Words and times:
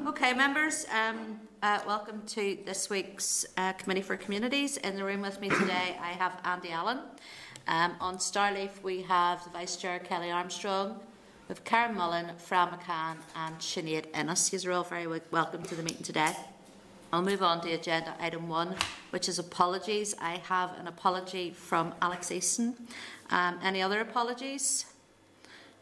Okay, 0.00 0.32
members, 0.32 0.86
um, 0.90 1.38
uh, 1.62 1.78
welcome 1.86 2.22
to 2.26 2.56
this 2.64 2.88
week's 2.88 3.44
uh, 3.58 3.74
Committee 3.74 4.00
for 4.00 4.16
Communities. 4.16 4.78
In 4.78 4.96
the 4.96 5.04
room 5.04 5.20
with 5.20 5.38
me 5.38 5.50
today, 5.50 5.98
I 6.00 6.12
have 6.12 6.40
Andy 6.44 6.70
Allen. 6.70 6.98
Um, 7.68 7.94
on 8.00 8.16
Starleaf, 8.16 8.82
we 8.82 9.02
have 9.02 9.44
the 9.44 9.50
Vice 9.50 9.76
Chair 9.76 9.98
Kellie 9.98 10.30
Armstrong, 10.30 10.94
we 10.94 11.52
have 11.52 11.62
Karen 11.64 11.94
Mullan, 11.94 12.36
Fran 12.40 12.68
McCann, 12.68 13.16
and 13.36 13.58
Sinead 13.58 14.06
Ennis. 14.14 14.50
You're 14.64 14.72
all 14.72 14.82
very 14.82 15.06
welcome 15.30 15.62
to 15.62 15.74
the 15.74 15.82
meeting 15.82 16.02
today. 16.02 16.34
I'll 17.12 17.22
move 17.22 17.42
on 17.42 17.60
to 17.60 17.70
agenda 17.72 18.16
item 18.18 18.48
one, 18.48 18.74
which 19.10 19.28
is 19.28 19.38
apologies. 19.38 20.14
I 20.18 20.40
have 20.48 20.76
an 20.80 20.88
apology 20.88 21.50
from 21.50 21.94
Alex 22.00 22.32
Easton. 22.32 22.74
Um, 23.30 23.58
any 23.62 23.82
other 23.82 24.00
apologies? 24.00 24.86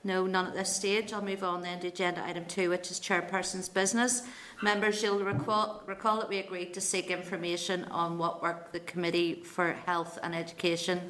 No, 0.03 0.27
none 0.27 0.47
at 0.47 0.55
this 0.55 0.75
stage. 0.75 1.13
I'll 1.13 1.23
move 1.23 1.45
on 1.45 1.61
then 1.61 1.81
to 1.81 1.89
agenda 1.89 2.25
item 2.25 2.47
two, 2.47 2.71
which 2.71 2.91
is 2.91 2.99
chairperson's 2.99 3.69
business. 3.69 4.23
Members, 4.63 5.03
you'll 5.03 5.23
recall, 5.23 5.83
recall 5.87 6.19
that 6.21 6.29
we 6.29 6.39
agreed 6.39 6.73
to 6.75 6.81
seek 6.81 7.11
information 7.11 7.85
on 7.85 8.17
what 8.17 8.43
work 8.43 8.73
the 8.73 8.81
Committee 8.81 9.35
for 9.35 9.73
Health 9.85 10.19
and 10.23 10.35
Education, 10.35 11.01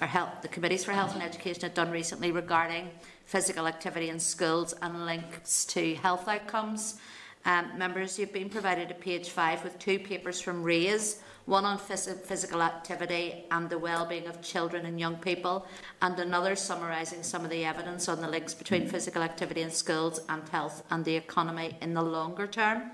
or 0.00 0.08
health, 0.08 0.42
the 0.42 0.48
Committees 0.48 0.84
for 0.84 0.90
Health 0.92 1.14
and 1.14 1.22
Education 1.22 1.62
had 1.62 1.74
done 1.74 1.92
recently 1.92 2.32
regarding 2.32 2.90
physical 3.26 3.68
activity 3.68 4.08
in 4.08 4.18
schools 4.18 4.74
and 4.82 5.06
links 5.06 5.64
to 5.66 5.94
health 5.94 6.26
outcomes. 6.26 6.98
Um, 7.44 7.78
members, 7.78 8.18
you've 8.18 8.32
been 8.32 8.50
provided 8.50 8.90
a 8.90 8.94
page 8.94 9.30
five 9.30 9.62
with 9.62 9.78
two 9.78 10.00
papers 10.00 10.40
from 10.40 10.64
RAISE 10.64 11.22
one 11.46 11.64
on 11.64 11.78
phys 11.78 12.20
physical 12.22 12.62
activity 12.62 13.44
and 13.50 13.68
the 13.68 13.78
well-being 13.78 14.26
of 14.26 14.40
children 14.42 14.86
and 14.86 14.98
young 14.98 15.16
people, 15.16 15.66
and 16.00 16.18
another 16.18 16.54
summarising 16.54 17.22
some 17.22 17.44
of 17.44 17.50
the 17.50 17.64
evidence 17.64 18.08
on 18.08 18.20
the 18.20 18.28
links 18.28 18.54
between 18.54 18.88
physical 18.88 19.22
activity 19.22 19.62
in 19.62 19.70
schools 19.70 20.20
and 20.28 20.48
health 20.48 20.84
and 20.90 21.04
the 21.04 21.14
economy 21.14 21.76
in 21.80 21.94
the 21.94 22.02
longer 22.02 22.46
term. 22.46 22.90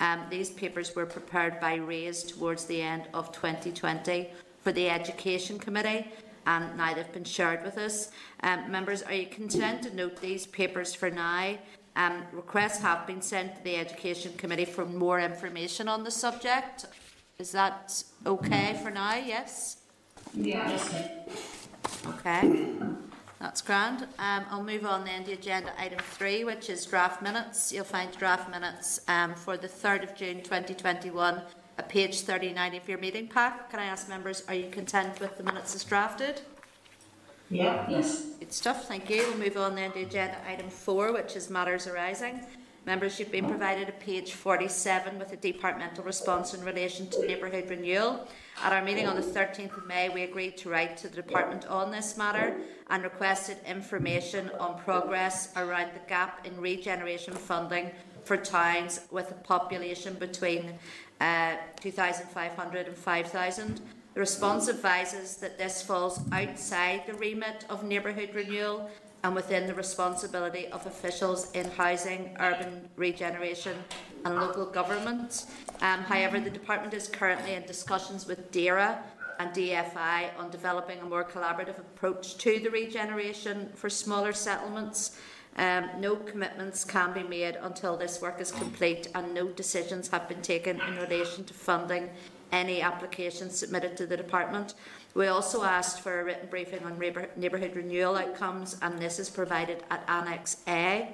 Um, 0.00 0.26
these 0.28 0.50
papers 0.50 0.94
were 0.94 1.06
prepared 1.06 1.58
by 1.60 1.76
RAISE 1.76 2.24
towards 2.24 2.66
the 2.66 2.82
end 2.82 3.04
of 3.14 3.32
2020 3.32 4.30
for 4.62 4.72
the 4.72 4.90
Education 4.90 5.58
Committee 5.58 6.06
and 6.46 6.76
now 6.76 6.94
they've 6.94 7.12
been 7.12 7.24
shared 7.24 7.62
with 7.64 7.76
us. 7.76 8.10
Um, 8.42 8.70
members, 8.70 9.02
are 9.02 9.12
you 9.12 9.26
content 9.26 9.82
to 9.82 9.94
note 9.94 10.20
these 10.20 10.46
papers 10.46 10.94
for 10.94 11.10
now? 11.10 11.58
Um, 11.96 12.24
requests 12.32 12.80
have 12.82 13.06
been 13.06 13.22
sent 13.22 13.56
to 13.56 13.64
the 13.64 13.76
Education 13.76 14.32
Committee 14.36 14.64
for 14.64 14.84
more 14.84 15.18
information 15.18 15.88
on 15.88 16.04
the 16.04 16.10
subject. 16.10 16.86
Is 17.38 17.52
that 17.52 18.02
okay 18.24 18.80
for 18.82 18.90
now? 18.90 19.14
Yes? 19.14 19.76
Yes. 20.32 20.94
Okay. 22.06 22.70
That's 23.38 23.60
grand. 23.60 24.04
Um, 24.18 24.46
I'll 24.50 24.64
move 24.64 24.86
on 24.86 25.04
then 25.04 25.24
to 25.24 25.32
agenda 25.32 25.70
item 25.78 25.98
three, 25.98 26.44
which 26.44 26.70
is 26.70 26.86
draft 26.86 27.20
minutes. 27.20 27.74
You'll 27.74 27.84
find 27.84 28.10
draft 28.16 28.50
minutes 28.50 29.00
um, 29.08 29.34
for 29.34 29.58
the 29.58 29.68
3rd 29.68 30.04
of 30.04 30.14
June 30.14 30.40
2021 30.42 31.42
at 31.76 31.88
page 31.90 32.22
39 32.22 32.74
of 32.74 32.88
your 32.88 32.96
meeting 32.96 33.28
pack. 33.28 33.70
Can 33.70 33.80
I 33.80 33.84
ask 33.84 34.08
members, 34.08 34.42
are 34.48 34.54
you 34.54 34.70
content 34.70 35.20
with 35.20 35.36
the 35.36 35.42
minutes 35.42 35.74
as 35.74 35.84
drafted? 35.84 36.40
Yeah. 37.50 37.86
Yes. 37.90 38.22
Good 38.40 38.54
stuff, 38.54 38.88
thank 38.88 39.10
you. 39.10 39.18
We'll 39.28 39.36
move 39.36 39.58
on 39.58 39.74
then 39.74 39.92
to 39.92 40.00
agenda 40.00 40.38
item 40.48 40.70
four, 40.70 41.12
which 41.12 41.36
is 41.36 41.50
matters 41.50 41.86
arising. 41.86 42.40
Members, 42.86 43.18
you've 43.18 43.32
been 43.32 43.48
provided 43.48 43.88
a 43.88 43.92
page 43.92 44.34
47 44.34 45.18
with 45.18 45.32
a 45.32 45.36
departmental 45.36 46.04
response 46.04 46.54
in 46.54 46.64
relation 46.64 47.08
to 47.08 47.26
neighbourhood 47.26 47.68
renewal. 47.68 48.28
At 48.62 48.72
our 48.72 48.80
meeting 48.80 49.08
on 49.08 49.16
the 49.16 49.22
13th 49.22 49.76
of 49.76 49.88
May, 49.88 50.08
we 50.08 50.22
agreed 50.22 50.56
to 50.58 50.70
write 50.70 50.96
to 50.98 51.08
the 51.08 51.16
department 51.16 51.66
on 51.66 51.90
this 51.90 52.16
matter 52.16 52.56
and 52.88 53.02
requested 53.02 53.56
information 53.66 54.52
on 54.60 54.78
progress 54.78 55.52
around 55.56 55.94
the 55.94 56.08
gap 56.08 56.46
in 56.46 56.60
regeneration 56.60 57.34
funding 57.34 57.90
for 58.22 58.36
towns 58.36 59.00
with 59.10 59.32
a 59.32 59.34
population 59.34 60.14
between 60.14 60.74
uh, 61.20 61.56
2,500 61.80 62.86
and 62.86 62.96
5,000. 62.96 63.80
The 64.14 64.20
response 64.20 64.68
advises 64.68 65.38
that 65.38 65.58
this 65.58 65.82
falls 65.82 66.20
outside 66.30 67.02
the 67.08 67.14
remit 67.14 67.66
of 67.68 67.82
neighbourhood 67.82 68.30
renewal 68.32 68.88
and 69.26 69.34
within 69.34 69.66
the 69.66 69.74
responsibility 69.74 70.68
of 70.68 70.86
officials 70.86 71.50
in 71.50 71.68
housing, 71.72 72.36
urban 72.38 72.88
regeneration 72.94 73.76
and 74.24 74.36
local 74.36 74.64
government. 74.64 75.46
Um, 75.80 75.98
however, 76.02 76.38
the 76.38 76.48
department 76.48 76.94
is 76.94 77.08
currently 77.08 77.54
in 77.54 77.64
discussions 77.64 78.28
with 78.28 78.52
DAERA 78.52 78.98
and 79.40 79.50
DFI 79.50 80.38
on 80.38 80.48
developing 80.50 81.00
a 81.00 81.04
more 81.04 81.24
collaborative 81.24 81.76
approach 81.76 82.36
to 82.36 82.60
the 82.60 82.70
regeneration 82.70 83.68
for 83.74 83.90
smaller 83.90 84.32
settlements. 84.32 85.18
Um, 85.56 85.90
no 85.98 86.14
commitments 86.14 86.84
can 86.84 87.12
be 87.12 87.24
made 87.24 87.56
until 87.56 87.96
this 87.96 88.22
work 88.22 88.40
is 88.40 88.52
complete 88.52 89.08
and 89.16 89.34
no 89.34 89.48
decisions 89.48 90.06
have 90.10 90.28
been 90.28 90.42
taken 90.42 90.80
in 90.80 90.98
relation 90.98 91.42
to 91.46 91.52
funding 91.52 92.10
any 92.52 92.80
applications 92.80 93.58
submitted 93.58 93.96
to 93.96 94.06
the 94.06 94.16
department. 94.16 94.74
We 95.16 95.28
also 95.28 95.64
asked 95.64 96.02
for 96.02 96.20
a 96.20 96.24
written 96.24 96.46
briefing 96.50 96.84
on 96.84 96.98
neighbourhood 96.98 97.74
renewal 97.74 98.16
outcomes, 98.16 98.76
and 98.82 98.98
this 98.98 99.18
is 99.18 99.30
provided 99.30 99.82
at 99.90 100.04
Annex 100.08 100.58
A. 100.68 101.08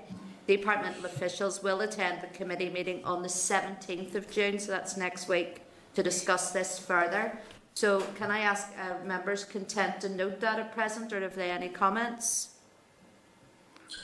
The 0.49 0.57
departmental 0.57 1.07
officials 1.07 1.63
will 1.63 1.83
attend 1.83 2.21
the 2.21 2.27
committee 2.27 2.69
meeting 2.69 3.05
on 3.05 3.23
the 3.23 3.29
17th 3.29 4.17
of 4.17 4.29
June, 4.29 4.59
so 4.59 4.73
that's 4.73 4.97
next 4.97 5.29
week, 5.29 5.61
to 5.95 6.03
discuss 6.03 6.51
this 6.51 6.81
further. 6.81 7.39
So, 7.75 8.01
can 8.17 8.33
I 8.33 8.41
ask 8.41 8.73
uh, 8.77 9.07
members 9.07 9.45
content 9.45 10.01
to 10.01 10.09
note 10.09 10.41
that 10.41 10.59
at 10.59 10.75
present, 10.75 11.12
or 11.12 11.21
have 11.21 11.37
they 11.37 11.53
any 11.53 11.69
comments? 11.69 12.57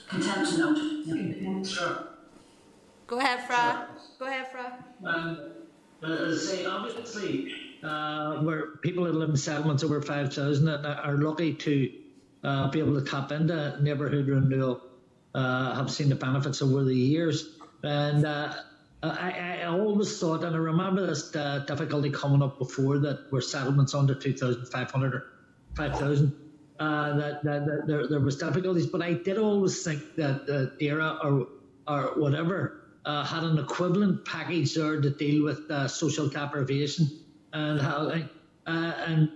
Content 0.08 0.48
to 0.50 0.58
note. 0.58 1.66
Sure. 1.66 2.06
Go 3.08 3.19
ahead, 3.19 3.48
Fra. 3.48 3.88
Sure. 3.88 4.06
Go 4.20 4.26
ahead, 4.26 4.47
Fra. 4.53 4.84
Um, 5.04 5.41
uh, 6.04 6.37
say, 6.37 6.66
obviously, 6.66 7.67
uh, 7.82 8.36
where 8.38 8.76
people 8.78 9.04
that 9.04 9.14
live 9.14 9.30
in 9.30 9.36
settlements 9.36 9.82
over 9.82 10.00
5,000 10.02 10.68
are 10.68 11.16
lucky 11.16 11.54
to 11.54 11.92
uh, 12.44 12.70
be 12.70 12.78
able 12.78 13.00
to 13.00 13.08
tap 13.08 13.32
into 13.32 13.76
neighbourhood 13.82 14.28
renewal, 14.28 14.80
uh, 15.34 15.74
have 15.74 15.90
seen 15.90 16.08
the 16.08 16.14
benefits 16.14 16.62
over 16.62 16.84
the 16.84 16.94
years. 16.94 17.56
And 17.82 18.24
uh, 18.24 18.54
I, 19.02 19.60
I, 19.60 19.64
always 19.64 20.18
thought, 20.18 20.42
and 20.42 20.54
I 20.54 20.58
remember 20.58 21.06
this 21.06 21.34
uh, 21.34 21.64
difficulty 21.66 22.10
coming 22.10 22.42
up 22.42 22.58
before 22.58 22.98
that 22.98 23.30
were 23.30 23.40
settlements 23.40 23.94
under 23.94 24.14
2,500 24.14 25.14
or 25.14 25.24
5,000. 25.76 26.34
Uh, 26.80 27.16
that, 27.16 27.42
that, 27.42 27.66
that 27.66 27.86
there, 27.86 28.06
there 28.06 28.20
was 28.20 28.36
difficulties, 28.36 28.86
but 28.86 29.02
I 29.02 29.14
did 29.14 29.36
always 29.36 29.82
think 29.82 30.14
that 30.14 30.42
uh, 30.42 30.76
DAERA 30.80 31.24
or 31.24 31.48
or 31.88 32.12
whatever 32.16 32.82
uh, 33.04 33.24
had 33.24 33.42
an 33.42 33.58
equivalent 33.58 34.24
package 34.24 34.74
there 34.74 35.00
to 35.00 35.10
deal 35.10 35.44
with 35.44 35.70
uh, 35.70 35.88
social 35.88 36.28
deprivation 36.28 37.08
and 37.53 37.81
how 37.81 38.12
uh, 38.66 38.70
and 39.06 39.31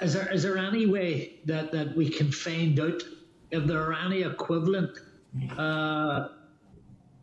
is 0.00 0.12
there 0.14 0.32
is 0.32 0.42
there 0.42 0.58
any 0.58 0.86
way 0.86 1.40
that 1.44 1.72
that 1.72 1.96
we 1.96 2.08
can 2.08 2.30
find 2.30 2.78
out 2.78 3.02
if 3.50 3.64
there 3.66 3.80
are 3.80 3.94
any 3.94 4.22
equivalent 4.22 4.90
uh, 5.56 6.28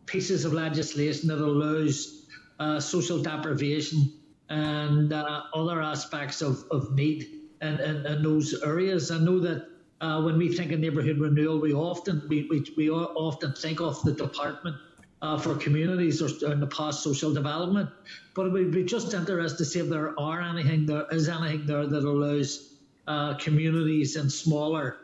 pieces 0.06 0.44
of 0.44 0.52
legislation 0.52 1.28
that 1.28 1.38
allows 1.38 2.26
uh, 2.58 2.80
social 2.80 3.22
deprivation 3.22 4.12
and 4.48 5.12
uh, 5.12 5.42
other 5.54 5.82
aspects 5.82 6.42
of, 6.42 6.64
of 6.70 6.92
need 6.92 7.26
in, 7.62 7.80
in, 7.80 8.06
in 8.06 8.22
those 8.22 8.62
areas? 8.62 9.10
I 9.10 9.18
know 9.18 9.38
that 9.40 9.68
uh, 10.00 10.22
when 10.22 10.36
we 10.38 10.54
think 10.54 10.72
of 10.72 10.80
neighbourhood 10.80 11.18
renewal, 11.18 11.60
we 11.60 11.72
often 11.72 12.22
we, 12.28 12.46
we, 12.50 12.64
we 12.76 12.90
often 12.90 13.52
think 13.54 13.80
of 13.80 14.02
the 14.02 14.12
department 14.12 14.76
uh, 15.24 15.38
for 15.38 15.54
communities 15.54 16.20
or 16.20 16.52
in 16.52 16.60
the 16.60 16.66
past 16.66 17.02
social 17.02 17.32
development. 17.32 17.88
But 18.34 18.46
it 18.46 18.52
would 18.52 18.72
be 18.72 18.84
just 18.84 19.14
interested 19.14 19.56
to 19.58 19.64
see 19.64 19.80
if 19.80 19.88
there 19.88 20.18
are 20.20 20.42
anything 20.42 20.84
there 20.84 21.06
is 21.10 21.28
anything 21.28 21.66
there 21.66 21.86
that 21.86 22.04
allows 22.04 22.74
uh, 23.06 23.34
communities 23.38 24.16
in 24.16 24.28
smaller 24.28 24.98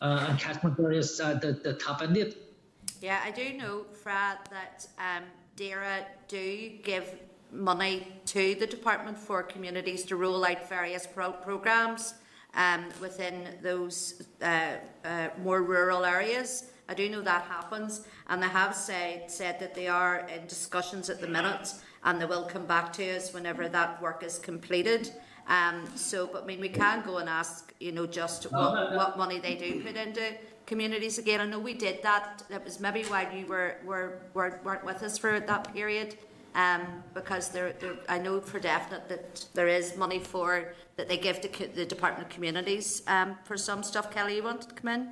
uh, 0.00 0.26
and 0.28 0.38
catchment 0.38 0.78
areas 0.78 1.20
uh, 1.20 1.34
that, 1.42 1.64
that 1.64 1.80
tap 1.80 2.02
into 2.02 2.20
it. 2.20 2.36
Yeah, 3.00 3.20
I 3.24 3.32
do 3.32 3.52
know, 3.54 3.84
Fred, 3.92 4.38
that 4.50 4.86
um, 4.98 5.24
DAERA 5.56 6.04
do 6.28 6.70
give 6.84 7.16
money 7.50 8.06
to 8.26 8.54
the 8.54 8.66
Department 8.66 9.18
for 9.18 9.42
Communities 9.42 10.04
to 10.04 10.16
roll 10.16 10.44
out 10.44 10.68
various 10.68 11.06
pro- 11.06 11.32
programmes 11.32 12.14
um, 12.54 12.84
within 13.00 13.48
those 13.62 14.22
uh, 14.40 14.76
uh, 15.04 15.28
more 15.42 15.62
rural 15.62 16.04
areas. 16.04 16.70
I 16.88 16.94
do 16.94 17.08
know 17.08 17.22
that 17.22 17.44
happens, 17.44 18.06
and 18.28 18.42
they 18.42 18.48
have 18.48 18.74
said 18.74 19.30
said 19.30 19.58
that 19.60 19.74
they 19.74 19.88
are 19.88 20.26
in 20.34 20.46
discussions 20.46 21.08
at 21.08 21.20
the 21.20 21.26
minute, 21.28 21.72
and 22.04 22.20
they 22.20 22.26
will 22.26 22.44
come 22.44 22.66
back 22.66 22.92
to 22.94 23.16
us 23.16 23.32
whenever 23.32 23.68
that 23.68 24.02
work 24.02 24.22
is 24.22 24.38
completed. 24.38 25.10
Um, 25.46 25.86
so, 25.94 26.26
but 26.26 26.44
I 26.44 26.46
mean, 26.46 26.60
we 26.60 26.68
can 26.68 27.02
go 27.02 27.18
and 27.18 27.28
ask, 27.28 27.74
you 27.78 27.92
know, 27.92 28.06
just 28.06 28.44
what, 28.50 28.94
what 28.94 29.18
money 29.18 29.38
they 29.40 29.54
do 29.54 29.82
put 29.82 29.96
into 29.96 30.32
communities 30.66 31.18
again. 31.18 31.40
I 31.40 31.46
know 31.46 31.58
we 31.58 31.74
did 31.74 32.02
that. 32.02 32.42
That 32.48 32.64
was 32.64 32.80
maybe 32.80 33.02
why 33.04 33.30
you 33.30 33.46
were, 33.46 33.76
were, 33.84 34.20
were 34.32 34.60
weren't 34.64 34.84
with 34.84 35.02
us 35.02 35.18
for 35.18 35.40
that 35.40 35.74
period. 35.74 36.16
Um, 36.54 37.02
because 37.14 37.48
there, 37.48 37.72
there, 37.80 37.96
I 38.08 38.18
know 38.18 38.40
for 38.40 38.60
definite 38.60 39.08
that 39.08 39.44
there 39.54 39.66
is 39.66 39.96
money 39.96 40.20
for 40.20 40.72
that 40.96 41.08
they 41.08 41.16
give 41.16 41.40
to 41.40 41.66
the 41.66 41.84
Department 41.84 42.28
of 42.28 42.32
Communities 42.32 43.02
um, 43.08 43.36
for 43.42 43.56
some 43.56 43.82
stuff. 43.82 44.12
Kelly, 44.12 44.36
you 44.36 44.44
wanted 44.44 44.68
to 44.68 44.74
come 44.76 44.88
in? 44.88 45.08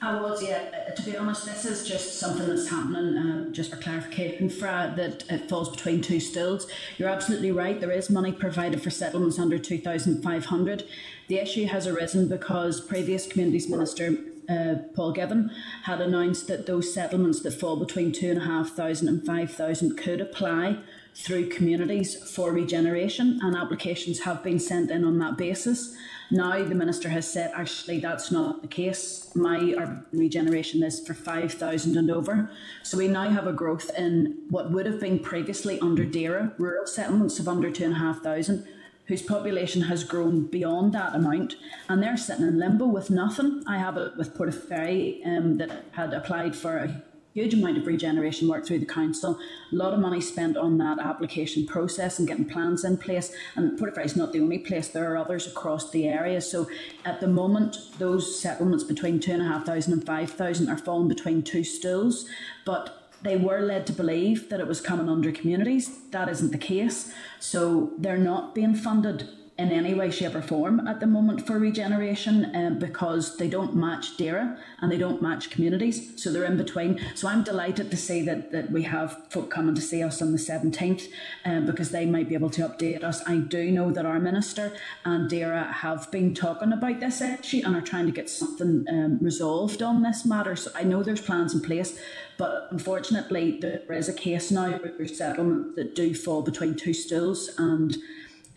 I 0.00 0.20
was, 0.20 0.42
yeah. 0.42 0.86
Uh, 0.88 0.94
to 0.94 1.02
be 1.02 1.16
honest, 1.16 1.44
this 1.44 1.64
is 1.64 1.86
just 1.86 2.20
something 2.20 2.46
that's 2.46 2.68
happening, 2.68 3.16
uh, 3.16 3.50
just 3.50 3.70
for 3.70 3.76
clarification, 3.78 4.48
Fra, 4.48 4.92
that 4.96 5.24
it 5.28 5.48
falls 5.48 5.70
between 5.70 6.00
two 6.00 6.20
stools. 6.20 6.68
You're 6.98 7.08
absolutely 7.08 7.50
right. 7.50 7.80
There 7.80 7.90
is 7.90 8.08
money 8.08 8.30
provided 8.30 8.80
for 8.80 8.90
settlements 8.90 9.38
under 9.40 9.58
2,500. 9.58 10.84
The 11.26 11.38
issue 11.38 11.66
has 11.66 11.86
arisen 11.88 12.28
because 12.28 12.80
previous 12.80 13.26
Communities 13.26 13.68
Minister 13.68 14.18
uh, 14.48 14.76
Paul 14.94 15.14
Givan 15.14 15.50
had 15.82 16.00
announced 16.00 16.46
that 16.46 16.66
those 16.66 16.94
settlements 16.94 17.42
that 17.42 17.52
fall 17.52 17.76
between 17.76 18.12
2,500 18.12 19.02
and 19.02 19.26
5,000 19.26 19.96
could 19.96 20.20
apply 20.20 20.78
through 21.14 21.48
communities 21.48 22.30
for 22.30 22.52
regeneration, 22.52 23.40
and 23.42 23.56
applications 23.56 24.20
have 24.20 24.42
been 24.42 24.58
sent 24.58 24.90
in 24.90 25.04
on 25.04 25.18
that 25.18 25.36
basis. 25.36 25.96
Now 26.30 26.62
the 26.62 26.74
minister 26.74 27.08
has 27.08 27.30
said 27.30 27.52
actually 27.54 28.00
that's 28.00 28.30
not 28.30 28.60
the 28.60 28.68
case. 28.68 29.34
My 29.34 29.56
urban 29.78 30.04
regeneration 30.12 30.82
is 30.82 31.04
for 31.06 31.14
5,000 31.14 31.96
and 31.96 32.10
over. 32.10 32.50
So 32.82 32.98
we 32.98 33.08
now 33.08 33.30
have 33.30 33.46
a 33.46 33.52
growth 33.52 33.90
in 33.96 34.38
what 34.50 34.70
would 34.70 34.86
have 34.86 35.00
been 35.00 35.20
previously 35.20 35.80
under 35.80 36.04
DAERA, 36.04 36.52
rural 36.58 36.86
settlements 36.86 37.38
of 37.38 37.48
under 37.48 37.70
2,500, 37.70 38.66
whose 39.06 39.22
population 39.22 39.82
has 39.82 40.04
grown 40.04 40.46
beyond 40.46 40.92
that 40.92 41.14
amount, 41.14 41.56
and 41.88 42.02
they're 42.02 42.16
sitting 42.16 42.46
in 42.46 42.58
limbo 42.58 42.84
with 42.86 43.08
nothing. 43.08 43.64
I 43.66 43.78
have 43.78 43.96
it 43.96 44.16
with 44.18 44.36
Portaferry 44.36 45.26
um, 45.26 45.56
that 45.56 45.84
had 45.92 46.12
applied 46.12 46.54
for 46.54 46.76
a 46.76 47.02
huge 47.34 47.54
amount 47.54 47.78
of 47.78 47.86
regeneration 47.86 48.48
work 48.48 48.66
through 48.66 48.78
the 48.80 48.86
council, 48.86 49.38
a 49.72 49.74
lot 49.74 49.94
of 49.94 50.00
money 50.00 50.20
spent 50.20 50.56
on 50.56 50.78
that 50.78 50.98
application 50.98 51.66
process 51.66 52.18
and 52.18 52.26
getting 52.26 52.44
plans 52.44 52.84
in 52.84 52.96
place. 52.96 53.32
And 53.54 53.78
Portaferry 53.78 54.04
is 54.04 54.16
not 54.16 54.32
the 54.32 54.40
only 54.40 54.58
place, 54.58 54.88
there 54.88 55.12
are 55.12 55.16
others 55.16 55.46
across 55.46 55.90
the 55.90 56.08
area. 56.08 56.40
So 56.40 56.68
at 57.04 57.20
the 57.20 57.28
moment, 57.28 57.76
those 57.98 58.40
settlements 58.40 58.84
between 58.84 59.20
2,500 59.20 59.88
and 59.88 60.04
5,000 60.04 60.68
are 60.68 60.78
falling 60.78 61.08
between 61.08 61.42
two 61.42 61.64
stools. 61.64 62.28
But 62.64 63.08
they 63.22 63.36
were 63.36 63.60
led 63.60 63.86
to 63.88 63.92
believe 63.92 64.48
that 64.48 64.60
it 64.60 64.66
was 64.66 64.80
coming 64.80 65.08
under 65.08 65.32
communities. 65.32 65.98
That 66.10 66.28
isn't 66.28 66.52
the 66.52 66.58
case. 66.58 67.12
So 67.40 67.92
they're 67.98 68.16
not 68.16 68.54
being 68.54 68.74
funded 68.74 69.28
in 69.58 69.72
any 69.72 69.92
way, 69.92 70.08
shape, 70.08 70.36
or 70.36 70.42
form 70.42 70.86
at 70.86 71.00
the 71.00 71.06
moment 71.06 71.44
for 71.44 71.58
regeneration 71.58 72.54
um, 72.54 72.78
because 72.78 73.36
they 73.38 73.48
don't 73.48 73.74
match 73.74 74.16
DAERA 74.16 74.56
and 74.80 74.92
they 74.92 74.96
don't 74.96 75.20
match 75.20 75.50
communities. 75.50 76.12
So 76.22 76.32
they're 76.32 76.44
in 76.44 76.56
between. 76.56 77.00
So 77.16 77.26
I'm 77.26 77.42
delighted 77.42 77.90
to 77.90 77.96
see 77.96 78.22
that, 78.22 78.52
that 78.52 78.70
we 78.70 78.84
have 78.84 79.20
folk 79.30 79.50
coming 79.50 79.74
to 79.74 79.80
see 79.80 80.00
us 80.00 80.22
on 80.22 80.30
the 80.30 80.38
17th 80.38 81.08
um, 81.44 81.66
because 81.66 81.90
they 81.90 82.06
might 82.06 82.28
be 82.28 82.34
able 82.34 82.50
to 82.50 82.68
update 82.68 83.02
us. 83.02 83.20
I 83.26 83.38
do 83.38 83.72
know 83.72 83.90
that 83.90 84.06
our 84.06 84.20
minister 84.20 84.76
and 85.04 85.28
DAERA 85.28 85.72
have 85.72 86.08
been 86.12 86.34
talking 86.34 86.72
about 86.72 87.00
this 87.00 87.20
issue 87.20 87.62
and 87.64 87.74
are 87.74 87.80
trying 87.80 88.06
to 88.06 88.12
get 88.12 88.30
something 88.30 88.84
um, 88.88 89.18
resolved 89.20 89.82
on 89.82 90.02
this 90.02 90.24
matter. 90.24 90.54
So 90.54 90.70
I 90.76 90.84
know 90.84 91.02
there's 91.02 91.20
plans 91.20 91.52
in 91.52 91.62
place. 91.62 91.98
But 92.38 92.68
unfortunately, 92.70 93.58
there 93.60 93.82
is 93.90 94.08
a 94.08 94.14
case 94.14 94.52
now 94.52 94.78
there's 94.78 95.18
settlement 95.18 95.74
that 95.74 95.96
do 95.96 96.14
fall 96.14 96.42
between 96.42 96.76
two 96.76 96.94
stools, 96.94 97.50
and 97.58 97.96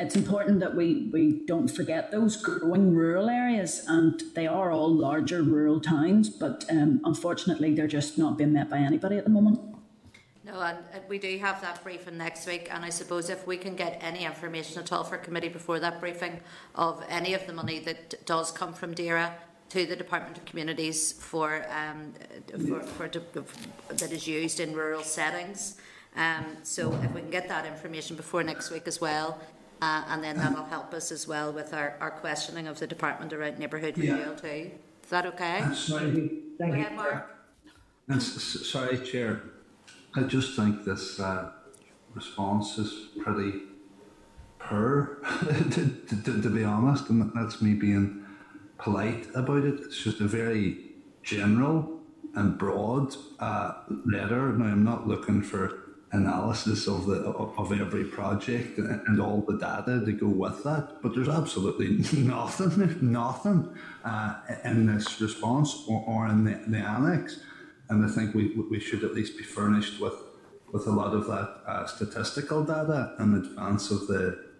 it's 0.01 0.15
important 0.15 0.59
that 0.59 0.75
we, 0.75 1.09
we 1.13 1.41
don't 1.45 1.67
forget 1.67 2.11
those 2.11 2.35
growing 2.35 2.95
rural 2.95 3.29
areas, 3.29 3.85
and 3.87 4.21
they 4.33 4.47
are 4.47 4.71
all 4.71 4.91
larger 4.91 5.43
rural 5.43 5.79
towns, 5.79 6.29
but 6.29 6.65
um, 6.69 7.01
unfortunately, 7.03 7.73
they're 7.73 7.87
just 7.87 8.17
not 8.17 8.37
being 8.37 8.53
met 8.53 8.69
by 8.69 8.79
anybody 8.79 9.17
at 9.17 9.23
the 9.23 9.29
moment. 9.29 9.59
No, 10.43 10.59
and 10.59 10.79
we 11.07 11.19
do 11.19 11.37
have 11.37 11.61
that 11.61 11.83
briefing 11.83 12.17
next 12.17 12.47
week, 12.47 12.67
and 12.71 12.83
I 12.83 12.89
suppose 12.89 13.29
if 13.29 13.45
we 13.45 13.57
can 13.57 13.75
get 13.75 13.99
any 14.01 14.25
information 14.25 14.81
at 14.81 14.91
all 14.91 15.03
for 15.03 15.17
committee 15.17 15.49
before 15.49 15.79
that 15.79 15.99
briefing 15.99 16.39
of 16.73 17.03
any 17.07 17.35
of 17.35 17.45
the 17.45 17.53
money 17.53 17.79
that 17.79 18.25
does 18.25 18.51
come 18.51 18.73
from 18.73 18.95
DAERA 18.95 19.31
to 19.69 19.85
the 19.85 19.95
Department 19.95 20.37
of 20.37 20.45
Communities 20.45 21.13
for, 21.13 21.63
um, 21.69 22.13
for, 22.67 22.81
for, 22.81 23.07
that 23.07 24.11
is 24.11 24.27
used 24.27 24.59
in 24.59 24.73
rural 24.73 25.03
settings. 25.03 25.77
Um, 26.15 26.57
so 26.63 26.91
if 27.03 27.13
we 27.13 27.21
can 27.21 27.29
get 27.29 27.47
that 27.47 27.65
information 27.65 28.17
before 28.17 28.43
next 28.43 28.71
week 28.71 28.87
as 28.87 28.99
well, 28.99 29.39
uh, 29.81 30.03
and 30.09 30.23
then 30.23 30.37
that'll 30.37 30.65
help 30.65 30.93
us 30.93 31.11
as 31.11 31.27
well 31.27 31.51
with 31.51 31.73
our, 31.73 31.97
our 31.99 32.11
questioning 32.11 32.67
of 32.67 32.79
the 32.79 32.87
department 32.87 33.33
around 33.33 33.57
neighbourhood 33.57 33.97
yeah. 33.97 34.13
renewal 34.13 34.35
too. 34.35 34.71
Is 35.03 35.09
that 35.09 35.25
okay? 35.25 35.59
Uh, 35.59 35.73
sorry, 35.73 36.31
thank 36.57 36.77
you. 36.77 36.95
Mark. 36.95 37.27
And 38.07 38.21
sorry, 38.21 38.99
Chair. 38.99 39.41
I 40.15 40.23
just 40.23 40.55
think 40.55 40.83
this 40.83 41.19
uh, 41.19 41.51
response 42.13 42.77
is 42.77 43.09
pretty 43.21 43.61
poor, 44.59 45.19
to, 45.71 45.89
to, 46.23 46.41
to, 46.41 46.49
be 46.49 46.63
honest, 46.63 47.09
and 47.09 47.31
that's 47.33 47.61
me 47.61 47.73
being 47.73 48.25
polite 48.77 49.27
about 49.33 49.63
it. 49.63 49.79
It's 49.79 49.97
just 49.97 50.19
a 50.19 50.27
very 50.27 50.77
general 51.23 51.99
and 52.35 52.57
broad 52.57 53.15
uh, 53.39 53.73
letter. 54.05 54.51
Now, 54.53 54.65
I'm 54.65 54.83
not 54.83 55.07
looking 55.07 55.41
for 55.41 55.80
analysis 56.13 56.87
of 56.87 57.05
the 57.05 57.21
of 57.23 57.71
every 57.71 58.03
project 58.03 58.77
and 58.77 59.21
all 59.21 59.41
the 59.41 59.57
data 59.57 60.03
to 60.05 60.11
go 60.11 60.27
with 60.27 60.63
that. 60.63 61.01
But 61.01 61.15
there's 61.15 61.29
absolutely 61.29 61.89
nothing, 62.19 63.11
nothing 63.11 63.73
uh, 64.03 64.35
in 64.65 64.87
this 64.87 65.21
response 65.21 65.85
or, 65.87 66.03
or 66.07 66.27
in 66.27 66.43
the, 66.43 66.61
the, 66.67 66.77
annex. 66.77 67.39
And 67.89 68.05
I 68.05 68.09
think 68.09 68.35
we, 68.35 68.53
we 68.69 68.79
should 68.79 69.03
at 69.03 69.13
least 69.13 69.37
be 69.37 69.43
furnished 69.43 70.01
with, 70.01 70.15
with 70.71 70.87
a 70.87 70.91
lot 70.91 71.13
of 71.13 71.27
that 71.27 71.61
uh, 71.65 71.85
statistical 71.87 72.63
data 72.63 73.15
in 73.19 73.35
advance 73.35 73.91
of 73.91 74.07
the 74.07 74.51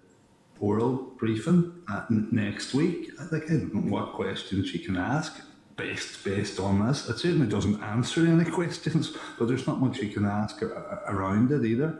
oral 0.60 1.14
briefing 1.18 1.74
uh, 1.90 2.06
next 2.10 2.74
week. 2.74 3.10
I 3.20 3.26
think 3.26 3.46
I 3.46 3.56
don't 3.56 3.74
know 3.74 3.92
what 3.92 4.14
questions 4.14 4.74
you 4.74 4.80
can 4.80 4.96
ask 4.96 5.42
based 5.82 6.24
based 6.24 6.60
on 6.60 6.86
this. 6.86 7.10
It 7.10 7.20
certainly 7.20 7.48
doesn't 7.48 7.82
answer 7.82 8.26
any 8.26 8.46
questions, 8.46 9.18
but 9.38 9.48
there's 9.48 9.68
not 9.68 9.80
much 9.80 9.98
you 9.98 10.10
can 10.10 10.26
ask 10.26 10.62
around 10.62 11.52
it 11.52 11.66
either. 11.66 12.00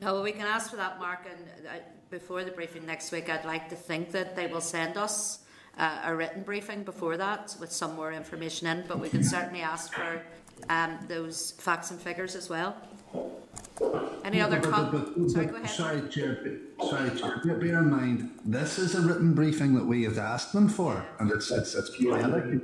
No, 0.00 0.14
well, 0.14 0.22
we 0.22 0.32
can 0.32 0.46
ask 0.46 0.70
for 0.70 0.76
that, 0.76 0.98
Mark. 0.98 1.26
And 1.30 1.66
uh, 1.66 1.70
before 2.10 2.42
the 2.44 2.50
briefing 2.50 2.86
next 2.86 3.12
week, 3.12 3.28
I'd 3.28 3.44
like 3.44 3.68
to 3.68 3.76
think 3.76 4.12
that 4.12 4.34
they 4.34 4.46
will 4.46 4.62
send 4.62 4.96
us 4.96 5.40
uh, 5.76 6.00
a 6.04 6.14
written 6.14 6.42
briefing 6.42 6.82
before 6.84 7.16
that 7.18 7.54
with 7.60 7.70
some 7.70 7.94
more 7.94 8.12
information 8.12 8.66
in. 8.66 8.84
But 8.88 8.98
we 8.98 9.10
can 9.10 9.22
certainly 9.22 9.60
ask 9.60 9.92
for 9.92 10.22
um, 10.68 10.98
those 11.06 11.52
facts 11.52 11.90
and 11.90 12.00
figures 12.00 12.34
as 12.34 12.48
well. 12.48 12.76
Any 14.24 14.40
other 14.40 14.60
comments? 14.60 15.32
Sorry, 15.32 15.46
go 15.46 15.56
ahead. 15.56 15.70
Sorry, 15.70 16.08
Chair. 16.08 16.38
Sorry, 16.88 17.10
Chair. 17.18 17.40
Bear 17.44 17.78
in 17.78 17.90
mind, 17.90 18.30
this 18.44 18.78
is 18.78 18.94
a 18.94 19.00
written 19.00 19.32
briefing 19.34 19.74
that 19.74 19.84
we 19.84 20.04
have 20.04 20.18
asked 20.18 20.52
them 20.52 20.68
for, 20.68 21.04
and 21.18 21.30
it's 21.30 21.50
it's 21.50 21.74
it's 21.74 21.90
poetic. 21.96 22.60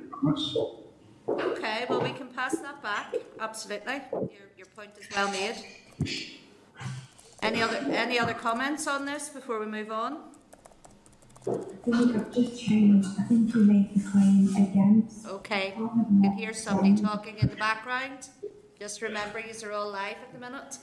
Okay, 1.28 1.86
well 1.88 2.00
we 2.00 2.12
can 2.12 2.28
pass 2.28 2.56
that 2.58 2.82
back. 2.82 3.14
Absolutely, 3.40 4.00
your 4.12 4.46
your 4.56 4.66
point 4.76 4.90
is 5.00 5.06
well 5.14 5.30
made. 5.30 5.56
Any 7.42 7.62
other 7.62 7.78
any 7.90 8.18
other 8.18 8.34
comments 8.34 8.86
on 8.86 9.06
this 9.06 9.28
before 9.28 9.58
we 9.58 9.66
move 9.66 9.90
on? 9.90 10.18
I 11.48 11.52
think 11.84 12.16
I've 12.16 12.34
just 12.34 12.60
changed. 12.60 13.08
I 13.18 13.22
think 13.22 13.54
you 13.54 13.62
made 13.62 13.94
the 13.94 14.10
claim 14.10 14.48
against. 14.56 15.26
Okay, 15.26 15.74
you 15.76 15.88
can 16.22 16.32
hear 16.36 16.52
somebody 16.52 16.96
talking 16.96 17.38
in 17.38 17.48
the 17.48 17.56
background. 17.56 18.28
Just 18.78 19.00
remember, 19.00 19.40
these 19.40 19.62
are 19.64 19.72
all 19.72 19.90
live 19.90 20.16
at 20.22 20.32
the 20.32 20.38
minute. 20.38 20.78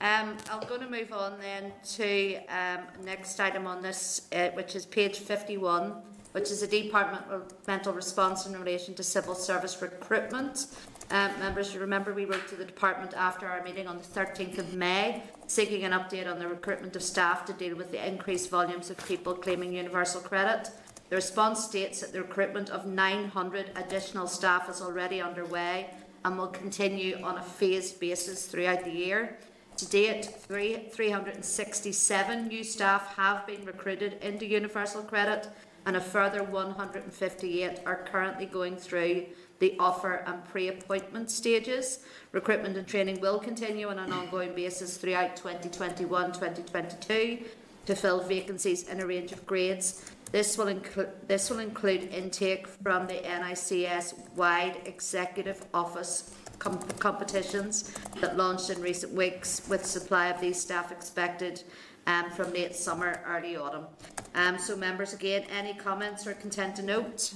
Um, 0.00 0.36
I'm 0.48 0.60
going 0.68 0.80
to 0.80 0.88
move 0.88 1.12
on 1.12 1.40
then 1.40 1.72
to 1.96 2.36
um, 2.46 2.84
next 3.04 3.40
item 3.40 3.66
on 3.66 3.82
this, 3.82 4.28
uh, 4.32 4.50
which 4.50 4.76
is 4.76 4.86
page 4.86 5.18
51, 5.18 5.92
which 6.30 6.52
is 6.52 6.62
a 6.62 6.68
departmental 6.68 7.92
response 7.92 8.46
in 8.46 8.52
relation 8.52 8.94
to 8.94 9.02
civil 9.02 9.34
service 9.34 9.82
recruitment. 9.82 10.68
Um, 11.10 11.36
members, 11.40 11.74
you 11.74 11.80
remember 11.80 12.14
we 12.14 12.26
wrote 12.26 12.46
to 12.48 12.54
the 12.54 12.64
department 12.64 13.12
after 13.14 13.48
our 13.48 13.60
meeting 13.64 13.88
on 13.88 13.98
the 13.98 14.04
13th 14.04 14.58
of 14.58 14.72
May, 14.72 15.20
seeking 15.48 15.82
an 15.82 15.90
update 15.90 16.30
on 16.30 16.38
the 16.38 16.46
recruitment 16.46 16.94
of 16.94 17.02
staff 17.02 17.44
to 17.46 17.52
deal 17.52 17.74
with 17.74 17.90
the 17.90 18.06
increased 18.06 18.50
volumes 18.50 18.90
of 18.90 19.04
people 19.08 19.34
claiming 19.34 19.72
universal 19.72 20.20
credit. 20.20 20.70
The 21.10 21.16
response 21.16 21.64
states 21.64 22.02
that 22.02 22.12
the 22.12 22.20
recruitment 22.20 22.70
of 22.70 22.86
900 22.86 23.72
additional 23.74 24.28
staff 24.28 24.68
is 24.68 24.80
already 24.80 25.20
underway 25.20 25.90
and 26.24 26.38
will 26.38 26.48
continue 26.48 27.18
on 27.22 27.38
a 27.38 27.42
phased 27.42 27.98
basis 27.98 28.46
throughout 28.46 28.84
the 28.84 28.90
year. 28.90 29.38
To 29.78 29.86
date, 29.86 30.24
three, 30.24 30.88
367 30.90 32.48
new 32.48 32.64
staff 32.64 33.14
have 33.14 33.46
been 33.46 33.64
recruited 33.64 34.14
into 34.20 34.44
Universal 34.44 35.04
Credit, 35.04 35.48
and 35.86 35.96
a 35.96 36.00
further 36.00 36.42
158 36.42 37.80
are 37.86 38.02
currently 38.04 38.46
going 38.46 38.76
through 38.76 39.26
the 39.60 39.76
offer 39.78 40.24
and 40.26 40.44
pre 40.46 40.66
appointment 40.66 41.30
stages. 41.30 42.00
Recruitment 42.32 42.76
and 42.76 42.88
training 42.88 43.20
will 43.20 43.38
continue 43.38 43.86
on 43.88 44.00
an 44.00 44.12
ongoing 44.12 44.52
basis 44.52 44.96
throughout 44.96 45.36
2021 45.36 46.32
2022 46.32 47.44
to 47.86 47.94
fill 47.94 48.20
vacancies 48.20 48.88
in 48.88 48.98
a 48.98 49.06
range 49.06 49.30
of 49.30 49.46
grades 49.46 50.10
this 50.30 50.58
will, 50.58 50.66
inclu- 50.66 51.08
this 51.26 51.48
will 51.48 51.58
include 51.58 52.02
intake 52.12 52.66
from 52.66 53.06
the 53.06 53.14
NICS 53.14 54.14
wide 54.36 54.76
executive 54.84 55.64
office 55.72 56.34
com- 56.58 56.78
competitions 56.98 57.94
that 58.20 58.36
launched 58.36 58.70
in 58.70 58.80
recent 58.80 59.12
weeks, 59.12 59.62
with 59.68 59.84
supply 59.84 60.28
of 60.28 60.40
these 60.40 60.60
staff 60.60 60.92
expected 60.92 61.62
um, 62.06 62.30
from 62.30 62.52
late 62.52 62.74
summer, 62.74 63.20
early 63.26 63.56
autumn. 63.56 63.86
Um, 64.34 64.58
so, 64.58 64.76
members, 64.76 65.12
again, 65.12 65.44
any 65.56 65.74
comments 65.74 66.26
or 66.26 66.34
content 66.34 66.76
to 66.76 66.82
note? 66.82 67.34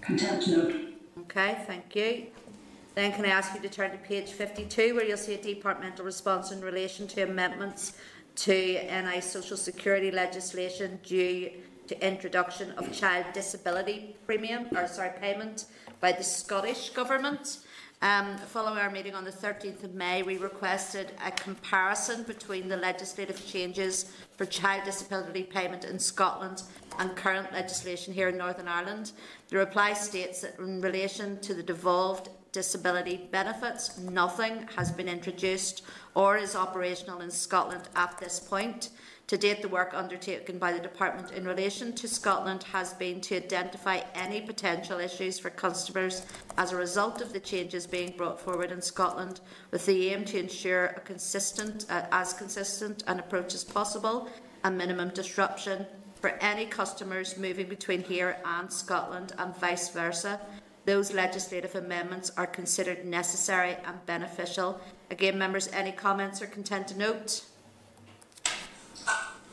Content 0.00 0.42
to 0.42 0.50
note. 0.50 0.80
Okay, 1.20 1.58
thank 1.66 1.94
you. 1.94 2.26
Then 2.94 3.12
can 3.12 3.26
I 3.26 3.28
ask 3.28 3.54
you 3.54 3.60
to 3.60 3.68
turn 3.68 3.90
to 3.90 3.98
page 3.98 4.32
52 4.32 4.94
where 4.94 5.04
you'll 5.04 5.18
see 5.18 5.34
a 5.34 5.42
departmental 5.42 6.04
response 6.04 6.50
in 6.50 6.62
relation 6.62 7.06
to 7.08 7.22
amendments 7.22 7.92
to 8.36 8.52
NI 8.52 9.20
social 9.20 9.56
security 9.56 10.10
legislation 10.10 10.98
due 11.02 11.50
to 11.88 12.06
introduction 12.06 12.72
of 12.72 12.92
child 12.92 13.26
disability 13.32 14.16
premium 14.26 14.66
or 14.74 14.86
sorry 14.88 15.10
payment 15.20 15.66
by 16.00 16.12
the 16.12 16.24
Scottish 16.24 16.90
government. 16.90 17.58
Um, 18.02 18.36
following 18.36 18.78
our 18.78 18.90
meeting 18.90 19.14
on 19.14 19.24
the 19.24 19.32
13th 19.32 19.82
of 19.82 19.94
May, 19.94 20.22
we 20.22 20.36
requested 20.36 21.12
a 21.24 21.30
comparison 21.30 22.24
between 22.24 22.68
the 22.68 22.76
legislative 22.76 23.44
changes 23.46 24.12
for 24.36 24.44
child 24.44 24.84
disability 24.84 25.42
payment 25.42 25.84
in 25.86 25.98
Scotland 25.98 26.62
and 26.98 27.16
current 27.16 27.50
legislation 27.52 28.12
here 28.12 28.28
in 28.28 28.36
Northern 28.36 28.68
Ireland. 28.68 29.12
The 29.48 29.56
reply 29.56 29.94
states 29.94 30.42
that 30.42 30.58
in 30.58 30.82
relation 30.82 31.40
to 31.40 31.54
the 31.54 31.62
devolved 31.62 32.28
disability 32.56 33.28
benefits, 33.30 33.98
nothing 33.98 34.66
has 34.74 34.90
been 34.90 35.10
introduced 35.10 35.82
or 36.14 36.38
is 36.38 36.56
operational 36.56 37.20
in 37.20 37.30
Scotland 37.30 37.86
at 37.94 38.16
this 38.16 38.40
point. 38.40 38.88
To 39.26 39.36
date, 39.36 39.60
the 39.60 39.68
work 39.68 39.92
undertaken 39.92 40.58
by 40.58 40.72
the 40.72 40.80
Department 40.80 41.32
in 41.32 41.44
relation 41.44 41.92
to 41.92 42.08
Scotland 42.08 42.62
has 42.72 42.94
been 42.94 43.20
to 43.22 43.36
identify 43.36 44.00
any 44.14 44.40
potential 44.40 45.00
issues 45.00 45.38
for 45.38 45.50
customers 45.50 46.24
as 46.56 46.72
a 46.72 46.76
result 46.76 47.20
of 47.20 47.34
the 47.34 47.40
changes 47.40 47.86
being 47.86 48.14
brought 48.16 48.40
forward 48.40 48.72
in 48.72 48.80
Scotland, 48.80 49.40
with 49.70 49.84
the 49.84 50.08
aim 50.08 50.24
to 50.24 50.40
ensure 50.40 50.86
a 50.86 51.00
consistent, 51.00 51.84
uh, 51.90 52.06
as 52.10 52.32
consistent 52.32 53.04
an 53.06 53.18
approach 53.18 53.52
as 53.52 53.64
possible 53.64 54.30
and 54.64 54.78
minimum 54.78 55.10
disruption 55.10 55.84
for 56.22 56.30
any 56.40 56.64
customers 56.64 57.36
moving 57.36 57.68
between 57.68 58.02
here 58.02 58.38
and 58.46 58.72
Scotland 58.72 59.34
and 59.36 59.54
vice 59.58 59.90
versa. 59.90 60.40
Those 60.86 61.12
legislative 61.12 61.74
amendments 61.74 62.30
are 62.36 62.46
considered 62.46 63.04
necessary 63.04 63.76
and 63.84 64.06
beneficial. 64.06 64.80
Again, 65.10 65.36
members, 65.36 65.68
any 65.72 65.90
comments 65.90 66.40
or 66.40 66.46
content 66.46 66.86
to 66.88 66.96
note? 66.96 67.44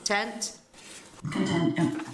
Content? 0.05 0.59
Content. 1.31 2.07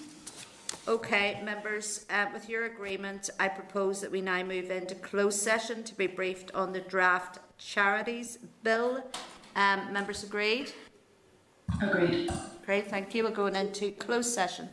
Okay, 0.87 1.41
members, 1.43 2.05
uh, 2.09 2.27
with 2.33 2.47
your 2.47 2.65
agreement, 2.65 3.29
I 3.39 3.49
propose 3.49 3.99
that 3.99 4.09
we 4.09 4.21
now 4.21 4.41
move 4.41 4.71
into 4.71 4.95
closed 4.95 5.39
session 5.39 5.83
to 5.83 5.95
be 5.95 6.07
briefed 6.07 6.51
on 6.55 6.71
the 6.71 6.79
draft 6.79 7.39
charities 7.57 8.39
bill. 8.63 9.03
Um, 9.57 9.91
members 9.91 10.23
agreed? 10.23 10.71
Agreed. 11.81 12.31
Great, 12.65 12.87
thank 12.87 13.13
you. 13.13 13.25
We're 13.25 13.31
going 13.31 13.57
into 13.57 13.91
closed 13.91 14.33
session. 14.33 14.69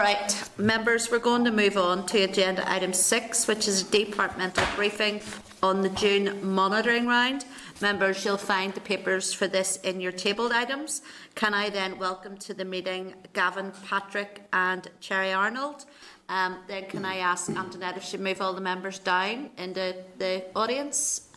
Right, 0.00 0.50
members, 0.58 1.08
we're 1.08 1.20
going 1.20 1.44
to 1.44 1.52
move 1.52 1.76
on 1.76 2.04
to 2.06 2.22
agenda 2.24 2.68
item 2.68 2.92
six, 2.92 3.46
which 3.46 3.68
is 3.68 3.82
a 3.82 3.90
departmental 3.92 4.66
briefing 4.74 5.20
on 5.62 5.82
the 5.82 5.88
June 5.88 6.44
monitoring 6.44 7.06
round. 7.06 7.44
Members, 7.80 8.24
you'll 8.24 8.36
find 8.36 8.74
the 8.74 8.80
papers 8.80 9.32
for 9.32 9.46
this 9.46 9.76
in 9.84 10.00
your 10.00 10.10
tabled 10.10 10.50
items. 10.50 11.02
Can 11.36 11.54
I 11.54 11.70
then 11.70 11.96
welcome 11.96 12.36
to 12.38 12.52
the 12.52 12.64
meeting 12.64 13.14
Gavin, 13.34 13.70
Patrick, 13.88 14.42
and 14.52 14.88
Cherry 14.98 15.32
Arnold? 15.32 15.84
Um, 16.28 16.56
then 16.66 16.86
can 16.86 17.04
I 17.04 17.18
ask 17.18 17.48
Antoinette 17.50 17.96
if 17.96 18.02
she 18.02 18.16
move 18.16 18.42
all 18.42 18.52
the 18.52 18.60
members 18.60 18.98
down 18.98 19.50
into 19.58 19.94
the 20.18 20.44
audience? 20.56 21.28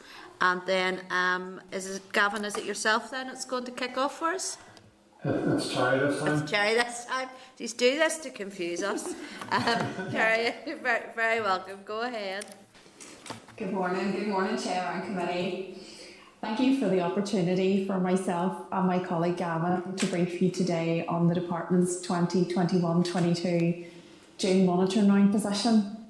And 0.42 0.64
then, 0.66 1.02
um, 1.12 1.62
is 1.72 1.96
it 1.96 2.12
Gavin? 2.12 2.44
Is 2.44 2.58
it 2.58 2.66
yourself 2.66 3.12
then? 3.12 3.28
that's 3.28 3.46
going 3.46 3.66
to 3.66 3.72
kick 3.72 4.00
off 4.00 4.18
for 4.18 4.30
us. 4.30 4.58
It's 5.30 5.74
Terry 5.74 6.00
this 6.00 6.20
time. 6.22 6.38
It's 6.38 6.50
Jerry 6.50 6.74
this 6.76 7.06
time. 7.06 7.28
Just 7.58 7.78
do 7.78 7.98
this 7.98 8.18
to 8.20 8.30
confuse 8.30 8.82
us. 8.82 9.14
Um, 9.52 9.86
Jerry, 10.12 10.54
very, 10.82 11.04
very 11.16 11.42
welcome. 11.42 11.80
Go 11.84 12.02
ahead. 12.02 12.46
Good 13.58 13.74
morning, 13.74 14.14
good 14.14 14.30
morning, 14.30 14.58
Chair 14.58 14.90
and 14.94 15.04
Committee. 15.04 15.82
Thank 16.40 16.62
you 16.62 16.80
for 16.80 16.88
the 16.88 17.02
opportunity 17.02 17.86
for 17.86 18.00
myself 18.00 18.68
and 18.72 18.88
my 18.88 19.00
colleague 19.00 19.36
Gavin 19.36 19.98
to 19.98 20.06
brief 20.06 20.42
you 20.42 20.50
today 20.50 21.06
on 21.08 21.28
the 21.28 21.36
Department's 21.36 22.08
2021-22 22.08 23.86
June 24.38 24.66
monitoring 24.66 25.10
round 25.10 25.34
position. 25.34 26.06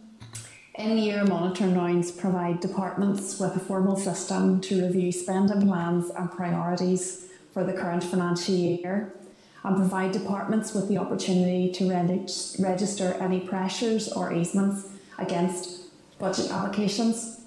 In 0.76 0.96
year 0.96 1.24
monitoring 1.24 1.76
rounds 1.76 2.12
provide 2.12 2.60
departments 2.60 3.40
with 3.40 3.56
a 3.56 3.60
formal 3.60 3.96
system 3.96 4.62
to 4.62 4.86
review 4.86 5.12
spending 5.12 5.66
plans 5.68 6.12
and 6.12 6.32
priorities 6.32 7.26
for 7.58 7.64
the 7.64 7.74
current 7.74 8.04
financial 8.04 8.54
year 8.54 9.12
and 9.64 9.76
provide 9.78 10.12
departments 10.12 10.76
with 10.76 10.88
the 10.88 10.96
opportunity 10.96 11.72
to 11.72 11.90
register 12.60 13.16
any 13.20 13.40
pressures 13.40 14.08
or 14.10 14.32
easements 14.32 14.88
against 15.18 15.90
budget 16.20 16.46
allocations. 16.52 17.40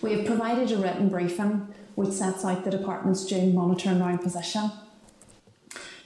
We 0.00 0.14
have 0.14 0.24
provided 0.24 0.72
a 0.72 0.78
written 0.78 1.10
briefing 1.10 1.68
which 1.96 2.12
sets 2.12 2.46
out 2.46 2.64
the 2.64 2.70
department's 2.70 3.26
June 3.26 3.54
monitoring 3.54 4.00
round 4.00 4.22
position. 4.22 4.72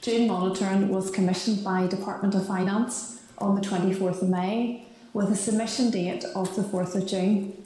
June 0.03 0.27
monitoring 0.27 0.89
was 0.89 1.13
commissioned 1.13 1.63
by 1.63 1.87
Department 1.87 2.35
of 2.35 2.49
Finance 2.49 3.23
on 3.39 3.55
the 3.55 3.61
24th 3.61 4.23
of 4.23 4.29
May 4.29 4.89
with 5.13 5.31
a 5.31 5.37
submission 5.37 5.91
date 5.91 6.25
of 6.35 6.57
the 6.57 6.63
4th 6.63 6.97
of 6.97 7.07
June, 7.07 7.65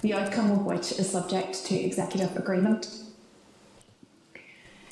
the 0.00 0.12
outcome 0.12 0.50
of 0.50 0.66
which 0.66 0.90
is 0.90 1.08
subject 1.08 1.64
to 1.66 1.76
executive 1.76 2.36
agreement. 2.36 3.04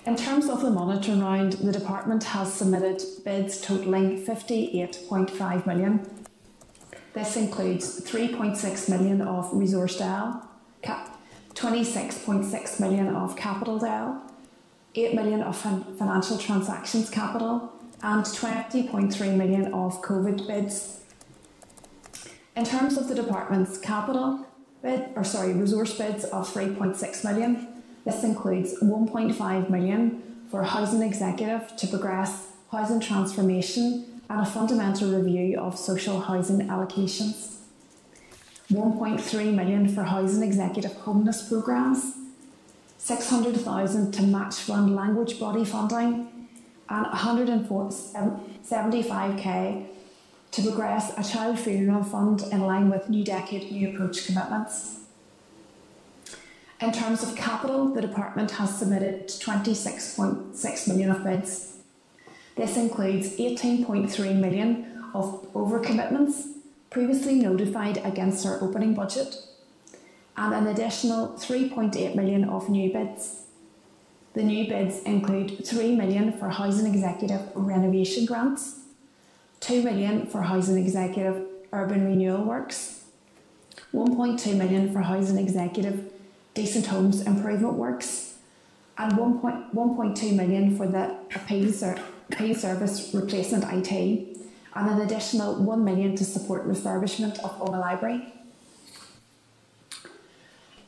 In 0.07 0.17
terms 0.17 0.51
of 0.51 0.61
the 0.61 0.71
monitoring 0.71 1.21
round, 1.21 1.55
the 1.55 1.73
department 1.73 2.25
has 2.25 2.53
submitted 2.53 3.03
bids 3.25 3.63
totalling 3.63 4.23
58.5 4.23 5.67
million. 5.67 6.27
This 7.15 7.39
includes 7.39 8.03
3.6 8.03 8.91
million 8.91 9.23
of 9.23 9.49
resource 9.55 9.97
DEL, 9.97 10.47
26.6 11.55 12.81
million 12.81 13.09
of 13.09 13.35
capital 13.35 13.79
DEL, 13.79 14.23
8 14.95 15.15
million 15.15 15.41
of 15.41 15.57
financial 15.57 16.37
transactions 16.37 17.09
capital, 17.09 17.73
and 18.03 18.25
20.3 18.25 19.37
million 19.37 19.73
of 19.73 20.03
COVID 20.03 20.47
bids. 20.47 21.01
In 22.55 22.65
terms 22.65 22.99
of 22.99 23.09
the 23.09 23.15
department's 23.15 23.79
capital 23.79 24.47
bid, 24.83 25.09
or 25.17 25.25
sorry, 25.25 25.55
resource 25.55 25.97
bids 25.97 26.25
of 26.25 26.53
3.6 26.53 27.25
million, 27.25 27.74
this 28.05 28.23
includes 28.23 28.79
1.5 28.81 29.71
million 29.71 30.23
for 30.51 30.63
housing 30.63 31.03
executive 31.03 31.75
to 31.77 31.87
progress 31.87 32.49
housing 32.71 33.01
transformation 33.01 34.21
and 34.29 34.41
a 34.41 34.47
fundamental 34.47 35.11
review 35.11 35.59
of 35.59 35.79
social 35.79 36.21
housing 36.21 36.69
allocations. 36.69 37.55
1.3 38.71 39.55
million 39.55 39.89
for 39.89 40.05
housing 40.05 40.43
executive 40.43 40.95
homeless 40.95 41.47
programs, 41.49 42.15
600,000 42.99 44.13
to 44.13 44.23
match 44.23 44.55
fund 44.55 44.97
language 44.97 45.39
body 45.39 45.65
funding, 45.65 46.29
and 46.89 47.07
175k 47.07 49.87
to 50.51 50.63
progress 50.63 51.13
a 51.19 51.23
child 51.23 51.59
funeral 51.59 52.03
fund 52.03 52.43
in 52.53 52.61
line 52.61 52.91
with 52.91 53.11
New 53.11 53.25
Decade 53.25 53.71
New 53.71 53.91
Approach 53.91 54.27
commitments. 54.27 55.04
In 56.81 56.93
terms 56.93 57.23
of 57.23 57.37
capital, 57.37 57.95
the 57.95 58.01
department 58.01 58.51
has 58.53 58.79
submitted 58.79 59.29
26.6 59.29 60.89
million 60.89 61.11
of 61.11 61.23
bids. 61.23 61.77
This 62.57 62.77
includes 62.77 63.37
18.3 63.37 64.37
million 64.37 65.05
of 65.15 65.47
overcommitments 65.55 66.49
previously 66.91 67.37
notified 67.37 67.99
against 68.05 68.45
our 68.47 68.63
opening 68.63 68.95
budget 68.95 69.37
and 70.37 70.55
an 70.55 70.67
additional 70.67 71.29
3.8 71.29 72.15
million 72.15 72.45
of 72.45 72.69
new 72.69 72.93
bids. 72.93 73.43
The 74.35 74.43
new 74.43 74.69
bids 74.69 75.01
include 75.03 75.65
3 75.65 75.95
million 75.95 76.33
for 76.33 76.49
housing 76.49 76.93
executive 76.93 77.41
renovation 77.55 78.27
grants, 78.27 78.81
2 79.61 79.83
million 79.83 80.27
for 80.27 80.43
housing 80.43 80.77
executive 80.77 81.47
urban 81.73 82.05
renewal 82.05 82.45
works, 82.45 83.05
1.2 83.93 84.57
million 84.57 84.93
for 84.93 85.01
housing 85.01 85.39
executive 85.39 86.11
decent 86.55 86.87
homes 86.87 87.21
improvement 87.23 87.75
works, 87.75 88.35
and 88.97 89.13
1.2 89.13 90.37
million 90.37 90.77
for 90.77 90.87
the 90.87 91.17
pay, 91.47 91.71
ser- 91.71 92.01
service 92.55 93.13
replacement 93.13 93.65
IT, 93.65 93.93
and 94.75 94.91
an 94.91 95.01
additional 95.01 95.57
1 95.57 95.85
million 95.85 96.17
to 96.17 96.25
support 96.25 96.67
refurbishment 96.67 97.39
of 97.41 97.59
Omagh 97.59 97.81
Library. 97.81 98.33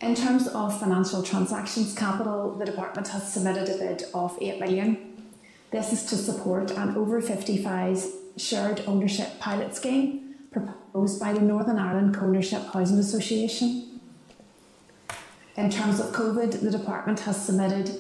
In 0.01 0.15
terms 0.15 0.47
of 0.49 0.79
financial 0.79 1.23
transactions 1.23 1.95
capital, 1.95 2.55
the 2.55 2.65
department 2.65 3.09
has 3.09 3.33
submitted 3.33 3.69
a 3.69 3.79
bid 3.79 4.05
of 4.15 4.37
8 4.41 4.61
million. 4.61 5.17
This 5.71 5.93
is 5.93 6.05
to 6.07 6.17
support 6.17 6.71
an 6.73 6.97
over 6.97 7.21
55s 7.21 8.11
shared 8.37 8.83
ownership 8.87 9.41
pilot 9.41 9.75
scheme 9.75 10.35
proposed 10.53 11.19
by 11.19 11.33
the 11.33 11.41
Northern 11.41 11.79
Ireland 11.79 12.15
Co-ownership 12.15 12.63
Housing 12.73 12.99
Association. 12.99 13.96
In 15.57 15.71
terms 15.71 16.01
of 16.01 16.13
COVID, 16.13 16.61
the 16.61 16.71
department 16.71 17.21
has 17.21 17.43
submitted 17.43 17.99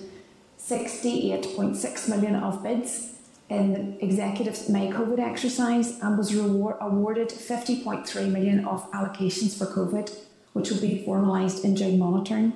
68.6 0.58 2.08
million 2.08 2.34
of 2.34 2.62
bids. 2.62 3.12
in 3.48 3.72
the 3.72 4.04
executive's 4.04 4.68
May 4.68 4.90
COVID 4.90 5.20
exercise 5.20 6.00
and 6.00 6.18
was 6.18 6.34
reward, 6.34 6.76
awarded 6.80 7.28
50.3 7.28 8.32
million 8.32 8.64
of 8.64 8.90
allocations 8.90 9.56
for 9.56 9.66
COVID, 9.66 10.12
which 10.52 10.70
will 10.70 10.80
be 10.80 11.04
formalised 11.06 11.64
in 11.64 11.76
June 11.76 11.96
monitoring. 11.98 12.52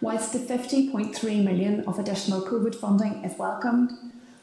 Whilst 0.00 0.32
the 0.32 0.38
50.3 0.38 1.44
million 1.44 1.80
of 1.88 1.98
additional 1.98 2.42
COVID 2.42 2.76
funding 2.76 3.24
is 3.24 3.36
welcomed, 3.36 3.90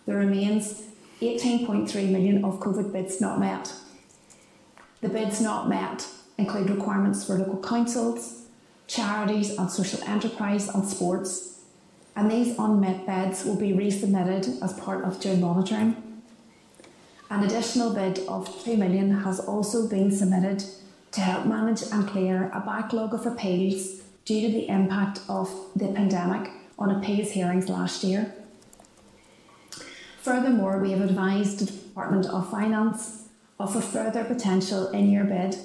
there 0.05 0.17
remains 0.17 0.83
18.3 1.21 2.09
million 2.09 2.43
of 2.43 2.59
COVID 2.59 2.91
bids 2.91 3.21
not 3.21 3.39
met. 3.39 3.73
The 5.01 5.09
bids 5.09 5.39
not 5.39 5.69
met 5.69 6.07
include 6.37 6.69
requirements 6.69 7.25
for 7.25 7.37
local 7.37 7.61
councils, 7.61 8.38
charities 8.89 9.55
and 9.57 9.71
social 9.71 10.03
enterprise 10.03 10.67
and 10.67 10.85
sports, 10.85 11.59
and 12.15 12.29
these 12.29 12.57
unmet 12.57 13.05
bids 13.05 13.45
will 13.45 13.55
be 13.55 13.71
resubmitted 13.71 14.61
as 14.61 14.73
part 14.73 15.05
of 15.05 15.21
June 15.21 15.39
monitoring. 15.39 16.21
An 17.29 17.43
additional 17.43 17.93
bid 17.93 18.19
of 18.27 18.63
2 18.63 18.75
million 18.75 19.11
has 19.21 19.39
also 19.39 19.87
been 19.87 20.11
submitted 20.11 20.65
to 21.11 21.21
help 21.21 21.45
manage 21.45 21.83
and 21.91 22.07
clear 22.07 22.49
a 22.51 22.59
backlog 22.59 23.13
of 23.13 23.27
appeals 23.27 24.01
due 24.25 24.41
to 24.41 24.51
the 24.51 24.67
impact 24.67 25.21
of 25.29 25.49
the 25.75 25.87
pandemic 25.87 26.51
on 26.79 26.89
appeals 26.89 27.31
hearings 27.31 27.69
last 27.69 28.03
year. 28.03 28.33
Furthermore, 30.21 30.79
we 30.79 30.91
have 30.91 31.01
advised 31.01 31.59
the 31.59 31.65
Department 31.65 32.25
of 32.25 32.49
Finance 32.49 33.27
of 33.59 33.75
a 33.75 33.81
further 33.81 34.23
potential 34.23 34.87
in 34.89 35.11
year 35.11 35.23
bid 35.23 35.55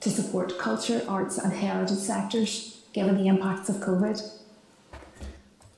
to 0.00 0.10
support 0.10 0.58
culture, 0.58 1.02
arts, 1.08 1.38
and 1.38 1.52
heritage 1.54 1.96
sectors 1.96 2.73
given 2.94 3.16
the 3.16 3.26
impacts 3.26 3.68
of 3.68 3.76
COVID. 3.76 4.22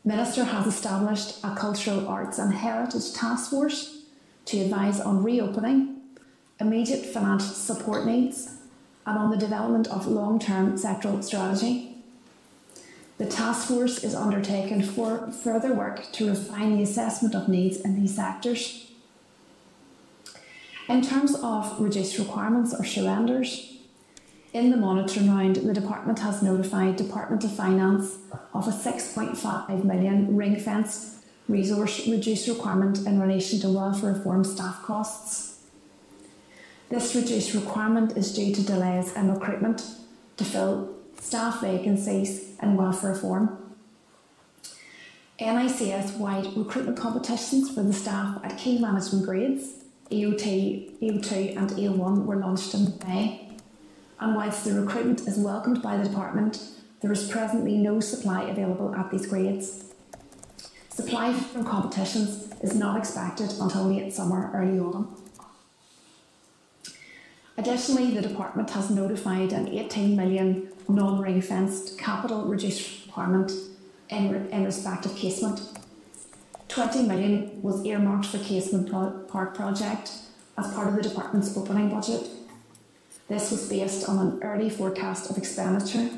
Minister 0.04 0.44
has 0.44 0.68
established 0.68 1.42
a 1.42 1.56
cultural 1.56 2.06
arts 2.06 2.38
and 2.38 2.54
heritage 2.54 3.12
task 3.12 3.50
force 3.50 4.02
to 4.44 4.60
advise 4.60 5.00
on 5.00 5.24
reopening, 5.24 6.00
immediate 6.60 7.04
financial 7.04 7.48
support 7.48 8.06
needs, 8.06 8.58
and 9.04 9.18
on 9.18 9.30
the 9.30 9.36
development 9.36 9.88
of 9.88 10.06
long 10.06 10.38
term 10.38 10.74
sectoral 10.76 11.24
strategy. 11.24 11.96
The 13.18 13.26
task 13.26 13.68
force 13.68 14.04
is 14.04 14.14
undertaken 14.14 14.82
for 14.82 15.32
further 15.32 15.72
work 15.72 16.12
to 16.12 16.28
refine 16.28 16.76
the 16.76 16.82
assessment 16.82 17.34
of 17.34 17.48
needs 17.48 17.80
in 17.80 17.98
these 17.98 18.14
sectors. 18.14 18.90
In 20.88 21.02
terms 21.02 21.34
of 21.42 21.80
reduced 21.80 22.18
requirements 22.18 22.74
or 22.78 22.84
surrenders, 22.84 23.75
in 24.56 24.70
the 24.70 24.76
monitoring 24.76 25.28
round, 25.28 25.56
the 25.56 25.74
department 25.74 26.20
has 26.20 26.42
notified 26.42 26.96
Department 26.96 27.44
of 27.44 27.52
Finance 27.52 28.16
of 28.54 28.66
a 28.66 28.70
6.5 28.70 29.84
million 29.84 30.34
ring 30.34 30.58
fence 30.58 31.20
resource 31.46 32.08
reduced 32.08 32.48
requirement 32.48 33.06
in 33.06 33.20
relation 33.20 33.60
to 33.60 33.68
welfare 33.68 34.14
reform 34.14 34.44
staff 34.44 34.82
costs. 34.82 35.60
This 36.88 37.14
reduced 37.14 37.52
requirement 37.52 38.16
is 38.16 38.34
due 38.34 38.54
to 38.54 38.62
delays 38.62 39.12
in 39.14 39.30
recruitment 39.30 39.82
to 40.38 40.44
fill 40.44 40.94
staff 41.20 41.60
vacancies 41.60 42.56
in 42.62 42.76
welfare 42.76 43.10
reform. 43.10 43.74
NICS 45.38 46.12
wide 46.12 46.56
recruitment 46.56 46.96
competitions 46.96 47.70
for 47.74 47.82
the 47.82 47.92
staff 47.92 48.42
at 48.42 48.56
key 48.56 48.78
management 48.78 49.26
grades, 49.26 49.84
EOT, 50.10 50.98
EO2 51.00 51.56
and 51.58 51.70
EO1 51.70 52.24
were 52.24 52.36
launched 52.36 52.72
in 52.72 52.98
May. 53.06 53.45
And 54.20 54.34
whilst 54.34 54.64
the 54.64 54.80
recruitment 54.80 55.28
is 55.28 55.36
welcomed 55.36 55.82
by 55.82 55.96
the 55.96 56.08
department, 56.08 56.62
there 57.02 57.12
is 57.12 57.28
presently 57.28 57.76
no 57.76 58.00
supply 58.00 58.44
available 58.44 58.94
at 58.94 59.10
these 59.10 59.26
grades. 59.26 59.92
Supply 60.88 61.32
from 61.32 61.64
competitions 61.64 62.52
is 62.62 62.74
not 62.74 62.96
expected 62.96 63.52
until 63.60 63.84
late 63.84 64.12
summer, 64.12 64.50
early 64.54 64.80
autumn. 64.80 65.14
Additionally, 67.58 68.10
the 68.12 68.22
department 68.22 68.70
has 68.70 68.90
notified 68.90 69.52
an 69.52 69.68
18 69.68 70.16
million 70.16 70.68
non-ring 70.88 71.40
fenced 71.40 71.98
capital 71.98 72.44
reduced 72.44 73.06
requirement 73.06 73.52
in, 74.08 74.46
in 74.50 74.64
respect 74.64 75.06
of 75.06 75.16
Casement. 75.16 75.60
20 76.68 77.02
million 77.04 77.62
was 77.62 77.84
earmarked 77.84 78.26
for 78.26 78.38
Casement 78.38 78.90
pro- 78.90 79.10
park 79.28 79.54
project 79.54 80.12
as 80.58 80.72
part 80.74 80.88
of 80.88 80.96
the 80.96 81.02
department's 81.02 81.56
opening 81.56 81.88
budget. 81.88 82.28
This 83.28 83.50
was 83.50 83.68
based 83.68 84.08
on 84.08 84.18
an 84.18 84.42
early 84.42 84.70
forecast 84.70 85.30
of 85.30 85.36
expenditure. 85.36 86.10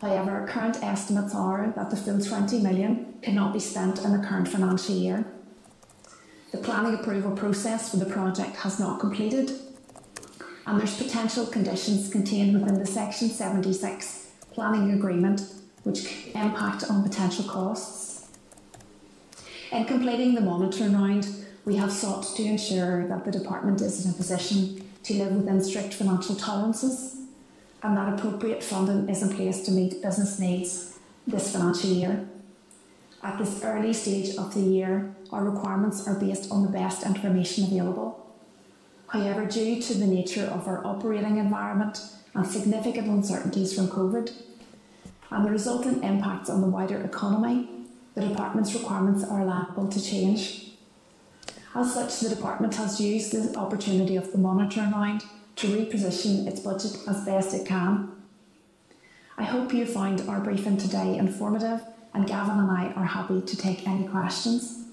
However, 0.00 0.46
current 0.48 0.82
estimates 0.82 1.34
are 1.34 1.72
that 1.76 1.90
the 1.90 1.96
full 1.96 2.20
20 2.20 2.60
million 2.60 3.14
cannot 3.22 3.52
be 3.52 3.60
spent 3.60 4.02
in 4.02 4.12
the 4.12 4.26
current 4.26 4.48
financial 4.48 4.94
year. 4.94 5.26
The 6.52 6.58
planning 6.58 6.94
approval 6.94 7.32
process 7.32 7.90
for 7.90 7.98
the 7.98 8.06
project 8.06 8.56
has 8.56 8.80
not 8.80 9.00
completed 9.00 9.50
and 10.66 10.80
there's 10.80 10.96
potential 10.96 11.46
conditions 11.46 12.10
contained 12.10 12.58
within 12.58 12.78
the 12.78 12.86
Section 12.86 13.28
76 13.28 14.30
planning 14.52 14.92
agreement 14.92 15.42
which 15.84 16.28
impact 16.34 16.90
on 16.90 17.02
potential 17.02 17.44
costs. 17.44 18.28
In 19.70 19.84
completing 19.84 20.34
the 20.34 20.40
monitoring 20.40 20.94
round, 20.94 21.28
we 21.64 21.76
have 21.76 21.92
sought 21.92 22.24
to 22.36 22.42
ensure 22.42 23.06
that 23.06 23.24
the 23.24 23.30
department 23.30 23.80
is 23.80 24.04
in 24.04 24.10
a 24.10 24.14
position 24.14 24.85
to 25.06 25.14
live 25.14 25.32
within 25.32 25.62
strict 25.62 25.94
financial 25.94 26.36
tolerances 26.36 27.16
and 27.82 27.96
that 27.96 28.18
appropriate 28.18 28.62
funding 28.62 29.08
is 29.08 29.22
in 29.22 29.34
place 29.34 29.62
to 29.62 29.70
meet 29.70 30.02
business 30.02 30.38
needs 30.38 30.98
this 31.26 31.52
financial 31.52 31.90
year. 31.90 32.28
At 33.22 33.38
this 33.38 33.62
early 33.64 33.92
stage 33.92 34.36
of 34.36 34.54
the 34.54 34.60
year, 34.60 35.14
our 35.32 35.44
requirements 35.44 36.06
are 36.06 36.14
based 36.14 36.50
on 36.50 36.62
the 36.62 36.68
best 36.68 37.04
information 37.04 37.64
available 37.64 38.26
However, 39.08 39.46
due 39.46 39.80
to 39.80 39.94
the 39.94 40.06
nature 40.06 40.44
of 40.44 40.66
our 40.66 40.84
operating 40.84 41.38
environment 41.38 42.00
and 42.34 42.46
significant 42.46 43.08
uncertainties 43.08 43.74
from 43.74 43.88
COVID, 43.88 44.32
and 45.30 45.44
the 45.44 45.50
resultant 45.50 46.04
impacts 46.04 46.50
on 46.50 46.60
the 46.60 46.66
wider 46.66 47.00
economy, 47.00 47.68
the 48.14 48.22
Department's 48.22 48.74
requirements 48.74 49.24
are 49.24 49.44
liable 49.44 49.88
to 49.88 50.02
change. 50.02 50.65
As 51.76 51.92
such, 51.92 52.20
the 52.20 52.34
Department 52.34 52.74
has 52.76 52.98
used 52.98 53.32
the 53.32 53.54
opportunity 53.58 54.16
of 54.16 54.32
the 54.32 54.38
monitoring 54.38 54.92
round 54.92 55.24
to 55.56 55.66
reposition 55.66 56.46
its 56.46 56.58
budget 56.58 56.96
as 57.06 57.22
best 57.26 57.52
it 57.52 57.66
can. 57.66 58.12
I 59.36 59.44
hope 59.44 59.74
you 59.74 59.84
found 59.84 60.22
our 60.22 60.40
briefing 60.40 60.78
today 60.78 61.18
informative, 61.18 61.82
and 62.14 62.26
Gavin 62.26 62.58
and 62.60 62.70
I 62.70 62.94
are 62.96 63.04
happy 63.04 63.42
to 63.42 63.56
take 63.58 63.86
any 63.86 64.08
questions. 64.08 64.84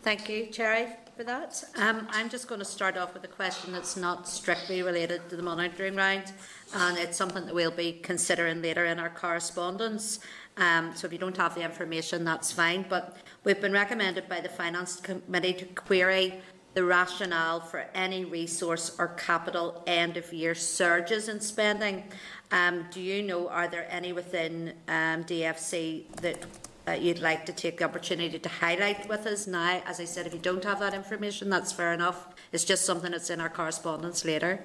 Thank 0.00 0.30
you, 0.30 0.46
Cherry 0.46 0.86
for 1.16 1.24
that. 1.24 1.62
Um, 1.76 2.08
I'm 2.10 2.28
just 2.28 2.48
going 2.48 2.60
to 2.60 2.64
start 2.64 2.96
off 2.96 3.14
with 3.14 3.22
a 3.24 3.28
question 3.28 3.72
that's 3.72 3.96
not 3.96 4.26
strictly 4.26 4.82
related 4.82 5.28
to 5.28 5.36
the 5.36 5.42
monitoring 5.42 5.96
round, 5.96 6.32
and 6.74 6.98
it's 6.98 7.16
something 7.16 7.44
that 7.46 7.54
we'll 7.54 7.70
be 7.70 8.00
considering 8.02 8.62
later 8.62 8.86
in 8.86 8.98
our 8.98 9.10
correspondence. 9.10 10.18
Um, 10.56 10.92
so 10.94 11.06
if 11.06 11.12
you 11.12 11.18
don't 11.18 11.36
have 11.36 11.54
the 11.54 11.62
information, 11.62 12.24
that's 12.24 12.50
fine. 12.50 12.86
But 12.88 13.16
we've 13.44 13.60
been 13.60 13.72
recommended 13.72 14.28
by 14.28 14.40
the 14.40 14.48
Finance 14.48 14.96
Committee 14.96 15.52
to 15.52 15.64
query 15.66 16.40
the 16.72 16.82
rationale 16.82 17.60
for 17.60 17.84
any 17.94 18.24
resource 18.24 18.96
or 18.98 19.08
capital 19.08 19.82
end 19.86 20.16
of 20.16 20.32
year 20.32 20.54
surges 20.54 21.28
in 21.28 21.40
spending. 21.40 22.02
Um, 22.50 22.86
do 22.90 23.00
you 23.00 23.22
know, 23.22 23.48
are 23.48 23.68
there 23.68 23.86
any 23.90 24.12
within 24.12 24.74
um, 24.88 25.22
DFC 25.24 26.10
that 26.16 26.44
uh, 26.86 26.92
you'd 26.92 27.20
like 27.20 27.46
to 27.46 27.52
take 27.52 27.78
the 27.78 27.84
opportunity 27.84 28.38
to 28.38 28.48
highlight 28.48 29.08
with 29.08 29.26
us 29.26 29.46
now. 29.46 29.80
As 29.86 30.00
I 30.00 30.04
said, 30.04 30.26
if 30.26 30.34
you 30.34 30.38
don't 30.38 30.62
have 30.64 30.80
that 30.80 30.92
information, 30.92 31.48
that's 31.48 31.72
fair 31.72 31.94
enough. 31.94 32.26
It's 32.52 32.64
just 32.64 32.84
something 32.84 33.12
that's 33.12 33.30
in 33.30 33.40
our 33.40 33.48
correspondence 33.48 34.22
later. 34.24 34.62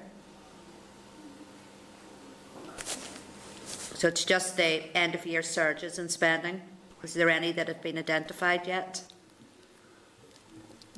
So 3.94 4.08
it's 4.08 4.24
just 4.24 4.56
the 4.56 4.94
end 4.96 5.14
of 5.14 5.24
year 5.24 5.42
surges 5.42 5.98
in 5.98 6.10
spending. 6.10 6.60
Is 7.02 7.14
there 7.14 7.30
any 7.30 7.52
that 7.52 7.68
have 7.68 7.82
been 7.82 7.98
identified 7.98 8.66
yet? 8.66 9.02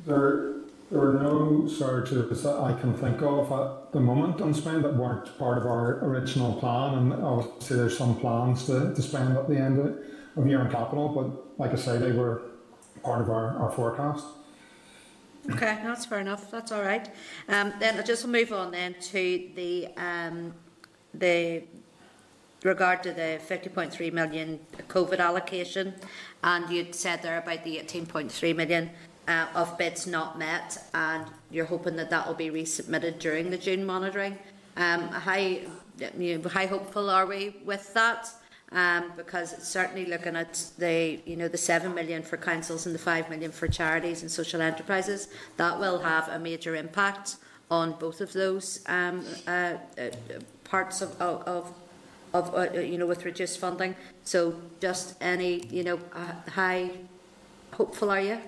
There, 0.04 0.54
there 0.90 1.00
are 1.00 1.12
no 1.12 1.68
surges 1.68 2.42
that 2.42 2.58
I 2.58 2.78
can 2.80 2.94
think 2.94 3.22
of 3.22 3.52
at 3.52 3.92
the 3.92 4.00
moment 4.00 4.40
on 4.40 4.52
spend 4.52 4.84
that 4.84 4.96
weren't 4.96 5.38
part 5.38 5.58
of 5.58 5.66
our 5.66 6.04
original 6.04 6.54
plan, 6.54 6.94
and 6.94 7.12
obviously 7.12 7.76
there's 7.76 7.96
some 7.96 8.18
plans 8.18 8.66
to, 8.66 8.92
to 8.94 9.02
spend 9.02 9.36
at 9.36 9.48
the 9.48 9.56
end 9.56 9.78
of 9.78 9.96
of 10.36 10.46
year 10.46 10.60
on 10.60 10.70
capital, 10.70 11.08
but 11.08 11.58
like 11.58 11.72
I 11.72 11.80
say, 11.80 11.98
they 11.98 12.12
were 12.12 12.42
part 13.02 13.20
of 13.20 13.30
our, 13.30 13.56
our 13.58 13.70
forecast. 13.70 14.24
Okay, 15.50 15.78
that's 15.82 16.06
fair 16.06 16.20
enough. 16.20 16.50
That's 16.50 16.70
all 16.70 16.82
right. 16.82 17.08
Um, 17.48 17.72
then 17.80 17.96
I'll 17.96 18.04
just 18.04 18.26
move 18.26 18.52
on 18.52 18.70
then 18.70 18.94
to 19.10 19.50
the 19.56 19.88
um, 19.96 20.54
the 21.14 21.64
regard 22.64 23.02
to 23.02 23.12
the 23.12 23.40
50.3 23.46 24.12
million 24.12 24.60
COVID 24.88 25.18
allocation, 25.18 25.94
and 26.42 26.68
you'd 26.70 26.94
said 26.94 27.22
there 27.22 27.38
about 27.38 27.64
the 27.64 27.78
18.3 27.78 28.56
million 28.56 28.90
uh, 29.28 29.46
of 29.54 29.76
bids 29.78 30.06
not 30.06 30.38
met, 30.38 30.78
and 30.94 31.26
you're 31.50 31.66
hoping 31.66 31.96
that 31.96 32.10
that 32.10 32.26
will 32.26 32.34
be 32.34 32.50
resubmitted 32.50 33.18
during 33.18 33.50
the 33.50 33.58
June 33.58 33.84
monitoring. 33.84 34.38
Um, 34.76 35.08
how, 35.08 35.56
how 36.48 36.66
hopeful 36.66 37.10
are 37.10 37.26
we 37.26 37.56
with 37.64 37.92
that? 37.94 38.32
um, 38.74 39.12
because 39.16 39.50
certainly 39.62 40.06
looking 40.06 40.36
at 40.36 40.64
the 40.78 41.20
you 41.26 41.36
know 41.36 41.48
the 41.48 41.58
seven 41.58 41.94
million 41.94 42.22
for 42.22 42.36
councils 42.36 42.86
and 42.86 42.94
the 42.94 42.98
five 42.98 43.28
million 43.28 43.52
for 43.52 43.68
charities 43.68 44.22
and 44.22 44.30
social 44.30 44.60
enterprises 44.60 45.28
that 45.56 45.78
will 45.78 45.98
have 45.98 46.28
a 46.28 46.38
major 46.38 46.74
impact 46.74 47.36
on 47.70 47.92
both 47.92 48.20
of 48.20 48.32
those 48.32 48.80
um, 48.86 49.24
uh, 49.46 49.74
uh, 49.98 50.10
parts 50.64 51.02
of 51.02 51.20
of, 51.20 51.72
of 52.32 52.54
uh, 52.54 52.80
you 52.80 52.98
know 52.98 53.06
with 53.06 53.24
reduced 53.24 53.58
funding. 53.58 53.94
So 54.24 54.54
just 54.80 55.16
any 55.20 55.66
you 55.66 55.84
know 55.84 55.98
uh, 56.14 56.50
high 56.50 56.90
hopeful 57.72 58.10
are 58.10 58.20
you? 58.20 58.38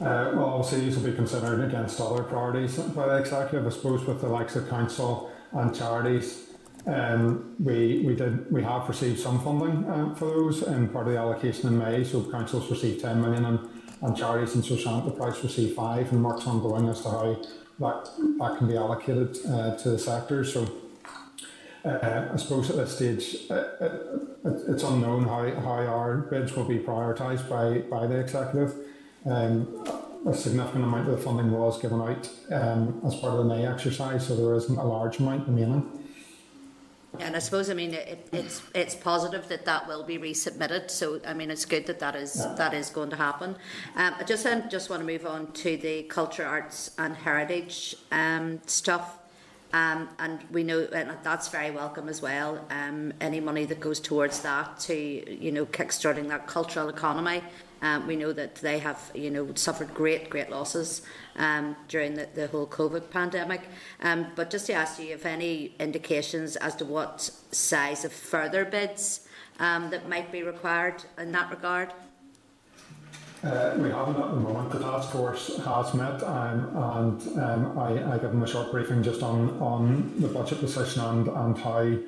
Uh, 0.00 0.32
well, 0.34 0.44
obviously, 0.44 0.80
these 0.80 0.96
will 0.96 1.04
be 1.04 1.12
considered 1.12 1.62
against 1.62 2.00
other 2.00 2.22
priorities 2.24 2.76
by 2.78 3.06
the 3.06 3.18
executive. 3.18 3.66
I 3.66 3.70
suppose 3.70 4.04
with 4.04 4.20
the 4.20 4.28
likes 4.28 4.56
of 4.56 4.68
council 4.68 5.30
and 5.52 5.74
charities, 5.74 6.50
um, 6.86 7.54
we 7.62 8.02
we 8.04 8.16
did 8.16 8.50
we 8.50 8.62
have 8.62 8.88
received 8.88 9.20
some 9.20 9.38
funding 9.44 9.88
um, 9.90 10.14
for 10.16 10.26
those 10.26 10.62
and 10.62 10.92
part 10.92 11.06
of 11.06 11.12
the 11.12 11.18
allocation 11.18 11.68
in 11.68 11.78
May. 11.78 12.02
So 12.02 12.28
councils 12.30 12.68
received 12.70 13.00
10 13.00 13.20
million 13.20 13.44
and, 13.44 13.60
and 14.00 14.16
charities 14.16 14.54
and 14.54 14.64
social 14.64 14.96
enterprise 14.96 15.42
received 15.44 15.76
five, 15.76 16.10
and 16.10 16.24
work's 16.24 16.46
ongoing 16.46 16.88
as 16.88 17.02
to 17.02 17.10
how 17.10 17.36
that 17.78 18.10
that 18.38 18.58
can 18.58 18.66
be 18.66 18.76
allocated 18.76 19.36
uh, 19.46 19.76
to 19.76 19.90
the 19.90 19.98
sector. 19.98 20.44
So. 20.44 20.81
Uh, 21.84 22.28
I 22.32 22.36
suppose 22.36 22.70
at 22.70 22.76
this 22.76 22.96
stage, 22.96 23.50
uh, 23.50 23.64
it, 23.80 24.62
it's 24.68 24.82
unknown 24.84 25.24
how, 25.24 25.50
how 25.60 25.86
our 25.86 26.18
bids 26.18 26.54
will 26.54 26.64
be 26.64 26.78
prioritised 26.78 27.48
by, 27.48 27.78
by 27.88 28.06
the 28.06 28.20
executive. 28.20 28.74
Um, 29.26 29.84
a 30.26 30.34
significant 30.34 30.84
amount 30.84 31.08
of 31.08 31.16
the 31.16 31.22
funding 31.22 31.50
was 31.50 31.80
given 31.80 32.00
out 32.00 32.30
um, 32.52 33.00
as 33.04 33.16
part 33.16 33.32
of 33.32 33.38
the 33.38 33.44
May 33.44 33.66
exercise, 33.66 34.26
so 34.26 34.36
there 34.36 34.54
isn't 34.54 34.78
a 34.78 34.84
large 34.84 35.18
amount 35.18 35.48
remaining. 35.48 36.02
And 37.18 37.36
I 37.36 37.40
suppose 37.40 37.68
I 37.68 37.74
mean 37.74 37.92
it, 37.92 38.26
it's 38.32 38.62
it's 38.74 38.94
positive 38.94 39.46
that 39.48 39.66
that 39.66 39.86
will 39.86 40.02
be 40.02 40.18
resubmitted. 40.18 40.90
So 40.90 41.20
I 41.26 41.34
mean 41.34 41.50
it's 41.50 41.66
good 41.66 41.86
that 41.86 41.98
that 41.98 42.16
is 42.16 42.36
yeah. 42.38 42.54
that 42.54 42.72
is 42.72 42.88
going 42.88 43.10
to 43.10 43.16
happen. 43.16 43.56
Um, 43.96 44.14
I 44.18 44.24
just 44.24 44.46
um, 44.46 44.70
just 44.70 44.88
want 44.88 45.00
to 45.00 45.06
move 45.06 45.26
on 45.26 45.52
to 45.52 45.76
the 45.76 46.04
culture, 46.04 46.46
arts, 46.46 46.92
and 46.96 47.14
heritage 47.14 47.96
um, 48.10 48.60
stuff. 48.66 49.18
Um, 49.72 50.08
and 50.18 50.44
we 50.50 50.64
know 50.64 50.80
and 50.92 51.16
that's 51.22 51.48
very 51.48 51.70
welcome 51.70 52.08
as 52.08 52.20
well. 52.20 52.64
Um, 52.70 53.12
any 53.20 53.40
money 53.40 53.64
that 53.64 53.80
goes 53.80 54.00
towards 54.00 54.40
that 54.40 54.78
to 54.80 54.94
you 54.94 55.50
know 55.50 55.64
kickstarting 55.64 56.28
that 56.28 56.46
cultural 56.46 56.88
economy 56.88 57.42
um, 57.82 58.06
we 58.06 58.14
know 58.14 58.32
that 58.32 58.54
they 58.56 58.78
have, 58.78 59.10
you 59.12 59.30
know, 59.30 59.52
suffered 59.54 59.92
great, 59.92 60.30
great 60.30 60.50
losses 60.50 61.02
um, 61.36 61.76
during 61.88 62.14
the, 62.14 62.28
the 62.32 62.46
whole 62.46 62.66
COVID 62.66 63.10
pandemic. 63.10 63.62
Um, 64.00 64.28
but 64.36 64.50
just 64.50 64.66
to 64.66 64.72
ask 64.72 65.00
you 65.00 65.12
if 65.12 65.26
any 65.26 65.74
indications 65.80 66.54
as 66.56 66.76
to 66.76 66.84
what 66.84 67.28
size 67.50 68.04
of 68.04 68.12
further 68.12 68.64
bids 68.64 69.26
um, 69.58 69.90
that 69.90 70.08
might 70.08 70.30
be 70.30 70.44
required 70.44 71.04
in 71.18 71.32
that 71.32 71.50
regard. 71.50 71.92
Uh, 73.44 73.74
we 73.78 73.90
haven't 73.90 74.16
at 74.16 74.30
the 74.30 74.36
moment. 74.36 74.70
The 74.70 74.78
task 74.78 75.10
force 75.10 75.56
has 75.64 75.94
met, 75.94 76.22
um, 76.22 76.76
and 76.76 77.38
um, 77.40 77.78
I, 77.78 78.14
I 78.14 78.18
gave 78.18 78.30
them 78.30 78.42
a 78.42 78.46
short 78.46 78.70
briefing 78.70 79.02
just 79.02 79.22
on, 79.22 79.58
on 79.60 80.14
the 80.20 80.28
budget 80.28 80.60
position 80.60 81.02
and, 81.02 81.26
and 81.26 81.58
how 81.58 81.98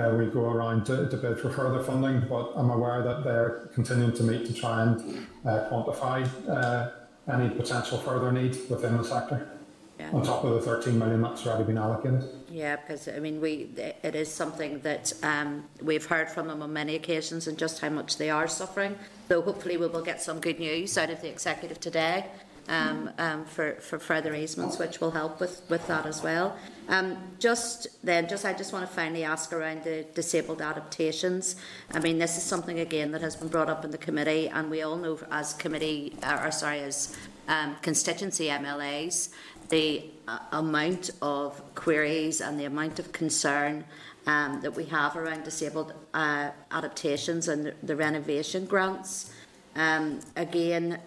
uh, 0.00 0.14
we 0.16 0.26
go 0.26 0.44
around 0.44 0.86
to, 0.86 1.06
to, 1.10 1.16
bid 1.18 1.38
for 1.38 1.50
further 1.50 1.82
funding, 1.82 2.26
but 2.28 2.52
I'm 2.56 2.70
aware 2.70 3.02
that 3.02 3.24
they're 3.24 3.68
continuing 3.74 4.12
to 4.14 4.22
meet 4.22 4.46
to 4.46 4.54
try 4.54 4.84
and 4.84 5.26
uh, 5.44 5.68
quantify 5.68 6.26
uh, 6.48 6.90
any 7.30 7.50
potential 7.50 7.98
further 7.98 8.32
need 8.32 8.56
within 8.70 8.96
the 8.96 9.04
sector. 9.04 9.59
Yeah. 10.00 10.10
On 10.12 10.22
top 10.22 10.44
of 10.44 10.54
the 10.54 10.62
13 10.62 10.98
million 10.98 11.20
that's 11.20 11.46
already 11.46 11.64
been 11.64 11.76
allocated. 11.76 12.24
Yeah, 12.50 12.76
because 12.76 13.06
I 13.06 13.18
mean, 13.18 13.40
we 13.40 13.68
it 13.76 14.14
is 14.14 14.32
something 14.32 14.80
that 14.80 15.12
um, 15.22 15.64
we've 15.82 16.06
heard 16.06 16.30
from 16.30 16.48
them 16.48 16.62
on 16.62 16.72
many 16.72 16.94
occasions, 16.94 17.46
and 17.46 17.58
just 17.58 17.80
how 17.80 17.90
much 17.90 18.16
they 18.16 18.30
are 18.30 18.48
suffering. 18.48 18.98
So 19.28 19.42
hopefully, 19.42 19.76
we 19.76 19.86
will 19.86 20.02
get 20.02 20.22
some 20.22 20.40
good 20.40 20.58
news 20.58 20.96
out 20.96 21.10
of 21.10 21.20
the 21.20 21.28
executive 21.28 21.80
today 21.80 22.24
um, 22.68 23.10
um, 23.18 23.44
for, 23.44 23.74
for 23.74 23.98
further 23.98 24.34
easements, 24.34 24.78
which 24.78 25.00
will 25.00 25.10
help 25.10 25.40
with, 25.40 25.62
with 25.68 25.86
that 25.88 26.06
as 26.06 26.22
well. 26.22 26.56
Um, 26.88 27.18
just 27.38 27.88
then, 28.04 28.28
just 28.28 28.44
I 28.44 28.52
just 28.52 28.72
want 28.72 28.88
to 28.88 28.92
finally 28.94 29.24
ask 29.24 29.52
around 29.52 29.84
the 29.84 30.06
disabled 30.14 30.62
adaptations. 30.62 31.56
I 31.92 32.00
mean, 32.00 32.18
this 32.18 32.36
is 32.36 32.42
something 32.42 32.80
again 32.80 33.12
that 33.12 33.20
has 33.20 33.36
been 33.36 33.48
brought 33.48 33.68
up 33.68 33.84
in 33.84 33.90
the 33.90 33.98
committee, 33.98 34.48
and 34.48 34.70
we 34.70 34.82
all 34.82 34.96
know 34.96 35.18
as 35.30 35.52
committee, 35.54 36.16
uh, 36.22 36.40
or 36.42 36.50
sorry, 36.50 36.80
as 36.80 37.14
um, 37.48 37.76
constituency 37.82 38.46
MLAs, 38.46 39.30
the 39.70 40.04
uh, 40.28 40.38
amount 40.52 41.10
of 41.22 41.62
queries 41.74 42.40
and 42.40 42.58
the 42.58 42.66
amount 42.66 42.98
of 42.98 43.10
concern 43.12 43.84
um, 44.26 44.60
that 44.60 44.74
we 44.74 44.84
have 44.84 45.16
around 45.16 45.44
disabled 45.44 45.94
uh, 46.12 46.50
adaptations 46.70 47.48
and 47.48 47.66
the, 47.66 47.74
the 47.82 47.96
renovation 47.96 48.66
grants. 48.66 49.32
Um, 49.74 50.20
again, 50.36 51.00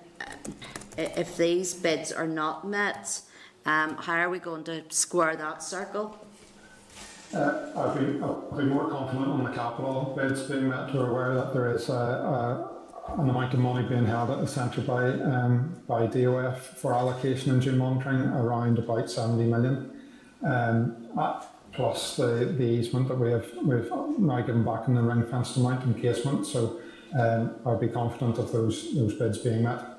if 0.97 1.37
these 1.37 1.73
bids 1.73 2.11
are 2.11 2.27
not 2.27 2.67
met, 2.67 3.21
um, 3.65 3.95
how 3.97 4.15
are 4.15 4.29
we 4.29 4.39
going 4.39 4.63
to 4.65 4.83
square 4.89 5.35
that 5.35 5.63
circle? 5.63 6.25
Uh, 7.33 7.93
been, 7.95 8.23
I've 8.23 8.57
been 8.57 8.69
more 8.69 8.89
confident 8.89 9.27
on 9.27 9.43
the 9.43 9.51
capital 9.51 10.13
bids 10.15 10.43
being 10.43 10.69
met. 10.69 10.93
We're 10.93 11.09
aware 11.09 11.33
that 11.33 11.53
there 11.53 11.75
is 11.75 11.89
a, 11.89 11.93
a, 11.93 12.82
an 13.09 13.29
amount 13.29 13.53
of 13.53 13.59
money 13.59 13.87
being 13.87 14.05
held 14.05 14.29
at 14.29 14.39
the 14.39 14.47
centre 14.47 14.81
by 14.81 15.09
um, 15.09 15.81
by 15.87 16.05
DOF 16.07 16.59
for 16.59 16.93
allocation 16.93 17.51
and 17.51 17.61
due 17.61 17.73
monitoring 17.73 18.21
around 18.21 18.79
about 18.79 19.09
70 19.09 19.43
million. 19.45 20.01
Um, 20.43 21.09
plus 21.73 22.17
the, 22.17 22.53
the 22.57 22.63
easement 22.63 23.07
that 23.07 23.17
we 23.17 23.31
have 23.31 23.49
we've 23.63 23.89
now 24.19 24.41
given 24.41 24.63
back 24.63 24.87
in 24.87 24.93
the 24.95 25.01
ring 25.01 25.25
fenced 25.25 25.57
amount 25.57 25.83
in 25.83 25.93
Casement. 25.99 26.45
So 26.45 26.79
um, 27.19 27.55
I'd 27.65 27.79
be 27.79 27.87
confident 27.87 28.37
of 28.37 28.51
those 28.51 28.93
those 28.95 29.15
bids 29.15 29.37
being 29.37 29.63
met. 29.63 29.92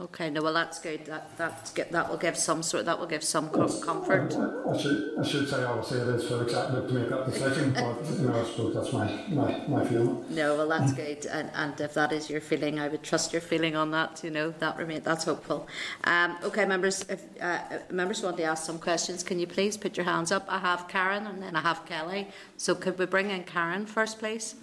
Okay, 0.00 0.28
no, 0.30 0.42
well 0.42 0.52
that's 0.52 0.80
good. 0.80 1.04
That 1.06 1.36
that 1.38 1.72
that 1.90 2.08
will 2.10 2.16
give 2.16 2.36
some 2.36 2.62
sort. 2.62 2.84
That 2.84 2.98
will 2.98 3.06
give 3.06 3.22
some 3.22 3.48
com- 3.50 3.80
comfort. 3.80 4.34
I 4.34 4.76
should 4.76 5.14
I 5.18 5.22
should 5.22 5.48
say 5.48 5.62
obviously 5.62 6.00
it 6.00 6.08
is 6.08 6.28
for 6.28 6.42
executive 6.42 6.88
to 6.88 6.94
make 6.94 7.08
that 7.10 7.26
decision, 7.26 7.72
but 7.72 8.04
you 8.18 8.28
know 8.28 8.40
I 8.40 8.44
suppose 8.44 8.74
that's 8.74 8.92
my 8.92 9.06
my, 9.28 9.66
my 9.68 9.84
feeling. 9.84 10.24
No, 10.30 10.56
well 10.56 10.68
that's 10.68 10.92
good, 10.92 11.26
and 11.26 11.50
and 11.54 11.80
if 11.80 11.94
that 11.94 12.12
is 12.12 12.28
your 12.28 12.40
feeling, 12.40 12.80
I 12.80 12.88
would 12.88 13.02
trust 13.02 13.32
your 13.32 13.42
feeling 13.42 13.76
on 13.76 13.90
that. 13.92 14.22
You 14.24 14.30
know 14.30 14.50
that 14.58 14.76
remain 14.76 15.02
that's 15.02 15.24
hopeful. 15.24 15.68
Um, 16.04 16.36
okay, 16.42 16.64
members, 16.64 17.04
if 17.08 17.22
uh, 17.40 17.60
members 17.90 18.22
want 18.22 18.36
to 18.38 18.44
ask 18.44 18.64
some 18.64 18.78
questions, 18.78 19.22
can 19.22 19.38
you 19.38 19.46
please 19.46 19.76
put 19.76 19.96
your 19.96 20.06
hands 20.06 20.32
up? 20.32 20.44
I 20.48 20.58
have 20.58 20.88
Karen, 20.88 21.26
and 21.26 21.42
then 21.42 21.54
I 21.54 21.60
have 21.60 21.86
Kelly. 21.86 22.28
So 22.56 22.74
could 22.74 22.98
we 22.98 23.06
bring 23.06 23.30
in 23.30 23.44
Karen 23.44 23.86
first, 23.86 24.18
please? 24.18 24.56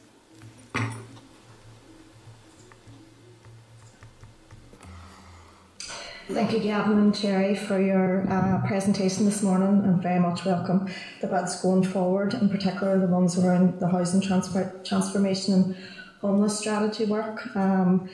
Thank 6.33 6.53
you, 6.53 6.59
Gavin 6.59 6.97
and 6.97 7.13
Cherry, 7.13 7.55
for 7.55 7.81
your 7.81 8.25
uh, 8.31 8.65
presentation 8.65 9.25
this 9.25 9.43
morning 9.43 9.83
and 9.83 10.01
very 10.01 10.19
much 10.19 10.45
welcome 10.45 10.89
the 11.19 11.27
bids 11.27 11.61
going 11.61 11.83
forward, 11.83 12.33
in 12.33 12.47
particular 12.47 12.97
the 12.97 13.07
ones 13.07 13.37
around 13.37 13.81
the 13.81 13.89
housing 13.89 14.21
transfer- 14.21 14.79
transformation 14.85 15.53
and 15.53 15.75
homeless 16.21 16.57
strategy 16.57 17.03
work. 17.03 17.53
Um, 17.53 18.09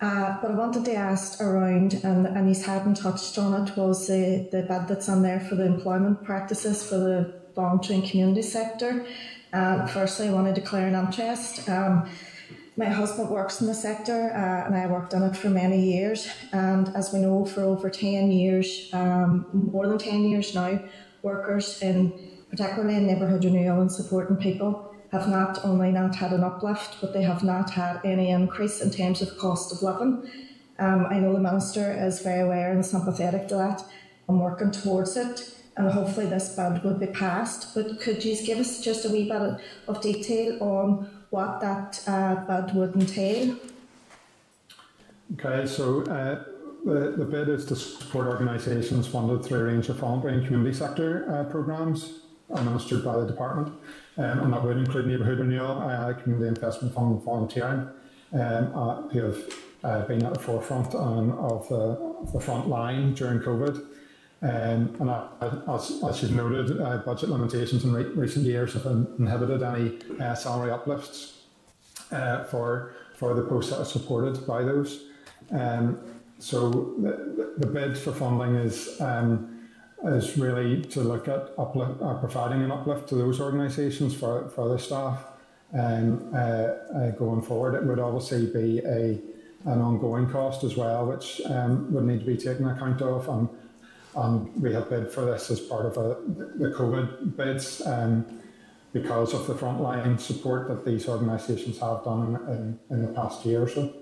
uh, 0.00 0.36
but 0.42 0.50
I 0.50 0.54
wanted 0.54 0.84
to 0.86 0.94
ask 0.94 1.40
around, 1.40 1.94
and, 2.02 2.26
and 2.26 2.48
he's 2.48 2.66
hadn't 2.66 2.96
touched 2.96 3.38
on 3.38 3.66
it, 3.68 3.76
was 3.76 4.08
the, 4.08 4.48
the 4.50 4.62
bid 4.62 4.88
that's 4.88 5.08
on 5.08 5.22
there 5.22 5.38
for 5.38 5.54
the 5.54 5.64
employment 5.64 6.24
practices 6.24 6.84
for 6.84 6.96
the 6.96 7.34
voluntary 7.54 8.00
and 8.00 8.10
community 8.10 8.42
sector. 8.42 9.06
Uh, 9.52 9.86
firstly, 9.86 10.26
I 10.26 10.32
want 10.32 10.52
to 10.52 10.60
declare 10.60 10.88
an 10.88 10.96
interest. 10.96 11.68
Um, 11.68 12.10
my 12.76 12.86
husband 12.86 13.28
works 13.30 13.60
in 13.60 13.66
the 13.66 13.74
sector 13.74 14.30
uh, 14.32 14.66
and 14.66 14.74
I 14.74 14.86
worked 14.86 15.12
in 15.12 15.22
it 15.22 15.36
for 15.36 15.48
many 15.48 15.80
years. 15.80 16.28
And 16.52 16.88
as 16.96 17.12
we 17.12 17.20
know, 17.20 17.44
for 17.44 17.62
over 17.62 17.88
10 17.88 18.32
years, 18.32 18.90
um, 18.92 19.46
more 19.52 19.86
than 19.86 19.98
10 19.98 20.24
years 20.24 20.54
now, 20.54 20.80
workers 21.22 21.80
in 21.82 22.12
particularly 22.50 22.96
in 22.96 23.06
neighbourhood 23.06 23.44
renewal 23.44 23.80
and 23.80 23.90
supporting 23.90 24.36
people 24.36 24.94
have 25.12 25.28
not 25.28 25.64
only 25.64 25.92
not 25.92 26.16
had 26.16 26.32
an 26.32 26.42
uplift, 26.42 26.96
but 27.00 27.12
they 27.12 27.22
have 27.22 27.44
not 27.44 27.70
had 27.70 28.00
any 28.04 28.30
increase 28.30 28.80
in 28.80 28.90
terms 28.90 29.22
of 29.22 29.38
cost 29.38 29.72
of 29.72 29.82
living. 29.82 30.28
Um, 30.78 31.06
I 31.06 31.20
know 31.20 31.32
the 31.32 31.38
Minister 31.40 31.92
is 31.92 32.20
very 32.20 32.40
aware 32.40 32.72
and 32.72 32.84
sympathetic 32.84 33.46
to 33.48 33.56
that 33.56 33.84
and 34.28 34.40
working 34.40 34.72
towards 34.72 35.16
it. 35.16 35.50
And 35.76 35.90
hopefully 35.90 36.26
this 36.26 36.54
bill 36.54 36.80
will 36.84 36.98
be 36.98 37.06
passed. 37.06 37.74
But 37.74 38.00
could 38.00 38.24
you 38.24 38.36
give 38.44 38.58
us 38.58 38.80
just 38.80 39.04
a 39.04 39.08
wee 39.08 39.28
bit 39.28 39.60
of 39.88 40.00
detail 40.00 40.62
on 40.62 41.23
what 41.34 41.60
that 41.60 42.00
uh, 42.06 42.36
bid 42.46 42.74
would 42.76 42.94
entail. 42.94 43.56
Okay, 45.34 45.66
so 45.66 46.02
uh, 46.02 46.44
the, 46.84 47.14
the 47.16 47.24
bid 47.24 47.48
is 47.48 47.64
to 47.66 47.74
support 47.74 48.28
organisations 48.28 49.08
funded 49.08 49.44
through 49.44 49.58
a 49.58 49.64
range 49.64 49.88
of 49.88 49.96
voluntary 49.96 50.34
and 50.34 50.46
community 50.46 50.72
sector 50.72 51.10
uh, 51.28 51.42
programmes 51.50 52.20
administered 52.54 53.04
by 53.04 53.16
the 53.16 53.26
department, 53.26 53.68
um, 54.16 54.38
and 54.42 54.52
that 54.52 54.62
would 54.62 54.76
include 54.76 55.08
neighbourhood 55.08 55.40
renewal, 55.40 55.82
uh, 55.82 56.12
community 56.12 56.46
investment 56.46 56.94
fund, 56.94 57.16
and 57.16 57.22
volunteering, 57.24 57.80
um, 58.32 58.72
uh, 58.76 59.02
who 59.08 59.22
have 59.22 59.38
uh, 59.82 60.06
been 60.06 60.24
at 60.24 60.34
the 60.34 60.40
forefront 60.40 60.94
um, 60.94 61.32
of, 61.38 61.68
the, 61.68 61.82
of 62.22 62.32
the 62.32 62.40
front 62.40 62.68
line 62.68 63.12
during 63.14 63.40
COVID. 63.40 63.84
Um, 64.44 64.94
and 65.00 65.70
as, 65.70 66.02
as 66.06 66.22
you've 66.22 66.32
noted, 66.32 66.78
uh, 66.78 66.98
budget 66.98 67.30
limitations 67.30 67.84
in 67.84 67.94
re- 67.94 68.04
recent 68.04 68.44
years 68.44 68.74
have 68.74 68.84
inhibited 69.18 69.62
any 69.62 69.98
uh, 70.20 70.34
salary 70.34 70.70
uplifts 70.70 71.44
uh, 72.12 72.44
for 72.44 72.94
for 73.14 73.32
the 73.32 73.42
posts 73.42 73.70
that 73.70 73.78
are 73.78 73.86
supported 73.86 74.46
by 74.46 74.62
those. 74.62 75.04
Um, 75.50 75.98
so 76.38 76.94
the, 76.98 77.54
the 77.56 77.66
bid 77.66 77.96
for 77.96 78.12
funding 78.12 78.56
is 78.56 79.00
um, 79.00 79.66
is 80.04 80.36
really 80.36 80.82
to 80.82 81.00
look 81.00 81.26
at 81.26 81.52
uh, 81.56 82.14
providing 82.20 82.62
an 82.62 82.70
uplift 82.70 83.08
to 83.08 83.14
those 83.14 83.40
organisations 83.40 84.14
for, 84.14 84.50
for 84.50 84.68
their 84.68 84.78
staff. 84.78 85.24
Um, 85.72 86.30
uh, 86.34 86.36
uh, 86.36 87.10
going 87.12 87.40
forward, 87.40 87.76
it 87.76 87.84
would 87.84 87.98
obviously 87.98 88.46
be 88.46 88.80
a 88.80 89.22
an 89.64 89.80
ongoing 89.80 90.28
cost 90.28 90.64
as 90.64 90.76
well, 90.76 91.06
which 91.06 91.40
um, 91.46 91.90
would 91.94 92.04
need 92.04 92.20
to 92.20 92.26
be 92.26 92.36
taken 92.36 92.68
account 92.68 93.00
of. 93.00 93.26
And, 93.26 93.48
and 94.16 94.62
we 94.62 94.72
have 94.72 94.88
bid 94.88 95.10
for 95.10 95.24
this 95.24 95.50
as 95.50 95.60
part 95.60 95.86
of 95.86 95.96
a, 95.96 96.16
the 96.56 96.70
COVID 96.70 97.36
bids 97.36 97.82
um, 97.86 98.24
because 98.92 99.34
of 99.34 99.46
the 99.46 99.54
frontline 99.54 100.20
support 100.20 100.68
that 100.68 100.84
these 100.84 101.08
organisations 101.08 101.78
have 101.80 102.04
done 102.04 102.36
in, 102.48 102.78
in, 102.90 103.02
the 103.02 103.12
past 103.12 103.44
year 103.44 103.62
or 103.62 103.68
so. 103.68 103.92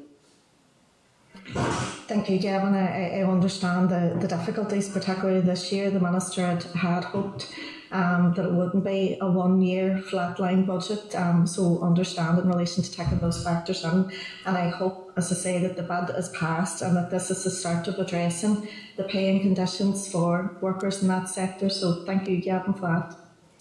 Thank 2.06 2.28
you, 2.28 2.38
Gavin. 2.38 2.74
I, 2.74 3.20
I 3.20 3.22
understand 3.22 3.88
the, 3.88 4.16
the 4.20 4.28
difficulties, 4.28 4.90
particularly 4.90 5.40
this 5.40 5.72
year. 5.72 5.90
The 5.90 6.00
Minister 6.00 6.46
had, 6.46 6.62
had 6.62 7.04
hoped 7.04 7.50
um, 7.92 8.32
that 8.34 8.46
it 8.46 8.52
wouldn't 8.52 8.84
be 8.84 9.18
a 9.20 9.30
one 9.30 9.60
year 9.60 10.02
flatline 10.10 10.66
budget. 10.66 11.14
Um, 11.14 11.46
so, 11.46 11.82
understand 11.82 12.38
in 12.38 12.48
relation 12.48 12.82
to 12.82 12.90
taking 12.90 13.18
those 13.18 13.44
factors 13.44 13.84
in. 13.84 14.10
And 14.46 14.56
I 14.56 14.70
hope, 14.70 15.12
as 15.16 15.30
I 15.30 15.34
say, 15.34 15.58
that 15.60 15.76
the 15.76 15.82
bud 15.82 16.12
is 16.16 16.30
passed 16.30 16.82
and 16.82 16.96
that 16.96 17.10
this 17.10 17.30
is 17.30 17.44
the 17.44 17.50
start 17.50 17.86
of 17.88 17.98
addressing 17.98 18.68
the 18.96 19.04
pay 19.04 19.30
and 19.30 19.40
conditions 19.40 20.10
for 20.10 20.56
workers 20.60 21.02
in 21.02 21.08
that 21.08 21.28
sector. 21.28 21.68
So, 21.68 22.04
thank 22.04 22.26
you, 22.28 22.38
Gavin, 22.38 22.72
for 22.72 22.82
that. 22.82 23.16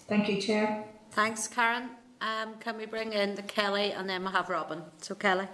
Thank 0.08 0.28
you, 0.28 0.40
Chair. 0.40 0.84
Thanks, 1.10 1.46
Karen. 1.46 1.90
Um, 2.20 2.54
can 2.60 2.78
we 2.78 2.86
bring 2.86 3.12
in 3.12 3.34
the 3.34 3.42
Kelly 3.42 3.92
and 3.92 4.08
then 4.08 4.22
we'll 4.22 4.32
have 4.32 4.48
Robin? 4.48 4.82
So, 4.98 5.14
Kelly. 5.14 5.48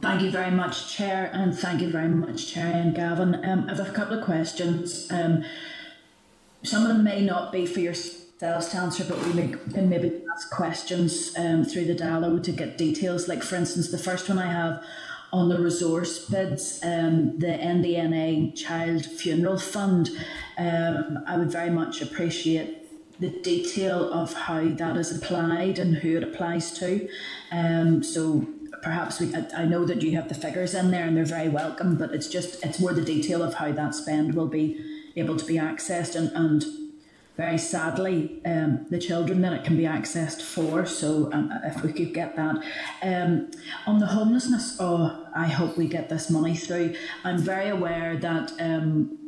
Thank 0.00 0.22
you 0.22 0.30
very 0.30 0.50
much, 0.50 0.94
Chair, 0.94 1.30
and 1.32 1.56
thank 1.56 1.82
you 1.82 1.90
very 1.90 2.08
much, 2.08 2.52
Chair 2.52 2.72
and 2.72 2.94
Gavin. 2.94 3.44
Um, 3.44 3.66
I 3.68 3.74
have 3.74 3.88
a 3.88 3.92
couple 3.92 4.18
of 4.18 4.24
questions. 4.24 5.10
Um, 5.12 5.44
some 6.62 6.82
of 6.82 6.88
them 6.88 7.04
may 7.04 7.22
not 7.22 7.52
be 7.52 7.66
for 7.66 7.80
yourselves 7.80 8.68
to 8.68 8.76
answer, 8.76 9.04
but 9.04 9.18
we 9.26 9.32
can 9.72 9.88
maybe 9.88 10.22
ask 10.34 10.50
questions 10.50 11.34
um, 11.36 11.64
through 11.64 11.86
the 11.86 11.94
dialogue 11.94 12.42
to 12.44 12.52
get 12.52 12.78
details. 12.78 13.28
Like, 13.28 13.42
for 13.42 13.56
instance, 13.56 13.90
the 13.90 13.98
first 13.98 14.28
one 14.28 14.38
I 14.38 14.50
have 14.50 14.82
on 15.32 15.48
the 15.48 15.58
resource 15.58 16.28
bids, 16.28 16.78
um, 16.82 17.38
the 17.38 17.46
NDNA 17.46 18.54
Child 18.56 19.06
Funeral 19.06 19.58
Fund. 19.58 20.10
Um, 20.58 21.18
I 21.26 21.38
would 21.38 21.50
very 21.50 21.70
much 21.70 22.02
appreciate 22.02 22.78
the 23.18 23.30
detail 23.30 24.12
of 24.12 24.34
how 24.34 24.68
that 24.68 24.96
is 24.96 25.16
applied 25.16 25.78
and 25.78 25.96
who 25.96 26.16
it 26.16 26.22
applies 26.22 26.72
to. 26.78 27.08
Um, 27.50 28.02
so 28.02 28.46
perhaps 28.82 29.20
we, 29.20 29.34
I, 29.34 29.62
I 29.62 29.64
know 29.64 29.84
that 29.84 30.02
you 30.02 30.16
have 30.16 30.28
the 30.28 30.34
figures 30.34 30.74
in 30.74 30.90
there 30.90 31.06
and 31.06 31.16
they're 31.16 31.24
very 31.24 31.48
welcome, 31.48 31.96
but 31.96 32.12
it's 32.12 32.28
just 32.28 32.62
it's 32.64 32.78
more 32.78 32.92
the 32.92 33.04
detail 33.04 33.42
of 33.42 33.54
how 33.54 33.72
that 33.72 33.94
spend 33.94 34.34
will 34.34 34.48
be 34.48 35.01
able 35.16 35.36
to 35.36 35.44
be 35.44 35.54
accessed 35.54 36.16
and, 36.16 36.30
and 36.32 36.64
very 37.36 37.58
sadly 37.58 38.40
um, 38.44 38.86
the 38.90 38.98
children 38.98 39.40
that 39.40 39.52
it 39.52 39.64
can 39.64 39.76
be 39.76 39.84
accessed 39.84 40.42
for. 40.42 40.84
So 40.84 41.30
um, 41.32 41.50
if 41.64 41.82
we 41.82 41.92
could 41.92 42.12
get 42.12 42.36
that 42.36 42.56
um, 43.02 43.50
on 43.86 43.98
the 43.98 44.06
homelessness, 44.06 44.76
oh, 44.80 45.26
I 45.34 45.46
hope 45.46 45.78
we 45.78 45.86
get 45.86 46.08
this 46.08 46.28
money 46.28 46.54
through. 46.54 46.94
I'm 47.24 47.38
very 47.38 47.68
aware 47.68 48.16
that 48.18 48.52
um, 48.60 49.18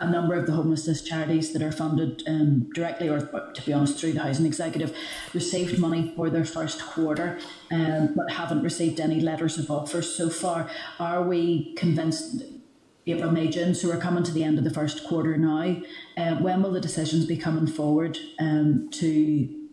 a 0.00 0.10
number 0.10 0.34
of 0.34 0.46
the 0.46 0.52
homelessness 0.52 1.02
charities 1.02 1.52
that 1.52 1.62
are 1.62 1.72
funded 1.72 2.22
um, 2.26 2.68
directly 2.74 3.08
or, 3.08 3.20
to 3.54 3.62
be 3.64 3.72
honest, 3.72 3.98
through 3.98 4.12
the 4.12 4.20
Housing 4.20 4.44
Executive 4.44 4.94
received 5.32 5.78
money 5.78 6.12
for 6.14 6.28
their 6.28 6.44
first 6.44 6.84
quarter 6.84 7.38
um, 7.70 8.12
but 8.14 8.30
haven't 8.30 8.62
received 8.62 9.00
any 9.00 9.20
letters 9.20 9.56
of 9.56 9.70
offers 9.70 10.14
so 10.14 10.28
far. 10.28 10.68
Are 10.98 11.22
we 11.22 11.74
convinced? 11.74 12.42
April, 13.06 13.30
May, 13.30 13.48
June, 13.48 13.74
so 13.74 13.88
we're 13.88 13.98
coming 13.98 14.24
to 14.24 14.32
the 14.32 14.42
end 14.42 14.56
of 14.56 14.64
the 14.64 14.70
first 14.70 15.06
quarter 15.06 15.36
now. 15.36 15.76
Uh, 16.16 16.36
when 16.36 16.62
will 16.62 16.72
the 16.72 16.80
decisions 16.80 17.26
be 17.26 17.36
coming 17.36 17.66
forward 17.66 18.18
um, 18.38 18.88
to 18.92 19.68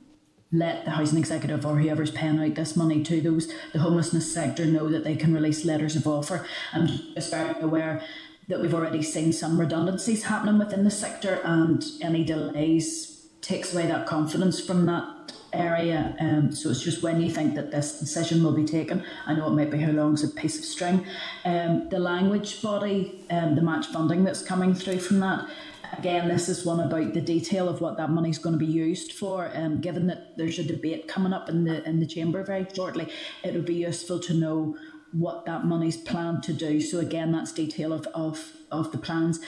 let 0.52 0.84
the 0.84 0.92
housing 0.92 1.18
executive 1.18 1.66
or 1.66 1.80
whoever's 1.80 2.12
paying 2.12 2.40
out 2.40 2.56
this 2.56 2.76
money 2.76 3.02
to 3.04 3.22
those 3.22 3.50
the 3.72 3.80
homelessness 3.80 4.34
sector 4.34 4.66
know 4.66 4.90
that 4.90 5.06
they 5.06 5.16
can 5.16 5.34
release 5.34 5.64
letters 5.64 5.96
of 5.96 6.06
offer? 6.06 6.46
I'm 6.74 6.88
just 6.88 7.32
very 7.32 7.58
aware 7.62 8.04
that 8.50 8.60
we've 8.60 8.74
already 8.74 9.02
seen 9.02 9.32
some 9.32 9.58
redundancies 9.58 10.24
happening 10.24 10.60
within 10.60 10.84
the 10.84 10.92
sector, 10.92 11.40
and 11.46 11.82
any 12.02 12.26
delays 12.26 13.30
takes 13.40 13.74
away 13.74 13.88
that 13.88 14.06
confidence 14.06 14.60
from 14.60 14.86
that 14.88 15.21
area. 15.54 16.16
Um, 16.20 16.52
so 16.52 16.70
it's 16.70 16.82
just 16.82 17.04
when 17.04 17.22
you 17.22 17.30
think 17.30 17.56
that 17.56 17.72
this 17.72 18.00
decision 18.00 18.44
will 18.44 18.54
be 18.54 18.66
taken. 18.66 19.04
I 19.26 19.34
know 19.34 19.48
it 19.48 19.56
might 19.56 19.72
be 19.72 19.80
how 19.80 19.92
long 19.92 20.14
is 20.14 20.24
a 20.24 20.30
piece 20.30 20.58
of 20.58 20.66
string. 20.66 21.06
Um, 21.46 21.90
the 21.90 22.00
language 22.00 22.62
body, 22.62 23.26
um, 23.30 23.56
the 23.56 23.62
match 23.62 23.88
funding 23.88 24.24
that's 24.24 24.42
coming 24.42 24.74
through 24.74 25.00
from 25.00 25.20
that. 25.20 25.50
Again, 25.98 26.30
this 26.30 26.48
is 26.48 26.66
one 26.66 26.80
about 26.80 27.14
the 27.14 27.20
detail 27.22 27.68
of 27.68 27.82
what 27.82 27.98
that 27.98 28.10
money 28.10 28.30
is 28.30 28.38
going 28.38 28.58
to 28.58 28.66
be 28.66 28.72
used 28.72 29.12
for. 29.12 29.52
Um, 29.54 29.82
given 29.82 30.08
that 30.08 30.38
there's 30.38 30.58
a 30.58 30.64
debate 30.64 31.08
coming 31.08 31.34
up 31.34 31.50
in 31.50 31.66
the 31.66 31.84
in 31.88 32.00
the 32.00 32.06
chamber 32.06 32.44
very 32.44 32.66
shortly, 32.74 33.10
it 33.44 33.54
would 33.54 33.66
be 33.66 33.76
useful 33.76 34.20
to 34.20 34.34
know 34.34 34.78
what 35.12 35.46
that 35.46 35.66
money's 35.66 35.98
planned 35.98 36.44
to 36.44 36.54
do. 36.54 36.80
So 36.80 37.00
again, 37.00 37.32
that's 37.32 37.52
detail 37.52 37.92
of, 37.92 38.08
of, 38.14 38.54
of 38.72 38.92
the 38.92 38.98
plans. 38.98 39.40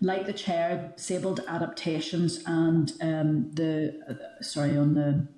Like 0.00 0.26
the 0.26 0.32
chair, 0.32 0.94
disabled 0.96 1.40
adaptations 1.46 2.42
and 2.46 2.92
um, 3.00 3.50
the 3.52 4.00
uh, 4.08 4.42
sorry 4.42 4.76
on 4.76 4.94
the 4.94 5.28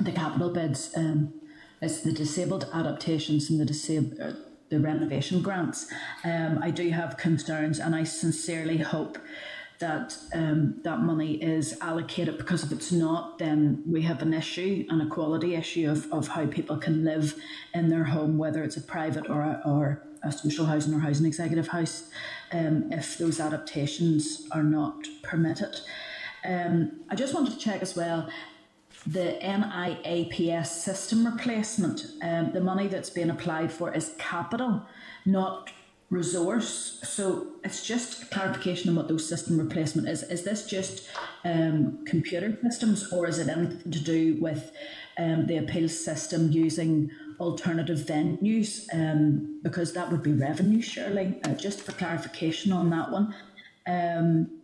the 0.00 0.12
capital 0.12 0.50
bids. 0.50 0.92
Um, 0.96 1.34
it's 1.80 2.02
the 2.02 2.12
disabled 2.12 2.68
adaptations 2.72 3.50
and 3.50 3.60
the 3.60 3.64
disabled 3.64 4.20
uh, 4.20 4.32
the 4.70 4.78
renovation 4.78 5.42
grants. 5.42 5.92
Um, 6.24 6.60
I 6.62 6.70
do 6.70 6.88
have 6.90 7.16
concerns, 7.16 7.80
and 7.80 7.94
I 7.94 8.04
sincerely 8.04 8.78
hope 8.78 9.18
that 9.80 10.16
um, 10.34 10.80
that 10.84 11.00
money 11.00 11.42
is 11.42 11.76
allocated 11.80 12.38
because 12.38 12.62
if 12.62 12.70
it's 12.70 12.92
not, 12.92 13.38
then 13.38 13.82
we 13.86 14.02
have 14.02 14.22
an 14.22 14.32
issue, 14.32 14.86
an 14.90 15.00
equality 15.00 15.54
issue 15.54 15.90
of, 15.90 16.10
of 16.12 16.28
how 16.28 16.46
people 16.46 16.76
can 16.76 17.04
live 17.04 17.34
in 17.74 17.88
their 17.88 18.04
home, 18.04 18.38
whether 18.38 18.62
it's 18.62 18.76
a 18.76 18.82
private 18.82 19.28
or 19.28 19.40
a, 19.40 19.60
or 19.64 20.02
a 20.22 20.30
social 20.30 20.66
housing 20.66 20.94
or 20.94 21.00
housing 21.00 21.26
executive 21.26 21.68
house, 21.68 22.10
um, 22.52 22.92
if 22.92 23.18
those 23.18 23.40
adaptations 23.40 24.46
are 24.52 24.62
not 24.62 25.06
permitted. 25.22 25.80
Um, 26.44 27.00
I 27.08 27.16
just 27.16 27.34
wanted 27.34 27.52
to 27.52 27.58
check 27.58 27.82
as 27.82 27.96
well 27.96 28.28
the 29.06 29.38
NIAPS 29.42 30.66
system 30.66 31.26
replacement. 31.26 32.06
Um, 32.22 32.52
the 32.52 32.60
money 32.60 32.86
that's 32.86 33.10
being 33.10 33.30
applied 33.30 33.72
for 33.72 33.92
is 33.94 34.14
capital, 34.18 34.82
not 35.24 35.70
resource. 36.10 37.00
So 37.04 37.46
it's 37.64 37.86
just 37.86 38.30
clarification 38.30 38.90
on 38.90 38.96
what 38.96 39.08
those 39.08 39.26
system 39.26 39.58
replacement 39.58 40.08
is. 40.08 40.24
Is 40.24 40.42
this 40.42 40.66
just 40.66 41.08
um, 41.44 42.04
computer 42.04 42.58
systems 42.62 43.12
or 43.12 43.28
is 43.28 43.38
it 43.38 43.48
anything 43.48 43.90
to 43.90 44.00
do 44.00 44.36
with 44.40 44.72
um, 45.16 45.46
the 45.46 45.58
appeals 45.58 46.04
system 46.04 46.50
using 46.50 47.10
alternative 47.38 48.00
venues? 48.00 48.86
Um, 48.92 49.60
because 49.62 49.92
that 49.92 50.10
would 50.10 50.22
be 50.22 50.32
revenue, 50.32 50.82
surely. 50.82 51.40
Uh, 51.44 51.54
just 51.54 51.80
for 51.80 51.92
clarification 51.92 52.72
on 52.72 52.90
that 52.90 53.10
one. 53.10 53.34
Um, 53.86 54.60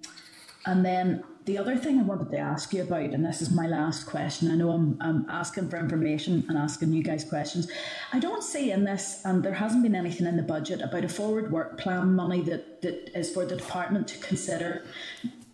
and 0.67 0.85
then 0.85 1.23
the 1.47 1.59
other 1.59 1.77
thing 1.77 2.01
I 2.01 2.03
wanted 2.03 2.31
to 2.33 2.39
ask 2.39 2.73
you 2.73 2.83
about, 2.83 3.11
and 3.11 3.25
this 3.25 3.41
is 3.41 3.53
my 3.53 3.69
last 3.69 4.05
question, 4.05 4.51
I 4.51 4.57
know 4.57 4.73
I'm, 4.73 4.99
I'm 5.01 5.27
asking 5.31 5.69
for 5.71 5.79
information 5.79 6.45
and 6.49 6.59
asking 6.59 6.93
you 6.93 7.05
guys 7.05 7.25
questions. 7.25 7.71
I 8.13 8.19
don't 8.19 8.43
see 8.43 8.73
in 8.73 8.83
this, 8.83 9.23
and 9.25 9.45
there 9.45 9.55
hasn't 9.55 9.85
been 9.85 9.95
anything 9.95 10.27
in 10.27 10.37
the 10.37 10.43
budget 10.43 10.81
about 10.81 11.05
a 11.05 11.09
forward 11.09 11.53
work 11.53 11.79
plan 11.79 12.17
money 12.17 12.41
that, 12.43 12.83
that 12.83 13.17
is 13.17 13.33
for 13.33 13.47
the 13.47 13.55
department 13.55 14.09
to 14.09 14.19
consider 14.19 14.87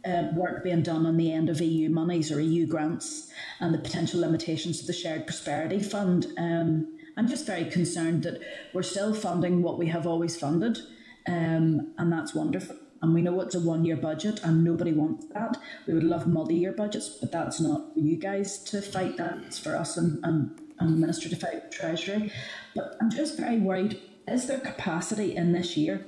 uh, 0.07 0.29
work 0.35 0.65
being 0.65 0.83
done 0.83 1.05
on 1.05 1.19
the 1.19 1.31
end 1.31 1.51
of 1.51 1.61
EU 1.61 1.91
monies 1.91 2.33
or 2.33 2.41
EU 2.41 2.67
grants 2.67 3.31
and 3.61 3.75
the 3.75 3.79
potential 3.79 4.21
limitations 4.21 4.81
of 4.81 4.87
the 4.87 4.95
Shared 4.95 5.27
Prosperity 5.27 5.81
Fund. 5.83 6.27
Um, 6.39 6.99
I'm 7.19 7.29
just 7.29 7.47
very 7.47 7.67
concerned 7.67 8.23
that 8.23 8.41
we're 8.73 8.83
still 8.83 9.13
funding 9.13 9.63
what 9.63 9.79
we 9.79 9.89
have 9.89 10.07
always 10.07 10.39
funded, 10.39 10.79
um, 11.27 11.93
and 11.99 12.11
that's 12.11 12.35
wonderful. 12.35 12.77
And 13.03 13.13
we 13.13 13.21
know 13.21 13.41
it's 13.41 13.55
a 13.55 13.61
one 13.61 13.85
year 13.85 13.97
budget 13.97 14.41
and 14.45 14.63
nobody 14.63 14.93
wants 14.93 15.27
that. 15.35 15.59
We 15.87 15.95
would 15.95 16.05
love 16.05 16.27
multi 16.27 16.55
year 16.55 16.73
budgets, 16.73 17.09
but 17.09 17.33
that's 17.33 17.61
not 17.61 17.93
for 17.93 18.01
you 18.01 18.17
guys 18.17 18.59
to 18.65 18.81
fight. 18.81 19.17
That's 19.17 19.59
for 19.59 19.77
us 19.77 19.97
and, 19.97 20.25
and, 20.25 20.59
and 20.79 20.95
the 20.95 20.97
Minister 20.97 21.29
to 21.29 21.37
fight 21.37 21.73
Treasury. 21.73 22.33
But 22.75 22.97
I'm 23.01 23.11
just 23.11 23.37
very 23.37 23.59
worried 23.59 24.01
is 24.29 24.47
there 24.47 24.61
capacity 24.61 25.35
in 25.35 25.53
this 25.53 25.77
year 25.77 26.07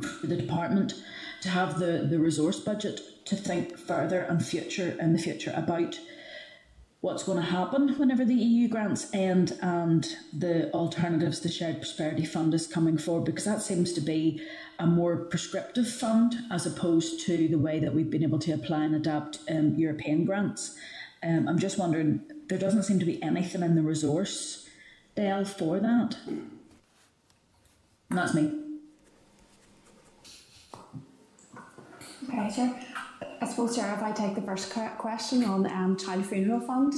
for 0.00 0.26
the 0.26 0.36
department 0.36 0.94
to 1.42 1.48
have 1.48 1.78
the, 1.78 2.06
the 2.08 2.18
resource 2.18 2.60
budget 2.60 3.00
to 3.26 3.36
think 3.36 3.76
further 3.76 4.20
and 4.20 4.44
future 4.44 4.96
in 5.00 5.12
the 5.12 5.18
future 5.18 5.52
about 5.56 5.98
what's 7.02 7.24
going 7.24 7.36
to 7.36 7.42
happen 7.42 7.88
whenever 7.98 8.24
the 8.24 8.34
EU 8.34 8.68
grants 8.68 9.08
end 9.12 9.58
and 9.60 10.16
the 10.32 10.72
alternatives 10.72 11.40
to 11.40 11.48
shared 11.48 11.78
prosperity 11.78 12.24
fund 12.24 12.54
is 12.54 12.68
coming 12.68 12.96
forward 12.96 13.24
because 13.24 13.44
that 13.44 13.60
seems 13.60 13.92
to 13.92 14.00
be 14.00 14.40
a 14.78 14.86
more 14.86 15.16
prescriptive 15.16 15.88
fund 15.88 16.36
as 16.48 16.64
opposed 16.64 17.26
to 17.26 17.48
the 17.48 17.58
way 17.58 17.80
that 17.80 17.92
we've 17.92 18.08
been 18.08 18.22
able 18.22 18.38
to 18.38 18.52
apply 18.52 18.84
and 18.84 18.94
adapt 18.94 19.40
um, 19.50 19.74
European 19.74 20.24
grants. 20.24 20.76
Um, 21.24 21.48
I'm 21.48 21.58
just 21.58 21.76
wondering, 21.76 22.20
there 22.48 22.58
doesn't 22.58 22.84
seem 22.84 23.00
to 23.00 23.04
be 23.04 23.20
anything 23.20 23.62
in 23.62 23.74
the 23.74 23.82
resource, 23.82 24.68
DEL, 25.16 25.44
for 25.44 25.80
that. 25.80 26.16
And 26.28 26.58
that's 28.10 28.32
me. 28.32 28.60
Okay, 32.28 32.50
sure. 32.54 32.91
I 33.40 33.48
suppose, 33.48 33.76
Chair, 33.76 33.92
if 33.94 34.02
I 34.02 34.12
take 34.12 34.34
the 34.34 34.42
first 34.42 34.72
question 34.98 35.44
on 35.44 35.66
um, 35.66 35.96
child 35.96 36.26
funeral 36.26 36.60
fund, 36.60 36.94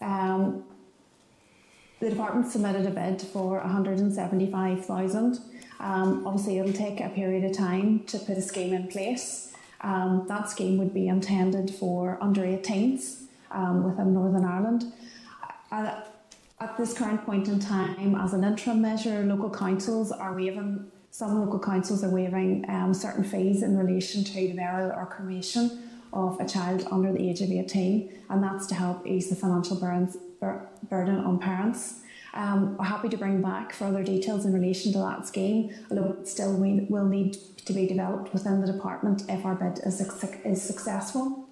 um, 0.00 0.64
the 2.00 2.10
department 2.10 2.50
submitted 2.50 2.86
a 2.86 2.90
bid 2.90 3.22
for 3.22 3.60
175,000. 3.60 5.38
Um, 5.80 6.26
obviously, 6.26 6.58
it'll 6.58 6.72
take 6.72 7.00
a 7.00 7.08
period 7.08 7.44
of 7.44 7.56
time 7.56 8.00
to 8.04 8.18
put 8.18 8.36
a 8.36 8.42
scheme 8.42 8.72
in 8.72 8.88
place. 8.88 9.52
Um, 9.80 10.24
that 10.28 10.48
scheme 10.48 10.78
would 10.78 10.94
be 10.94 11.08
intended 11.08 11.70
for 11.74 12.18
under 12.20 12.42
18s 12.42 13.24
um, 13.50 13.84
within 13.84 14.14
Northern 14.14 14.44
Ireland. 14.44 14.92
Uh, 15.70 16.00
at 16.60 16.76
this 16.78 16.94
current 16.94 17.24
point 17.26 17.48
in 17.48 17.58
time, 17.58 18.14
as 18.14 18.32
an 18.32 18.44
interim 18.44 18.80
measure, 18.80 19.22
local 19.24 19.50
councils 19.50 20.12
are 20.12 20.34
waiving 20.34 20.90
some 21.14 21.40
local 21.40 21.60
councils 21.60 22.02
are 22.02 22.10
waiving 22.10 22.68
um, 22.68 22.92
certain 22.92 23.22
fees 23.22 23.62
in 23.62 23.78
relation 23.78 24.24
to 24.24 24.34
the 24.34 24.52
burial 24.52 24.90
or 24.90 25.06
cremation 25.06 25.88
of 26.12 26.40
a 26.40 26.44
child 26.44 26.84
under 26.90 27.12
the 27.12 27.30
age 27.30 27.40
of 27.40 27.52
18, 27.52 28.22
and 28.30 28.42
that's 28.42 28.66
to 28.66 28.74
help 28.74 29.06
ease 29.06 29.30
the 29.30 29.36
financial 29.36 29.76
bur- 29.78 30.68
burden 30.90 31.18
on 31.20 31.38
parents. 31.38 32.00
Um, 32.34 32.76
we're 32.76 32.86
happy 32.86 33.08
to 33.10 33.16
bring 33.16 33.40
back 33.40 33.72
further 33.72 34.02
details 34.02 34.44
in 34.44 34.52
relation 34.52 34.92
to 34.94 34.98
that 34.98 35.24
scheme, 35.24 35.72
although 35.88 36.16
it 36.20 36.26
still 36.26 36.52
will 36.52 37.06
need 37.06 37.34
to 37.64 37.72
be 37.72 37.86
developed 37.86 38.32
within 38.32 38.60
the 38.60 38.66
department 38.66 39.22
if 39.28 39.44
our 39.44 39.54
bid 39.54 39.86
is, 39.86 40.00
is 40.44 40.60
successful. 40.60 41.48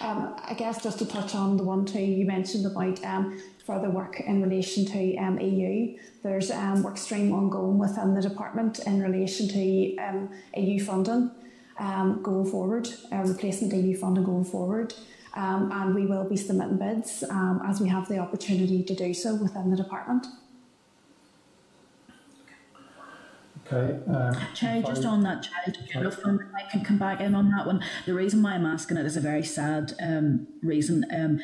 Um, 0.00 0.36
I 0.44 0.54
guess 0.54 0.80
just 0.80 1.00
to 1.00 1.04
touch 1.04 1.34
on 1.34 1.56
the 1.56 1.64
one 1.64 1.84
too 1.84 2.00
you 2.00 2.24
mentioned 2.24 2.64
about 2.64 3.04
um, 3.04 3.42
further 3.68 3.90
work 3.90 4.18
in 4.20 4.42
relation 4.42 4.86
to 4.86 5.16
um, 5.18 5.38
EU. 5.38 5.94
There's 6.22 6.50
um, 6.50 6.82
work 6.82 6.96
stream 6.96 7.34
ongoing 7.34 7.78
within 7.78 8.14
the 8.14 8.22
department 8.22 8.78
in 8.86 9.02
relation 9.02 9.46
to 9.48 9.96
um, 9.98 10.30
EU 10.56 10.82
funding 10.82 11.30
um, 11.78 12.22
going 12.22 12.50
forward, 12.50 12.88
uh, 13.12 13.18
replacement 13.18 13.74
EU 13.74 13.94
funding 13.94 14.24
going 14.24 14.46
forward. 14.46 14.94
Um, 15.34 15.70
and 15.70 15.94
we 15.94 16.06
will 16.06 16.24
be 16.24 16.36
submitting 16.36 16.78
bids 16.78 17.22
um, 17.28 17.60
as 17.62 17.78
we 17.78 17.88
have 17.90 18.08
the 18.08 18.18
opportunity 18.18 18.82
to 18.82 18.94
do 18.94 19.12
so 19.12 19.34
within 19.34 19.70
the 19.70 19.76
department. 19.76 20.26
Okay. 23.70 23.98
Um, 24.10 24.34
Cherry, 24.54 24.82
just 24.82 25.04
on 25.04 25.22
that 25.24 25.42
child 25.42 25.76
funeral 25.90 26.10
fund, 26.10 26.40
I 26.56 26.62
can 26.70 26.82
come 26.82 26.96
back 26.96 27.20
in 27.20 27.34
on 27.34 27.50
that 27.50 27.66
one. 27.66 27.84
The 28.06 28.14
reason 28.14 28.42
why 28.42 28.54
I'm 28.54 28.64
asking 28.64 28.96
it 28.96 29.04
is 29.04 29.18
a 29.18 29.20
very 29.20 29.44
sad 29.44 29.92
um, 30.00 30.46
reason. 30.62 31.04
Um, 31.14 31.40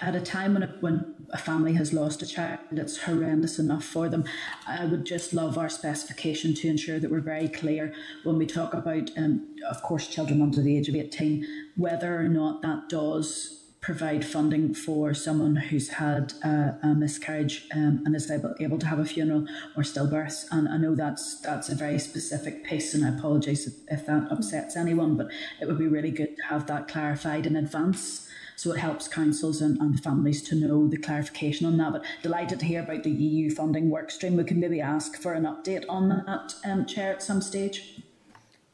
at 0.00 0.14
a 0.14 0.20
time 0.20 0.54
when, 0.54 0.62
when 0.80 1.14
a 1.30 1.38
family 1.38 1.74
has 1.74 1.92
lost 1.92 2.22
a 2.22 2.26
child, 2.26 2.58
it's 2.72 2.98
horrendous 2.98 3.58
enough 3.58 3.84
for 3.84 4.08
them. 4.08 4.24
I 4.66 4.84
would 4.84 5.04
just 5.04 5.32
love 5.32 5.58
our 5.58 5.68
specification 5.68 6.54
to 6.54 6.68
ensure 6.68 6.98
that 6.98 7.10
we're 7.10 7.20
very 7.20 7.48
clear 7.48 7.92
when 8.24 8.36
we 8.36 8.46
talk 8.46 8.74
about, 8.74 9.10
um, 9.16 9.56
of 9.68 9.82
course, 9.82 10.08
children 10.08 10.42
under 10.42 10.60
the 10.60 10.76
age 10.76 10.88
of 10.88 10.94
18, 10.94 11.46
whether 11.76 12.18
or 12.18 12.28
not 12.28 12.62
that 12.62 12.88
does 12.88 13.56
provide 13.80 14.22
funding 14.24 14.74
for 14.74 15.14
someone 15.14 15.56
who's 15.56 15.88
had 15.88 16.34
a, 16.44 16.78
a 16.82 16.94
miscarriage 16.94 17.66
um, 17.74 18.02
and 18.04 18.14
is 18.14 18.30
able, 18.30 18.54
able 18.60 18.78
to 18.78 18.86
have 18.86 18.98
a 18.98 19.04
funeral 19.06 19.46
or 19.74 19.82
stillbirths. 19.82 20.44
And 20.50 20.68
I 20.68 20.76
know 20.76 20.94
that's 20.94 21.40
that's 21.40 21.70
a 21.70 21.74
very 21.74 21.98
specific 21.98 22.64
piece, 22.64 22.92
and 22.92 23.04
I 23.04 23.08
apologise 23.08 23.66
if, 23.66 23.74
if 23.88 24.06
that 24.06 24.30
upsets 24.30 24.76
anyone, 24.76 25.16
but 25.16 25.28
it 25.60 25.66
would 25.66 25.78
be 25.78 25.88
really 25.88 26.10
good 26.10 26.36
to 26.36 26.42
have 26.48 26.66
that 26.66 26.88
clarified 26.88 27.46
in 27.46 27.56
advance 27.56 28.28
so 28.60 28.72
it 28.72 28.78
helps 28.78 29.08
councils 29.08 29.62
and, 29.62 29.80
and 29.80 30.02
families 30.02 30.42
to 30.42 30.54
know 30.54 30.86
the 30.86 30.98
clarification 30.98 31.66
on 31.66 31.78
that. 31.78 31.92
But 31.92 32.04
delighted 32.22 32.60
to 32.60 32.66
hear 32.66 32.82
about 32.82 33.04
the 33.04 33.10
EU 33.10 33.48
funding 33.48 33.88
work 33.88 34.10
stream. 34.10 34.36
We 34.36 34.44
can 34.44 34.60
maybe 34.60 34.82
ask 34.82 35.16
for 35.16 35.32
an 35.32 35.44
update 35.44 35.86
on 35.88 36.10
that, 36.10 36.54
um, 36.66 36.84
Chair, 36.84 37.10
at 37.14 37.22
some 37.22 37.40
stage. 37.40 38.02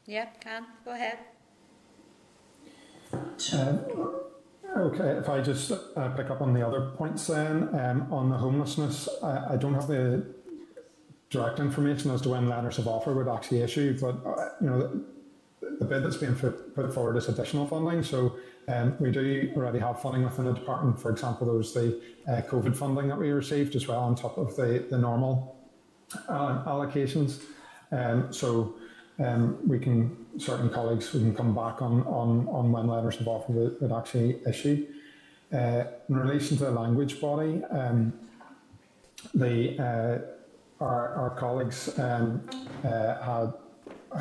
Yeah, 0.05 0.25
can. 0.41 0.65
Go 0.83 0.91
ahead. 0.91 1.19
Uh, 3.13 3.77
okay, 4.75 5.19
if 5.19 5.29
I 5.29 5.39
just 5.39 5.71
uh, 5.71 6.09
pick 6.09 6.29
up 6.31 6.41
on 6.41 6.53
the 6.53 6.67
other 6.67 6.91
points 6.97 7.27
then, 7.27 7.73
um, 7.73 8.11
on 8.11 8.29
the 8.29 8.35
homelessness, 8.35 9.07
I, 9.23 9.53
I, 9.53 9.55
don't 9.55 9.73
have 9.73 9.87
the 9.87 10.25
direct 11.29 11.61
information 11.61 12.11
as 12.11 12.19
to 12.23 12.29
when 12.29 12.49
letters 12.49 12.77
of 12.77 12.89
offer 12.89 13.13
would 13.13 13.29
actually 13.29 13.61
issue, 13.61 13.97
but 14.01 14.17
uh, 14.25 14.49
you 14.59 14.67
know, 14.67 14.79
the, 14.79 15.05
the 15.79 15.85
bid 15.85 16.03
that's 16.03 16.17
being 16.17 16.35
put, 16.35 16.75
put 16.75 16.93
forward 16.93 17.15
is 17.15 17.29
additional 17.29 17.65
funding, 17.65 18.03
so 18.03 18.35
um, 18.67 18.95
we 18.99 19.11
do 19.11 19.51
already 19.55 19.79
have 19.79 20.01
funding 20.01 20.23
within 20.23 20.45
the 20.45 20.53
department. 20.53 20.99
For 20.99 21.09
example, 21.09 21.47
there 21.47 21.55
was 21.55 21.73
the 21.73 22.01
uh, 22.27 22.41
COVID 22.41 22.75
funding 22.75 23.07
that 23.07 23.17
we 23.17 23.29
received 23.31 23.75
as 23.75 23.87
well 23.87 24.01
on 24.01 24.15
top 24.15 24.37
of 24.37 24.55
the, 24.55 24.85
the 24.89 24.97
normal 24.97 25.55
uh, 26.27 26.63
allocations. 26.65 27.41
Um, 27.91 28.31
so 28.31 28.75
um, 29.19 29.57
we 29.65 29.79
can, 29.79 30.25
certain 30.37 30.69
colleagues, 30.69 31.13
we 31.13 31.21
can 31.21 31.33
come 31.33 31.55
back 31.55 31.81
on, 31.81 32.01
on, 32.03 32.47
on 32.49 32.71
when 32.71 32.87
letters 32.87 33.19
of 33.21 33.27
offer 33.27 33.51
would, 33.53 33.81
would 33.81 33.91
actually 33.91 34.41
issue. 34.47 34.85
Uh, 35.53 35.85
in 36.09 36.17
relation 36.17 36.57
to 36.57 36.65
the 36.65 36.71
language 36.71 37.21
body, 37.21 37.63
um, 37.71 38.13
the, 39.33 39.79
uh, 39.79 40.83
our, 40.83 41.15
our 41.15 41.29
colleagues 41.39 41.97
um, 41.99 42.41
uh, 42.83 43.21
had 43.21 43.53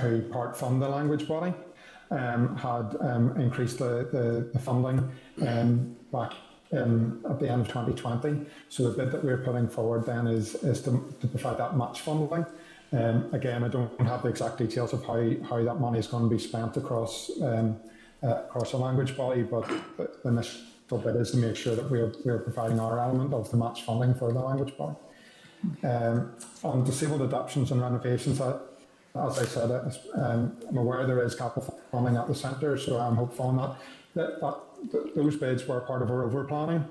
who 0.01 0.21
part 0.23 0.57
fund 0.57 0.83
the 0.83 0.89
language 0.89 1.27
body 1.29 1.53
um, 2.11 2.57
had 2.57 2.97
um, 3.01 3.37
increased 3.41 3.79
the, 3.79 4.09
the, 4.13 4.51
the 4.53 4.59
funding 4.59 5.11
um, 5.47 5.97
back 6.13 6.33
in, 6.73 7.21
at 7.29 7.39
the 7.41 7.49
end 7.49 7.63
of 7.63 7.69
2020. 7.69 8.47
So 8.69 8.91
the 8.91 8.97
bid 8.97 9.13
that 9.13 9.25
we're 9.25 9.39
putting 9.39 9.69
forward 9.69 10.07
then 10.07 10.27
is, 10.27 10.55
is 10.57 10.81
to, 10.83 11.15
to 11.21 11.27
provide 11.27 11.59
that 11.59 11.77
match 11.77 12.01
funding. 12.01 12.47
Um, 12.93 13.29
again, 13.33 13.65
I 13.65 13.69
don't 13.69 14.01
have 14.01 14.23
the 14.23 14.29
exact 14.29 14.59
details 14.59 14.93
of 14.93 15.05
how, 15.05 15.31
how 15.49 15.63
that 15.65 15.81
money 15.81 15.99
is 15.99 16.07
going 16.07 16.29
to 16.29 16.31
be 16.31 16.41
spent 16.41 16.77
across 16.77 17.31
um, 17.43 17.77
uh, 18.23 18.43
across 18.49 18.71
the 18.71 18.77
language 18.77 19.17
body, 19.17 19.43
but 19.43 19.69
the, 19.69 20.11
the 20.23 20.29
initial 20.29 20.99
bit 20.99 21.17
is 21.17 21.33
to 21.33 21.37
make 21.37 21.57
sure 21.57 21.75
that 21.75 21.91
we're, 21.91 22.13
we're 22.25 22.39
providing 22.39 22.81
our 22.81 22.99
element 22.99 23.35
of 23.35 23.51
the 23.51 23.57
match 23.57 23.83
funding 23.83 24.15
for 24.15 24.33
the 24.33 24.39
language 24.39 24.77
body. 24.77 24.97
Um, 25.83 26.33
on 26.63 26.85
disabled 26.85 27.23
adoptions 27.23 27.73
and 27.73 27.81
renovations, 27.81 28.41
I, 28.41 28.55
as 29.19 29.39
I 29.39 29.45
said, 29.45 29.71
um, 30.15 30.57
I'm 30.69 30.77
aware 30.77 31.07
there 31.07 31.25
is 31.25 31.35
capital 31.35 31.79
funding 31.91 32.17
at 32.17 32.27
the 32.27 32.35
centre, 32.35 32.77
so 32.77 32.99
I'm 32.99 33.17
hopeful 33.17 33.53
that. 33.53 33.77
That, 34.15 34.41
that, 34.41 35.15
those 35.15 35.37
bids 35.37 35.67
were 35.67 35.81
part 35.81 36.03
of 36.03 36.11
our 36.11 36.25
over 36.25 36.45
planning 36.45 36.85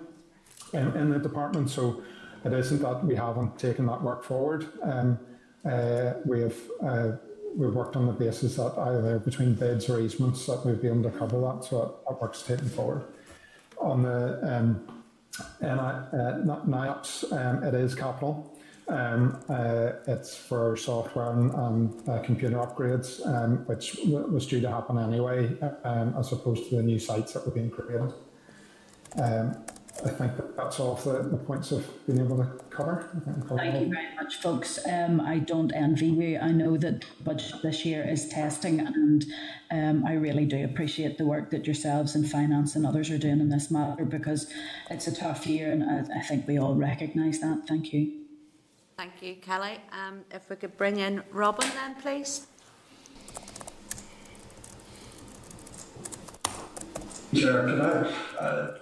in, 0.74 0.96
in 0.96 1.10
the 1.10 1.20
department, 1.20 1.70
so 1.70 2.02
it 2.44 2.54
isn't 2.54 2.82
that 2.82 3.04
we 3.04 3.16
haven't 3.16 3.58
taken 3.58 3.88
that 3.88 4.02
work 4.02 4.24
forward. 4.24 4.68
Um, 4.84 5.20
uh, 5.66 6.14
we 6.26 6.42
have 6.42 6.56
uh, 6.84 7.12
we've 7.56 7.74
worked 7.74 7.96
on 7.96 8.06
the 8.06 8.12
basis 8.12 8.58
that 8.58 8.78
either 8.78 9.20
between 9.20 9.54
bids 9.56 9.90
or 9.90 10.00
easements 10.00 10.46
that 10.46 10.66
we've 10.66 10.82
been 10.82 11.00
able 11.00 11.10
to 11.10 11.18
cover 11.18 11.40
that, 11.42 11.64
so 11.64 11.80
that, 11.80 12.10
that 12.10 12.22
work's 12.22 12.44
taken 12.44 12.70
forward. 12.70 13.06
On 13.80 14.04
the 14.04 14.58
um, 14.58 15.04
NI, 15.62 15.68
uh, 15.68 16.66
NIOPS, 16.68 17.32
um, 17.32 17.64
it 17.64 17.74
is 17.74 17.96
capital. 17.96 18.55
Um, 18.88 19.40
uh, 19.50 19.94
it's 20.08 20.36
for 20.36 20.78
software 20.78 21.32
and, 21.32 21.52
and 21.54 22.10
uh, 22.10 22.22
computer 22.22 22.58
upgrades, 22.58 23.26
um, 23.26 23.66
which 23.66 23.98
was 24.06 24.46
due 24.46 24.62
to 24.62 24.70
happen 24.70 25.00
anyway, 25.00 25.58
um, 25.84 26.14
as 26.18 26.32
opposed 26.32 26.70
to 26.70 26.76
the 26.76 26.84
new 26.84 27.00
sites 27.00 27.34
that 27.34 27.46
were 27.46 27.52
being 27.52 27.72
created. 27.72 28.14
Um, 29.20 29.58
I 30.04 30.10
think 30.10 30.36
that 30.36 30.58
that's 30.58 30.80
all 30.80 30.96
the, 30.96 31.24
the 31.24 31.38
points 31.38 31.72
of 31.72 31.88
being 32.06 32.20
able 32.20 32.38
to 32.38 32.46
cover. 32.70 33.10
Thank 33.26 33.82
you 33.82 33.94
very 33.94 34.16
much, 34.16 34.36
folks. 34.42 34.78
Um, 34.86 35.22
I 35.22 35.40
don't 35.40 35.72
envy 35.74 36.08
you. 36.08 36.38
I 36.38 36.52
know 36.52 36.76
that 36.78 37.06
budget 37.24 37.62
this 37.64 37.86
year 37.86 38.06
is 38.08 38.28
testing, 38.28 38.82
and 38.82 39.26
um, 39.72 40.06
I 40.06 40.14
really 40.14 40.46
do 40.46 40.64
appreciate 40.66 41.18
the 41.18 41.26
work 41.26 41.50
that 41.52 41.66
yourselves 41.66 42.14
and 42.14 42.30
finance 42.30 42.76
and 42.76 42.86
others 42.86 43.10
are 43.10 43.18
doing 43.18 43.40
in 43.40 43.50
this 43.50 43.72
matter 43.72 44.04
because 44.04 44.52
it's 44.92 45.08
a 45.08 45.16
tough 45.16 45.48
year, 45.48 45.72
and 45.72 45.84
I, 45.84 46.20
I 46.20 46.22
think 46.22 46.46
we 46.46 46.60
all 46.60 46.76
recognise 46.76 47.40
that. 47.40 47.64
Thank 47.66 47.94
you. 47.94 48.25
Thank 48.98 49.22
you, 49.22 49.36
Kellie. 49.36 49.80
Um, 49.92 50.22
if 50.32 50.50
we 50.50 50.56
could 50.56 50.78
bring 50.78 51.00
in 51.00 51.22
Robin 51.32 51.70
then, 51.76 51.96
please. 51.96 52.48
Chair, 57.36 57.66
can 57.68 57.82
I 57.82 58.40
uh, 58.40 58.78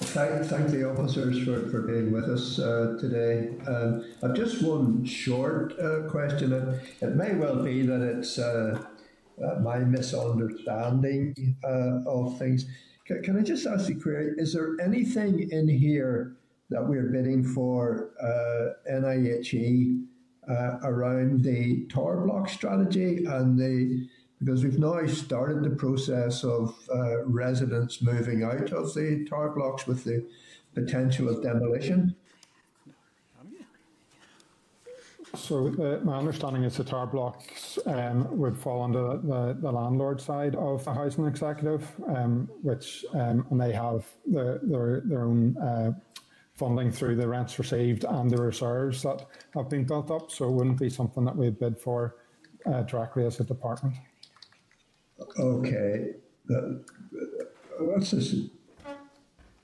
thank, 0.00 0.46
thank 0.46 0.68
the 0.68 0.90
officers 0.90 1.44
for, 1.44 1.68
for 1.68 1.82
being 1.82 2.10
with 2.10 2.24
us 2.24 2.58
uh, 2.58 2.96
today. 2.98 3.50
Um, 3.66 4.06
I've 4.22 4.34
just 4.34 4.62
one 4.62 5.04
short 5.04 5.78
uh, 5.78 6.08
question. 6.08 6.54
It, 6.54 7.02
it 7.02 7.14
may 7.14 7.34
well 7.34 7.62
be 7.62 7.84
that 7.84 8.00
it's 8.00 8.38
uh, 8.38 8.82
uh, 9.44 9.60
my 9.60 9.80
misunderstanding 9.80 11.56
uh, 11.62 12.08
of 12.08 12.38
things. 12.38 12.64
can, 13.04 13.22
can 13.22 13.38
I 13.38 13.42
just 13.42 13.66
ask 13.66 13.90
you, 13.90 14.00
query? 14.00 14.32
Is 14.38 14.54
there 14.54 14.76
anything 14.80 15.50
in 15.50 15.68
here 15.68 16.36
that 16.72 16.86
we're 16.86 17.10
bidding 17.10 17.44
for 17.44 18.10
uh, 18.20 18.90
NIHE 18.90 20.04
uh, 20.48 20.78
around 20.82 21.42
the 21.42 21.86
tower 21.86 22.26
block 22.26 22.48
strategy 22.48 23.24
and 23.24 23.58
the 23.58 24.08
because 24.42 24.64
we've 24.64 24.78
now 24.78 25.06
started 25.06 25.62
the 25.62 25.70
process 25.70 26.42
of 26.42 26.76
uh, 26.92 27.24
residents 27.24 28.02
moving 28.02 28.42
out 28.42 28.72
of 28.72 28.92
the 28.92 29.24
tower 29.30 29.50
blocks 29.50 29.86
with 29.86 30.02
the 30.02 30.26
potential 30.74 31.28
of 31.28 31.42
demolition. 31.42 32.16
So 35.34 35.68
uh, 35.68 36.04
my 36.04 36.18
understanding 36.18 36.64
is 36.64 36.76
the 36.76 36.84
tower 36.84 37.06
blocks 37.06 37.78
um, 37.86 38.36
would 38.36 38.56
fall 38.56 38.82
under 38.82 39.16
the, 39.16 39.56
the 39.58 39.72
landlord 39.72 40.20
side 40.20 40.54
of 40.56 40.84
the 40.84 40.92
housing 40.92 41.26
executive, 41.26 41.88
um, 42.06 42.50
which 42.62 43.04
um, 43.14 43.46
and 43.50 43.60
they 43.60 43.72
have 43.72 44.04
the, 44.26 44.60
their 44.62 45.00
their 45.04 45.22
own 45.22 45.56
uh, 45.56 45.92
funding 46.54 46.90
through 46.92 47.16
the 47.16 47.26
rents 47.26 47.58
received 47.58 48.04
and 48.04 48.30
the 48.30 48.40
reserves 48.40 49.02
that 49.02 49.26
have 49.54 49.68
been 49.68 49.84
built 49.84 50.10
up. 50.10 50.30
So 50.30 50.48
it 50.48 50.52
wouldn't 50.52 50.78
be 50.78 50.90
something 50.90 51.24
that 51.24 51.34
we'd 51.34 51.58
bid 51.58 51.78
for 51.78 52.16
uh, 52.66 52.82
directly 52.82 53.24
as 53.26 53.40
a 53.40 53.44
department. 53.44 53.94
Okay, 55.38 56.14
uh, 56.50 56.60
what's 57.78 58.10
this? 58.10 58.34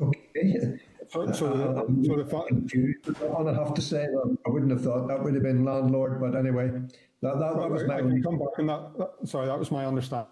Okay. 0.00 0.78
So, 1.10 1.32
so, 1.32 1.48
the, 1.56 1.80
Um, 1.80 2.04
so 2.04 2.16
the 2.16 2.24
confused. 2.48 3.06
And 3.06 3.48
I 3.48 3.54
have 3.54 3.74
to 3.74 3.80
say 3.82 4.04
that 4.06 4.36
I 4.46 4.50
wouldn't 4.50 4.70
have 4.70 4.82
thought 4.82 5.08
that 5.08 5.22
would 5.22 5.34
have 5.34 5.42
been 5.42 5.64
landlord, 5.64 6.20
but 6.20 6.36
anyway, 6.36 6.68
that, 7.22 7.38
that, 7.38 7.56
that 7.56 7.70
was 7.70 7.84
my 7.84 7.96
I 7.96 8.00
can 8.02 8.22
come 8.22 8.38
back 8.38 8.58
on 8.58 8.66
that. 8.66 8.98
that- 8.98 9.28
Sorry, 9.28 9.46
that 9.46 9.58
was 9.58 9.70
my 9.70 9.86
understanding. 9.86 10.26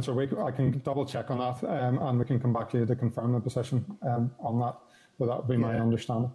So 0.00 0.12
we, 0.14 0.28
I 0.38 0.50
can 0.52 0.80
double 0.84 1.04
check 1.04 1.30
on 1.30 1.38
that, 1.38 1.68
um, 1.68 1.98
and 1.98 2.18
we 2.18 2.24
can 2.24 2.38
come 2.40 2.52
back 2.52 2.70
to 2.70 2.78
you 2.78 2.86
to 2.86 2.94
confirm 2.96 3.32
the 3.32 3.40
position 3.40 3.84
um, 4.02 4.30
on 4.40 4.58
that. 4.60 4.76
But 5.18 5.26
that 5.26 5.38
would 5.38 5.48
be 5.48 5.56
my 5.56 5.78
understanding. 5.78 6.32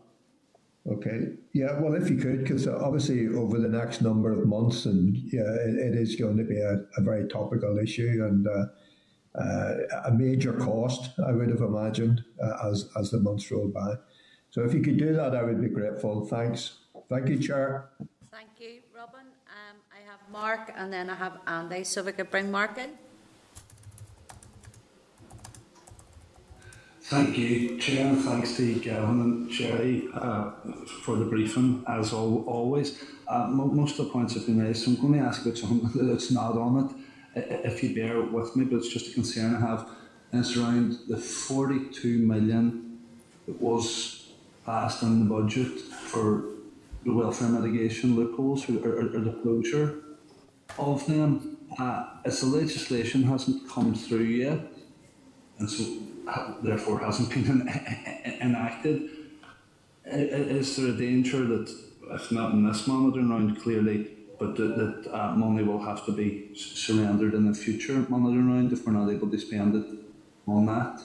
Okay, 0.89 1.34
yeah, 1.51 1.78
well, 1.82 1.95
if 1.95 2.09
you 2.09 2.15
could, 2.15 2.43
because 2.43 2.65
obviously 2.65 3.28
over 3.28 3.59
the 3.59 3.67
next 3.67 4.01
number 4.01 4.32
of 4.32 4.47
months, 4.47 4.86
and 4.86 5.17
yeah, 5.17 5.41
it, 5.41 5.75
it 5.75 5.95
is 5.95 6.15
going 6.15 6.38
to 6.38 6.45
be 6.45 6.59
a, 6.59 6.86
a 6.97 7.01
very 7.01 7.28
topical 7.28 7.78
issue 7.78 8.23
and 8.25 8.47
uh, 8.47 8.67
uh, 9.38 9.73
a 10.05 10.11
major 10.11 10.53
cost, 10.53 11.11
I 11.19 11.34
would 11.34 11.49
have 11.49 11.61
imagined, 11.61 12.23
uh, 12.41 12.69
as, 12.69 12.89
as 12.97 13.11
the 13.11 13.19
months 13.19 13.51
roll 13.51 13.67
by. 13.67 13.95
So 14.49 14.63
if 14.63 14.73
you 14.73 14.82
could 14.82 14.97
do 14.97 15.13
that, 15.13 15.36
I 15.36 15.43
would 15.43 15.61
be 15.61 15.67
grateful. 15.67 16.25
Thanks. 16.25 16.80
Thank 17.09 17.28
you, 17.28 17.38
Chair. 17.38 17.89
Thank 18.32 18.49
you, 18.59 18.82
Robin. 18.95 19.28
Um, 19.47 19.78
I 19.91 20.09
have 20.09 20.19
Mark 20.32 20.71
and 20.75 20.91
then 20.91 21.09
I 21.09 21.15
have 21.15 21.39
Andy, 21.47 21.84
so 21.84 22.01
we 22.01 22.13
could 22.13 22.32
bring 22.32 22.49
Mark 22.49 22.78
in. 22.78 22.91
Thank 27.10 27.38
you, 27.38 27.80
Chair, 27.80 28.08
and 28.08 28.20
thanks 28.20 28.58
to 28.58 28.76
Gavin 28.82 29.22
and 29.22 29.49
Sherry 29.49 30.10
uh, 30.14 30.51
for 31.03 31.16
the 31.16 31.24
briefing, 31.24 31.82
as 31.88 32.12
al- 32.12 32.43
always. 32.45 33.01
Uh, 33.30 33.47
mo- 33.47 33.68
most 33.68 33.97
of 33.97 34.08
the 34.08 34.12
points 34.12 34.34
have 34.34 34.45
been 34.45 34.62
raised, 34.62 34.84
so 34.84 34.91
I'm 34.91 34.99
going 34.99 35.14
to 35.14 35.20
ask 35.20 35.45
about 35.45 35.58
something 35.58 35.89
that's 36.08 36.32
not 36.32 36.58
on 36.58 36.93
it, 37.34 37.45
if 37.64 37.82
you 37.82 37.95
bear 37.95 38.22
with 38.22 38.58
me, 38.58 38.66
but 38.66 38.80
it's 38.80 38.89
just 38.89 39.10
a 39.10 39.14
concern 39.14 39.55
I 39.55 39.60
have. 39.62 39.88
And 40.34 40.41
it's 40.41 40.58
around 40.58 40.97
the 41.08 41.16
42 41.16 42.18
million 42.18 42.99
that 43.45 43.62
was 43.62 44.34
passed 44.66 45.01
in 45.01 45.20
the 45.20 45.34
budget 45.34 45.80
for 45.80 46.43
the 47.05 47.14
welfare 47.14 47.47
mitigation 47.47 48.18
loopholes 48.18 48.70
or, 48.70 48.86
or, 48.86 49.16
or 49.16 49.22
the 49.22 49.39
closure 49.43 50.03
of 50.78 51.08
them. 51.08 51.58
Uh, 51.80 52.18
as 52.26 52.41
the 52.41 52.47
legislation 52.47 53.24
hasn't 53.24 53.70
come 53.70 53.95
through 53.95 54.26
yet, 54.26 54.60
and 55.60 55.70
so 55.70 55.86
therefore 56.61 56.99
hasn't 56.99 57.30
been 57.30 57.61
en- 57.61 58.38
enacted. 58.41 59.09
Is 60.05 60.75
there 60.78 60.88
a 60.88 60.97
danger 60.97 61.45
that, 61.45 61.73
if 62.11 62.32
not 62.32 62.53
in 62.53 62.65
this 62.65 62.88
monitoring 62.88 63.30
round 63.30 63.61
clearly, 63.61 64.07
but 64.39 64.55
that, 64.55 64.75
that 64.78 65.13
uh, 65.13 65.36
money 65.36 65.63
will 65.63 65.84
have 65.84 66.05
to 66.05 66.11
be 66.11 66.51
surrendered 66.55 67.34
in 67.34 67.47
a 67.47 67.53
future 67.53 68.05
monitoring 68.07 68.51
round 68.51 68.71
if 68.71 68.86
we're 68.86 68.93
not 68.93 69.09
able 69.09 69.30
to 69.30 69.38
spend 69.38 69.75
it 69.75 69.88
on 70.47 70.65
that? 70.67 71.01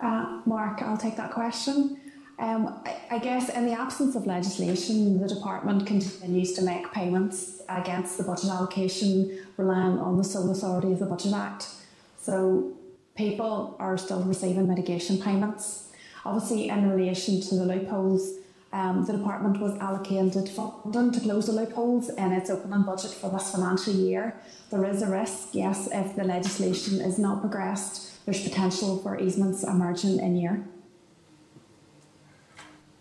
Uh, 0.00 0.40
Mark, 0.46 0.82
I'll 0.82 0.96
take 0.96 1.16
that 1.16 1.30
question. 1.30 2.00
Um, 2.38 2.80
I, 2.86 2.96
I 3.10 3.18
guess 3.18 3.50
in 3.50 3.66
the 3.66 3.72
absence 3.72 4.16
of 4.16 4.26
legislation, 4.26 5.20
the 5.20 5.28
department 5.28 5.86
continues 5.86 6.54
to 6.54 6.62
make 6.62 6.90
payments 6.90 7.60
against 7.68 8.16
the 8.16 8.24
budget 8.24 8.48
allocation, 8.48 9.44
relying 9.58 9.98
on 9.98 10.16
the 10.16 10.24
sole 10.24 10.50
authority 10.50 10.92
of 10.92 11.00
the 11.00 11.04
Budget 11.04 11.34
Act. 11.34 11.68
So 12.18 12.72
people 13.16 13.76
are 13.78 13.98
still 13.98 14.22
receiving 14.22 14.68
mitigation 14.68 15.20
payments. 15.20 15.88
Obviously, 16.24 16.68
in 16.68 16.90
relation 16.90 17.40
to 17.40 17.54
the 17.54 17.64
loopholes, 17.64 18.34
um, 18.72 19.04
the 19.04 19.14
department 19.14 19.60
was 19.60 19.76
allocated 19.78 20.48
funding 20.48 21.10
to 21.12 21.20
close 21.20 21.46
the 21.46 21.52
loopholes 21.52 22.08
in 22.10 22.32
its 22.32 22.50
opening 22.50 22.82
budget 22.82 23.10
for 23.10 23.28
this 23.30 23.50
financial 23.50 23.94
year. 23.94 24.40
There 24.70 24.84
is 24.84 25.02
a 25.02 25.10
risk, 25.10 25.48
yes, 25.52 25.88
if 25.92 26.14
the 26.14 26.24
legislation 26.24 27.00
is 27.00 27.18
not 27.18 27.40
progressed, 27.40 28.24
there's 28.24 28.42
potential 28.42 28.98
for 28.98 29.18
easements 29.18 29.64
emerging 29.64 30.20
in 30.20 30.36
year. 30.36 30.64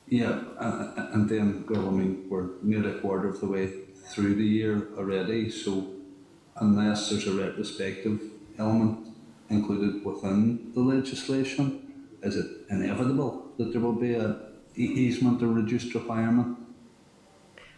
Yeah, 0.08 0.42
and, 0.60 1.30
then, 1.30 1.66
well, 1.70 1.88
I 1.88 1.92
mean, 1.92 2.26
we're 2.30 2.50
nearly 2.64 2.98
a 2.98 3.00
quarter 3.00 3.30
of 3.30 3.40
the 3.40 3.46
way 3.46 3.72
through 4.08 4.36
the 4.36 4.44
year 4.44 4.88
already, 4.98 5.52
so 5.52 5.86
unless 6.56 7.12
there's 7.12 7.28
a 7.28 7.32
retrospective 7.32 8.20
element 8.58 9.09
included 9.50 10.06
within 10.06 10.72
the 10.74 10.82
legislation, 10.82 12.08
is 12.22 12.36
it 12.36 12.46
inevitable 12.70 13.52
that 13.58 13.72
there 13.72 13.82
will 13.82 13.94
be 13.94 14.14
a 14.14 14.38
easement 14.76 15.42
or 15.42 15.48
reduced 15.48 15.94
requirement? 15.94 16.58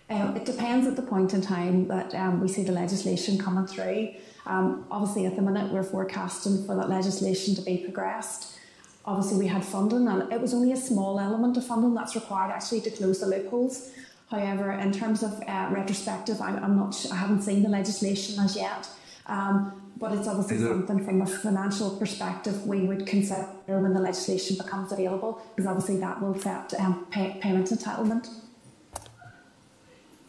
Um, 0.10 0.36
it 0.36 0.46
depends 0.46 0.86
at 0.88 0.98
the 0.98 1.02
point 1.02 1.34
in 1.34 1.42
time 1.42 1.88
that 1.88 2.14
um, 2.16 2.42
we 2.42 2.50
see 2.50 2.64
the 2.64 2.74
legislation 2.74 3.38
coming 3.38 3.66
through. 3.66 4.14
Um, 4.46 4.86
obviously, 4.92 5.26
at 5.26 5.38
the 5.38 5.42
minute, 5.42 5.72
we're 5.72 5.84
forecasting 5.84 6.66
for 6.66 6.76
that 6.76 6.90
legislation 6.90 7.56
to 7.56 7.62
be 7.62 7.78
progressed. 7.78 8.58
Obviously, 9.06 9.40
we 9.40 9.48
had 9.48 9.64
funding, 9.64 10.08
and 10.08 10.32
it 10.32 10.42
was 10.42 10.54
only 10.54 10.74
a 10.74 10.78
small 10.78 11.18
element 11.20 11.56
of 11.56 11.66
funding 11.66 11.94
that's 11.94 12.14
required 12.14 12.52
actually 12.52 12.82
to 12.82 12.92
close 12.92 13.22
the 13.22 13.26
loopholes. 13.26 13.92
However, 14.30 14.72
in 14.72 14.92
terms 14.92 15.24
of 15.24 15.42
uh, 15.48 15.70
retrospective, 15.72 16.42
I'm, 16.42 16.62
I'm 16.64 16.76
not. 16.76 17.06
I 17.12 17.16
haven't 17.16 17.42
seen 17.42 17.64
the 17.64 17.70
legislation 17.70 18.38
as 18.44 18.56
yet. 18.56 18.90
Um, 19.28 19.81
but 20.02 20.12
it's 20.14 20.28
obviously 20.28 20.58
it- 20.58 20.68
something 20.68 21.06
from 21.06 21.22
a 21.22 21.28
financial 21.28 21.92
perspective 21.92 22.66
we 22.66 22.82
would 22.82 23.06
consider 23.06 23.46
when 23.68 23.94
the 23.94 24.00
legislation 24.02 24.58
becomes 24.58 24.92
available, 24.92 25.40
because 25.56 25.70
obviously 25.70 25.98
that 25.98 26.20
will 26.20 26.32
affect 26.32 26.74
um, 26.74 27.06
pay, 27.12 27.38
payment 27.40 27.68
entitlement. 27.70 28.28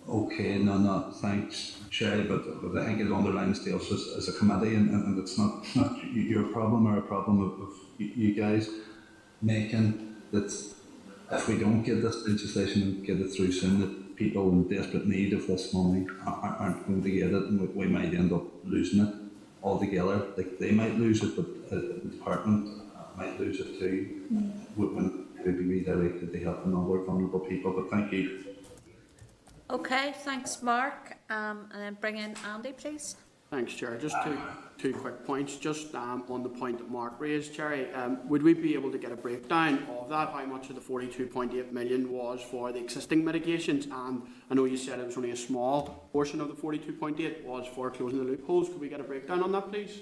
Okay, 0.09 0.59
no, 0.59 0.77
no, 0.77 1.11
thanks, 1.23 1.79
Sherry, 1.89 2.25
but, 2.25 2.43
but 2.61 2.83
I 2.83 2.85
think 2.85 3.01
it 3.01 3.11
underlines 3.11 3.65
the 3.65 3.75
us 3.75 3.91
as, 3.91 4.03
as 4.19 4.29
a 4.29 4.39
committee, 4.39 4.75
and, 4.75 4.91
and, 4.91 5.19
it's 5.19 5.39
not, 5.39 5.65
not 5.75 6.05
your 6.13 6.45
problem 6.49 6.87
or 6.87 6.99
a 6.99 7.03
problem 7.03 7.41
of, 7.41 7.53
of 7.69 7.73
you 7.99 8.35
guys 8.35 8.69
making 9.41 10.17
that 10.33 10.53
if 11.31 11.49
we 11.49 11.57
don't 11.57 11.83
get 11.83 12.03
this 12.03 12.27
legislation 12.27 12.83
and 12.83 13.07
get 13.07 13.19
it 13.21 13.29
through 13.29 13.53
soon, 13.53 13.81
that 13.81 14.17
people 14.17 14.51
in 14.51 14.69
desperate 14.69 15.07
need 15.07 15.33
of 15.33 15.47
this 15.47 15.73
money 15.73 16.07
aren't 16.27 16.87
going 16.87 17.03
to 17.03 17.11
get 17.11 17.29
it, 17.29 17.45
and 17.45 17.61
we, 17.61 17.67
we 17.69 17.87
might 17.87 18.13
end 18.13 18.33
up 18.33 18.43
losing 18.65 19.07
it 19.07 19.22
altogether. 19.63 20.27
Like 20.37 20.59
they 20.59 20.71
might 20.73 20.95
lose 20.99 21.23
it, 21.23 21.37
but 21.37 21.47
uh, 21.77 21.81
the 21.81 22.09
department 22.11 22.69
might 23.17 23.39
lose 23.39 23.61
it 23.61 23.79
too 23.79 24.23
when- 24.77 24.95
when 24.95 25.27
it 25.39 25.47
would 25.47 25.59
be 25.59 25.65
redirected 25.65 26.33
to 26.33 26.39
help 26.41 26.65
another 26.67 26.99
vulnerable 27.05 27.41
people. 27.41 27.73
But 27.73 27.91
thank 27.91 28.13
you. 28.13 28.45
Okay, 29.71 30.13
thanks, 30.25 30.63
Mark. 30.63 31.17
Um, 31.31 31.69
and 31.73 31.83
then 31.83 31.97
bring 32.01 32.17
in 32.19 32.35
Andy, 32.47 32.73
please. 32.73 33.17
Thanks, 33.51 33.73
Chair. 33.75 33.97
Just 33.99 34.17
two, 34.25 34.37
two 34.83 34.93
quick 34.93 35.25
points. 35.25 35.57
Just 35.57 35.95
um, 35.95 36.25
on 36.29 36.43
the 36.43 36.49
point 36.49 36.79
that 36.79 36.91
Mark 36.91 37.15
raised, 37.21 37.55
Jerry, 37.55 37.93
um, 37.95 38.19
would 38.29 38.43
we 38.43 38.53
be 38.53 38.75
able 38.75 38.91
to 38.91 38.99
get 38.99 39.13
a 39.13 39.17
breakdown 39.17 39.87
of 39.89 40.09
that? 40.09 40.31
How 40.31 40.45
much 40.45 40.71
of 40.71 40.75
the 40.75 40.81
42.8 40.81 41.71
million 41.71 42.11
was 42.11 42.43
for 42.43 42.73
the 42.73 42.81
existing 42.81 43.25
mitigations? 43.25 43.85
And 43.87 44.23
I 44.51 44.55
know 44.55 44.65
you 44.65 44.77
said 44.77 44.99
it 44.99 45.07
was 45.07 45.17
only 45.17 45.31
a 45.31 45.37
small 45.37 46.09
portion 46.13 46.41
of 46.41 46.49
the 46.49 46.55
42.8 46.55 47.45
was 47.45 47.67
for 47.69 47.93
closing 47.93 48.19
the 48.19 48.25
loopholes. 48.25 48.69
Could 48.69 48.81
we 48.81 48.89
get 48.89 48.99
a 48.99 49.05
breakdown 49.05 49.41
on 49.45 49.53
that, 49.53 49.71
please? 49.71 50.01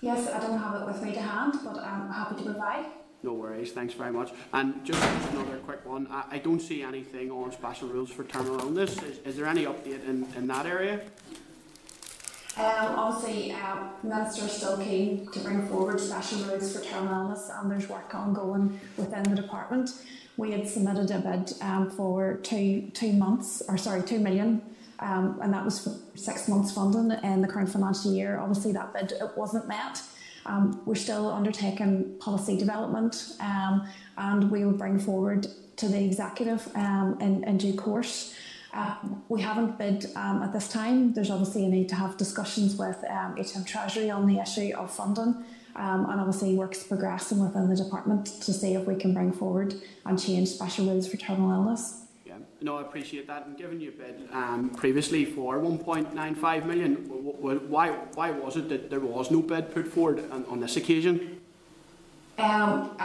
Yes, 0.00 0.28
I 0.30 0.38
don't 0.38 0.58
have 0.58 0.80
it 0.80 0.86
with 0.86 1.02
me 1.02 1.12
to 1.12 1.20
hand, 1.20 1.54
but 1.64 1.78
I'm 1.78 2.08
happy 2.10 2.36
to 2.36 2.42
provide. 2.42 2.86
No 3.24 3.32
worries. 3.32 3.72
Thanks 3.72 3.94
very 3.94 4.12
much. 4.12 4.30
And 4.52 4.84
just 4.84 5.02
another 5.32 5.56
quick 5.58 5.84
one. 5.84 6.06
I, 6.10 6.24
I 6.32 6.38
don't 6.38 6.60
see 6.60 6.82
anything 6.82 7.32
on 7.32 7.50
special 7.50 7.88
rules 7.88 8.10
for 8.10 8.22
terminal 8.22 8.60
illness. 8.60 9.02
Is, 9.02 9.18
is 9.24 9.36
there 9.36 9.46
any 9.46 9.64
update 9.64 10.06
in, 10.06 10.28
in 10.36 10.46
that 10.46 10.66
area? 10.66 11.00
Um, 12.56 12.94
obviously, 12.96 13.52
um, 13.52 13.90
Minister 14.04 14.44
is 14.44 14.52
still 14.52 14.76
keen 14.78 15.26
to 15.32 15.40
bring 15.40 15.66
forward 15.66 15.98
special 15.98 16.38
rules 16.44 16.76
for 16.76 16.84
terminal 16.84 17.22
illness, 17.22 17.50
and 17.52 17.68
there's 17.68 17.88
work 17.88 18.14
ongoing 18.14 18.78
within 18.96 19.24
the 19.24 19.34
department. 19.34 19.90
We 20.36 20.52
had 20.52 20.68
submitted 20.68 21.10
a 21.10 21.18
bid 21.18 21.52
um, 21.60 21.90
for 21.90 22.34
two 22.42 22.90
two 22.94 23.12
months, 23.12 23.62
or 23.68 23.76
sorry, 23.76 24.02
two 24.02 24.20
million, 24.20 24.62
um, 25.00 25.40
and 25.42 25.52
that 25.52 25.64
was 25.64 25.80
for 25.82 25.94
six 26.16 26.46
months 26.46 26.72
funding 26.72 27.18
in 27.24 27.42
the 27.42 27.48
current 27.48 27.70
financial 27.70 28.12
year. 28.12 28.38
Obviously, 28.38 28.70
that 28.72 28.92
bid 28.92 29.12
it 29.12 29.36
wasn't 29.36 29.66
met. 29.66 30.00
Um, 30.46 30.80
we're 30.84 30.94
still 30.94 31.30
undertaking 31.30 32.16
policy 32.20 32.58
development 32.58 33.32
um, 33.40 33.88
and 34.18 34.50
we 34.50 34.64
will 34.64 34.72
bring 34.72 34.98
forward 34.98 35.46
to 35.76 35.88
the 35.88 36.04
executive 36.04 36.68
um, 36.74 37.16
in, 37.20 37.44
in 37.44 37.56
due 37.56 37.74
course. 37.74 38.33
Uh, 38.74 38.96
we 39.28 39.40
haven't 39.40 39.78
bid 39.78 40.06
um, 40.16 40.42
at 40.42 40.52
this 40.52 40.68
time. 40.68 41.12
There's 41.12 41.30
obviously 41.30 41.64
a 41.64 41.68
need 41.68 41.88
to 41.90 41.94
have 41.94 42.16
discussions 42.16 42.76
with 42.76 43.02
um, 43.08 43.36
HM 43.36 43.64
Treasury 43.64 44.10
on 44.10 44.26
the 44.26 44.40
issue 44.40 44.72
of 44.76 44.90
funding. 44.90 45.44
Um, 45.76 46.08
and 46.08 46.20
obviously 46.20 46.54
works 46.54 46.84
progressing 46.84 47.40
within 47.40 47.68
the 47.68 47.74
department 47.74 48.26
to 48.26 48.52
see 48.52 48.74
if 48.74 48.86
we 48.86 48.94
can 48.94 49.12
bring 49.12 49.32
forward 49.32 49.74
and 50.06 50.20
change 50.20 50.48
special 50.48 50.86
rules 50.86 51.08
for 51.08 51.16
terminal 51.16 51.50
illness. 51.50 52.02
Yeah, 52.24 52.34
no, 52.60 52.78
I 52.78 52.82
appreciate 52.82 53.26
that. 53.26 53.46
And 53.46 53.56
given 53.56 53.80
you 53.80 53.90
bid 53.90 54.28
um, 54.32 54.70
previously 54.70 55.24
for 55.24 55.58
1.95 55.58 56.66
million, 56.66 56.94
why 57.68 57.90
why 57.90 58.30
was 58.30 58.56
it 58.56 58.68
that 58.68 58.88
there 58.88 59.00
was 59.00 59.32
no 59.32 59.42
bid 59.42 59.74
put 59.74 59.88
forward 59.88 60.30
on, 60.30 60.44
on 60.46 60.60
this 60.60 60.76
occasion? 60.76 61.40
Um, 62.38 62.96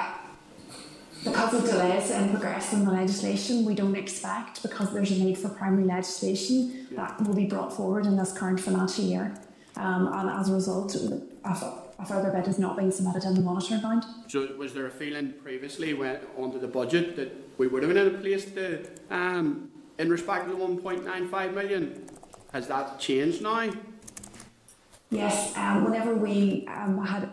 because 1.24 1.54
of 1.54 1.66
delays 1.66 2.12
in 2.12 2.30
progressing 2.30 2.86
the 2.86 2.92
legislation, 2.92 3.66
we 3.66 3.76
don't 3.76 3.96
expect, 3.96 4.62
because 4.62 4.94
there's 4.94 5.12
a 5.12 5.24
need 5.24 5.38
for 5.38 5.50
primary 5.50 5.84
legislation, 5.84 6.88
that 6.92 7.22
will 7.22 7.36
be 7.36 7.46
brought 7.46 7.74
forward 7.74 8.06
in 8.06 8.16
this 8.16 8.32
current 8.32 8.60
financial 8.60 9.04
year. 9.04 9.34
Um, 9.76 10.12
and 10.14 10.30
as 10.30 10.50
a 10.50 10.54
result, 10.54 10.96
a, 10.96 12.06
further 12.06 12.32
bid 12.32 12.46
has 12.48 12.60
not 12.60 12.78
been 12.78 12.92
submitted 12.92 13.24
in 13.24 13.36
the 13.36 13.42
monitoring 13.42 13.82
round. 13.82 14.06
So, 14.28 14.48
was 14.58 14.74
there 14.74 14.88
a 14.88 14.92
feeling 14.92 15.34
previously 15.44 15.94
when 15.94 16.20
onto 16.38 16.60
the 16.60 16.68
budget 16.68 17.16
that 17.18 17.36
we 17.58 17.68
would 17.68 17.84
have 17.84 17.94
been 17.94 18.08
in 18.08 18.16
a 18.16 18.18
place 18.18 18.46
to, 18.46 18.86
um, 19.10 19.70
in 19.98 20.10
respect 20.10 20.46
to 20.46 20.52
the 20.52 20.58
1.95 20.58 21.54
million? 21.54 22.10
Has 22.54 22.68
that 22.68 23.00
changed 23.00 23.42
now? 23.42 23.70
Yes, 25.12 25.56
um, 25.58 25.86
whenever 25.86 26.16
we 26.16 26.68
um, 26.68 27.04
had 27.04 27.30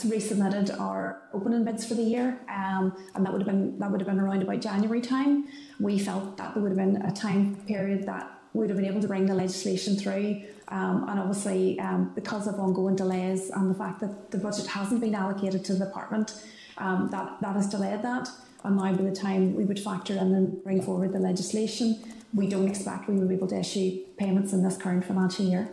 resubmitted 0.00 0.78
our 0.80 1.22
opening 1.32 1.64
bids 1.64 1.86
for 1.86 1.94
the 1.94 2.02
year, 2.02 2.38
um, 2.48 2.96
and 3.14 3.24
that 3.24 3.32
would 3.32 3.42
have 3.42 3.46
been 3.46 3.78
that 3.78 3.90
would 3.90 4.00
have 4.00 4.08
been 4.08 4.18
around 4.20 4.42
about 4.42 4.60
January 4.60 5.00
time. 5.00 5.48
We 5.78 5.98
felt 5.98 6.36
that 6.38 6.54
there 6.54 6.62
would 6.62 6.70
have 6.70 6.78
been 6.78 7.02
a 7.02 7.12
time 7.12 7.56
period 7.66 8.06
that 8.06 8.30
we 8.54 8.60
would 8.60 8.70
have 8.70 8.78
been 8.78 8.86
able 8.86 9.00
to 9.00 9.08
bring 9.08 9.26
the 9.26 9.34
legislation 9.34 9.96
through. 9.96 10.42
Um, 10.68 11.06
and 11.08 11.20
obviously, 11.20 11.78
um, 11.80 12.12
because 12.14 12.46
of 12.46 12.54
ongoing 12.54 12.96
delays 12.96 13.50
and 13.50 13.70
the 13.70 13.74
fact 13.74 14.00
that 14.00 14.30
the 14.30 14.38
budget 14.38 14.66
hasn't 14.66 15.00
been 15.00 15.14
allocated 15.14 15.64
to 15.66 15.74
the 15.74 15.84
department, 15.84 16.42
um, 16.78 17.08
that 17.10 17.40
that 17.40 17.54
has 17.56 17.68
delayed 17.68 18.02
that. 18.02 18.28
And 18.64 18.76
now, 18.76 18.92
by 18.92 19.02
the 19.02 19.14
time 19.14 19.54
we 19.54 19.64
would 19.64 19.80
factor 19.80 20.14
in 20.14 20.34
and 20.34 20.62
bring 20.62 20.80
forward 20.80 21.12
the 21.12 21.18
legislation, 21.18 22.02
we 22.32 22.46
don't 22.48 22.68
expect 22.68 23.08
we 23.08 23.16
will 23.16 23.28
be 23.28 23.34
able 23.34 23.48
to 23.48 23.58
issue 23.58 23.98
payments 24.16 24.52
in 24.52 24.62
this 24.62 24.76
current 24.76 25.04
financial 25.04 25.44
year. 25.44 25.68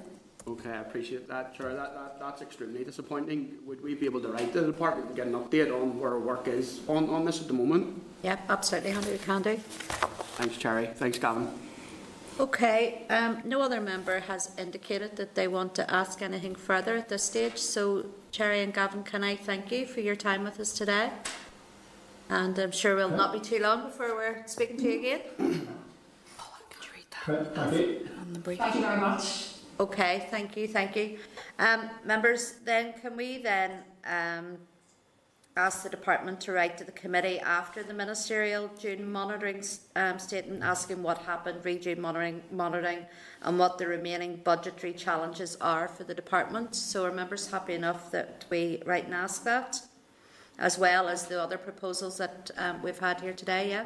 Okay, 0.49 0.71
I 0.71 0.81
appreciate 0.81 1.27
that, 1.27 1.53
Chair. 1.53 1.75
That, 1.75 1.93
that, 1.93 2.19
that's 2.19 2.41
extremely 2.41 2.83
disappointing. 2.83 3.59
Would 3.67 3.83
we 3.83 3.93
be 3.93 4.07
able 4.07 4.19
to 4.21 4.29
write 4.29 4.51
to 4.53 4.61
the 4.61 4.67
department 4.67 5.07
and 5.09 5.15
get 5.15 5.27
an 5.27 5.33
update 5.33 5.71
on 5.71 5.99
where 5.99 6.17
work 6.17 6.47
is 6.47 6.79
on, 6.87 7.07
on 7.09 7.23
this 7.23 7.39
at 7.39 7.47
the 7.47 7.53
moment? 7.53 8.01
Yep, 8.23 8.39
absolutely, 8.49 8.91
Andy, 8.91 9.11
we 9.11 9.17
can 9.19 9.43
do. 9.43 9.57
Thanks, 10.37 10.57
Cherry. 10.57 10.87
Thanks, 10.87 11.19
Gavin. 11.19 11.49
Okay, 12.39 13.05
um, 13.11 13.41
no 13.45 13.61
other 13.61 13.79
member 13.79 14.21
has 14.21 14.51
indicated 14.57 15.17
that 15.17 15.35
they 15.35 15.47
want 15.47 15.75
to 15.75 15.93
ask 15.93 16.23
anything 16.23 16.55
further 16.55 16.95
at 16.95 17.09
this 17.09 17.23
stage. 17.23 17.57
So, 17.57 18.07
Cherry 18.31 18.63
and 18.63 18.73
Gavin, 18.73 19.03
can 19.03 19.23
I 19.23 19.35
thank 19.35 19.71
you 19.71 19.85
for 19.85 19.99
your 19.99 20.15
time 20.15 20.43
with 20.43 20.59
us 20.59 20.73
today? 20.73 21.11
And 22.29 22.57
I'm 22.57 22.71
sure 22.71 22.95
we'll 22.95 23.09
not 23.09 23.33
be 23.33 23.39
too 23.39 23.59
long 23.59 23.83
before 23.83 24.15
we're 24.15 24.43
speaking 24.47 24.77
to 24.77 24.83
you 24.83 24.99
again. 24.99 25.21
Oh, 26.39 26.57
could 26.71 26.85
you 26.85 26.91
read 26.95 27.05
that? 27.11 27.55
Thank 27.55 27.73
you. 27.75 28.55
Thank 28.55 28.75
you 28.75 28.81
very 28.81 28.99
much. 28.99 29.58
Okay, 29.79 30.27
thank 30.29 30.57
you, 30.57 30.67
thank 30.67 30.97
you. 30.97 31.19
Um, 31.57 31.89
members, 32.03 32.55
then 32.65 32.93
can 33.01 33.15
we 33.15 33.37
then 33.37 33.71
um, 34.05 34.57
ask 35.55 35.83
the 35.83 35.89
department 35.89 36.41
to 36.41 36.51
write 36.51 36.77
to 36.79 36.83
the 36.83 36.91
committee 36.91 37.39
after 37.39 37.81
the 37.81 37.93
ministerial 37.93 38.69
June 38.77 39.09
monitoring 39.09 39.63
um, 39.95 40.19
statement 40.19 40.63
asking 40.63 41.01
what 41.01 41.19
happened, 41.19 41.63
re-June 41.63 42.01
monitoring, 42.01 42.41
monitoring 42.51 43.05
and 43.43 43.57
what 43.57 43.77
the 43.77 43.87
remaining 43.87 44.41
budgetary 44.43 44.91
challenges 44.91 45.55
are 45.61 45.87
for 45.87 46.03
the 46.03 46.13
department. 46.13 46.75
So 46.75 47.05
are 47.05 47.13
members 47.13 47.49
happy 47.49 47.73
enough 47.73 48.11
that 48.11 48.43
we 48.49 48.81
write 48.85 49.05
and 49.05 49.13
ask 49.13 49.45
that? 49.45 49.81
As 50.57 50.77
well 50.77 51.07
as 51.07 51.27
the 51.27 51.41
other 51.41 51.57
proposals 51.57 52.17
that 52.17 52.51
um, 52.57 52.83
we've 52.83 52.99
had 52.99 53.21
here 53.21 53.31
today, 53.31 53.69
yeah? 53.69 53.85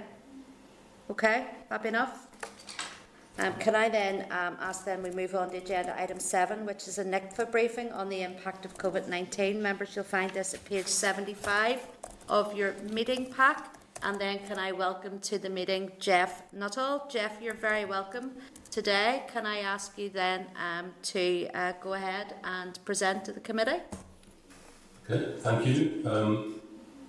Okay, 1.12 1.46
happy 1.70 1.90
enough? 1.90 2.33
Um, 3.40 3.54
can 3.56 3.76
I 3.76 3.90
then 3.90 4.28
um, 4.30 4.58
ask 4.62 4.86
then 4.86 5.02
we 5.02 5.10
move 5.10 5.34
on 5.34 5.50
to 5.50 5.58
agenda 5.58 6.00
item 6.00 6.20
7, 6.20 6.66
which 6.66 6.88
is 6.88 7.00
a 7.00 7.04
NICVA 7.04 7.52
briefing 7.52 7.92
on 7.92 8.08
the 8.08 8.22
impact 8.22 8.64
of 8.64 8.78
COVID-19. 8.78 9.60
Members, 9.60 9.96
you'll 9.96 10.06
find 10.06 10.30
this 10.32 10.54
at 10.54 10.64
page 10.66 10.86
75 10.86 11.80
of 12.30 12.56
your 12.56 12.74
meeting 12.92 13.34
pack. 13.34 13.76
And 14.04 14.20
then 14.20 14.40
can 14.48 14.60
I 14.60 14.72
welcome 14.72 15.20
to 15.20 15.40
the 15.40 15.50
meeting 15.50 15.92
Jeff 15.98 16.44
Nuttall. 16.54 17.08
Jeff, 17.10 17.42
you're 17.42 17.56
very 17.56 17.86
welcome 17.86 18.34
today. 18.70 19.24
Can 19.32 19.48
I 19.48 19.60
ask 19.60 19.98
you 19.98 20.10
then 20.10 20.46
um, 20.56 20.92
to 21.04 21.48
uh, 21.56 21.74
go 21.82 21.94
ahead 21.94 22.36
and 22.44 22.78
present 22.86 23.26
to 23.26 23.32
the 23.32 23.40
committee? 23.40 23.82
Okay, 25.10 25.34
thank 25.40 25.66
you. 25.66 26.04
Um, 26.06 26.62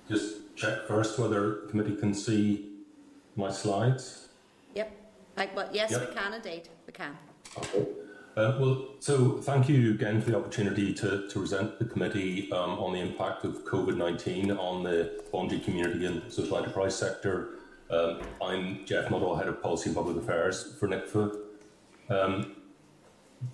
just 0.08 0.56
check 0.56 0.86
first 0.86 1.18
whether 1.18 1.60
the 1.62 1.66
committee 1.68 1.96
can 1.96 2.14
see 2.14 2.70
my 3.36 3.50
slides. 3.50 4.28
Like 5.36 5.54
what? 5.56 5.74
Yes, 5.74 5.90
yep. 5.90 6.08
we 6.08 6.14
can 6.14 6.34
indeed. 6.34 6.68
We 6.86 6.92
can. 6.92 7.16
Okay. 7.58 7.86
Uh, 8.36 8.56
well, 8.58 8.86
so 8.98 9.38
thank 9.42 9.68
you 9.68 9.92
again 9.92 10.20
for 10.20 10.30
the 10.30 10.36
opportunity 10.36 10.92
to, 10.92 11.28
to 11.28 11.38
present 11.38 11.78
the 11.78 11.84
committee 11.84 12.50
um, 12.50 12.78
on 12.80 12.92
the 12.92 12.98
impact 12.98 13.44
of 13.44 13.64
COVID 13.64 13.96
19 13.96 14.50
on 14.50 14.82
the 14.82 15.22
voluntary 15.30 15.60
community 15.60 16.06
and 16.06 16.32
social 16.32 16.58
enterprise 16.58 16.96
sector. 16.96 17.50
Um, 17.90 18.22
I'm 18.42 18.84
Jeff 18.86 19.10
Nuttall, 19.10 19.36
Head 19.36 19.46
of 19.46 19.62
Policy 19.62 19.90
and 19.90 19.96
Public 19.96 20.16
Affairs 20.16 20.74
for 20.80 20.88
NICVA. 20.88 21.38
Um, 22.08 22.56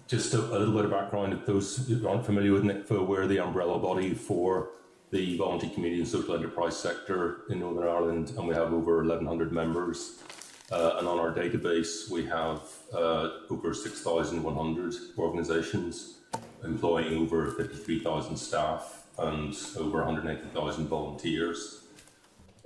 just 0.07 0.33
a, 0.35 0.39
a, 0.39 0.57
little 0.57 0.75
bit 0.75 0.85
of 0.87 0.93
background 0.93 1.35
if 1.35 1.45
those 1.45 1.87
who 1.89 2.09
aren't 2.09 2.25
familiar 2.25 2.53
with 2.53 2.63
NICVA, 2.63 3.07
we're 3.07 3.27
the 3.27 3.41
umbrella 3.41 3.79
body 3.79 4.15
for 4.15 4.71
the 5.11 5.37
voluntary 5.37 5.73
community 5.75 6.01
and 6.01 6.09
social 6.09 6.35
enterprise 6.35 6.79
sector 6.79 7.43
in 7.51 7.59
Northern 7.59 7.89
Ireland, 7.89 8.33
and 8.37 8.47
we 8.47 8.55
have 8.55 8.73
over 8.73 8.99
1,100 8.99 9.53
members. 9.53 10.23
Uh, 10.71 10.97
and 10.99 11.09
on 11.09 11.19
our 11.19 11.33
database, 11.33 12.09
we 12.09 12.25
have 12.27 12.61
uh, 12.95 13.31
over 13.51 13.75
6,100 13.75 14.95
organisations 15.19 16.19
employing 16.63 17.19
over 17.19 17.51
53,000 17.53 18.37
staff 18.37 19.07
and 19.19 19.57
over 19.79 19.99
180,000 19.99 20.87
volunteers. 20.87 21.85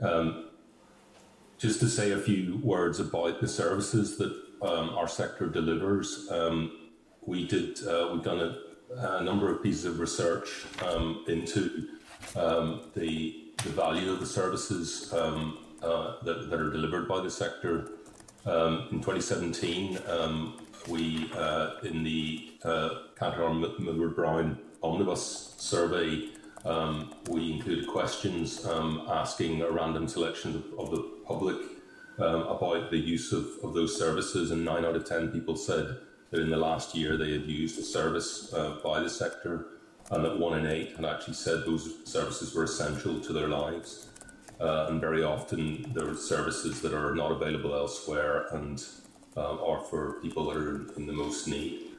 Um, 0.02 0.50
just 1.59 1.80
to 1.80 1.88
say 1.88 2.11
a 2.11 2.18
few 2.18 2.61
words 2.62 3.00
about 3.00 3.40
the 3.40 3.48
services 3.48 4.18
that 4.18 4.32
um, 4.61 4.90
our 4.90 5.09
sector 5.09 5.46
delivers, 5.46 6.28
um, 6.30 6.90
we 7.26 7.46
did 7.46 7.82
uh, 7.86 8.11
we've 8.12 8.22
done 8.22 8.40
a, 8.40 8.59
a, 9.18 9.22
number 9.22 9.55
of 9.55 9.62
pieces 9.62 9.84
of 9.84 9.98
research 9.98 10.66
um, 10.82 11.24
into 11.28 11.88
um, 12.36 12.90
the 12.94 13.52
the 13.62 13.70
value 13.70 14.12
of 14.12 14.20
the 14.20 14.26
services 14.26 15.12
um, 15.14 15.59
uh, 15.82 16.16
that, 16.22 16.50
that, 16.50 16.61
are 16.61 16.70
delivered 16.70 17.09
by 17.09 17.20
the 17.20 17.30
sector. 17.30 17.92
Um, 18.47 18.88
in 18.90 19.01
2017, 19.01 19.99
um, 20.07 20.61
we, 20.86 21.30
uh, 21.34 21.76
in 21.82 22.05
the 22.05 22.53
uh, 22.62 22.90
Kantar 23.18 24.14
Brown 24.14 24.59
Omnibus 24.82 25.55
survey, 25.57 26.28
um, 26.66 27.14
we 27.30 27.53
included 27.53 27.86
questions 27.88 28.66
um, 28.66 29.07
asking 29.09 29.62
a 29.62 29.70
random 29.70 30.07
selection 30.07 30.57
of, 30.57 30.78
of 30.78 30.90
the 30.90 31.03
public 31.26 31.57
um, 32.18 32.42
about 32.42 32.90
the 32.90 32.99
use 32.99 33.32
of, 33.32 33.47
of 33.62 33.72
those 33.72 33.99
services, 33.99 34.51
and 34.51 34.62
nine 34.62 34.84
out 34.84 34.95
of 34.95 35.07
10 35.07 35.32
people 35.32 35.57
said 35.57 35.97
that 36.30 36.40
in 36.40 36.51
the 36.51 36.57
last 36.57 36.95
year 36.95 37.16
they 37.16 37.32
had 37.32 37.47
used 37.47 37.78
a 37.78 37.82
service 37.82 38.53
uh, 38.53 38.78
by 38.84 39.01
the 39.01 39.09
sector, 39.09 39.68
and 40.11 40.22
that 40.22 40.38
one 40.38 40.59
in 40.59 40.66
eight 40.66 40.95
had 40.97 41.07
actually 41.07 41.32
said 41.32 41.64
those 41.64 41.97
services 42.05 42.55
were 42.55 42.64
essential 42.64 43.18
to 43.20 43.32
their 43.32 43.49
lives 43.49 44.09
uh, 44.61 44.86
and 44.88 45.00
very 45.00 45.22
often 45.22 45.92
there 45.92 46.09
are 46.09 46.16
services 46.16 46.80
that 46.82 46.94
are 46.94 47.14
not 47.14 47.32
available 47.32 47.74
elsewhere 47.74 48.46
and 48.52 48.84
um, 49.36 49.59
are 49.64 49.80
for 49.80 50.20
people 50.20 50.46
that 50.46 50.57
are 50.57 50.92
in 50.96 51.07
the 51.07 51.12
most 51.12 51.48
need. 51.48 51.90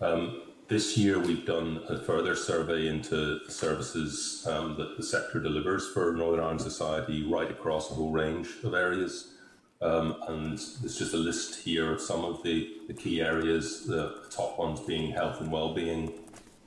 Um, 0.00 0.42
this 0.68 0.96
year, 0.98 1.18
we've 1.20 1.46
done 1.46 1.80
a 1.88 1.98
further 1.98 2.34
survey 2.34 2.88
into 2.88 3.38
the 3.46 3.52
services 3.52 4.44
um, 4.50 4.76
that 4.76 4.96
the 4.96 5.02
sector 5.02 5.38
delivers 5.38 5.88
for 5.92 6.12
Northern 6.12 6.40
Ireland 6.40 6.60
society 6.60 7.24
right 7.24 7.50
across 7.50 7.90
a 7.90 7.94
whole 7.94 8.10
range 8.10 8.48
of 8.64 8.74
areas. 8.74 9.32
Um, 9.80 10.16
and 10.26 10.58
there's 10.58 10.98
just 10.98 11.14
a 11.14 11.18
list 11.18 11.62
here 11.62 11.92
of 11.92 12.00
some 12.00 12.24
of 12.24 12.42
the, 12.42 12.78
the 12.88 12.94
key 12.94 13.20
areas, 13.20 13.86
the 13.86 14.24
top 14.30 14.58
ones 14.58 14.80
being 14.80 15.12
health 15.12 15.40
and 15.40 15.52
well-being, 15.52 16.12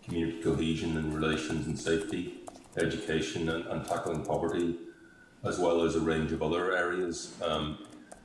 community 0.04 0.42
cohesion 0.42 0.96
and 0.96 1.14
relations 1.14 1.68
and 1.68 1.78
safety, 1.78 2.36
education 2.78 3.50
and, 3.50 3.66
and 3.66 3.86
tackling 3.86 4.24
poverty, 4.24 4.78
as 5.44 5.58
well 5.60 5.84
as 5.84 5.96
a 5.96 6.00
range 6.00 6.32
of 6.32 6.42
other 6.42 6.76
areas. 6.76 7.34
Um, 7.44 7.80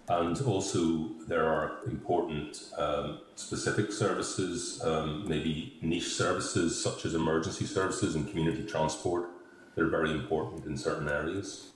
and 0.08 0.40
also 0.42 1.08
there 1.26 1.46
are 1.48 1.78
important 1.86 2.64
um, 2.76 3.20
specific 3.36 3.90
services, 3.92 4.82
um, 4.84 5.26
maybe 5.26 5.78
niche 5.80 6.12
services 6.14 6.82
such 6.82 7.06
as 7.06 7.14
emergency 7.14 7.64
services 7.64 8.14
and 8.14 8.28
community 8.28 8.64
transport. 8.64 9.30
They're 9.74 9.88
very 9.88 10.10
important 10.10 10.66
in 10.66 10.76
certain 10.76 11.08
areas. 11.08 11.70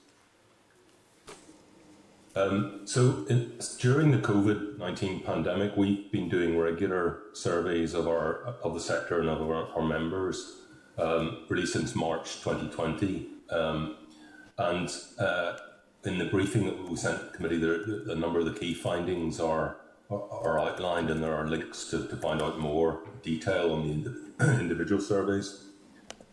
Um, 2.35 2.81
so 2.85 3.25
in, 3.29 3.53
during 3.79 4.11
the 4.11 4.19
COVID 4.19 4.77
nineteen 4.77 5.21
pandemic, 5.21 5.75
we've 5.75 6.11
been 6.11 6.29
doing 6.29 6.57
regular 6.57 7.23
surveys 7.33 7.95
of 7.95 8.07
our 8.07 8.55
of 8.63 8.75
the 8.75 8.79
sector 8.79 9.19
and 9.19 9.29
of 9.29 9.41
our, 9.41 9.67
our 9.75 9.81
members, 9.81 10.57
um, 10.99 11.45
really 11.49 11.65
since 11.65 11.95
March 11.95 12.35
2020, 12.41 13.27
um, 13.49 13.95
and 14.59 14.91
uh, 15.17 15.57
in 16.03 16.17
the 16.17 16.25
briefing 16.25 16.65
that 16.65 16.89
we 16.89 16.95
sent 16.95 17.31
the 17.31 17.37
committee, 17.37 17.57
there, 17.57 17.81
a 18.11 18.15
number 18.15 18.39
of 18.39 18.45
the 18.45 18.53
key 18.53 18.73
findings 18.73 19.39
are 19.39 19.77
are 20.11 20.59
outlined, 20.59 21.11
and 21.11 21.23
there 21.23 21.35
are 21.35 21.47
links 21.47 21.85
to, 21.91 22.07
to 22.07 22.17
find 22.17 22.41
out 22.41 22.57
more 22.57 23.01
detail 23.21 23.71
on 23.73 24.03
the 24.39 24.59
individual 24.59 24.99
surveys. 24.99 25.65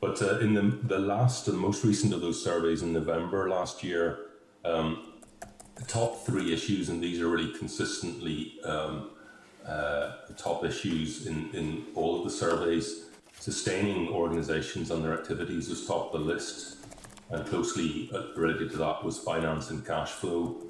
But 0.01 0.23
uh, 0.23 0.39
in 0.39 0.55
the, 0.55 0.63
the 0.63 0.99
last 0.99 1.47
and 1.49 1.59
most 1.59 1.85
recent 1.85 2.15
of 2.15 2.23
those 2.23 2.43
surveys 2.43 2.83
in 2.83 2.95
November 2.95 3.51
last 3.51 3.85
year, 3.85 4.29
um, 4.65 5.13
the 5.75 5.85
top 5.85 6.25
three 6.25 6.55
issues, 6.55 6.89
and 6.89 7.03
these 7.03 7.21
are 7.21 7.29
really 7.29 7.53
consistently 7.53 8.59
um, 8.65 9.11
uh, 9.67 10.13
the 10.27 10.35
top 10.35 10.65
issues 10.65 11.27
in, 11.27 11.51
in 11.55 11.85
all 11.95 12.19
of 12.19 12.25
the 12.25 12.31
surveys. 12.31 13.11
Sustaining 13.41 14.09
organisations 14.09 14.91
and 14.91 15.05
their 15.05 15.13
activities 15.13 15.69
was 15.69 15.87
top 15.87 16.15
of 16.15 16.21
the 16.21 16.27
list 16.27 16.76
and 17.31 17.47
closely 17.47 18.11
uh, 18.15 18.33
related 18.37 18.71
to 18.71 18.77
that 18.79 19.05
was 19.05 19.19
finance 19.19 19.71
and 19.71 19.85
cash 19.85 20.11
flow, 20.11 20.63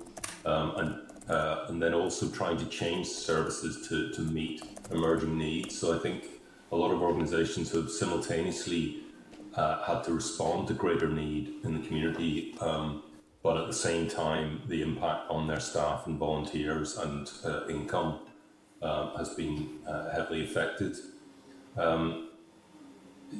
um, 0.44 0.76
and 0.76 1.30
uh, 1.30 1.66
and 1.68 1.82
then 1.82 1.92
also 1.92 2.28
trying 2.28 2.56
to 2.56 2.64
change 2.66 3.06
services 3.06 3.88
to, 3.88 4.10
to 4.12 4.20
meet 4.20 4.62
emerging 4.92 5.36
needs. 5.36 5.76
So 5.76 5.96
I 5.96 5.98
think 5.98 6.24
a 6.70 6.76
lot 6.76 6.92
of 6.92 7.02
organisations 7.02 7.72
have 7.72 7.90
simultaneously 7.90 9.02
uh, 9.54 9.82
had 9.82 10.04
to 10.04 10.12
respond 10.12 10.68
to 10.68 10.74
greater 10.74 11.08
need 11.08 11.54
in 11.64 11.80
the 11.80 11.86
community, 11.86 12.54
um, 12.60 13.02
but 13.42 13.56
at 13.56 13.66
the 13.66 13.72
same 13.74 14.08
time, 14.08 14.62
the 14.68 14.82
impact 14.82 15.28
on 15.30 15.48
their 15.48 15.60
staff 15.60 16.06
and 16.06 16.16
volunteers 16.16 16.96
and 16.96 17.30
uh, 17.44 17.66
income 17.68 18.20
uh, 18.82 19.16
has 19.16 19.30
been 19.30 19.80
uh, 19.86 20.10
heavily 20.10 20.44
affected. 20.44 20.96
Um, 21.76 22.30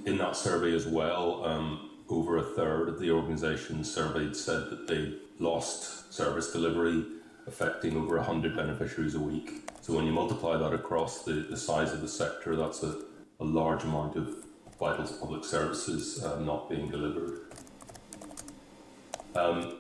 in 0.05 0.19
that 0.19 0.37
survey 0.37 0.75
as 0.75 0.87
well, 0.87 1.45
um, 1.45 1.86
over 2.09 2.39
a 2.39 2.43
third 2.43 2.89
of 2.89 3.01
the 3.01 3.11
organisations 3.11 3.93
surveyed 3.93 4.37
said 4.37 4.71
that 4.71 4.87
they 4.87 5.15
lost 5.39 6.13
service 6.13 6.53
delivery, 6.53 7.05
affecting 7.47 7.97
over 7.97 8.17
100 8.17 8.57
beneficiaries 8.57 9.15
a 9.15 9.21
week. 9.21 9.71
So 9.81 9.95
when 9.95 10.07
you 10.07 10.13
multiply 10.13 10.57
that 10.57 10.73
across 10.73 11.25
the, 11.25 11.33
the 11.33 11.57
size 11.57 11.93
of 11.93 12.01
the 12.01 12.09
sector, 12.09 12.57
that's 12.57 12.83
a, 12.83 13.03
a 13.41 13.45
large 13.45 13.85
amount 13.85 14.17
of 14.17 14.45
vital 14.79 15.07
public 15.21 15.45
services 15.45 16.23
uh, 16.25 16.39
not 16.41 16.69
being 16.69 16.89
delivered. 16.89 17.41
Um, 19.35 19.79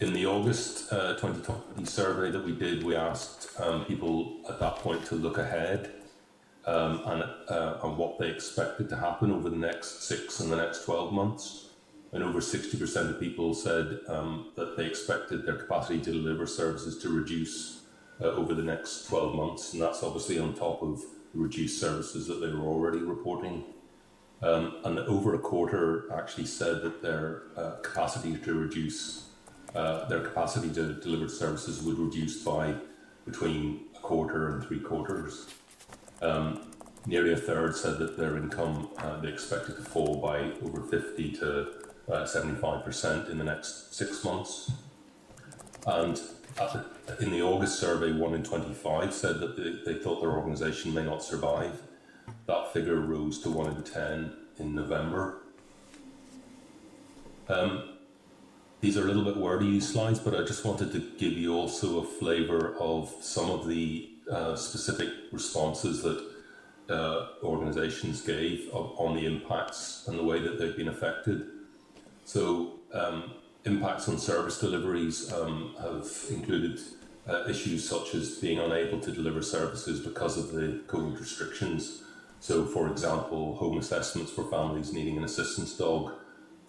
in 0.00 0.12
the 0.12 0.26
August 0.26 0.92
uh, 0.92 1.14
2020 1.14 1.84
survey 1.84 2.30
that 2.30 2.44
we 2.44 2.52
did, 2.52 2.84
we 2.84 2.94
asked 2.94 3.48
um, 3.60 3.84
people 3.84 4.40
at 4.48 4.60
that 4.60 4.76
point 4.76 5.04
to 5.06 5.16
look 5.16 5.38
ahead 5.38 5.92
um, 6.68 7.02
and, 7.06 7.22
uh, 7.48 7.78
and 7.82 7.96
what 7.96 8.18
they 8.18 8.28
expected 8.28 8.90
to 8.90 8.96
happen 8.96 9.32
over 9.32 9.48
the 9.48 9.56
next 9.56 10.04
six 10.04 10.40
and 10.40 10.52
the 10.52 10.56
next 10.56 10.84
12 10.84 11.12
months. 11.12 11.70
And 12.12 12.22
over 12.22 12.40
60% 12.40 13.10
of 13.10 13.18
people 13.20 13.54
said 13.54 14.00
um, 14.06 14.52
that 14.54 14.76
they 14.76 14.84
expected 14.84 15.46
their 15.46 15.56
capacity 15.56 16.00
to 16.00 16.12
deliver 16.12 16.46
services 16.46 16.98
to 17.02 17.08
reduce 17.08 17.82
uh, 18.20 18.26
over 18.26 18.54
the 18.54 18.62
next 18.62 19.06
12 19.06 19.34
months. 19.34 19.72
And 19.72 19.80
that's 19.80 20.02
obviously 20.02 20.38
on 20.38 20.54
top 20.54 20.82
of 20.82 21.02
reduced 21.32 21.80
services 21.80 22.26
that 22.26 22.40
they 22.40 22.48
were 22.48 22.66
already 22.66 22.98
reporting. 22.98 23.64
Um, 24.42 24.76
and 24.84 24.98
over 25.00 25.34
a 25.34 25.38
quarter 25.38 26.12
actually 26.12 26.46
said 26.46 26.82
that 26.82 27.02
their 27.02 27.44
uh, 27.56 27.76
capacity 27.82 28.36
to 28.36 28.54
reduce 28.54 29.28
uh, 29.74 30.06
their 30.08 30.20
capacity 30.20 30.72
to 30.74 30.94
deliver 30.94 31.28
services 31.28 31.82
would 31.82 31.98
reduce 31.98 32.42
by 32.42 32.74
between 33.24 33.86
a 33.96 33.98
quarter 34.00 34.54
and 34.54 34.64
three 34.64 34.80
quarters. 34.80 35.46
Um, 36.20 36.72
nearly 37.06 37.32
a 37.32 37.36
third 37.36 37.76
said 37.76 37.98
that 37.98 38.16
their 38.16 38.36
income 38.36 38.90
uh, 38.98 39.20
they 39.20 39.28
expected 39.28 39.76
to 39.76 39.82
fall 39.82 40.16
by 40.20 40.52
over 40.62 40.82
50 40.82 41.32
to 41.32 41.68
uh, 42.08 42.24
75% 42.24 43.30
in 43.30 43.38
the 43.38 43.44
next 43.44 43.94
six 43.94 44.24
months. 44.24 44.72
And 45.86 46.20
in 47.20 47.30
the 47.30 47.42
August 47.42 47.78
survey, 47.78 48.12
1 48.12 48.34
in 48.34 48.42
25 48.42 49.12
said 49.12 49.40
that 49.40 49.56
they, 49.56 49.92
they 49.92 49.98
thought 49.98 50.20
their 50.20 50.32
organisation 50.32 50.92
may 50.92 51.04
not 51.04 51.22
survive. 51.22 51.82
That 52.46 52.72
figure 52.72 52.96
rose 52.96 53.40
to 53.42 53.50
1 53.50 53.76
in 53.76 53.82
10 53.82 54.32
in 54.58 54.74
November. 54.74 55.42
Um, 57.48 57.90
these 58.80 58.96
are 58.96 59.02
a 59.02 59.06
little 59.06 59.24
bit 59.24 59.36
wordy, 59.36 59.70
these 59.70 59.88
slides, 59.88 60.18
but 60.18 60.34
I 60.34 60.44
just 60.44 60.64
wanted 60.64 60.92
to 60.92 61.00
give 61.18 61.32
you 61.32 61.54
also 61.54 62.00
a 62.00 62.04
flavour 62.04 62.76
of 62.78 63.12
some 63.20 63.50
of 63.50 63.66
the 63.66 64.10
uh, 64.30 64.56
specific 64.56 65.08
responses 65.32 66.02
that 66.02 66.24
uh, 66.90 67.28
organisations 67.42 68.22
gave 68.22 68.68
of, 68.72 68.94
on 68.98 69.14
the 69.14 69.26
impacts 69.26 70.04
and 70.08 70.18
the 70.18 70.24
way 70.24 70.40
that 70.40 70.58
they've 70.58 70.76
been 70.76 70.88
affected. 70.88 71.46
So, 72.24 72.74
um, 72.92 73.34
impacts 73.64 74.08
on 74.08 74.18
service 74.18 74.58
deliveries 74.58 75.32
um, 75.32 75.74
have 75.80 76.08
included 76.30 76.80
uh, 77.28 77.44
issues 77.48 77.86
such 77.86 78.14
as 78.14 78.36
being 78.36 78.58
unable 78.58 79.00
to 79.00 79.10
deliver 79.10 79.42
services 79.42 80.00
because 80.00 80.38
of 80.38 80.52
the 80.52 80.80
COVID 80.86 81.20
restrictions. 81.20 82.02
So, 82.40 82.64
for 82.64 82.88
example, 82.88 83.56
home 83.56 83.78
assessments 83.78 84.32
for 84.32 84.44
families 84.44 84.92
needing 84.92 85.18
an 85.18 85.24
assistance 85.24 85.76
dog 85.76 86.12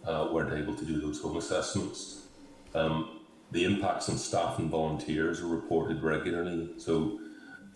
uh, 0.05 0.29
weren't 0.31 0.53
able 0.53 0.75
to 0.75 0.85
do 0.85 0.99
those 0.99 1.21
home 1.21 1.37
assessments. 1.37 2.23
Um, 2.75 3.19
the 3.51 3.63
impacts 3.63 4.09
on 4.09 4.17
staff 4.17 4.59
and 4.59 4.69
volunteers 4.69 5.41
are 5.41 5.47
reported 5.47 6.03
regularly. 6.03 6.71
So, 6.77 7.19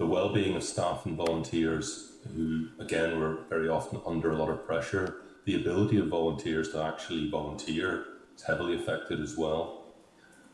the 0.04 0.10
well-being 0.10 0.54
of 0.54 0.64
staff 0.64 1.06
and 1.06 1.16
volunteers 1.16 2.12
who 2.36 2.68
again 2.78 3.22
were 3.22 3.38
very 3.50 3.70
often 3.70 4.02
under 4.06 4.32
a 4.32 4.36
lot 4.36 4.50
of 4.50 4.66
pressure 4.66 5.22
the 5.46 5.56
ability 5.56 5.98
of 5.98 6.08
volunteers 6.08 6.74
to 6.74 6.84
actually 6.84 7.30
volunteer 7.30 8.04
is 8.36 8.44
heavily 8.44 8.76
affected 8.76 9.22
as 9.22 9.38
well. 9.38 9.94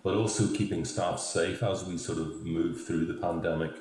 But 0.04 0.14
also 0.14 0.54
keeping 0.54 0.86
staff 0.86 1.20
safe 1.20 1.64
as 1.64 1.84
we 1.84 1.98
sort 1.98 2.20
of 2.20 2.46
move 2.46 2.86
through 2.86 3.08
the 3.08 3.16
pandemic 3.16 3.72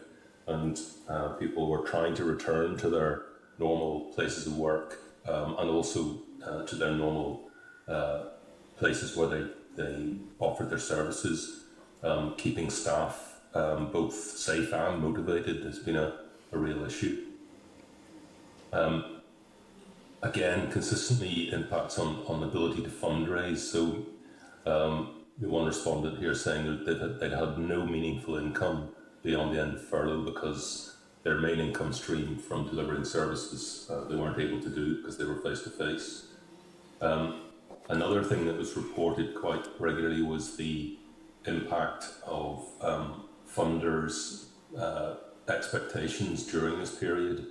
and 0.46 0.80
uh, 1.06 1.28
people 1.34 1.68
were 1.68 1.86
trying 1.86 2.14
to 2.14 2.24
return 2.24 2.78
to 2.78 2.88
their 2.88 3.26
normal 3.58 4.12
places 4.14 4.46
of 4.46 4.56
work 4.56 4.98
um, 5.26 5.54
and 5.58 5.68
also 5.68 6.22
uh, 6.46 6.62
to 6.64 6.76
their 6.76 6.92
normal 6.92 7.50
uh, 7.86 8.20
places 8.78 9.14
where 9.14 9.28
they, 9.28 9.44
they 9.76 10.14
offered 10.38 10.70
their 10.70 10.78
services 10.78 11.64
um, 12.02 12.34
keeping 12.38 12.70
staff 12.70 13.27
um, 13.58 13.90
both 13.90 14.14
safe 14.14 14.72
and 14.72 15.02
motivated 15.02 15.64
has 15.64 15.78
been 15.78 15.96
a, 15.96 16.20
a 16.52 16.58
real 16.58 16.84
issue. 16.84 17.24
Um, 18.72 19.20
again, 20.22 20.70
consistently 20.70 21.52
impacts 21.52 21.98
on, 21.98 22.22
on 22.26 22.40
the 22.40 22.46
ability 22.46 22.82
to 22.82 22.88
fundraise. 22.88 23.58
So, 23.58 24.06
um, 24.66 25.14
one 25.40 25.66
respondent 25.66 26.18
here 26.18 26.34
saying 26.34 26.66
that 26.66 26.86
they'd 26.86 27.00
had, 27.00 27.20
they'd 27.20 27.32
had 27.32 27.58
no 27.58 27.86
meaningful 27.86 28.36
income 28.36 28.90
beyond 29.22 29.54
the 29.54 29.60
end 29.60 29.74
of 29.74 29.84
furlough 29.84 30.22
because 30.22 30.96
their 31.22 31.38
main 31.38 31.58
income 31.58 31.92
stream 31.92 32.36
from 32.38 32.66
delivering 32.66 33.04
services 33.04 33.88
uh, 33.90 34.04
they 34.04 34.16
weren't 34.16 34.38
able 34.38 34.60
to 34.60 34.68
do 34.68 34.96
because 34.96 35.16
they 35.18 35.24
were 35.24 35.36
face 35.36 35.62
to 35.62 35.70
face. 35.70 36.28
Another 37.88 38.22
thing 38.22 38.44
that 38.46 38.56
was 38.56 38.76
reported 38.76 39.34
quite 39.34 39.66
regularly 39.78 40.20
was 40.20 40.56
the 40.56 40.98
impact 41.46 42.04
of 42.26 42.68
um, 42.82 43.27
funders' 43.54 44.46
uh, 44.78 45.14
expectations 45.48 46.44
during 46.44 46.78
this 46.78 46.94
period. 46.94 47.46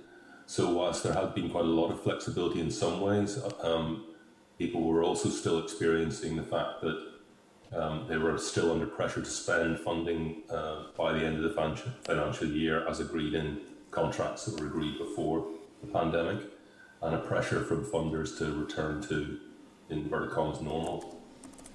So, 0.46 0.72
whilst 0.72 1.02
there 1.02 1.12
had 1.12 1.34
been 1.34 1.50
quite 1.50 1.64
a 1.64 1.68
lot 1.68 1.90
of 1.90 2.02
flexibility 2.02 2.60
in 2.60 2.70
some 2.70 3.00
ways, 3.00 3.38
um, 3.62 4.06
people 4.58 4.82
were 4.82 5.02
also 5.02 5.28
still 5.28 5.62
experiencing 5.62 6.36
the 6.36 6.42
fact 6.42 6.80
that 6.80 7.08
um, 7.72 8.06
they 8.08 8.16
were 8.16 8.38
still 8.38 8.72
under 8.72 8.86
pressure 8.86 9.20
to 9.20 9.30
spend 9.30 9.78
funding 9.78 10.42
uh, 10.50 10.84
by 10.96 11.12
the 11.12 11.24
end 11.24 11.36
of 11.36 11.42
the 11.42 11.90
financial 12.06 12.48
year 12.48 12.88
as 12.88 13.00
agreed 13.00 13.34
in 13.34 13.60
contracts 13.90 14.46
that 14.46 14.58
were 14.58 14.66
agreed 14.66 14.98
before 14.98 15.46
the 15.82 15.86
pandemic, 15.86 16.40
and 17.02 17.14
a 17.14 17.18
pressure 17.18 17.62
from 17.62 17.84
funders 17.84 18.36
to 18.38 18.52
return 18.52 19.02
to, 19.02 19.38
in 19.90 19.98
inverted 19.98 20.62
normal. 20.62 21.20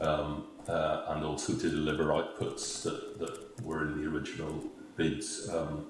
Um, 0.02 0.46
uh, 0.68 1.06
and 1.10 1.24
also 1.24 1.54
to 1.54 1.70
deliver 1.70 2.06
outputs 2.06 2.84
that, 2.84 3.20
that 3.20 3.66
were 3.66 3.86
in 3.86 4.02
the 4.02 4.10
original 4.10 4.64
bids, 4.96 5.50
um, 5.50 5.88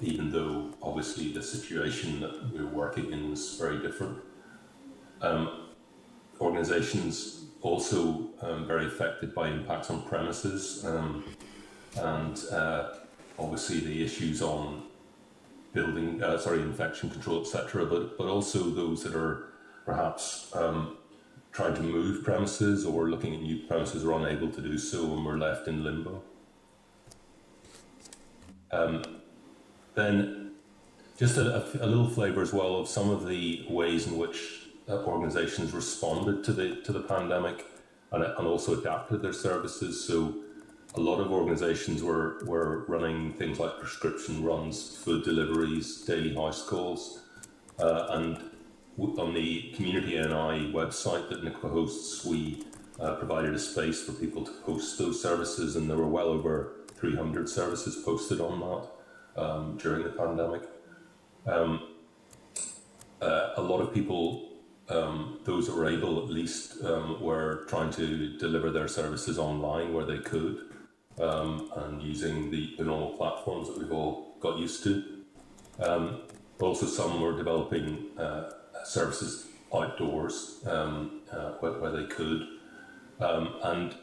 even 0.00 0.30
though 0.30 0.70
obviously 0.82 1.32
the 1.32 1.42
situation 1.42 2.20
that 2.20 2.52
we 2.52 2.62
were 2.62 2.70
working 2.70 3.12
in 3.12 3.30
was 3.30 3.56
very 3.56 3.78
different. 3.78 4.18
Um, 5.20 5.66
organisations 6.40 7.44
also 7.60 8.30
um, 8.40 8.66
very 8.66 8.86
affected 8.86 9.34
by 9.34 9.48
impacts 9.48 9.90
on 9.90 10.02
premises. 10.02 10.84
Um, 10.84 11.24
and 11.96 12.38
uh, 12.50 12.94
obviously 13.38 13.80
the 13.80 14.04
issues 14.04 14.42
on 14.42 14.82
building, 15.72 16.22
uh, 16.22 16.38
sorry, 16.38 16.62
infection 16.62 17.10
control, 17.10 17.40
etc. 17.40 17.86
But 17.86 18.16
but 18.18 18.26
also 18.26 18.70
those 18.70 19.02
that 19.04 19.14
are 19.14 19.52
perhaps 19.84 20.54
um, 20.54 20.96
trying 21.52 21.74
to 21.74 21.82
move 21.82 22.24
premises 22.24 22.84
or 22.84 23.08
looking 23.08 23.34
at 23.34 23.42
new 23.42 23.58
premises 23.66 24.04
are 24.04 24.12
unable 24.12 24.50
to 24.50 24.60
do 24.60 24.78
so 24.78 25.12
and 25.14 25.24
we're 25.24 25.36
left 25.36 25.66
in 25.66 25.82
limbo. 25.82 26.22
Um, 28.72 29.02
then 29.94 30.52
just 31.18 31.36
a, 31.36 31.84
a, 31.84 31.86
little 31.86 32.08
flavour 32.08 32.40
as 32.40 32.52
well 32.52 32.76
of 32.76 32.88
some 32.88 33.10
of 33.10 33.26
the 33.26 33.66
ways 33.68 34.06
in 34.06 34.16
which 34.16 34.68
uh, 34.88 35.04
organisations 35.04 35.72
responded 35.72 36.44
to 36.44 36.52
the 36.52 36.76
to 36.76 36.92
the 36.92 37.00
pandemic 37.00 37.66
and, 38.12 38.22
and 38.22 38.46
also 38.46 38.78
adapted 38.78 39.20
their 39.20 39.32
services. 39.32 40.06
So 40.06 40.36
a 40.94 41.00
lot 41.00 41.20
of 41.20 41.32
organisations 41.32 42.02
were 42.02 42.38
were 42.44 42.84
running 42.86 43.32
things 43.34 43.58
like 43.58 43.78
prescription 43.78 44.44
runs, 44.44 44.96
food 44.96 45.24
deliveries, 45.24 46.02
daily 46.02 46.34
house 46.34 46.66
calls, 46.66 47.20
uh, 47.80 48.06
and 48.10 48.49
on 49.00 49.34
the 49.34 49.72
Community 49.74 50.16
NI 50.16 50.72
website 50.72 51.28
that 51.30 51.42
NICVA 51.42 51.70
hosts, 51.70 52.24
we 52.24 52.64
uh, 53.00 53.14
provided 53.14 53.54
a 53.54 53.58
space 53.58 54.02
for 54.02 54.12
people 54.12 54.44
to 54.44 54.52
post 54.64 54.98
those 54.98 55.22
services, 55.22 55.76
and 55.76 55.88
there 55.88 55.96
were 55.96 56.08
well 56.08 56.28
over 56.28 56.80
300 56.96 57.48
services 57.48 58.02
posted 58.04 58.40
on 58.40 58.60
that 58.60 59.42
um, 59.42 59.78
during 59.78 60.04
the 60.04 60.10
pandemic. 60.10 60.62
Um, 61.46 61.94
uh, 63.22 63.54
a 63.56 63.62
lot 63.62 63.80
of 63.80 63.94
people, 63.94 64.50
um, 64.88 65.40
those 65.44 65.66
that 65.66 65.76
were 65.76 65.88
able 65.88 66.18
at 66.22 66.28
least, 66.28 66.84
um, 66.84 67.22
were 67.22 67.64
trying 67.68 67.90
to 67.92 68.36
deliver 68.38 68.70
their 68.70 68.88
services 68.88 69.38
online 69.38 69.94
where 69.94 70.04
they 70.04 70.18
could 70.18 70.70
um, 71.20 71.70
and 71.76 72.02
using 72.02 72.50
the, 72.50 72.74
the, 72.78 72.84
normal 72.84 73.16
platforms 73.16 73.68
that 73.68 73.78
we've 73.78 73.92
all 73.92 74.36
got 74.40 74.58
used 74.58 74.82
to. 74.84 75.04
Um, 75.78 76.20
also, 76.60 76.86
some 76.86 77.20
were 77.20 77.36
developing 77.36 78.06
uh, 78.18 78.50
services 78.84 79.46
outdoors 79.74 80.60
um, 80.66 81.20
uh, 81.32 81.52
where, 81.60 81.72
where, 81.72 81.92
they 81.92 82.04
could. 82.04 82.46
Um, 83.20 83.54
and 83.62 83.94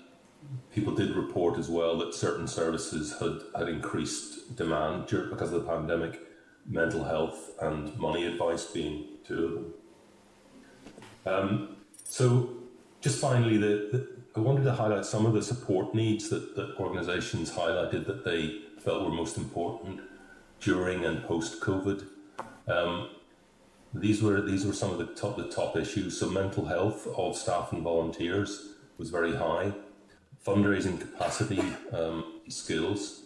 people 0.73 0.93
did 0.93 1.15
report 1.15 1.57
as 1.57 1.69
well 1.69 1.97
that 1.97 2.13
certain 2.13 2.47
services 2.47 3.15
had, 3.19 3.41
had 3.57 3.69
increased 3.69 4.55
demand 4.55 5.07
during, 5.07 5.30
because 5.30 5.51
of 5.51 5.63
the 5.65 5.69
pandemic, 5.69 6.19
mental 6.65 7.03
health 7.03 7.51
and 7.61 7.97
money 7.97 8.25
advice 8.25 8.65
being 8.65 9.05
two 9.25 9.45
of 9.45 9.53
them. 9.53 9.73
Um, 11.25 11.78
so, 12.05 12.49
just 13.01 13.19
finally, 13.19 13.57
the, 13.57 13.89
the, 13.91 14.07
I 14.36 14.39
wanted 14.39 14.63
to 14.63 14.73
highlight 14.73 15.05
some 15.05 15.25
of 15.25 15.34
the 15.34 15.41
support 15.41 15.93
needs 15.93 16.30
that, 16.30 16.55
that 16.55 16.75
organisations 16.78 17.51
highlighted 17.51 18.05
that 18.05 18.23
they 18.23 18.61
felt 18.80 19.03
were 19.03 19.09
most 19.09 19.38
important 19.38 20.01
during 20.61 21.05
and 21.05 21.23
post 21.23 21.61
COVID. 21.61 22.05
Um, 22.67 23.09
these 24.00 24.22
were 24.22 24.41
these 24.41 24.66
were 24.66 24.74
some 24.74 24.91
of 24.91 24.98
the 24.98 25.08
top 25.08 25.38
the 25.38 25.48
top 25.50 25.76
issues. 25.78 26.20
So 26.20 26.30
mental 26.30 26.66
health 26.66 27.08
of 27.08 27.36
staff 27.36 27.72
and 27.74 27.84
volunteers 27.84 28.74
was 28.98 29.10
very 29.10 29.36
high. 29.36 29.74
Fundraising 30.45 31.00
capacity 31.00 31.62
um, 31.91 32.41
skills, 32.48 33.24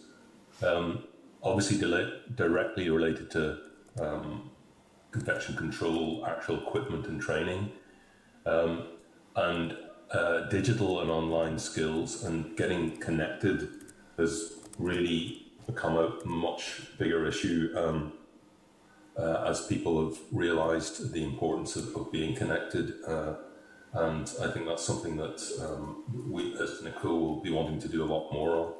um, 0.66 1.04
obviously 1.42 1.78
directly 2.34 2.90
related 2.90 3.30
to 3.30 3.58
um, 4.00 4.50
infection 5.14 5.56
control, 5.56 6.24
actual 6.26 6.58
equipment 6.58 7.06
and 7.06 7.20
training, 7.20 7.70
um, 8.46 8.88
and 9.36 9.76
uh, 10.10 10.40
digital 10.48 11.00
and 11.00 11.10
online 11.10 11.58
skills 11.58 12.24
and 12.24 12.56
getting 12.56 12.96
connected 12.98 13.68
has 14.18 14.54
really 14.78 15.46
become 15.66 15.96
a 15.96 16.24
much 16.26 16.82
bigger 16.98 17.26
issue 17.26 17.72
um, 17.76 18.12
uh, 19.18 19.44
as 19.46 19.66
people 19.66 20.04
have 20.04 20.18
realised 20.30 21.12
the 21.12 21.22
importance 21.22 21.76
of, 21.76 21.94
of 21.96 22.10
being 22.10 22.34
connected. 22.34 22.94
Uh, 23.06 23.34
and 23.94 24.30
I 24.42 24.50
think 24.50 24.66
that's 24.66 24.84
something 24.84 25.16
that 25.16 25.42
um, 25.60 26.04
we, 26.30 26.54
as 26.54 26.80
NICVA, 26.82 27.04
will 27.04 27.40
be 27.40 27.50
wanting 27.50 27.78
to 27.80 27.88
do 27.88 28.02
a 28.02 28.06
lot 28.06 28.32
more 28.32 28.56
on. 28.56 28.72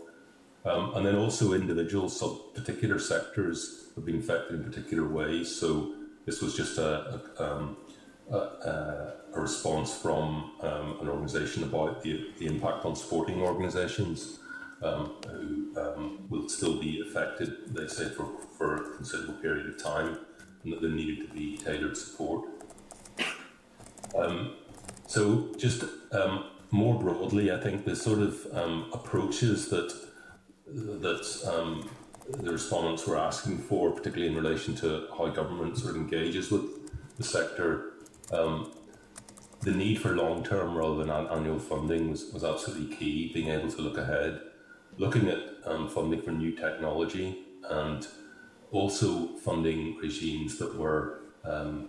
Um, 0.65 0.95
and 0.95 1.05
then 1.05 1.17
also 1.17 1.53
individual 1.53 2.09
sub 2.09 2.55
particular 2.55 2.99
sectors 2.99 3.91
have 3.95 4.07
been 4.07 4.19
affected 4.19 4.61
in 4.61 4.65
particular 4.65 5.07
ways. 5.07 5.55
So 5.55 5.93
this 6.25 6.41
was 6.41 6.57
just 6.57 6.79
a, 6.79 7.21
a, 7.39 7.45
um, 7.45 7.77
a, 8.31 8.37
a 9.35 9.41
response 9.41 9.95
from 9.95 10.53
um, 10.63 10.99
an 11.01 11.09
organisation 11.09 11.65
about 11.65 12.03
the, 12.03 12.31
the 12.39 12.47
impact 12.47 12.85
on 12.85 12.95
sporting 12.95 13.43
organisations 13.43 14.39
um, 14.83 15.13
who 15.29 15.81
um, 15.81 16.27
will 16.29 16.49
still 16.49 16.81
be 16.81 17.01
affected, 17.01 17.75
they 17.75 17.87
say, 17.87 18.09
for, 18.09 18.29
for 18.57 18.77
a 18.77 18.97
considerable 18.97 19.35
period 19.35 19.67
of 19.67 19.83
time, 19.83 20.19
and 20.65 20.73
that 20.73 20.81
there 20.81 20.91
needed 20.91 21.29
to 21.29 21.35
be 21.35 21.57
tailored 21.57 21.97
support. 21.97 22.49
Um, 24.17 24.55
so, 25.07 25.49
just 25.57 25.85
um, 26.13 26.47
more 26.71 26.99
broadly, 26.99 27.53
I 27.53 27.61
think 27.61 27.85
the 27.85 27.97
sort 27.97 28.21
of 28.21 28.47
um, 28.53 28.91
approaches 28.93 29.69
that 29.69 29.93
that 30.67 31.53
um, 31.53 31.91
the 32.29 32.53
respondents 32.53 33.07
were 33.07 33.19
asking 33.19 33.59
for, 33.59 33.91
particularly 33.91 34.33
in 34.33 34.43
relation 34.43 34.75
to 34.77 35.07
how 35.19 35.29
government 35.29 35.77
sort 35.77 35.91
of 35.91 35.97
engages 35.97 36.51
with 36.51 36.63
the 37.19 37.25
sector, 37.25 37.93
the 39.63 39.71
need 39.71 40.01
for 40.01 40.17
long 40.17 40.43
term 40.43 40.77
rather 40.77 40.97
than 40.97 41.11
annual 41.11 41.59
funding 41.59 42.11
was, 42.11 42.33
was 42.33 42.45
absolutely 42.45 42.95
key. 42.97 43.33
Being 43.33 43.49
able 43.49 43.71
to 43.71 43.81
look 43.83 43.99
ahead 43.99 44.41
looking 44.99 45.29
at 45.29 45.41
um, 45.65 45.89
funding 45.89 46.23
for 46.23 46.33
new 46.33 46.53
technology 46.53 47.39
and 47.71 48.07
also 48.71 49.29
funding 49.39 49.97
regimes 49.99 50.59
that 50.59 50.77
were 50.77 51.21
um, 51.45 51.89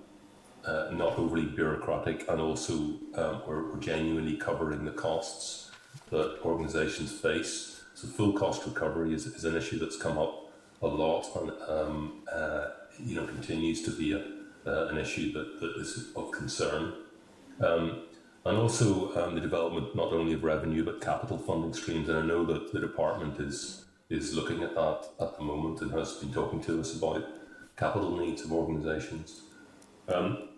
uh, 0.66 0.90
not 0.94 1.18
overly 1.18 1.46
bureaucratic 1.46 2.28
and 2.30 2.40
also 2.40 2.74
um, 3.16 3.42
were, 3.48 3.78
genuinely 3.80 4.38
covering 4.38 4.86
the 4.86 4.92
costs 4.92 5.72
that 6.10 6.40
organisations 6.44 7.12
face. 7.12 7.82
So 7.96 8.08
full 8.08 8.34
cost 8.34 8.66
recovery 8.66 9.14
is, 9.14 9.26
is, 9.26 9.46
an 9.46 9.58
issue 9.58 9.78
that's 9.78 9.98
come 9.98 10.18
up 10.18 10.52
a 10.82 10.88
lot 10.88 11.28
and 11.36 11.52
um, 11.68 12.24
uh, 12.32 12.68
you 13.00 13.16
know 13.16 13.26
continues 13.26 13.82
to 13.84 13.92
be 13.92 14.14
a, 14.14 14.24
uh, 14.66 14.88
an 14.88 14.98
issue 14.98 15.34
that, 15.34 15.60
that 15.60 15.76
is 15.78 16.12
of 16.16 16.32
concern. 16.32 16.94
Um, 17.62 18.04
and 18.46 18.58
also 18.58 19.16
um, 19.16 19.36
the 19.36 19.42
development 19.42 19.96
not 19.96 20.12
only 20.12 20.34
of 20.34 20.44
revenue 20.44 20.84
but 20.84 21.02
capital 21.02 21.38
funding 21.38 21.74
streams. 21.74 22.10
And 22.10 22.18
I 22.18 22.22
know 22.26 22.46
that 22.46 22.74
the 22.74 22.80
department 22.80 23.40
is 23.40 23.86
is 24.10 24.34
looking 24.36 24.62
at 24.62 24.76
that 24.76 25.06
at 25.20 25.38
the 25.38 25.44
moment 25.44 25.82
and 25.82 25.92
has 25.92 26.14
been 26.16 26.32
talking 26.32 26.62
to 26.62 26.80
us 26.80 26.96
about 26.96 27.26
capital 27.78 28.18
needs 28.18 28.44
of 28.44 28.52
organisations. 28.52 29.42
Um, 30.08 30.50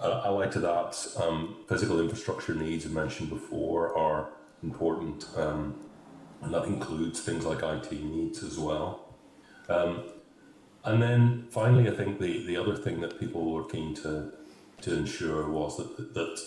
allied 0.00 0.52
to 0.52 0.60
that, 0.60 1.06
um, 1.22 1.56
physical 1.68 2.00
infrastructure 2.00 2.54
needs 2.54 2.86
I 2.86 2.90
mentioned 2.90 3.30
before 3.30 3.96
are 3.96 4.30
important, 4.62 5.26
um, 5.36 5.74
and 6.40 6.54
that 6.54 6.64
includes 6.64 7.20
things 7.20 7.44
like 7.44 7.62
IT 7.62 7.92
needs 7.92 8.42
as 8.42 8.58
well. 8.58 9.14
Um, 9.68 10.04
and 10.84 11.02
then 11.02 11.46
finally, 11.50 11.88
I 11.88 11.94
think 11.94 12.20
the, 12.20 12.46
the 12.46 12.56
other 12.56 12.76
thing 12.76 13.00
that 13.00 13.18
people 13.18 13.52
were 13.52 13.64
keen 13.64 13.94
to 13.96 14.32
to 14.82 14.94
ensure 14.94 15.48
was 15.48 15.78
that 15.78 16.14
that 16.14 16.42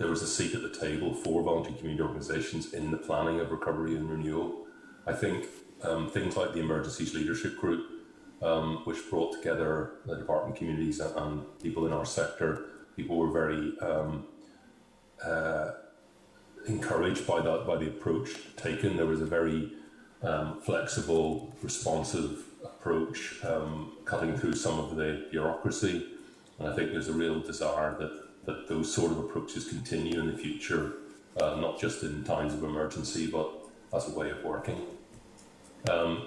there 0.00 0.08
was 0.08 0.22
a 0.22 0.26
seat 0.26 0.54
at 0.54 0.62
the 0.62 0.70
table 0.70 1.12
for 1.12 1.42
voluntary 1.42 1.76
community 1.76 2.02
organisations 2.02 2.72
in 2.72 2.90
the 2.90 2.96
planning 2.96 3.38
of 3.38 3.50
recovery 3.50 3.96
and 3.96 4.08
renewal. 4.08 4.64
I 5.06 5.12
think 5.12 5.44
um, 5.82 6.08
things 6.08 6.38
like 6.38 6.54
the 6.54 6.60
Emergencies 6.60 7.14
Leadership 7.14 7.58
Group, 7.58 7.86
um, 8.40 8.78
which 8.84 8.96
brought 9.10 9.34
together 9.34 9.96
the 10.06 10.16
department 10.16 10.56
communities 10.56 11.00
and, 11.00 11.14
and, 11.16 11.62
people 11.62 11.86
in 11.86 11.92
our 11.92 12.06
sector, 12.06 12.64
people 12.96 13.18
were 13.18 13.30
very 13.30 13.78
um, 13.80 14.24
uh, 15.22 15.72
encouraged 16.66 17.26
by 17.26 17.42
that, 17.42 17.66
by 17.66 17.76
the 17.76 17.88
approach 17.88 18.30
taken. 18.56 18.96
There 18.96 19.04
was 19.04 19.20
a 19.20 19.26
very 19.26 19.70
um, 20.22 20.62
flexible, 20.62 21.54
responsive 21.62 22.42
approach, 22.64 23.34
um, 23.44 23.98
cutting 24.06 24.34
through 24.34 24.54
some 24.54 24.80
of 24.80 24.96
the 24.96 25.26
bureaucracy. 25.30 26.06
And 26.58 26.68
I 26.68 26.74
think 26.74 26.90
there's 26.90 27.08
a 27.08 27.12
real 27.12 27.40
desire 27.40 27.98
that 27.98 28.19
that 28.50 28.68
those 28.68 28.92
sort 28.92 29.12
of 29.12 29.18
approaches 29.18 29.68
continue 29.68 30.20
in 30.20 30.26
the 30.26 30.36
future, 30.36 30.94
uh, 31.40 31.56
not 31.56 31.78
just 31.80 32.02
in 32.02 32.24
times 32.24 32.52
of 32.52 32.64
emergency, 32.64 33.26
but 33.26 33.48
as 33.94 34.08
a 34.08 34.18
way 34.18 34.30
of 34.30 34.42
working. 34.44 34.80
Um, 35.88 36.26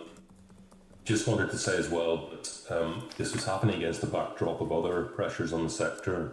just 1.06 1.28
wanted 1.28 1.52
to 1.52 1.58
say 1.58 1.78
as 1.78 1.90
well 1.90 2.30
that 2.30 2.48
um, 2.70 3.10
this 3.18 3.34
was 3.34 3.46
happening 3.46 3.76
against 3.76 4.02
the 4.02 4.08
backdrop 4.08 4.62
of 4.62 4.72
other 4.72 5.04
pressures 5.04 5.52
on 5.52 5.64
the 5.64 5.70
sector, 5.70 6.32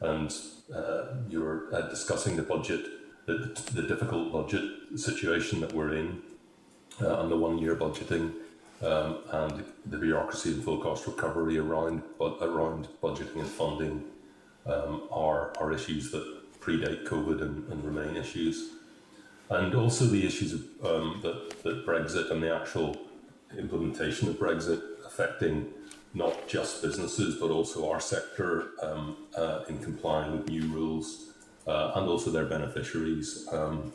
and 0.00 0.32
uh, 0.74 1.06
you 1.28 1.40
were 1.40 1.68
uh, 1.72 1.82
discussing 1.88 2.36
the 2.36 2.42
budget, 2.42 2.86
the, 3.26 3.34
the, 3.74 3.82
difficult 3.82 4.32
budget 4.32 4.64
situation 4.96 5.60
that 5.60 5.72
we're 5.72 5.94
in, 5.94 6.22
uh, 7.00 7.20
and 7.20 7.32
the 7.32 7.36
one-year 7.36 7.74
budgeting, 7.74 8.32
um, 8.82 9.18
and 9.32 9.64
the 9.86 9.98
bureaucracy 9.98 10.52
and 10.52 10.62
full 10.62 10.78
cost 10.78 11.06
recovery 11.06 11.58
around 11.58 12.02
around 12.20 12.88
budgeting 13.02 13.36
and 13.36 13.48
funding 13.48 14.04
um, 14.66 15.08
are, 15.10 15.52
are 15.58 15.72
issues 15.72 16.10
that 16.12 16.60
predate 16.60 17.04
COVID 17.06 17.42
and, 17.42 17.70
and 17.72 17.84
remain 17.84 18.16
issues. 18.16 18.70
and 19.50 19.74
also 19.74 20.06
the 20.06 20.26
issues 20.26 20.52
of, 20.52 20.60
um, 20.84 21.20
that, 21.22 21.62
that 21.62 21.86
Brexit 21.86 22.30
and 22.30 22.42
the 22.42 22.54
actual 22.54 22.96
implementation 23.58 24.28
of 24.28 24.36
Brexit 24.36 24.80
affecting 25.04 25.68
not 26.14 26.46
just 26.48 26.82
businesses 26.82 27.36
but 27.36 27.50
also 27.50 27.90
our 27.90 28.00
sector 28.00 28.70
um, 28.82 29.16
uh, 29.36 29.60
in 29.68 29.78
complying 29.78 30.32
with 30.32 30.48
new 30.48 30.66
rules 30.68 31.32
uh, 31.66 31.92
and 31.96 32.08
also 32.08 32.30
their 32.30 32.46
beneficiaries 32.46 33.46
um, 33.52 33.92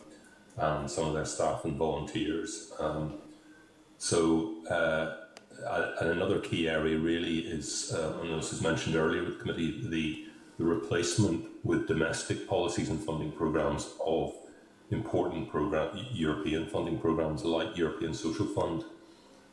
and 0.58 0.90
some 0.90 1.08
of 1.08 1.14
their 1.14 1.26
staff 1.26 1.66
and 1.66 1.76
volunteers. 1.76 2.74
Um, 2.80 3.16
so, 3.98 4.66
uh, 4.68 5.18
and 6.02 6.10
another 6.12 6.40
key 6.40 6.70
area 6.70 6.98
really 6.98 7.40
is, 7.40 7.94
uh, 7.94 8.20
and 8.22 8.40
this 8.40 8.52
was 8.52 8.62
mentioned 8.62 8.96
earlier 8.96 9.24
with 9.24 9.38
the 9.38 9.40
committee, 9.40 9.82
the, 9.88 10.27
the 10.58 10.66
replacement 10.66 11.46
with 11.64 11.88
domestic 11.88 12.48
policies 12.48 12.90
and 12.90 13.00
funding 13.00 13.32
programs 13.32 13.94
of 14.06 14.34
important 14.90 15.50
program, 15.50 15.90
European 16.12 16.68
funding 16.68 16.98
programs 17.00 17.44
like 17.44 17.78
European 17.78 18.14
Social 18.14 18.46
Fund, 18.46 18.84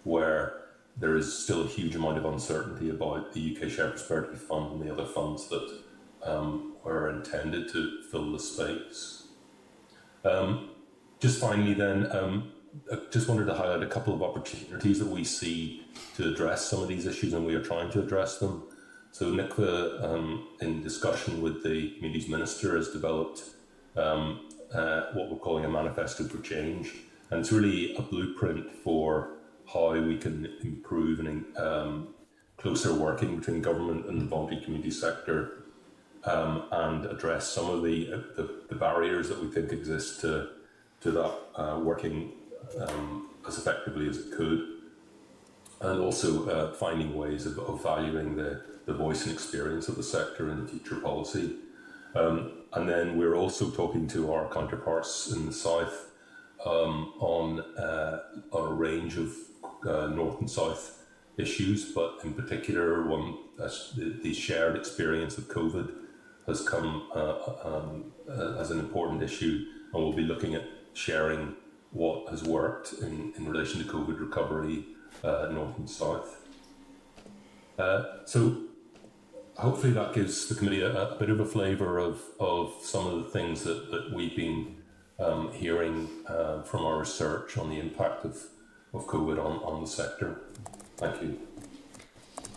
where 0.05 0.65
there 0.97 1.17
is 1.17 1.37
still 1.37 1.63
a 1.63 1.67
huge 1.67 1.97
amount 1.97 2.19
of 2.19 2.25
uncertainty 2.25 2.91
about 2.91 3.33
the 3.33 3.57
UK 3.57 3.69
Shared 3.69 3.91
Prosperity 3.93 4.37
Fund 4.37 4.73
and 4.73 4.83
the 4.83 4.93
other 4.93 5.05
funds 5.05 5.49
that 5.49 5.81
um, 6.23 6.75
were 6.85 7.11
intended 7.11 7.71
to 7.73 8.03
fill 8.11 8.33
the 8.33 8.39
space. 8.39 9.25
Um, 10.25 10.71
just 11.21 11.41
finally, 11.41 11.75
then, 11.75 12.11
um, 12.13 12.53
I 12.93 12.99
just 13.11 13.29
wanted 13.29 13.47
to 13.47 13.55
highlight 13.55 13.83
a 13.83 13.87
couple 13.87 14.15
of 14.15 14.23
opportunities 14.23 14.99
that 15.01 15.09
we 15.09 15.25
see 15.25 15.87
to 16.17 16.29
address 16.33 16.67
some 16.67 16.83
of 16.83 16.89
these 16.89 17.07
issues, 17.07 17.33
and 17.33 17.45
we 17.45 17.55
are 17.55 17.63
trying 17.63 17.91
to 17.93 18.01
address 18.01 18.39
them. 18.39 18.65
So, 19.15 19.31
NICVA, 19.31 20.03
um, 20.03 20.49
in 20.61 20.83
discussion 20.83 21.41
with 21.41 21.63
the 21.63 21.93
Communities 21.93 22.29
Minister, 22.29 22.77
has 22.77 22.89
developed 22.89 23.45
um, 23.97 24.49
uh, 24.75 25.03
what 25.13 25.31
we're 25.31 25.39
calling 25.39 25.65
a 25.65 25.69
manifesto 25.69 26.25
for 26.25 26.43
change, 26.43 26.93
and 27.31 27.39
it's 27.39 27.53
really 27.53 27.95
a 27.95 28.03
blueprint 28.03 28.73
for 28.83 29.37
how 29.73 29.93
we 29.93 30.19
can 30.19 30.53
improve 30.65 31.21
and 31.21 31.45
um, 31.57 32.09
closer 32.57 32.93
working 32.93 33.39
between 33.39 33.63
government 33.63 34.07
and 34.07 34.21
the 34.21 34.25
voluntary 34.25 34.61
community 34.65 34.91
sector 34.91 35.63
um, 36.25 36.65
and 36.73 37.07
address 37.07 37.47
some 37.47 37.71
of 37.71 37.85
the, 37.85 38.13
uh, 38.13 38.17
the, 38.35 38.63
the, 38.69 38.75
barriers 38.75 39.29
that 39.29 39.41
we 39.41 39.47
think 39.49 39.71
exist 39.71 40.23
to, 40.23 40.49
to 41.01 41.13
that 41.13 41.35
uh, 41.55 41.79
working 41.79 42.33
um, 42.81 43.29
as 43.47 43.59
effectively 43.59 44.09
as 44.09 44.19
it 44.19 44.33
could. 44.33 44.61
And 45.81 46.01
also 46.01 46.49
uh, 46.49 46.73
finding 46.73 47.15
ways 47.15 47.47
of, 47.47 47.61
of, 47.61 47.81
valuing 47.81 48.35
the, 48.35 48.74
the 48.87 48.95
voice 48.95 49.25
and 49.25 49.33
experience 49.33 49.89
of 49.89 49.97
the 49.97 50.03
sector 50.03 50.51
in 50.51 50.67
future 50.67 50.97
policy. 50.97 51.57
Um, 52.15 52.53
and 52.73 52.89
then 52.89 53.17
we're 53.17 53.35
also 53.35 53.71
talking 53.71 54.07
to 54.09 54.33
our 54.33 54.49
counterparts 54.53 55.33
in 55.33 55.47
the 55.47 55.53
south 55.53 56.11
um, 56.65 57.13
on, 57.19 57.61
uh, 57.61 58.23
on 58.53 58.73
a 58.73 58.75
range 58.75 59.17
of 59.17 59.35
uh, 59.87 60.07
north 60.09 60.41
and 60.41 60.51
south 60.51 61.03
issues, 61.37 61.93
but 61.93 62.21
in 62.25 62.33
particular, 62.33 63.07
one 63.07 63.39
the, 63.57 64.19
the, 64.23 64.33
shared 64.33 64.77
experience 64.77 65.37
of 65.39 65.45
COVID 65.49 65.93
has 66.47 66.67
come 66.67 67.09
uh, 67.15 67.39
um, 67.65 68.13
uh, 68.29 68.57
as 68.59 68.71
an 68.71 68.79
important 68.79 69.23
issue, 69.23 69.65
and 69.93 70.03
we'll 70.03 70.13
be 70.13 70.23
looking 70.23 70.55
at 70.55 70.65
sharing 70.93 71.55
what 71.91 72.29
has 72.29 72.43
worked 72.45 72.95
in, 73.03 73.33
in 73.37 73.49
relation 73.49 73.83
to 73.85 73.89
COVID 73.91 74.19
recovery, 74.21 74.85
uh, 75.23 75.49
north 75.51 75.77
and 75.79 75.91
south. 75.91 76.41
So, 78.27 78.64
hopefully, 79.57 79.93
that 79.93 80.15
gives 80.15 80.47
the 80.49 80.55
committee 80.55 80.83
a, 80.83 80.93
a, 80.93 81.19
bit 81.19 81.31
of 81.31 81.41
a 81.41 81.47
flavour 81.47 81.99
of, 81.99 82.21
of 82.41 82.75
some 82.83 83.07
of 83.07 83.25
the 83.25 83.31
things 83.31 83.65
that, 83.65 83.91
that 83.91 84.13
we've 84.13 84.37
been 84.37 84.77
um, 85.19 85.53
hearing 85.53 86.09
uh, 86.27 86.63
from 86.63 86.85
our 86.85 86.99
research 86.99 87.57
on 87.57 87.71
the 87.71 87.79
impact 87.79 88.25
of 88.25 88.37
of 88.95 89.07
COVID 89.07 89.45
on, 89.45 89.59
on 89.65 89.81
the 89.83 89.87
sector. 89.87 90.41
Thank 90.97 91.21
you. 91.21 91.39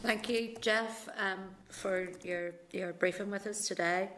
Thank 0.03 0.29
you, 0.29 0.55
Jeff, 0.61 1.09
um, 1.17 1.39
for 1.69 2.11
your, 2.23 2.53
your 2.71 2.93
briefing 2.93 3.31
with 3.31 3.47
us 3.47 3.67
today. 3.67 4.09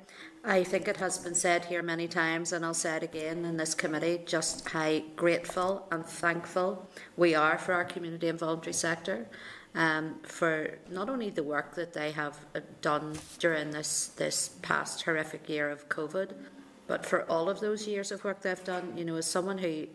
I 0.43 0.63
think 0.63 0.87
it 0.87 0.97
has 0.97 1.17
been 1.17 1.33
said 1.33 1.65
here 1.65 1.81
many 1.81 2.07
times, 2.07 2.51
and 2.51 2.65
I'll 2.65 2.73
say 2.73 2.97
it 2.97 3.03
again 3.03 3.45
in 3.45 3.55
this 3.55 3.73
committee 3.73 4.21
just 4.25 4.67
how 4.67 4.99
grateful 5.15 5.87
and 5.91 6.05
thankful 6.05 6.89
we 7.15 7.33
are 7.33 7.57
for 7.57 7.73
our 7.73 7.85
community 7.85 8.27
and 8.27 8.37
voluntary 8.37 8.73
sector. 8.73 9.27
Um, 9.75 10.15
for 10.23 10.79
not 10.89 11.09
only 11.09 11.29
the 11.29 11.43
work 11.43 11.75
that 11.75 11.93
they 11.93 12.11
have 12.11 12.37
uh, 12.55 12.61
done 12.81 13.19
during 13.37 13.69
this, 13.69 14.07
this 14.17 14.49
past 14.63 15.03
horrific 15.03 15.47
year 15.47 15.69
of 15.69 15.87
COVID, 15.89 16.33
but 16.87 17.05
for 17.05 17.23
all 17.29 17.49
of 17.49 17.59
those 17.59 17.87
years 17.87 18.11
of 18.11 18.23
work 18.23 18.41
they've 18.41 18.63
done. 18.63 18.97
You 18.97 19.05
know, 19.05 19.17
as 19.17 19.27
someone 19.27 19.59
who 19.59 19.85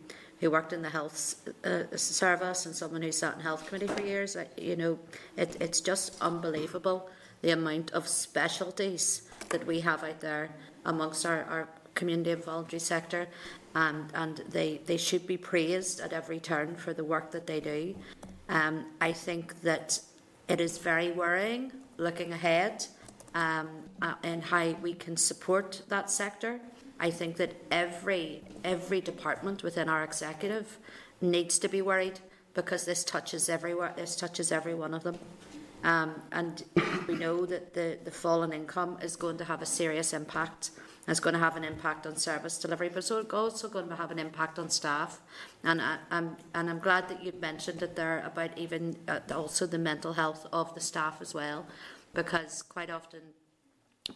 who 0.41 0.51
worked 0.51 0.73
in 0.73 0.83
the 0.83 0.91
health 0.91 1.49
uh, 1.65 1.97
service 1.97 2.67
and 2.67 2.75
someone 2.75 3.03
who 3.03 3.13
sat 3.13 3.35
in 3.35 3.41
health 3.41 3.67
committee 3.67 3.87
for 3.87 4.03
years. 4.03 4.37
You 4.59 4.77
know, 4.77 4.99
it, 5.37 5.57
it's 5.61 5.81
just 5.81 6.21
unbelievable 6.21 7.09
the 7.41 7.51
amount 7.51 7.93
of 7.93 8.09
specialties 8.09 9.23
that 9.51 9.67
we 9.67 9.81
have 9.81 10.03
out 10.03 10.21
there 10.21 10.51
amongst 10.85 11.25
our, 11.25 11.45
our 11.45 11.69
community 11.95 12.33
and 12.33 12.45
voluntary 12.45 12.81
sector, 12.81 13.27
and 13.75 14.11
and 14.15 14.43
they 14.49 14.81
they 14.87 14.97
should 14.97 15.27
be 15.27 15.37
praised 15.37 16.01
at 16.01 16.13
every 16.13 16.41
turn 16.41 16.75
for 16.77 16.93
the 16.93 17.05
work 17.05 17.31
that 17.31 17.47
they 17.47 17.61
do. 17.61 17.95
Um, 18.49 18.87
I 19.01 19.13
think 19.13 19.63
that 19.63 20.01
it 20.49 20.61
is 20.61 20.79
very 20.79 21.11
worrying 21.11 21.73
looking 21.97 22.33
ahead 22.33 22.87
um, 23.35 23.69
uh, 24.03 24.15
and 24.23 24.43
how 24.43 24.71
we 24.83 24.95
can 24.95 25.17
support 25.17 25.83
that 25.89 26.11
sector. 26.11 26.61
I 27.01 27.11
think 27.11 27.37
that 27.37 27.55
every 27.71 28.43
every 28.63 29.01
department 29.01 29.63
within 29.63 29.89
our 29.89 30.05
executive 30.05 30.79
needs 31.21 31.59
to 31.59 31.69
be 31.69 31.83
worried 31.83 32.21
because 32.55 32.85
this 32.85 33.03
touches 33.03 33.49
everywhere. 33.49 33.93
This 33.97 34.15
touches 34.17 34.53
every 34.53 34.75
one 34.75 34.95
of 34.95 35.03
them, 35.03 35.19
um, 35.83 36.23
and 36.31 36.63
we 37.09 37.15
know 37.15 37.47
that 37.47 37.75
the 37.75 37.99
the 38.05 38.11
fall 38.11 38.45
in 38.45 38.53
income 38.53 38.99
is 39.03 39.17
going 39.17 39.39
to 39.39 39.45
have 39.45 39.61
a 39.63 39.67
serious 39.67 40.13
impact. 40.13 40.71
It's 41.07 41.21
going 41.21 41.35
to 41.35 41.41
have 41.41 41.57
an 41.57 41.65
impact 41.65 42.07
on 42.07 42.17
service 42.17 42.57
delivery, 42.59 42.89
but 42.89 42.99
it's 42.99 43.11
also 43.11 43.69
going 43.69 43.89
to 43.89 43.97
have 43.97 44.11
an 44.11 44.19
impact 44.19 44.59
on 44.59 44.71
staff. 44.71 45.21
And 45.63 45.83
I, 45.83 45.99
am 46.11 46.37
and 46.55 46.71
I'm 46.71 46.79
glad 46.79 47.09
that 47.09 47.23
you 47.23 47.33
mentioned 47.41 47.83
it 47.83 47.95
there 47.95 48.23
about 48.25 48.57
even 48.57 48.97
uh, 49.07 49.21
also 49.35 49.67
the 49.67 49.79
mental 49.79 50.15
health 50.15 50.47
of 50.53 50.75
the 50.75 50.81
staff 50.81 51.19
as 51.21 51.35
well, 51.35 51.67
because 52.15 52.63
quite 52.63 52.91
often 52.91 53.21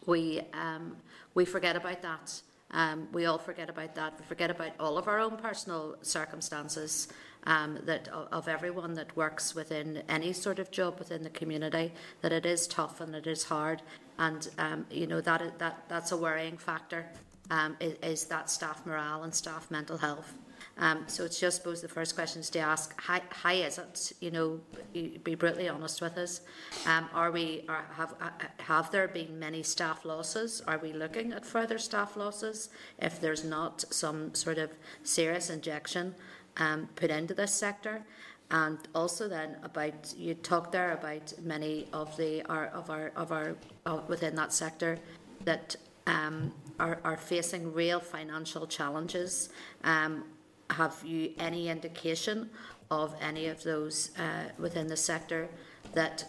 we 0.06 0.40
um, 0.54 0.96
we 1.34 1.44
forget 1.44 1.76
about 1.76 2.02
that. 2.02 2.40
Um, 2.70 3.08
we 3.12 3.26
all 3.26 3.38
forget 3.38 3.70
about 3.70 3.94
that. 3.94 4.18
We 4.18 4.24
forget 4.24 4.50
about 4.50 4.72
all 4.78 4.98
of 4.98 5.08
our 5.08 5.18
own 5.18 5.36
personal 5.36 5.96
circumstances 6.02 7.08
um, 7.44 7.78
that 7.84 8.08
of 8.08 8.48
everyone 8.48 8.94
that 8.94 9.16
works 9.16 9.54
within 9.54 10.02
any 10.08 10.32
sort 10.32 10.58
of 10.58 10.70
job 10.70 10.98
within 10.98 11.22
the 11.22 11.30
community. 11.30 11.92
That 12.22 12.32
it 12.32 12.44
is 12.46 12.66
tough 12.66 13.00
and 13.00 13.14
it 13.14 13.26
is 13.26 13.44
hard, 13.44 13.82
and 14.18 14.48
um, 14.58 14.86
you 14.90 15.06
know 15.06 15.20
that 15.20 15.58
that 15.58 15.84
that's 15.88 16.12
a 16.12 16.16
worrying 16.16 16.56
factor. 16.56 17.06
Um, 17.50 17.76
is, 17.80 17.94
is 18.02 18.24
that 18.26 18.50
staff 18.50 18.84
morale 18.84 19.22
and 19.22 19.34
staff 19.34 19.70
mental 19.70 19.96
health. 19.96 20.34
Um, 20.80 21.04
so 21.08 21.24
it's 21.24 21.40
just, 21.40 21.56
I 21.56 21.58
suppose, 21.58 21.80
the 21.80 21.88
first 21.88 22.14
question 22.14 22.40
is 22.40 22.50
to 22.50 22.60
ask, 22.60 22.94
how, 23.00 23.20
how 23.30 23.52
is 23.52 23.78
it? 23.78 24.12
You 24.20 24.30
know, 24.30 24.60
be 24.92 25.34
brutally 25.34 25.68
honest 25.68 26.00
with 26.00 26.16
us. 26.16 26.42
Um, 26.86 27.08
are 27.12 27.32
we, 27.32 27.64
are, 27.68 27.84
have, 27.94 28.14
uh, 28.20 28.30
have 28.58 28.90
there 28.92 29.08
been 29.08 29.38
many 29.38 29.62
staff 29.62 30.04
losses? 30.04 30.62
Are 30.68 30.78
we 30.78 30.92
looking 30.92 31.32
at 31.32 31.44
further 31.44 31.78
staff 31.78 32.16
losses 32.16 32.68
if 33.00 33.20
there's 33.20 33.44
not 33.44 33.84
some 33.92 34.34
sort 34.34 34.58
of 34.58 34.70
serious 35.02 35.50
injection 35.50 36.14
um, 36.58 36.88
put 36.94 37.10
into 37.10 37.34
this 37.34 37.52
sector? 37.52 38.04
And 38.50 38.78
also 38.94 39.28
then 39.28 39.56
about 39.62 40.14
you 40.16 40.34
talked 40.34 40.72
there 40.72 40.92
about 40.92 41.32
many 41.42 41.86
of 41.92 42.16
the 42.16 42.42
our, 42.44 42.66
of 42.68 42.88
our 42.88 43.12
of 43.14 43.30
our 43.30 43.56
of 43.84 44.08
within 44.08 44.34
that 44.36 44.52
sector 44.52 44.98
that 45.44 45.76
um, 46.06 46.52
are, 46.80 46.98
are 47.04 47.18
facing 47.18 47.72
real 47.74 48.00
financial 48.00 48.66
challenges. 48.66 49.50
Um, 49.84 50.24
have 50.70 51.02
you 51.04 51.32
any 51.38 51.68
indication 51.68 52.48
of 52.90 53.14
any 53.20 53.46
of 53.46 53.62
those 53.62 54.10
uh, 54.18 54.50
within 54.58 54.86
the 54.86 54.96
sector 54.96 55.48
that 55.92 56.24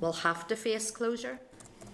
will 0.00 0.12
have 0.12 0.46
to 0.48 0.56
face 0.56 0.90
closure? 0.90 1.38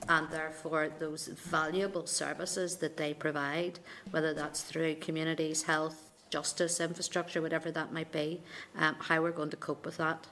and 0.09 0.31
therefore 0.31 0.89
those 0.99 1.27
valuable 1.27 2.07
services 2.07 2.77
that 2.77 2.97
they 2.97 3.13
provide, 3.13 3.79
whether 4.11 4.33
that's 4.33 4.63
through 4.63 4.95
communities, 4.97 5.65
health, 5.65 6.06
justice, 6.31 6.81
infrastructure, 6.81 7.41
whatever 7.41 7.71
that 7.71 7.93
might 7.93 8.13
be, 8.13 8.41
um, 8.77 8.97
how 8.99 9.23
we're 9.23 9.31
going 9.31 9.51
to 9.51 9.57
cope 9.57 9.85
with 9.85 9.97
that. 9.99 10.27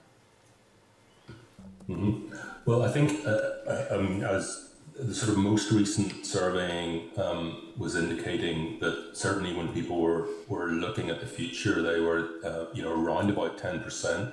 Mm-hmm. 1.89 2.35
Well, 2.65 2.83
I 2.83 2.91
think 2.91 3.27
uh, 3.27 3.31
uh 3.31 3.87
um, 3.91 4.23
as 4.23 4.75
the 4.97 5.15
sort 5.15 5.33
of 5.33 5.39
most 5.39 5.73
recent 5.73 6.25
surveying 6.25 7.11
um, 7.19 7.73
was 7.77 7.97
indicating 7.97 8.79
that 8.81 9.11
certainly 9.13 9.53
when 9.53 9.69
people 9.69 10.01
were, 10.01 10.29
were 10.49 10.69
looking 10.69 11.11
at 11.11 11.21
the 11.21 11.27
future, 11.27 11.83
they 11.83 12.01
were, 12.01 12.29
uh, 12.45 12.67
you 12.73 12.83
know, 12.83 12.93
around 12.93 13.29
about 13.29 13.59
10% 13.59 14.33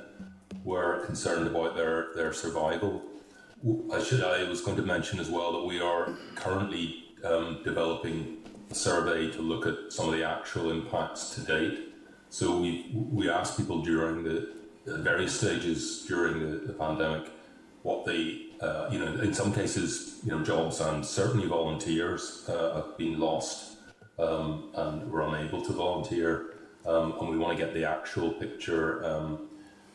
were 0.64 1.04
concerned 1.06 1.48
about 1.48 1.76
their, 1.76 2.10
their 2.16 2.32
survival. 2.32 3.02
I 3.92 4.04
should, 4.04 4.24
I 4.24 4.44
was 4.44 4.62
going 4.62 4.78
to 4.78 4.84
mention 4.84 5.20
as 5.20 5.30
well 5.30 5.52
that 5.54 5.66
we 5.66 5.80
are 5.80 6.16
currently 6.36 7.06
um, 7.24 7.62
developing 7.64 8.41
survey 8.76 9.32
to 9.32 9.42
look 9.42 9.66
at 9.66 9.92
some 9.92 10.10
of 10.10 10.16
the 10.16 10.24
actual 10.24 10.72
impacts 10.72 11.36
to 11.36 11.42
date. 11.42 11.94
So 12.30 12.58
we 12.58 12.92
we 12.94 13.30
asked 13.30 13.58
people 13.58 13.82
during 13.82 14.24
the, 14.24 14.54
various 14.86 15.38
stages 15.38 16.06
during 16.08 16.40
the, 16.40 16.58
the 16.68 16.74
pandemic 16.74 17.30
what 17.84 18.06
they, 18.06 18.48
uh, 18.62 18.88
you 18.92 19.00
know, 19.00 19.12
in 19.22 19.34
some 19.34 19.54
cases, 19.54 20.20
you 20.24 20.32
know, 20.32 20.44
jobs 20.44 20.80
and 20.82 21.06
certainly 21.06 21.48
volunteers 21.48 22.48
uh, 22.48 22.76
have 22.76 22.98
been 22.98 23.20
lost 23.20 23.78
um, 24.20 24.70
and 24.76 25.12
were 25.12 25.22
unable 25.22 25.62
to 25.66 25.74
volunteer, 25.74 26.54
um, 26.86 27.16
and 27.20 27.30
we 27.30 27.38
want 27.38 27.58
to 27.58 27.64
get 27.64 27.74
the 27.74 27.84
actual 27.84 28.32
picture. 28.32 29.04
Um, 29.04 29.50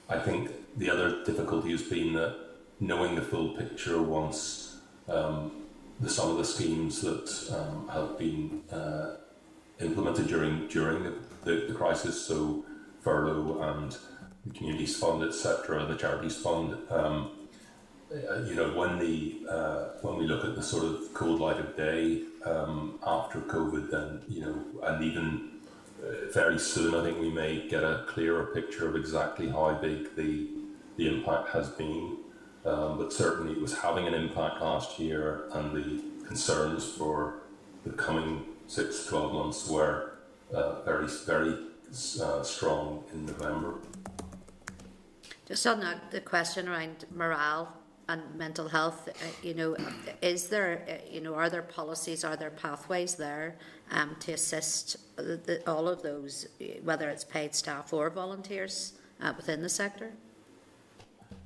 I 0.08 0.18
think 0.18 0.50
the 0.76 0.90
other 0.90 1.24
difficulty 1.24 1.70
has 1.70 1.82
been 1.82 2.12
that 2.14 2.36
knowing 2.80 3.14
the 3.14 3.22
full 3.22 3.50
picture 3.56 4.02
once 4.02 4.78
um, 5.08 5.65
the, 6.00 6.10
some 6.10 6.30
of 6.30 6.38
the 6.38 6.44
schemes 6.44 7.00
that 7.02 7.56
um, 7.56 7.88
have 7.88 8.18
been 8.18 8.62
uh, 8.70 9.16
implemented 9.80 10.26
during 10.26 10.66
during 10.68 11.02
the, 11.02 11.14
the, 11.44 11.66
the, 11.68 11.74
crisis, 11.74 12.20
so 12.20 12.64
furlough 13.00 13.62
and 13.62 13.96
the 14.44 14.52
communities 14.52 14.96
fund, 14.98 15.22
etc., 15.22 15.86
the 15.86 15.96
charities 15.96 16.36
fund. 16.36 16.76
Um, 16.90 17.30
uh, 18.12 18.38
you 18.42 18.54
know, 18.54 18.70
when 18.70 18.98
the 18.98 19.46
uh, 19.48 19.84
when 20.02 20.16
we 20.16 20.26
look 20.26 20.44
at 20.44 20.54
the 20.54 20.62
sort 20.62 20.84
of 20.84 21.12
cold 21.12 21.40
light 21.40 21.58
of 21.58 21.76
day 21.76 22.22
um, 22.44 22.98
after 23.04 23.40
COVID, 23.40 23.90
then 23.90 24.22
you 24.28 24.40
know, 24.42 24.62
and 24.84 25.02
even 25.02 25.50
uh, 26.02 26.30
very 26.32 26.58
soon, 26.58 26.94
I 26.94 27.02
think 27.02 27.20
we 27.20 27.30
may 27.30 27.68
get 27.68 27.82
a 27.82 28.04
clearer 28.06 28.46
picture 28.46 28.88
of 28.88 28.96
exactly 28.96 29.48
how 29.48 29.74
big 29.74 30.14
the 30.14 30.48
the 30.96 31.08
impact 31.08 31.48
has 31.50 31.68
been. 31.70 32.18
Um, 32.66 32.98
but 32.98 33.12
certainly, 33.12 33.52
it 33.52 33.60
was 33.60 33.78
having 33.78 34.06
an 34.08 34.14
impact 34.14 34.60
last 34.60 34.98
year, 34.98 35.48
and 35.52 35.74
the 35.76 36.02
concerns 36.26 36.84
for 36.84 37.42
the 37.84 37.92
coming 37.92 38.44
six 38.66 39.04
to 39.04 39.10
twelve 39.10 39.32
months 39.32 39.68
were 39.68 40.18
uh, 40.52 40.82
very 40.82 41.06
very 41.26 41.54
uh, 42.20 42.42
strong 42.42 43.04
in 43.12 43.26
November. 43.26 43.76
Just 45.46 45.64
on 45.66 45.78
the, 45.78 45.94
the 46.10 46.20
question 46.20 46.68
around 46.68 47.04
morale 47.14 47.72
and 48.08 48.20
mental 48.36 48.68
health, 48.68 49.08
uh, 49.08 49.12
you 49.42 49.54
know, 49.54 49.76
is 50.20 50.48
there, 50.48 50.84
uh, 50.88 51.08
you 51.08 51.20
know, 51.20 51.34
are 51.34 51.48
there 51.48 51.62
policies, 51.62 52.24
are 52.24 52.36
there 52.36 52.50
pathways 52.50 53.14
there 53.14 53.56
um, 53.92 54.16
to 54.20 54.32
assist 54.32 54.96
the, 55.16 55.36
the, 55.36 55.70
all 55.70 55.86
of 55.88 56.02
those, 56.02 56.48
whether 56.82 57.08
it's 57.08 57.24
paid 57.24 57.54
staff 57.54 57.92
or 57.92 58.10
volunteers 58.10 58.94
uh, 59.20 59.32
within 59.36 59.62
the 59.62 59.68
sector? 59.68 60.12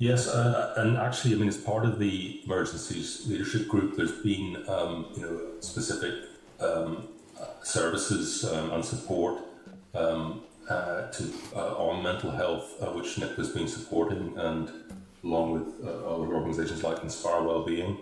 Yes, 0.01 0.29
uh, 0.29 0.73
and 0.79 0.97
actually, 0.97 1.35
I 1.35 1.37
mean, 1.37 1.49
as 1.49 1.59
part 1.59 1.85
of 1.85 1.99
the 1.99 2.41
emergencies 2.47 3.27
leadership 3.27 3.69
group, 3.69 3.99
there's 3.99 4.13
been, 4.23 4.65
um, 4.67 5.09
you 5.15 5.21
know, 5.21 5.41
specific 5.61 6.15
um, 6.59 7.09
services 7.63 8.51
um, 8.51 8.71
and 8.71 8.83
support 8.83 9.43
um, 9.95 10.41
uh, 10.71 11.11
to 11.11 11.31
uh, 11.55 11.75
on 11.77 12.03
mental 12.03 12.31
health, 12.31 12.77
which 12.95 13.19
NIP 13.19 13.37
has 13.37 13.51
been 13.51 13.69
supporting, 13.69 14.39
and 14.39 14.71
along 15.23 15.53
with 15.53 15.87
uh, 15.87 15.91
other 15.91 16.33
organisations 16.35 16.83
like 16.83 17.03
Inspire 17.03 17.43
Wellbeing. 17.43 17.99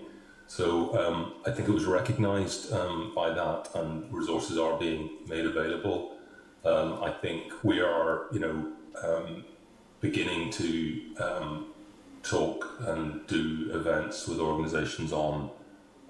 So 0.46 0.96
um, 0.98 1.34
I 1.46 1.50
think 1.50 1.68
it 1.68 1.72
was 1.72 1.84
recognised 1.84 2.72
um, 2.72 3.12
by 3.12 3.30
that, 3.30 3.70
and 3.74 4.12
resources 4.12 4.56
are 4.56 4.78
being 4.78 5.10
made 5.26 5.46
available. 5.46 6.14
I 6.64 7.10
think 7.22 7.52
we 7.64 7.80
are, 7.80 8.26
you 8.30 8.40
know, 8.40 9.42
beginning 10.00 10.50
to 10.50 11.67
talk 12.28 12.66
and 12.80 13.26
do 13.26 13.70
events 13.72 14.28
with 14.28 14.38
organisations 14.38 15.12
on, 15.12 15.50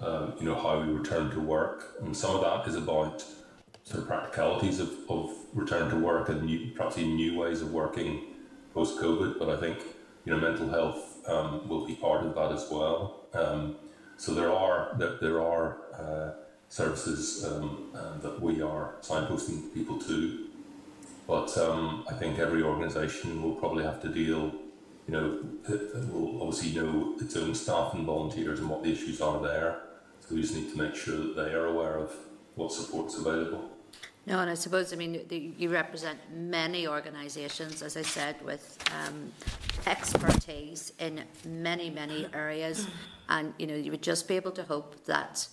um, 0.01 0.33
you 0.39 0.45
know, 0.45 0.55
how 0.55 0.79
we 0.81 0.91
return 0.91 1.31
to 1.31 1.39
work, 1.39 1.97
and 2.01 2.15
some 2.15 2.35
of 2.35 2.41
that 2.41 2.67
is 2.67 2.75
about 2.75 3.23
sort 3.83 4.01
of 4.03 4.07
practicalities 4.07 4.79
of, 4.79 4.91
of 5.09 5.31
return 5.53 5.89
to 5.89 5.95
work 5.95 6.29
and 6.29 6.43
new, 6.43 6.71
perhaps 6.71 6.97
even 6.97 7.15
new 7.15 7.39
ways 7.39 7.61
of 7.61 7.71
working 7.71 8.21
post 8.73 8.99
COVID. 8.99 9.39
But 9.39 9.49
I 9.49 9.57
think 9.57 9.79
you 10.25 10.33
know, 10.33 10.39
mental 10.39 10.69
health 10.69 11.27
um, 11.27 11.67
will 11.67 11.85
be 11.85 11.95
part 11.95 12.25
of 12.25 12.35
that 12.35 12.51
as 12.51 12.67
well. 12.69 13.21
Um, 13.33 13.75
so 14.17 14.33
there 14.33 14.51
are 14.51 14.95
there, 14.97 15.17
there 15.21 15.41
are 15.41 15.77
uh, 15.97 16.31
services 16.67 17.45
um, 17.45 17.89
uh, 17.95 18.17
that 18.19 18.39
we 18.41 18.61
are 18.61 18.95
signposting 19.01 19.73
people 19.73 19.97
to, 20.01 20.47
but 21.25 21.57
um, 21.57 22.05
I 22.09 22.13
think 22.13 22.37
every 22.37 22.61
organisation 22.61 23.41
will 23.41 23.55
probably 23.55 23.83
have 23.83 24.01
to 24.01 24.09
deal. 24.09 24.53
You 25.09 25.15
know, 25.15 25.39
it 25.67 26.13
will 26.13 26.43
obviously 26.43 26.79
know 26.79 27.15
its 27.19 27.35
own 27.35 27.55
staff 27.55 27.95
and 27.95 28.05
volunteers 28.05 28.59
and 28.59 28.69
what 28.69 28.83
the 28.83 28.91
issues 28.91 29.21
are 29.21 29.41
there. 29.41 29.81
So 30.19 30.35
we 30.35 30.41
just 30.41 30.53
need 30.53 30.69
to 30.69 30.77
make 30.77 30.95
sure 30.95 31.17
that 31.17 31.35
they 31.35 31.51
are 31.51 31.65
aware 31.65 31.97
of 31.97 32.13
what 32.53 32.71
support's 32.71 33.17
available. 33.17 33.71
No, 34.27 34.39
and 34.39 34.51
I 34.51 34.53
suppose, 34.53 34.93
I 34.93 34.97
mean, 34.97 35.25
you 35.57 35.69
represent 35.69 36.19
many 36.31 36.87
organisations, 36.87 37.81
as 37.81 37.97
I 37.97 38.03
said, 38.03 38.35
with 38.45 38.77
um, 39.03 39.31
expertise 39.87 40.93
in 40.99 41.23
many, 41.43 41.89
many 41.89 42.27
areas. 42.31 42.85
And, 43.29 43.55
you 43.57 43.65
know, 43.65 43.73
you 43.73 43.89
would 43.89 44.03
just 44.03 44.27
be 44.27 44.35
able 44.35 44.51
to 44.51 44.63
hope 44.63 45.05
that 45.05 45.47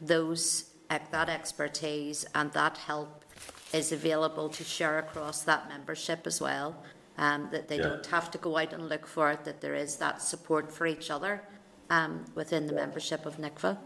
those, 0.00 0.70
that 0.88 1.28
expertise 1.28 2.24
and 2.34 2.50
that 2.52 2.78
help 2.78 3.26
is 3.74 3.92
available 3.92 4.48
to 4.48 4.64
share 4.64 4.98
across 4.98 5.42
that 5.42 5.68
membership 5.68 6.26
as 6.26 6.40
well. 6.40 6.82
Um, 7.22 7.48
that 7.52 7.68
they 7.68 7.76
yeah. 7.76 7.84
don't 7.84 8.06
have 8.06 8.32
to 8.32 8.38
go 8.38 8.58
out 8.58 8.72
and 8.72 8.88
look 8.88 9.06
for 9.06 9.30
it, 9.30 9.44
that 9.44 9.60
there 9.60 9.76
is 9.76 9.94
that 9.98 10.20
support 10.20 10.72
for 10.72 10.88
each 10.88 11.08
other 11.08 11.40
um, 11.88 12.24
within 12.34 12.66
the 12.66 12.72
membership 12.72 13.26
of 13.26 13.36
NICVA. 13.36 13.78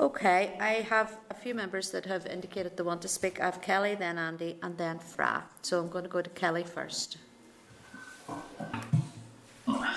Okay, 0.00 0.56
I 0.58 0.86
have 0.88 1.18
a 1.28 1.34
few 1.34 1.54
members 1.54 1.90
that 1.90 2.06
have 2.06 2.24
indicated 2.24 2.78
they 2.78 2.82
want 2.84 3.02
to 3.02 3.08
speak. 3.08 3.38
I 3.38 3.44
have 3.44 3.60
Kellie, 3.60 3.96
then 3.96 4.16
Andy, 4.16 4.56
and 4.62 4.78
then 4.78 4.98
Fra. 4.98 5.44
So 5.60 5.78
I'm 5.78 5.90
going 5.90 6.04
to 6.04 6.08
go 6.08 6.22
to 6.22 6.30
Kellie 6.30 6.64
first. 6.64 7.18
Oh, 8.30 8.42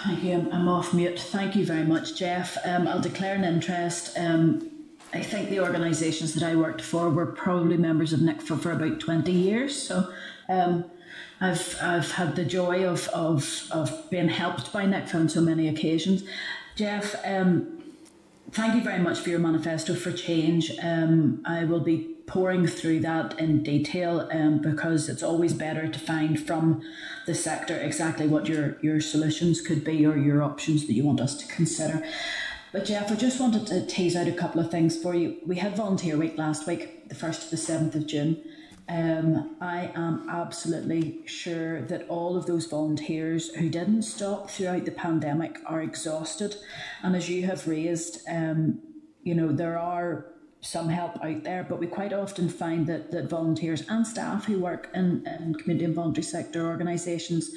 thank 0.03 0.23
you. 0.25 0.49
I'm 0.51 0.67
off 0.67 0.93
mute. 0.93 1.17
Thank 1.17 1.55
you 1.55 1.65
very 1.65 1.85
much, 1.85 2.17
Jeff. 2.17 2.57
Um, 2.65 2.85
I'll 2.85 2.99
declare 2.99 3.35
an 3.35 3.45
interest. 3.45 4.17
Um, 4.17 4.69
I 5.13 5.21
think 5.21 5.49
the 5.49 5.61
organisations 5.61 6.33
that 6.33 6.43
I 6.43 6.57
worked 6.57 6.81
for 6.81 7.09
were 7.09 7.27
probably 7.27 7.77
members 7.77 8.11
of 8.11 8.19
NICVA 8.19 8.59
for 8.59 8.73
about 8.73 8.99
20 8.99 9.31
years. 9.31 9.81
So 9.81 10.11
um, 10.49 10.83
I've, 11.43 11.77
I've 11.81 12.11
had 12.11 12.37
the 12.37 12.45
joy 12.45 12.85
of, 12.85 13.09
of, 13.09 13.67
of 13.69 14.09
being 14.09 14.29
helped 14.29 14.71
by 14.71 14.85
NICVA 14.85 15.15
on 15.15 15.29
so 15.29 15.41
many 15.41 15.67
occasions. 15.67 16.23
Jeff, 16.77 17.15
um, 17.25 17.83
thank 18.51 18.75
you 18.75 18.81
very 18.81 18.99
much 18.99 19.19
for 19.19 19.29
your 19.29 19.39
manifesto 19.39 19.93
for 19.93 20.13
change. 20.13 20.71
Um, 20.81 21.41
I 21.45 21.65
will 21.65 21.81
be 21.81 22.15
pouring 22.27 22.65
through 22.65 23.01
that 23.01 23.37
in 23.37 23.61
detail 23.61 24.29
um, 24.31 24.59
because 24.59 25.09
it's 25.09 25.21
always 25.21 25.51
better 25.53 25.85
to 25.85 25.99
find 25.99 26.39
from 26.39 26.81
the 27.25 27.35
sector 27.35 27.75
exactly 27.75 28.25
what 28.25 28.47
your, 28.47 28.77
your 28.81 29.01
solutions 29.01 29.59
could 29.59 29.83
be 29.83 30.05
or 30.05 30.15
your 30.15 30.41
options 30.41 30.87
that 30.87 30.93
you 30.93 31.03
want 31.03 31.19
us 31.19 31.35
to 31.35 31.53
consider. 31.53 32.05
But 32.71 32.85
Jeff, 32.85 33.11
I 33.11 33.15
just 33.15 33.41
wanted 33.41 33.67
to 33.67 33.85
tease 33.85 34.15
out 34.15 34.29
a 34.29 34.31
couple 34.31 34.61
of 34.61 34.71
things 34.71 34.95
for 34.95 35.13
you. 35.13 35.39
We 35.45 35.57
had 35.57 35.75
Volunteer 35.75 36.15
Week 36.15 36.37
last 36.37 36.65
week, 36.65 37.09
the 37.09 37.15
1st 37.15 37.49
to 37.49 37.49
the 37.51 37.61
7th 37.61 37.95
of 37.95 38.07
June. 38.07 38.41
Um, 38.89 39.55
I 39.61 39.91
am 39.95 40.27
absolutely 40.29 41.21
sure 41.25 41.81
that 41.83 42.07
all 42.09 42.35
of 42.35 42.45
those 42.45 42.65
volunteers 42.65 43.49
who 43.55 43.69
didn't 43.69 44.01
stop 44.01 44.49
throughout 44.49 44.85
the 44.85 44.91
pandemic 44.91 45.59
are 45.65 45.81
exhausted. 45.81 46.55
And 47.01 47.15
as 47.15 47.29
you 47.29 47.45
have 47.45 47.67
raised, 47.67 48.21
um, 48.29 48.79
you 49.23 49.35
know, 49.35 49.51
there 49.51 49.77
are 49.79 50.25
some 50.59 50.89
help 50.89 51.23
out 51.23 51.43
there, 51.43 51.65
but 51.67 51.79
we 51.79 51.87
quite 51.87 52.13
often 52.13 52.49
find 52.49 52.87
that, 52.87 53.11
that 53.11 53.29
volunteers 53.29 53.83
and 53.89 54.05
staff 54.05 54.45
who 54.45 54.59
work 54.59 54.89
in, 54.93 55.25
in 55.27 55.55
community 55.55 55.85
and 55.85 55.95
voluntary 55.95 56.23
sector 56.23 56.67
organisations 56.67 57.51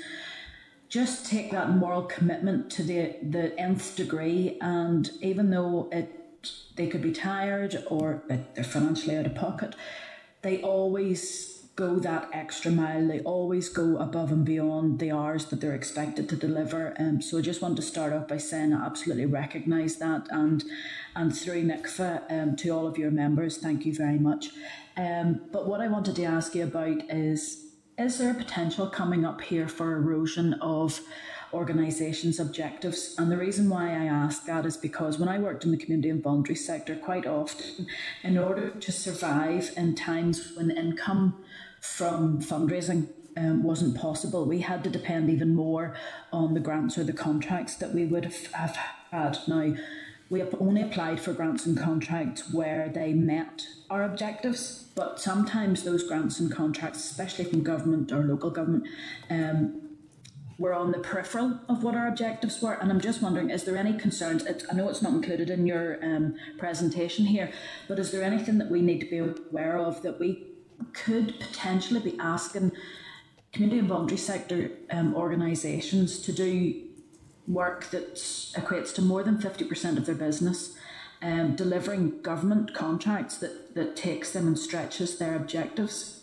just 0.89 1.27
take 1.27 1.51
that 1.51 1.71
moral 1.71 2.03
commitment 2.03 2.71
to 2.71 2.83
the, 2.83 3.17
the 3.23 3.59
nth 3.59 3.97
degree. 3.97 4.59
And 4.61 5.11
even 5.21 5.51
though 5.51 5.89
it 5.91 6.13
they 6.77 6.87
could 6.87 7.03
be 7.03 7.13
tired 7.13 7.83
or 7.89 8.23
they're 8.29 8.63
financially 8.63 9.17
out 9.17 9.27
of 9.27 9.35
pocket, 9.35 9.75
they 10.47 10.63
always 10.63 11.57
go 11.75 11.99
that 11.99 12.29
extra 12.33 12.71
mile. 12.71 13.07
They 13.07 13.21
always 13.21 13.69
go 13.69 13.99
above 13.99 14.31
and 14.31 14.45
beyond 14.45 14.99
the 15.01 15.11
hours 15.11 15.47
that 15.47 15.61
they're 15.61 15.75
expected 15.75 16.29
to 16.29 16.37
deliver. 16.37 16.95
Um, 16.99 17.21
so 17.21 17.39
I 17.39 17.43
just 17.43 17.61
want 17.61 17.77
to 17.77 17.83
start 17.83 18.13
off 18.13 18.29
by 18.29 18.39
saying 18.39 18.73
I 18.73 18.87
absolutely 18.87 19.27
recognise 19.27 19.97
that 19.97 20.27
and 20.31 20.65
and 21.15 21.37
through 21.37 21.65
NICVA 21.65 22.31
um, 22.31 22.57
to 22.57 22.71
all 22.71 22.87
of 22.87 22.97
your 22.97 23.11
members, 23.11 23.59
thank 23.59 23.85
you 23.85 23.95
very 23.95 24.19
much. 24.19 24.51
Um, 24.97 25.41
but 25.51 25.67
what 25.67 25.81
I 25.81 25.89
wanted 25.89 26.17
to 26.17 26.25
ask 26.25 26.55
you 26.55 26.65
about 26.65 27.11
is 27.11 27.65
is 27.99 28.19
there 28.19 28.31
a 28.31 28.35
potential 28.35 28.87
coming 28.87 29.25
up 29.25 29.41
here 29.41 29.69
for 29.69 29.97
erosion 29.97 30.55
of 30.61 31.01
organisations' 31.57 32.39
objectives. 32.39 33.15
And 33.19 33.31
the 33.31 33.37
reason 33.37 33.69
why 33.69 33.91
I 33.91 34.05
ask 34.05 34.45
that 34.47 34.67
is 34.67 34.77
because 34.77 35.19
when 35.19 35.29
I 35.29 35.39
worked 35.39 35.65
in 35.65 35.73
the 35.73 35.77
community 35.77 36.11
and 36.11 36.23
voluntary 36.23 36.57
sector, 36.57 36.95
quite 36.95 37.27
often, 37.27 37.87
in 38.23 38.39
order 38.39 38.71
to 38.71 38.93
survive 38.93 39.73
in 39.77 39.95
times 39.95 40.53
when 40.57 40.71
income 40.71 41.43
from 41.81 42.41
fundraising 42.41 43.09
um, 43.37 43.63
wasn't 43.63 43.97
possible, 43.97 44.45
we 44.45 44.61
had 44.61 44.85
to 44.85 44.91
depend 44.91 45.31
even 45.31 45.55
more 45.55 45.95
on 46.33 46.55
the 46.55 46.61
grants 46.61 46.97
or 46.97 47.05
the 47.05 47.13
contracts 47.13 47.77
that 47.77 47.93
we 47.93 48.07
would 48.07 48.25
have, 48.25 48.47
have 48.53 48.77
had. 49.11 49.39
Now, 49.47 49.75
we 50.29 50.43
only 50.59 50.83
applied 50.83 51.21
for 51.21 51.33
grants 51.33 51.67
and 51.67 51.79
contracts 51.79 52.53
where 52.53 52.89
they 52.89 53.13
met 53.13 53.67
our 53.89 54.03
objectives, 54.03 54.87
but 54.97 55.21
sometimes 55.21 55.85
those 55.85 56.03
grants 56.03 56.41
and 56.41 56.51
contracts, 56.51 56.99
especially 56.99 57.45
from 57.45 57.63
government 57.63 58.11
or 58.11 58.25
local 58.25 58.51
government, 58.51 58.89
um, 59.31 59.86
were 60.59 60.73
on 60.73 60.91
the 60.91 60.99
peripheral 60.99 61.61
of 61.69 61.83
what 61.83 61.95
our 61.95 62.09
objectives 62.09 62.63
were. 62.63 62.75
And 62.75 62.91
I'm 62.91 63.01
just 63.01 63.21
wondering, 63.21 63.51
is 63.51 63.65
there 63.65 63.77
any 63.77 63.99
concerns? 63.99 64.45
I 64.71 64.75
know 64.75 64.89
it's 64.89 65.03
not 65.03 65.13
included 65.13 65.51
in 65.51 65.67
your 65.67 66.03
um, 66.03 66.37
presentation 66.59 67.27
here, 67.27 67.53
but 67.89 67.99
is 67.99 68.11
there 68.11 68.23
anything 68.23 68.59
that 68.59 68.71
we 68.71 68.81
need 68.81 69.01
to 69.01 69.07
be 69.07 69.19
aware 69.19 69.79
of 69.79 70.03
that 70.03 70.19
we 70.19 70.47
could 70.93 71.39
potentially 71.41 72.01
be 72.01 72.19
asking 72.19 72.73
community 73.53 73.81
and 73.81 73.89
voluntary 73.89 74.19
sector 74.19 74.71
um, 74.91 75.15
organisations 75.15 76.21
to 76.21 76.33
do 76.33 76.83
work 77.47 77.91
that 77.91 78.15
equates 78.15 78.95
to 78.95 79.03
more 79.03 79.23
than 79.23 79.39
50% 79.39 79.97
of 79.97 80.07
their 80.07 80.15
business, 80.15 80.77
um, 81.23 81.55
delivering 81.55 82.21
government 82.23 82.75
contracts 82.75 83.39
that, 83.39 83.75
that 83.75 83.97
takes 83.97 84.33
them 84.33 84.47
and 84.47 84.59
stretches 84.59 85.19
their 85.19 85.37
objectives? 85.37 86.23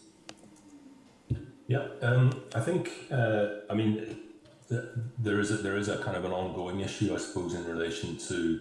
Yeah, 1.68 1.88
um, 2.02 2.44
I 2.54 2.60
think, 2.60 2.92
uh, 3.10 3.48
I 3.70 3.74
mean, 3.74 4.23
there 4.70 5.40
is 5.40 5.52
a, 5.52 5.58
there 5.58 5.78
is 5.78 5.90
a 5.90 5.98
kind 5.98 6.18
of 6.18 6.26
an 6.26 6.32
ongoing 6.32 6.80
issue, 6.80 7.14
I 7.14 7.18
suppose, 7.18 7.54
in 7.54 7.66
relation 7.66 8.18
to 8.18 8.60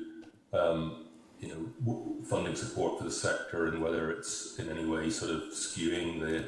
um, 0.52 1.06
you 1.40 1.48
know 1.48 2.16
funding 2.24 2.54
support 2.54 2.98
for 2.98 3.04
the 3.04 3.10
sector 3.10 3.66
and 3.66 3.82
whether 3.82 4.10
it's 4.10 4.58
in 4.58 4.68
any 4.68 4.84
way 4.84 5.10
sort 5.10 5.32
of 5.32 5.42
skewing 5.52 6.20
the 6.20 6.44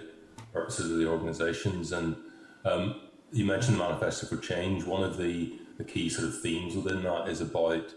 purposes 0.53 0.91
of 0.91 0.99
the 0.99 1.09
organisations. 1.09 1.93
And 1.93 2.17
um, 2.65 3.01
you 3.33 3.45
mentioned 3.45 3.77
the 3.77 3.83
manifesto 3.83 4.27
for 4.27 4.37
change. 4.37 4.85
One 4.85 5.03
of 5.03 5.17
the, 5.17 5.59
the 5.79 5.85
key 5.85 6.09
sort 6.09 6.29
of 6.29 6.41
themes 6.41 6.77
within 6.77 7.03
that 7.03 7.29
is 7.29 7.41
about 7.41 7.93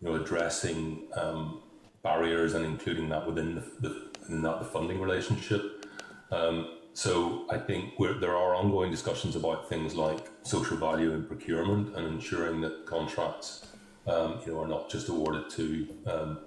you 0.00 0.08
know 0.08 0.14
addressing 0.14 1.08
um, 1.14 1.62
barriers 2.02 2.54
and 2.54 2.64
including 2.64 3.08
that 3.10 3.26
within 3.26 3.54
the, 3.54 3.60
the 3.80 4.10
within 4.20 4.42
that 4.42 4.58
the 4.58 4.66
funding 4.66 5.00
relationship. 5.00 5.86
Um, 6.30 6.78
so 6.94 7.46
I 7.50 7.58
think 7.58 7.94
there 7.98 8.36
are 8.36 8.54
ongoing 8.54 8.90
discussions 8.90 9.34
about 9.34 9.68
things 9.68 9.94
like 9.94 10.28
social 10.42 10.76
value 10.76 11.12
in 11.12 11.24
procurement 11.24 11.96
and 11.96 12.06
ensuring 12.06 12.60
that 12.62 12.86
contracts, 12.86 13.66
um, 14.06 14.40
you 14.44 14.52
know, 14.52 14.60
are 14.60 14.68
not 14.68 14.90
just 14.90 15.08
awarded 15.08 15.48
to 15.50 15.88
um, 16.06 16.38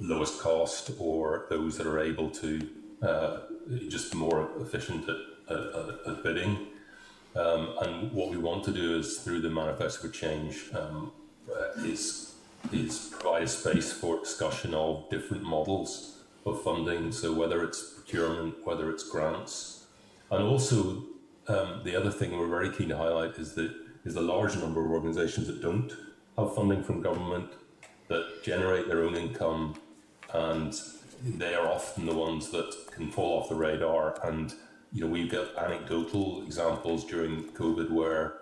lowest 0.00 0.40
cost 0.40 0.90
or 0.98 1.46
those 1.50 1.76
that 1.78 1.86
are 1.86 1.98
able 1.98 2.30
to 2.30 2.68
uh, 3.02 3.38
just 3.88 4.14
more 4.14 4.50
efficient 4.60 5.08
at, 5.08 5.16
at, 5.56 5.98
at 6.06 6.22
bidding. 6.22 6.68
Um, 7.34 7.74
and 7.82 8.12
what 8.12 8.30
we 8.30 8.38
want 8.38 8.64
to 8.64 8.72
do 8.72 8.96
is 8.98 9.18
through 9.18 9.40
the 9.40 9.50
manifesto 9.50 10.06
for 10.06 10.12
change 10.12 10.70
um, 10.74 11.12
uh, 11.50 11.82
is 11.82 12.34
is 12.72 13.10
provide 13.12 13.44
a 13.44 13.48
space 13.48 13.92
for 13.92 14.18
discussion 14.20 14.74
of 14.74 15.08
different 15.10 15.42
models 15.42 16.22
of 16.44 16.62
funding. 16.62 17.12
So 17.12 17.32
whether 17.32 17.62
it's 17.62 17.95
procurement, 18.06 18.54
whether 18.64 18.90
it's 18.90 19.08
grants, 19.08 19.86
and 20.30 20.42
also 20.42 21.04
um, 21.48 21.80
the 21.84 21.94
other 21.96 22.10
thing 22.10 22.36
we're 22.36 22.46
very 22.46 22.70
keen 22.70 22.88
to 22.88 22.96
highlight 22.96 23.36
is 23.36 23.54
that 23.54 23.74
is 24.04 24.14
the 24.14 24.20
large 24.20 24.56
number 24.56 24.84
of 24.84 24.90
organisations 24.90 25.48
that 25.48 25.60
don't 25.60 25.92
have 26.38 26.54
funding 26.54 26.82
from 26.82 27.00
government 27.00 27.50
that 28.08 28.42
generate 28.44 28.86
their 28.86 29.02
own 29.02 29.16
income, 29.16 29.74
and 30.32 30.74
they 31.24 31.54
are 31.54 31.66
often 31.66 32.06
the 32.06 32.14
ones 32.14 32.50
that 32.50 32.72
can 32.92 33.10
fall 33.10 33.40
off 33.40 33.48
the 33.48 33.54
radar. 33.54 34.16
And 34.24 34.54
you 34.92 35.00
know, 35.00 35.10
we've 35.10 35.30
got 35.30 35.56
anecdotal 35.56 36.42
examples 36.44 37.04
during 37.04 37.44
COVID 37.50 37.90
where 37.90 38.34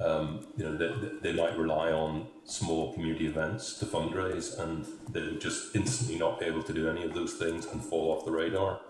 um, 0.00 0.46
you 0.56 0.64
know, 0.64 0.76
they, 0.76 0.92
they 1.22 1.32
might 1.32 1.58
rely 1.58 1.90
on 1.90 2.28
small 2.44 2.92
community 2.92 3.26
events 3.26 3.78
to 3.78 3.86
fundraise 3.86 4.58
and 4.60 4.86
they 5.10 5.20
would 5.22 5.40
just 5.40 5.74
instantly 5.74 6.18
not 6.18 6.38
be 6.38 6.46
able 6.46 6.62
to 6.62 6.72
do 6.72 6.88
any 6.88 7.02
of 7.02 7.14
those 7.14 7.32
things 7.34 7.66
and 7.66 7.82
fall 7.82 8.12
off 8.12 8.24
the 8.24 8.30
radar. 8.30 8.80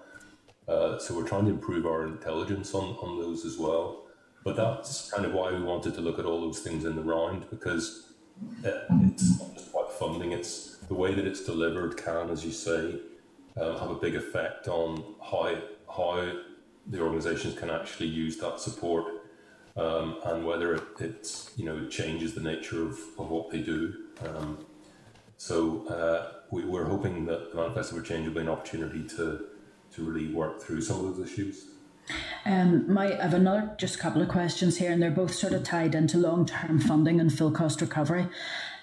Uh, 0.68 0.98
so 0.98 1.16
we're 1.16 1.26
trying 1.26 1.46
to 1.46 1.50
improve 1.50 1.86
our 1.86 2.06
intelligence 2.06 2.74
on, 2.74 2.96
on 3.02 3.18
those 3.18 3.44
as 3.44 3.56
well. 3.56 4.04
But 4.44 4.56
that's 4.56 5.10
kind 5.10 5.24
of 5.24 5.32
why 5.32 5.52
we 5.52 5.60
wanted 5.60 5.94
to 5.94 6.00
look 6.00 6.18
at 6.18 6.24
all 6.24 6.40
those 6.40 6.60
things 6.60 6.84
in 6.84 6.94
the 6.94 7.02
round 7.02 7.48
because 7.50 8.12
it's 8.62 9.40
not 9.40 9.54
just 9.54 9.70
about 9.70 9.98
funding, 9.98 10.32
it's 10.32 10.76
the 10.88 10.94
way 10.94 11.14
that 11.14 11.26
it's 11.26 11.44
delivered 11.44 11.96
can, 11.96 12.30
as 12.30 12.44
you 12.44 12.52
say, 12.52 13.00
um, 13.60 13.78
have 13.78 13.90
a 13.90 13.94
big 13.94 14.14
effect 14.14 14.68
on 14.68 15.02
how, 15.22 15.56
how 15.94 16.32
the 16.86 17.00
organisations 17.00 17.58
can 17.58 17.70
actually 17.70 18.06
use 18.06 18.36
that 18.38 18.60
support 18.60 19.18
um, 19.76 20.16
and 20.24 20.44
whether 20.44 20.74
it, 20.74 20.82
it's 20.98 21.52
you 21.56 21.64
know 21.64 21.86
changes 21.86 22.34
the 22.34 22.40
nature 22.40 22.82
of, 22.82 22.98
of 23.18 23.30
what 23.30 23.50
they 23.50 23.60
do. 23.60 23.94
Um, 24.26 24.66
so 25.36 25.86
uh, 25.86 26.40
we, 26.50 26.62
are 26.76 26.84
hoping 26.84 27.24
that 27.26 27.52
the 27.52 27.56
manifesto 27.56 27.96
for 27.96 28.02
change 28.02 28.26
will 28.26 28.34
be 28.34 28.40
an 28.40 28.48
opportunity 28.48 29.04
to 29.16 29.46
to 29.95 30.03
really 30.03 30.32
work 30.32 30.62
through 30.62 30.80
some 30.80 31.05
of 31.05 31.16
those 31.16 31.30
issues. 31.30 31.64
Um, 32.45 32.91
my, 32.93 33.18
I 33.18 33.22
have 33.22 33.34
another 33.34 33.74
just 33.78 33.99
couple 33.99 34.22
of 34.22 34.28
questions 34.28 34.78
here, 34.78 34.93
and 34.93 35.03
they're 35.03 35.11
both 35.11 35.34
sort 35.34 35.53
of 35.53 35.64
tied 35.64 35.95
into 35.95 36.16
long 36.18 36.47
term 36.47 36.80
funding 36.80 37.20
and 37.20 37.32
full 37.32 37.51
cost 37.51 37.80
recovery. 37.80 38.26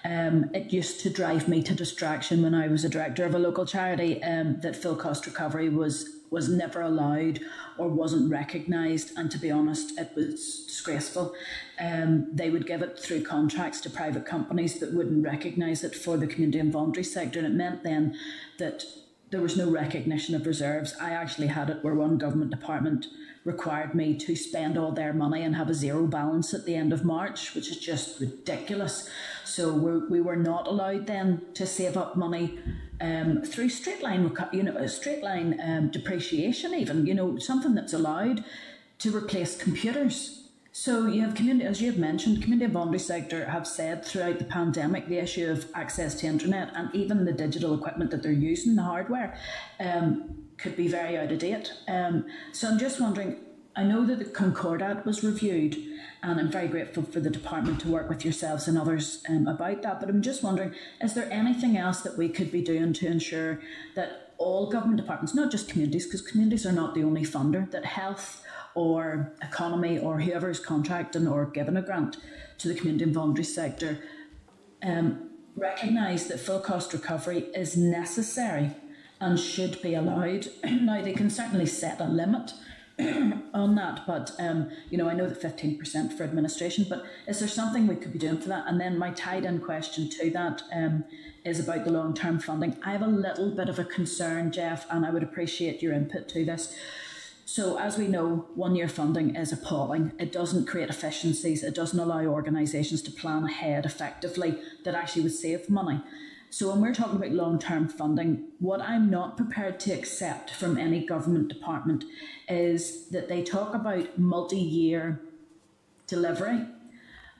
Um, 0.04 0.50
it 0.54 0.72
used 0.72 1.00
to 1.00 1.10
drive 1.10 1.48
me 1.48 1.62
to 1.64 1.74
distraction 1.74 2.42
when 2.42 2.54
I 2.54 2.68
was 2.68 2.84
a 2.84 2.88
director 2.88 3.24
of 3.24 3.34
a 3.34 3.38
local 3.38 3.66
charity 3.66 4.22
um, 4.22 4.60
that 4.60 4.76
full 4.76 4.94
cost 4.94 5.26
recovery 5.26 5.68
was 5.68 6.10
was 6.30 6.48
never 6.48 6.80
allowed 6.80 7.40
or 7.78 7.88
wasn't 7.88 8.30
recognised. 8.30 9.12
And 9.16 9.30
to 9.30 9.38
be 9.38 9.50
honest, 9.50 9.98
it 9.98 10.10
was 10.16 10.64
disgraceful. 10.66 11.34
Um, 11.78 12.28
they 12.32 12.50
would 12.50 12.66
give 12.66 12.82
it 12.82 12.98
through 12.98 13.22
contracts 13.22 13.80
to 13.82 13.90
private 13.90 14.26
companies 14.26 14.80
that 14.80 14.92
wouldn't 14.92 15.24
recognise 15.24 15.84
it 15.84 15.94
for 15.94 16.16
the 16.16 16.26
community 16.26 16.58
and 16.58 16.72
voluntary 16.72 17.04
sector. 17.04 17.38
And 17.38 17.48
it 17.48 17.54
meant 17.54 17.84
then 17.84 18.18
that 18.58 18.84
there 19.30 19.40
was 19.40 19.56
no 19.56 19.68
recognition 19.70 20.34
of 20.34 20.46
reserves. 20.46 20.94
I 21.00 21.10
actually 21.10 21.48
had 21.48 21.70
it 21.70 21.82
where 21.82 21.94
one 21.94 22.18
government 22.18 22.50
department 22.50 23.06
required 23.44 23.94
me 23.94 24.16
to 24.16 24.34
spend 24.34 24.76
all 24.76 24.92
their 24.92 25.12
money 25.12 25.42
and 25.42 25.54
have 25.54 25.70
a 25.70 25.74
zero 25.74 26.06
balance 26.06 26.52
at 26.52 26.64
the 26.64 26.74
end 26.74 26.92
of 26.92 27.04
March, 27.04 27.54
which 27.54 27.68
is 27.68 27.78
just 27.78 28.20
ridiculous. 28.20 29.08
So 29.44 29.72
we're, 29.72 30.08
we 30.08 30.20
were 30.20 30.36
not 30.36 30.66
allowed 30.66 31.06
then 31.06 31.42
to 31.54 31.66
save 31.66 31.96
up 31.96 32.16
money 32.16 32.58
um, 33.00 33.42
through 33.42 33.68
straight 33.68 34.02
line, 34.02 34.36
you 34.52 34.62
know, 34.62 34.86
straight 34.86 35.22
line 35.22 35.60
um, 35.62 35.90
depreciation, 35.90 36.74
even, 36.74 37.06
you 37.06 37.14
know, 37.14 37.38
something 37.38 37.74
that's 37.74 37.92
allowed 37.92 38.44
to 38.98 39.16
replace 39.16 39.56
computers. 39.56 40.45
So 40.78 41.06
you 41.06 41.22
have 41.22 41.34
community, 41.34 41.66
as 41.66 41.80
you 41.80 41.90
have 41.90 41.98
mentioned, 41.98 42.42
community 42.42 42.70
voluntary 42.70 42.98
sector 42.98 43.46
have 43.46 43.66
said 43.66 44.04
throughout 44.04 44.38
the 44.38 44.44
pandemic 44.44 45.08
the 45.08 45.16
issue 45.16 45.50
of 45.50 45.66
access 45.74 46.14
to 46.16 46.26
internet 46.26 46.70
and 46.74 46.94
even 46.94 47.24
the 47.24 47.32
digital 47.32 47.72
equipment 47.72 48.10
that 48.10 48.22
they're 48.22 48.30
using, 48.30 48.76
the 48.76 48.82
hardware, 48.82 49.38
um, 49.80 50.36
could 50.58 50.76
be 50.76 50.86
very 50.86 51.16
out 51.16 51.32
of 51.32 51.38
date. 51.38 51.72
Um, 51.88 52.26
so 52.52 52.68
I'm 52.68 52.78
just 52.78 53.00
wondering. 53.00 53.38
I 53.74 53.84
know 53.84 54.04
that 54.04 54.18
the 54.18 54.26
Concordat 54.26 55.06
was 55.06 55.24
reviewed, 55.24 55.76
and 56.22 56.38
I'm 56.38 56.50
very 56.50 56.68
grateful 56.68 57.04
for 57.04 57.20
the 57.20 57.30
department 57.30 57.80
to 57.80 57.88
work 57.88 58.10
with 58.10 58.22
yourselves 58.22 58.68
and 58.68 58.76
others 58.76 59.22
um, 59.30 59.46
about 59.46 59.80
that. 59.82 59.98
But 59.98 60.10
I'm 60.10 60.22
just 60.22 60.42
wondering, 60.42 60.74
is 61.00 61.14
there 61.14 61.30
anything 61.32 61.78
else 61.78 62.02
that 62.02 62.18
we 62.18 62.28
could 62.28 62.52
be 62.52 62.60
doing 62.60 62.92
to 62.94 63.06
ensure 63.06 63.60
that 63.94 64.34
all 64.38 64.70
government 64.70 65.00
departments, 65.00 65.34
not 65.34 65.50
just 65.50 65.68
communities, 65.70 66.04
because 66.04 66.20
communities 66.20 66.66
are 66.66 66.72
not 66.72 66.94
the 66.94 67.02
only 67.02 67.22
funder, 67.22 67.70
that 67.70 67.84
health 67.84 68.45
or 68.76 69.32
economy 69.42 69.98
or 69.98 70.20
whoever's 70.20 70.60
contracting 70.60 71.26
or 71.26 71.46
giving 71.46 71.76
a 71.76 71.82
grant 71.82 72.18
to 72.58 72.68
the 72.68 72.74
community 72.74 73.04
and 73.04 73.14
voluntary 73.14 73.44
sector 73.44 73.98
um, 74.82 75.30
recognise 75.56 76.28
that 76.28 76.38
full 76.38 76.60
cost 76.60 76.92
recovery 76.92 77.46
is 77.54 77.76
necessary 77.76 78.70
and 79.20 79.40
should 79.40 79.80
be 79.80 79.94
allowed. 79.94 80.48
now, 80.64 81.02
they 81.02 81.14
can 81.14 81.30
certainly 81.30 81.66
set 81.66 82.00
a 82.00 82.04
limit 82.04 82.52
on 82.98 83.74
that, 83.74 84.06
but 84.06 84.32
um, 84.38 84.70
you 84.90 84.98
know, 84.98 85.08
I 85.08 85.14
know 85.14 85.26
that 85.26 85.40
15% 85.40 86.16
for 86.16 86.24
administration, 86.24 86.86
but 86.88 87.04
is 87.26 87.40
there 87.40 87.48
something 87.48 87.86
we 87.86 87.96
could 87.96 88.12
be 88.12 88.18
doing 88.18 88.38
for 88.38 88.48
that? 88.48 88.64
And 88.66 88.80
then 88.80 88.98
my 88.98 89.10
tied 89.10 89.44
in 89.44 89.60
question 89.60 90.08
to 90.10 90.30
that 90.30 90.62
um, 90.74 91.04
is 91.44 91.60
about 91.60 91.84
the 91.84 91.92
long 91.92 92.14
term 92.14 92.38
funding. 92.38 92.76
I 92.82 92.92
have 92.92 93.02
a 93.02 93.06
little 93.06 93.50
bit 93.50 93.68
of 93.68 93.78
a 93.78 93.84
concern, 93.84 94.52
Jeff, 94.52 94.86
and 94.90 95.04
I 95.04 95.10
would 95.10 95.22
appreciate 95.22 95.82
your 95.82 95.92
input 95.92 96.28
to 96.30 96.44
this. 96.44 96.74
So, 97.48 97.78
as 97.78 97.96
we 97.96 98.08
know, 98.08 98.48
one 98.56 98.74
year 98.74 98.88
funding 98.88 99.36
is 99.36 99.52
appalling. 99.52 100.10
It 100.18 100.32
doesn't 100.32 100.66
create 100.66 100.90
efficiencies, 100.90 101.62
it 101.62 101.76
doesn't 101.76 101.98
allow 101.98 102.24
organisations 102.24 103.02
to 103.02 103.12
plan 103.12 103.44
ahead 103.44 103.86
effectively 103.86 104.58
that 104.82 104.96
actually 104.96 105.22
would 105.22 105.32
save 105.32 105.70
money. 105.70 106.00
So, 106.50 106.68
when 106.70 106.80
we're 106.80 106.92
talking 106.92 107.14
about 107.14 107.30
long 107.30 107.60
term 107.60 107.88
funding, 107.88 108.48
what 108.58 108.80
I'm 108.80 109.08
not 109.10 109.36
prepared 109.36 109.78
to 109.80 109.92
accept 109.92 110.50
from 110.50 110.76
any 110.76 111.06
government 111.06 111.46
department 111.46 112.04
is 112.48 113.06
that 113.10 113.28
they 113.28 113.44
talk 113.44 113.74
about 113.74 114.18
multi 114.18 114.58
year 114.58 115.20
delivery, 116.08 116.66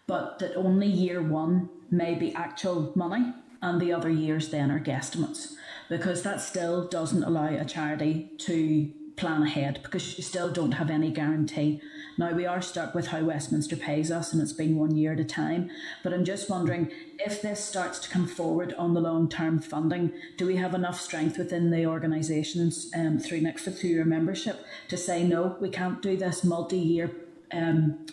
but 0.06 0.38
that 0.38 0.54
only 0.54 0.86
year 0.86 1.20
one 1.20 1.68
may 1.90 2.14
be 2.14 2.32
actual 2.32 2.92
money 2.94 3.32
and 3.60 3.80
the 3.80 3.92
other 3.92 4.10
years 4.10 4.50
then 4.50 4.70
are 4.70 4.78
guesstimates, 4.78 5.54
because 5.88 6.22
that 6.22 6.40
still 6.40 6.86
doesn't 6.86 7.24
allow 7.24 7.48
a 7.48 7.64
charity 7.64 8.30
to 8.38 8.92
plan 9.16 9.42
ahead 9.42 9.80
because 9.82 10.16
you 10.18 10.22
still 10.22 10.50
don't 10.50 10.72
have 10.72 10.90
any 10.90 11.10
guarantee. 11.10 11.80
Now 12.18 12.32
we 12.32 12.46
are 12.46 12.60
stuck 12.60 12.94
with 12.94 13.08
how 13.08 13.24
Westminster 13.24 13.76
pays 13.76 14.10
us, 14.10 14.32
and 14.32 14.42
it's 14.42 14.52
been 14.52 14.76
one 14.76 14.96
year 14.96 15.14
at 15.14 15.20
a 15.20 15.24
time. 15.24 15.70
But 16.02 16.12
I'm 16.12 16.24
just 16.24 16.50
wondering 16.50 16.90
if 17.18 17.40
this 17.40 17.64
starts 17.64 17.98
to 18.00 18.10
come 18.10 18.26
forward 18.26 18.74
on 18.74 18.94
the 18.94 19.00
long 19.00 19.28
term 19.28 19.58
funding, 19.58 20.12
do 20.36 20.46
we 20.46 20.56
have 20.56 20.74
enough 20.74 21.00
strength 21.00 21.38
within 21.38 21.70
the 21.70 21.86
organisations 21.86 22.90
um, 22.94 23.18
through 23.18 23.40
NICVA, 23.40 23.78
through 23.78 23.90
your 23.90 24.04
membership, 24.04 24.64
to 24.88 24.96
say 24.96 25.24
no, 25.24 25.56
we 25.60 25.70
can't 25.70 26.02
do 26.02 26.16
this 26.16 26.44
multi 26.44 26.78
year. 26.78 27.10
Um, 27.52 28.06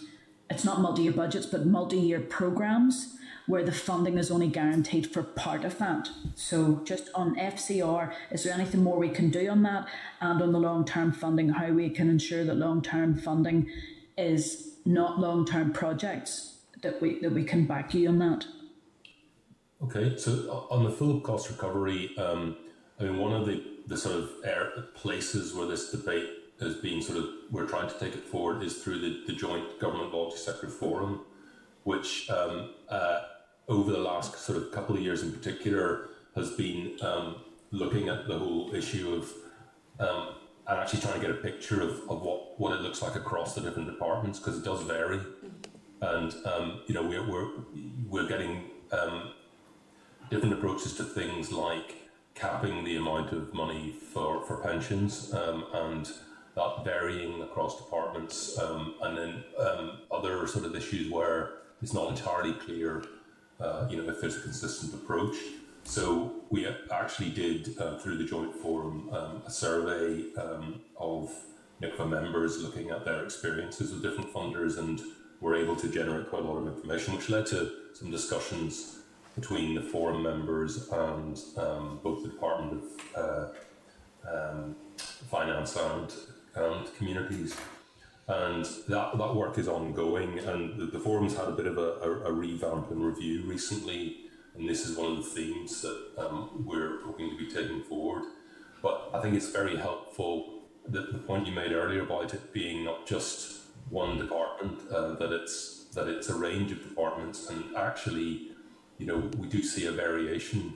it's 0.49 0.63
not 0.63 0.81
multi 0.81 1.03
year 1.03 1.11
budgets, 1.11 1.45
but 1.45 1.65
multi 1.65 1.99
year 1.99 2.19
programs 2.19 3.17
where 3.47 3.63
the 3.63 3.71
funding 3.71 4.17
is 4.17 4.31
only 4.31 4.47
guaranteed 4.47 5.11
for 5.11 5.23
part 5.23 5.65
of 5.65 5.77
that. 5.77 6.09
So, 6.35 6.81
just 6.85 7.09
on 7.13 7.35
FCR, 7.35 8.13
is 8.31 8.43
there 8.43 8.53
anything 8.53 8.83
more 8.83 8.97
we 8.97 9.09
can 9.09 9.29
do 9.29 9.49
on 9.49 9.63
that? 9.63 9.87
And 10.21 10.41
on 10.41 10.51
the 10.51 10.59
long 10.59 10.85
term 10.85 11.11
funding, 11.11 11.49
how 11.49 11.71
we 11.71 11.89
can 11.89 12.09
ensure 12.09 12.45
that 12.45 12.55
long 12.55 12.81
term 12.81 13.15
funding 13.15 13.69
is 14.17 14.77
not 14.85 15.19
long 15.19 15.45
term 15.45 15.71
projects, 15.71 16.57
that 16.81 17.01
we, 17.01 17.19
that 17.19 17.31
we 17.31 17.43
can 17.43 17.65
back 17.65 17.93
you 17.93 18.09
on 18.09 18.19
that? 18.19 18.45
Okay, 19.83 20.15
so 20.17 20.67
on 20.71 20.85
the 20.85 20.91
full 20.91 21.19
cost 21.19 21.49
recovery, 21.49 22.15
um, 22.17 22.55
I 22.99 23.03
mean, 23.03 23.17
one 23.17 23.33
of 23.33 23.45
the, 23.45 23.61
the 23.87 23.97
sort 23.97 24.15
of 24.15 24.93
places 24.95 25.53
where 25.53 25.67
this 25.67 25.91
debate 25.91 26.29
has 26.61 26.75
been 26.75 27.01
sort 27.01 27.17
of, 27.17 27.25
we're 27.51 27.65
trying 27.65 27.89
to 27.89 27.99
take 27.99 28.13
it 28.13 28.23
forward 28.23 28.63
is 28.63 28.81
through 28.81 28.99
the, 28.99 29.23
the 29.27 29.33
Joint 29.33 29.79
Government 29.79 30.11
Voluntary 30.11 30.39
Sector 30.39 30.69
Forum, 30.69 31.21
which 31.83 32.29
um, 32.29 32.69
uh, 32.87 33.21
over 33.67 33.91
the 33.91 33.99
last 33.99 34.37
sort 34.37 34.57
of 34.57 34.71
couple 34.71 34.95
of 34.95 35.01
years 35.01 35.23
in 35.23 35.31
particular 35.31 36.09
has 36.35 36.51
been 36.51 36.97
um, 37.01 37.37
looking 37.71 38.09
at 38.09 38.27
the 38.27 38.37
whole 38.37 38.73
issue 38.73 39.13
of 39.15 39.31
um, 39.99 40.35
and 40.67 40.79
actually 40.79 41.01
trying 41.01 41.15
to 41.15 41.19
get 41.19 41.29
a 41.29 41.39
picture 41.41 41.81
of, 41.81 41.91
of 42.09 42.21
what, 42.21 42.59
what 42.59 42.73
it 42.73 42.81
looks 42.81 43.01
like 43.01 43.15
across 43.15 43.53
the 43.53 43.61
different 43.61 43.87
departments 43.87 44.39
because 44.39 44.57
it 44.57 44.63
does 44.63 44.81
vary. 44.83 45.19
And 46.01 46.33
um, 46.45 46.81
you 46.87 46.93
know 46.93 47.03
we're 47.03 47.29
we're, 47.29 47.49
we're 48.09 48.27
getting 48.27 48.63
um, 48.91 49.31
different 50.29 50.53
approaches 50.53 50.95
to 50.95 51.03
things 51.03 51.51
like 51.51 51.95
capping 52.35 52.83
the 52.83 52.95
amount 52.95 53.31
of 53.31 53.53
money 53.53 53.93
for, 54.11 54.43
for 54.45 54.57
pensions 54.57 55.33
um, 55.33 55.65
and 55.73 56.11
that 56.55 56.83
varying 56.83 57.41
across 57.41 57.77
departments 57.77 58.57
um, 58.59 58.95
and 59.01 59.17
then 59.17 59.43
other 60.11 60.45
sort 60.47 60.65
of 60.65 60.75
issues 60.75 61.11
where 61.11 61.51
it's 61.81 61.93
not 61.93 62.09
entirely 62.09 62.53
clear 62.53 63.03
uh, 63.63 63.87
you 63.89 63.97
know, 63.97 64.09
if 64.09 64.21
there's 64.21 64.37
a 64.37 64.41
consistent 64.41 64.93
approach. 64.93 65.35
So 65.85 66.33
we 66.49 66.67
actually 66.91 67.29
did 67.29 67.77
uh, 67.79 67.97
through 67.97 68.17
the 68.17 68.25
joint 68.25 68.53
forum 68.55 69.09
um, 69.11 69.41
a 69.45 69.51
survey 69.51 70.23
um, 70.37 70.81
of 70.97 71.31
NICVA 71.81 72.09
members 72.09 72.61
looking 72.61 72.89
at 72.89 73.03
their 73.05 73.23
experiences 73.23 73.91
with 73.91 74.01
different 74.01 74.31
funders 74.33 74.77
and 74.77 75.01
were 75.41 75.55
able 75.55 75.75
to 75.75 75.89
generate 75.89 76.29
quite 76.29 76.43
a 76.43 76.45
lot 76.45 76.57
of 76.57 76.67
information, 76.67 77.15
which 77.15 77.29
led 77.29 77.45
to 77.47 77.71
some 77.93 78.11
discussions 78.11 78.99
between 79.35 79.75
the 79.75 79.81
forum 79.81 80.23
members 80.23 80.89
and 80.89 81.39
um, 81.57 81.99
both 82.03 82.23
the 82.23 82.29
Department 82.29 82.83
of 83.15 83.55
uh, 84.25 84.31
um, 84.31 84.75
Finance 85.29 85.75
and, 85.75 86.13
and 86.55 86.95
communities 86.95 87.55
and 88.27 88.65
that, 88.87 89.17
that 89.17 89.35
work 89.35 89.57
is 89.57 89.67
ongoing. 89.67 90.39
And 90.39 90.79
the, 90.79 90.85
the 90.85 90.99
forum's 90.99 91.35
had 91.35 91.47
a 91.47 91.51
bit 91.51 91.67
of 91.67 91.77
a, 91.77 91.93
a, 92.01 92.23
a, 92.25 92.31
revamp 92.31 92.89
and 92.91 93.03
review 93.05 93.43
recently, 93.45 94.17
and 94.55 94.69
this 94.69 94.87
is 94.87 94.97
one 94.97 95.11
of 95.11 95.17
the 95.17 95.23
themes 95.23 95.81
that 95.81 96.11
um, 96.17 96.63
we're 96.65 97.01
hoping 97.03 97.29
to 97.29 97.37
be 97.37 97.51
taking 97.51 97.83
forward. 97.83 98.23
But 98.81 99.09
I 99.13 99.21
think 99.21 99.35
it's 99.35 99.49
very 99.49 99.77
helpful 99.77 100.61
that 100.87 101.11
the 101.11 101.19
point 101.19 101.47
you 101.47 101.53
made 101.53 101.71
earlier 101.71 102.03
about 102.03 102.33
it 102.33 102.53
being 102.53 102.85
not 102.85 103.05
just 103.05 103.61
one 103.89 104.17
department, 104.17 104.79
uh, 104.91 105.13
that 105.15 105.31
it's 105.31 105.85
that 105.93 106.07
it's 106.07 106.27
a 106.29 106.35
range 106.35 106.71
of 106.71 106.81
departments, 106.81 107.49
and 107.49 107.75
actually, 107.75 108.51
you 108.97 109.05
know, 109.05 109.29
we 109.37 109.47
do 109.47 109.61
see 109.61 109.85
a 109.85 109.91
variation. 109.91 110.73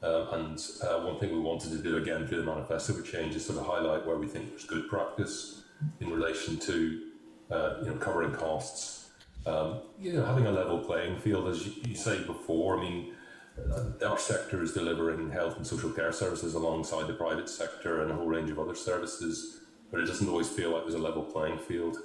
Uh, 0.00 0.26
and 0.30 0.60
uh, 0.84 1.00
one 1.00 1.18
thing 1.18 1.32
we 1.32 1.40
wanted 1.40 1.70
to 1.70 1.78
do 1.78 1.96
again 1.96 2.24
through 2.24 2.38
the 2.38 2.44
manifesto 2.44 2.92
for 2.92 3.02
change 3.02 3.34
is 3.34 3.44
sort 3.44 3.58
of 3.58 3.66
highlight 3.66 4.06
where 4.06 4.16
we 4.16 4.28
think 4.28 4.48
there's 4.50 4.64
good 4.64 4.88
practice 4.88 5.57
in 6.00 6.10
relation 6.10 6.58
to 6.58 7.02
uh, 7.50 7.76
you 7.82 7.90
know 7.90 7.96
covering 7.96 8.32
costs. 8.32 9.10
Um, 9.46 9.80
you 9.98 10.12
know, 10.12 10.24
having 10.24 10.46
a 10.46 10.52
level 10.52 10.78
playing 10.78 11.18
field, 11.20 11.48
as 11.48 11.66
you, 11.66 11.72
you 11.86 11.94
say 11.94 12.22
before. 12.24 12.78
I 12.78 12.80
mean, 12.82 13.14
uh, 13.70 14.06
our 14.06 14.18
sector 14.18 14.62
is 14.62 14.72
delivering 14.72 15.30
health 15.30 15.56
and 15.56 15.66
social 15.66 15.90
care 15.90 16.12
services 16.12 16.54
alongside 16.54 17.06
the 17.06 17.14
private 17.14 17.48
sector 17.48 18.02
and 18.02 18.10
a 18.10 18.14
whole 18.14 18.26
range 18.26 18.50
of 18.50 18.58
other 18.58 18.74
services, 18.74 19.60
but 19.90 20.00
it 20.00 20.06
doesn't 20.06 20.28
always 20.28 20.48
feel 20.48 20.70
like 20.70 20.82
there's 20.82 20.94
a 20.94 20.98
level 20.98 21.22
playing 21.22 21.58
field 21.58 21.96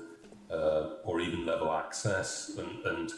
uh, 0.52 0.96
or 1.04 1.20
even 1.20 1.46
level 1.46 1.72
access. 1.72 2.58
And, 2.58 2.86
and 2.86 3.12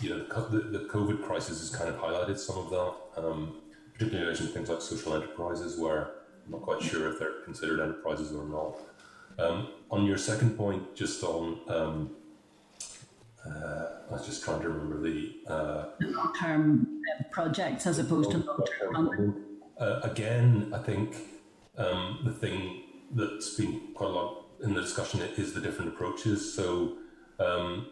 you 0.00 0.10
know, 0.10 0.48
the, 0.48 0.78
the, 0.78 0.84
COVID 0.86 1.22
crisis 1.22 1.60
has 1.60 1.70
kind 1.70 1.88
of 1.88 1.96
highlighted 1.96 2.38
some 2.38 2.58
of 2.58 2.70
that, 2.70 3.22
um, 3.24 3.60
particularly 3.92 4.18
in 4.18 4.26
relation 4.26 4.46
to 4.46 4.52
things 4.52 4.68
like 4.68 4.80
social 4.80 5.14
enterprises, 5.14 5.78
where 5.78 6.12
I'm 6.44 6.52
not 6.52 6.62
quite 6.62 6.82
sure 6.82 7.12
if 7.12 7.18
they're 7.18 7.40
considered 7.44 7.80
enterprises 7.80 8.32
or 8.32 8.44
not. 8.44 8.78
Um, 9.38 9.68
on 9.92 10.06
your 10.06 10.16
second 10.16 10.56
point, 10.56 10.96
just 10.96 11.22
on, 11.22 11.60
um, 11.68 12.10
uh, 13.46 13.86
I 14.08 14.12
was 14.12 14.24
just 14.24 14.42
trying 14.42 14.62
to 14.62 14.70
remember 14.70 15.02
the 15.02 15.36
uh, 15.46 15.84
long-term 16.00 17.00
uh, 17.20 17.24
projects 17.30 17.86
as 17.86 17.98
opposed 17.98 18.30
to 18.30 18.38
long-term. 18.38 19.44
Uh, 19.78 20.00
again, 20.02 20.72
I 20.74 20.78
think 20.78 21.16
um, 21.76 22.20
the 22.24 22.32
thing 22.32 22.84
that's 23.14 23.54
been 23.54 23.92
quite 23.94 24.10
a 24.10 24.12
lot 24.12 24.46
in 24.62 24.72
the 24.72 24.80
discussion 24.80 25.20
is 25.36 25.52
the 25.52 25.60
different 25.60 25.92
approaches. 25.92 26.54
So 26.54 26.96
um, 27.38 27.88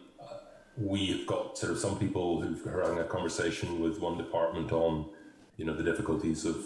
we've 0.77 1.27
got 1.27 1.57
sort 1.57 1.71
of 1.71 1.77
some 1.77 1.99
people 1.99 2.41
who've 2.41 2.63
having 2.65 2.97
a 2.97 3.03
conversation 3.03 3.79
with 3.79 3.99
one 3.99 4.17
department 4.17 4.71
on, 4.71 5.05
you 5.57 5.65
know, 5.65 5.75
the 5.75 5.83
difficulties 5.83 6.45
of 6.45 6.65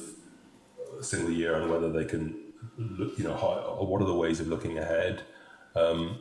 a 0.98 1.03
single 1.03 1.32
year 1.32 1.56
and 1.56 1.70
whether 1.70 1.91
they 1.91 2.06
can 2.06 2.45
you 2.78 3.24
know, 3.24 3.36
how, 3.36 3.84
what 3.84 4.02
are 4.02 4.06
the 4.06 4.16
ways 4.16 4.40
of 4.40 4.48
looking 4.48 4.78
ahead? 4.78 5.24
Um, 5.76 6.20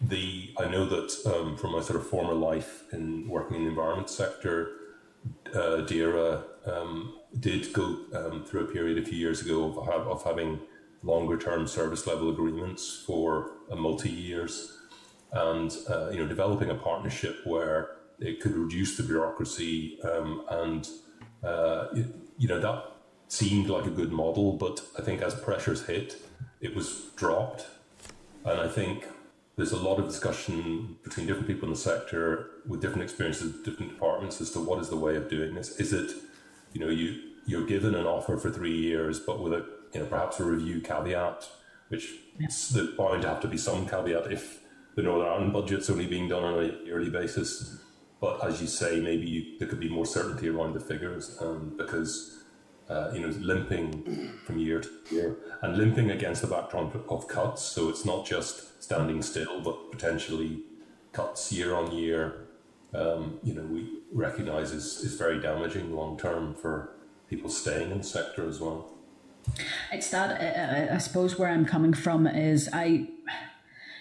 the 0.00 0.54
I 0.58 0.68
know 0.68 0.86
that 0.86 1.12
um, 1.26 1.56
from 1.56 1.72
my 1.72 1.80
sort 1.80 1.98
of 1.98 2.06
former 2.06 2.34
life 2.34 2.84
in 2.92 3.28
working 3.28 3.56
in 3.56 3.64
the 3.64 3.70
environment 3.70 4.08
sector, 4.08 4.70
uh, 5.54 5.84
DAERA 5.86 6.44
um, 6.66 7.18
did 7.40 7.72
go 7.72 7.98
um, 8.14 8.44
through 8.44 8.64
a 8.64 8.72
period 8.72 8.98
a 8.98 9.04
few 9.04 9.18
years 9.18 9.40
ago 9.40 9.64
of, 9.64 9.86
have, 9.86 10.06
of 10.06 10.22
having 10.24 10.60
longer 11.02 11.36
term 11.36 11.66
service 11.66 12.06
level 12.06 12.30
agreements 12.30 13.02
for 13.06 13.52
a 13.70 13.76
multi 13.76 14.08
years, 14.08 14.78
and 15.32 15.76
uh, 15.90 16.10
you 16.10 16.18
know 16.18 16.26
developing 16.26 16.70
a 16.70 16.74
partnership 16.74 17.40
where 17.44 17.96
it 18.20 18.40
could 18.40 18.56
reduce 18.56 18.96
the 18.96 19.02
bureaucracy 19.02 20.00
um, 20.02 20.44
and 20.50 20.88
uh, 21.44 21.86
you, 21.94 22.12
you 22.36 22.48
know 22.48 22.60
that 22.60 22.97
seemed 23.28 23.68
like 23.68 23.86
a 23.86 23.90
good 23.90 24.12
model, 24.12 24.54
but 24.54 24.82
I 24.98 25.02
think 25.02 25.22
as 25.22 25.34
pressures 25.34 25.86
hit, 25.86 26.16
it 26.60 26.74
was 26.74 27.06
dropped. 27.16 27.66
And 28.44 28.60
I 28.60 28.68
think 28.68 29.06
there's 29.56 29.72
a 29.72 29.76
lot 29.76 29.98
of 29.98 30.06
discussion 30.06 30.96
between 31.02 31.26
different 31.26 31.46
people 31.46 31.64
in 31.66 31.74
the 31.74 31.78
sector 31.78 32.50
with 32.66 32.80
different 32.80 33.02
experiences, 33.02 33.52
different 33.64 33.92
departments 33.92 34.40
as 34.40 34.50
to 34.52 34.60
what 34.60 34.80
is 34.80 34.88
the 34.88 34.96
way 34.96 35.16
of 35.16 35.28
doing 35.28 35.54
this. 35.54 35.78
Is 35.78 35.92
it, 35.92 36.12
you 36.72 36.80
know, 36.80 36.88
you 36.88 37.22
you're 37.46 37.66
given 37.66 37.94
an 37.94 38.06
offer 38.06 38.36
for 38.36 38.50
three 38.50 38.76
years, 38.76 39.18
but 39.18 39.42
with 39.42 39.52
a 39.52 39.66
you 39.92 40.00
know 40.00 40.06
perhaps 40.06 40.38
a 40.38 40.44
review 40.44 40.80
caveat, 40.80 41.48
which 41.88 42.14
it's 42.38 42.72
bound 42.96 43.22
to 43.22 43.28
have 43.28 43.40
to 43.40 43.48
be 43.48 43.58
some 43.58 43.86
caveat 43.86 44.30
if 44.30 44.60
the 44.94 45.02
Northern 45.02 45.28
Ireland 45.28 45.52
budget's 45.52 45.90
only 45.90 46.06
being 46.06 46.28
done 46.28 46.44
on 46.44 46.64
a 46.64 46.84
yearly 46.84 47.10
basis. 47.10 47.82
But 48.20 48.44
as 48.44 48.60
you 48.60 48.66
say, 48.66 49.00
maybe 49.00 49.26
you, 49.28 49.58
there 49.58 49.68
could 49.68 49.80
be 49.80 49.88
more 49.88 50.06
certainty 50.06 50.48
around 50.48 50.74
the 50.74 50.80
figures 50.80 51.36
um, 51.40 51.74
because 51.76 52.37
uh, 52.88 53.10
you 53.12 53.20
know, 53.20 53.28
limping 53.40 54.32
from 54.44 54.58
year 54.58 54.80
to 54.80 54.88
year 55.10 55.36
and 55.62 55.76
limping 55.76 56.10
against 56.10 56.42
the 56.42 56.48
backdrop 56.48 56.94
of 57.10 57.28
cuts. 57.28 57.62
So 57.62 57.88
it's 57.88 58.04
not 58.04 58.26
just 58.26 58.82
standing 58.82 59.22
still, 59.22 59.60
but 59.60 59.90
potentially 59.90 60.62
cuts 61.12 61.52
year 61.52 61.74
on 61.74 61.92
year. 61.92 62.48
Um, 62.94 63.38
you 63.42 63.54
know, 63.54 63.62
we 63.62 64.00
recognise 64.12 64.72
is, 64.72 64.84
is 64.98 65.14
very 65.14 65.38
damaging 65.40 65.94
long 65.94 66.18
term 66.18 66.54
for 66.54 66.94
people 67.28 67.50
staying 67.50 67.90
in 67.90 67.98
the 67.98 68.04
sector 68.04 68.48
as 68.48 68.60
well. 68.60 68.94
It's 69.92 70.10
that 70.10 70.90
uh, 70.90 70.94
I 70.94 70.98
suppose 70.98 71.38
where 71.38 71.50
I'm 71.50 71.64
coming 71.64 71.92
from 71.92 72.26
is 72.26 72.68
I 72.72 73.08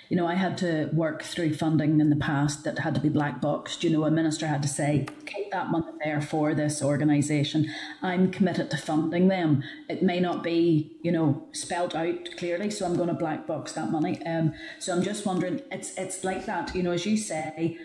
you 0.09 0.15
know, 0.15 0.25
I 0.25 0.35
had 0.35 0.57
to 0.59 0.89
work 0.93 1.21
through 1.21 1.55
funding 1.55 1.99
in 1.99 2.09
the 2.09 2.15
past 2.15 2.63
that 2.63 2.79
had 2.79 2.95
to 2.95 3.01
be 3.01 3.09
black 3.09 3.41
boxed. 3.41 3.83
You 3.83 3.89
know, 3.89 4.05
a 4.05 4.11
minister 4.11 4.47
had 4.47 4.61
to 4.61 4.67
say, 4.67 5.05
keep 5.25 5.51
that 5.51 5.69
money 5.69 5.91
there 6.03 6.21
for 6.21 6.55
this 6.55 6.81
organisation. 6.81 7.69
I'm 8.01 8.31
committed 8.31 8.71
to 8.71 8.77
funding 8.77 9.27
them. 9.27 9.63
It 9.89 10.03
may 10.03 10.19
not 10.19 10.43
be, 10.43 10.97
you 11.01 11.11
know, 11.11 11.47
spelled 11.51 11.95
out 11.95 12.29
clearly, 12.37 12.69
so 12.69 12.85
I'm 12.85 12.95
going 12.95 13.09
to 13.09 13.15
black 13.15 13.45
box 13.45 13.73
that 13.73 13.91
money. 13.91 14.25
Um, 14.25 14.53
so 14.79 14.93
I'm 14.95 15.03
just 15.03 15.25
wondering, 15.25 15.61
it's 15.71 15.93
it's 15.97 16.23
like 16.23 16.45
that, 16.45 16.73
you 16.73 16.83
know, 16.83 16.91
as 16.91 17.05
you 17.05 17.17
say, 17.17 17.77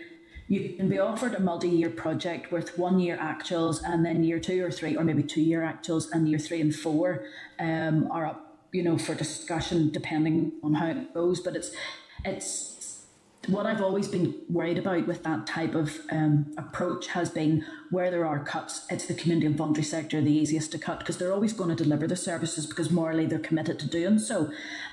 you 0.47 0.75
can 0.77 0.87
be 0.87 0.99
offered 0.99 1.33
a 1.35 1.39
multi-year 1.39 1.89
project 1.89 2.51
with 2.51 2.77
one 2.77 2.99
year 2.99 3.17
actuals 3.17 3.81
and 3.83 4.05
then 4.05 4.23
year 4.23 4.39
two 4.39 4.63
or 4.63 4.71
three, 4.71 4.95
or 4.95 5.03
maybe 5.03 5.23
two 5.23 5.41
year 5.41 5.61
actuals, 5.61 6.05
and 6.11 6.29
year 6.29 6.39
three 6.39 6.61
and 6.61 6.75
four 6.75 7.25
um, 7.59 8.09
are 8.11 8.25
up 8.25 8.53
you 8.73 8.81
know, 8.81 8.97
for 8.97 9.13
discussion 9.13 9.91
depending 9.91 10.51
on 10.63 10.73
how 10.73 10.87
it 10.87 11.13
goes. 11.13 11.39
But 11.39 11.55
it's 11.55 11.71
it's 12.25 12.73
what 13.47 13.65
I've 13.65 13.81
always 13.81 14.07
been 14.07 14.35
worried 14.49 14.77
about 14.77 15.05
with 15.05 15.23
that 15.23 15.45
type 15.45 15.75
of 15.75 15.99
um, 16.11 16.53
approach 16.57 17.07
has 17.07 17.29
been 17.29 17.65
where 17.91 18.09
there 18.09 18.25
are 18.25 18.39
cuts, 18.39 18.85
it's 18.89 19.05
the 19.05 19.13
community 19.13 19.47
and 19.47 19.57
voluntary 19.57 19.83
sector 19.83 20.21
the 20.21 20.31
easiest 20.31 20.71
to 20.71 20.77
cut 20.77 20.99
because 20.99 21.17
they're 21.17 21.33
always 21.33 21.51
going 21.51 21.75
to 21.75 21.83
deliver 21.83 22.07
the 22.07 22.15
services 22.15 22.65
because 22.65 22.89
morally 22.89 23.25
they're 23.25 23.39
committed 23.39 23.79
to 23.79 23.87
doing 23.87 24.17
so. 24.17 24.49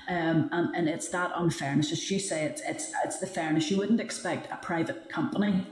Um, 0.09 0.49
and, 0.51 0.75
and 0.75 0.89
it's 0.89 1.07
that 1.09 1.31
unfairness, 1.35 1.91
as 1.91 2.11
you 2.11 2.19
say, 2.19 2.43
it's, 2.43 2.61
it's, 2.65 2.91
it's 3.05 3.19
the 3.19 3.27
fairness. 3.27 3.71
You 3.71 3.77
wouldn't 3.77 4.01
expect 4.01 4.51
a 4.51 4.57
private 4.57 5.09
company 5.09 5.65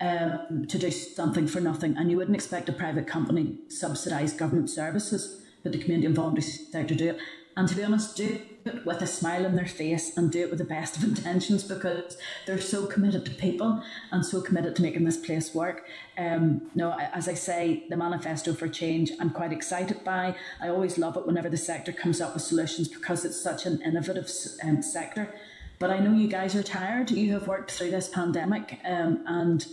um, 0.00 0.66
to 0.66 0.78
do 0.78 0.90
something 0.90 1.46
for 1.46 1.60
nothing, 1.60 1.96
and 1.96 2.10
you 2.10 2.16
wouldn't 2.16 2.36
expect 2.36 2.68
a 2.68 2.72
private 2.72 3.06
company 3.06 3.58
subsidise 3.68 4.32
government 4.32 4.70
services, 4.70 5.44
but 5.62 5.72
the 5.72 5.78
community 5.78 6.06
and 6.06 6.16
voluntary 6.16 6.42
sector 6.42 6.94
do 6.94 7.10
it. 7.10 7.18
And 7.56 7.68
to 7.68 7.74
be 7.74 7.82
honest, 7.82 8.16
do 8.16 8.40
it 8.64 8.84
with 8.84 9.00
a 9.02 9.06
smile 9.06 9.46
on 9.46 9.56
their 9.56 9.66
face 9.66 10.16
and 10.16 10.30
do 10.30 10.40
it 10.40 10.50
with 10.50 10.58
the 10.58 10.64
best 10.64 10.96
of 10.96 11.04
intentions 11.04 11.64
because 11.64 12.16
they're 12.46 12.60
so 12.60 12.86
committed 12.86 13.24
to 13.24 13.30
people 13.32 13.82
and 14.10 14.24
so 14.24 14.40
committed 14.40 14.76
to 14.76 14.82
making 14.82 15.04
this 15.04 15.16
place 15.16 15.54
work. 15.54 15.86
Um, 16.16 16.70
no, 16.74 16.92
as 16.92 17.28
I 17.28 17.34
say, 17.34 17.84
the 17.88 17.96
manifesto 17.96 18.54
for 18.54 18.68
change, 18.68 19.12
I'm 19.20 19.30
quite 19.30 19.52
excited 19.52 20.04
by. 20.04 20.36
I 20.60 20.68
always 20.68 20.98
love 20.98 21.16
it 21.16 21.26
whenever 21.26 21.48
the 21.48 21.56
sector 21.56 21.92
comes 21.92 22.20
up 22.20 22.34
with 22.34 22.42
solutions 22.42 22.88
because 22.88 23.24
it's 23.24 23.40
such 23.40 23.66
an 23.66 23.80
innovative 23.82 24.30
um, 24.62 24.82
sector. 24.82 25.34
But 25.78 25.90
I 25.90 26.00
know 26.00 26.12
you 26.12 26.28
guys 26.28 26.56
are 26.56 26.62
tired. 26.62 27.10
You 27.10 27.32
have 27.34 27.46
worked 27.46 27.70
through 27.70 27.92
this 27.92 28.08
pandemic, 28.08 28.80
um, 28.84 29.22
and 29.26 29.64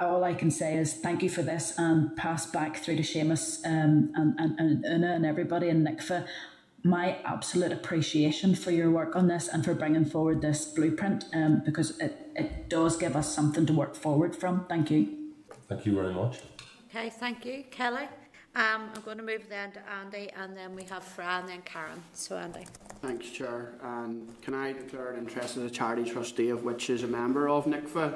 all 0.00 0.24
I 0.24 0.34
can 0.34 0.50
say 0.50 0.76
is 0.76 0.94
thank 0.94 1.22
you 1.22 1.28
for 1.28 1.42
this 1.42 1.78
and 1.78 2.16
pass 2.16 2.46
back 2.46 2.78
through 2.78 2.96
to 2.96 3.02
Seamus 3.02 3.64
um, 3.66 4.10
and, 4.14 4.34
and, 4.38 4.58
and 4.58 4.84
Una 4.84 5.14
and 5.14 5.26
everybody 5.26 5.68
in 5.68 5.84
NICVA 5.84 6.26
my 6.84 7.16
absolute 7.24 7.72
appreciation 7.72 8.54
for 8.54 8.70
your 8.70 8.90
work 8.90 9.16
on 9.16 9.26
this 9.26 9.48
and 9.48 9.64
for 9.64 9.74
bringing 9.74 10.04
forward 10.04 10.42
this 10.42 10.66
blueprint 10.66 11.24
um, 11.32 11.62
because 11.64 11.98
it, 11.98 12.30
it 12.36 12.68
does 12.68 12.98
give 12.98 13.16
us 13.16 13.34
something 13.34 13.64
to 13.64 13.72
work 13.72 13.96
forward 13.96 14.36
from. 14.36 14.66
Thank 14.66 14.90
you. 14.90 15.32
Thank 15.66 15.86
you 15.86 15.94
very 15.94 16.12
much. 16.12 16.40
Okay, 16.90 17.08
thank 17.08 17.46
you, 17.46 17.64
Kellie. 17.70 18.08
Um, 18.54 18.90
I'm 18.94 19.02
going 19.02 19.16
to 19.16 19.24
move 19.24 19.48
then 19.48 19.72
to 19.72 19.80
Andy 19.90 20.30
and 20.36 20.54
then 20.54 20.76
we 20.76 20.84
have 20.84 21.02
Fran 21.02 21.40
and 21.40 21.48
then 21.48 21.62
Karen. 21.62 22.02
So, 22.12 22.36
Andy. 22.36 22.66
Thanks, 23.00 23.30
Chair. 23.30 23.72
And 23.82 24.40
can 24.42 24.54
I 24.54 24.74
declare 24.74 25.12
an 25.12 25.20
interest 25.20 25.56
as 25.56 25.64
a 25.64 25.70
charity 25.70 26.08
trustee 26.08 26.50
of 26.50 26.64
which 26.64 26.90
is 26.90 27.02
a 27.02 27.08
member 27.08 27.48
of 27.48 27.64
NICVA? 27.64 28.14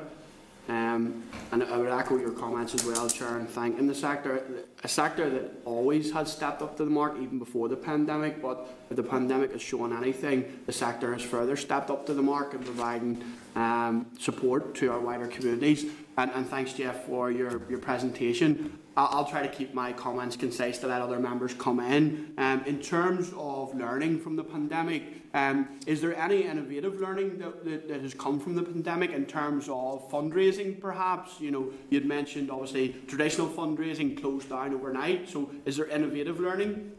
Um, 0.69 1.25
and 1.51 1.65
I 1.65 1.79
would 1.79 1.89
echo 1.91 2.19
your 2.19 2.33
comments 2.33 2.75
as 2.75 2.85
well, 2.85 3.09
Chair, 3.09 3.39
and 3.39 3.49
thanking 3.49 3.87
the 3.87 3.95
sector. 3.95 4.43
A 4.85 4.89
sector 4.89 5.31
that 5.31 5.63
always 5.65 6.13
has 6.13 6.31
stepped 6.31 6.61
up 6.61 6.77
to 6.77 6.85
the 6.85 6.91
mark 6.91 7.17
even 7.21 7.39
before 7.39 7.69
the 7.69 7.77
pandemic, 7.77 8.43
but 8.43 8.69
if 8.91 8.97
the 8.97 9.03
pandemic 9.03 9.53
has 9.53 9.63
shown 9.63 9.97
anything, 9.97 10.61
the 10.67 10.73
sector 10.73 11.15
has 11.15 11.23
further 11.23 11.57
stepped 11.57 11.91
up 11.91 12.05
to 12.07 12.15
the 12.15 12.23
mark 12.23 12.53
in 12.53 12.61
providing 12.61 13.25
um, 13.57 14.07
support 14.19 14.75
to 14.75 14.93
our 14.93 15.01
wider 15.01 15.27
communities. 15.27 15.87
And, 16.19 16.31
and 16.33 16.47
thanks, 16.47 16.75
Jeff, 16.75 17.07
for 17.07 17.31
your, 17.31 17.63
your 17.71 17.79
presentation. 17.79 18.79
I'll, 18.99 19.25
try 19.25 19.43
to 19.43 19.49
keep 19.49 19.75
my 19.75 19.93
comments 19.93 20.37
concise 20.37 20.79
to 20.79 20.89
let 20.89 21.01
other 21.01 21.21
members 21.21 21.55
come 21.55 21.79
in. 21.79 22.35
Um, 22.37 22.65
in 22.67 22.81
terms 22.81 23.33
of 23.37 23.73
learning 23.77 24.19
from 24.19 24.35
the 24.35 24.43
pandemic, 24.43 25.05
um, 25.35 25.69
is 25.87 26.01
there 26.01 26.17
any 26.17 26.43
innovative 26.43 27.01
learning 27.01 27.39
that, 27.39 27.65
that, 27.65 27.87
that, 27.87 28.01
has 28.01 28.13
come 28.13 28.41
from 28.41 28.57
the 28.57 28.63
pandemic 28.63 29.13
in 29.13 29.25
terms 29.25 29.69
of 29.69 30.11
fundraising, 30.11 30.81
perhaps? 30.81 31.41
You 31.41 31.53
know, 31.53 31.71
you'd 31.91 32.07
mentioned 32.07 32.51
obviously 32.51 32.97
traditional 33.07 33.47
fundraising 33.47 34.21
closed 34.21 34.49
down 34.49 34.75
overnight. 34.75 35.29
So, 35.29 35.49
is 35.65 35.77
there 35.77 35.87
innovative 35.87 36.41
learning? 36.41 36.91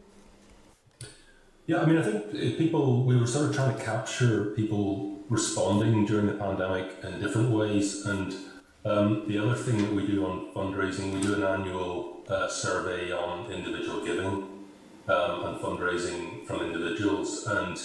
Yeah, 1.66 1.82
I 1.82 1.86
mean, 1.86 1.98
I 1.98 2.02
think 2.02 2.56
people, 2.56 3.04
we 3.04 3.14
were 3.14 3.26
sort 3.26 3.50
of 3.50 3.54
trying 3.54 3.76
to 3.76 3.84
capture 3.84 4.46
people 4.56 5.18
responding 5.28 6.06
during 6.06 6.26
the 6.26 6.32
pandemic 6.32 6.92
in 7.04 7.20
different 7.20 7.50
ways. 7.50 8.06
And 8.06 8.34
um, 8.84 9.24
the 9.28 9.38
other 9.38 9.54
thing 9.54 9.78
that 9.78 9.92
we 9.92 10.06
do 10.06 10.24
on 10.24 10.52
fundraising, 10.54 11.12
we 11.12 11.20
do 11.20 11.34
an 11.34 11.42
annual 11.42 12.22
uh, 12.28 12.48
survey 12.48 13.12
on 13.12 13.50
individual 13.50 14.04
giving 14.04 14.66
um, 15.08 15.44
and 15.44 15.60
fundraising 15.60 16.46
from 16.46 16.62
individuals. 16.62 17.46
And 17.46 17.80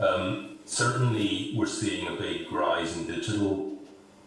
um, 0.00 0.58
certainly 0.64 1.52
we're 1.56 1.66
seeing 1.66 2.08
a 2.08 2.16
big 2.16 2.50
rise 2.50 2.96
in 2.96 3.06
digital 3.06 3.78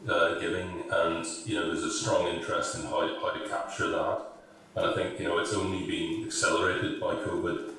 uh, 0.07 0.39
giving, 0.39 0.83
and 0.91 1.25
you 1.45 1.55
know 1.55 1.67
there's 1.67 1.83
a 1.83 1.91
strong 1.91 2.27
interest 2.27 2.75
in 2.75 2.83
how, 2.83 3.01
how 3.21 3.31
to 3.31 3.49
capture 3.49 3.89
that. 3.89 4.21
And 4.75 4.85
I 4.85 4.93
think 4.93 5.19
you 5.19 5.25
know 5.25 5.39
it's 5.39 5.53
only 5.53 5.85
been 5.85 6.25
accelerated 6.25 7.01
by 7.01 7.15
COVID, 7.15 7.71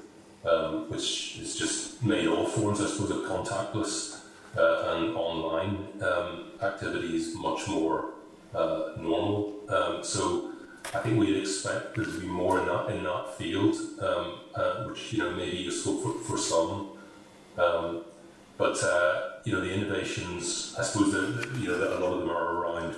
um, 0.44 0.90
which 0.90 1.36
has 1.38 1.56
just 1.56 2.02
made 2.02 2.26
all 2.26 2.46
forms, 2.46 2.80
I 2.80 2.86
suppose, 2.86 3.10
of 3.10 3.18
contactless 3.18 4.20
uh, 4.56 4.96
and 4.96 5.16
online 5.16 5.88
um, 6.02 6.46
activities 6.60 7.34
much 7.34 7.68
more 7.68 8.15
uh, 8.57 8.93
normal. 8.99 9.55
Um, 9.69 10.03
so 10.03 10.53
I 10.95 10.99
think 11.01 11.19
we'd 11.19 11.37
expect 11.37 11.95
there 11.95 12.05
to 12.05 12.20
be 12.20 12.27
more 12.27 12.61
in 12.61 12.66
that 12.66 12.91
in 12.91 13.05
that 13.05 13.35
field, 13.37 13.77
um, 14.01 14.41
uh, 14.55 14.85
which 14.85 15.12
you 15.12 15.19
know 15.19 15.31
may 15.31 15.51
be 15.51 15.59
useful 15.59 15.99
for, 16.01 16.12
for 16.20 16.39
some. 16.39 16.91
Um, 17.59 18.05
but 18.57 18.83
uh, 18.83 19.41
you 19.45 19.53
know 19.53 19.61
the 19.61 19.73
innovations, 19.73 20.74
I 20.78 20.83
suppose 20.83 21.12
that 21.12 21.59
you 21.61 21.69
know 21.69 21.78
that 21.78 21.99
a 21.99 21.99
lot 21.99 22.12
of 22.15 22.20
them 22.20 22.31
are 22.31 22.57
around 22.57 22.97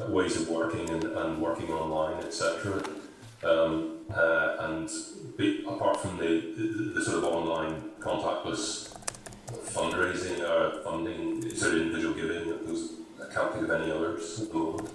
uh, 0.00 0.10
ways 0.10 0.40
of 0.40 0.48
working 0.48 0.88
and, 0.90 1.04
and 1.04 1.42
working 1.42 1.70
online, 1.70 2.22
etc. 2.22 2.82
Um, 3.44 3.98
uh, 4.14 4.56
and 4.60 4.88
be, 5.36 5.64
apart 5.66 6.00
from 6.00 6.16
the, 6.16 6.54
the, 6.56 6.92
the, 6.94 7.04
sort 7.04 7.18
of 7.18 7.24
online 7.24 7.90
contactless 7.98 8.96
fundraising 9.74 10.48
or 10.48 10.80
funding, 10.84 11.50
sort 11.56 11.74
of 11.74 11.80
individual 11.80 12.14
giving, 12.14 12.66
those 12.66 13.01
I 13.22 13.32
can't 13.32 13.52
think 13.52 13.64
of 13.64 13.70
any 13.70 13.90
others 13.90 14.40
at 14.40 14.48
the 14.48 14.54
moment. 14.54 14.88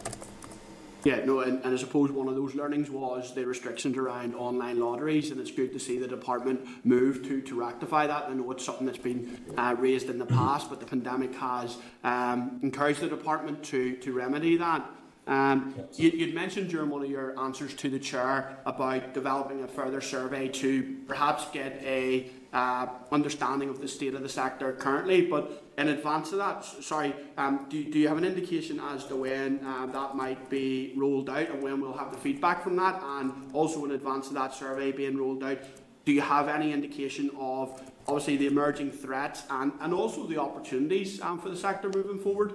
Yeah, 1.03 1.23
no, 1.23 1.39
and, 1.39 1.63
and 1.63 1.73
I 1.73 1.77
suppose 1.77 2.11
one 2.11 2.27
of 2.27 2.35
those 2.35 2.53
learnings 2.53 2.89
was 2.89 3.33
the 3.33 3.45
restrictions 3.45 3.97
around 3.97 4.35
online 4.35 4.79
lotteries, 4.79 5.31
and 5.31 5.39
it's 5.39 5.51
good 5.51 5.71
to 5.73 5.79
see 5.79 5.97
the 5.99 6.07
department 6.07 6.67
move 6.83 7.23
to, 7.27 7.39
to 7.41 7.55
rectify 7.59 8.07
that. 8.07 8.25
I 8.27 8.33
know 8.33 8.51
it's 8.51 8.65
something 8.65 8.85
that's 8.85 8.97
been 8.97 9.39
uh, 9.57 9.75
raised 9.77 10.09
in 10.09 10.17
the 10.17 10.25
past, 10.25 10.69
but 10.69 10.79
the 10.79 10.85
pandemic 10.85 11.33
has 11.35 11.77
um, 12.03 12.59
encouraged 12.61 12.99
the 12.99 13.07
department 13.07 13.63
to, 13.65 13.95
to 13.97 14.11
remedy 14.11 14.57
that. 14.57 14.85
Um, 15.27 15.75
you, 15.95 16.25
would 16.25 16.33
mentioned 16.33 16.69
during 16.69 16.89
one 16.89 17.03
of 17.03 17.09
your 17.09 17.37
answers 17.39 17.73
to 17.75 17.89
the 17.89 17.99
chair 17.99 18.57
about 18.65 19.13
developing 19.13 19.63
a 19.63 19.67
further 19.67 20.01
survey 20.01 20.47
to 20.47 20.97
perhaps 21.07 21.45
get 21.51 21.81
a 21.83 22.31
uh, 22.53 22.87
understanding 23.11 23.69
of 23.69 23.81
the 23.81 23.87
state 23.87 24.13
of 24.13 24.23
the 24.23 24.29
sector 24.29 24.71
currently. 24.73 25.25
But 25.25 25.66
in 25.77 25.89
advance 25.89 26.31
of 26.31 26.39
that, 26.39 26.65
sorry, 26.65 27.13
um, 27.37 27.67
do, 27.69 27.83
do 27.83 27.99
you 27.99 28.07
have 28.07 28.17
an 28.17 28.25
indication 28.25 28.79
as 28.79 29.05
to 29.05 29.15
when 29.15 29.63
uh, 29.63 29.85
that 29.85 30.15
might 30.15 30.49
be 30.49 30.93
rolled 30.97 31.29
out 31.29 31.49
and 31.49 31.61
when 31.61 31.79
we'll 31.79 31.93
have 31.93 32.11
the 32.11 32.17
feedback 32.17 32.63
from 32.63 32.75
that? 32.77 32.99
And 33.03 33.31
also 33.53 33.85
in 33.85 33.91
advance 33.91 34.27
of 34.27 34.33
that 34.33 34.55
survey 34.55 34.91
being 34.91 35.17
rolled 35.17 35.43
out, 35.43 35.59
do 36.03 36.11
you 36.11 36.21
have 36.21 36.47
any 36.47 36.73
indication 36.73 37.29
of 37.39 37.79
obviously 38.07 38.37
the 38.37 38.47
emerging 38.47 38.91
threats 38.91 39.43
and, 39.51 39.71
and 39.79 39.93
also 39.93 40.25
the 40.25 40.39
opportunities 40.39 41.21
um, 41.21 41.39
for 41.39 41.49
the 41.49 41.57
sector 41.57 41.91
moving 41.93 42.17
forward? 42.17 42.53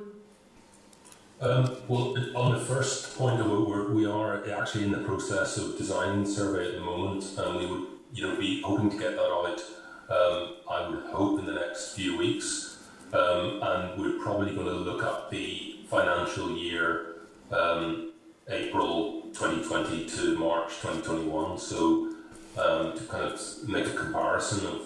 Um, 1.41 1.77
well, 1.87 2.15
on 2.37 2.53
the 2.53 2.65
first 2.65 3.17
point 3.17 3.41
of 3.41 3.47
it, 3.47 3.69
we're, 3.69 3.93
we 3.93 4.07
are 4.07 4.49
actually 4.51 4.85
in 4.85 4.91
the 4.93 4.99
process 4.99 5.59
of 5.59 5.77
designing 5.77 6.25
the 6.25 6.31
survey 6.31 6.69
at 6.69 6.75
the 6.75 6.81
moment, 6.81 7.25
and 7.37 7.57
we 7.57 7.67
would, 7.67 7.87
you 8.13 8.27
know, 8.27 8.37
be 8.37 8.63
hoping 8.63 8.91
to 8.91 8.97
get 8.97 9.17
that 9.17 9.21
out. 9.21 9.61
Um, 10.09 10.57
I 10.71 10.89
would 10.89 11.05
hope 11.07 11.41
in 11.41 11.47
the 11.47 11.53
next 11.53 11.95
few 11.95 12.17
weeks, 12.17 12.72
um, 13.13 13.63
and 13.63 14.01
we're 14.01 14.23
probably 14.23 14.55
going 14.55 14.67
to 14.67 14.73
look 14.73 15.03
at 15.03 15.31
the 15.31 15.77
financial 15.89 16.57
year 16.57 17.17
um, 17.51 18.13
April 18.49 19.23
2020 19.35 20.07
to 20.07 20.39
March 20.39 20.71
2021. 20.81 21.59
So 21.59 22.15
um, 22.59 22.97
to 22.97 23.05
kind 23.09 23.25
of 23.25 23.41
make 23.69 23.87
a 23.87 23.93
comparison 23.93 24.67
of 24.67 24.83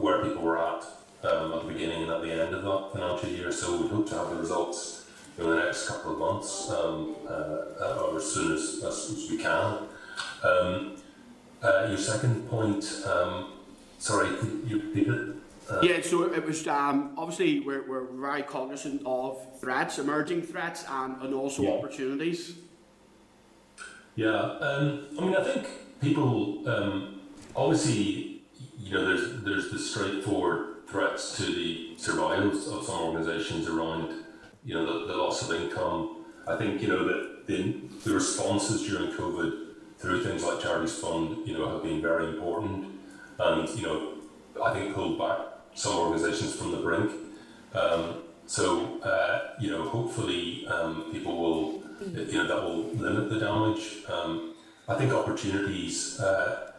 where 0.00 0.22
people 0.24 0.42
were 0.42 0.58
at 0.58 0.84
at 1.24 1.62
the 1.62 1.64
beginning 1.66 2.04
and 2.04 2.12
at 2.12 2.22
the 2.22 2.32
end 2.32 2.54
of 2.54 2.62
that 2.62 2.90
financial 2.92 3.28
year. 3.28 3.50
So 3.52 3.82
we 3.82 3.88
hope 3.88 4.08
to 4.10 4.14
have 4.14 4.30
the 4.30 4.36
results 4.36 5.06
in 5.38 5.48
the 5.48 5.56
next 5.56 5.88
couple 5.88 6.12
of 6.12 6.18
months, 6.18 6.70
um, 6.70 7.16
uh, 7.28 8.02
or 8.02 8.16
as 8.16 8.32
soon 8.32 8.52
as, 8.52 8.82
as, 8.84 9.28
we 9.30 9.38
can. 9.38 9.78
Uh, 11.60 11.86
your 11.88 11.98
second 11.98 12.48
point, 12.48 12.84
sorry, 13.98 14.36
could 14.36 14.62
you 14.66 14.80
repeat 14.80 15.08
it? 15.08 15.37
Yeah, 15.82 16.00
so 16.00 16.32
it 16.32 16.44
was 16.44 16.66
um, 16.66 17.14
obviously 17.16 17.60
we're, 17.60 17.88
we're 17.88 18.06
very 18.06 18.42
cognizant 18.42 19.02
of 19.04 19.60
threats, 19.60 19.98
emerging 19.98 20.42
threats, 20.42 20.84
and, 20.88 21.20
and 21.22 21.34
also 21.34 21.62
yeah. 21.62 21.70
opportunities. 21.70 22.54
Yeah, 24.14 24.34
um, 24.34 25.06
I 25.18 25.20
mean, 25.20 25.36
I 25.36 25.44
think 25.44 25.66
people 26.00 26.68
um, 26.68 27.20
obviously, 27.54 28.42
you 28.78 28.94
know, 28.94 29.04
there's 29.06 29.42
there's 29.42 29.70
the 29.70 29.78
straightforward 29.78 30.88
threats 30.88 31.36
to 31.36 31.44
the 31.44 31.94
survivors 31.98 32.66
of 32.68 32.84
some 32.84 33.00
organisations 33.00 33.68
around 33.68 34.24
you 34.68 34.74
know, 34.74 34.84
the, 34.84 35.06
the 35.06 35.16
loss 35.16 35.48
of 35.48 35.60
income. 35.60 36.24
I 36.46 36.56
think, 36.56 36.82
you 36.82 36.88
know, 36.88 37.04
that 37.04 37.46
the, 37.46 37.80
the 38.04 38.14
responses 38.14 38.86
during 38.86 39.12
COVID 39.12 39.74
through 39.98 40.22
things 40.24 40.44
like 40.44 40.60
Charities 40.60 40.98
Fund, 40.98 41.46
you 41.46 41.56
know, 41.56 41.70
have 41.70 41.82
been 41.82 42.02
very 42.02 42.28
important. 42.28 43.00
And, 43.38 43.68
you 43.70 43.82
know, 43.86 44.14
I 44.62 44.72
think, 44.74 44.94
pulled 44.94 45.18
back 45.18 45.38
some 45.78 45.96
organisations 45.96 46.56
from 46.56 46.72
the 46.72 46.78
brink. 46.78 47.12
Um, 47.72 48.22
so, 48.46 49.00
uh, 49.02 49.54
you 49.60 49.70
know, 49.70 49.88
hopefully 49.88 50.66
um, 50.66 51.12
people 51.12 51.38
will, 51.38 51.82
you 52.32 52.38
know, 52.38 52.48
that 52.48 52.62
will 52.64 52.84
limit 52.94 53.30
the 53.30 53.38
damage. 53.38 53.98
Um, 54.08 54.54
I 54.88 54.94
think 54.96 55.12
opportunities, 55.12 56.18
uh, 56.18 56.72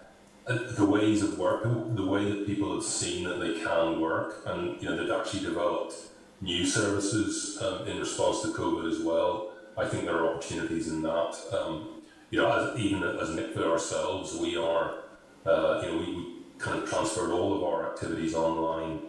the 0.47 0.85
ways 0.85 1.23
of 1.23 1.37
work, 1.37 1.63
the 1.63 2.05
way 2.05 2.25
that 2.29 2.45
people 2.45 2.73
have 2.73 2.83
seen 2.83 3.23
that 3.23 3.39
they 3.39 3.61
can 3.61 4.01
work, 4.01 4.41
and 4.47 4.81
you 4.81 4.89
know, 4.89 4.97
they've 4.97 5.11
actually 5.11 5.41
developed 5.41 5.93
new 6.41 6.65
services 6.65 7.61
um, 7.61 7.87
in 7.87 7.99
response 7.99 8.41
to 8.41 8.49
COVID 8.49 8.91
as 8.91 8.99
well. 9.03 9.51
I 9.77 9.87
think 9.87 10.05
there 10.05 10.17
are 10.17 10.33
opportunities 10.33 10.89
in 10.89 11.03
that. 11.03 11.37
Um, 11.53 12.01
you 12.31 12.41
know, 12.41 12.51
as, 12.51 12.79
even 12.79 13.03
as 13.03 13.29
NICVA 13.29 13.63
ourselves, 13.63 14.35
we 14.35 14.57
are, 14.57 15.03
uh, 15.45 15.81
you 15.83 15.91
know, 15.91 15.97
we, 15.99 16.38
kind 16.59 16.83
of 16.83 16.89
transferred 16.89 17.31
all 17.31 17.55
of 17.55 17.63
our 17.63 17.91
activities 17.91 18.35
online. 18.35 18.99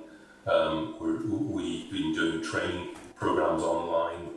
Um, 0.47 0.97
we 1.53 1.83
have 1.83 1.91
been 1.91 2.15
doing 2.15 2.43
training 2.43 2.97
programs 3.17 3.63
online. 3.63 4.31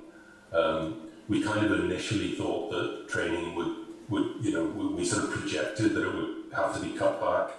Um, 0.52 1.10
we 1.30 1.42
kind 1.42 1.66
of 1.66 1.80
initially 1.80 2.32
thought 2.34 2.72
that 2.72 3.08
training 3.08 3.56
would, 3.56 3.76
would 4.10 4.44
you 4.44 4.52
know, 4.52 4.66
we, 4.66 5.06
sort 5.06 5.24
of 5.24 5.32
projected 5.32 5.94
that 5.94 6.04
it 6.04 6.14
would 6.14 6.54
have 6.54 6.76
to 6.76 6.82
be 6.82 6.98
cut 6.98 7.22
back. 7.22 7.56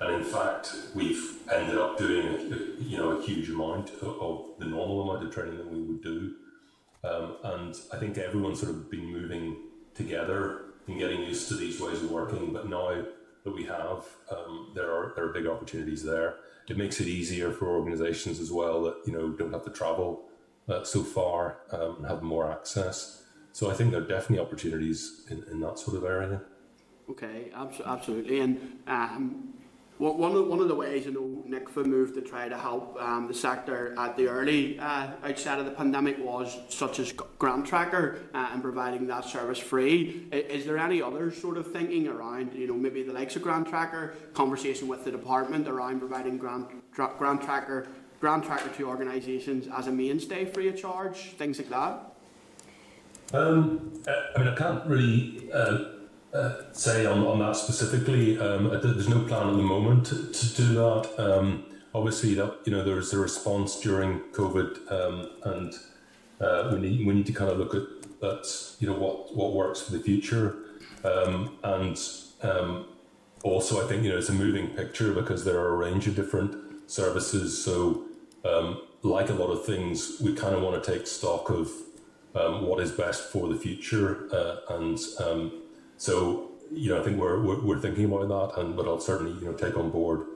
And 0.00 0.16
in 0.16 0.24
fact, 0.24 0.74
we've 0.94 1.38
ended 1.52 1.78
up 1.78 1.98
doing 1.98 2.26
a 2.26 2.82
you 2.82 2.96
know 2.96 3.18
a 3.18 3.22
huge 3.22 3.50
amount 3.50 3.90
of, 3.90 4.20
of, 4.20 4.44
the 4.58 4.64
normal 4.64 5.02
amount 5.02 5.26
of 5.26 5.32
training 5.32 5.58
that 5.58 5.70
we 5.70 5.80
would 5.80 6.02
do. 6.02 6.34
Um, 7.04 7.36
and 7.44 7.76
I 7.92 7.98
think 7.98 8.18
everyone's 8.18 8.60
sort 8.60 8.72
of 8.72 8.90
been 8.90 9.06
moving 9.06 9.56
together 9.94 10.62
and 10.88 10.98
getting 10.98 11.22
used 11.22 11.48
to 11.48 11.54
these 11.54 11.80
ways 11.80 12.02
of 12.02 12.10
working. 12.10 12.52
But 12.52 12.68
now 12.68 13.04
that 13.44 13.54
we 13.54 13.64
have, 13.64 14.04
um, 14.30 14.72
there 14.74 14.90
are 14.90 15.12
there 15.14 15.24
are 15.24 15.32
big 15.32 15.46
opportunities 15.46 16.02
there. 16.02 16.36
It 16.68 16.76
makes 16.76 17.00
it 17.00 17.06
easier 17.06 17.52
for 17.52 17.68
organisations 17.68 18.38
as 18.38 18.50
well 18.52 18.82
that 18.84 18.96
you 19.06 19.12
know 19.12 19.30
don't 19.30 19.52
have 19.52 19.64
to 19.64 19.70
travel 19.70 20.24
uh, 20.68 20.84
so 20.84 21.02
far 21.02 21.58
um, 21.72 21.96
and 21.98 22.06
have 22.06 22.22
more 22.22 22.50
access. 22.50 23.24
So 23.52 23.70
I 23.70 23.74
think 23.74 23.90
there 23.90 24.00
are 24.00 24.06
definitely 24.06 24.38
opportunities 24.38 25.26
in, 25.30 25.44
in 25.50 25.60
that 25.60 25.78
sort 25.78 25.96
of 25.96 26.04
area. 26.04 26.40
Okay, 27.10 27.50
absolutely. 27.54 28.40
And 28.40 28.78
um, 28.86 29.54
one 30.10 30.34
of, 30.34 30.48
one 30.48 30.58
of 30.58 30.66
the 30.66 30.74
ways 30.74 31.06
I 31.06 31.10
know 31.10 31.44
NICVA 31.48 31.86
moved 31.86 32.14
to 32.14 32.22
try 32.22 32.48
to 32.48 32.58
help 32.58 33.00
um, 33.00 33.28
the 33.28 33.34
sector 33.34 33.94
at 33.96 34.16
the 34.16 34.26
early 34.26 34.78
uh, 34.78 35.10
outset 35.22 35.60
of 35.60 35.64
the 35.64 35.70
pandemic 35.70 36.18
was 36.18 36.58
such 36.68 36.98
as 36.98 37.12
Grant 37.12 37.66
Tracker 37.66 38.18
uh, 38.34 38.48
and 38.52 38.60
providing 38.60 39.06
that 39.06 39.24
service 39.24 39.58
free. 39.58 40.26
Is 40.32 40.64
there 40.64 40.78
any 40.78 41.00
other 41.00 41.30
sort 41.30 41.56
of 41.56 41.72
thinking 41.72 42.08
around, 42.08 42.52
you 42.54 42.66
know, 42.66 42.74
maybe 42.74 43.04
the 43.04 43.12
likes 43.12 43.36
of 43.36 43.42
Grant 43.42 43.68
Tracker, 43.68 44.14
conversation 44.34 44.88
with 44.88 45.04
the 45.04 45.12
department 45.12 45.68
around 45.68 46.00
providing 46.00 46.36
Grant, 46.36 46.66
tra- 46.92 47.14
Grant 47.16 47.42
Tracker, 47.42 47.86
Grant 48.20 48.44
Tracker 48.44 48.70
to 48.70 48.88
organisations 48.88 49.68
as 49.72 49.86
a 49.86 49.92
mainstay 49.92 50.46
free 50.46 50.68
of 50.68 50.76
charge, 50.76 51.34
things 51.38 51.58
like 51.58 51.70
that? 51.70 52.12
Um, 53.32 54.02
I 54.08 54.38
mean, 54.40 54.48
I 54.48 54.54
can't 54.56 54.84
really. 54.86 55.48
Uh, 55.52 56.01
uh, 56.32 56.72
say 56.72 57.04
on, 57.06 57.26
on 57.26 57.38
that 57.40 57.56
specifically. 57.56 58.38
Um, 58.38 58.70
there's 58.82 59.08
no 59.08 59.20
plan 59.24 59.48
at 59.48 59.56
the 59.56 59.62
moment 59.62 60.06
to, 60.06 60.32
to 60.32 60.54
do 60.54 60.74
that. 60.74 61.14
Um, 61.18 61.64
obviously, 61.94 62.34
that 62.34 62.58
you 62.64 62.72
know 62.72 62.82
there's 62.82 63.12
a 63.12 63.18
response 63.18 63.80
during 63.80 64.20
COVID, 64.32 64.90
um, 64.90 65.30
and 65.44 65.74
uh, 66.40 66.70
we 66.72 66.78
need 66.78 67.06
we 67.06 67.14
need 67.14 67.26
to 67.26 67.32
kind 67.32 67.50
of 67.50 67.58
look 67.58 67.74
at. 67.74 67.82
You 68.78 68.86
know 68.86 68.94
what 68.94 69.36
what 69.36 69.52
works 69.52 69.82
for 69.82 69.92
the 69.92 69.98
future, 69.98 70.56
um, 71.04 71.58
and 71.64 71.98
um, 72.42 72.86
also 73.42 73.84
I 73.84 73.88
think 73.88 74.04
you 74.04 74.10
know 74.10 74.16
it's 74.16 74.28
a 74.28 74.32
moving 74.32 74.68
picture 74.68 75.12
because 75.12 75.44
there 75.44 75.58
are 75.58 75.74
a 75.74 75.76
range 75.76 76.06
of 76.06 76.14
different 76.14 76.88
services. 76.88 77.62
So 77.64 78.04
um, 78.44 78.82
like 79.02 79.28
a 79.28 79.34
lot 79.34 79.48
of 79.48 79.66
things, 79.66 80.20
we 80.22 80.34
kind 80.34 80.54
of 80.54 80.62
want 80.62 80.82
to 80.82 80.92
take 80.92 81.08
stock 81.08 81.50
of 81.50 81.68
what 82.32 82.80
is 82.80 82.92
best 82.92 83.24
for 83.32 83.48
the 83.48 83.56
future 83.56 84.28
uh, 84.32 84.76
and 84.76 84.98
so, 86.02 86.50
you 86.72 86.88
know, 86.88 87.00
I 87.00 87.04
think 87.04 87.20
we're, 87.20 87.40
we're, 87.40 87.60
we're, 87.60 87.78
thinking 87.78 88.06
about 88.06 88.26
that, 88.26 88.60
and 88.60 88.74
but 88.74 88.88
I'll 88.88 88.98
certainly, 88.98 89.38
you 89.38 89.44
know, 89.44 89.52
take 89.52 89.76
on 89.76 89.92
board 89.92 90.26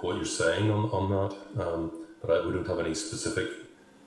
what 0.00 0.16
you're 0.16 0.24
saying 0.24 0.70
on, 0.70 0.84
on 0.92 1.10
that. 1.10 1.62
Um, 1.62 2.06
but 2.22 2.30
I, 2.30 2.46
we 2.46 2.54
don't 2.54 2.66
have 2.66 2.78
any 2.78 2.94
specific 2.94 3.50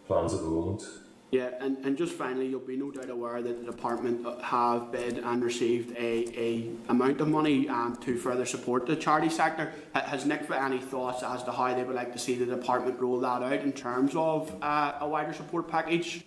plans 0.08 0.34
at 0.34 0.40
the 0.40 0.48
moment. 0.48 0.82
Yeah, 1.30 1.52
and, 1.60 1.78
and 1.86 1.96
just 1.96 2.14
finally, 2.14 2.48
you'll 2.48 2.62
be 2.62 2.78
no 2.78 2.90
doubt 2.90 3.12
aware 3.12 3.44
that 3.44 3.64
the 3.64 3.72
department 3.72 4.26
have 4.42 4.92
bid 4.92 5.20
and 5.20 5.44
received 5.44 5.96
a, 5.96 6.36
a 6.36 6.72
amount 6.90 7.22
of 7.22 7.28
money 7.28 7.70
um, 7.70 7.96
to 7.98 8.18
further 8.18 8.48
support 8.48 8.88
the 8.88 8.96
charity 8.96 9.30
sector. 9.30 9.72
Has 9.94 10.26
NICVA 10.26 10.60
any 10.60 10.80
thoughts 10.80 11.22
as 11.22 11.44
to 11.44 11.52
how 11.52 11.76
they 11.76 11.84
would 11.84 11.96
like 11.96 12.12
to 12.14 12.18
see 12.18 12.34
the 12.34 12.48
department 12.48 13.00
roll 13.00 13.20
that 13.20 13.44
out 13.44 13.54
in 13.54 13.72
terms 13.72 14.14
of 14.16 14.52
uh, 14.64 14.94
a 15.00 15.08
wider 15.08 15.34
support 15.34 15.68
package? 15.68 16.26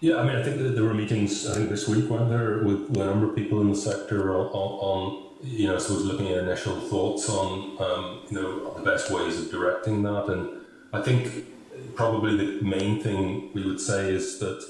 Yeah, 0.00 0.16
I 0.16 0.24
mean, 0.24 0.36
I 0.36 0.42
think 0.42 0.58
that 0.58 0.74
there 0.74 0.84
were 0.84 0.94
meetings, 0.94 1.48
I 1.48 1.54
think 1.54 1.70
this 1.70 1.88
week, 1.88 2.04
weren't 2.10 2.28
there, 2.28 2.58
with, 2.58 2.94
a 2.96 3.04
number 3.04 3.28
of 3.28 3.34
people 3.34 3.60
in 3.60 3.70
the 3.70 3.76
sector 3.76 4.36
on, 4.36 4.46
on 4.52 5.24
you 5.42 5.66
know, 5.66 5.78
sort 5.78 6.00
of 6.00 6.06
looking 6.06 6.28
at 6.28 6.38
initial 6.38 6.78
thoughts 6.80 7.28
on, 7.28 7.76
um, 7.80 8.20
you 8.30 8.40
know, 8.40 8.74
the 8.74 8.82
best 8.82 9.10
ways 9.10 9.40
of 9.40 9.50
directing 9.50 10.02
that. 10.02 10.26
And 10.26 10.60
I 10.92 11.00
think 11.00 11.46
probably 11.94 12.36
the 12.36 12.64
main 12.64 13.02
thing 13.02 13.50
we 13.52 13.64
would 13.64 13.80
say 13.80 14.10
is 14.10 14.38
that, 14.40 14.64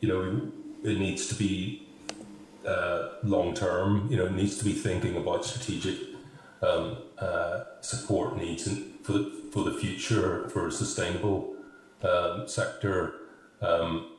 you 0.00 0.08
know, 0.08 0.52
it 0.84 0.98
needs 0.98 1.26
to 1.28 1.34
be 1.34 1.88
uh, 2.66 3.08
long 3.22 3.54
term, 3.54 4.08
you 4.10 4.16
know, 4.16 4.26
it 4.26 4.32
needs 4.32 4.58
to 4.58 4.64
be 4.64 4.72
thinking 4.72 5.16
about 5.16 5.44
strategic 5.44 5.98
um, 6.62 6.98
uh, 7.18 7.64
support 7.80 8.36
needs 8.36 8.68
for 9.02 9.12
the, 9.12 9.42
for 9.52 9.64
the 9.64 9.72
future 9.72 10.48
for 10.50 10.66
a 10.68 10.72
sustainable 10.72 11.54
um, 12.02 12.46
sector. 12.48 13.14
Um, 13.60 14.12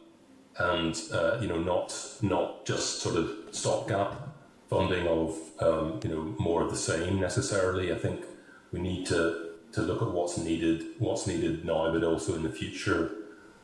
and 0.59 1.01
uh, 1.13 1.37
you 1.41 1.47
know 1.47 1.59
not 1.59 1.95
not 2.21 2.65
just 2.65 2.99
sort 2.99 3.15
of 3.15 3.31
stopgap 3.51 4.29
funding 4.69 5.07
of 5.07 5.35
um, 5.59 5.99
you 6.03 6.09
know 6.09 6.35
more 6.37 6.61
of 6.61 6.69
the 6.69 6.77
same 6.77 7.19
necessarily. 7.19 7.91
I 7.91 7.97
think 7.97 8.25
we 8.71 8.79
need 8.79 9.05
to 9.07 9.49
to 9.71 9.81
look 9.81 10.01
at 10.01 10.09
what's 10.09 10.37
needed 10.37 10.83
what's 10.99 11.27
needed 11.27 11.65
now, 11.65 11.91
but 11.91 12.03
also 12.03 12.35
in 12.35 12.43
the 12.43 12.51
future, 12.51 13.11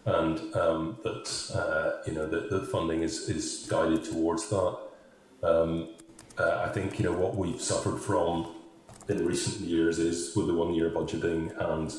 and 0.05 0.39
um, 0.55 0.97
that 1.03 1.27
uh, 1.53 2.01
you 2.07 2.13
know 2.13 2.27
that 2.27 2.49
the 2.49 2.61
funding 2.61 3.03
is 3.03 3.29
is 3.29 3.67
guided 3.69 4.03
towards 4.03 4.49
that. 4.49 4.77
Um, 5.43 5.89
uh, 6.37 6.65
I 6.67 6.69
think 6.69 6.99
you 6.99 7.05
know 7.05 7.13
what 7.13 7.35
we've 7.35 7.61
suffered 7.61 7.99
from 7.99 8.55
in 9.07 9.25
recent 9.25 9.61
years 9.61 9.99
is 9.99 10.35
with 10.35 10.47
the 10.47 10.53
one 10.53 10.73
year 10.73 10.89
budgeting 10.89 11.55
and 11.71 11.93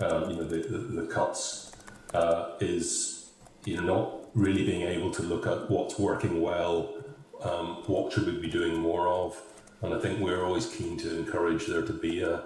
um, 0.00 0.30
you 0.30 0.36
know 0.36 0.44
the, 0.44 0.58
the, 0.58 0.78
the 1.02 1.06
cuts 1.06 1.72
uh, 2.14 2.52
is 2.60 3.30
you 3.64 3.76
know 3.76 3.82
not 3.82 4.21
really 4.34 4.64
being 4.64 4.82
able 4.82 5.10
to 5.12 5.22
look 5.22 5.46
at 5.46 5.70
what's 5.70 5.98
working 5.98 6.40
well, 6.40 6.94
um, 7.42 7.82
what 7.86 8.12
should 8.12 8.26
we 8.26 8.38
be 8.38 8.50
doing 8.50 8.78
more 8.78 9.08
of, 9.08 9.40
and 9.82 9.92
I 9.92 9.98
think 9.98 10.20
we're 10.20 10.44
always 10.44 10.66
keen 10.66 10.96
to 10.98 11.18
encourage 11.18 11.66
there 11.66 11.82
to 11.82 11.92
be 11.92 12.22
a, 12.22 12.44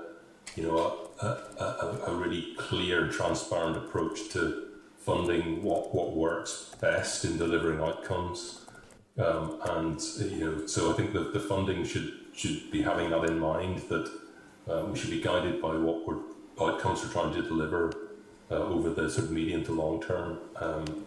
you 0.56 0.62
know, 0.62 1.10
a, 1.20 1.26
a, 1.26 2.04
a 2.08 2.14
really 2.14 2.54
clear, 2.56 3.08
transparent 3.08 3.76
approach 3.76 4.30
to 4.30 4.66
funding 4.98 5.62
what 5.62 5.94
what 5.94 6.16
works 6.16 6.74
best 6.80 7.24
in 7.24 7.38
delivering 7.38 7.80
outcomes. 7.80 8.66
Um, 9.18 9.60
and 9.64 10.00
you 10.18 10.44
know, 10.44 10.66
so 10.66 10.92
I 10.92 10.94
think 10.94 11.12
that 11.12 11.32
the 11.32 11.40
funding 11.40 11.84
should 11.84 12.12
should 12.34 12.70
be 12.70 12.82
having 12.82 13.10
that 13.10 13.24
in 13.24 13.38
mind 13.38 13.78
that 13.88 14.10
uh, 14.68 14.84
we 14.86 14.98
should 14.98 15.10
be 15.10 15.22
guided 15.22 15.62
by 15.62 15.74
what 15.76 16.06
we're 16.06 16.18
outcomes 16.60 17.04
we're 17.04 17.12
trying 17.12 17.34
to 17.34 17.42
deliver 17.42 17.92
uh, 18.50 18.54
over 18.54 18.90
the 18.90 19.10
sort 19.10 19.26
of 19.26 19.30
medium 19.30 19.62
to 19.64 19.72
long 19.72 20.02
term. 20.02 20.38
Um, 20.56 21.05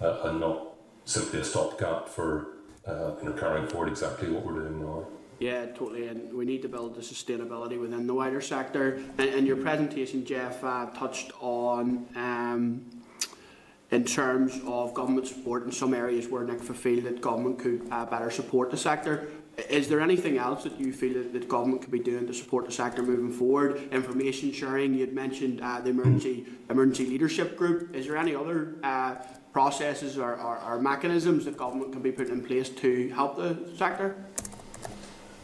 uh, 0.00 0.20
and 0.24 0.40
not 0.40 0.74
simply 1.04 1.40
a 1.40 1.44
stopgap 1.44 2.08
for 2.08 2.48
uh, 2.86 3.12
you 3.22 3.28
know 3.28 3.32
carrying 3.32 3.66
forward 3.66 3.88
exactly 3.88 4.30
what 4.30 4.44
we're 4.44 4.60
doing 4.60 4.80
now. 4.80 5.06
Yeah, 5.38 5.66
totally. 5.66 6.08
And 6.08 6.32
we 6.32 6.46
need 6.46 6.62
to 6.62 6.68
build 6.68 6.94
the 6.94 7.02
sustainability 7.02 7.78
within 7.78 8.06
the 8.06 8.14
wider 8.14 8.40
sector. 8.40 9.02
And, 9.18 9.28
and 9.28 9.46
your 9.46 9.58
presentation, 9.58 10.24
Jeff, 10.24 10.64
uh, 10.64 10.86
touched 10.86 11.30
on 11.40 12.06
um, 12.16 12.86
in 13.90 14.04
terms 14.04 14.58
of 14.66 14.94
government 14.94 15.26
support 15.26 15.64
in 15.64 15.72
some 15.72 15.92
areas 15.92 16.26
where 16.28 16.42
NICVA 16.42 16.74
feel 16.74 17.02
that 17.02 17.20
government 17.20 17.58
could 17.58 17.86
uh, 17.90 18.06
better 18.06 18.30
support 18.30 18.70
the 18.70 18.78
sector. 18.78 19.28
Is 19.70 19.88
there 19.88 20.00
anything 20.00 20.36
else 20.36 20.64
that 20.64 20.78
you 20.78 20.92
feel 20.92 21.14
that, 21.14 21.32
that 21.32 21.48
government 21.48 21.80
could 21.80 21.90
be 21.90 21.98
doing 21.98 22.26
to 22.26 22.34
support 22.34 22.66
the 22.66 22.72
sector 22.72 23.02
moving 23.02 23.32
forward? 23.32 23.88
Information 23.90 24.52
sharing, 24.52 24.92
you 24.92 25.00
had 25.00 25.14
mentioned 25.14 25.62
uh, 25.62 25.80
the 25.80 25.90
emergency 25.90 26.46
emergency 26.68 27.06
leadership 27.06 27.56
group. 27.56 27.94
Is 27.94 28.06
there 28.06 28.18
any 28.18 28.34
other 28.34 28.76
uh, 28.82 29.14
processes 29.52 30.18
or, 30.18 30.34
or, 30.34 30.58
or 30.58 30.78
mechanisms 30.78 31.46
that 31.46 31.56
government 31.56 31.92
can 31.92 32.02
be 32.02 32.12
put 32.12 32.28
in 32.28 32.44
place 32.44 32.68
to 32.68 33.08
help 33.10 33.36
the 33.36 33.56
sector? 33.76 34.16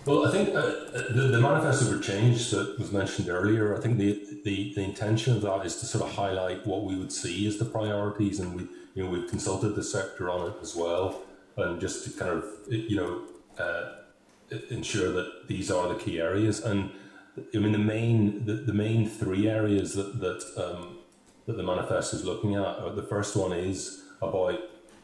Well, 0.04 0.26
I 0.26 0.32
think 0.32 0.48
uh, 0.50 0.62
the, 1.10 1.28
the 1.32 1.40
manifesto 1.40 1.96
for 1.96 2.02
change 2.02 2.50
that 2.50 2.78
was 2.78 2.92
mentioned 2.92 3.30
earlier, 3.30 3.74
I 3.74 3.80
think 3.80 3.98
the, 3.98 4.20
the, 4.44 4.74
the 4.74 4.82
intention 4.82 5.36
of 5.36 5.42
that 5.42 5.64
is 5.64 5.76
to 5.76 5.86
sort 5.86 6.04
of 6.04 6.14
highlight 6.14 6.66
what 6.66 6.84
we 6.84 6.96
would 6.96 7.12
see 7.12 7.46
as 7.46 7.56
the 7.56 7.64
priorities, 7.64 8.40
and 8.40 8.54
we 8.54 8.68
you 8.94 9.04
know 9.04 9.10
we've 9.10 9.30
consulted 9.30 9.74
the 9.74 9.82
sector 9.82 10.28
on 10.28 10.50
it 10.50 10.56
as 10.60 10.74
well, 10.76 11.22
and 11.56 11.80
just 11.80 12.04
to 12.04 12.10
kind 12.18 12.32
of 12.32 12.44
you 12.68 12.96
know 12.96 13.22
uh, 13.58 14.01
ensure 14.70 15.12
that 15.12 15.48
these 15.48 15.70
are 15.70 15.88
the 15.88 15.98
key 15.98 16.20
areas. 16.20 16.60
And 16.60 16.90
I 17.54 17.58
mean, 17.58 17.72
the 17.72 17.78
main 17.78 18.44
the, 18.44 18.54
the 18.54 18.74
main 18.74 19.08
three 19.08 19.48
areas 19.48 19.94
that 19.94 20.20
that 20.20 20.42
um, 20.56 20.98
that 21.46 21.56
the 21.56 21.62
manifesto 21.62 22.16
is 22.16 22.24
looking 22.24 22.54
at. 22.54 22.64
Uh, 22.64 22.94
the 22.94 23.02
first 23.02 23.36
one 23.36 23.52
is 23.52 24.02
about 24.20 24.58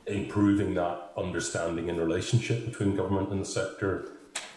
improving 0.06 0.74
that 0.74 1.12
understanding 1.16 1.90
and 1.90 1.98
relationship 1.98 2.64
between 2.64 2.96
government 2.96 3.30
and 3.30 3.40
the 3.40 3.44
sector, 3.44 4.12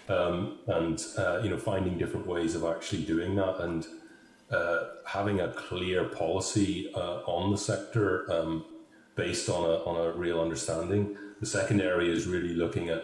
um, 0.09 0.59
and 0.68 1.03
uh, 1.18 1.39
you 1.43 1.49
know 1.49 1.57
finding 1.57 1.97
different 1.97 2.27
ways 2.27 2.55
of 2.55 2.63
actually 2.63 3.03
doing 3.03 3.35
that 3.35 3.59
and 3.61 3.88
uh, 4.51 4.84
having 5.05 5.39
a 5.39 5.49
clear 5.53 6.05
policy 6.05 6.91
uh, 6.93 7.22
on 7.26 7.51
the 7.51 7.57
sector 7.57 8.31
um, 8.31 8.65
based 9.15 9.49
on 9.49 9.63
a 9.63 9.84
on 9.85 9.95
a 9.95 10.11
real 10.11 10.41
understanding. 10.41 11.18
The 11.41 11.47
second 11.47 11.81
area 11.81 12.13
is 12.13 12.27
really 12.27 12.53
looking 12.53 12.88
at 12.89 13.03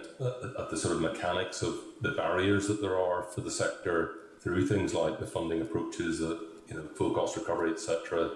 at 0.59 0.69
the 0.69 0.77
sort 0.77 0.95
of 0.95 1.01
mechanics 1.01 1.61
of 1.61 1.75
the 2.01 2.11
barriers 2.11 2.67
that 2.67 2.81
there 2.81 2.97
are 2.97 3.23
for 3.23 3.41
the 3.41 3.51
sector 3.51 3.97
through 4.39 4.67
things 4.67 4.93
like 4.93 5.19
the 5.19 5.27
funding 5.27 5.61
approaches, 5.61 6.21
uh, 6.21 6.37
you 6.69 6.75
know, 6.75 6.83
full 6.95 7.11
cost 7.11 7.35
recovery, 7.35 7.71
etc 7.71 8.29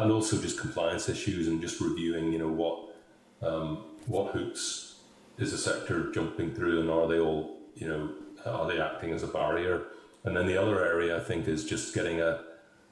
and 0.00 0.10
also 0.10 0.40
just 0.40 0.58
compliance 0.58 1.08
issues 1.08 1.46
and 1.46 1.60
just 1.60 1.80
reviewing, 1.80 2.32
you 2.32 2.38
know, 2.38 2.48
what 2.48 2.96
um, 3.42 3.84
what 4.06 4.32
hoops 4.32 5.00
is 5.38 5.52
the 5.52 5.58
sector 5.58 6.10
jumping 6.12 6.54
through, 6.54 6.80
and 6.80 6.90
are 6.90 7.06
they 7.06 7.18
all, 7.18 7.58
you 7.74 7.88
know, 7.88 8.10
are 8.44 8.66
they 8.66 8.80
acting 8.80 9.12
as 9.12 9.22
a 9.22 9.26
barrier? 9.26 9.84
And 10.24 10.36
then 10.36 10.46
the 10.46 10.60
other 10.60 10.84
area 10.84 11.16
I 11.16 11.20
think 11.20 11.48
is 11.48 11.64
just 11.64 11.94
getting 11.94 12.20
a, 12.20 12.44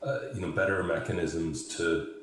a 0.02 0.34
you 0.34 0.40
know 0.40 0.52
better 0.52 0.82
mechanisms 0.82 1.66
to 1.76 2.14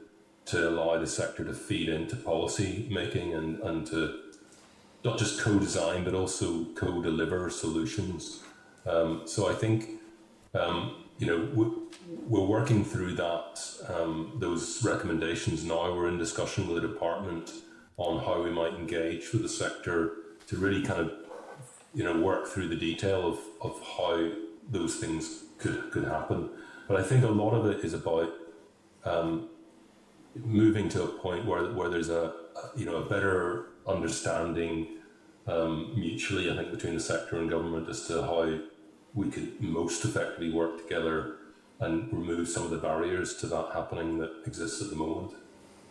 to 0.45 0.69
allow 0.69 0.99
the 0.99 1.07
sector 1.07 1.43
to 1.43 1.53
feed 1.53 1.89
into 1.89 2.15
policy 2.15 2.87
making 2.91 3.33
and, 3.33 3.59
and 3.61 3.87
to 3.87 4.21
not 5.05 5.19
just 5.19 5.39
co-design 5.39 6.03
but 6.03 6.13
also 6.13 6.65
co-deliver 6.75 7.49
solutions. 7.49 8.43
Um, 8.85 9.21
so 9.25 9.49
I 9.49 9.53
think 9.53 9.89
um, 10.53 11.05
you 11.19 11.27
know 11.27 11.49
we're 12.27 12.45
working 12.45 12.83
through 12.83 13.13
that 13.13 13.61
um, 13.87 14.37
those 14.39 14.83
recommendations 14.83 15.63
now. 15.63 15.93
We're 15.93 16.09
in 16.09 16.17
discussion 16.17 16.67
with 16.67 16.81
the 16.81 16.87
department 16.87 17.51
on 17.97 18.23
how 18.23 18.41
we 18.41 18.49
might 18.49 18.73
engage 18.73 19.31
with 19.31 19.41
the 19.41 19.49
sector 19.49 20.13
to 20.47 20.57
really 20.57 20.83
kind 20.83 20.99
of 20.99 21.13
you 21.93 22.03
know 22.03 22.19
work 22.19 22.47
through 22.47 22.67
the 22.67 22.75
detail 22.75 23.27
of, 23.27 23.39
of 23.61 23.81
how 23.97 24.31
those 24.69 24.95
things 24.95 25.43
could 25.57 25.91
could 25.91 26.05
happen. 26.05 26.49
But 26.87 26.99
I 26.99 27.03
think 27.03 27.23
a 27.23 27.29
lot 27.29 27.53
of 27.53 27.65
it 27.65 27.83
is 27.83 27.93
about 27.93 28.31
um, 29.05 29.49
moving 30.35 30.89
to 30.89 31.03
a 31.03 31.07
point 31.07 31.45
where 31.45 31.71
where 31.73 31.89
there's 31.89 32.09
a, 32.09 32.33
a 32.55 32.77
you 32.77 32.85
know 32.85 32.97
a 32.97 33.05
better 33.05 33.67
understanding 33.87 34.87
um, 35.47 35.93
mutually. 35.95 36.51
I 36.51 36.55
think 36.55 36.71
between 36.71 36.93
the 36.93 36.99
sector 36.99 37.37
and 37.37 37.49
government 37.49 37.89
as 37.89 38.07
to 38.07 38.21
how 38.21 38.59
we 39.13 39.29
could 39.29 39.61
most 39.61 40.03
effectively 40.05 40.51
work 40.51 40.81
together 40.81 41.37
and 41.79 42.11
remove 42.11 42.47
some 42.47 42.63
of 42.63 42.71
the 42.71 42.77
barriers 42.77 43.35
to 43.37 43.47
that 43.47 43.69
happening 43.73 44.17
that 44.19 44.31
exists 44.45 44.81
at 44.81 44.89
the 44.89 44.95
moment. 44.95 45.33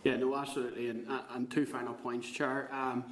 Yeah, 0.03 0.17
no, 0.17 0.35
absolutely. 0.35 0.89
And, 0.89 1.09
uh, 1.09 1.21
and 1.31 1.49
two 1.49 1.65
final 1.65 1.95
points, 1.95 2.29
Chair. 2.29 2.69
Um, 2.71 3.03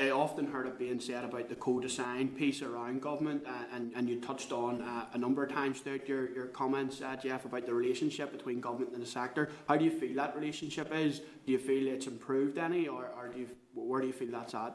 I 0.00 0.08
often 0.08 0.46
heard 0.46 0.66
it 0.66 0.78
being 0.78 0.98
said 0.98 1.22
about 1.22 1.50
the 1.50 1.54
co-design 1.54 2.28
piece 2.28 2.62
around 2.62 3.02
government, 3.02 3.44
uh, 3.46 3.64
and, 3.74 3.92
and 3.94 4.08
you 4.08 4.18
touched 4.18 4.50
on 4.50 4.80
uh, 4.80 5.06
a 5.12 5.18
number 5.18 5.44
of 5.44 5.52
times 5.52 5.80
throughout 5.80 6.08
your, 6.08 6.30
your 6.32 6.46
comments, 6.46 7.02
uh, 7.02 7.16
Jeff, 7.16 7.44
about 7.44 7.66
the 7.66 7.74
relationship 7.74 8.32
between 8.32 8.62
government 8.62 8.94
and 8.94 9.02
the 9.02 9.06
sector. 9.06 9.50
How 9.68 9.76
do 9.76 9.84
you 9.84 9.90
feel 9.90 10.16
that 10.16 10.34
relationship 10.34 10.90
is? 10.94 11.20
Do 11.44 11.52
you 11.52 11.58
feel 11.58 11.86
it's 11.86 12.06
improved 12.06 12.56
any, 12.56 12.88
or, 12.88 13.10
or 13.14 13.28
do 13.28 13.40
you, 13.40 13.48
where 13.74 14.00
do 14.00 14.06
you 14.06 14.14
feel 14.14 14.30
that's 14.30 14.54
at? 14.54 14.74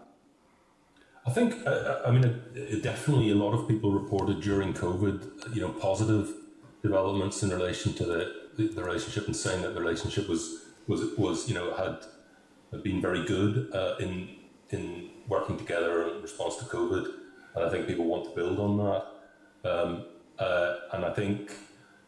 I 1.25 1.31
think, 1.31 1.65
uh, 1.65 1.69
uh, 1.69 2.01
I 2.05 2.11
mean, 2.11 2.41
it, 2.53 2.83
definitely 2.83 3.31
a 3.31 3.35
lot 3.35 3.53
of 3.53 3.67
people 3.67 3.91
reported 3.91 4.41
during 4.41 4.73
COVID, 4.73 5.55
you 5.55 5.61
know, 5.61 5.69
positive 5.69 6.33
developments 6.81 7.41
in 7.43 7.49
relation 7.49 7.93
to 7.93 8.05
the, 8.05 8.33
the, 8.57 8.67
the, 8.67 8.83
relationship 8.83 9.25
and 9.27 9.35
saying 9.35 9.61
that 9.61 9.73
the 9.73 9.79
relationship 9.79 10.27
was 10.27 10.65
was 10.85 11.17
was 11.17 11.47
you 11.47 11.55
know 11.55 11.73
had, 11.73 11.99
had 12.71 12.83
been 12.83 13.01
very 13.01 13.23
good 13.25 13.73
uh, 13.73 13.95
in 14.01 14.35
in 14.71 15.11
working 15.29 15.57
together 15.57 16.09
in 16.09 16.21
response 16.21 16.57
to 16.57 16.65
COVID, 16.65 17.07
and 17.55 17.65
I 17.65 17.69
think 17.69 17.87
people 17.87 18.05
want 18.05 18.25
to 18.25 18.31
build 18.31 18.59
on 18.59 18.77
that. 18.77 19.71
Um, 19.71 20.05
uh, 20.37 20.75
and 20.91 21.05
I 21.05 21.13
think 21.13 21.53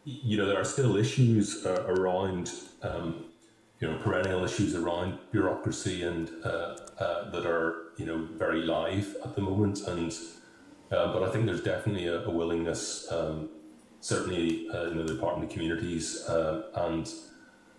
you 0.03 0.35
know 0.35 0.45
there 0.45 0.59
are 0.59 0.65
still 0.65 0.97
issues 0.97 1.65
uh, 1.65 1.85
around 1.87 2.51
um, 2.83 3.27
you 3.79 3.89
know 3.89 3.97
perennial 3.99 4.43
issues 4.43 4.75
around 4.75 5.19
bureaucracy 5.31 6.03
and 6.03 6.27
that 6.43 7.45
are 7.45 7.84
you 7.97 8.05
know 8.05 8.27
very 8.37 8.61
live 8.61 9.15
at 9.23 9.35
the 9.35 9.41
moment, 9.41 9.79
and 9.87 10.13
uh, 10.91 11.13
but 11.13 11.23
I 11.23 11.31
think 11.31 11.45
there's 11.45 11.63
definitely 11.63 12.07
a, 12.07 12.23
a 12.23 12.29
willingness. 12.29 13.11
Um, 13.11 13.49
certainly 14.05 14.67
uh, 14.71 14.91
in 14.91 14.97
the 14.97 15.03
Department 15.03 15.49
Communities, 15.49 16.23
uh, 16.29 16.67
and 16.75 17.11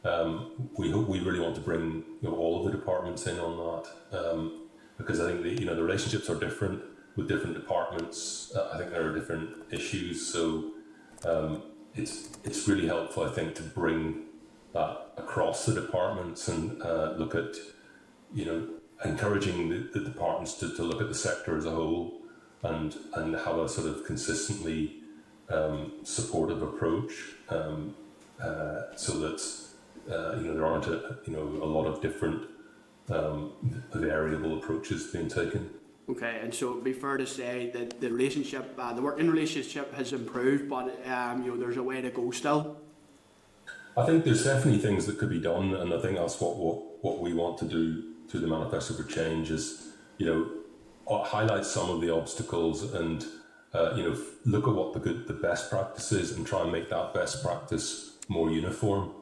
um, 0.04 0.70
we 0.76 0.90
hope 0.90 1.06
we 1.06 1.20
really 1.20 1.38
want 1.38 1.54
to 1.54 1.60
bring 1.60 2.04
you 2.20 2.28
know, 2.28 2.34
all 2.34 2.58
of 2.58 2.64
the 2.64 2.76
departments 2.76 3.26
in 3.28 3.38
on 3.38 3.82
that 4.12 4.18
um, 4.18 4.66
because 4.98 5.20
I 5.20 5.30
think 5.30 5.42
the 5.42 5.50
you 5.50 5.66
know 5.66 5.74
the 5.74 5.82
relationships 5.82 6.28
are 6.30 6.34
different 6.34 6.82
with 7.16 7.28
different 7.28 7.54
departments. 7.54 8.52
Uh, 8.54 8.70
I 8.72 8.78
think 8.78 8.90
there 8.90 9.08
are 9.08 9.14
different 9.14 9.50
issues, 9.70 10.26
so 10.26 10.72
um, 11.24 11.62
it's 11.94 12.30
it's 12.44 12.66
really 12.68 12.86
helpful 12.86 13.24
I 13.24 13.30
think 13.30 13.54
to 13.56 13.62
bring 13.62 14.24
that 14.72 15.12
across 15.16 15.64
the 15.66 15.74
departments 15.74 16.48
and 16.48 16.82
uh, 16.82 17.14
look 17.16 17.34
at 17.34 17.54
you 18.34 18.44
know 18.44 18.68
encouraging 19.04 19.68
the, 19.68 19.88
the 19.98 20.04
departments 20.04 20.54
to, 20.54 20.74
to 20.74 20.82
look 20.82 21.00
at 21.00 21.08
the 21.08 21.14
sector 21.14 21.56
as 21.56 21.66
a 21.66 21.70
whole 21.70 22.14
and 22.62 22.96
and 23.14 23.34
have 23.34 23.58
a 23.58 23.68
sort 23.68 23.86
of 23.86 24.04
consistently 24.04 24.96
um, 25.50 25.92
supportive 26.02 26.62
approach 26.62 27.12
um, 27.50 27.94
uh, 28.42 28.82
so 28.96 29.18
that 29.18 29.40
uh, 30.10 30.36
you 30.36 30.46
know 30.46 30.54
there 30.54 30.66
aren't 30.66 30.86
a, 30.86 31.18
you 31.26 31.32
know 31.32 31.42
a 31.62 31.66
lot 31.66 31.86
of 31.86 32.00
different 32.00 32.46
um, 33.10 33.52
variable 33.92 34.56
approaches 34.58 35.08
being 35.08 35.28
taken. 35.28 35.70
Okay, 36.08 36.38
and 36.40 36.54
so 36.54 36.70
it'd 36.70 36.84
be 36.84 36.92
fair 36.92 37.16
to 37.16 37.26
say 37.26 37.70
that 37.74 38.00
the 38.00 38.08
relationship, 38.08 38.74
uh, 38.78 38.92
the 38.92 39.02
working 39.02 39.28
relationship 39.28 39.92
has 39.94 40.12
improved, 40.12 40.68
but 40.68 40.96
um, 41.06 41.42
you 41.42 41.50
know 41.50 41.56
there's 41.56 41.76
a 41.76 41.82
way 41.82 42.00
to 42.00 42.10
go 42.10 42.30
still. 42.30 42.78
I 43.96 44.04
think 44.04 44.24
there's 44.24 44.44
definitely 44.44 44.78
things 44.78 45.06
that 45.06 45.18
could 45.18 45.30
be 45.30 45.40
done, 45.40 45.74
and 45.74 45.92
I 45.92 46.00
think 46.00 46.16
that's 46.16 46.40
what 46.40 46.56
what, 46.56 47.04
what 47.04 47.20
we 47.20 47.32
want 47.32 47.58
to 47.58 47.64
do 47.64 48.15
through 48.28 48.40
the 48.40 48.46
manifesto 48.46 48.94
for 48.94 49.04
change 49.04 49.50
is 49.50 49.92
you 50.18 50.26
know 50.26 50.50
highlight 51.24 51.64
some 51.64 51.90
of 51.90 52.00
the 52.00 52.12
obstacles 52.12 52.94
and 52.94 53.24
uh, 53.76 53.94
you 53.94 54.02
know, 54.04 54.16
look 54.44 54.66
at 54.66 54.74
what 54.74 54.92
the 54.92 55.00
good, 55.00 55.26
the 55.26 55.34
best 55.34 55.70
practice 55.70 56.12
is, 56.12 56.32
and 56.32 56.46
try 56.46 56.62
and 56.62 56.72
make 56.72 56.88
that 56.88 57.12
best 57.12 57.42
practice 57.44 58.16
more 58.28 58.50
uniform. 58.50 59.12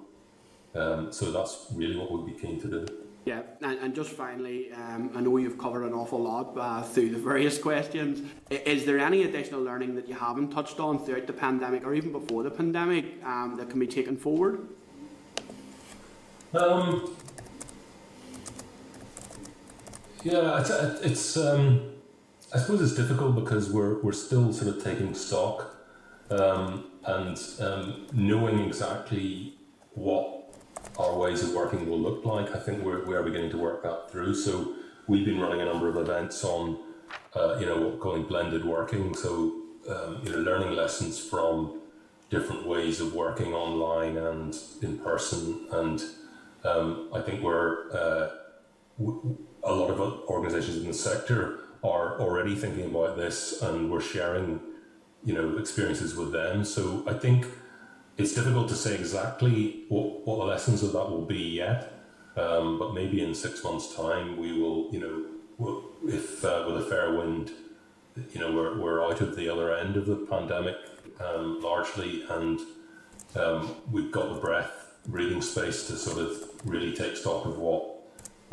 Um, 0.75 1.13
so 1.13 1.31
that's 1.31 1.67
really 1.75 1.97
what 1.97 2.13
we'd 2.13 2.35
be 2.35 2.41
keen 2.41 2.61
to 2.61 2.69
do. 2.69 2.87
Yeah, 3.25 3.43
and, 3.63 3.79
and 3.79 3.95
just 3.95 4.11
finally, 4.11 4.71
um, 4.73 5.11
I 5.15 5.21
know 5.23 5.39
you've 5.39 5.59
covered 5.59 5.85
an 5.85 5.95
awful 5.95 6.23
lot 6.23 6.53
uh, 6.57 6.83
through 6.83 7.11
the 7.11 7.19
various 7.19 7.59
questions. 7.69 8.23
Is 8.51 8.85
there 8.85 8.99
any 8.99 9.23
additional 9.23 9.63
learning 9.63 9.95
that 9.95 10.09
you 10.09 10.15
haven't 10.15 10.51
touched 10.51 10.79
on 10.79 11.05
throughout 11.05 11.27
the 11.27 11.33
pandemic 11.33 11.85
or 11.87 11.95
even 11.95 12.13
before 12.13 12.43
the 12.43 12.51
pandemic 12.51 13.25
um, 13.25 13.57
that 13.57 13.71
can 13.71 13.81
be 13.81 13.87
taken 13.87 14.17
forward? 14.17 14.69
Um, 16.53 17.17
yeah, 20.25 20.59
it's, 20.59 20.71
it's 21.03 21.37
um, 21.37 21.93
I 22.53 22.59
suppose 22.59 22.81
it's 22.81 22.95
difficult 22.95 23.35
because 23.35 23.71
we're 23.71 24.01
we're 24.01 24.13
still 24.13 24.53
sort 24.53 24.75
of 24.75 24.83
taking 24.83 25.15
stock 25.15 25.77
um, 26.31 26.87
and 27.05 27.39
um, 27.61 28.07
knowing 28.13 28.61
exactly 28.61 29.55
what 29.93 30.55
our 30.99 31.17
ways 31.19 31.43
of 31.43 31.53
working 31.53 31.89
will 31.89 32.01
look 32.01 32.25
like. 32.25 32.55
I 32.55 32.59
think 32.59 32.83
we're 32.83 33.05
we 33.05 33.15
are 33.15 33.23
beginning 33.23 33.51
to 33.51 33.59
work 33.59 33.83
that 33.83 34.11
through. 34.11 34.35
So 34.35 34.75
we've 35.07 35.27
been 35.27 35.41
running 35.41 35.61
a 35.61 35.67
number 35.67 35.89
of 35.89 35.97
events 35.97 36.43
on 36.43 36.79
uh, 37.37 37.59
you 37.61 37.67
know 37.67 37.77
what 37.77 37.93
we're 37.93 37.99
calling 37.99 38.23
blended 38.25 38.65
working. 38.65 39.15
So 39.15 39.61
um, 39.91 40.23
you 40.25 40.33
know 40.33 40.39
learning 40.39 40.75
lessons 40.75 41.19
from 41.19 41.83
different 42.31 42.67
ways 42.67 43.01
of 43.01 43.15
working 43.15 43.53
online 43.53 44.17
and 44.17 44.57
in 44.81 44.99
person 44.99 45.69
and 45.71 46.03
um, 46.65 47.11
I 47.15 47.21
think 47.21 47.43
we're 47.43 47.93
uh, 47.93 48.31
a 49.65 49.73
lot 49.73 49.91
of 49.91 50.01
organizations 50.29 50.77
in 50.79 50.87
the 50.87 50.95
sector 50.95 51.61
are 51.83 52.21
already 52.21 52.55
thinking 52.55 52.87
about 52.87 53.17
this 53.17 53.61
and 53.63 53.91
we're 53.91 54.01
sharing, 54.01 54.61
you 55.25 55.35
know, 55.35 55.59
experiences 55.59 56.15
with 56.15 56.33
them. 56.33 56.65
So 56.65 57.03
I 57.07 57.15
think 57.15 57.47
it's 58.17 58.35
difficult 58.35 58.69
to 58.69 58.75
say 58.75 58.95
exactly 58.95 59.85
what, 59.89 60.27
what 60.27 60.39
the 60.39 60.45
lessons 60.45 60.83
of 60.83 60.93
that 60.93 61.11
will 61.11 61.25
be 61.25 61.43
yet. 61.43 61.93
Um, 62.37 62.79
but 62.79 62.95
maybe 62.95 63.23
in 63.23 63.35
six 63.35 63.63
months' 63.63 63.95
time, 63.95 64.37
we 64.37 64.53
will, 64.53 64.89
you 64.93 65.01
know, 65.01 65.85
if 66.09 66.45
uh, 66.45 66.65
with 66.67 66.79
a 66.79 66.87
fair 66.89 67.15
wind, 67.15 67.53
you 68.33 68.41
know, 68.41 68.51
we're, 68.53 68.79
we're 68.79 69.05
out 69.05 69.21
of 69.21 69.37
the 69.37 69.49
other 69.49 69.75
end 69.75 69.97
of 69.97 70.07
the 70.07 70.17
pandemic 70.17 70.77
um, 71.21 71.61
largely, 71.61 72.25
and 72.29 72.61
um, 73.37 73.77
we've 73.91 74.11
got 74.11 74.35
the 74.35 74.41
breath, 74.41 74.95
breathing 75.07 75.41
space 75.41 75.87
to 75.87 75.97
sort 75.97 76.19
of 76.19 76.51
really 76.65 76.93
take 76.93 77.17
stock 77.17 77.45
of 77.45 77.59
what 77.59 77.94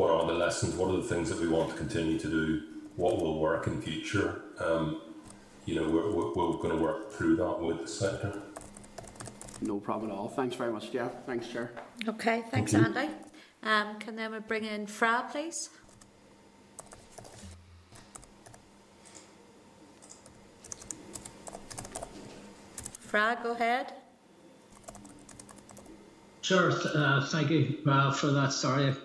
what 0.02 0.10
are 0.10 0.26
the 0.26 0.34
lessons, 0.34 0.74
what 0.74 0.90
are 0.90 0.98
the 0.98 1.04
things 1.04 1.30
that 1.30 1.40
we 1.40 1.48
want 1.48 1.70
to 1.70 1.76
continue 1.76 2.18
to 2.18 2.28
do, 2.28 2.64
what 2.96 3.22
will 3.22 3.40
work 3.40 3.68
in 3.68 3.80
future. 3.80 4.42
Um, 4.58 5.00
you 5.68 5.76
know, 5.76 5.88
we're, 5.88 6.10
we're, 6.10 6.34
we're 6.34 6.58
going 6.58 6.76
to 6.76 6.84
work 6.84 7.12
through 7.12 7.36
that 7.36 7.60
with 7.60 7.82
the 7.82 7.88
sector. 7.88 8.42
No 9.62 9.80
problem 9.80 10.10
at 10.10 10.18
all. 10.18 10.28
Thanks 10.28 10.56
very 10.56 10.74
much, 10.74 10.92
Jeff. 10.92 11.12
Thanks, 11.28 11.48
Chair. 11.48 11.72
Okay, 12.08 12.44
thanks, 12.50 12.72
Thank 12.72 12.98
Andy. 12.98 13.14
Um, 13.62 14.00
can 14.00 14.16
then 14.16 14.32
we 14.32 14.40
bring 14.40 14.66
in 14.66 14.88
Fra, 14.88 15.30
please? 15.32 15.70
Fra, 23.02 23.38
go 23.44 23.52
ahead. 23.52 23.94
Sure, 26.42 26.72
uh, 26.72 27.24
thank 27.28 27.52
you 27.52 27.78
uh, 27.86 28.12
for 28.12 28.32
that. 28.32 28.52
Sorry, 28.52 28.96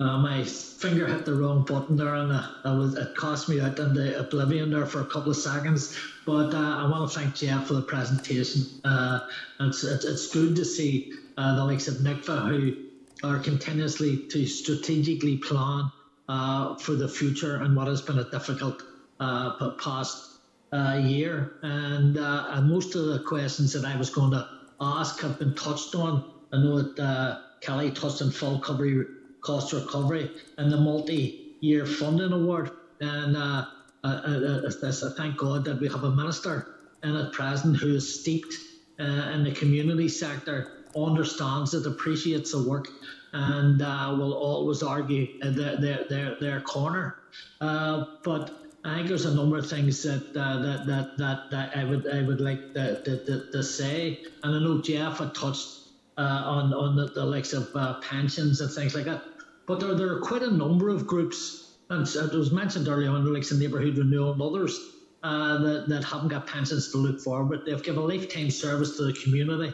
uh, 0.00 0.18
my 0.18 0.42
finger 0.42 1.06
hit 1.06 1.24
the 1.24 1.32
wrong 1.32 1.64
button 1.64 1.96
there, 1.96 2.14
and 2.14 2.32
uh, 2.32 2.48
it, 2.64 2.76
was, 2.76 2.96
it 2.96 3.14
cost 3.16 3.48
me 3.48 3.60
out 3.60 3.78
into 3.78 4.18
oblivion 4.18 4.70
there 4.70 4.86
for 4.86 5.00
a 5.00 5.06
couple 5.06 5.30
of 5.30 5.36
seconds. 5.36 5.96
But 6.26 6.52
uh, 6.52 6.58
I 6.58 6.88
want 6.90 7.12
to 7.12 7.18
thank 7.18 7.36
Jeff 7.36 7.68
for 7.68 7.74
the 7.74 7.82
presentation. 7.82 8.62
Uh, 8.84 9.20
it's, 9.60 9.84
it's, 9.84 10.32
good 10.32 10.56
to 10.56 10.64
see 10.64 11.12
uh, 11.36 11.54
the 11.54 11.64
likes 11.64 11.86
of 11.86 11.96
NICVA 11.96 12.48
who 12.48 13.28
are 13.28 13.38
continuously 13.38 14.26
to 14.30 14.46
strategically 14.46 15.36
plan 15.36 15.92
uh, 16.28 16.74
for 16.76 16.92
the 16.92 17.08
future 17.08 17.62
and 17.62 17.76
what 17.76 17.86
has 17.86 18.02
been 18.02 18.18
a 18.18 18.28
difficult 18.30 18.82
past 19.20 20.38
year. 20.72 21.52
And, 21.62 22.16
and 22.16 22.68
most 22.68 22.96
of 22.96 23.06
the 23.06 23.20
questions 23.20 23.74
that 23.74 23.84
I 23.84 23.96
was 23.96 24.10
going 24.10 24.32
to 24.32 24.48
ask 24.80 25.20
have 25.20 25.38
been 25.38 25.54
touched 25.54 25.94
on. 25.94 26.32
I 26.52 26.56
know 26.56 26.82
that 26.82 27.42
Kellie 27.60 27.92
touched 27.92 28.22
on 28.22 28.30
full 28.32 28.56
recovery, 28.56 29.04
cost 29.44 29.72
recovery 29.72 30.30
and 30.58 30.72
the 30.72 30.76
multi-year 30.76 31.86
funding 31.86 32.32
award. 32.32 32.70
And 33.00 33.36
uh, 33.36 33.66
uh, 34.02 34.06
uh, 34.06 34.68
uh, 34.68 34.88
I 34.88 35.10
thank 35.16 35.36
God 35.36 35.64
that 35.66 35.80
we 35.80 35.88
have 35.88 36.04
a 36.04 36.10
minister 36.10 36.74
in 37.02 37.14
at 37.14 37.32
present 37.32 37.76
who 37.76 37.94
is 37.94 38.20
steeped 38.20 38.54
in 38.98 39.44
the 39.44 39.52
community 39.52 40.08
sector, 40.08 40.84
understands 40.96 41.74
it, 41.74 41.86
appreciates 41.86 42.52
the 42.52 42.62
work, 42.68 42.88
and 43.32 43.78
will 44.18 44.34
always 44.34 44.82
argue 44.82 45.26
their, 45.40 45.76
their, 45.76 46.04
their, 46.08 46.36
their 46.40 46.60
corner. 46.60 47.16
But 47.60 48.64
I 48.84 48.96
think 48.96 49.08
there's 49.08 49.24
a 49.24 49.34
number 49.34 49.56
of 49.56 49.68
things 49.68 50.02
that 50.02 50.36
uh, 50.36 50.58
that, 50.60 50.86
that 50.86 51.16
that 51.16 51.50
that 51.50 51.76
I 51.76 51.84
would 51.84 52.06
I 52.06 52.20
would 52.20 52.40
like 52.40 52.74
to, 52.74 53.02
to, 53.02 53.24
to, 53.24 53.50
to 53.50 53.62
say, 53.62 54.20
and 54.42 54.54
I 54.54 54.58
know 54.58 54.82
Jeff 54.82 55.18
had 55.18 55.34
touched 55.34 55.68
uh, 56.18 56.42
on 56.44 56.74
on 56.74 56.94
the, 56.94 57.06
the 57.06 57.24
likes 57.24 57.54
of 57.54 57.74
uh, 57.74 57.94
pensions 58.00 58.60
and 58.60 58.70
things 58.70 58.94
like 58.94 59.06
that. 59.06 59.22
But 59.66 59.80
there 59.80 59.94
there 59.94 60.12
are 60.14 60.20
quite 60.20 60.42
a 60.42 60.50
number 60.50 60.88
of 60.88 61.06
groups, 61.06 61.72
and 61.90 62.06
it 62.06 62.32
was 62.32 62.52
mentioned 62.52 62.88
earlier 62.88 63.10
on, 63.10 63.32
like 63.32 63.48
the 63.48 63.56
neighbourhood 63.56 63.98
renewal 63.98 64.32
and 64.32 64.42
others. 64.42 64.78
Uh, 65.22 65.56
that, 65.62 65.88
that 65.88 66.04
haven't 66.04 66.28
got 66.28 66.46
pensions 66.46 66.92
to 66.92 66.98
look 66.98 67.18
forward. 67.18 67.60
They've 67.64 67.82
given 67.82 68.02
a 68.02 68.04
lifetime 68.04 68.50
service 68.50 68.98
to 68.98 69.04
the 69.04 69.14
community, 69.14 69.72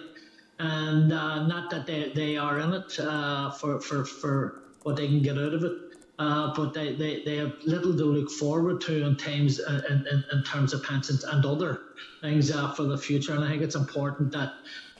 and 0.60 1.12
uh, 1.12 1.44
not 1.48 1.70
that 1.70 1.86
they, 1.86 2.12
they 2.14 2.36
are 2.36 2.60
in 2.60 2.72
it 2.72 3.00
uh, 3.00 3.50
for, 3.50 3.80
for, 3.80 4.04
for 4.04 4.62
what 4.84 4.94
they 4.94 5.08
can 5.08 5.22
get 5.22 5.36
out 5.36 5.52
of 5.52 5.64
it, 5.64 5.72
uh, 6.20 6.54
but 6.54 6.72
they, 6.72 6.94
they, 6.94 7.24
they 7.24 7.36
have 7.38 7.54
little 7.64 7.96
to 7.96 8.04
look 8.04 8.30
forward 8.30 8.80
to 8.82 9.04
in 9.04 9.16
times 9.16 9.58
uh, 9.58 9.80
in, 9.90 10.06
in, 10.06 10.24
in 10.30 10.44
terms 10.44 10.72
of 10.72 10.84
pensions 10.84 11.24
and 11.24 11.44
other 11.44 11.80
things 12.20 12.52
uh, 12.52 12.72
for 12.74 12.84
the 12.84 12.96
future. 12.96 13.34
And 13.34 13.42
I 13.42 13.48
think 13.48 13.62
it's 13.62 13.74
important 13.74 14.30
that 14.30 14.52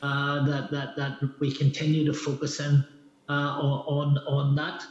that, 0.03 0.69
that 0.73 0.97
that 0.97 1.21
we 1.39 1.55
continue 1.55 2.05
to 2.07 2.13
focus 2.13 2.59
in 2.59 2.85
on 3.33 4.19
on 4.27 4.55
that. 4.57 4.85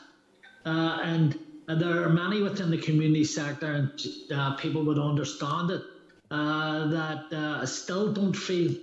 Uh, 0.66 0.99
and, 1.03 1.40
there 1.68 2.02
are 2.02 2.10
many 2.10 2.41
within 2.41 2.72
the 2.72 2.80
community 2.80 3.24
sector, 3.24 3.72
and 3.72 3.91
uh, 4.34 4.56
people 4.56 4.84
would 4.84 4.98
understand 4.98 5.70
it, 5.70 5.84
uh, 6.32 6.88
that 6.88 7.32
uh, 7.32 7.64
still 7.64 8.11
don't 8.11 8.36
feel 8.36 8.74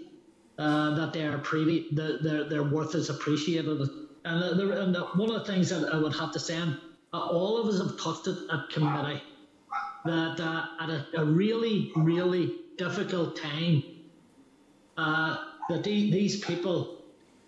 uh, 0.59 0.95
that 0.95 1.13
they 1.13 1.25
are 1.27 1.39
pretty, 1.39 1.89
the, 1.91 2.19
their, 2.23 2.45
their 2.45 2.63
worth 2.63 2.95
is 2.95 3.11
appreciated. 3.11 3.81
And, 4.25 4.45
uh, 4.45 4.55
there, 4.55 4.71
and 4.71 4.97
uh, 4.97 5.07
one 5.17 5.31
of 5.31 5.45
the 5.45 5.53
things 5.53 5.71
that 5.71 5.93
I 5.93 5.99
would 5.99 6.15
have 6.15 6.33
to 6.33 6.39
say, 6.39 6.57
and 6.57 6.79
uh, 7.13 7.19
all 7.19 7.61
of 7.61 7.67
us 7.67 7.79
have 7.79 7.99
touched 8.01 8.29
it 8.29 8.39
at 8.53 8.69
committee, 8.71 9.21
that 10.05 10.39
uh, 10.39 10.67
at 10.81 10.89
a, 10.89 11.07
a 11.17 11.25
really, 11.25 11.91
really 11.97 12.55
difficult 12.79 13.37
time, 13.37 13.83
uh, 14.97 15.39
that 15.69 15.83
the, 15.83 16.11
these 16.13 16.39
people 16.39 17.03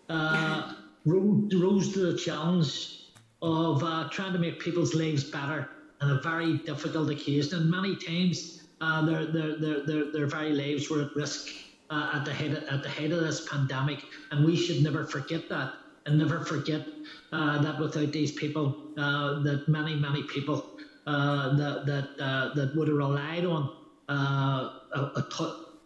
uh, 0.09 0.75
rose, 1.05 1.93
to 1.93 2.13
the 2.13 2.19
challenge 2.19 3.03
of 3.43 3.83
uh, 3.83 4.09
trying 4.11 4.33
to 4.33 4.39
make 4.39 4.61
people's 4.61 4.95
lives 4.95 5.25
better 5.25 5.69
on 6.01 6.11
a 6.11 6.21
very 6.21 6.59
difficult 6.59 7.11
occasion. 7.11 7.61
And 7.61 7.71
many 7.71 7.97
times, 7.97 8.63
uh, 8.81 9.05
their, 9.05 9.27
their, 9.27 9.57
their, 9.59 9.87
their, 9.87 10.13
their 10.13 10.27
very 10.27 10.53
lives 10.53 10.91
were 10.91 11.03
at 11.03 11.17
risk 11.17 11.49
uh, 11.91 12.13
at 12.15 12.25
the 12.25 12.33
head 12.33 12.53
of, 12.53 12.65
at 12.65 12.83
the 12.83 12.89
head 12.89 13.13
of 13.13 13.21
this 13.21 13.49
pandemic, 13.49 14.03
and 14.31 14.45
we 14.45 14.57
should 14.57 14.83
never 14.83 15.05
forget 15.05 15.49
that, 15.49 15.73
and 16.07 16.19
never 16.19 16.45
forget 16.45 16.87
uh, 17.33 17.63
that 17.63 17.79
without 17.81 18.13
these 18.13 18.33
people, 18.33 18.77
uh, 18.97 19.43
that 19.43 19.69
many 19.69 19.95
many 19.95 20.23
people 20.25 20.65
uh, 21.07 21.57
that 21.57 21.87
that 21.87 22.55
that 22.55 22.77
would 22.77 22.89
have 22.89 22.97
relied 22.97 23.47
on 23.47 23.71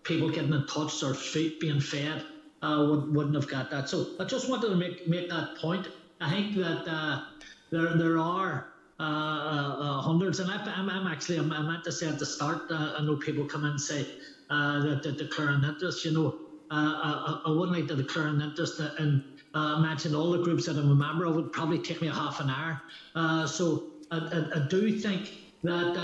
people 0.03 0.29
getting 0.31 0.53
in 0.53 0.67
touch 0.67 1.03
or 1.03 1.15
feet 1.15 1.61
being 1.61 1.81
fed 1.81 2.25
uh, 2.63 2.87
would, 2.89 3.15
wouldn't 3.15 3.35
have 3.35 3.49
got 3.49 3.71
that. 3.71 3.89
So 3.89 4.15
I 4.21 4.25
just 4.25 4.49
wanted 4.49 4.69
to 4.69 4.77
make 4.77 5.07
make 5.09 5.29
that 5.31 5.57
point. 5.57 5.89
I 6.21 6.31
think 6.31 6.57
that 6.57 6.89
uh, 6.89 7.25
there 7.71 7.97
there 7.97 8.19
are. 8.19 8.73
Uh, 9.01 9.05
uh, 9.05 9.09
uh, 9.09 10.01
hundreds, 10.01 10.39
and 10.39 10.49
I, 10.49 10.59
I'm, 10.77 10.89
I'm 10.89 11.09
actually 11.09 11.37
I'm, 11.37 11.51
I 11.53 11.61
meant 11.61 11.83
to 11.85 11.91
say 11.91 12.07
at 12.07 12.21
the 12.21 12.27
start. 12.27 12.71
I 12.71 13.03
know 13.03 13.17
people 13.17 13.47
come 13.47 13.65
in 13.65 13.71
and 13.71 13.81
say 13.81 14.07
that, 14.49 15.01
that 15.03 15.19
declare 15.19 15.49
an 15.49 15.65
interest. 15.65 16.05
You 16.05 16.13
know, 16.13 16.39
I, 16.71 17.41
I 17.45 17.51
wouldn't 17.51 17.77
like 17.77 17.89
to 17.89 17.97
declare 17.97 18.29
an 18.29 18.41
interest 18.41 18.79
and 18.79 19.25
uh, 19.55 19.81
mention 19.81 20.15
all 20.15 20.31
the 20.31 20.45
groups 20.45 20.67
that 20.67 20.77
I'm 20.77 20.89
a 20.89 20.95
member 20.95 21.25
of. 21.25 21.33
It 21.33 21.37
would 21.37 21.53
probably 21.53 21.81
take 21.81 22.01
me 22.01 22.09
a 22.09 22.13
half 22.13 22.39
an 22.39 22.49
hour. 22.49 22.81
So 23.49 23.91
I, 24.13 24.19
I, 24.19 24.61
I 24.61 24.69
do 24.69 24.97
think 25.01 25.33
that 25.65 25.97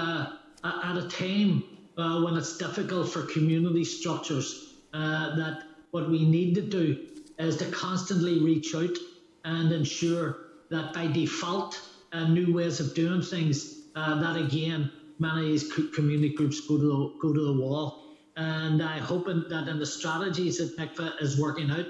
at 0.65 0.97
a 0.97 1.07
time 1.09 1.63
when 1.95 2.37
it's 2.37 2.59
difficult 2.59 3.11
for 3.11 3.23
community 3.23 3.85
structures, 3.85 4.75
that 4.93 5.63
what 5.91 6.11
we 6.11 6.25
need 6.25 6.55
to 6.55 6.63
do 6.63 7.07
is 7.39 7.57
to 7.59 7.65
constantly 7.67 8.41
reach 8.41 8.75
out 8.75 8.97
and 9.45 9.73
ensure 9.73 10.39
that 10.71 10.93
by 10.93 11.07
default, 11.07 11.81
uh, 12.13 12.27
new 12.29 12.55
ways 12.55 12.81
of 12.81 12.95
doing 12.95 13.23
things, 13.23 13.83
uh, 13.95 14.21
that 14.21 14.37
again, 14.37 14.91
many 15.19 15.41
of 15.41 15.47
these 15.47 15.73
community 15.95 16.35
groups 16.35 16.61
go 16.61 16.79
to 16.79 16.83
the, 16.83 17.19
go 17.21 17.33
to 17.33 17.45
the 17.47 17.61
wall. 17.61 18.17
And 18.37 18.83
I 18.83 18.99
hope 18.99 19.29
in, 19.29 19.45
that 19.49 19.69
in 19.69 19.79
the 19.79 19.87
strategies 19.87 20.59
that 20.59 20.77
NICVA 20.77 21.21
is 21.21 21.41
working 21.41 21.71
out 21.71 21.87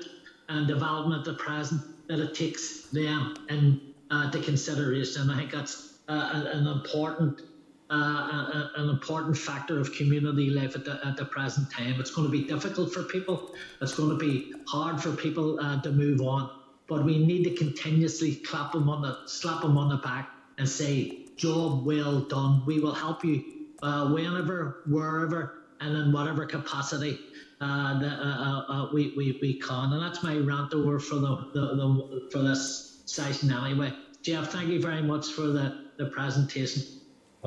and 0.48 0.66
development 0.66 1.20
at 1.20 1.24
the 1.24 1.34
present, 1.34 1.82
that 2.08 2.20
it 2.20 2.34
takes 2.34 2.82
them 2.84 3.36
into 3.48 3.80
uh, 4.10 4.30
consideration. 4.30 5.28
I 5.30 5.36
think 5.36 5.52
that's 5.52 5.98
uh, 6.08 6.42
an 6.52 6.66
important 6.66 7.42
uh, 7.90 8.68
an 8.76 8.90
important 8.90 9.36
factor 9.36 9.80
of 9.80 9.92
community 9.94 10.50
life 10.50 10.74
at 10.74 10.84
the, 10.84 11.00
at 11.04 11.16
the 11.16 11.24
present 11.24 11.70
time. 11.70 11.98
It's 11.98 12.10
going 12.10 12.26
to 12.26 12.32
be 12.32 12.44
difficult 12.44 12.92
for 12.92 13.02
people. 13.04 13.54
It's 13.80 13.94
going 13.94 14.10
to 14.10 14.16
be 14.16 14.52
hard 14.66 15.00
for 15.00 15.12
people 15.12 15.58
uh, 15.60 15.80
to 15.82 15.90
move 15.90 16.20
on. 16.20 16.50
But 16.86 17.04
we 17.04 17.24
need 17.24 17.44
to 17.44 17.54
continuously 17.54 18.36
clap 18.36 18.72
them 18.72 18.88
on 18.88 19.02
the 19.02 19.18
slap 19.26 19.62
them 19.62 19.76
on 19.76 19.88
the 19.90 19.98
back 19.98 20.30
and 20.56 20.68
say, 20.68 21.26
"Job 21.36 21.84
well 21.84 22.20
done. 22.20 22.64
We 22.66 22.80
will 22.80 22.94
help 22.94 23.24
you 23.24 23.44
uh, 23.82 24.08
whenever, 24.08 24.82
wherever, 24.86 25.64
and 25.80 25.96
in 25.96 26.12
whatever 26.12 26.46
capacity 26.46 27.18
uh, 27.60 27.98
that 28.00 28.18
uh, 28.18 28.22
uh, 28.22 28.72
uh, 28.72 28.90
we, 28.92 29.12
we, 29.16 29.38
we 29.42 29.60
can." 29.60 29.92
And 29.92 30.02
that's 30.02 30.22
my 30.22 30.36
rant 30.36 30.72
over 30.72 30.98
for 30.98 31.16
the, 31.16 31.50
the, 31.52 31.60
the 31.76 32.28
for 32.32 32.38
this 32.38 33.02
session 33.04 33.52
anyway. 33.52 33.92
Jeff, 34.22 34.50
thank 34.50 34.68
you 34.68 34.80
very 34.80 35.02
much 35.02 35.28
for 35.28 35.42
the, 35.42 35.88
the 35.98 36.06
presentation. 36.06 36.82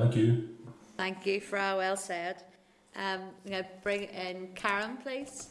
Thank 0.02 0.16
you. 0.16 0.48
Thank 0.96 1.26
you, 1.26 1.40
Fra. 1.40 1.74
Well 1.76 1.96
said. 1.96 2.42
Um, 2.96 3.20
I'm 3.44 3.50
going 3.52 3.62
to 3.62 3.70
bring 3.84 4.02
in 4.02 4.48
Karen, 4.56 4.96
please. 4.96 5.50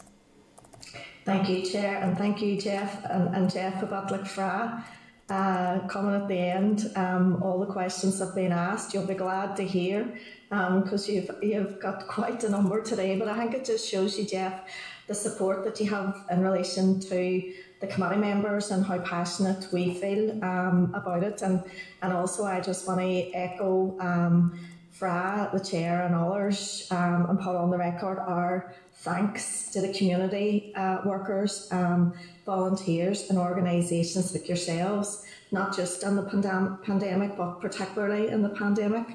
Thank 1.23 1.47
you, 1.47 1.61
Chair, 1.63 2.01
and 2.01 2.17
thank 2.17 2.41
you, 2.41 2.59
Jeff, 2.59 3.05
and, 3.05 3.33
and 3.33 3.49
Jeff 3.49 3.81
about 3.81 4.11
like 4.11 4.25
Fra. 4.25 4.85
Uh, 5.29 5.87
coming 5.87 6.13
at 6.13 6.27
the 6.27 6.37
end, 6.37 6.91
um, 6.97 7.41
all 7.41 7.59
the 7.59 7.65
questions 7.65 8.19
have 8.19 8.35
been 8.35 8.51
asked. 8.51 8.93
You'll 8.93 9.07
be 9.07 9.13
glad 9.13 9.55
to 9.55 9.63
hear 9.63 10.13
because 10.49 11.07
you've 11.07 11.31
you've 11.41 11.79
got 11.79 12.05
quite 12.17 12.43
a 12.43 12.49
number 12.49 12.81
today. 12.81 13.17
But 13.17 13.29
I 13.29 13.37
think 13.37 13.53
it 13.53 13.63
just 13.63 13.89
shows 13.89 14.19
you, 14.19 14.25
Jeff, 14.25 14.69
the 15.07 15.15
support 15.15 15.63
that 15.63 15.79
you 15.79 15.89
have 15.89 16.25
in 16.29 16.41
relation 16.41 16.99
to 16.99 17.53
the 17.81 17.87
committee 17.87 18.17
members 18.17 18.71
and 18.71 18.85
how 18.85 18.99
passionate 18.99 19.67
we 19.73 19.93
feel 19.95 20.31
um, 20.43 20.91
about 20.93 21.23
it. 21.23 21.41
And 21.41 21.63
and 22.01 22.13
also, 22.13 22.45
I 22.45 22.61
just 22.61 22.87
want 22.87 23.01
to 23.01 23.31
echo. 23.33 23.97
Um, 23.99 24.59
Fra, 25.01 25.49
the 25.51 25.59
chair, 25.59 26.03
and 26.03 26.13
others, 26.13 26.87
um, 26.91 27.25
and 27.27 27.39
put 27.39 27.55
on 27.55 27.71
the 27.71 27.77
record 27.77 28.19
our 28.19 28.71
thanks 28.93 29.71
to 29.71 29.81
the 29.81 29.91
community 29.93 30.71
uh, 30.75 31.01
workers, 31.03 31.67
um, 31.71 32.13
volunteers, 32.45 33.29
and 33.31 33.39
organisations 33.39 34.31
like 34.31 34.47
yourselves, 34.47 35.25
not 35.51 35.75
just 35.75 36.03
in 36.03 36.15
the 36.15 36.21
pandem- 36.21 36.83
pandemic, 36.83 37.35
but 37.35 37.59
particularly 37.59 38.27
in 38.27 38.43
the 38.43 38.49
pandemic. 38.49 39.07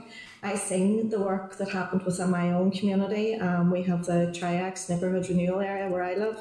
I 0.42 0.56
seen 0.56 1.08
the 1.08 1.20
work 1.20 1.56
that 1.58 1.68
happened 1.68 2.02
within 2.02 2.30
my 2.30 2.52
own 2.52 2.72
community. 2.72 3.36
Um, 3.36 3.70
we 3.70 3.84
have 3.84 4.04
the 4.04 4.32
Triax 4.36 4.90
neighbourhood 4.90 5.28
renewal 5.28 5.60
area 5.60 5.88
where 5.88 6.02
I 6.02 6.14
live. 6.14 6.40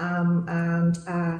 Um, 0.00 0.46
and 0.48 0.98
uh, 1.06 1.38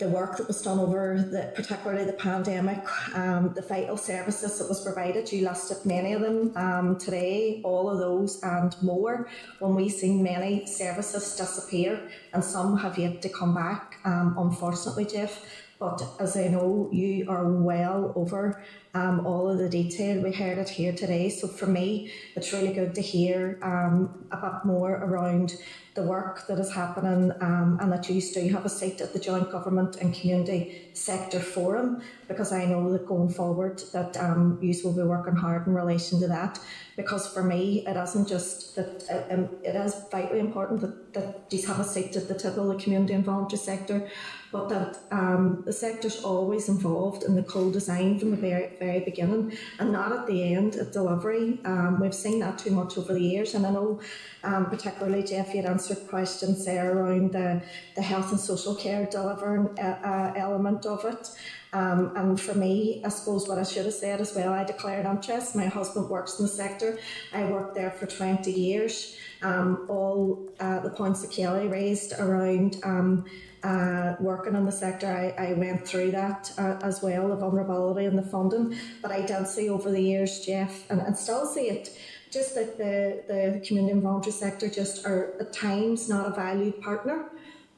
the 0.00 0.08
work 0.08 0.38
that 0.38 0.48
was 0.48 0.60
done 0.62 0.78
over 0.78 1.28
the, 1.30 1.52
particularly 1.54 2.04
the 2.04 2.14
pandemic, 2.14 2.82
um, 3.14 3.52
the 3.54 3.62
vital 3.62 3.96
services 3.96 4.58
that 4.58 4.68
was 4.68 4.82
provided. 4.82 5.30
You 5.30 5.46
listed 5.48 5.84
many 5.84 6.14
of 6.14 6.22
them 6.22 6.56
um, 6.56 6.98
today, 6.98 7.60
all 7.62 7.88
of 7.88 7.98
those 7.98 8.42
and 8.42 8.74
more. 8.82 9.28
When 9.58 9.74
we 9.74 9.88
see 9.88 10.20
many 10.20 10.66
services 10.66 11.36
disappear, 11.36 12.10
and 12.32 12.42
some 12.42 12.78
have 12.78 12.98
yet 12.98 13.22
to 13.22 13.28
come 13.28 13.54
back, 13.54 13.96
um, 14.04 14.34
unfortunately, 14.38 15.04
Jeff. 15.04 15.44
But 15.80 16.02
as 16.20 16.36
I 16.36 16.48
know, 16.48 16.90
you 16.92 17.24
are 17.30 17.50
well 17.50 18.12
over 18.14 18.62
um, 18.92 19.26
all 19.26 19.48
of 19.48 19.56
the 19.56 19.68
detail. 19.68 20.22
We 20.22 20.30
heard 20.30 20.58
it 20.58 20.68
here 20.68 20.92
today. 20.92 21.30
So 21.30 21.48
for 21.48 21.66
me, 21.66 22.12
it's 22.36 22.52
really 22.52 22.74
good 22.74 22.94
to 22.96 23.00
hear 23.00 23.58
um, 23.62 24.26
a 24.30 24.36
bit 24.36 24.66
more 24.66 24.92
around 24.92 25.54
the 25.94 26.02
work 26.02 26.46
that 26.46 26.58
is 26.58 26.72
happening 26.72 27.32
um, 27.40 27.78
and 27.80 27.90
that 27.92 28.08
you 28.08 28.20
do 28.20 28.48
have 28.48 28.64
a 28.64 28.68
seat 28.68 29.00
at 29.00 29.12
the 29.12 29.18
Joint 29.18 29.50
Government 29.50 29.96
and 29.96 30.14
Community 30.14 30.90
Sector 30.92 31.40
Forum 31.40 32.02
because 32.28 32.52
I 32.52 32.64
know 32.66 32.92
that 32.92 33.06
going 33.06 33.30
forward 33.30 33.82
that 33.92 34.16
um, 34.16 34.58
you 34.62 34.74
will 34.84 34.92
be 34.92 35.02
working 35.02 35.34
hard 35.34 35.66
in 35.66 35.74
relation 35.74 36.20
to 36.20 36.28
that 36.28 36.60
because 36.96 37.26
for 37.26 37.42
me 37.42 37.84
it 37.88 37.96
isn't 37.96 38.28
just 38.28 38.76
that 38.76 39.26
um, 39.30 39.48
it 39.64 39.74
is 39.74 39.94
vitally 40.12 40.38
important 40.38 40.80
that, 40.80 41.12
that 41.14 41.50
these 41.50 41.66
have 41.66 41.80
a 41.80 41.84
seat 41.84 42.14
at 42.14 42.28
the 42.28 42.38
table 42.38 42.70
of 42.70 42.78
the 42.78 42.82
community 42.82 43.12
and 43.14 43.24
voluntary 43.24 43.58
sector 43.58 44.08
but 44.52 44.68
that 44.68 44.98
um, 45.12 45.62
the 45.64 45.72
sector's 45.72 46.24
always 46.24 46.68
involved 46.68 47.22
in 47.22 47.34
the 47.36 47.42
co-design 47.42 48.18
from 48.18 48.32
the 48.32 48.36
very, 48.36 48.72
very 48.78 49.00
beginning 49.00 49.56
and 49.78 49.92
not 49.92 50.12
at 50.12 50.26
the 50.26 50.54
end 50.54 50.74
at 50.76 50.92
delivery. 50.92 51.58
Um, 51.64 52.00
we've 52.00 52.14
seen 52.14 52.40
that 52.40 52.58
too 52.58 52.72
much 52.72 52.98
over 52.98 53.12
the 53.12 53.20
years 53.20 53.54
and 53.54 53.66
I 53.66 53.70
know 53.70 54.00
um, 54.42 54.66
particularly 54.66 55.22
Jeff 55.22 55.54
you 55.54 55.62
had 55.62 55.70
answered 55.70 55.98
questions 56.08 56.64
there 56.64 56.96
around 56.96 57.32
the, 57.32 57.62
the 57.94 58.02
health 58.02 58.30
and 58.30 58.40
social 58.40 58.74
care 58.74 59.06
delivering 59.06 59.78
uh, 59.78 60.00
uh, 60.04 60.32
element 60.36 60.86
of 60.86 61.04
it. 61.04 61.28
Um, 61.72 62.12
and 62.16 62.40
for 62.40 62.54
me, 62.54 63.00
I 63.04 63.10
suppose 63.10 63.48
what 63.48 63.58
I 63.58 63.62
should 63.62 63.84
have 63.84 63.94
said 63.94 64.20
as 64.20 64.34
well, 64.34 64.52
I 64.52 64.64
declared 64.64 65.06
interest. 65.06 65.54
My 65.54 65.66
husband 65.66 66.08
works 66.08 66.38
in 66.38 66.46
the 66.46 66.50
sector. 66.50 66.98
I 67.32 67.44
worked 67.44 67.76
there 67.76 67.92
for 67.92 68.06
20 68.06 68.50
years. 68.50 69.16
Um, 69.42 69.86
all 69.88 70.50
uh, 70.58 70.80
the 70.80 70.90
points 70.90 71.22
that 71.22 71.30
Kellie 71.30 71.68
raised 71.68 72.12
around 72.18 72.76
um, 72.82 73.24
uh, 73.62 74.14
working 74.20 74.54
in 74.54 74.64
the 74.64 74.72
sector, 74.72 75.06
I, 75.06 75.50
I 75.50 75.52
went 75.54 75.86
through 75.86 76.12
that 76.12 76.52
uh, 76.58 76.78
as 76.82 77.02
well, 77.02 77.28
the 77.28 77.36
vulnerability 77.36 78.06
and 78.06 78.18
the 78.18 78.22
funding. 78.22 78.76
But 79.02 79.12
I 79.12 79.22
did 79.22 79.46
see 79.46 79.68
over 79.68 79.90
the 79.90 80.00
years, 80.00 80.40
Jeff, 80.44 80.90
and, 80.90 81.00
and 81.00 81.16
still 81.16 81.46
see 81.46 81.68
it, 81.68 81.96
just 82.30 82.54
that 82.54 82.78
the, 82.78 83.22
the 83.28 83.64
community 83.66 83.92
and 83.92 84.02
voluntary 84.02 84.32
sector 84.32 84.68
just 84.68 85.06
are 85.06 85.34
at 85.40 85.52
times 85.52 86.08
not 86.08 86.28
a 86.28 86.30
valued 86.30 86.80
partner. 86.80 87.30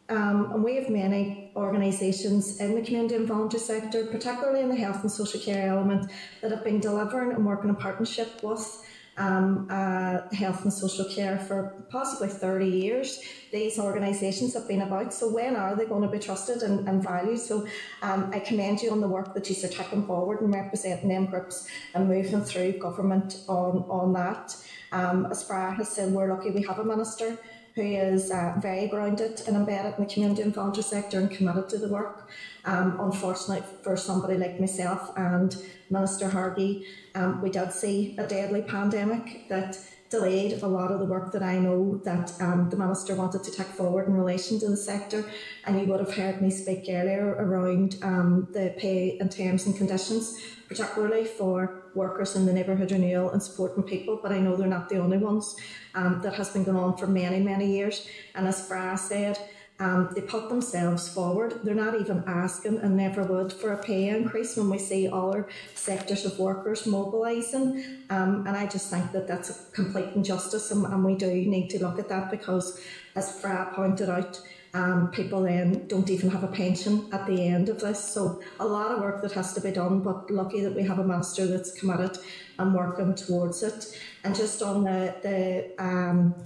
Um, 0.09 0.53
and 0.53 0.63
we 0.63 0.77
have 0.77 0.91
many 0.91 1.53
organisations 1.57 2.61
in 2.61 2.75
the 2.75 2.83
community 2.83 3.15
and 3.15 3.27
voluntary 3.27 3.63
sector, 3.63 4.05
particularly 4.07 4.61
in 4.61 4.69
the 4.69 4.77
health 4.77 5.01
and 5.03 5.11
social 5.11 5.41
care 5.41 5.69
element, 5.69 6.11
that 6.43 6.51
have 6.51 6.65
been 6.65 6.81
delivering 6.81 7.33
and 7.33 7.47
working 7.47 7.71
in 7.71 7.77
partnership 7.77 8.43
with 8.43 8.85
um, 9.19 9.67
uh, 9.71 10.29
health 10.35 10.63
and 10.63 10.73
social 10.73 11.05
care 11.05 11.39
for 11.39 11.85
possibly 11.91 12.29
30 12.29 12.67
years. 12.67 13.21
These 13.53 13.79
organisations 13.79 14.55
have 14.55 14.67
been 14.67 14.83
about, 14.83 15.13
so 15.13 15.33
when 15.33 15.57
are 15.57 15.77
they 15.77 15.85
going 15.85 16.03
to 16.03 16.09
be 16.09 16.19
trusted 16.19 16.63
and, 16.63 16.89
and 16.89 17.03
valued? 17.03 17.39
So 17.39 17.67
um, 18.03 18.31
I 18.33 18.41
commend 18.41 18.81
you 18.81 18.91
on 18.91 19.01
the 19.01 19.09
work 19.09 19.35
that 19.35 19.49
you 19.51 19.57
are 19.65 19.69
taking 19.69 20.07
forward 20.07 20.41
and 20.41 20.53
representing 20.53 21.09
them 21.09 21.27
groups 21.27 21.69
and 21.95 22.09
moving 22.09 22.43
through 22.43 22.79
government 22.79 23.41
on, 23.49 23.85
on 23.89 24.13
that. 24.15 24.57
Um, 24.93 25.27
as 25.31 25.43
Fra 25.43 25.73
has 25.75 25.89
said, 25.89 26.13
we're 26.13 26.33
lucky 26.33 26.51
we 26.51 26.63
have 26.63 26.79
a 26.79 26.85
minister 26.85 27.39
who 27.75 27.83
is 27.83 28.31
uh, 28.31 28.55
very 28.59 28.87
grounded 28.87 29.43
and 29.47 29.57
embedded 29.57 29.95
in 29.97 30.05
the 30.05 30.13
community 30.13 30.43
and 30.43 30.55
voluntary 30.55 30.83
sector 30.83 31.19
and 31.19 31.31
committed 31.31 31.69
to 31.71 31.79
the 31.79 31.89
work. 31.89 32.29
Um, 32.65 32.99
unfortunately, 33.01 33.65
for 33.83 33.97
somebody 33.97 34.37
like 34.37 34.61
myself 34.61 35.11
and 35.17 35.57
Minister 35.91 36.29
Hargey, 36.29 36.87
um, 37.15 37.43
we 37.43 37.51
did 37.51 37.73
see 37.73 38.17
a 38.19 38.27
deadly 38.27 38.63
pandemic 38.63 39.49
that 39.49 39.79
delayed 40.13 40.63
a 40.63 40.67
lot 40.69 40.93
of 40.93 40.99
the 41.01 41.07
work 41.07 41.33
that 41.33 41.43
I 41.43 41.59
know 41.59 42.01
that 42.05 42.31
um, 42.41 42.69
the 42.69 42.77
Minister 42.77 43.15
wanted 43.15 43.43
to 43.45 43.51
take 43.51 43.67
forward 43.67 44.07
in 44.07 44.15
relation 44.15 44.61
to 44.61 44.69
the 44.69 44.77
sector. 44.77 45.25
And 45.65 45.81
you 45.81 45.87
would 45.87 46.01
have 46.01 46.15
heard 46.15 46.43
me 46.43 46.51
speak 46.51 46.85
earlier 46.89 47.35
around 47.39 47.97
um, 48.03 48.47
the 48.53 48.75
pay 48.77 49.19
and 49.19 49.33
terms 49.33 49.67
and 49.67 49.75
conditions, 49.75 50.39
particularly 50.69 51.25
for 51.25 51.85
workers 51.95 52.37
in 52.37 52.45
the 52.45 52.53
neighbourhood 52.53 52.93
renewal 52.93 53.31
and 53.31 53.43
supporting 53.43 53.83
people. 53.83 54.21
But 54.23 54.33
I 54.33 54.39
know 54.39 54.55
they're 54.55 54.67
not 54.69 54.91
the 54.91 54.99
only 54.99 55.19
ones. 55.19 55.57
Um, 55.95 56.21
that 56.23 56.35
has 56.35 56.51
been 56.51 56.65
going 56.65 56.79
on 56.79 56.97
for 56.97 57.07
many, 57.07 57.41
many 57.41 57.77
years. 57.77 58.07
And 58.35 58.47
as 58.47 58.67
Fra 58.67 58.97
said, 58.97 59.39
um, 59.83 60.09
they 60.15 60.21
put 60.21 60.49
themselves 60.49 61.09
forward. 61.09 61.59
They're 61.65 61.75
not 61.75 62.01
even 62.01 62.23
asking 62.29 62.79
and 62.79 62.97
never 62.97 63.25
would 63.25 63.53
for 63.53 63.73
a 63.73 63.77
pay 63.77 64.11
increase 64.11 64.57
when 64.57 64.71
we 64.71 64.79
see 64.79 65.09
other 65.09 65.49
sectors 65.75 66.25
of 66.25 66.39
workers 66.39 66.87
mobilising. 66.87 68.05
Um, 68.09 68.47
and 68.47 68.57
I 68.57 68.69
just 68.69 68.91
think 68.91 69.11
that 69.11 69.27
that's 69.27 69.51
a 69.51 69.73
complete 69.73 70.11
injustice, 70.15 70.71
and, 70.71 70.87
and, 70.87 71.05
we 71.05 71.17
do 71.17 71.27
need 71.27 71.69
to 71.71 71.85
look 71.85 71.99
at 71.99 72.09
that 72.11 72.31
because, 72.31 72.81
as 73.17 73.41
Fra 73.41 73.73
pointed 73.75 74.09
out, 74.09 74.41
um, 74.73 75.11
people 75.11 75.43
then 75.43 75.89
don't 75.89 76.09
even 76.09 76.31
have 76.31 76.45
a 76.45 76.55
pension 76.63 77.09
at 77.11 77.27
the 77.27 77.49
end 77.49 77.69
of 77.69 77.81
this. 77.81 77.99
So 78.03 78.41
a 78.61 78.67
lot 78.67 78.93
of 78.93 79.01
work 79.01 79.21
that 79.23 79.33
has 79.33 79.53
to 79.55 79.61
be 79.61 79.73
done, 79.73 80.01
but 80.01 80.31
lucky 80.31 80.61
that 80.61 80.77
we 80.77 80.85
have 80.85 81.01
a 81.01 81.05
master 81.05 81.45
that's 81.49 81.73
committed 81.73 82.19
and 82.57 82.73
working 82.73 83.17
towards 83.17 83.65
it. 83.65 83.99
And 84.23 84.33
just 84.37 84.63
on 84.63 84.85
the 84.85 85.15
the 85.23 85.85
um, 85.85 86.37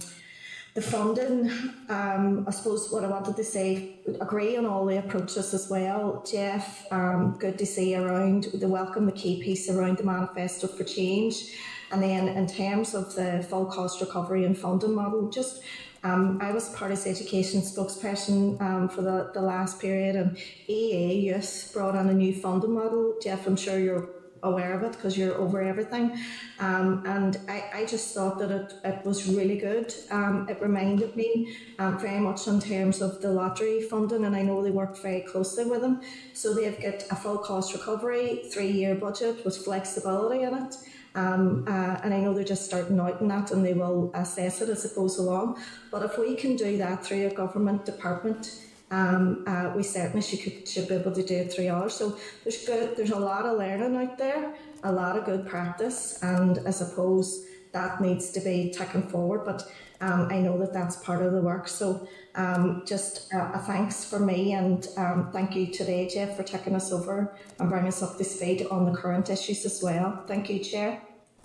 the 0.77 0.81
funding, 0.83 1.49
um, 1.89 2.45
I 2.47 2.51
suppose 2.51 2.91
what 2.91 3.03
I 3.03 3.07
wanted 3.07 3.35
to 3.37 3.43
say, 3.43 3.95
agree 4.21 4.57
on 4.57 4.67
all 4.67 4.85
the 4.85 4.99
approaches 4.99 5.51
as 5.55 5.71
well. 5.71 6.23
Jeff, 6.31 6.85
um, 6.91 7.35
good 7.39 7.57
to 7.57 7.65
see 7.65 7.95
around 7.95 8.43
the 8.53 8.67
welcome, 8.67 9.07
the 9.07 9.11
key 9.11 9.41
piece 9.41 9.71
around 9.71 9.97
the 9.97 10.03
manifesto 10.03 10.67
for 10.67 10.83
change. 10.83 11.57
And 11.91 12.03
then 12.03 12.27
in 12.27 12.45
terms 12.45 12.93
of 12.93 13.15
the 13.15 13.43
full 13.49 13.65
cost 13.65 14.01
recovery 14.01 14.45
and 14.45 14.55
funding 14.55 14.93
model, 14.93 15.31
just 15.31 15.63
um, 16.03 16.37
I 16.43 16.51
was 16.51 16.69
Party's 16.69 17.07
education 17.07 17.61
spokesperson 17.61 18.61
um, 18.61 18.87
for 18.87 19.01
the, 19.01 19.31
the 19.33 19.41
last 19.41 19.81
period, 19.81 20.15
and 20.15 20.37
EA 20.67 21.21
Youth 21.21 21.71
brought 21.73 21.95
on 21.95 22.07
a 22.07 22.13
new 22.13 22.35
funding 22.35 22.75
model. 22.75 23.15
Jeff, 23.19 23.47
I'm 23.47 23.55
sure 23.55 23.79
you're 23.79 24.09
aware 24.43 24.73
of 24.73 24.83
it 24.83 24.93
because 24.93 25.17
you're 25.17 25.35
over 25.35 25.61
everything. 25.61 26.17
Um, 26.59 27.03
and 27.05 27.39
I, 27.47 27.69
I 27.73 27.85
just 27.85 28.13
thought 28.13 28.39
that 28.39 28.51
it, 28.51 28.73
it 28.83 29.05
was 29.05 29.27
really 29.27 29.57
good. 29.57 29.93
Um, 30.11 30.47
it 30.49 30.61
reminded 30.61 31.15
me 31.15 31.55
um, 31.79 31.99
very 31.99 32.19
much 32.19 32.47
in 32.47 32.59
terms 32.59 33.01
of 33.01 33.21
the 33.21 33.29
lottery 33.29 33.81
funding, 33.81 34.25
and 34.25 34.35
I 34.35 34.41
know 34.41 34.63
they 34.63 34.71
worked 34.71 34.99
very 34.99 35.21
closely 35.21 35.65
with 35.65 35.81
them. 35.81 36.01
So 36.33 36.53
they've 36.53 36.79
got 36.81 37.03
a 37.11 37.15
full 37.15 37.37
cost 37.39 37.73
recovery, 37.73 38.43
three 38.53 38.71
year 38.71 38.95
budget 38.95 39.43
with 39.45 39.57
flexibility 39.57 40.43
in 40.43 40.53
it. 40.53 40.75
Um, 41.15 41.65
uh, 41.67 41.99
and 42.03 42.13
I 42.13 42.19
know 42.19 42.33
they're 42.33 42.43
just 42.43 42.65
starting 42.65 42.99
out 42.99 43.21
in 43.21 43.27
that 43.29 43.49
and 43.51 43.65
they 43.65 43.73
will 43.73 44.11
assess 44.13 44.61
it 44.61 44.69
as 44.69 44.85
it 44.85 44.93
goes 44.93 45.17
along. 45.17 45.59
But 45.91 46.03
if 46.03 46.19
we 46.19 46.35
can 46.35 46.55
do 46.55 46.77
that 46.77 47.03
through 47.03 47.25
a 47.25 47.33
government 47.33 47.85
department, 47.85 48.66
um, 48.91 49.43
uh, 49.47 49.73
we 49.75 49.83
certainly 49.83 50.21
should, 50.21 50.67
should 50.67 50.87
be 50.87 50.95
able 50.95 51.11
to 51.11 51.23
do 51.23 51.35
it 51.35 51.51
three 51.51 51.69
hours. 51.69 51.93
So 51.93 52.17
there's 52.43 52.65
good, 52.65 52.95
there's 52.95 53.11
a 53.11 53.19
lot 53.19 53.45
of 53.45 53.57
learning 53.57 53.95
out 53.95 54.17
there, 54.17 54.53
a 54.83 54.91
lot 54.91 55.17
of 55.17 55.25
good 55.25 55.47
practice, 55.47 56.21
and 56.21 56.59
I 56.65 56.71
suppose 56.71 57.45
that 57.73 57.99
needs 58.01 58.31
to 58.31 58.39
be 58.39 58.71
taken 58.71 59.03
forward. 59.03 59.43
But 59.45 59.69
um, 59.99 60.29
I 60.31 60.39
know 60.39 60.57
that 60.59 60.73
that's 60.73 60.97
part 60.97 61.21
of 61.21 61.33
the 61.33 61.41
work. 61.41 61.67
So 61.67 62.07
um, 62.35 62.83
just 62.85 63.33
uh, 63.33 63.51
a 63.53 63.59
thanks 63.59 64.05
for 64.05 64.19
me, 64.19 64.53
and 64.53 64.87
um, 64.95 65.29
thank 65.33 65.55
you 65.55 65.67
today, 65.67 66.07
Jeff, 66.07 66.37
for 66.37 66.43
taking 66.43 66.75
us 66.75 66.91
over 66.91 67.35
and 67.59 67.69
bringing 67.69 67.87
us 67.87 68.01
up 68.01 68.17
to 68.17 68.23
speed 68.23 68.67
on 68.69 68.85
the 68.85 68.97
current 68.97 69.29
issues 69.29 69.65
as 69.65 69.81
well. 69.83 70.23
Thank 70.27 70.49
you, 70.49 70.59
Chair. 70.59 71.01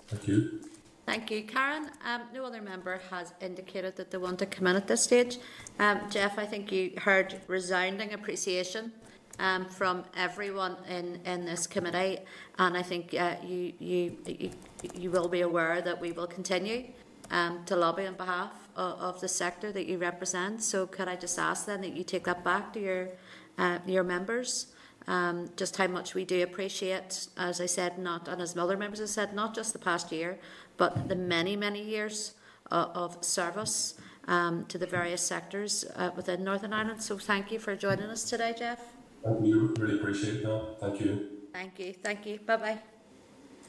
Thank 0.07 0.27
you. 0.27 0.61
Thank 1.05 1.29
you, 1.31 1.43
Karen. 1.43 1.89
Um, 2.05 2.21
no 2.33 2.45
other 2.45 2.61
member 2.61 3.01
has 3.09 3.33
indicated 3.41 3.97
that 3.97 4.09
they 4.09 4.17
want 4.17 4.39
to 4.39 4.45
come 4.45 4.67
in 4.67 4.75
at 4.77 4.87
this 4.87 5.03
stage. 5.03 5.37
Um, 5.77 5.99
Jeff, 6.09 6.39
I 6.39 6.45
think 6.45 6.71
you 6.71 6.93
heard 6.97 7.41
resounding 7.47 8.13
appreciation 8.13 8.93
um, 9.39 9.65
from 9.65 10.05
everyone 10.15 10.77
in, 10.87 11.19
in 11.25 11.45
this 11.45 11.67
committee, 11.67 12.19
and 12.57 12.77
I 12.77 12.81
think 12.83 13.13
uh, 13.13 13.35
you, 13.45 13.73
you, 13.79 14.17
you 14.25 14.49
you 14.93 15.11
will 15.11 15.27
be 15.27 15.41
aware 15.41 15.81
that 15.81 15.99
we 15.99 16.11
will 16.11 16.27
continue 16.27 16.85
um, 17.31 17.63
to 17.65 17.75
lobby 17.75 18.05
on 18.05 18.15
behalf 18.15 18.51
of, 18.75 18.99
of, 18.99 19.21
the 19.21 19.27
sector 19.27 19.71
that 19.71 19.85
you 19.85 19.97
represent. 19.97 20.61
So, 20.61 20.85
could 20.85 21.07
I 21.07 21.15
just 21.15 21.39
ask 21.39 21.65
then 21.65 21.81
that 21.81 21.93
you 21.95 22.03
take 22.03 22.25
that 22.25 22.43
back 22.43 22.73
to 22.73 22.79
your 22.79 23.09
uh, 23.57 23.79
your 23.85 24.03
members? 24.03 24.72
Um, 25.07 25.49
just 25.57 25.75
how 25.75 25.87
much 25.87 26.13
we 26.15 26.23
do 26.23 26.43
appreciate, 26.43 27.27
as 27.37 27.59
I 27.59 27.65
said, 27.65 27.97
not 27.97 28.27
and 28.27 28.41
as 28.41 28.55
other 28.55 28.77
members 28.77 28.99
have 28.99 29.09
said, 29.09 29.33
not 29.33 29.53
just 29.53 29.73
the 29.73 29.79
past 29.79 30.11
year, 30.11 30.39
but 30.77 31.09
the 31.09 31.15
many, 31.15 31.55
many 31.55 31.83
years 31.83 32.35
uh, 32.71 32.87
of 32.95 33.23
service 33.23 33.95
um, 34.27 34.65
to 34.67 34.77
the 34.77 34.87
various 34.87 35.21
sectors 35.21 35.85
uh, 35.95 36.11
within 36.15 36.43
Northern 36.43 36.73
Ireland. 36.73 37.01
So 37.01 37.17
thank 37.17 37.51
you 37.51 37.59
for 37.59 37.75
joining 37.75 38.05
us 38.05 38.23
today, 38.23 38.55
Jeff. 38.57 38.79
Thank 39.23 39.45
you. 39.45 39.73
Really 39.77 39.99
appreciate 39.99 40.43
that. 40.43 40.77
Thank 40.79 41.01
you. 41.01 41.29
Thank 41.53 41.79
you. 41.79 41.93
Thank 41.93 42.25
you. 42.25 42.39
Bye-bye. 42.39 42.79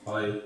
Bye. 0.05 0.41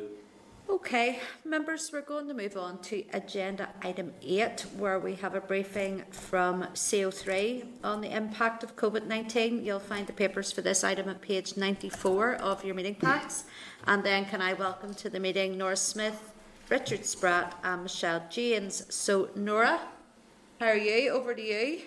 Okay, 0.70 1.18
members, 1.46 1.90
we're 1.94 2.02
going 2.02 2.28
to 2.28 2.34
move 2.34 2.58
on 2.58 2.78
to 2.82 3.02
agenda 3.14 3.70
item 3.80 4.12
8, 4.20 4.66
where 4.76 4.98
we 4.98 5.14
have 5.14 5.34
a 5.34 5.40
briefing 5.40 6.04
from 6.10 6.62
CO3 6.74 7.64
on 7.82 8.02
the 8.02 8.14
impact 8.14 8.62
of 8.62 8.76
COVID 8.76 9.06
19. 9.06 9.64
You'll 9.64 9.80
find 9.80 10.06
the 10.06 10.12
papers 10.12 10.52
for 10.52 10.60
this 10.60 10.84
item 10.84 11.08
at 11.08 11.22
page 11.22 11.56
94 11.56 12.34
of 12.34 12.66
your 12.66 12.74
meeting 12.74 12.96
packs. 12.96 13.44
And 13.86 14.04
then, 14.04 14.26
can 14.26 14.42
I 14.42 14.52
welcome 14.52 14.92
to 14.96 15.08
the 15.08 15.18
meeting 15.18 15.56
Nora 15.56 15.74
Smith, 15.74 16.34
Richard 16.68 17.06
Spratt, 17.06 17.58
and 17.64 17.84
Michelle 17.84 18.24
Janes. 18.28 18.94
So, 18.94 19.30
Nora, 19.34 19.80
how 20.60 20.66
are 20.66 20.76
you? 20.76 21.12
Over 21.12 21.34
to 21.34 21.42
you. 21.42 21.80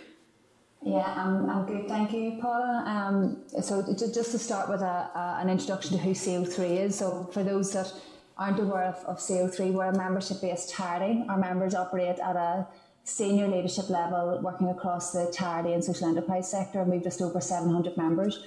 Yeah, 0.83 1.13
I'm, 1.15 1.47
I'm 1.47 1.67
good, 1.67 1.87
thank 1.87 2.11
you, 2.13 2.39
Paula. 2.41 2.83
Um, 2.87 3.43
so, 3.61 3.83
just 3.93 4.31
to 4.31 4.39
start 4.39 4.69
with 4.69 4.81
a, 4.81 5.11
a, 5.13 5.37
an 5.39 5.51
introduction 5.51 5.97
to 5.97 6.03
who 6.03 6.11
CO3 6.11 6.79
is. 6.79 6.97
So, 6.97 7.29
for 7.31 7.43
those 7.43 7.71
that 7.73 7.93
aren't 8.41 8.59
aware 8.59 8.85
of, 8.85 8.95
of 9.05 9.17
CO3, 9.19 9.71
we're 9.71 9.85
a 9.85 9.95
membership 9.95 10.41
based 10.41 10.73
charity. 10.73 11.23
Our 11.29 11.37
members 11.37 11.75
operate 11.75 12.17
at 12.17 12.35
a 12.35 12.67
senior 13.03 13.47
leadership 13.47 13.87
level, 13.87 14.39
working 14.41 14.69
across 14.69 15.11
the 15.11 15.31
charity 15.31 15.73
and 15.73 15.83
social 15.83 16.07
enterprise 16.07 16.49
sector, 16.49 16.81
and 16.81 16.89
we've 16.89 17.03
just 17.03 17.21
over 17.21 17.39
700 17.39 17.95
members. 17.97 18.43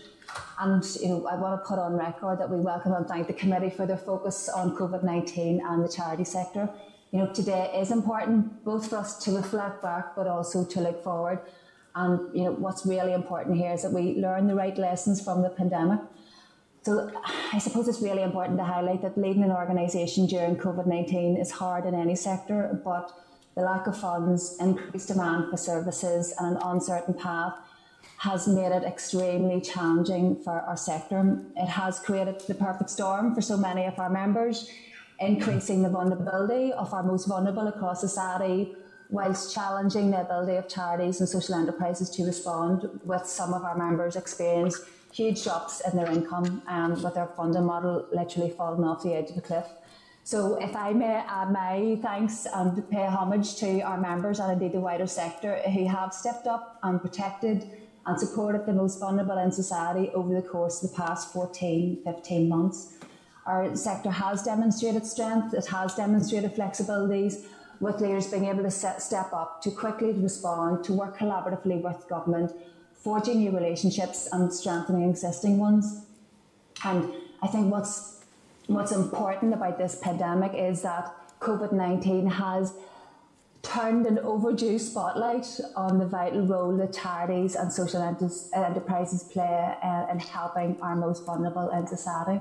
And 0.58 0.84
you 1.00 1.08
know, 1.10 1.28
I 1.28 1.36
want 1.36 1.62
to 1.62 1.68
put 1.68 1.78
on 1.78 1.92
record 1.92 2.40
that 2.40 2.50
we 2.50 2.58
welcome 2.58 2.92
and 2.92 3.06
thank 3.06 3.28
the 3.28 3.34
committee 3.34 3.70
for 3.70 3.86
their 3.86 3.96
focus 3.96 4.48
on 4.48 4.76
COVID 4.76 5.04
19 5.04 5.62
and 5.64 5.84
the 5.84 5.88
charity 5.88 6.24
sector. 6.24 6.68
You 7.12 7.20
know, 7.20 7.32
today 7.32 7.72
is 7.76 7.92
important 7.92 8.64
both 8.64 8.90
for 8.90 8.96
us 8.96 9.22
to 9.24 9.36
reflect 9.36 9.80
back, 9.80 10.16
but 10.16 10.26
also 10.26 10.64
to 10.64 10.80
look 10.80 11.04
forward. 11.04 11.38
And 11.94 12.34
you 12.36 12.42
know, 12.42 12.50
what's 12.50 12.84
really 12.84 13.12
important 13.12 13.56
here 13.56 13.72
is 13.72 13.82
that 13.82 13.92
we 13.92 14.16
learn 14.16 14.48
the 14.48 14.56
right 14.56 14.76
lessons 14.76 15.22
from 15.22 15.42
the 15.42 15.50
pandemic 15.50 16.00
so 16.84 17.10
I 17.52 17.58
suppose 17.58 17.88
it's 17.88 18.02
really 18.02 18.22
important 18.22 18.58
to 18.58 18.64
highlight 18.64 19.00
that 19.02 19.16
leading 19.16 19.42
an 19.42 19.50
organisation 19.50 20.26
during 20.26 20.56
COVID 20.56 20.86
19 20.86 21.38
is 21.38 21.50
hard 21.50 21.86
in 21.86 21.94
any 21.94 22.14
sector, 22.14 22.78
but 22.84 23.10
the 23.54 23.62
lack 23.62 23.86
of 23.86 23.96
funds, 23.96 24.56
increased 24.60 25.08
demand 25.08 25.50
for 25.50 25.56
services, 25.56 26.34
and 26.38 26.56
an 26.56 26.62
uncertain 26.62 27.14
path 27.14 27.54
has 28.18 28.46
made 28.46 28.70
it 28.70 28.82
extremely 28.84 29.62
challenging 29.62 30.36
for 30.42 30.60
our 30.60 30.76
sector. 30.76 31.38
It 31.56 31.68
has 31.68 31.98
created 31.98 32.40
the 32.40 32.54
perfect 32.54 32.90
storm 32.90 33.34
for 33.34 33.40
so 33.40 33.56
many 33.56 33.86
of 33.86 33.98
our 33.98 34.10
members, 34.10 34.70
increasing 35.20 35.82
the 35.82 35.88
vulnerability 35.88 36.72
of 36.74 36.92
our 36.92 37.02
most 37.02 37.26
vulnerable 37.26 37.66
across 37.66 38.00
society, 38.00 38.74
whilst 39.08 39.54
challenging 39.54 40.10
the 40.10 40.20
ability 40.20 40.56
of 40.56 40.68
charities 40.68 41.20
and 41.20 41.28
social 41.28 41.54
enterprises 41.54 42.10
to 42.10 42.24
respond, 42.24 42.88
with 43.04 43.24
some 43.24 43.54
of 43.54 43.62
our 43.62 43.78
members 43.78 44.16
experience 44.16 44.80
huge 45.14 45.44
drops 45.44 45.80
in 45.80 45.96
their 45.96 46.10
income 46.10 46.60
um, 46.66 47.00
with 47.02 47.14
their 47.14 47.28
funding 47.36 47.64
model 47.64 48.06
literally 48.12 48.50
falling 48.50 48.82
off 48.82 49.02
the 49.02 49.14
edge 49.14 49.28
of 49.28 49.36
the 49.36 49.40
cliff. 49.40 49.66
So 50.24 50.56
if 50.60 50.74
I 50.74 50.92
may 50.92 51.22
add 51.28 51.52
my 51.52 51.98
thanks 52.02 52.46
and 52.52 52.88
pay 52.90 53.06
homage 53.06 53.56
to 53.56 53.80
our 53.82 54.00
members 54.00 54.40
and 54.40 54.50
indeed 54.52 54.72
the 54.72 54.80
wider 54.80 55.06
sector 55.06 55.60
who 55.70 55.86
have 55.86 56.12
stepped 56.12 56.46
up 56.46 56.80
and 56.82 57.00
protected 57.00 57.70
and 58.06 58.18
supported 58.18 58.66
the 58.66 58.72
most 58.72 58.98
vulnerable 58.98 59.38
in 59.38 59.52
society 59.52 60.10
over 60.14 60.34
the 60.34 60.42
course 60.42 60.82
of 60.82 60.90
the 60.90 60.96
past 60.96 61.32
14, 61.32 62.00
15 62.04 62.48
months. 62.48 62.94
Our 63.46 63.76
sector 63.76 64.10
has 64.10 64.42
demonstrated 64.42 65.06
strength, 65.06 65.54
it 65.54 65.66
has 65.66 65.94
demonstrated 65.94 66.54
flexibilities, 66.54 67.44
with 67.80 68.00
leaders 68.00 68.28
being 68.28 68.46
able 68.46 68.62
to 68.62 68.70
set, 68.70 69.02
step 69.02 69.32
up 69.32 69.60
to 69.62 69.70
quickly 69.70 70.12
respond, 70.12 70.84
to 70.84 70.92
work 70.92 71.18
collaboratively 71.18 71.82
with 71.82 72.08
government 72.08 72.52
forging 73.04 73.40
new 73.40 73.50
relationships 73.50 74.28
and 74.32 74.52
strengthening 74.52 75.08
existing 75.08 75.58
ones. 75.58 76.06
And 76.82 77.12
I 77.42 77.46
think 77.46 77.70
what's 77.70 78.24
what's 78.66 78.92
important 78.92 79.52
about 79.52 79.76
this 79.76 79.96
pandemic 80.02 80.54
is 80.54 80.80
that 80.82 81.14
COVID 81.40 81.72
nineteen 81.72 82.26
has 82.26 82.72
turned 83.62 84.06
an 84.06 84.18
overdue 84.18 84.78
spotlight 84.78 85.46
on 85.76 85.98
the 85.98 86.06
vital 86.06 86.46
role 86.46 86.76
that 86.76 86.92
charities 86.92 87.54
and 87.54 87.72
social 87.72 88.02
enterprises 88.02 89.22
play 89.24 89.76
uh, 89.82 90.06
in 90.10 90.18
helping 90.18 90.80
our 90.82 90.94
most 90.94 91.24
vulnerable 91.24 91.70
in 91.70 91.86
society. 91.86 92.40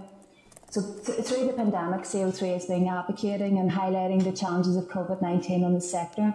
So 0.69 0.81
th- 0.81 1.25
through 1.25 1.47
the 1.47 1.53
pandemic, 1.53 2.01
CO3 2.01 2.57
is 2.57 2.65
being 2.65 2.89
advocating 2.89 3.57
and 3.57 3.71
highlighting 3.71 4.23
the 4.23 4.31
challenges 4.31 4.75
of 4.77 4.85
COVID 4.85 5.21
nineteen 5.21 5.63
on 5.65 5.73
the 5.73 5.81
sector 5.81 6.33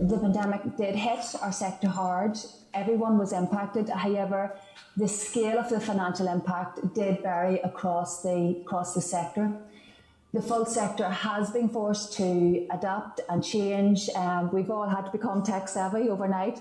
the 0.00 0.18
pandemic 0.18 0.76
did 0.76 0.94
hit 0.94 1.24
our 1.42 1.52
sector 1.52 1.88
hard. 1.88 2.38
Everyone 2.74 3.18
was 3.18 3.32
impacted. 3.32 3.88
However, 3.88 4.56
the 4.96 5.08
scale 5.08 5.58
of 5.58 5.68
the 5.68 5.80
financial 5.80 6.28
impact 6.28 6.94
did 6.94 7.22
vary 7.22 7.58
across 7.60 8.22
the 8.22 8.58
across 8.60 8.94
the 8.94 9.00
sector. 9.00 9.52
The 10.32 10.42
full 10.42 10.66
sector 10.66 11.08
has 11.08 11.50
been 11.50 11.68
forced 11.68 12.12
to 12.18 12.66
adapt 12.70 13.20
and 13.28 13.42
change. 13.42 14.10
Um, 14.14 14.52
we've 14.52 14.70
all 14.70 14.88
had 14.88 15.06
to 15.06 15.10
become 15.10 15.42
tech 15.42 15.68
savvy 15.68 16.10
overnight 16.10 16.58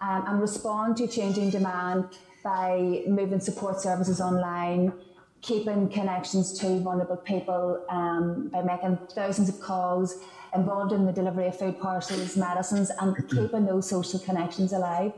um, 0.00 0.24
and 0.26 0.40
respond 0.40 0.98
to 0.98 1.08
changing 1.08 1.50
demand 1.50 2.04
by 2.44 3.02
moving 3.06 3.40
support 3.40 3.80
services 3.80 4.20
online, 4.20 4.92
keeping 5.40 5.88
connections 5.88 6.58
to 6.60 6.78
vulnerable 6.80 7.16
people 7.16 7.82
um, 7.88 8.48
by 8.52 8.62
making 8.62 8.98
thousands 9.14 9.48
of 9.48 9.60
calls 9.60 10.22
involved 10.56 10.92
in 10.92 11.06
the 11.06 11.12
delivery 11.12 11.46
of 11.46 11.58
food 11.58 11.78
parcels, 11.80 12.36
medicines, 12.36 12.90
and 13.00 13.16
keeping 13.30 13.66
those 13.66 13.88
social 13.88 14.18
connections 14.18 14.72
alive. 14.72 15.12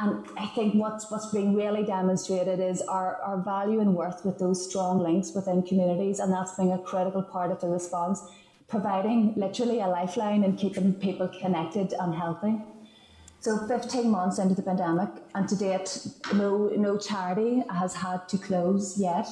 And 0.00 0.24
I 0.38 0.46
think 0.46 0.74
what's 0.74 1.10
what's 1.10 1.26
being 1.32 1.54
really 1.56 1.84
demonstrated 1.84 2.60
is 2.60 2.80
our, 2.82 3.16
our 3.16 3.38
value 3.38 3.80
and 3.80 3.96
worth 3.96 4.24
with 4.24 4.38
those 4.38 4.68
strong 4.68 5.00
links 5.00 5.32
within 5.34 5.62
communities, 5.62 6.20
and 6.20 6.32
that's 6.32 6.54
been 6.54 6.70
a 6.70 6.78
critical 6.78 7.22
part 7.22 7.50
of 7.50 7.60
the 7.60 7.66
response, 7.68 8.22
providing 8.68 9.34
literally 9.36 9.80
a 9.80 9.88
lifeline 9.88 10.44
and 10.44 10.56
keeping 10.56 10.94
people 10.94 11.28
connected 11.40 11.94
and 11.98 12.14
healthy. 12.14 12.54
So 13.40 13.66
15 13.66 14.08
months 14.10 14.38
into 14.38 14.54
the 14.54 14.62
pandemic, 14.62 15.10
and 15.34 15.48
to 15.48 15.56
date, 15.56 16.06
no 16.32 16.68
no 16.76 16.96
charity 16.96 17.64
has 17.68 17.94
had 17.94 18.28
to 18.28 18.38
close 18.38 19.00
yet. 19.00 19.26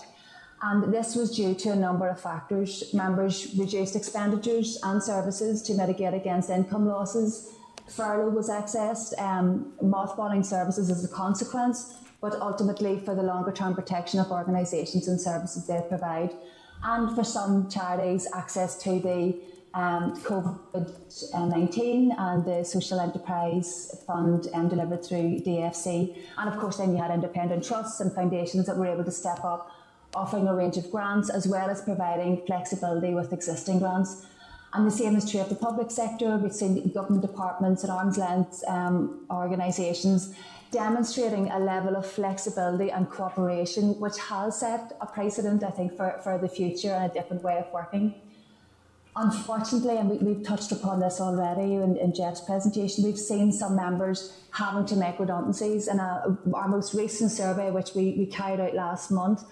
And 0.62 0.92
this 0.92 1.14
was 1.14 1.36
due 1.36 1.54
to 1.54 1.70
a 1.70 1.76
number 1.76 2.08
of 2.08 2.20
factors. 2.20 2.92
Members 2.94 3.54
reduced 3.58 3.94
expenditures 3.94 4.78
and 4.82 5.02
services 5.02 5.62
to 5.62 5.74
mitigate 5.74 6.14
against 6.14 6.48
income 6.48 6.86
losses. 6.86 7.52
Furlough 7.88 8.30
was 8.30 8.48
accessed, 8.48 9.18
um, 9.20 9.72
mothballing 9.82 10.44
services 10.44 10.90
as 10.90 11.04
a 11.04 11.08
consequence, 11.08 11.94
but 12.20 12.34
ultimately 12.40 12.98
for 12.98 13.14
the 13.14 13.22
longer 13.22 13.52
term 13.52 13.74
protection 13.74 14.18
of 14.18 14.30
organisations 14.30 15.08
and 15.08 15.20
services 15.20 15.66
they 15.66 15.82
provide. 15.88 16.34
And 16.82 17.14
for 17.14 17.22
some 17.22 17.68
charities, 17.70 18.26
access 18.34 18.76
to 18.82 18.98
the 19.00 19.38
um, 19.74 20.16
COVID 20.22 20.58
19 21.34 22.12
and 22.16 22.44
the 22.44 22.64
Social 22.64 22.98
Enterprise 22.98 24.02
Fund 24.06 24.48
um, 24.54 24.68
delivered 24.68 25.04
through 25.04 25.40
DFC. 25.40 26.16
And 26.38 26.48
of 26.48 26.58
course, 26.58 26.78
then 26.78 26.92
you 26.92 27.02
had 27.02 27.10
independent 27.10 27.62
trusts 27.62 28.00
and 28.00 28.12
foundations 28.12 28.66
that 28.66 28.76
were 28.76 28.86
able 28.86 29.04
to 29.04 29.10
step 29.10 29.44
up 29.44 29.70
offering 30.16 30.48
a 30.48 30.54
range 30.54 30.76
of 30.76 30.90
grants 30.90 31.28
as 31.28 31.46
well 31.46 31.68
as 31.68 31.82
providing 31.82 32.44
flexibility 32.46 33.12
with 33.14 33.32
existing 33.32 33.78
grants. 33.78 34.26
And 34.72 34.86
the 34.86 34.90
same 34.90 35.14
is 35.16 35.30
true 35.30 35.40
of 35.40 35.48
the 35.48 35.54
public 35.54 35.90
sector. 35.90 36.36
We've 36.36 36.52
seen 36.52 36.90
government 36.92 37.22
departments 37.22 37.82
and 37.82 37.92
arm's 37.92 38.18
length 38.18 38.64
um, 38.66 39.26
organisations 39.30 40.34
demonstrating 40.70 41.50
a 41.50 41.58
level 41.58 41.96
of 41.96 42.04
flexibility 42.04 42.90
and 42.90 43.08
cooperation, 43.08 43.98
which 44.00 44.18
has 44.18 44.60
set 44.60 44.96
a 45.00 45.06
precedent, 45.06 45.62
I 45.62 45.70
think, 45.70 45.96
for, 45.96 46.18
for 46.22 46.38
the 46.38 46.48
future 46.48 46.90
and 46.90 47.10
a 47.10 47.14
different 47.14 47.42
way 47.42 47.58
of 47.58 47.72
working. 47.72 48.14
Unfortunately, 49.14 49.96
and 49.96 50.10
we, 50.10 50.34
have 50.34 50.42
touched 50.42 50.72
upon 50.72 51.00
this 51.00 51.20
already 51.22 51.74
in, 51.74 51.96
in 51.96 52.14
Jeff's 52.14 52.42
presentation, 52.42 53.04
we've 53.04 53.18
seen 53.18 53.50
some 53.50 53.74
members 53.74 54.38
having 54.50 54.84
to 54.86 54.96
make 54.96 55.18
redundancies. 55.18 55.88
In 55.88 55.98
a, 55.98 56.36
our 56.52 56.68
most 56.68 56.92
recent 56.92 57.30
survey, 57.30 57.70
which 57.70 57.94
we, 57.94 58.14
we 58.18 58.26
carried 58.26 58.60
out 58.60 58.74
last 58.74 59.10
month, 59.10 59.44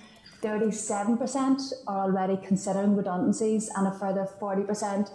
37% 0.44 1.72
are 1.86 2.04
already 2.04 2.36
considering 2.36 2.94
redundancies, 2.94 3.70
and 3.74 3.86
a 3.86 3.92
further 3.92 4.28
40% 4.38 5.10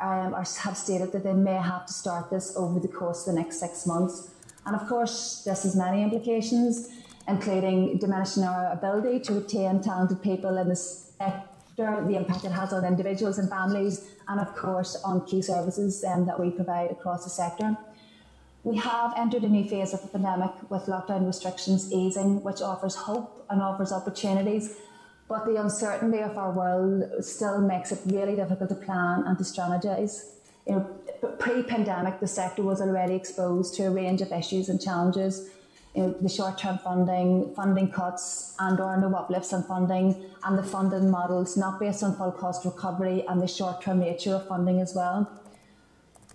um, 0.00 0.34
are, 0.34 0.44
have 0.62 0.76
stated 0.76 1.10
that 1.10 1.24
they 1.24 1.32
may 1.32 1.56
have 1.56 1.86
to 1.86 1.92
start 1.92 2.30
this 2.30 2.56
over 2.56 2.78
the 2.78 2.86
course 2.86 3.26
of 3.26 3.34
the 3.34 3.40
next 3.40 3.58
six 3.58 3.86
months. 3.86 4.30
And 4.64 4.76
of 4.76 4.88
course, 4.88 5.42
this 5.44 5.64
has 5.64 5.74
many 5.74 6.04
implications, 6.04 6.90
including 7.26 7.98
diminishing 7.98 8.44
our 8.44 8.72
ability 8.72 9.18
to 9.20 9.34
retain 9.34 9.82
talented 9.82 10.22
people 10.22 10.56
in 10.58 10.68
the 10.68 10.76
sector, 10.76 12.04
the 12.06 12.14
impact 12.14 12.44
it 12.44 12.52
has 12.52 12.72
on 12.72 12.84
individuals 12.84 13.38
and 13.38 13.50
families, 13.50 14.08
and 14.28 14.40
of 14.40 14.54
course 14.54 14.94
on 15.04 15.26
key 15.26 15.42
services 15.42 16.04
um, 16.04 16.24
that 16.26 16.38
we 16.38 16.50
provide 16.50 16.92
across 16.92 17.24
the 17.24 17.30
sector. 17.30 17.76
We 18.64 18.76
have 18.78 19.14
entered 19.16 19.44
a 19.44 19.48
new 19.48 19.68
phase 19.68 19.94
of 19.94 20.02
the 20.02 20.08
pandemic 20.08 20.50
with 20.70 20.86
lockdown 20.86 21.26
restrictions 21.26 21.92
easing, 21.92 22.42
which 22.42 22.60
offers 22.60 22.96
hope 22.96 23.46
and 23.48 23.62
offers 23.62 23.92
opportunities. 23.92 24.76
But 25.28 25.44
the 25.46 25.56
uncertainty 25.56 26.18
of 26.18 26.36
our 26.36 26.50
world 26.50 27.24
still 27.24 27.60
makes 27.60 27.92
it 27.92 28.00
really 28.06 28.34
difficult 28.34 28.70
to 28.70 28.74
plan 28.74 29.24
and 29.26 29.38
to 29.38 29.44
strategise. 29.44 30.24
You 30.66 30.76
know, 30.76 31.34
pre-pandemic, 31.38 32.20
the 32.20 32.26
sector 32.26 32.62
was 32.62 32.80
already 32.80 33.14
exposed 33.14 33.74
to 33.74 33.84
a 33.84 33.90
range 33.90 34.22
of 34.22 34.32
issues 34.32 34.68
and 34.68 34.80
challenges. 34.80 35.50
you 35.94 36.02
know, 36.02 36.14
the 36.20 36.28
short-term 36.28 36.78
funding, 36.78 37.52
funding 37.54 37.90
cuts 37.90 38.54
and 38.58 38.78
or 38.80 38.96
no 38.96 39.12
uplifts 39.14 39.52
in 39.52 39.62
funding 39.64 40.24
and 40.44 40.58
the 40.58 40.62
funding 40.62 41.10
models 41.10 41.56
not 41.56 41.80
based 41.80 42.02
on 42.02 42.14
full 42.16 42.32
cost 42.32 42.64
recovery 42.64 43.24
and 43.28 43.40
the 43.42 43.48
short-term 43.48 44.00
nature 44.00 44.34
of 44.34 44.46
funding 44.46 44.80
as 44.80 44.94
well. 44.94 45.28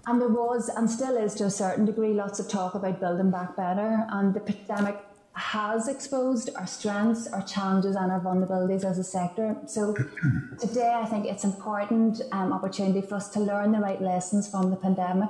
And 0.05 0.19
there 0.19 0.27
was, 0.27 0.69
and 0.69 0.89
still 0.89 1.15
is 1.15 1.33
to 1.35 1.45
a 1.45 1.49
certain 1.49 1.85
degree, 1.85 2.13
lots 2.13 2.39
of 2.39 2.49
talk 2.49 2.75
about 2.75 2.99
building 2.99 3.31
back 3.31 3.55
better. 3.55 4.05
And 4.09 4.33
the 4.33 4.41
pandemic 4.41 4.97
has 5.33 5.87
exposed 5.87 6.49
our 6.55 6.67
strengths, 6.67 7.27
our 7.27 7.41
challenges, 7.41 7.95
and 7.95 8.11
our 8.11 8.19
vulnerabilities 8.19 8.83
as 8.83 8.99
a 8.99 9.03
sector. 9.03 9.55
So 9.65 9.95
today, 10.59 10.93
I 10.93 11.05
think 11.05 11.25
it's 11.25 11.43
important 11.43 12.21
um, 12.31 12.51
opportunity 12.51 13.01
for 13.01 13.15
us 13.15 13.29
to 13.29 13.39
learn 13.39 13.71
the 13.71 13.79
right 13.79 14.01
lessons 14.01 14.49
from 14.49 14.69
the 14.69 14.75
pandemic. 14.75 15.29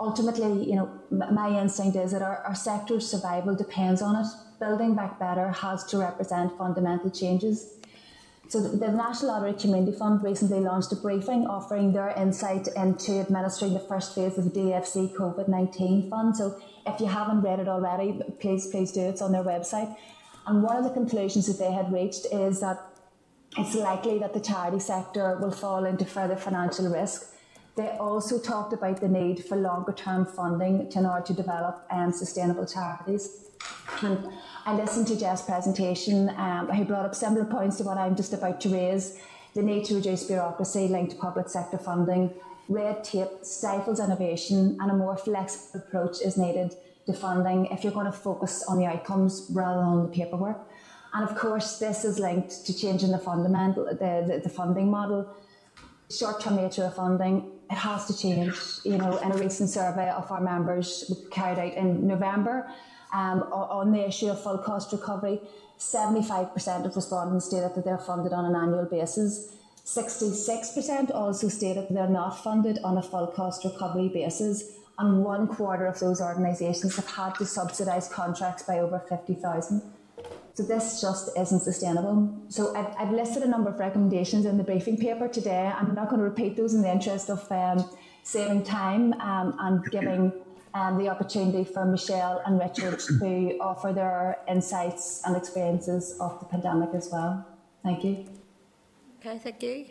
Ultimately, 0.00 0.64
you 0.64 0.76
know, 0.76 0.90
my 1.10 1.60
instinct 1.60 1.96
is 1.96 2.12
that 2.12 2.22
our, 2.22 2.38
our 2.38 2.54
sector's 2.54 3.08
survival 3.08 3.54
depends 3.54 4.00
on 4.00 4.16
it. 4.16 4.26
Building 4.58 4.94
back 4.94 5.18
better 5.18 5.50
has 5.50 5.84
to 5.84 5.98
represent 5.98 6.56
fundamental 6.56 7.10
changes. 7.10 7.74
So 8.50 8.60
the, 8.60 8.88
National 8.88 9.30
Lottery 9.30 9.52
Community 9.52 9.96
Fund 9.96 10.24
recently 10.24 10.58
launched 10.58 10.90
a 10.90 10.96
briefing 10.96 11.46
offering 11.46 11.92
their 11.92 12.10
insight 12.10 12.66
into 12.74 13.20
administering 13.20 13.74
the 13.74 13.78
first 13.78 14.12
phase 14.12 14.36
of 14.38 14.42
the 14.42 14.50
DFC 14.50 15.14
COVID-19 15.14 16.10
fund. 16.10 16.36
So 16.36 16.60
if 16.84 16.98
you 16.98 17.06
haven't 17.06 17.42
read 17.42 17.60
it 17.60 17.68
already, 17.68 18.20
please, 18.40 18.66
please 18.66 18.90
do. 18.90 19.02
It's 19.02 19.22
on 19.22 19.30
their 19.30 19.44
website. 19.44 19.96
And 20.48 20.64
one 20.64 20.76
of 20.76 20.82
the 20.82 20.90
conclusions 20.90 21.46
that 21.46 21.64
they 21.64 21.70
had 21.70 21.92
reached 21.92 22.26
is 22.32 22.58
that 22.58 22.80
it's 23.56 23.76
likely 23.76 24.18
that 24.18 24.34
the 24.34 24.40
charity 24.40 24.80
sector 24.80 25.38
will 25.40 25.52
fall 25.52 25.84
into 25.84 26.04
further 26.04 26.34
financial 26.34 26.92
risk. 26.92 27.32
They 27.76 27.90
also 28.00 28.40
talked 28.40 28.72
about 28.72 29.00
the 29.00 29.08
need 29.08 29.44
for 29.44 29.56
longer 29.56 29.92
term 29.92 30.26
funding 30.26 30.90
in 30.90 31.06
order 31.06 31.24
to 31.24 31.34
develop 31.34 31.86
um, 31.88 32.10
sustainable 32.10 32.66
charities. 32.66 33.46
And 34.02 34.28
I 34.66 34.74
listened 34.74 35.06
to 35.08 35.18
Jeff's 35.18 35.42
presentation. 35.42 36.28
Um, 36.36 36.70
he 36.72 36.84
brought 36.84 37.06
up 37.06 37.14
similar 37.14 37.44
points 37.44 37.78
to 37.78 37.84
what 37.84 37.96
I'm 37.96 38.14
just 38.14 38.32
about 38.32 38.60
to 38.62 38.68
raise. 38.68 39.18
The 39.54 39.62
need 39.62 39.84
to 39.86 39.94
reduce 39.94 40.24
bureaucracy 40.24 40.86
linked 40.88 41.12
to 41.12 41.18
public 41.18 41.48
sector 41.48 41.78
funding, 41.78 42.32
red 42.68 43.02
tape 43.02 43.28
stifles 43.42 44.00
innovation, 44.00 44.76
and 44.80 44.90
a 44.90 44.94
more 44.94 45.16
flexible 45.16 45.80
approach 45.80 46.20
is 46.20 46.36
needed 46.36 46.74
to 47.06 47.12
funding 47.12 47.66
if 47.66 47.82
you're 47.82 47.92
going 47.92 48.06
to 48.06 48.12
focus 48.12 48.64
on 48.68 48.78
the 48.78 48.86
outcomes 48.86 49.46
rather 49.52 49.80
than 49.80 49.88
on 49.88 50.02
the 50.02 50.08
paperwork. 50.08 50.58
And 51.12 51.28
of 51.28 51.36
course, 51.36 51.78
this 51.78 52.04
is 52.04 52.18
linked 52.18 52.66
to 52.66 52.76
changing 52.76 53.10
the 53.10 53.18
fundamental, 53.18 53.86
the, 53.86 53.94
the, 53.94 54.40
the 54.44 54.48
funding 54.48 54.90
model, 54.90 55.26
short-term 56.10 56.56
nature 56.56 56.84
of 56.84 56.94
funding. 56.94 57.50
It 57.68 57.76
has 57.76 58.06
to 58.06 58.16
change. 58.16 58.54
You 58.84 58.98
know, 58.98 59.16
in 59.18 59.32
a 59.32 59.36
recent 59.36 59.70
survey 59.70 60.10
of 60.10 60.30
our 60.30 60.40
members 60.40 61.12
carried 61.30 61.58
out 61.58 61.74
in 61.74 62.06
November, 62.06 62.70
um, 63.12 63.42
on 63.52 63.92
the 63.92 64.06
issue 64.06 64.28
of 64.28 64.42
full 64.42 64.58
cost 64.58 64.92
recovery, 64.92 65.40
75% 65.78 66.84
of 66.84 66.94
respondents 66.94 67.46
stated 67.46 67.74
that 67.74 67.84
they're 67.84 67.98
funded 67.98 68.32
on 68.32 68.44
an 68.44 68.54
annual 68.54 68.84
basis. 68.84 69.54
66% 69.84 71.14
also 71.14 71.48
stated 71.48 71.88
that 71.88 71.94
they're 71.94 72.08
not 72.08 72.42
funded 72.44 72.78
on 72.84 72.98
a 72.98 73.02
full 73.02 73.26
cost 73.26 73.64
recovery 73.64 74.08
basis, 74.08 74.72
and 74.98 75.24
one 75.24 75.48
quarter 75.48 75.86
of 75.86 75.98
those 75.98 76.20
organisations 76.20 76.96
have 76.96 77.08
had 77.08 77.34
to 77.36 77.46
subsidise 77.46 78.08
contracts 78.08 78.62
by 78.62 78.78
over 78.78 79.02
50,000. 79.08 79.82
So 80.54 80.62
this 80.64 81.00
just 81.00 81.30
isn't 81.38 81.60
sustainable. 81.60 82.34
So 82.48 82.76
I've, 82.76 82.94
I've, 82.98 83.12
listed 83.12 83.42
a 83.42 83.48
number 83.48 83.70
of 83.70 83.78
recommendations 83.78 84.44
in 84.44 84.58
the 84.58 84.64
briefing 84.64 84.98
paper 84.98 85.26
today. 85.26 85.72
I'm 85.74 85.94
not 85.94 86.10
going 86.10 86.18
to 86.18 86.28
repeat 86.28 86.56
those 86.56 86.74
in 86.74 86.82
the 86.82 86.92
interest 86.92 87.30
of 87.30 87.50
um, 87.50 87.88
saving 88.22 88.64
time 88.64 89.14
um, 89.20 89.56
and 89.58 89.82
giving 89.90 90.32
um, 90.74 90.98
the 90.98 91.08
opportunity 91.08 91.64
for 91.64 91.84
Michelle 91.84 92.42
and 92.46 92.58
Richard 92.58 92.98
to 93.20 93.58
offer 93.60 93.92
their 93.92 94.38
insights 94.48 95.22
and 95.24 95.36
experiences 95.36 96.16
of 96.20 96.38
the 96.40 96.46
pandemic 96.46 96.90
as 96.94 97.10
well. 97.10 97.46
Thank 97.82 98.04
you. 98.04 98.26
Okay, 99.18 99.38
thank 99.38 99.62
you. 99.62 99.86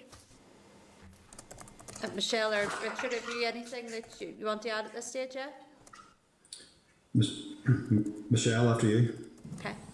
Uh, 2.04 2.08
Michelle 2.16 2.54
or 2.54 2.64
Richard, 2.82 3.14
have 3.14 3.30
you 3.30 3.46
anything 3.46 3.88
that 3.88 4.06
you, 4.20 4.34
you 4.40 4.46
want 4.46 4.62
to 4.62 4.70
add 4.70 4.86
at 4.86 4.94
this 4.94 5.08
stage 5.08 5.36
yet? 5.36 5.54
Michelle, 8.30 8.70
after 8.70 8.88
you. 8.88 9.29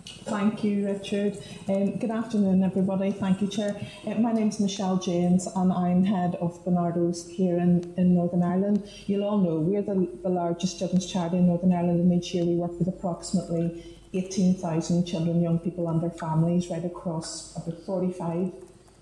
Thank 0.06 0.64
you, 0.64 0.86
Richard. 0.86 1.38
Um, 1.68 1.98
good 1.98 2.12
afternoon, 2.12 2.64
everybody. 2.64 3.12
Thank 3.12 3.42
you, 3.42 3.48
Chair. 3.48 3.76
Uh, 4.06 4.16
my 4.16 4.34
name 4.34 4.50
is 4.50 4.60
Michelle 4.60 4.98
Janes, 4.98 5.48
and 5.56 5.74
I'm 5.74 6.04
head 6.04 6.36
of 6.36 6.64
Barnardo's 6.64 7.28
here 7.28 7.58
in, 7.58 7.94
in 7.98 8.14
Northern 8.14 8.44
Ireland. 8.44 8.88
You'll 9.08 9.24
all 9.24 9.40
know 9.40 9.60
we're 9.60 9.82
the, 9.82 10.08
the 10.22 10.30
largest 10.30 10.78
children's 10.78 11.12
charity 11.12 11.38
in 11.38 11.48
Northern 11.48 11.74
Ireland, 11.74 12.00
and 12.02 12.14
each 12.14 12.36
year 12.36 12.46
we 12.46 12.56
work 12.56 12.78
with 12.78 12.88
approximately 12.88 13.98
18,000 14.14 15.06
children, 15.06 15.42
young 15.42 15.60
people, 15.60 15.90
and 15.90 16.02
their 16.02 16.12
families 16.12 16.70
right 16.70 16.86
across 16.86 17.56
about 17.56 17.82
45 17.84 18.52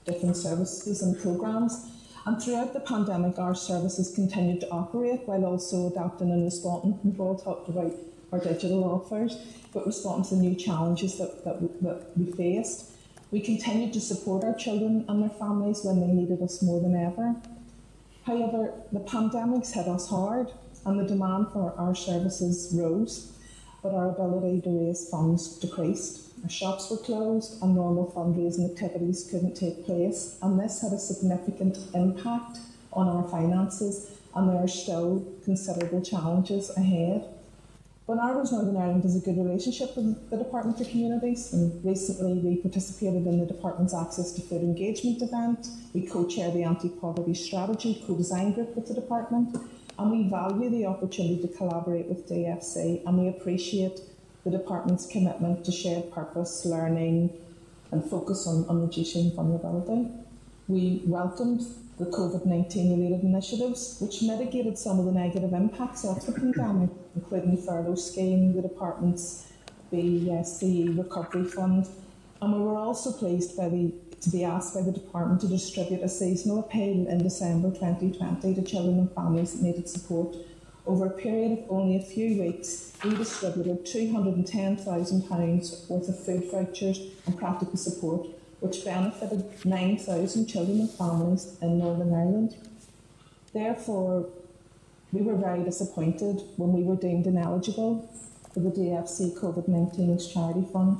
different 0.05 0.37
services 0.37 1.01
and 1.01 1.21
programmes. 1.21 1.89
And 2.25 2.41
throughout 2.41 2.71
the 2.73 2.79
pandemic, 2.79 3.37
our 3.39 3.55
services 3.55 4.13
continued 4.15 4.61
to 4.61 4.69
operate 4.69 5.21
while 5.25 5.43
also 5.45 5.87
adapting 5.87 6.31
and 6.31 6.45
responding. 6.45 6.97
We've 7.03 7.19
all 7.19 7.37
talked 7.37 7.67
about 7.67 7.91
our 8.33 8.39
digital 8.39 8.83
offers 8.83 9.37
but 9.73 9.85
respond 9.85 10.25
to 10.25 10.35
the 10.35 10.41
new 10.41 10.55
challenges 10.55 11.17
that, 11.17 11.43
that, 11.45 11.61
we, 11.61 11.67
that 11.81 12.17
we 12.17 12.31
faced. 12.31 12.91
We 13.31 13.41
continued 13.41 13.93
to 13.93 14.01
support 14.01 14.43
our 14.43 14.53
children 14.53 15.05
and 15.07 15.23
their 15.23 15.29
families 15.29 15.81
when 15.83 15.99
they 15.99 16.07
needed 16.07 16.41
us 16.41 16.61
more 16.61 16.79
than 16.79 16.95
ever. 16.95 17.35
However, 18.25 18.73
the 18.91 18.99
pandemic's 18.99 19.73
hit 19.73 19.87
us 19.87 20.09
hard 20.09 20.51
and 20.85 20.99
the 20.99 21.07
demand 21.07 21.47
for 21.51 21.73
our 21.77 21.95
services 21.95 22.71
rose, 22.73 23.31
but 23.81 23.93
our 23.93 24.09
ability 24.09 24.61
to 24.61 24.69
raise 24.69 25.09
funds 25.09 25.57
decreased. 25.57 26.31
Our 26.43 26.49
shops 26.49 26.91
were 26.91 26.97
closed 26.97 27.61
and 27.61 27.75
normal 27.75 28.11
fundraising 28.15 28.69
activities 28.69 29.27
couldn't 29.29 29.55
take 29.55 29.85
place, 29.85 30.37
and 30.41 30.59
this 30.59 30.81
had 30.81 30.93
a 30.93 30.99
significant 30.99 31.77
impact 31.93 32.59
on 32.91 33.07
our 33.07 33.27
finances, 33.27 34.11
and 34.35 34.49
there 34.49 34.57
are 34.57 34.67
still 34.67 35.25
considerable 35.43 36.01
challenges 36.01 36.69
ahead. 36.77 37.27
Barnardo's 38.05 38.51
Northern 38.51 38.75
Ireland 38.75 39.03
has 39.03 39.15
a 39.15 39.21
good 39.21 39.37
relationship 39.37 39.95
with 39.95 40.29
the 40.29 40.35
Department 40.35 40.77
for 40.77 40.83
Communities, 40.83 41.53
and 41.53 41.83
recently 41.85 42.33
we 42.33 42.57
participated 42.57 43.25
in 43.25 43.39
the 43.39 43.45
Department's 43.45 43.93
Access 43.93 44.33
to 44.33 44.41
Food 44.41 44.61
Engagement 44.61 45.21
event. 45.21 45.67
We 45.93 46.05
co 46.05 46.27
chair 46.27 46.51
the 46.51 46.63
Anti 46.63 46.89
Poverty 46.89 47.33
Strategy 47.33 48.03
co 48.05 48.17
design 48.17 48.51
group 48.51 48.75
with 48.75 48.89
the 48.89 48.93
Department, 48.93 49.55
and 49.97 50.11
we 50.11 50.29
value 50.29 50.69
the 50.69 50.85
opportunity 50.85 51.41
to 51.43 51.47
collaborate 51.47 52.07
with 52.07 52.27
DFC, 52.27 53.05
and 53.07 53.17
we 53.17 53.29
appreciate 53.29 54.01
the 54.43 54.51
Department's 54.51 55.05
commitment 55.07 55.63
to 55.63 55.71
shared 55.71 56.11
purpose, 56.11 56.65
learning, 56.65 57.29
and 57.91 58.03
focus 58.03 58.45
on, 58.45 58.65
on 58.67 58.81
reducing 58.81 59.31
vulnerability. 59.33 60.11
We 60.67 61.03
welcomed 61.05 61.61
the 61.97 62.05
COVID 62.05 62.45
19 62.45 62.97
related 62.97 63.23
initiatives, 63.23 63.97
which 63.99 64.21
mitigated 64.23 64.77
some 64.77 64.99
of 64.99 65.05
the 65.05 65.11
negative 65.11 65.51
impacts 65.53 66.05
of 66.05 66.25
the 66.25 66.31
pandemic, 66.31 66.89
including 67.15 67.55
the 67.55 67.61
furlough 67.61 67.95
scheme, 67.95 68.53
the 68.53 68.61
department's 68.61 69.47
BSCE 69.91 70.97
recovery 70.97 71.43
fund. 71.45 71.87
And 72.41 72.53
we 72.53 72.59
were 72.59 72.77
also 72.77 73.11
pleased 73.11 73.57
the, 73.57 73.93
to 74.21 74.29
be 74.31 74.43
asked 74.43 74.73
by 74.73 74.81
the 74.81 74.91
department 74.91 75.41
to 75.41 75.47
distribute 75.47 76.01
a 76.01 76.09
seasonal 76.09 76.59
appeal 76.59 77.07
in 77.07 77.21
December 77.21 77.69
2020 77.69 78.55
to 78.55 78.61
children 78.63 78.97
and 78.99 79.11
families 79.11 79.53
that 79.53 79.61
needed 79.61 79.87
support. 79.87 80.35
Over 80.85 81.05
a 81.05 81.11
period 81.11 81.59
of 81.59 81.63
only 81.69 81.95
a 81.95 82.01
few 82.01 82.41
weeks, 82.41 82.91
we 83.03 83.15
distributed 83.15 83.85
£210,000 83.85 85.89
worth 85.89 86.09
of 86.09 86.25
food 86.25 86.51
vouchers 86.51 86.99
and 87.25 87.37
practical 87.37 87.77
support 87.77 88.27
which 88.63 88.85
benefited 88.85 89.43
9,000 89.65 90.47
children 90.47 90.79
and 90.79 90.89
families 90.89 91.57
in 91.61 91.79
Northern 91.79 92.13
Ireland. 92.13 92.55
Therefore, 93.53 94.29
we 95.11 95.21
were 95.21 95.35
very 95.35 95.63
disappointed 95.63 96.41
when 96.55 96.71
we 96.71 96.83
were 96.83 96.95
deemed 96.95 97.27
ineligible 97.27 98.09
for 98.53 98.61
the 98.61 98.69
DFC 98.69 99.37
COVID 99.37 99.67
19 99.67 100.17
Charity 100.17 100.65
Fund. 100.71 100.97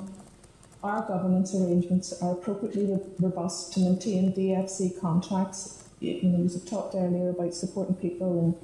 Our 0.82 1.08
governance 1.08 1.54
arrangements 1.54 2.12
are 2.20 2.32
appropriately 2.32 3.00
robust 3.18 3.72
to 3.72 3.80
maintain 3.80 4.34
DFC 4.34 5.00
contracts. 5.00 5.84
You 6.00 6.22
know, 6.22 6.44
you 6.44 6.60
talked 6.60 6.94
earlier 6.94 7.30
about 7.30 7.54
supporting 7.54 7.94
people 7.94 8.54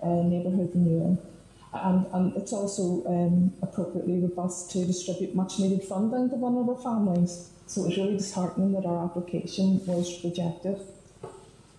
in 0.00 0.08
uh, 0.08 0.22
neighbourhood 0.22 0.70
renewal. 0.72 1.20
And, 1.72 2.06
and 2.12 2.36
it's 2.36 2.52
also 2.52 3.04
um, 3.06 3.52
appropriately 3.60 4.20
robust 4.20 4.70
to 4.72 4.84
distribute 4.84 5.34
much 5.34 5.58
needed 5.58 5.82
funding 5.82 6.30
to 6.30 6.36
vulnerable 6.36 6.76
families. 6.76 7.50
So 7.70 7.82
it 7.82 7.86
was 7.86 7.98
really 7.98 8.16
disheartening 8.16 8.72
that 8.72 8.84
our 8.84 9.04
application 9.04 9.80
was 9.86 10.24
rejected. 10.24 10.80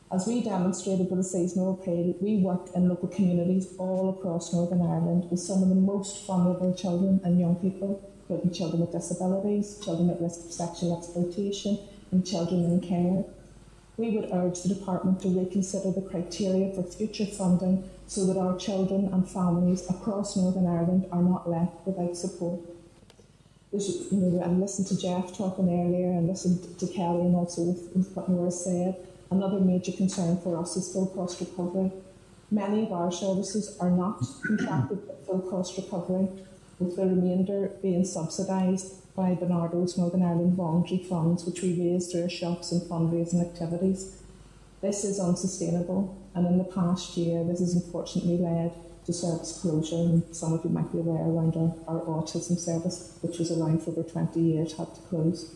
As 0.09 0.25
we 0.25 0.41
demonstrated 0.41 1.09
with 1.09 1.19
the 1.19 1.23
seasonal 1.25 1.73
appeal, 1.73 2.15
we 2.21 2.37
work 2.37 2.69
in 2.73 2.87
local 2.87 3.09
communities 3.09 3.67
all 3.77 4.17
across 4.17 4.53
Northern 4.53 4.81
Ireland 4.81 5.29
with 5.29 5.41
some 5.41 5.61
of 5.61 5.67
the 5.67 5.75
most 5.75 6.25
vulnerable 6.25 6.73
children 6.73 7.19
and 7.25 7.37
young 7.37 7.57
people, 7.57 8.09
including 8.21 8.53
children 8.53 8.79
with 8.79 8.93
disabilities, 8.93 9.79
children 9.83 10.09
at 10.09 10.21
risk 10.21 10.45
of 10.45 10.53
sexual 10.53 10.97
exploitation, 10.97 11.77
and 12.13 12.25
children 12.25 12.63
in 12.63 12.79
care. 12.79 13.25
We 13.97 14.11
would 14.11 14.29
urge 14.31 14.63
the 14.63 14.73
Department 14.73 15.19
to 15.23 15.27
reconsider 15.27 15.91
the 15.91 16.07
criteria 16.09 16.73
for 16.73 16.83
future 16.83 17.25
funding 17.25 17.89
so 18.07 18.25
that 18.27 18.37
our 18.37 18.57
children 18.57 19.09
and 19.11 19.29
families 19.29 19.89
across 19.89 20.37
Northern 20.37 20.67
Ireland 20.67 21.07
are 21.11 21.21
not 21.21 21.49
left 21.49 21.85
without 21.85 22.15
support. 22.15 22.61
You 23.73 24.07
know, 24.11 24.43
I 24.43 24.47
listened 24.47 24.87
to 24.87 24.99
Jeff 24.99 25.37
talking 25.37 25.69
earlier 25.69 26.11
and 26.11 26.27
listened 26.27 26.77
to 26.77 26.87
Kellie 26.87 27.21
and 27.21 27.35
also 27.37 27.61
with, 27.61 28.11
what 28.13 28.27
Nora 28.27 28.51
said. 28.51 28.97
Another 29.29 29.61
major 29.61 29.93
concern 29.93 30.37
for 30.41 30.57
us 30.57 30.75
is 30.75 30.91
full 30.91 31.07
cost 31.07 31.39
recovery. 31.39 31.89
Many 32.49 32.83
of 32.83 32.91
our 32.91 33.13
services 33.13 33.77
are 33.79 33.89
not 33.89 34.21
contracted 34.45 35.07
with 35.07 35.25
full 35.25 35.39
cost 35.49 35.77
recovery, 35.77 36.27
with 36.79 36.97
the 36.97 37.03
remainder 37.03 37.71
being 37.81 38.03
subsidised 38.03 39.13
by 39.15 39.35
Barnardo's 39.35 39.97
Northern 39.97 40.23
Ireland 40.23 40.57
voluntary 40.57 41.03
funds, 41.03 41.45
which 41.45 41.61
we 41.61 41.79
raise 41.79 42.11
through 42.11 42.23
our 42.23 42.29
shops 42.29 42.73
and 42.73 42.81
fundraising 42.81 43.39
activities. 43.39 44.21
This 44.81 45.05
is 45.05 45.17
unsustainable, 45.17 46.17
and 46.35 46.45
in 46.45 46.57
the 46.57 46.65
past 46.65 47.15
year, 47.15 47.45
this 47.45 47.59
has 47.59 47.75
unfortunately 47.75 48.37
led 48.37 48.73
service 49.07 49.59
closure, 49.61 49.95
and 49.95 50.35
some 50.35 50.53
of 50.53 50.63
you 50.63 50.69
might 50.69 50.91
be 50.91 50.99
aware 50.99 51.23
around 51.23 51.55
our, 51.55 51.95
our 51.95 52.01
autism 52.05 52.57
service, 52.57 53.17
which 53.21 53.39
was 53.39 53.51
around 53.51 53.81
for 53.83 53.91
over 53.91 54.03
20 54.03 54.39
years, 54.39 54.77
had 54.77 54.93
to 54.95 55.01
close. 55.01 55.55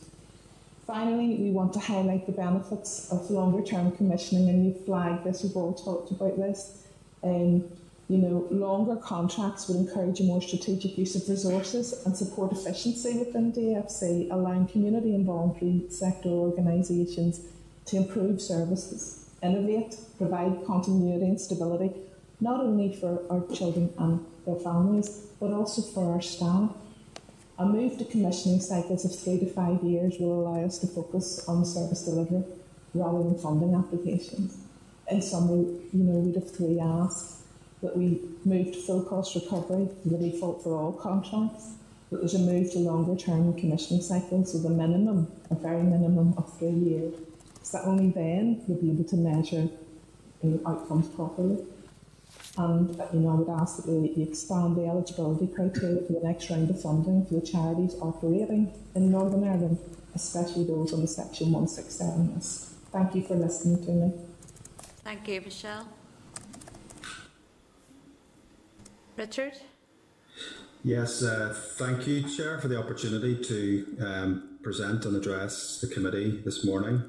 Finally, 0.86 1.36
we 1.36 1.52
want 1.52 1.74
to 1.74 1.80
highlight 1.80 2.26
the 2.26 2.32
benefits 2.32 3.12
of 3.12 3.30
longer 3.32 3.64
term 3.64 3.92
commissioning, 3.96 4.50
and 4.50 4.66
you've 4.66 4.86
flagged 4.86 5.24
this, 5.24 5.44
we've 5.44 5.56
all 5.56 5.74
talked 5.74 6.12
about 6.12 6.38
this. 6.38 6.84
Um, 7.24 7.64
you 8.08 8.18
know, 8.20 8.48
longer 8.52 8.96
contracts 8.96 9.68
would 9.68 9.78
encourage 9.78 10.20
a 10.20 10.24
more 10.24 10.42
strategic 10.42 10.96
use 10.96 11.16
of 11.16 11.28
resources 11.28 12.06
and 12.06 12.16
support 12.16 12.52
efficiency 12.52 13.18
within 13.18 13.52
DFC, 13.52 14.30
allowing 14.30 14.68
community 14.68 15.16
and 15.16 15.26
voluntary 15.26 15.86
sector 15.90 16.30
organisations 16.30 17.42
to 17.86 17.98
improve 17.98 18.42
services, 18.42 19.28
innovate, 19.42 19.98
provide 20.20 20.64
continuity 20.66 21.26
and 21.26 21.42
stability, 21.42 21.92
not 22.40 22.60
only 22.62 22.95
for 22.95 23.22
our 23.30 23.45
children 23.56 23.94
and 23.98 24.26
their 24.45 24.56
families, 24.56 25.28
but 25.40 25.52
also 25.52 25.82
for 25.82 26.14
our 26.14 26.22
staff. 26.22 26.72
A 27.57 27.66
move 27.66 27.98
to 27.98 28.06
commissioning 28.06 28.60
cycles 28.60 29.06
of 29.06 29.18
three 29.18 29.40
to 29.40 29.45
five 29.45 29.82
years 29.82 30.16
will 30.20 30.41
allow 30.41 30.66
us 30.66 30.78
to 30.80 30.88
focus 30.88 31.48
on 31.48 31.64
service 31.66 32.03
delivery 32.03 32.44
rather 32.94 33.24
than 33.24 33.38
funding 33.38 33.74
applications. 33.74 34.57
In 35.10 35.22
summary, 35.22 35.80
you 35.94 36.03
know, 36.03 36.20
we'd 36.20 36.36
have 36.36 36.52
three 36.52 36.80
asks 36.80 37.44
that 37.82 37.95
we 37.95 38.20
move 38.44 38.74
to 38.74 38.80
full 38.82 39.03
cost 39.03 39.36
recovery, 39.36 39.88
the 40.03 40.18
default 40.18 40.64
for 40.64 40.76
all 40.76 40.91
contracts, 40.91 41.74
that 42.12 42.18
there's 42.18 42.34
a 42.34 42.40
move 42.40 42.72
to 42.72 42.80
longer 42.80 43.16
term 43.16 43.53
commissioning 43.53 44.02
cycles 44.02 44.53
with 44.53 44.66
a 44.66 44.70
minimum, 44.70 45.32
a 45.52 45.56
very 45.56 45.84
minimum 45.84 46.34
of 46.38 46.52
three 46.57 46.70
years. 46.70 47.14
So 47.64 47.78
that 47.78 47.88
only 47.88 48.10
then 48.10 48.64
we'll 48.68 48.82
be 48.82 48.91
able 48.91 49.03
to 49.06 49.16
measure 49.16 49.70
uh, 50.44 50.70
outcomes 50.70 51.07
properly. 51.10 51.64
And 52.57 52.95
you 53.14 53.19
know, 53.19 53.32
I 53.32 53.36
would 53.36 53.49
ask 53.49 53.77
that 53.77 53.88
we 53.88 54.23
expand 54.23 54.77
the 54.77 54.86
eligibility 54.86 55.48
criteria 55.48 56.02
for 56.02 56.14
the 56.14 56.22
next 56.23 56.49
round 56.49 56.69
of 56.69 56.82
funding 56.82 57.26
for 57.26 57.34
the 57.36 57.45
charities 57.45 57.95
operating 58.02 58.72
in 58.95 59.11
Northern 59.11 59.44
Ireland, 59.44 59.77
especially 60.14 60.64
those 60.64 60.94
on 60.94 61.02
the 61.02 61.07
Section 61.07 61.52
167 61.52 62.36
list. 62.36 62.72
Thank 62.91 63.15
you 63.15 63.23
for 63.23 63.36
listening 63.36 63.84
to 63.86 63.91
me. 63.91 64.14
Thank 65.03 65.27
you, 65.27 65.41
Michelle. 65.41 65.88
Richard? 69.18 69.53
Yes, 70.84 71.23
uh, 71.23 71.53
thank 71.77 72.07
you, 72.07 72.23
Chair, 72.23 72.60
for 72.60 72.68
the 72.68 72.77
opportunity 72.77 73.36
to 73.44 73.98
um, 74.06 74.57
present 74.61 75.06
and 75.06 75.15
address 75.15 75.80
the 75.82 75.88
committee 75.88 76.41
this 76.45 76.64
morning. 76.64 77.03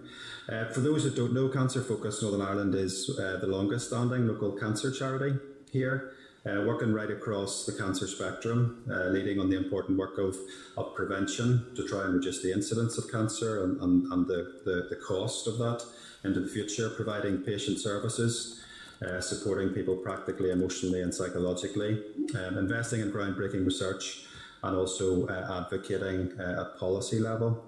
Uh, 0.49 0.65
for 0.67 0.81
those 0.81 1.03
that 1.03 1.17
don't 1.17 1.33
know, 1.33 1.49
Cancer 1.49 1.83
Focus 1.83 2.23
Northern 2.23 2.41
Ireland 2.41 2.75
is 2.77 3.11
uh, 3.19 3.39
the 3.41 3.49
longest 3.49 3.89
standing 3.89 4.29
local 4.29 4.53
cancer 4.53 4.93
charity 4.93 5.37
here, 5.73 6.13
uh, 6.47 6.63
working 6.65 6.93
right 6.93 7.11
across 7.11 7.67
the 7.67 7.73
cancer 7.73 8.07
spectrum, 8.07 8.85
uh, 8.89 9.07
leading 9.07 9.41
on 9.41 9.51
the 9.51 9.57
important 9.57 9.99
work 9.99 10.19
of, 10.19 10.37
of 10.77 10.95
prevention 10.95 11.67
to 11.75 11.87
try 11.89 12.05
and 12.05 12.15
reduce 12.15 12.43
the 12.43 12.53
incidence 12.53 12.97
of 12.97 13.11
cancer 13.11 13.65
and, 13.65 13.81
and, 13.83 14.13
and 14.13 14.29
the, 14.29 14.61
the, 14.65 14.87
the 14.89 14.97
cost 15.05 15.49
of 15.49 15.59
that 15.59 15.83
into 16.23 16.39
the 16.39 16.49
future, 16.49 16.91
providing 16.91 17.39
patient 17.39 17.79
services. 17.79 18.63
Uh, 19.07 19.21
supporting 19.21 19.69
people 19.75 19.95
practically, 19.95 20.51
emotionally, 20.51 21.03
and 21.03 21.15
psychologically, 21.15 22.03
um, 22.35 22.57
investing 22.57 23.03
in 23.03 23.13
groundbreaking 23.13 23.63
research, 23.63 24.25
and 24.63 24.75
also 24.75 25.27
uh, 25.27 25.61
advocating 25.61 26.33
at 26.41 26.79
policy 26.79 27.19
level. 27.19 27.66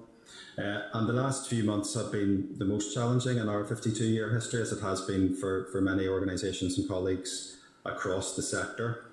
Uh, 0.58 0.82
and 0.92 1.08
the 1.08 1.12
last 1.12 1.48
few 1.48 1.62
months 1.62 1.94
have 1.94 2.10
been 2.10 2.54
the 2.58 2.64
most 2.64 2.92
challenging 2.92 3.38
in 3.38 3.48
our 3.48 3.64
52 3.64 4.04
year 4.04 4.34
history, 4.34 4.60
as 4.60 4.72
it 4.72 4.82
has 4.82 5.00
been 5.02 5.34
for, 5.34 5.68
for 5.70 5.80
many 5.80 6.08
organisations 6.08 6.78
and 6.78 6.88
colleagues 6.88 7.56
across 7.84 8.36
the 8.36 8.42
sector. 8.42 9.04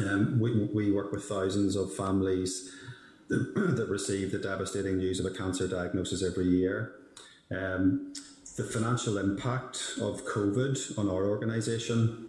Um, 0.00 0.38
we, 0.40 0.64
we 0.72 0.92
work 0.92 1.12
with 1.12 1.24
thousands 1.24 1.76
of 1.76 1.94
families 1.94 2.72
that, 3.28 3.54
that 3.76 3.88
receive 3.88 4.32
the 4.32 4.38
devastating 4.38 4.98
news 4.98 5.20
of 5.20 5.26
a 5.26 5.30
cancer 5.30 5.68
diagnosis 5.68 6.22
every 6.22 6.46
year. 6.46 6.94
Um, 7.50 8.12
the 8.56 8.64
financial 8.64 9.18
impact 9.18 9.94
of 10.00 10.24
COVID 10.24 10.98
on 10.98 11.08
our 11.08 11.26
organisation 11.26 12.28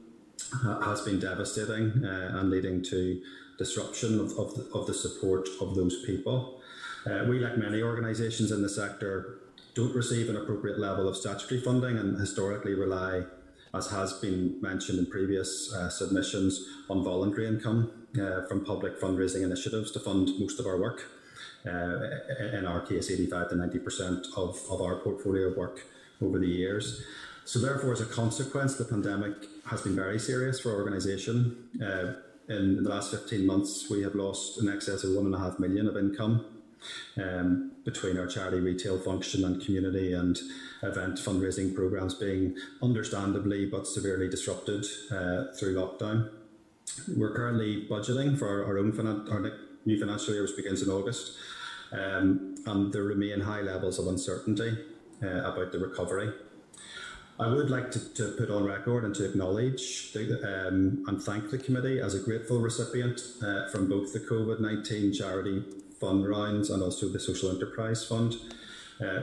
has 0.84 1.02
been 1.02 1.20
devastating 1.20 2.04
uh, 2.06 2.38
and 2.40 2.50
leading 2.50 2.84
to 2.84 3.22
disruption 3.58 4.20
of, 4.20 4.32
of, 4.38 4.56
the, 4.56 4.70
of 4.74 4.88
the 4.88 4.94
support 4.94 5.48
of 5.62 5.76
those 5.76 6.04
people. 6.06 6.62
Uh, 7.06 7.24
we, 7.28 7.40
like 7.40 7.58
many 7.58 7.84
organisations 7.84 8.52
in 8.52 8.62
the 8.64 8.70
sector, 8.70 9.38
don't 9.76 9.96
receive 9.96 10.30
an 10.30 10.38
appropriate 10.38 10.80
level 10.80 11.08
of 11.08 11.16
statutory 11.16 11.62
funding 11.62 11.98
and 11.98 12.18
historically 12.18 12.74
rely, 12.74 13.24
as 13.74 13.92
has 13.92 14.14
been 14.14 14.60
mentioned 14.62 14.98
in 14.98 15.06
previous 15.06 15.72
uh, 15.74 15.90
submissions, 15.90 16.66
on 16.90 17.04
voluntary 17.04 17.48
income 17.48 17.92
uh, 18.20 18.46
from 18.48 18.66
public 18.66 19.00
fundraising 19.00 19.44
initiatives 19.44 19.92
to 19.92 20.00
fund 20.00 20.32
most 20.40 20.60
of 20.60 20.66
our 20.66 20.80
work. 20.80 21.04
Uh, 21.66 22.00
in 22.54 22.66
our 22.66 22.82
case, 22.82 23.12
85 23.12 23.50
to 23.50 23.56
90% 23.56 24.26
of, 24.38 24.60
of 24.70 24.82
our 24.82 24.98
portfolio 24.98 25.54
work 25.56 25.82
over 26.22 26.40
the 26.40 26.48
years. 26.48 27.04
So, 27.44 27.60
therefore, 27.60 27.94
as 27.94 28.02
a 28.02 28.06
consequence, 28.06 28.76
the 28.76 28.86
pandemic 28.86 29.34
has 29.68 29.82
been 29.82 29.96
very 29.96 30.20
serious 30.20 30.60
for 30.60 30.72
our 30.72 30.78
organisation. 30.78 31.70
Uh, 31.80 32.14
in 32.52 32.84
the 32.84 32.90
last 32.90 33.12
15 33.12 33.46
months, 33.46 33.90
we 33.90 34.04
have 34.04 34.16
lost 34.16 34.60
in 34.60 34.70
excess 34.70 35.04
of 35.04 35.12
one 35.16 35.26
and 35.26 35.36
a 35.36 35.40
half 35.40 35.60
million 35.60 35.88
of 35.88 35.98
income 35.98 36.46
um, 37.18 37.72
between 37.84 38.18
our 38.18 38.28
charity 38.28 38.60
retail 38.60 39.00
function 39.00 39.44
and 39.44 39.64
community 39.64 40.14
and 40.14 40.38
event 40.84 41.18
fundraising 41.18 41.74
programs 41.74 42.14
being 42.14 42.56
understandably 42.82 43.66
but 43.66 43.88
severely 43.88 44.30
disrupted 44.30 44.86
uh, 45.12 45.46
through 45.58 45.76
lockdown. 45.76 46.30
We're 47.16 47.34
currently 47.36 47.88
budgeting 47.90 48.38
for 48.38 48.66
our, 48.66 48.78
own 48.78 48.92
finan- 48.92 49.32
our 49.32 49.52
new 49.86 50.00
financial 50.00 50.34
year, 50.34 50.44
which 50.44 50.56
begins 50.56 50.82
in 50.82 50.90
August, 50.90 51.38
um, 51.92 52.56
and 52.66 52.94
there 52.94 53.04
remain 53.04 53.42
high 53.42 53.62
levels 53.62 54.00
of 54.00 54.08
uncertainty 54.08 54.78
uh, 55.24 55.52
about 55.52 55.72
the 55.72 55.80
recovery. 55.80 56.32
I 57.38 57.48
would 57.50 57.70
like 57.70 57.92
to, 57.92 58.14
to, 58.14 58.32
put 58.38 58.50
on 58.50 58.64
record 58.64 59.04
and 59.04 59.14
to 59.16 59.26
acknowledge 59.26 60.14
the, 60.14 60.68
um, 60.68 61.04
and 61.08 61.22
thank 61.22 61.52
the 61.52 61.58
committee 61.58 62.00
as 62.00 62.16
a 62.16 62.20
grateful 62.20 62.60
recipient 62.60 63.20
uh, 63.44 63.68
from 63.68 63.90
both 63.90 64.14
the 64.14 64.22
COVID 64.22 64.62
19 64.62 65.14
charity 65.14 65.64
fund 66.00 66.28
rounds 66.28 66.70
and 66.70 66.82
also 66.82 67.08
the 67.10 67.20
social 67.20 67.50
enterprise 67.50 68.06
fund. 68.06 68.36
Uh, 69.04 69.22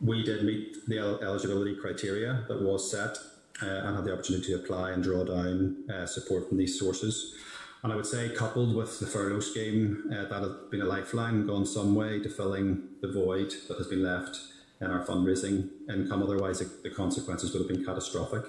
we 0.00 0.22
did 0.22 0.44
meet 0.44 0.86
the 0.86 0.98
eligibility 0.98 1.76
criteria 1.76 2.44
that 2.48 2.62
was 2.62 2.90
set 2.90 3.18
uh, 3.62 3.66
and 3.66 3.96
had 3.96 4.04
the 4.04 4.12
opportunity 4.12 4.46
to 4.48 4.54
apply 4.54 4.92
and 4.92 5.02
draw 5.02 5.24
down 5.24 5.84
uh, 5.92 6.06
support 6.06 6.48
from 6.48 6.58
these 6.58 6.78
sources. 6.78 7.34
And 7.82 7.92
I 7.92 7.96
would 7.96 8.06
say, 8.06 8.28
coupled 8.30 8.74
with 8.74 9.00
the 9.00 9.06
furlough 9.06 9.40
scheme, 9.40 10.10
uh, 10.12 10.24
that 10.24 10.42
has 10.42 10.52
been 10.70 10.82
a 10.82 10.86
lifeline, 10.86 11.46
gone 11.46 11.64
some 11.64 11.94
way 11.94 12.20
to 12.20 12.28
filling 12.28 12.88
the 13.00 13.10
void 13.10 13.54
that 13.68 13.78
has 13.78 13.86
been 13.86 14.02
left 14.02 14.38
in 14.80 14.88
our 14.90 15.04
fundraising 15.04 15.68
income. 15.88 16.22
Otherwise, 16.22 16.58
the 16.82 16.90
consequences 16.90 17.52
would 17.52 17.60
have 17.60 17.68
been 17.68 17.84
catastrophic. 17.84 18.44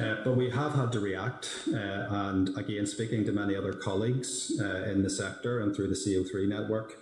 Uh, 0.00 0.16
but 0.24 0.36
we 0.36 0.48
have 0.48 0.74
had 0.74 0.92
to 0.92 1.00
react, 1.00 1.50
uh, 1.74 2.06
and 2.10 2.56
again, 2.56 2.86
speaking 2.86 3.24
to 3.24 3.32
many 3.32 3.56
other 3.56 3.72
colleagues 3.72 4.52
uh, 4.60 4.84
in 4.84 5.02
the 5.02 5.10
sector 5.10 5.60
and 5.60 5.74
through 5.74 5.88
the 5.88 5.94
CO3 5.94 6.46
network, 6.46 6.94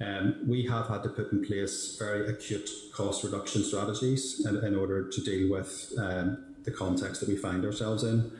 um, 0.00 0.36
we 0.46 0.64
have 0.66 0.86
had 0.86 1.02
to 1.02 1.08
put 1.08 1.32
in 1.32 1.44
place 1.44 1.96
very 1.98 2.28
acute 2.28 2.68
cost 2.94 3.24
reduction 3.24 3.62
strategies 3.64 4.44
in, 4.46 4.56
in 4.64 4.74
order 4.76 5.08
to 5.08 5.20
deal 5.20 5.50
with 5.50 5.92
um, 5.98 6.54
the 6.64 6.70
context 6.70 7.20
that 7.20 7.28
we 7.28 7.36
find 7.36 7.64
ourselves 7.64 8.04
in. 8.04 8.30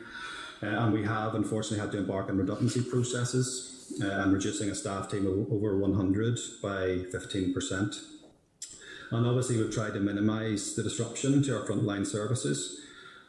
Uh, 0.61 0.67
and 0.67 0.93
we 0.93 1.03
have 1.03 1.35
unfortunately 1.35 1.79
had 1.79 1.91
to 1.91 1.97
embark 1.97 2.29
on 2.29 2.37
redundancy 2.37 2.81
processes 2.81 3.93
uh, 4.01 4.07
and 4.07 4.33
reducing 4.33 4.69
a 4.69 4.75
staff 4.75 5.09
team 5.09 5.27
of 5.27 5.51
over 5.51 5.77
100 5.77 6.39
by 6.61 6.99
15%. 7.11 8.01
And 9.11 9.27
obviously, 9.27 9.57
we've 9.57 9.73
tried 9.73 9.93
to 9.93 9.99
minimise 9.99 10.75
the 10.75 10.83
disruption 10.83 11.43
to 11.43 11.59
our 11.59 11.67
frontline 11.67 12.07
services, 12.07 12.79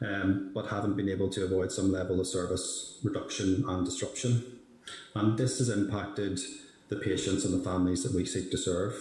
um, 0.04 0.50
but 0.54 0.66
haven't 0.66 0.96
been 0.96 1.08
able 1.08 1.28
to 1.30 1.44
avoid 1.44 1.72
some 1.72 1.90
level 1.90 2.20
of 2.20 2.26
service 2.26 2.98
reduction 3.02 3.64
and 3.66 3.84
disruption. 3.84 4.44
And 5.14 5.38
this 5.38 5.58
has 5.58 5.68
impacted 5.68 6.40
the 6.88 6.96
patients 6.96 7.44
and 7.44 7.58
the 7.58 7.64
families 7.64 8.02
that 8.02 8.14
we 8.14 8.26
seek 8.26 8.50
to 8.50 8.58
serve. 8.58 8.94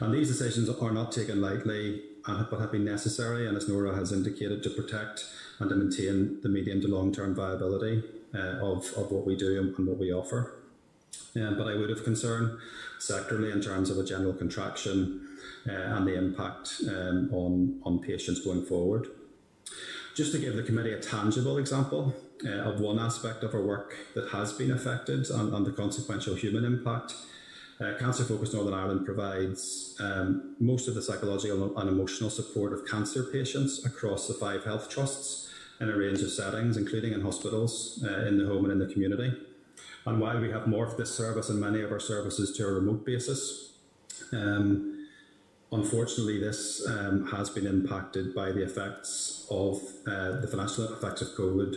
And 0.00 0.14
these 0.14 0.28
decisions 0.28 0.68
are 0.68 0.90
not 0.90 1.12
taken 1.12 1.40
lightly, 1.40 2.02
but 2.26 2.60
have 2.60 2.72
been 2.72 2.84
necessary, 2.84 3.46
and 3.46 3.56
as 3.56 3.68
Nora 3.68 3.94
has 3.94 4.12
indicated, 4.12 4.62
to 4.62 4.70
protect 4.70 5.24
and 5.58 5.70
to 5.70 5.76
maintain 5.76 6.40
the 6.42 6.48
medium 6.48 6.80
to 6.82 6.88
long 6.88 7.12
term 7.12 7.34
viability 7.34 8.02
uh, 8.34 8.58
of, 8.60 8.86
of 8.96 9.10
what 9.10 9.26
we 9.26 9.36
do 9.36 9.58
and, 9.58 9.76
and 9.76 9.86
what 9.86 9.98
we 9.98 10.12
offer. 10.12 10.54
Um, 11.36 11.56
but 11.56 11.68
I 11.68 11.74
would 11.74 11.90
have 11.90 12.04
concern 12.04 12.58
sectorally 12.98 13.52
in 13.52 13.60
terms 13.60 13.90
of 13.90 13.98
a 13.98 14.04
general 14.04 14.32
contraction 14.32 15.26
uh, 15.68 15.72
and 15.72 16.06
the 16.06 16.16
impact 16.16 16.82
um, 16.88 17.30
on, 17.32 17.80
on 17.84 18.00
patients 18.00 18.40
going 18.40 18.64
forward. 18.64 19.08
Just 20.18 20.32
to 20.32 20.40
give 20.40 20.56
the 20.56 20.64
committee 20.64 20.90
a 20.90 20.98
tangible 20.98 21.58
example 21.58 22.12
uh, 22.44 22.48
of 22.48 22.80
one 22.80 22.98
aspect 22.98 23.44
of 23.44 23.54
our 23.54 23.62
work 23.62 23.94
that 24.16 24.30
has 24.30 24.52
been 24.52 24.72
affected 24.72 25.30
and, 25.30 25.54
and 25.54 25.64
the 25.64 25.70
consequential 25.70 26.34
human 26.34 26.64
impact, 26.64 27.14
uh, 27.80 27.92
Cancer 28.00 28.24
Focus 28.24 28.52
Northern 28.52 28.74
Ireland 28.74 29.06
provides 29.06 29.96
um, 30.00 30.56
most 30.58 30.88
of 30.88 30.96
the 30.96 31.02
psychological 31.02 31.78
and 31.78 31.88
emotional 31.88 32.30
support 32.30 32.72
of 32.72 32.84
cancer 32.84 33.28
patients 33.30 33.86
across 33.86 34.26
the 34.26 34.34
five 34.34 34.64
health 34.64 34.90
trusts 34.90 35.52
in 35.80 35.88
a 35.88 35.96
range 35.96 36.20
of 36.22 36.32
settings, 36.32 36.76
including 36.76 37.12
in 37.12 37.20
hospitals, 37.20 38.04
uh, 38.04 38.26
in 38.26 38.38
the 38.38 38.46
home, 38.46 38.64
and 38.64 38.72
in 38.72 38.80
the 38.80 38.92
community. 38.92 39.32
And 40.04 40.20
while 40.20 40.40
we 40.40 40.50
have 40.50 40.64
morphed 40.64 40.96
this 40.96 41.14
service 41.14 41.48
and 41.48 41.60
many 41.60 41.80
of 41.80 41.92
our 41.92 42.00
services 42.00 42.56
to 42.56 42.66
a 42.66 42.72
remote 42.72 43.06
basis, 43.06 43.74
um, 44.32 44.97
unfortunately, 45.72 46.40
this 46.40 46.86
um, 46.86 47.26
has 47.28 47.50
been 47.50 47.66
impacted 47.66 48.34
by 48.34 48.52
the 48.52 48.62
effects 48.62 49.46
of 49.50 49.80
uh, 50.06 50.40
the 50.40 50.48
financial 50.48 50.92
effects 50.92 51.22
of 51.22 51.28
COVID 51.28 51.74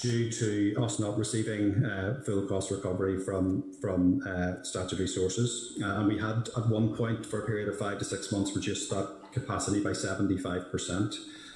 due 0.00 0.30
to 0.30 0.76
us 0.80 1.00
not 1.00 1.18
receiving 1.18 1.84
uh, 1.84 2.22
full 2.24 2.42
cost 2.42 2.70
recovery 2.70 3.18
from 3.18 3.64
from 3.80 4.22
uh, 4.26 4.62
statutory 4.62 5.08
sources. 5.08 5.78
And 5.82 6.06
we 6.06 6.18
had 6.18 6.48
at 6.56 6.68
one 6.68 6.94
point 6.94 7.26
for 7.26 7.42
a 7.42 7.46
period 7.46 7.68
of 7.68 7.78
five 7.78 7.98
to 7.98 8.04
six 8.04 8.30
months 8.30 8.54
reduced 8.54 8.90
that 8.90 9.08
capacity 9.32 9.82
by 9.82 9.90
75%. 9.90 11.14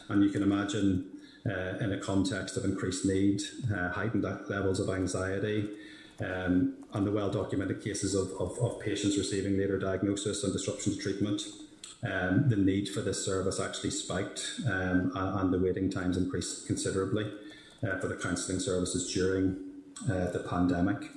And 0.08 0.22
you 0.22 0.30
can 0.30 0.42
imagine 0.42 1.06
uh, 1.48 1.78
in 1.80 1.92
a 1.92 1.98
context 1.98 2.56
of 2.56 2.64
increased 2.64 3.04
need, 3.04 3.40
uh, 3.74 3.90
heightened 3.90 4.24
levels 4.48 4.80
of 4.80 4.88
anxiety, 4.90 5.68
um, 6.24 6.74
and 6.92 7.06
the 7.06 7.10
well 7.10 7.30
documented 7.30 7.82
cases 7.82 8.14
of, 8.14 8.30
of, 8.40 8.58
of, 8.60 8.80
patients 8.80 9.18
receiving 9.18 9.58
later 9.58 9.78
diagnosis 9.78 10.44
and 10.44 10.52
disruption 10.52 10.94
to 10.94 10.98
treatment. 10.98 11.42
Um, 12.04 12.48
the 12.48 12.56
need 12.56 12.88
for 12.88 13.00
this 13.00 13.24
service 13.24 13.60
actually 13.60 13.90
spiked 13.90 14.60
um, 14.66 15.12
and 15.14 15.52
the 15.52 15.58
waiting 15.58 15.88
times 15.90 16.16
increased 16.16 16.66
considerably 16.66 17.32
uh, 17.82 17.98
for 17.98 18.08
the 18.08 18.16
counselling 18.16 18.58
services 18.58 19.12
during 19.12 19.56
uh, 20.10 20.30
the 20.30 20.40
pandemic. 20.40 21.10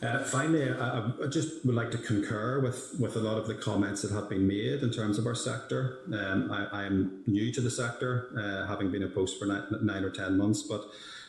Uh, 0.00 0.22
finally, 0.22 0.70
I, 0.70 1.10
I, 1.24 1.26
just 1.26 1.66
would 1.66 1.74
like 1.74 1.90
to 1.90 1.98
concur 1.98 2.60
with, 2.60 2.94
with 3.00 3.16
a 3.16 3.18
lot 3.18 3.36
of 3.36 3.48
the 3.48 3.54
comments 3.54 4.02
that 4.02 4.12
have 4.12 4.28
been 4.28 4.46
made 4.46 4.82
in 4.82 4.92
terms 4.92 5.18
of 5.18 5.26
our 5.26 5.34
sector. 5.34 5.98
Um, 6.14 6.52
I, 6.52 6.84
am 6.84 7.24
new 7.26 7.50
to 7.52 7.60
the 7.60 7.70
sector, 7.70 8.28
uh, 8.38 8.68
having 8.68 8.92
been 8.92 9.02
a 9.02 9.08
post 9.08 9.40
for 9.40 9.46
nine, 9.46 9.64
nine 9.82 10.04
or 10.04 10.10
ten 10.10 10.38
months, 10.38 10.62
but 10.62 10.84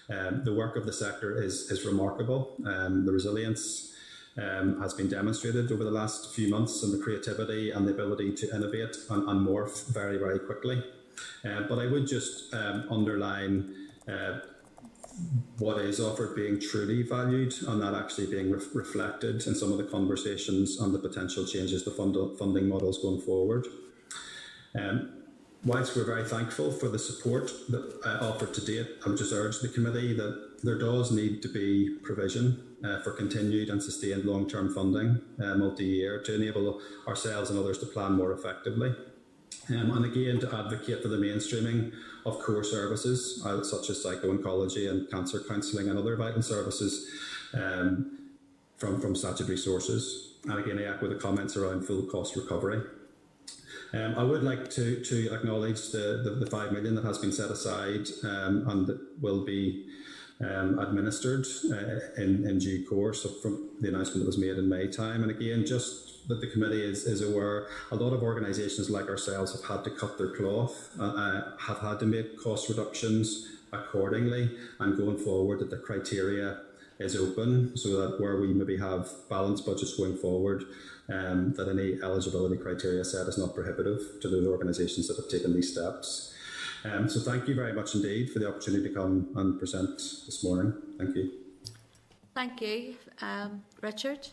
um, 0.10 0.44
the 0.44 0.54
work 0.54 0.76
of 0.76 0.86
the 0.86 0.94
sector 0.94 1.42
is, 1.42 1.70
is 1.72 1.86
remarkable. 1.86 2.56
Um, 2.66 3.06
the 3.06 3.12
resilience 3.12 3.94
um, 4.38 4.82
has 4.82 4.94
been 4.94 5.10
demonstrated 5.10 5.72
over 5.72 5.84
the 5.84 5.92
last 5.92 6.34
few 6.34 6.50
months, 6.50 6.84
and 6.84 6.94
the 6.94 7.04
creativity 7.04 7.72
and 7.72 7.88
the 7.88 7.92
ability 7.92 8.34
to 8.36 8.56
innovate 8.56 8.96
and, 9.10 9.28
and 9.28 9.48
morph 9.48 9.88
very, 9.88 10.18
very 10.18 10.40
quickly. 10.40 10.84
Uh, 11.44 11.62
but 11.68 11.80
I 11.80 11.88
would 11.88 12.08
just 12.08 12.54
um, 12.54 12.86
underline 12.90 13.76
uh, 14.08 14.40
what 15.58 15.80
is 15.80 16.00
offered 16.00 16.36
being 16.36 16.60
truly 16.60 17.04
valued 17.04 17.54
and 17.68 17.82
that 17.82 17.94
actually 17.94 18.28
being 18.28 18.52
re- 18.52 18.64
reflected 18.74 19.46
in 19.46 19.54
some 19.56 19.72
of 19.72 19.78
the 19.78 19.84
conversations 19.84 20.80
on 20.80 20.94
the 20.94 21.00
potential 21.00 21.46
changes 21.46 21.84
to 21.84 21.92
fund- 21.92 22.38
funding 22.38 22.70
models 22.70 23.00
going 23.00 23.20
forward. 23.20 23.68
Um, 24.80 25.19
whilst 25.66 25.96
we're 25.96 26.06
very 26.06 26.24
thankful 26.24 26.72
for 26.72 26.88
the 26.88 27.00
support 27.00 27.52
that 27.70 28.00
uh, 28.06 28.30
offered 28.30 28.54
to 28.54 28.66
date, 28.66 28.88
I 29.06 29.10
would 29.10 29.18
just 29.18 29.34
urge 29.34 29.60
the 29.60 29.68
committee 29.68 30.14
that 30.14 30.62
there 30.64 30.78
does 30.78 31.12
need 31.12 31.42
to 31.42 31.50
be 31.50 31.98
provision 32.02 32.64
uh, 32.84 33.02
for 33.02 33.12
continued 33.12 33.70
and 33.70 33.82
sustained 33.82 34.26
long-term 34.26 34.74
funding 34.74 35.22
uh, 35.44 35.56
multi-year 35.56 36.22
to 36.24 36.36
enable 36.36 36.82
ourselves 37.08 37.50
and 37.50 37.60
others 37.60 37.78
to 37.80 37.86
plan 37.86 38.14
more 38.14 38.32
effectively. 38.32 38.96
Um, 39.70 39.92
and 39.92 40.06
again, 40.06 40.40
to 40.40 40.56
advocate 40.56 41.02
for 41.02 41.10
the 41.10 41.18
mainstreaming 41.18 41.92
of 42.26 42.40
core 42.40 42.64
services 42.64 43.44
uh, 43.46 43.64
such 43.64 43.90
as 43.90 44.02
psycho-oncology 44.02 44.90
and 44.90 45.10
cancer 45.12 45.42
counselling 45.48 45.90
and 45.90 46.00
other 46.00 46.16
vital 46.16 46.42
services 46.42 47.08
um, 47.54 48.20
from, 48.78 49.00
from 49.00 49.16
statutory 49.16 49.58
sources. 49.58 50.36
And 50.46 50.60
again, 50.60 50.80
I 50.80 50.94
echo 50.94 51.10
the 51.10 51.16
comments 51.16 51.58
around 51.58 51.86
full 51.86 52.04
cost 52.04 52.36
recovery. 52.36 52.82
Um, 53.92 54.16
I 54.18 54.24
would 54.24 54.44
like 54.44 54.70
to, 54.72 55.04
to 55.04 55.34
acknowledge 55.34 55.92
the, 55.92 56.22
the, 56.24 56.46
the, 56.46 56.46
5 56.46 56.72
million 56.72 56.94
that 56.96 57.04
has 57.04 57.18
been 57.18 57.32
set 57.32 57.50
aside 57.50 58.08
um, 58.24 58.70
and 58.70 58.86
that 58.88 59.00
will 59.20 59.44
be 59.44 59.88
um, 60.42 60.78
administered 60.80 61.46
uh, 61.72 62.22
in, 62.22 62.48
in 62.48 62.60
due 62.60 62.86
course 62.88 63.26
from 63.42 63.72
the 63.82 63.90
announcement 63.90 64.20
that 64.20 64.28
was 64.28 64.38
made 64.38 64.58
in 64.58 64.70
May 64.70 64.88
time. 64.88 65.24
And 65.24 65.32
again, 65.32 65.66
just 65.66 66.28
that 66.28 66.40
the 66.40 66.48
committee 66.48 66.84
is, 66.84 67.06
is 67.06 67.22
aware, 67.22 67.68
a 67.92 67.96
lot 67.96 68.14
of 68.14 68.22
organisations 68.22 68.90
like 68.90 69.08
ourselves 69.08 69.52
have 69.54 69.66
had 69.66 69.84
to 69.86 69.90
cut 69.90 70.18
their 70.18 70.36
cloth, 70.36 70.92
uh, 71.00 71.04
uh, 71.04 71.58
have 71.60 71.80
had 71.80 72.00
to 72.00 72.06
make 72.06 72.42
cost 72.42 72.70
reductions 72.70 73.48
accordingly, 73.74 74.50
and 74.80 74.98
going 74.98 75.18
forward 75.18 75.60
that 75.60 75.70
the 75.70 75.78
criteria 75.78 76.62
is 77.00 77.16
open 77.16 77.76
so 77.78 78.02
that 78.02 78.22
where 78.22 78.40
we 78.40 78.54
maybe 78.54 78.78
have 78.78 79.10
balanced 79.30 79.66
budgets 79.66 79.96
going 79.96 80.18
forward, 80.18 80.66
um, 81.12 81.54
that 81.54 81.68
any 81.68 82.02
eligibility 82.02 82.58
criteria 82.58 83.04
set 83.04 83.28
is 83.28 83.38
not 83.38 83.56
prohibitive 83.56 84.22
to 84.22 84.28
those 84.28 84.48
organisations 84.48 85.08
that 85.08 85.18
have 85.18 85.30
taken 85.30 85.54
these 85.54 85.72
steps. 85.72 86.34
Um, 86.86 87.10
so 87.10 87.20
thank 87.20 87.48
you 87.48 87.56
very 87.56 87.74
much 87.74 87.96
indeed 87.96 88.32
for 88.32 88.40
the 88.40 88.48
opportunity 88.48 88.88
to 88.88 88.94
come 88.94 89.30
and 89.36 89.60
present 89.60 89.98
this 89.98 90.44
morning. 90.44 90.74
Thank 90.98 91.16
you. 91.16 91.32
Thank 92.34 92.62
you, 92.62 92.96
um, 93.22 93.64
Richard. 93.82 94.28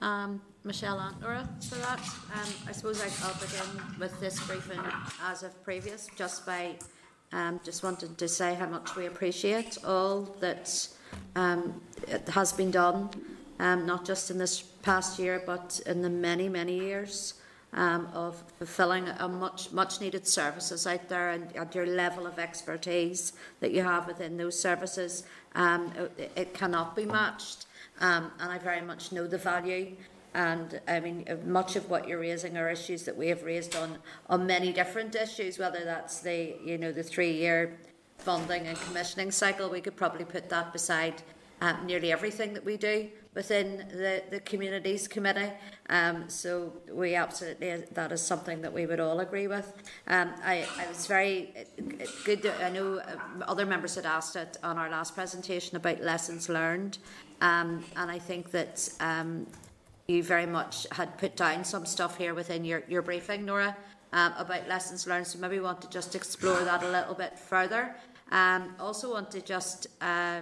Um, 0.00 0.42
Michelle 0.64 1.00
and 1.00 1.20
Nora 1.20 1.48
for 1.68 1.76
that. 1.76 2.00
Um, 2.34 2.48
I 2.68 2.72
suppose 2.72 3.00
I'll 3.22 3.34
begin 3.34 3.98
with 3.98 4.18
this 4.20 4.38
briefing 4.46 4.80
as 5.24 5.42
of 5.42 5.62
previous, 5.64 6.08
just 6.14 6.44
by 6.44 6.76
um, 7.32 7.60
just 7.64 7.82
wanted 7.82 8.18
to 8.18 8.28
say 8.28 8.54
how 8.54 8.66
much 8.66 8.96
we 8.96 9.06
appreciate 9.06 9.78
all 9.84 10.22
that 10.40 10.88
um, 11.36 11.80
has 12.28 12.52
been 12.52 12.70
done, 12.70 13.10
um, 13.58 13.86
not 13.86 14.04
just 14.04 14.30
in 14.30 14.38
this 14.38 14.62
past 14.62 15.18
year, 15.18 15.42
but 15.44 15.80
in 15.86 16.02
the 16.02 16.10
many, 16.10 16.48
many 16.48 16.78
years 16.78 17.34
um, 17.72 18.08
of 18.14 18.42
fulfilling 18.58 19.08
a 19.08 19.28
much, 19.28 19.72
much 19.72 20.00
needed 20.00 20.26
services 20.26 20.86
out 20.86 21.08
there 21.08 21.30
and 21.30 21.54
at 21.56 21.74
your 21.74 21.86
level 21.86 22.26
of 22.26 22.38
expertise 22.38 23.32
that 23.60 23.72
you 23.72 23.82
have 23.82 24.06
within 24.06 24.36
those 24.36 24.58
services. 24.58 25.24
Um, 25.54 25.92
it, 26.16 26.32
it, 26.34 26.54
cannot 26.54 26.96
be 26.96 27.04
matched. 27.04 27.66
Um, 28.00 28.30
and 28.40 28.50
I 28.50 28.58
very 28.58 28.80
much 28.80 29.12
know 29.12 29.26
the 29.26 29.38
value 29.38 29.96
and 30.34 30.80
I 30.86 31.00
mean, 31.00 31.24
much 31.46 31.74
of 31.74 31.88
what 31.88 32.06
you're 32.06 32.20
raising 32.20 32.56
are 32.56 32.70
issues 32.70 33.04
that 33.04 33.16
we 33.16 33.28
have 33.28 33.42
raised 33.42 33.74
on 33.74 33.98
on 34.28 34.46
many 34.46 34.72
different 34.72 35.14
issues. 35.14 35.58
Whether 35.58 35.84
that's 35.84 36.20
the 36.20 36.54
you 36.62 36.76
know 36.78 36.92
the 36.92 37.02
three-year 37.02 37.76
funding 38.18 38.66
and 38.66 38.78
commissioning 38.78 39.30
cycle, 39.30 39.70
we 39.70 39.80
could 39.80 39.96
probably 39.96 40.24
put 40.24 40.48
that 40.50 40.72
beside 40.72 41.22
um, 41.60 41.86
nearly 41.86 42.12
everything 42.12 42.52
that 42.52 42.64
we 42.64 42.76
do 42.76 43.08
within 43.34 43.86
the, 43.90 44.22
the 44.30 44.40
communities 44.40 45.06
committee. 45.06 45.52
Um, 45.90 46.28
so 46.28 46.72
we 46.90 47.14
absolutely 47.14 47.84
that 47.92 48.12
is 48.12 48.20
something 48.20 48.62
that 48.62 48.72
we 48.72 48.86
would 48.86 49.00
all 49.00 49.20
agree 49.20 49.46
with. 49.46 49.72
Um, 50.06 50.32
I, 50.44 50.66
I 50.78 50.88
was 50.88 51.06
very 51.06 51.54
good. 52.24 52.46
I 52.60 52.70
know 52.70 52.98
uh, 52.98 53.44
other 53.46 53.66
members 53.66 53.94
had 53.94 54.06
asked 54.06 54.36
it 54.36 54.58
on 54.62 54.78
our 54.78 54.90
last 54.90 55.14
presentation 55.14 55.76
about 55.76 56.00
lessons 56.00 56.48
learned, 56.48 56.98
um, 57.40 57.84
and 57.96 58.10
I 58.10 58.18
think 58.18 58.50
that 58.50 58.88
um, 59.00 59.46
you 60.08 60.22
very 60.22 60.46
much 60.46 60.86
had 60.90 61.18
put 61.18 61.36
down 61.36 61.62
some 61.64 61.84
stuff 61.84 62.16
here 62.16 62.32
within 62.32 62.64
your, 62.64 62.82
your 62.88 63.02
briefing, 63.02 63.44
Nora, 63.44 63.76
um, 64.14 64.32
about 64.38 64.66
lessons 64.66 65.06
learned. 65.06 65.26
So 65.26 65.38
maybe 65.38 65.56
we 65.56 65.62
want 65.62 65.82
to 65.82 65.90
just 65.90 66.14
explore 66.14 66.60
that 66.64 66.82
a 66.82 66.90
little 66.90 67.14
bit 67.14 67.38
further. 67.38 67.94
Um, 68.30 68.74
also 68.80 69.12
want 69.12 69.30
to 69.32 69.42
just, 69.42 69.86
uh, 70.00 70.40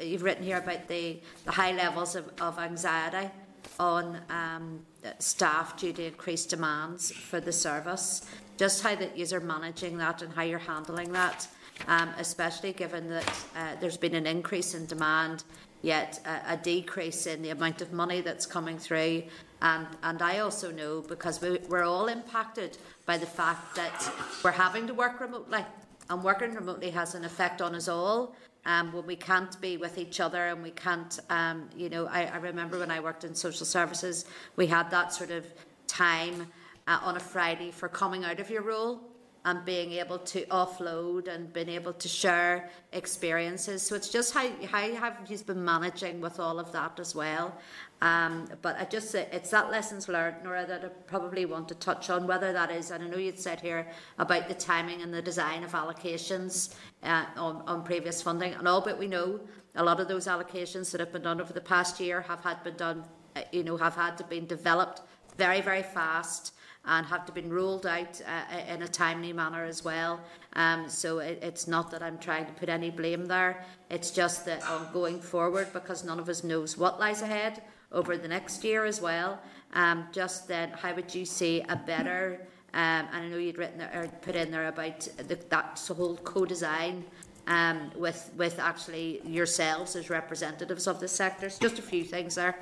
you've 0.00 0.22
written 0.22 0.44
here 0.44 0.58
about 0.58 0.88
the, 0.88 1.18
the 1.44 1.52
high 1.52 1.72
levels 1.72 2.14
of, 2.14 2.30
of 2.40 2.58
anxiety 2.58 3.30
on 3.78 4.18
um, 4.30 4.80
staff 5.18 5.76
due 5.76 5.92
to 5.92 6.06
increased 6.06 6.50
demands 6.50 7.10
for 7.10 7.40
the 7.40 7.52
service. 7.52 8.28
Just 8.56 8.82
how 8.82 8.94
that 8.96 9.16
you're 9.16 9.40
managing 9.40 9.98
that 9.98 10.22
and 10.22 10.32
how 10.32 10.42
you're 10.42 10.58
handling 10.58 11.12
that, 11.12 11.46
um, 11.86 12.10
especially 12.18 12.72
given 12.72 13.08
that 13.08 13.28
uh, 13.56 13.76
there's 13.80 13.96
been 13.96 14.14
an 14.14 14.26
increase 14.26 14.74
in 14.74 14.86
demand 14.86 15.44
yet 15.82 16.20
a, 16.24 16.54
a, 16.54 16.56
decrease 16.56 17.26
in 17.26 17.40
the 17.40 17.50
amount 17.50 17.80
of 17.80 17.92
money 17.92 18.20
that's 18.20 18.46
coming 18.46 18.78
through. 18.78 19.22
And, 19.62 19.86
and 20.02 20.22
I 20.22 20.40
also 20.40 20.72
know 20.72 21.02
because 21.02 21.40
we, 21.40 21.58
we're 21.68 21.84
all 21.84 22.08
impacted 22.08 22.78
by 23.06 23.16
the 23.16 23.26
fact 23.26 23.76
that 23.76 24.12
we're 24.42 24.50
having 24.50 24.86
to 24.88 24.94
work 24.94 25.20
remotely, 25.20 25.64
and 26.10 26.24
working 26.24 26.54
remotely 26.54 26.90
has 26.90 27.14
an 27.14 27.24
effect 27.24 27.60
on 27.62 27.74
us 27.74 27.86
all. 27.86 28.34
Um, 28.68 28.92
when 28.92 29.06
we 29.06 29.16
can't 29.16 29.58
be 29.62 29.78
with 29.78 29.96
each 29.96 30.20
other 30.20 30.48
and 30.48 30.62
we 30.62 30.72
can't, 30.72 31.18
um, 31.30 31.70
you 31.74 31.88
know, 31.88 32.06
I, 32.06 32.26
I 32.26 32.36
remember 32.36 32.78
when 32.78 32.90
I 32.90 33.00
worked 33.00 33.24
in 33.24 33.34
social 33.34 33.64
services, 33.64 34.26
we 34.56 34.66
had 34.66 34.90
that 34.90 35.10
sort 35.10 35.30
of 35.30 35.46
time 35.86 36.46
uh, 36.86 36.98
on 37.02 37.16
a 37.16 37.20
Friday 37.20 37.70
for 37.70 37.88
coming 37.88 38.26
out 38.26 38.40
of 38.40 38.50
your 38.50 38.60
role 38.60 39.00
and 39.44 39.64
being 39.64 39.92
able 39.92 40.18
to 40.18 40.44
offload 40.46 41.28
and 41.28 41.52
being 41.52 41.68
able 41.68 41.92
to 41.92 42.08
share 42.08 42.70
experiences. 42.92 43.82
So 43.82 43.94
it's 43.94 44.08
just 44.08 44.34
how 44.34 44.48
how 44.66 44.94
have 44.94 45.18
you 45.28 45.38
been 45.38 45.64
managing 45.64 46.20
with 46.20 46.40
all 46.40 46.58
of 46.58 46.72
that 46.72 46.98
as 46.98 47.14
well. 47.14 47.56
Um, 48.00 48.48
but 48.62 48.76
I 48.78 48.84
just 48.84 49.14
it's 49.14 49.50
that 49.50 49.70
lessons 49.70 50.08
learned, 50.08 50.44
Nora, 50.44 50.66
that 50.66 50.84
I 50.84 50.88
probably 51.06 51.46
want 51.46 51.68
to 51.68 51.74
touch 51.74 52.10
on 52.10 52.26
whether 52.26 52.52
that 52.52 52.70
is. 52.70 52.90
And 52.90 53.04
I 53.04 53.08
know 53.08 53.16
you'd 53.16 53.38
said 53.38 53.60
here 53.60 53.88
about 54.18 54.48
the 54.48 54.54
timing 54.54 55.02
and 55.02 55.12
the 55.12 55.22
design 55.22 55.64
of 55.64 55.72
allocations 55.72 56.74
uh, 57.02 57.26
on 57.36 57.62
on 57.66 57.84
previous 57.84 58.20
funding, 58.22 58.54
and 58.54 58.66
all 58.68 58.80
but 58.80 58.98
we 58.98 59.06
know 59.06 59.40
a 59.76 59.84
lot 59.84 60.00
of 60.00 60.08
those 60.08 60.26
allocations 60.26 60.90
that 60.90 61.00
have 61.00 61.12
been 61.12 61.22
done 61.22 61.40
over 61.40 61.52
the 61.52 61.60
past 61.60 62.00
year 62.00 62.20
have 62.22 62.40
had 62.40 62.62
been 62.64 62.76
done, 62.76 63.04
uh, 63.36 63.42
you 63.52 63.62
know, 63.62 63.76
have 63.76 63.94
had 63.94 64.18
to 64.18 64.24
been 64.24 64.46
developed 64.46 65.02
very 65.36 65.60
very 65.60 65.82
fast 65.82 66.52
and 66.84 67.06
have 67.06 67.26
to 67.26 67.32
been 67.32 67.52
rolled 67.52 67.86
out 67.86 68.20
uh, 68.26 68.72
in 68.72 68.82
a 68.82 68.88
timely 68.88 69.32
manner 69.32 69.64
as 69.64 69.84
well. 69.84 70.20
Um, 70.54 70.88
so 70.88 71.18
it, 71.18 71.38
it's 71.42 71.68
not 71.68 71.90
that 71.90 72.02
I'm 72.02 72.18
trying 72.18 72.46
to 72.46 72.52
put 72.52 72.68
any 72.68 72.90
blame 72.90 73.26
there. 73.26 73.64
It's 73.90 74.10
just 74.10 74.44
that 74.46 74.62
on 74.68 74.92
going 74.92 75.20
forward, 75.20 75.72
because 75.72 76.04
none 76.04 76.18
of 76.18 76.28
us 76.28 76.42
knows 76.42 76.78
what 76.78 76.98
lies 76.98 77.22
ahead 77.22 77.62
over 77.92 78.16
the 78.16 78.28
next 78.28 78.64
year 78.64 78.84
as 78.84 79.00
well. 79.00 79.40
Um, 79.74 80.06
just 80.12 80.48
then, 80.48 80.70
how 80.70 80.94
would 80.94 81.14
you 81.14 81.24
see 81.24 81.62
a 81.68 81.76
better? 81.76 82.40
Um, 82.74 83.08
and 83.12 83.24
I 83.24 83.28
know 83.28 83.38
you'd 83.38 83.58
written 83.58 83.82
or 83.82 84.08
put 84.22 84.34
in 84.34 84.50
there 84.50 84.68
about 84.68 85.00
the, 85.28 85.38
that 85.48 85.80
whole 85.94 86.16
co-design 86.16 87.04
um, 87.46 87.90
with 87.96 88.30
with 88.36 88.58
actually 88.58 89.20
yourselves 89.24 89.96
as 89.96 90.10
representatives 90.10 90.86
of 90.86 91.00
the 91.00 91.08
sectors. 91.08 91.58
Just 91.58 91.78
a 91.78 91.82
few 91.82 92.04
things 92.04 92.34
there. 92.34 92.56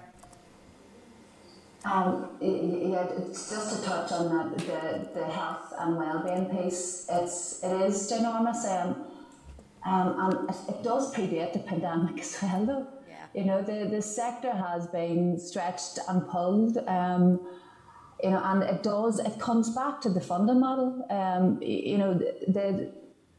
Um, 1.86 2.30
yeah, 2.40 3.06
it's 3.16 3.48
just 3.48 3.76
to 3.76 3.88
touch 3.88 4.10
on 4.10 4.28
that 4.36 4.58
the, 4.58 5.20
the 5.20 5.26
health 5.26 5.72
and 5.78 5.96
well-being 5.96 6.46
piece. 6.46 7.06
It's 7.08 7.62
it 7.62 7.80
is 7.82 8.10
ginormous, 8.10 8.64
um, 8.66 9.04
um, 9.84 10.14
and 10.18 10.50
it, 10.50 10.56
it 10.68 10.82
does 10.82 11.14
predate 11.14 11.52
the 11.52 11.60
pandemic 11.60 12.18
as 12.20 12.38
well, 12.42 12.66
though. 12.66 12.86
Yeah. 13.08 13.40
You 13.40 13.44
know, 13.44 13.62
the 13.62 13.88
the 13.88 14.02
sector 14.02 14.50
has 14.50 14.88
been 14.88 15.38
stretched 15.38 16.00
and 16.08 16.26
pulled. 16.28 16.76
Um, 16.88 17.40
you 18.22 18.30
know, 18.30 18.42
and 18.42 18.62
it 18.64 18.82
does. 18.82 19.20
It 19.20 19.38
comes 19.38 19.70
back 19.70 20.00
to 20.00 20.08
the 20.08 20.20
funding 20.20 20.58
model. 20.58 21.06
Um, 21.10 21.62
you 21.62 21.98
know, 21.98 22.14
the, 22.14 22.34
the 22.48 22.92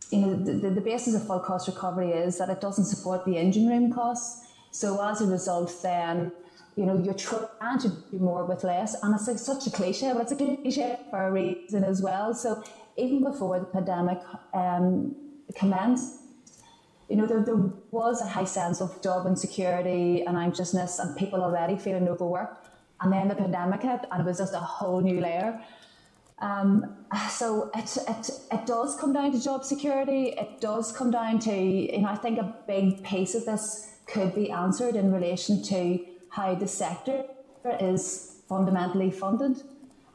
you 0.10 0.22
know 0.22 0.36
the, 0.36 0.70
the 0.70 0.82
basis 0.82 1.16
of 1.16 1.28
full 1.28 1.42
cost 1.42 1.68
recovery 1.68 2.12
is 2.12 2.38
that 2.38 2.50
it 2.50 2.62
doesn't 2.62 2.86
support 2.86 3.26
the 3.26 3.38
engine 3.38 3.68
room 3.68 3.92
costs. 3.92 4.46
So 4.72 5.04
as 5.04 5.20
a 5.20 5.26
result, 5.26 5.74
then 5.82 6.32
you 6.78 6.86
know, 6.86 6.96
you're 7.04 7.16
trying 7.16 7.80
to 7.80 7.90
do 7.90 8.20
more 8.20 8.46
with 8.46 8.64
less. 8.64 8.96
And 9.02 9.16
it's 9.16 9.44
such 9.44 9.66
a 9.66 9.72
cliche, 9.72 10.14
but 10.14 10.22
it's 10.22 10.32
a 10.32 10.36
cliche 10.36 11.00
for 11.10 11.28
a 11.28 11.32
reason 11.32 11.84
as 11.84 12.04
well. 12.04 12.36
So 12.36 12.64
even 12.96 13.24
before 13.24 13.60
the 13.60 13.66
pandemic 13.66 14.20
um, 14.54 15.16
commenced, 15.56 16.22
you 17.10 17.16
know, 17.16 17.26
there, 17.26 17.44
there 17.44 17.56
was 17.90 18.22
a 18.22 18.28
high 18.28 18.46
sense 18.46 18.80
of 18.80 19.02
job 19.02 19.26
insecurity 19.26 20.24
and 20.24 20.38
anxiousness 20.38 21.00
and 21.00 21.18
people 21.18 21.42
already 21.42 21.78
feeling 21.78 22.08
overworked. 22.08 22.68
And 23.02 23.12
then 23.12 23.28
the 23.28 23.36
pandemic 23.36 23.82
hit 23.82 24.02
and 24.12 24.22
it 24.22 24.26
was 24.26 24.38
just 24.38 24.54
a 24.54 24.60
whole 24.60 25.02
new 25.02 25.20
layer. 25.20 25.60
Um, 26.40 26.96
so 27.32 27.72
it, 27.74 27.98
it, 28.08 28.30
it 28.52 28.66
does 28.68 28.96
come 28.98 29.14
down 29.14 29.32
to 29.32 29.42
job 29.42 29.66
security. 29.66 30.36
It 30.38 30.62
does 30.62 30.92
come 30.92 31.10
down 31.10 31.40
to, 31.40 31.56
you 31.56 32.02
know, 32.02 32.10
I 32.10 32.16
think 32.18 32.38
a 32.38 32.56
big 32.68 33.04
piece 33.04 33.34
of 33.34 33.46
this 33.46 33.96
could 34.06 34.36
be 34.36 34.52
answered 34.52 34.96
in 34.96 35.12
relation 35.12 35.64
to 35.64 36.06
how 36.30 36.56
the 36.56 36.68
sector 36.68 37.26
is 37.80 38.42
fundamentally 38.48 39.12
funded. 39.12 39.62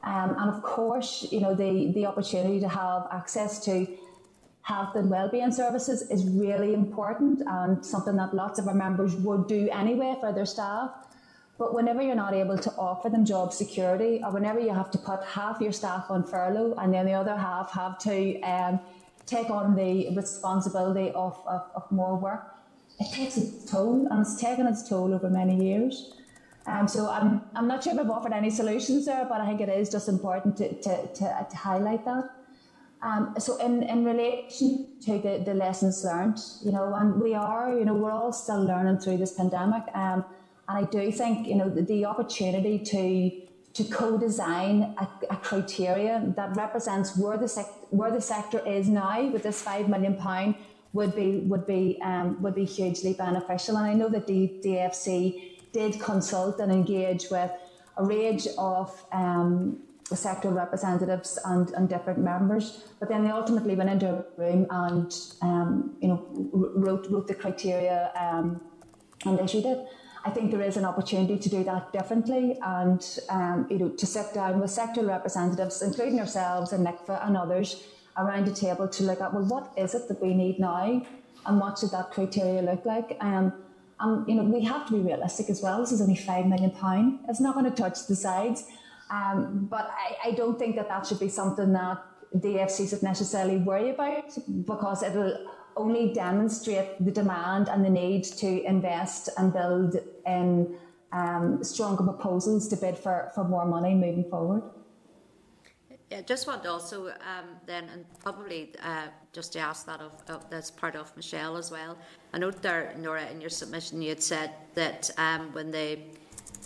Um, 0.04 0.34
and 0.38 0.50
of 0.50 0.62
course, 0.62 1.28
you 1.30 1.40
know, 1.40 1.54
the, 1.54 1.92
the 1.92 2.06
opportunity 2.06 2.58
to 2.60 2.68
have 2.68 3.06
access 3.12 3.64
to 3.66 3.86
health 4.62 4.94
and 4.94 5.10
wellbeing 5.10 5.52
services 5.52 6.02
is 6.10 6.24
really 6.28 6.72
important 6.72 7.42
and 7.46 7.84
something 7.84 8.16
that 8.16 8.34
lots 8.34 8.58
of 8.58 8.68
our 8.68 8.74
members 8.74 9.14
would 9.16 9.46
do 9.48 9.68
anyway 9.70 10.16
for 10.20 10.32
their 10.32 10.46
staff. 10.46 10.90
But 11.58 11.74
whenever 11.74 12.02
you're 12.02 12.16
not 12.16 12.34
able 12.34 12.58
to 12.58 12.72
offer 12.72 13.08
them 13.08 13.24
job 13.24 13.52
security, 13.52 14.20
or 14.24 14.32
whenever 14.32 14.58
you 14.58 14.72
have 14.72 14.90
to 14.92 14.98
put 14.98 15.22
half 15.24 15.60
your 15.60 15.72
staff 15.72 16.06
on 16.10 16.24
furlough 16.24 16.74
and 16.78 16.92
then 16.94 17.06
the 17.06 17.12
other 17.12 17.36
half 17.36 17.72
have 17.72 17.98
to 18.00 18.40
um, 18.40 18.80
take 19.26 19.50
on 19.50 19.76
the 19.76 20.14
responsibility 20.16 21.10
of, 21.10 21.40
of, 21.46 21.70
of 21.74 21.90
more 21.92 22.16
work, 22.16 22.51
it 23.02 23.12
takes 23.12 23.36
its 23.36 23.70
toll 23.70 24.06
and 24.10 24.20
it's 24.20 24.36
taken 24.40 24.66
its 24.66 24.88
toll 24.88 25.14
over 25.14 25.28
many 25.28 25.56
years. 25.64 26.14
Um, 26.66 26.86
so 26.86 27.08
I'm, 27.08 27.42
I'm 27.56 27.66
not 27.66 27.82
sure 27.82 27.92
if 27.92 27.98
I've 27.98 28.10
offered 28.10 28.32
any 28.32 28.50
solutions 28.50 29.06
there, 29.06 29.26
but 29.28 29.40
I 29.40 29.46
think 29.46 29.60
it 29.60 29.68
is 29.68 29.90
just 29.90 30.08
important 30.08 30.56
to, 30.58 30.72
to, 30.82 31.06
to, 31.14 31.46
to 31.50 31.56
highlight 31.56 32.04
that. 32.04 32.30
Um, 33.02 33.34
so 33.38 33.56
in, 33.56 33.82
in 33.82 34.04
relation 34.04 34.86
to 35.06 35.18
the, 35.18 35.42
the 35.44 35.54
lessons 35.54 36.04
learned, 36.04 36.38
you 36.64 36.70
know, 36.70 36.94
and 36.94 37.20
we 37.20 37.34
are, 37.34 37.76
you 37.76 37.84
know, 37.84 37.94
we're 37.94 38.12
all 38.12 38.32
still 38.32 38.62
learning 38.62 38.98
through 38.98 39.16
this 39.16 39.32
pandemic. 39.32 39.82
Um, 39.92 40.24
and 40.68 40.78
I 40.78 40.84
do 40.84 41.10
think, 41.10 41.48
you 41.48 41.56
know, 41.56 41.68
the, 41.68 41.82
the 41.82 42.04
opportunity 42.04 42.78
to 42.78 43.42
to 43.74 43.84
co-design 43.84 44.94
a, 44.98 45.08
a, 45.30 45.36
criteria 45.36 46.22
that 46.36 46.54
represents 46.56 47.16
where 47.16 47.38
the 47.38 47.48
sec- 47.48 47.72
where 47.88 48.10
the 48.10 48.20
sector 48.20 48.58
is 48.66 48.86
now 48.86 49.24
with 49.30 49.44
this 49.44 49.62
five 49.62 49.88
million 49.88 50.14
pound 50.14 50.54
would 50.92 51.14
be 51.14 51.38
would 51.40 51.66
be 51.66 51.98
um, 52.02 52.40
would 52.42 52.54
be 52.54 52.64
hugely 52.64 53.14
beneficial. 53.14 53.76
And 53.76 53.86
I 53.86 53.94
know 53.94 54.08
that 54.08 54.26
the 54.26 54.52
DFC 54.64 55.72
did 55.72 56.00
consult 56.00 56.58
and 56.60 56.70
engage 56.70 57.30
with 57.30 57.50
a 57.96 58.04
range 58.04 58.46
of 58.58 59.04
um, 59.12 59.78
sector 60.04 60.50
representatives 60.50 61.38
and, 61.44 61.70
and 61.70 61.88
different 61.88 62.18
members, 62.18 62.84
but 63.00 63.08
then 63.08 63.24
they 63.24 63.30
ultimately 63.30 63.74
went 63.74 63.88
into 63.88 64.08
a 64.08 64.24
room 64.36 64.66
and 64.70 65.14
um, 65.40 65.96
you 66.00 66.08
know 66.08 66.26
wrote 66.52 67.06
wrote 67.10 67.26
the 67.26 67.34
criteria 67.34 68.12
um, 68.18 68.60
and 69.24 69.40
issued 69.40 69.64
it. 69.64 69.86
I 70.24 70.30
think 70.30 70.52
there 70.52 70.62
is 70.62 70.76
an 70.76 70.84
opportunity 70.84 71.36
to 71.36 71.48
do 71.48 71.64
that 71.64 71.92
differently 71.92 72.56
and 72.62 73.18
um, 73.28 73.66
you 73.70 73.78
know 73.78 73.88
to 73.88 74.06
sit 74.06 74.34
down 74.34 74.60
with 74.60 74.70
sector 74.70 75.04
representatives, 75.04 75.80
including 75.82 76.20
ourselves 76.20 76.72
and 76.72 76.86
NICVA 76.86 77.26
and 77.26 77.36
others, 77.36 77.82
around 78.16 78.46
the 78.46 78.54
table 78.54 78.86
to 78.88 79.02
look 79.04 79.20
at 79.20 79.32
well 79.32 79.44
what 79.44 79.72
is 79.76 79.94
it 79.94 80.08
that 80.08 80.20
we 80.22 80.34
need 80.34 80.58
now 80.58 81.02
and 81.46 81.60
what 81.60 81.78
should 81.78 81.90
that 81.90 82.10
criteria 82.10 82.62
look 82.62 82.84
like. 82.84 83.16
Um, 83.20 83.52
and 84.00 84.28
you 84.28 84.34
know 84.34 84.44
we 84.44 84.64
have 84.64 84.86
to 84.86 84.92
be 84.92 85.00
realistic 85.00 85.50
as 85.50 85.62
well. 85.62 85.80
This 85.80 85.92
is 85.92 86.00
only 86.00 86.16
five 86.16 86.46
million 86.46 86.70
pound. 86.70 87.20
It's 87.28 87.40
not 87.40 87.54
going 87.54 87.70
to 87.70 87.76
touch 87.82 88.06
the 88.06 88.16
sides. 88.16 88.64
Um, 89.10 89.66
but 89.70 89.90
I, 89.90 90.28
I, 90.28 90.30
don't 90.32 90.58
think 90.58 90.74
that 90.76 90.88
that 90.88 91.06
should 91.06 91.20
be 91.20 91.28
something 91.28 91.74
that 91.74 92.02
the 92.32 92.54
AFC 92.54 92.88
should 92.88 93.02
necessarily 93.02 93.58
worry 93.58 93.90
about 93.90 94.32
because 94.64 95.02
it'll 95.02 95.36
only 95.76 96.14
demonstrate 96.14 97.04
the 97.04 97.10
demand 97.10 97.68
and 97.68 97.84
the 97.84 97.90
need 97.90 98.24
to 98.24 98.64
invest 98.64 99.28
and 99.36 99.52
build 99.52 99.96
in 100.24 100.74
um, 101.12 101.62
stronger 101.62 102.02
proposals 102.04 102.68
to 102.68 102.76
bid 102.76 102.96
for, 102.96 103.30
for 103.34 103.44
more 103.44 103.66
money 103.66 103.94
moving 103.94 104.28
forward. 104.30 104.62
Yeah, 106.12 106.20
just 106.20 106.46
want 106.46 106.62
to 106.64 106.70
also 106.70 107.08
um, 107.08 107.46
then, 107.64 107.88
and 107.88 108.04
probably 108.18 108.74
uh, 108.84 109.06
just 109.32 109.54
to 109.54 109.60
ask 109.60 109.86
that 109.86 110.02
of, 110.02 110.12
of 110.28 110.50
that's 110.50 110.70
part 110.70 110.94
of 110.94 111.10
Michelle 111.16 111.56
as 111.56 111.70
well. 111.70 111.96
I 112.34 112.38
note 112.38 112.60
there, 112.60 112.94
Nora, 112.98 113.24
in 113.30 113.40
your 113.40 113.48
submission, 113.48 114.02
you 114.02 114.10
had 114.10 114.22
said 114.22 114.50
that 114.74 115.10
um, 115.16 115.54
when 115.54 115.70
the 115.70 116.00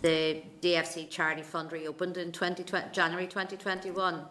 the 0.03 0.43
DFC 0.63 1.09
charity 1.09 1.43
fund 1.43 1.71
reopened 1.71 2.17
in 2.17 2.33
2020, 2.33 2.91
January 2.91 3.29
2021, 3.29 4.25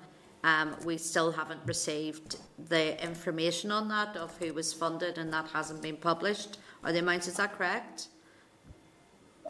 um, 0.44 0.76
we 0.84 0.98
still 0.98 1.32
haven't 1.32 1.62
received 1.66 2.36
the 2.68 3.02
information 3.02 3.72
on 3.72 3.88
that 3.88 4.18
of 4.18 4.38
who 4.40 4.54
was 4.54 4.74
funded, 4.74 5.18
and 5.18 5.32
that 5.32 5.48
hasn't 5.48 5.82
been 5.82 5.96
published. 5.96 6.58
Are 6.84 6.92
the 6.92 7.00
amounts? 7.00 7.30
Is 7.30 7.38
that 7.38 7.58
correct? 7.58 8.10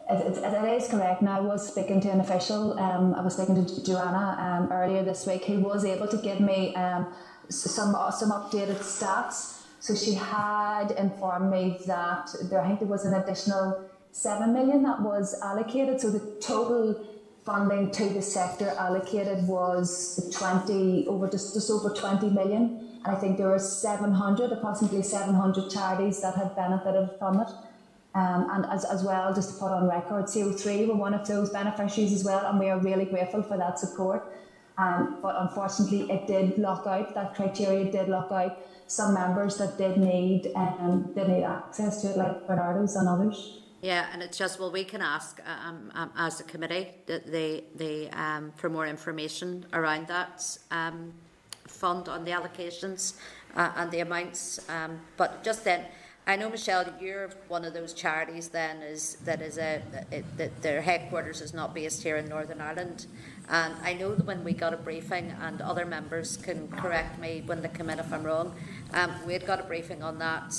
It, 0.08 0.36
it, 0.36 0.44
it 0.44 0.82
is 0.82 0.88
correct. 0.88 1.20
Now, 1.20 1.38
I 1.38 1.40
was 1.40 1.66
speaking 1.66 2.00
to 2.02 2.10
an 2.10 2.20
official. 2.20 2.78
Um, 2.78 3.14
I 3.14 3.22
was 3.22 3.34
speaking 3.34 3.66
to 3.66 3.84
Joanna 3.84 4.26
um, 4.38 4.72
earlier 4.72 5.02
this 5.02 5.26
week, 5.26 5.44
who 5.44 5.58
was 5.60 5.84
able 5.84 6.06
to 6.06 6.16
give 6.18 6.38
me 6.38 6.74
um, 6.76 7.12
some 7.48 7.96
some 8.12 8.30
updated 8.30 8.78
stats. 8.78 9.62
So 9.80 9.94
she 9.94 10.14
had 10.14 10.92
informed 10.92 11.50
me 11.50 11.78
that 11.86 12.34
there, 12.44 12.60
I 12.60 12.66
think 12.68 12.80
there 12.80 12.88
was 12.88 13.04
an 13.04 13.14
additional 13.14 13.84
seven 14.12 14.52
million 14.52 14.82
that 14.84 15.02
was 15.02 15.40
allocated. 15.42 16.00
So 16.00 16.10
the 16.10 16.24
total 16.40 17.04
funding 17.44 17.90
to 17.92 18.08
the 18.08 18.22
sector 18.22 18.68
allocated 18.78 19.46
was 19.48 20.30
twenty 20.32 21.06
over 21.08 21.28
just, 21.28 21.54
just 21.54 21.68
over 21.68 21.90
twenty 21.92 22.30
million. 22.30 23.00
And 23.04 23.16
I 23.16 23.18
think 23.18 23.38
there 23.38 23.48
were 23.48 23.58
seven 23.58 24.12
hundred, 24.12 24.52
approximately 24.52 25.02
seven 25.02 25.34
hundred 25.34 25.68
charities 25.68 26.22
that 26.22 26.36
had 26.36 26.54
benefited 26.54 27.10
from 27.18 27.40
it. 27.40 27.48
Um, 28.16 28.48
and 28.50 28.64
as, 28.72 28.86
as 28.86 29.04
well, 29.04 29.34
just 29.34 29.50
to 29.50 29.54
put 29.56 29.70
on 29.70 29.86
record, 29.86 30.24
CO3 30.24 30.88
were 30.88 30.94
one 30.94 31.12
of 31.12 31.28
those 31.28 31.50
beneficiaries 31.50 32.14
as 32.14 32.24
well, 32.24 32.46
and 32.46 32.58
we 32.58 32.70
are 32.70 32.78
really 32.78 33.04
grateful 33.04 33.42
for 33.42 33.58
that 33.58 33.78
support. 33.78 34.24
Um, 34.78 35.18
but 35.20 35.36
unfortunately, 35.38 36.10
it 36.10 36.26
did 36.26 36.56
lock 36.56 36.86
out, 36.86 37.14
that 37.14 37.34
criteria 37.34 37.92
did 37.92 38.08
lock 38.08 38.32
out 38.32 38.58
some 38.86 39.12
members 39.12 39.58
that 39.58 39.76
did 39.76 39.98
need, 39.98 40.50
um, 40.56 41.12
did 41.14 41.28
need 41.28 41.44
access 41.44 42.00
to 42.02 42.10
it, 42.10 42.16
like 42.16 42.46
Barnardo's 42.46 42.96
and 42.96 43.06
others. 43.06 43.58
Yeah, 43.82 44.06
and 44.10 44.22
it's 44.22 44.38
just 44.38 44.58
well, 44.58 44.72
we 44.72 44.84
can 44.84 45.02
ask 45.02 45.38
um, 45.46 45.92
um, 45.94 46.10
as 46.16 46.40
a 46.40 46.44
committee 46.44 46.88
the 47.04 47.22
the, 47.26 47.64
the 47.76 48.08
um, 48.18 48.50
for 48.56 48.70
more 48.70 48.86
information 48.86 49.66
around 49.74 50.08
that 50.08 50.58
um, 50.70 51.12
fund 51.66 52.08
on 52.08 52.24
the 52.24 52.30
allocations 52.30 53.16
uh, 53.54 53.72
and 53.76 53.90
the 53.90 54.00
amounts. 54.00 54.66
Um, 54.70 55.00
but 55.18 55.44
just 55.44 55.64
then, 55.64 55.84
I 56.28 56.34
know 56.34 56.50
Michelle, 56.50 56.84
you're 57.00 57.30
one 57.46 57.64
of 57.64 57.72
those 57.72 57.92
charities. 57.92 58.48
Then 58.48 58.82
is 58.82 59.16
that 59.24 59.40
is 59.40 59.58
a 59.58 59.80
it, 60.10 60.24
that 60.36 60.60
their 60.60 60.82
headquarters 60.82 61.40
is 61.40 61.54
not 61.54 61.72
based 61.72 62.02
here 62.02 62.16
in 62.16 62.28
Northern 62.28 62.60
Ireland. 62.60 63.06
And 63.48 63.74
I 63.84 63.92
know 63.92 64.12
that 64.16 64.26
when 64.26 64.42
we 64.42 64.52
got 64.52 64.74
a 64.74 64.76
briefing, 64.76 65.32
and 65.40 65.62
other 65.62 65.84
members 65.84 66.36
can 66.36 66.66
correct 66.66 67.20
me 67.20 67.44
when 67.46 67.62
they 67.62 67.68
come 67.68 67.90
in 67.90 68.00
if 68.00 68.12
I'm 68.12 68.24
wrong, 68.24 68.56
um, 68.92 69.12
we 69.24 69.34
had 69.34 69.46
got 69.46 69.60
a 69.60 69.62
briefing 69.62 70.02
on 70.02 70.18
that, 70.18 70.52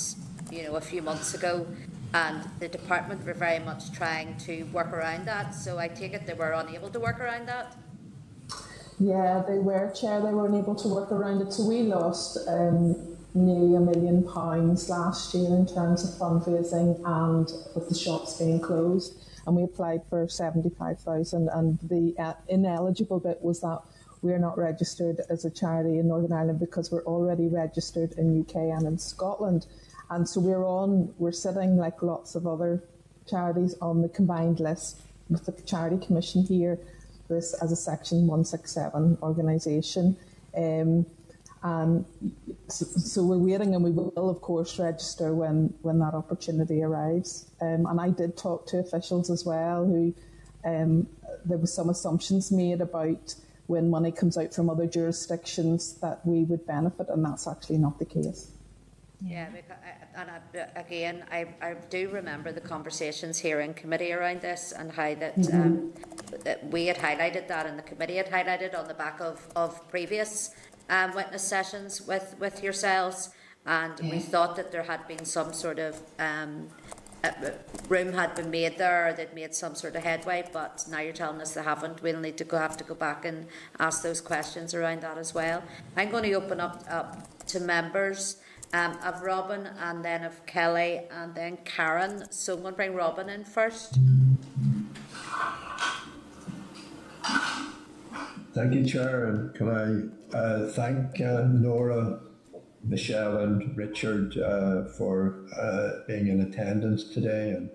you 0.50 0.62
know, 0.62 0.76
a 0.76 0.80
few 0.80 1.02
months 1.02 1.34
ago, 1.34 1.66
and 2.14 2.48
the 2.60 2.68
department 2.68 3.26
were 3.26 3.34
very 3.34 3.58
much 3.58 3.92
trying 3.92 4.38
to 4.38 4.62
work 4.72 4.90
around 4.94 5.26
that. 5.26 5.54
So 5.54 5.78
I 5.78 5.88
take 5.88 6.14
it 6.14 6.26
they 6.26 6.32
were 6.32 6.52
unable 6.52 6.88
to 6.88 6.98
work 6.98 7.20
around 7.20 7.46
that. 7.48 7.76
Yeah, 8.98 9.44
they 9.46 9.58
were, 9.58 9.90
Chair. 9.90 10.22
They 10.22 10.32
weren't 10.32 10.54
able 10.54 10.74
to 10.76 10.88
work 10.88 11.12
around 11.12 11.42
it. 11.42 11.52
So 11.52 11.66
we 11.66 11.82
lost 11.82 12.38
um, 12.48 13.17
nearly 13.46 13.74
a 13.74 13.80
million 13.80 14.22
pounds 14.22 14.88
last 14.88 15.34
year 15.34 15.46
in 15.46 15.66
terms 15.66 16.04
of 16.04 16.10
fundraising 16.18 17.00
and 17.04 17.52
with 17.74 17.88
the 17.88 17.94
shops 17.94 18.38
being 18.38 18.60
closed. 18.60 19.20
And 19.46 19.56
we 19.56 19.62
applied 19.62 20.02
for 20.10 20.28
75,000 20.28 21.48
and 21.48 21.78
the 21.82 22.14
uh, 22.18 22.34
ineligible 22.48 23.20
bit 23.20 23.38
was 23.40 23.60
that 23.60 23.80
we're 24.20 24.38
not 24.38 24.58
registered 24.58 25.20
as 25.30 25.44
a 25.44 25.50
charity 25.50 25.98
in 25.98 26.08
Northern 26.08 26.32
Ireland 26.32 26.60
because 26.60 26.90
we're 26.90 27.04
already 27.04 27.48
registered 27.48 28.12
in 28.12 28.40
UK 28.40 28.56
and 28.56 28.86
in 28.86 28.98
Scotland. 28.98 29.66
And 30.10 30.28
so 30.28 30.40
we're 30.40 30.66
on, 30.66 31.14
we're 31.18 31.32
sitting 31.32 31.76
like 31.76 32.02
lots 32.02 32.34
of 32.34 32.46
other 32.46 32.82
charities 33.28 33.74
on 33.80 34.02
the 34.02 34.08
combined 34.08 34.60
list 34.60 35.00
with 35.28 35.46
the 35.46 35.52
Charity 35.62 36.04
Commission 36.04 36.42
here, 36.42 36.78
this 37.28 37.54
as 37.62 37.72
a 37.72 37.76
Section 37.76 38.26
167 38.26 39.18
organisation. 39.22 40.16
Um, 40.56 41.06
and 41.62 42.04
so, 42.68 42.84
so, 42.86 43.24
we're 43.24 43.38
waiting 43.38 43.74
and 43.74 43.82
we 43.82 43.90
will, 43.90 44.30
of 44.30 44.40
course, 44.40 44.78
register 44.78 45.34
when, 45.34 45.74
when 45.82 45.98
that 45.98 46.14
opportunity 46.14 46.82
arrives. 46.82 47.50
Um, 47.60 47.86
and 47.86 48.00
I 48.00 48.10
did 48.10 48.36
talk 48.36 48.66
to 48.68 48.78
officials 48.78 49.28
as 49.28 49.44
well 49.44 49.84
who 49.84 50.14
um, 50.64 51.08
there 51.44 51.58
was 51.58 51.72
some 51.72 51.88
assumptions 51.88 52.52
made 52.52 52.80
about 52.80 53.34
when 53.66 53.90
money 53.90 54.12
comes 54.12 54.38
out 54.38 54.54
from 54.54 54.70
other 54.70 54.86
jurisdictions 54.86 55.94
that 55.94 56.24
we 56.24 56.44
would 56.44 56.66
benefit, 56.66 57.08
and 57.08 57.24
that's 57.24 57.46
actually 57.46 57.78
not 57.78 57.98
the 57.98 58.04
case. 58.04 58.52
Yeah, 59.20 59.48
because, 59.50 59.76
and 60.14 60.30
I, 60.30 60.78
again, 60.78 61.24
I, 61.30 61.46
I 61.60 61.74
do 61.90 62.08
remember 62.10 62.52
the 62.52 62.60
conversations 62.60 63.36
here 63.36 63.60
in 63.60 63.74
committee 63.74 64.12
around 64.12 64.42
this 64.42 64.72
and 64.72 64.92
how 64.92 65.14
that, 65.16 65.36
mm-hmm. 65.36 65.60
um, 65.60 65.92
that 66.44 66.70
we 66.70 66.86
had 66.86 66.96
highlighted 66.96 67.48
that 67.48 67.66
and 67.66 67.76
the 67.76 67.82
committee 67.82 68.16
had 68.16 68.28
highlighted 68.28 68.78
on 68.78 68.86
the 68.86 68.94
back 68.94 69.20
of, 69.20 69.44
of 69.56 69.86
previous 69.88 70.54
um, 70.88 71.14
witness 71.14 71.42
sessions 71.42 72.06
with, 72.06 72.36
with 72.38 72.62
yourselves. 72.62 73.30
And 73.66 73.98
yeah. 74.00 74.10
we 74.10 74.18
thought 74.18 74.56
that 74.56 74.72
there 74.72 74.84
had 74.84 75.06
been 75.06 75.24
some 75.24 75.52
sort 75.52 75.78
of 75.78 76.00
um, 76.18 76.68
room 77.88 78.12
had 78.12 78.34
been 78.34 78.50
made 78.50 78.78
there, 78.78 79.08
or 79.08 79.12
they'd 79.12 79.34
made 79.34 79.54
some 79.54 79.74
sort 79.74 79.96
of 79.96 80.04
headway, 80.04 80.44
but 80.52 80.84
now 80.90 81.00
you're 81.00 81.12
telling 81.12 81.40
us 81.40 81.54
they 81.54 81.62
haven't. 81.62 82.02
We'll 82.02 82.20
need 82.20 82.36
to 82.38 82.44
go 82.44 82.58
have 82.58 82.76
to 82.78 82.84
go 82.84 82.94
back 82.94 83.24
and 83.24 83.46
ask 83.78 84.02
those 84.02 84.20
questions 84.20 84.74
around 84.74 85.02
that 85.02 85.18
as 85.18 85.34
well. 85.34 85.62
I'm 85.96 86.10
going 86.10 86.24
to 86.24 86.32
open 86.34 86.60
up, 86.60 86.84
up 86.88 87.46
to 87.46 87.60
members 87.60 88.36
um, 88.72 88.96
of 89.04 89.22
Robin 89.22 89.68
and 89.80 90.04
then 90.04 90.24
of 90.24 90.44
Kellie 90.46 91.02
and 91.10 91.34
then 91.34 91.58
Karen. 91.64 92.30
So 92.30 92.54
I'm 92.54 92.62
going 92.62 92.74
to 92.74 92.76
bring 92.76 92.94
Robin 92.94 93.28
in 93.28 93.44
first. 93.44 93.98
Thank 98.54 98.74
you, 98.74 98.84
Chair, 98.84 99.26
and 99.26 99.54
can 99.54 99.68
I 99.68 100.17
uh, 100.32 100.66
thank 100.68 101.20
uh, 101.20 101.42
Nora, 101.42 102.20
Michelle, 102.84 103.38
and 103.38 103.76
Richard 103.76 104.36
uh, 104.38 104.84
for 104.84 105.46
uh, 105.58 106.04
being 106.06 106.28
in 106.28 106.40
attendance 106.40 107.04
today. 107.04 107.50
And, 107.50 107.70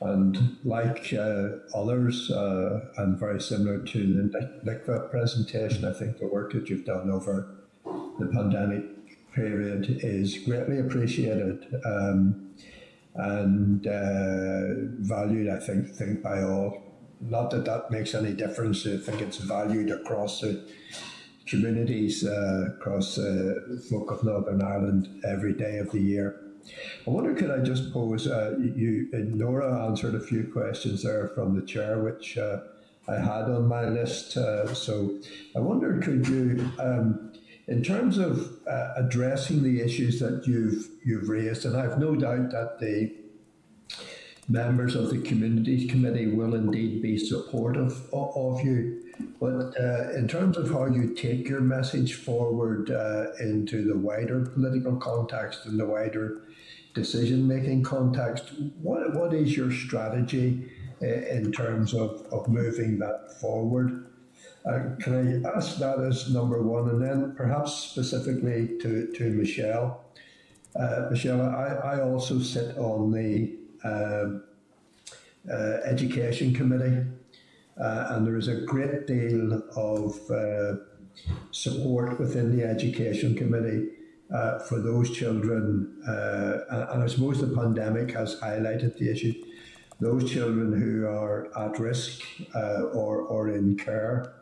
and 0.00 0.56
like 0.64 1.12
uh, 1.12 1.48
others, 1.74 2.30
and 2.30 3.18
very 3.18 3.40
similar 3.40 3.78
to 3.78 3.98
the 3.98 4.48
NICVA 4.64 5.10
presentation, 5.10 5.84
I 5.84 5.92
think 5.92 6.18
the 6.18 6.26
work 6.26 6.52
that 6.52 6.68
you've 6.68 6.84
done 6.84 7.10
over 7.10 7.54
the 8.18 8.26
pandemic 8.26 8.84
period 9.34 10.00
is 10.02 10.38
greatly 10.38 10.78
appreciated 10.78 11.66
um, 11.84 12.54
and 13.14 13.86
uh, 13.86 14.86
valued, 15.00 15.48
I 15.48 15.58
think, 15.58 15.88
think 15.88 16.22
by 16.22 16.42
all. 16.42 16.82
Not 17.20 17.50
that 17.50 17.64
that 17.64 17.90
makes 17.90 18.14
any 18.14 18.32
difference. 18.32 18.86
I 18.86 18.96
think 18.96 19.20
it's 19.20 19.38
valued 19.38 19.90
across 19.90 20.40
the 20.40 20.64
communities, 21.48 22.24
uh, 22.26 22.70
across 22.76 23.18
uh, 23.18 23.54
folk 23.88 24.10
of 24.10 24.24
Northern 24.24 24.62
Ireland 24.62 25.22
every 25.24 25.52
day 25.52 25.78
of 25.78 25.90
the 25.90 26.00
year. 26.00 26.40
I 27.06 27.10
wonder, 27.10 27.34
could 27.34 27.50
I 27.50 27.60
just 27.60 27.92
pose, 27.92 28.26
uh, 28.26 28.56
you, 28.58 29.08
Nora 29.12 29.86
answered 29.86 30.14
a 30.14 30.20
few 30.20 30.44
questions 30.52 31.02
there 31.02 31.28
from 31.28 31.58
the 31.58 31.64
chair, 31.64 32.02
which 32.02 32.36
uh, 32.36 32.60
I 33.08 33.14
had 33.14 33.44
on 33.44 33.66
my 33.66 33.88
list. 33.88 34.36
Uh, 34.36 34.72
so 34.74 35.18
I 35.56 35.60
wonder, 35.60 35.98
could 35.98 36.28
you 36.28 36.70
um, 36.78 37.32
in 37.68 37.82
terms 37.82 38.18
of 38.18 38.50
uh, 38.66 38.94
addressing 38.96 39.62
the 39.62 39.80
issues 39.80 40.20
that 40.20 40.46
you've 40.46 40.88
you've 41.04 41.28
raised, 41.28 41.64
and 41.64 41.76
I've 41.76 41.98
no 41.98 42.16
doubt 42.16 42.50
that 42.50 42.78
the 42.80 43.14
members 44.48 44.94
of 44.94 45.10
the 45.10 45.18
Communities 45.18 45.90
Committee 45.90 46.28
will 46.28 46.54
indeed 46.54 47.02
be 47.02 47.18
supportive 47.18 48.02
of, 48.12 48.64
you. 48.64 49.02
But 49.40 49.74
uh, 49.78 50.12
in 50.16 50.26
terms 50.26 50.56
of 50.56 50.70
how 50.70 50.86
you 50.86 51.14
take 51.14 51.48
your 51.48 51.60
message 51.60 52.14
forward 52.14 52.90
uh, 52.90 53.26
into 53.40 53.84
the 53.86 53.96
wider 53.96 54.46
political 54.46 54.96
context 54.96 55.66
and 55.66 55.78
the 55.78 55.86
wider 55.86 56.42
decision 56.94 57.46
making 57.46 57.82
context, 57.82 58.52
what, 58.80 59.14
what 59.14 59.34
is 59.34 59.56
your 59.56 59.70
strategy 59.70 60.70
uh, 61.02 61.06
in 61.06 61.52
terms 61.52 61.92
of, 61.94 62.26
of 62.32 62.48
moving 62.48 62.98
that 62.98 63.38
forward? 63.40 64.06
Uh, 64.64 64.96
can 65.00 65.44
I 65.44 65.56
ask 65.56 65.78
that 65.78 66.00
as 66.00 66.32
number 66.32 66.62
one, 66.62 66.88
and 66.88 67.02
then 67.02 67.34
perhaps 67.36 67.74
specifically 67.74 68.78
to, 68.80 69.12
to 69.14 69.30
Michelle? 69.30 70.04
Uh, 70.74 71.08
Michelle, 71.10 71.42
I, 71.42 71.96
I 71.96 72.00
also 72.02 72.38
sit 72.40 72.76
on 72.76 73.10
the 73.12 73.58
um, 73.84 74.44
uh, 75.50 75.78
Education 75.84 76.54
Committee, 76.54 77.06
uh, 77.80 78.06
and 78.10 78.26
there 78.26 78.36
is 78.36 78.48
a 78.48 78.62
great 78.62 79.06
deal 79.06 79.62
of 79.76 80.30
uh, 80.30 80.76
support 81.50 82.18
within 82.18 82.56
the 82.56 82.64
Education 82.64 83.34
Committee 83.34 83.88
uh, 84.34 84.58
for 84.58 84.80
those 84.80 85.10
children, 85.10 85.96
and 86.06 87.02
I 87.02 87.06
suppose 87.06 87.40
the 87.40 87.54
pandemic 87.54 88.12
has 88.12 88.38
highlighted 88.40 88.98
the 88.98 89.10
issue. 89.10 89.34
Those 90.00 90.30
children 90.30 90.72
who 90.72 91.06
are 91.06 91.48
at 91.58 91.78
risk 91.78 92.22
or, 92.54 93.22
or 93.22 93.48
in 93.48 93.76
care 93.76 94.38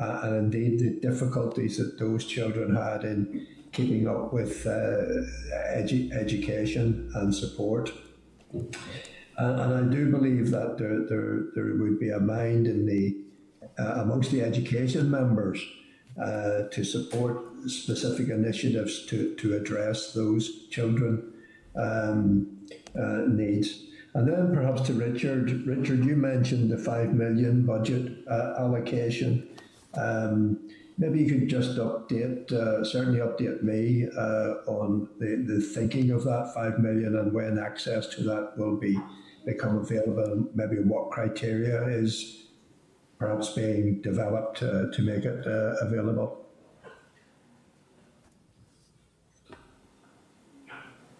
uh, 0.00 0.20
and 0.24 0.54
indeed 0.54 0.78
the 0.78 1.00
difficulties 1.00 1.78
that 1.78 1.98
those 1.98 2.24
children 2.24 2.76
had 2.76 3.04
in 3.04 3.46
keeping 3.72 4.06
up 4.08 4.32
with 4.32 4.66
uh, 4.66 5.24
edu- 5.74 6.12
education 6.12 7.10
and 7.14 7.34
support. 7.34 7.90
And, 8.52 8.76
and, 9.38 9.74
I 9.74 9.94
do 9.94 10.10
believe 10.10 10.50
that 10.50 10.78
there, 10.78 11.04
there, 11.08 11.44
there 11.54 11.76
would 11.76 12.00
be 12.00 12.10
a 12.10 12.20
mind 12.20 12.66
in 12.66 12.86
the 12.86 13.16
uh, 13.78 14.00
amongst 14.02 14.30
the 14.30 14.40
education 14.40 15.10
members 15.10 15.60
uh, 16.22 16.62
to 16.70 16.84
support 16.84 17.42
specific 17.66 18.28
initiatives 18.28 19.04
to, 19.06 19.34
to 19.34 19.54
address 19.54 20.12
those 20.12 20.66
children 20.68 21.32
um, 21.76 22.66
uh, 22.98 23.22
needs. 23.26 23.82
And 24.14 24.26
then 24.26 24.54
perhaps 24.54 24.80
to 24.82 24.94
Richard. 24.94 25.66
Richard, 25.66 26.04
you 26.06 26.16
mentioned 26.16 26.70
the 26.70 26.78
five 26.78 27.12
million 27.12 27.66
budget 27.66 28.24
uh, 28.30 28.54
allocation. 28.58 29.46
Um, 29.92 30.65
maybe 30.98 31.20
you 31.20 31.28
could 31.28 31.48
just 31.48 31.76
update, 31.76 32.52
uh, 32.52 32.84
certainly 32.84 33.20
update 33.20 33.62
me 33.62 34.08
uh, 34.16 34.54
on 34.66 35.08
the, 35.18 35.44
the 35.46 35.60
thinking 35.60 36.10
of 36.10 36.24
that 36.24 36.52
five 36.54 36.78
million 36.78 37.16
and 37.16 37.32
when 37.32 37.58
access 37.58 38.06
to 38.06 38.22
that 38.22 38.52
will 38.56 38.76
be 38.76 38.98
become 39.44 39.78
available, 39.78 40.24
and 40.24 40.48
maybe 40.54 40.76
what 40.76 41.10
criteria 41.10 41.86
is 41.86 42.48
perhaps 43.18 43.50
being 43.50 44.00
developed 44.02 44.62
uh, 44.62 44.90
to 44.92 45.02
make 45.02 45.24
it 45.24 45.46
uh, 45.46 45.76
available. 45.86 46.44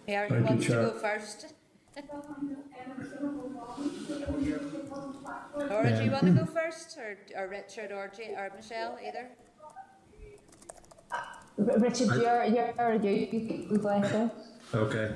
Mayor, 0.05 0.27
you 0.29 0.43
want 0.43 0.61
to 0.61 0.69
go 0.69 0.91
first? 0.91 1.53
Or 5.69 5.83
do 5.83 6.03
you 6.03 6.11
want 6.11 6.25
to 6.25 6.31
go 6.31 6.45
first, 6.45 6.97
or, 6.97 7.17
or 7.35 7.47
Richard, 7.47 7.91
or, 7.91 8.11
G, 8.15 8.33
or 8.35 8.51
Michelle, 8.55 8.97
either? 9.05 9.29
Richard, 11.57 12.07
you're, 12.21 12.43
you're, 12.45 12.95
you, 13.03 13.79
go 13.81 13.89
ahead. 13.89 14.31
Okay. 14.73 15.15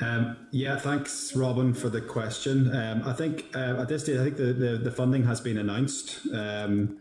Um, 0.00 0.36
yeah, 0.52 0.76
thanks, 0.78 1.34
Robin, 1.34 1.74
for 1.74 1.88
the 1.88 2.00
question. 2.00 2.74
Um, 2.74 3.02
I 3.04 3.12
think 3.12 3.46
uh, 3.54 3.80
at 3.80 3.88
this 3.88 4.04
stage, 4.04 4.18
I 4.18 4.24
think 4.24 4.36
the, 4.36 4.52
the, 4.52 4.78
the 4.78 4.90
funding 4.90 5.24
has 5.24 5.40
been 5.40 5.58
announced. 5.58 6.20
Um, 6.32 6.98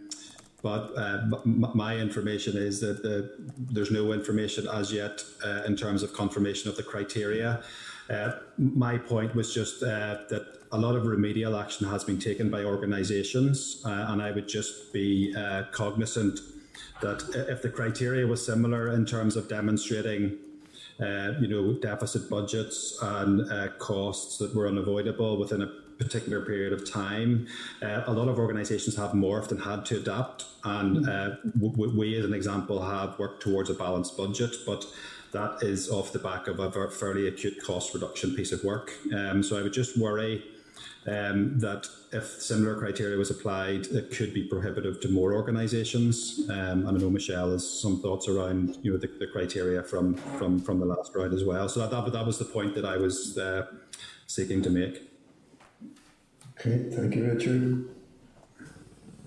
but 0.64 0.91
uh, 0.98 1.28
my 1.45 1.95
information 1.95 2.57
is 2.57 2.82
that 2.82 3.03
the, 3.03 3.32
there's 3.57 3.91
no 3.91 4.11
information 4.11 4.68
as 4.68 4.91
yet 4.91 5.24
uh, 5.45 5.61
in 5.68 5.76
terms 5.76 6.02
of 6.02 6.14
confirmation 6.14 6.69
of 6.69 6.76
the 6.76 6.84
criteria. 6.84 7.61
Uh, 8.10 8.32
my 8.57 8.98
point 8.98 9.36
was 9.36 9.53
just 9.53 9.84
uh, 9.84 10.18
that 10.30 10.57
a 10.72 10.78
lot 10.78 10.95
of 10.95 11.06
remedial 11.06 11.56
action 11.56 11.88
has 11.88 12.03
been 12.03 12.19
taken 12.19 12.49
by 12.49 12.64
organisations, 12.64 13.82
uh, 13.86 14.07
and 14.10 14.22
I 14.22 14.32
would 14.32 14.48
just 14.48 14.91
be 14.91 15.34
uh, 15.38 15.64
cognizant 15.72 16.40
that 17.02 17.45
if 17.49 17.61
the 17.61 17.69
criteria 17.69 18.26
was 18.26 18.45
similar 18.45 18.94
in 18.94 19.06
terms 19.06 19.36
of 19.36 19.48
demonstrating 19.48 20.38
uh, 20.99 21.34
you 21.40 21.48
know, 21.48 21.74
deficit 21.74 22.30
budgets 22.30 22.98
and 23.02 23.52
uh, 23.52 23.68
costs 23.78 24.38
that 24.40 24.56
were 24.56 24.68
unavoidable 24.68 25.38
within 25.38 25.61
a 25.61 25.68
particular 25.98 26.44
period 26.44 26.74
of 26.74 26.90
time. 26.90 27.48
Uh, 27.82 28.03
a 28.07 28.14
lot 28.14 28.28
of 28.28 28.40
organisations 28.40 28.95
have 28.95 29.11
morphed 29.11 29.52
and 29.52 29.61
had 29.61 29.86
to 29.86 29.98
adapt, 29.98 30.45
and 30.64 31.07
uh, 31.07 31.36
we, 31.60 32.18
as 32.18 32.26
an 32.26 32.34
example, 32.34 32.82
have 32.82 33.18
worked 33.19 33.41
towards 33.41 33.69
a 33.69 33.74
balanced 33.74 34.18
budget, 34.18 34.56
but 34.65 34.86
that 35.34 35.61
is 35.61 35.90
off 35.90 36.14
the 36.14 36.19
back 36.19 36.48
of 36.48 36.60
a 36.60 36.90
fairly 36.90 37.28
acute 37.28 37.61
cost 37.64 37.94
reduction 37.94 38.36
piece 38.36 38.52
of 38.52 38.64
work. 38.64 38.94
Um, 39.14 39.44
so 39.44 39.57
I 39.57 39.61
would 39.61 39.74
just 39.74 39.98
worry 39.98 40.44
um, 41.07 41.57
that 41.59 41.88
if 42.11 42.25
similar 42.41 42.75
criteria 42.77 43.17
was 43.17 43.31
applied, 43.31 43.88
it 43.88 44.11
could 44.11 44.34
be 44.34 44.43
prohibitive 44.43 44.99
to 45.01 45.09
more 45.09 45.34
organisations. 45.34 46.41
Um, 46.49 46.85
and 46.85 46.89
I 46.89 46.99
know 46.99 47.09
Michelle 47.09 47.51
has 47.51 47.67
some 47.67 48.01
thoughts 48.01 48.27
around 48.27 48.77
you 48.81 48.91
know 48.91 48.97
the, 48.97 49.07
the, 49.07 49.27
criteria 49.27 49.84
from, 49.84 50.15
from 50.38 50.59
from 50.59 50.79
the 50.79 50.85
last 50.85 51.15
round 51.15 51.34
as 51.34 51.45
well. 51.45 51.69
So 51.69 51.79
that 51.79 51.91
that, 51.91 52.11
that 52.11 52.25
was 52.25 52.38
the 52.38 52.45
point 52.45 52.75
that 52.75 52.85
I 52.85 52.97
was 52.97 53.38
uh, 53.38 53.67
seeking 54.25 54.61
to 54.63 54.69
make. 54.69 55.09
Okay, 56.59 56.89
thank 56.91 57.15
you, 57.15 57.25
Richard. 57.25 57.89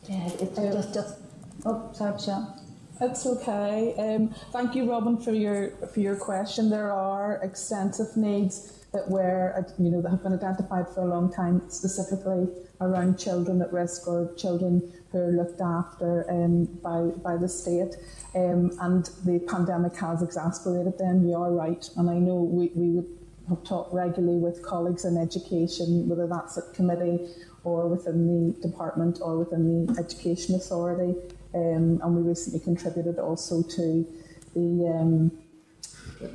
Yeah, 0.09 0.29
it's 0.39 0.57
just 0.57 0.95
just. 0.95 1.19
Oh, 1.65 1.91
sorry, 1.93 2.13
Michelle. 2.13 2.63
It's 3.01 3.25
okay. 3.25 3.95
Um, 3.97 4.35
thank 4.53 4.75
you, 4.75 4.91
Robin, 4.91 5.17
for 5.17 5.33
your 5.33 5.71
for 5.95 6.01
your 6.01 6.17
question. 6.17 6.69
There 6.69 6.93
are 6.93 7.41
extensive 7.43 8.17
needs 8.19 8.80
that 8.93 9.09
were, 9.09 9.65
you 9.79 9.91
know, 9.91 10.01
that 10.03 10.11
have 10.11 10.23
been 10.23 10.35
identified 10.35 10.89
for 10.89 11.03
a 11.03 11.07
long 11.07 11.33
time, 11.33 11.63
specifically 11.69 12.49
around 12.81 13.19
children 13.19 13.63
at 13.63 13.73
risk 13.73 14.09
or 14.09 14.35
children 14.35 14.93
who 15.13 15.19
are 15.19 15.33
looked 15.33 15.61
after 15.61 16.29
um, 16.31 16.65
by 16.83 17.03
by 17.23 17.37
the 17.37 17.49
state. 17.49 17.95
Um, 18.35 18.71
and 18.81 19.05
the 19.25 19.45
pandemic 19.49 19.97
has 19.97 20.23
exacerbated 20.23 20.99
them. 20.99 21.27
You 21.27 21.37
are 21.37 21.53
right, 21.53 21.89
and 21.97 22.11
I 22.11 22.15
know 22.15 22.37
we, 22.37 22.71
we 22.75 22.91
would 22.91 23.19
have 23.49 23.65
talked 23.65 23.93
regularly 23.93 24.39
with 24.39 24.63
colleagues 24.65 25.05
in 25.05 25.17
education, 25.17 26.09
whether 26.09 26.27
that's 26.27 26.59
at 26.59 26.75
committee 26.75 27.29
or 27.65 27.89
within 27.89 28.27
the 28.27 28.69
department 28.69 29.19
or 29.21 29.39
within 29.39 29.87
the 29.87 30.01
education 30.01 30.55
authority. 30.55 31.15
Um, 31.53 32.01
and 32.03 32.17
we 32.17 32.23
recently 32.23 32.61
contributed 32.61 33.19
also 33.19 33.63
to 33.63 34.07
the 34.55 34.97
um, 34.99 35.33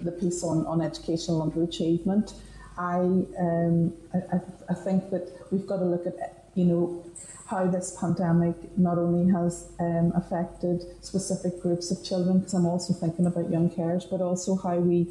the 0.03 0.11
piece 0.11 0.43
on, 0.43 0.65
on 0.65 0.81
educational 0.81 1.49
underachievement. 1.49 2.33
I, 2.77 2.99
um, 3.39 3.93
I, 4.13 4.39
I 4.69 4.73
think 4.73 5.09
that 5.11 5.31
we've 5.51 5.65
got 5.65 5.77
to 5.77 5.85
look 5.85 6.05
at, 6.05 6.49
you 6.55 6.65
know, 6.65 7.05
how 7.47 7.67
this 7.67 7.95
pandemic 7.99 8.55
not 8.77 8.97
only 8.97 9.31
has 9.31 9.69
um, 9.79 10.11
affected 10.15 10.83
specific 11.01 11.61
groups 11.61 11.91
of 11.91 12.03
children, 12.03 12.39
because 12.39 12.53
I'm 12.53 12.65
also 12.65 12.93
thinking 12.93 13.27
about 13.27 13.49
young 13.51 13.69
carers, 13.69 14.09
but 14.09 14.19
also 14.19 14.55
how 14.55 14.77
we 14.77 15.07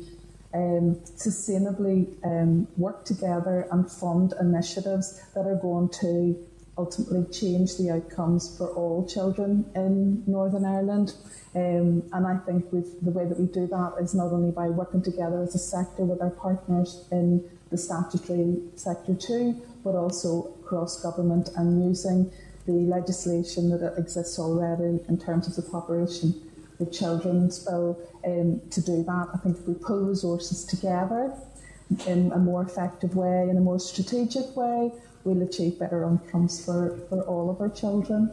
um, 0.52 0.96
sustainably 1.16 2.08
um, 2.24 2.66
work 2.76 3.04
together 3.04 3.66
and 3.70 3.90
fund 3.90 4.34
initiatives 4.40 5.20
that 5.34 5.46
are 5.46 5.56
going 5.56 5.88
to 6.00 6.36
ultimately 6.76 7.24
change 7.32 7.76
the 7.76 7.90
outcomes 7.90 8.56
for 8.56 8.68
all 8.68 9.06
children 9.06 9.64
in 9.74 10.22
Northern 10.26 10.64
Ireland. 10.64 11.14
Um, 11.54 12.02
and 12.12 12.26
I 12.26 12.36
think 12.38 12.70
the 12.70 13.10
way 13.10 13.26
that 13.26 13.38
we 13.38 13.46
do 13.46 13.66
that 13.68 13.94
is 14.00 14.14
not 14.14 14.32
only 14.32 14.50
by 14.50 14.68
working 14.68 15.02
together 15.02 15.42
as 15.42 15.54
a 15.54 15.58
sector 15.58 16.04
with 16.04 16.20
our 16.20 16.30
partners 16.30 17.06
in 17.12 17.48
the 17.70 17.78
statutory 17.78 18.56
sector 18.74 19.14
too, 19.14 19.62
but 19.84 19.94
also 19.94 20.54
cross 20.64 21.00
government 21.00 21.50
and 21.56 21.84
using 21.84 22.30
the 22.66 22.72
legislation 22.72 23.70
that 23.70 23.94
exists 23.98 24.38
already 24.38 24.98
in 25.08 25.18
terms 25.18 25.46
of 25.46 25.54
the 25.54 25.62
cooperation 25.70 26.34
with 26.78 26.92
children's 26.92 27.58
bill 27.60 27.98
um, 28.26 28.60
to 28.70 28.80
do 28.80 29.04
that. 29.04 29.28
I 29.32 29.38
think 29.38 29.58
if 29.58 29.68
we 29.68 29.74
pull 29.74 30.06
resources 30.06 30.64
together 30.64 31.32
in 32.06 32.32
a 32.32 32.38
more 32.38 32.62
effective 32.62 33.14
way, 33.14 33.48
in 33.48 33.56
a 33.56 33.60
more 33.60 33.78
strategic 33.78 34.56
way, 34.56 34.90
we'll 35.24 35.42
achieve 35.42 35.78
better 35.78 36.04
outcomes 36.04 36.64
for, 36.64 36.98
for 37.08 37.22
all 37.22 37.50
of 37.50 37.60
our 37.60 37.70
children. 37.70 38.30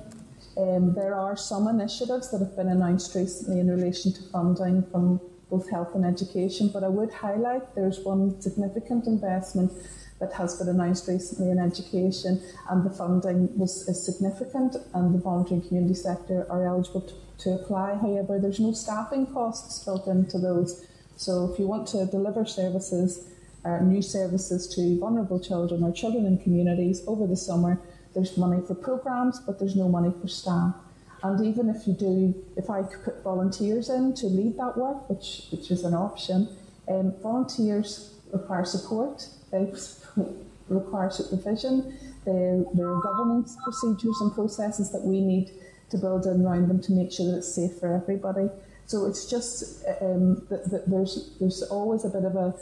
Um, 0.58 0.94
there 0.94 1.16
are 1.16 1.38
some 1.38 1.68
initiatives 1.68 2.30
that 2.32 2.40
have 2.40 2.56
been 2.56 2.68
announced 2.68 3.16
recently 3.16 3.60
in 3.60 3.70
relation 3.70 4.12
to 4.14 4.22
funding 4.24 4.84
from 4.92 5.22
both 5.50 5.70
health 5.70 5.96
and 5.96 6.06
education, 6.06 6.70
but 6.74 6.84
I 6.84 6.90
would 6.90 7.12
highlight 7.12 7.76
there's 7.76 8.00
one 8.00 8.40
significant 8.42 9.08
investment 9.08 9.72
that 10.20 10.34
has 10.34 10.56
been 10.58 10.70
announced 10.70 11.08
recently 11.08 11.52
in 11.52 11.60
education, 11.60 12.42
and 12.70 12.86
the 12.86 12.90
funding 12.90 13.58
was 13.58 13.88
is 13.88 14.06
significant, 14.06 14.76
and 14.94 15.16
the 15.16 15.20
voluntary 15.20 15.60
and 15.60 15.68
community 15.68 15.96
sector 15.96 16.46
are 16.50 16.66
eligible 16.66 17.02
to, 17.02 17.14
to 17.40 17.50
apply. 17.56 17.96
However, 17.96 18.40
there's 18.40 18.60
no 18.60 18.72
staffing 18.72 19.26
costs 19.26 19.84
built 19.84 20.08
into 20.08 20.38
those. 20.38 20.86
So, 21.18 21.52
if 21.52 21.60
you 21.60 21.68
want 21.68 21.88
to 21.90 22.06
deliver 22.06 22.46
services 22.46 23.31
uh, 23.64 23.80
new 23.80 24.02
services 24.02 24.68
to 24.76 25.00
vulnerable 25.00 25.40
children 25.40 25.84
or 25.84 25.92
children 25.92 26.26
in 26.26 26.38
communities 26.38 27.04
over 27.08 27.28
the 27.28 27.36
summer. 27.36 27.80
There's 28.14 28.38
money 28.38 28.62
for 28.66 28.76
programs, 28.76 29.40
but 29.40 29.60
there's 29.60 29.76
no 29.76 29.88
money 29.88 30.14
for 30.22 30.28
staff. 30.28 30.76
And 31.24 31.46
even 31.46 31.70
if 31.70 31.88
you 31.88 31.94
do, 31.94 32.34
if 32.58 32.70
I 32.70 32.84
could 32.84 33.04
put 33.04 33.24
volunteers 33.24 33.90
in 33.90 34.16
to 34.16 34.26
lead 34.26 34.58
that 34.58 34.78
work, 34.78 35.08
which, 35.10 35.48
which 35.52 35.70
is 35.70 35.84
an 35.84 35.94
option, 35.94 36.50
um, 36.88 37.14
volunteers 37.22 38.16
require 38.34 38.66
support, 38.66 39.28
they 39.52 39.72
require 40.70 41.12
supervision, 41.12 41.96
there, 42.26 42.64
there 42.74 42.90
are 42.90 43.02
governance 43.02 43.56
procedures 43.64 44.20
and 44.22 44.34
processes 44.34 44.92
that 44.92 45.02
we 45.04 45.22
need 45.22 45.52
to 45.92 45.98
build 45.98 46.26
in 46.26 46.44
around 46.46 46.68
them 46.70 46.82
to 46.82 46.92
make 46.92 47.12
sure 47.12 47.32
that 47.32 47.38
it's 47.38 47.54
safe 47.54 47.80
for 47.80 47.94
everybody. 47.94 48.50
So 48.86 49.06
it's 49.06 49.26
just 49.26 49.86
um, 50.02 50.46
that, 50.50 50.70
that 50.72 50.90
there's 50.90 51.32
there's 51.40 51.62
always 51.64 52.04
a 52.04 52.10
bit 52.10 52.26
of 52.26 52.36
a 52.36 52.54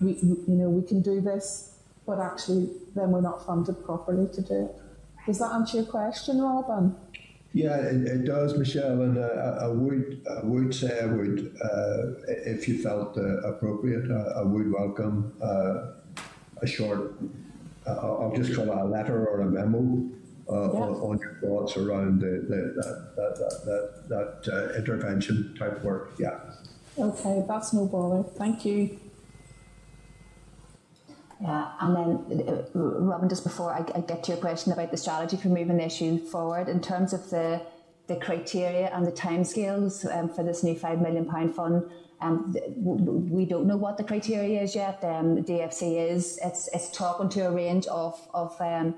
we, 0.00 0.12
you 0.22 0.44
know, 0.48 0.68
we 0.68 0.86
can 0.86 1.02
do 1.02 1.20
this, 1.20 1.74
but 2.06 2.18
actually 2.18 2.70
then 2.94 3.10
we're 3.10 3.20
not 3.20 3.44
funded 3.46 3.84
properly 3.84 4.26
to 4.34 4.40
do 4.42 4.64
it. 4.64 4.74
Does 5.26 5.38
that 5.38 5.52
answer 5.52 5.78
your 5.78 5.86
question, 5.86 6.40
Robin? 6.40 6.96
Yeah, 7.52 7.76
it, 7.76 8.06
it 8.06 8.24
does, 8.24 8.56
Michelle, 8.56 9.02
and 9.02 9.18
uh, 9.18 9.58
I 9.60 9.66
would 9.66 10.24
I 10.30 10.44
would 10.44 10.72
say 10.72 11.00
I 11.00 11.06
would, 11.06 11.56
uh, 11.62 12.12
if 12.28 12.68
you 12.68 12.80
felt 12.80 13.18
uh, 13.18 13.40
appropriate, 13.40 14.08
I 14.36 14.42
would 14.42 14.72
welcome 14.72 15.32
uh, 15.42 16.22
a 16.62 16.66
short, 16.66 17.14
uh, 17.86 17.90
I'll 17.90 18.32
just 18.36 18.54
call 18.54 18.70
it 18.70 18.78
a 18.78 18.84
letter 18.84 19.26
or 19.26 19.40
a 19.40 19.46
memo 19.46 20.08
uh, 20.48 20.72
yeah. 20.72 20.78
on, 20.78 20.94
on, 21.10 21.18
your 21.18 21.34
thoughts 21.40 21.76
around 21.76 22.20
the, 22.20 22.44
the, 22.48 22.72
that, 22.76 23.16
that, 23.16 23.38
that, 23.64 24.08
that, 24.08 24.44
that 24.44 24.76
intervention 24.76 25.54
type 25.58 25.82
work. 25.82 26.12
Yeah. 26.18 26.38
Okay, 26.98 27.44
that's 27.48 27.72
no 27.72 27.86
bother. 27.86 28.22
Thank 28.36 28.64
you. 28.64 28.98
Yeah, 31.40 31.72
and 31.80 31.96
then 31.96 32.48
uh, 32.48 32.62
Robin, 32.74 33.28
just 33.28 33.44
before 33.44 33.72
I, 33.72 33.78
I, 33.94 34.00
get 34.02 34.24
to 34.24 34.32
your 34.32 34.40
question 34.40 34.72
about 34.72 34.90
the 34.90 34.98
strategy 34.98 35.38
for 35.38 35.48
moving 35.48 35.78
the 35.78 35.86
issue 35.86 36.18
forward, 36.18 36.68
in 36.68 36.80
terms 36.82 37.14
of 37.14 37.30
the 37.30 37.62
the 38.08 38.16
criteria 38.16 38.90
and 38.92 39.06
the 39.06 39.12
timescales 39.12 40.04
um, 40.14 40.28
for 40.28 40.42
this 40.42 40.62
new 40.62 40.74
five 40.74 41.00
million 41.00 41.24
pound 41.24 41.54
fund, 41.54 41.90
um, 42.20 42.54
we 42.76 43.46
don't 43.46 43.66
know 43.66 43.78
what 43.78 43.96
the 43.96 44.04
criteria 44.04 44.60
is 44.60 44.74
yet. 44.74 45.02
Um, 45.02 45.42
DFC 45.42 46.10
is 46.10 46.38
it's 46.44 46.68
it's 46.74 46.90
talking 46.90 47.30
to 47.30 47.46
a 47.46 47.50
range 47.50 47.86
of 47.86 48.20
of 48.34 48.54
um, 48.60 48.94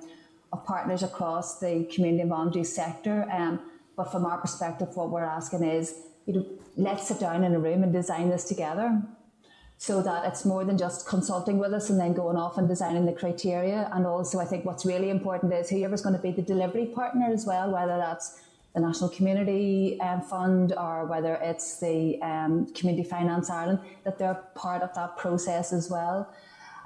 of 0.52 0.64
partners 0.64 1.04
across 1.04 1.60
the 1.60 1.84
community 1.94 2.22
and 2.22 2.30
voluntary 2.30 2.64
sector. 2.64 3.28
Um, 3.30 3.60
but 3.96 4.10
from 4.10 4.24
our 4.26 4.38
perspective, 4.38 4.88
what 4.94 5.10
we're 5.10 5.22
asking 5.22 5.62
is, 5.62 5.94
you 6.26 6.32
know, 6.34 6.46
let's 6.76 7.06
sit 7.06 7.20
down 7.20 7.44
in 7.44 7.54
a 7.54 7.60
room 7.60 7.84
and 7.84 7.92
design 7.92 8.30
this 8.30 8.44
together 8.44 9.00
so 9.82 10.00
that 10.00 10.24
it's 10.24 10.44
more 10.44 10.64
than 10.64 10.78
just 10.78 11.08
consulting 11.08 11.58
with 11.58 11.72
us 11.74 11.90
and 11.90 11.98
then 11.98 12.12
going 12.12 12.36
off 12.36 12.56
and 12.56 12.68
designing 12.68 13.04
the 13.04 13.12
criteria. 13.12 13.90
And 13.92 14.06
also, 14.06 14.38
I 14.38 14.44
think 14.44 14.64
what's 14.64 14.86
really 14.86 15.10
important 15.10 15.52
is 15.52 15.68
whoever's 15.68 16.02
going 16.02 16.14
to 16.14 16.22
be 16.22 16.30
the 16.30 16.40
delivery 16.40 16.86
partner 16.86 17.26
as 17.32 17.46
well, 17.46 17.72
whether 17.72 17.96
that's 17.96 18.40
the 18.76 18.80
National 18.80 19.10
Community 19.10 20.00
um, 20.00 20.20
Fund 20.20 20.72
or 20.78 21.06
whether 21.06 21.34
it's 21.42 21.80
the 21.80 22.22
um, 22.22 22.72
Community 22.74 23.02
Finance 23.02 23.50
Ireland, 23.50 23.80
that 24.04 24.18
they're 24.18 24.40
part 24.54 24.82
of 24.82 24.94
that 24.94 25.16
process 25.16 25.72
as 25.72 25.90
well. 25.90 26.32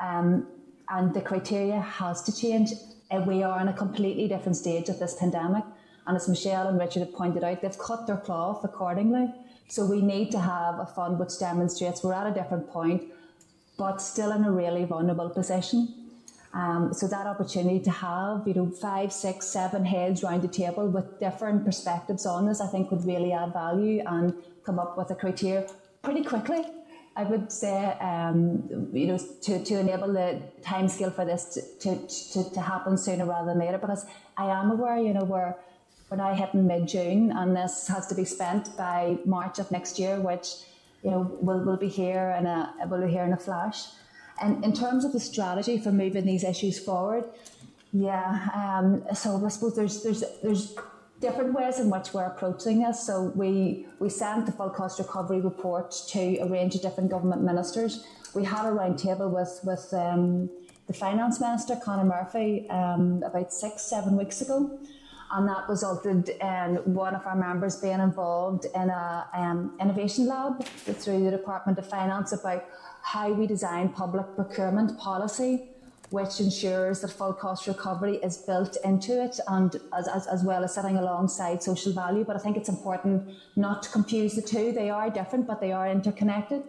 Um, 0.00 0.46
and 0.88 1.12
the 1.12 1.20
criteria 1.20 1.78
has 1.78 2.22
to 2.22 2.34
change. 2.34 2.72
Uh, 3.10 3.20
we 3.26 3.42
are 3.42 3.60
in 3.60 3.68
a 3.68 3.74
completely 3.74 4.26
different 4.26 4.56
stage 4.56 4.88
of 4.88 4.98
this 4.98 5.14
pandemic. 5.16 5.64
And 6.06 6.16
as 6.16 6.30
Michelle 6.30 6.66
and 6.68 6.78
Richard 6.78 7.00
have 7.00 7.12
pointed 7.12 7.44
out, 7.44 7.60
they've 7.60 7.78
cut 7.78 8.06
their 8.06 8.16
cloth 8.16 8.64
accordingly. 8.64 9.34
So 9.68 9.84
we 9.84 10.00
need 10.00 10.30
to 10.32 10.40
have 10.40 10.78
a 10.78 10.86
fund 10.86 11.18
which 11.18 11.38
demonstrates 11.38 12.02
we're 12.02 12.14
at 12.14 12.26
a 12.26 12.34
different 12.34 12.70
point. 12.70 13.02
but 13.76 14.00
still 14.00 14.32
in 14.32 14.44
a 14.44 14.50
really 14.50 14.84
vulnerable 14.84 15.28
position. 15.30 15.92
Um, 16.54 16.94
so 16.94 17.06
that 17.08 17.26
opportunity 17.26 17.80
to 17.80 17.90
have, 17.90 18.48
you 18.48 18.54
know, 18.54 18.70
five, 18.70 19.12
six, 19.12 19.46
seven 19.46 19.84
heads 19.84 20.22
round 20.22 20.42
the 20.42 20.48
table 20.48 20.88
with 20.88 21.20
different 21.20 21.64
perspectives 21.64 22.24
on 22.24 22.46
this, 22.46 22.60
I 22.60 22.66
think 22.68 22.90
would 22.90 23.04
really 23.04 23.32
add 23.32 23.52
value 23.52 24.02
and 24.06 24.32
come 24.64 24.78
up 24.78 24.96
with 24.96 25.10
a 25.10 25.14
criteria 25.14 25.66
pretty 26.02 26.24
quickly. 26.24 26.64
I 27.14 27.24
would 27.24 27.50
say, 27.50 27.96
um, 28.00 28.88
you 28.92 29.06
know, 29.06 29.18
to, 29.42 29.64
to 29.64 29.78
enable 29.78 30.12
the 30.12 30.40
timescale 30.62 31.14
for 31.14 31.24
this 31.24 31.58
to, 31.80 32.06
to, 32.06 32.50
to 32.50 32.60
happen 32.60 32.96
sooner 32.98 33.24
rather 33.26 33.48
than 33.48 33.58
later, 33.58 33.78
because 33.78 34.04
I 34.36 34.46
am 34.46 34.70
aware, 34.70 34.98
you 34.98 35.14
know, 35.14 35.24
we're, 35.24 35.54
we're 36.10 36.16
now 36.16 36.34
hitting 36.34 36.66
mid 36.66 36.86
June 36.86 37.32
and 37.32 37.56
this 37.56 37.88
has 37.88 38.06
to 38.08 38.14
be 38.14 38.24
spent 38.24 38.76
by 38.76 39.18
March 39.24 39.58
of 39.58 39.70
next 39.70 39.98
year, 39.98 40.20
which, 40.20 40.48
you 41.02 41.10
know, 41.10 41.36
will 41.40 41.60
will 41.60 41.76
be 41.76 41.88
here 41.88 42.34
in 42.38 42.46
a 42.46 42.72
will 42.88 43.04
be 43.04 43.10
here 43.10 43.24
in 43.24 43.32
a 43.32 43.36
flash. 43.36 43.86
And 44.40 44.64
in 44.64 44.72
terms 44.72 45.04
of 45.04 45.12
the 45.12 45.20
strategy 45.20 45.78
for 45.78 45.90
moving 45.90 46.26
these 46.26 46.44
issues 46.44 46.78
forward, 46.78 47.24
yeah, 47.92 48.48
um, 48.54 49.02
so 49.14 49.44
I 49.44 49.48
suppose 49.48 49.74
there's 49.74 50.02
there's 50.02 50.22
there's 50.42 50.76
different 51.20 51.54
ways 51.54 51.80
in 51.80 51.90
which 51.90 52.12
we're 52.12 52.26
approaching 52.26 52.82
this. 52.82 53.04
So 53.06 53.32
we 53.34 53.86
we 53.98 54.08
sent 54.08 54.46
the 54.46 54.52
full 54.52 54.70
cost 54.70 54.98
recovery 54.98 55.40
report 55.40 55.94
to 56.08 56.38
a 56.38 56.46
range 56.46 56.74
of 56.74 56.82
different 56.82 57.10
government 57.10 57.42
ministers. 57.42 58.04
We 58.34 58.44
had 58.44 58.66
a 58.66 58.70
roundtable 58.70 59.30
with 59.30 59.60
with 59.64 59.92
um, 59.94 60.50
the 60.86 60.92
finance 60.92 61.40
minister 61.40 61.76
Conor 61.76 62.04
Murphy 62.04 62.68
um, 62.70 63.22
about 63.24 63.52
six 63.52 63.82
seven 63.82 64.16
weeks 64.16 64.40
ago, 64.40 64.78
and 65.32 65.48
that 65.48 65.68
resulted 65.68 66.28
in 66.28 66.76
one 66.84 67.14
of 67.14 67.26
our 67.26 67.36
members 67.36 67.76
being 67.76 68.00
involved 68.00 68.66
in 68.74 68.90
a 68.90 69.26
um, 69.34 69.76
innovation 69.80 70.26
lab 70.26 70.64
through 70.64 71.24
the 71.24 71.30
Department 71.30 71.78
of 71.78 71.88
Finance 71.88 72.32
about 72.32 72.64
how 73.02 73.32
we 73.32 73.46
design 73.46 73.88
public 73.88 74.26
procurement 74.34 74.98
policy 74.98 75.68
which 76.10 76.40
ensures 76.40 77.00
that 77.00 77.10
full 77.10 77.32
cost 77.32 77.66
recovery 77.66 78.16
is 78.16 78.36
built 78.38 78.76
into 78.84 79.22
it 79.22 79.40
and 79.48 79.76
as, 79.96 80.06
as, 80.08 80.26
as 80.26 80.44
well 80.44 80.62
as 80.62 80.74
sitting 80.74 80.96
alongside 80.96 81.62
social 81.62 81.92
value. 81.92 82.24
But 82.24 82.36
I 82.36 82.38
think 82.38 82.56
it's 82.56 82.68
important 82.68 83.28
not 83.56 83.82
to 83.84 83.90
confuse 83.90 84.34
the 84.34 84.42
two. 84.42 84.72
They 84.72 84.90
are 84.90 85.10
different, 85.10 85.46
but 85.46 85.60
they 85.60 85.72
are 85.72 85.88
interconnected. 85.88 86.62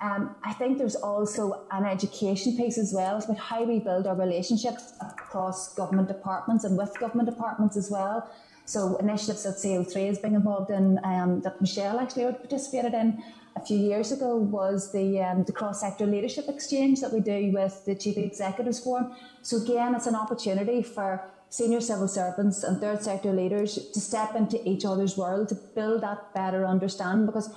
Um, 0.00 0.34
I 0.42 0.52
think 0.54 0.78
there's 0.78 0.96
also 0.96 1.64
an 1.70 1.84
education 1.84 2.56
piece 2.56 2.76
as 2.76 2.92
well 2.92 3.18
about 3.18 3.36
how 3.36 3.62
we 3.62 3.78
build 3.78 4.06
our 4.06 4.16
relationships 4.16 4.94
across 5.32 5.74
government 5.74 6.08
departments 6.08 6.64
and 6.64 6.76
with 6.76 6.98
government 6.98 7.28
departments 7.28 7.76
as 7.76 7.90
well. 7.90 8.30
So 8.66 8.96
initiatives 8.96 9.42
that 9.44 9.56
CO3 9.56 10.10
is 10.10 10.18
being 10.18 10.34
involved 10.34 10.70
in, 10.70 11.00
um, 11.04 11.40
that 11.40 11.60
Michelle 11.60 11.98
actually 11.98 12.24
participated 12.32 12.92
in, 12.92 13.22
a 13.54 13.60
few 13.60 13.76
years 13.76 14.12
ago 14.12 14.36
was 14.36 14.92
the 14.92 15.20
um, 15.20 15.44
the 15.44 15.52
cross 15.52 15.82
sector 15.82 16.06
leadership 16.06 16.46
exchange 16.48 17.02
that 17.02 17.12
we 17.12 17.20
do 17.20 17.52
with 17.52 17.84
the 17.84 17.94
chief 17.94 18.16
executives 18.16 18.80
forum. 18.80 19.14
So 19.42 19.58
again, 19.58 19.94
it's 19.94 20.06
an 20.06 20.14
opportunity 20.14 20.82
for 20.82 21.22
senior 21.50 21.82
civil 21.82 22.08
servants 22.08 22.62
and 22.62 22.80
third 22.80 23.02
sector 23.02 23.30
leaders 23.30 23.90
to 23.92 24.00
step 24.00 24.34
into 24.36 24.56
each 24.66 24.86
other's 24.86 25.18
world 25.18 25.50
to 25.50 25.54
build 25.54 26.00
that 26.02 26.32
better 26.32 26.64
understanding 26.64 27.26
because 27.26 27.50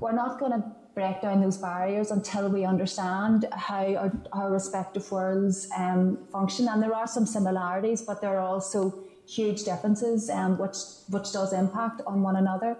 we're 0.00 0.18
not 0.24 0.40
going 0.40 0.50
to 0.50 0.64
break 0.96 1.20
down 1.20 1.42
those 1.42 1.58
barriers 1.58 2.10
until 2.10 2.48
we 2.48 2.64
understand 2.64 3.46
how 3.52 3.84
our, 3.94 4.12
our 4.32 4.50
respective 4.50 5.08
worlds 5.12 5.68
um, 5.76 6.18
function. 6.32 6.66
And 6.68 6.82
there 6.82 6.94
are 6.94 7.06
some 7.06 7.26
similarities, 7.26 8.00
but 8.00 8.22
there 8.22 8.38
are 8.40 8.46
also 8.54 8.98
huge 9.28 9.64
differences, 9.64 10.30
um, 10.30 10.56
which 10.56 10.78
which 11.10 11.32
does 11.32 11.52
impact 11.52 12.00
on 12.06 12.22
one 12.22 12.36
another 12.36 12.78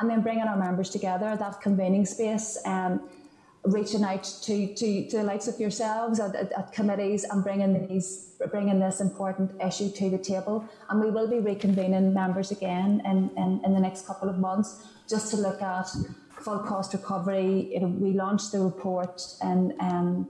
and 0.00 0.08
then 0.08 0.22
bringing 0.22 0.44
our 0.44 0.56
members 0.56 0.90
together, 0.90 1.36
that 1.36 1.60
convening 1.60 2.06
space, 2.06 2.58
um, 2.64 3.02
reaching 3.64 4.04
out 4.04 4.24
to, 4.42 4.74
to, 4.74 5.08
to 5.08 5.16
the 5.18 5.22
likes 5.24 5.48
of 5.48 5.58
yourselves 5.58 6.20
at, 6.20 6.34
at, 6.36 6.52
at, 6.52 6.72
committees 6.72 7.24
and 7.24 7.42
bringing 7.42 7.86
these 7.88 8.24
bringing 8.50 8.78
this 8.78 9.00
important 9.00 9.50
issue 9.60 9.90
to 9.90 10.08
the 10.08 10.16
table. 10.16 10.64
And 10.88 11.00
we 11.00 11.10
will 11.10 11.28
be 11.28 11.36
reconvening 11.36 12.12
members 12.12 12.50
again 12.50 13.02
in, 13.04 13.30
in, 13.36 13.60
in 13.64 13.74
the 13.74 13.80
next 13.80 14.06
couple 14.06 14.28
of 14.28 14.38
months 14.38 14.86
just 15.08 15.30
to 15.32 15.36
look 15.36 15.60
at 15.60 15.88
full 16.40 16.58
cost 16.60 16.92
recovery. 16.92 17.70
Know, 17.80 17.88
we 17.88 18.12
launched 18.12 18.52
the 18.52 18.60
report 18.60 19.22
and 19.40 19.72
um, 19.80 20.28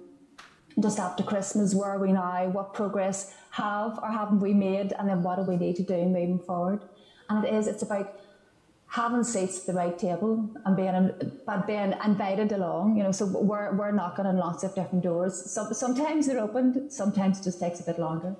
just 0.81 0.99
after 0.99 1.23
Christmas, 1.23 1.75
where 1.75 1.91
are 1.91 1.99
we 1.99 2.13
now? 2.13 2.47
What 2.49 2.75
progress 2.75 3.35
have 3.51 3.99
or 4.03 4.11
haven't 4.11 4.41
we 4.41 4.55
made? 4.55 4.93
And 4.99 5.09
then 5.09 5.23
what 5.23 5.37
do 5.37 5.43
we 5.43 5.57
need 5.57 5.77
to 5.77 5.83
do 5.83 6.05
moving 6.05 6.39
forward? 6.39 6.81
And 7.29 7.45
it 7.45 7.53
is, 7.53 7.67
it's 7.67 7.83
about 7.83 8.21
having 8.87 9.23
seats 9.23 9.61
at 9.61 9.67
the 9.67 9.73
right 9.75 9.99
table 9.99 10.49
and 10.65 10.77
being 10.77 11.11
but 11.47 11.67
being 11.67 11.95
invited 12.05 12.53
along, 12.53 12.97
you 12.97 13.03
know, 13.03 13.13
so 13.13 13.27
we're 13.27 13.77
we're 13.77 13.93
knocking 13.93 14.25
on 14.25 14.37
lots 14.39 14.65
of 14.65 14.75
different 14.75 15.05
doors. 15.05 15.51
So 15.51 15.71
sometimes 15.73 16.27
they're 16.27 16.41
opened, 16.41 16.91
sometimes 16.91 17.41
it 17.41 17.45
just 17.45 17.61
takes 17.61 17.81
a 17.81 17.85
bit 17.85 17.99
longer. 17.99 18.35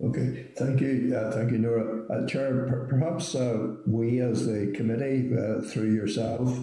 Okay, 0.00 0.46
thank 0.56 0.80
you, 0.80 1.12
uh, 1.16 1.32
thank 1.32 1.50
you, 1.50 1.58
Nora. 1.58 2.04
Uh, 2.08 2.26
Chair, 2.26 2.66
per- 2.68 2.86
perhaps 2.88 3.34
uh, 3.34 3.74
we 3.84 4.20
as 4.20 4.46
the 4.46 4.72
committee, 4.72 5.28
uh, 5.36 5.60
through 5.60 5.92
yourself, 5.92 6.56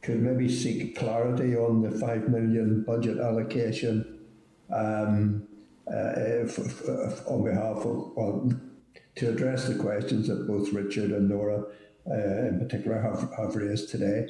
could 0.00 0.22
maybe 0.22 0.48
seek 0.48 0.96
clarity 0.96 1.56
on 1.56 1.82
the 1.82 1.90
five 1.98 2.28
million 2.28 2.84
budget 2.84 3.18
allocation 3.18 4.20
um, 4.72 5.42
uh, 5.88 6.46
on 7.26 7.44
behalf 7.44 7.78
of 7.78 8.12
well, 8.14 8.52
to 9.16 9.28
address 9.30 9.66
the 9.66 9.74
questions 9.74 10.28
that 10.28 10.46
both 10.46 10.72
Richard 10.72 11.10
and 11.10 11.28
Nora 11.28 11.64
uh, 12.08 12.14
in 12.14 12.60
particular 12.60 13.00
have, 13.00 13.32
have 13.36 13.56
raised 13.56 13.90
today. 13.90 14.28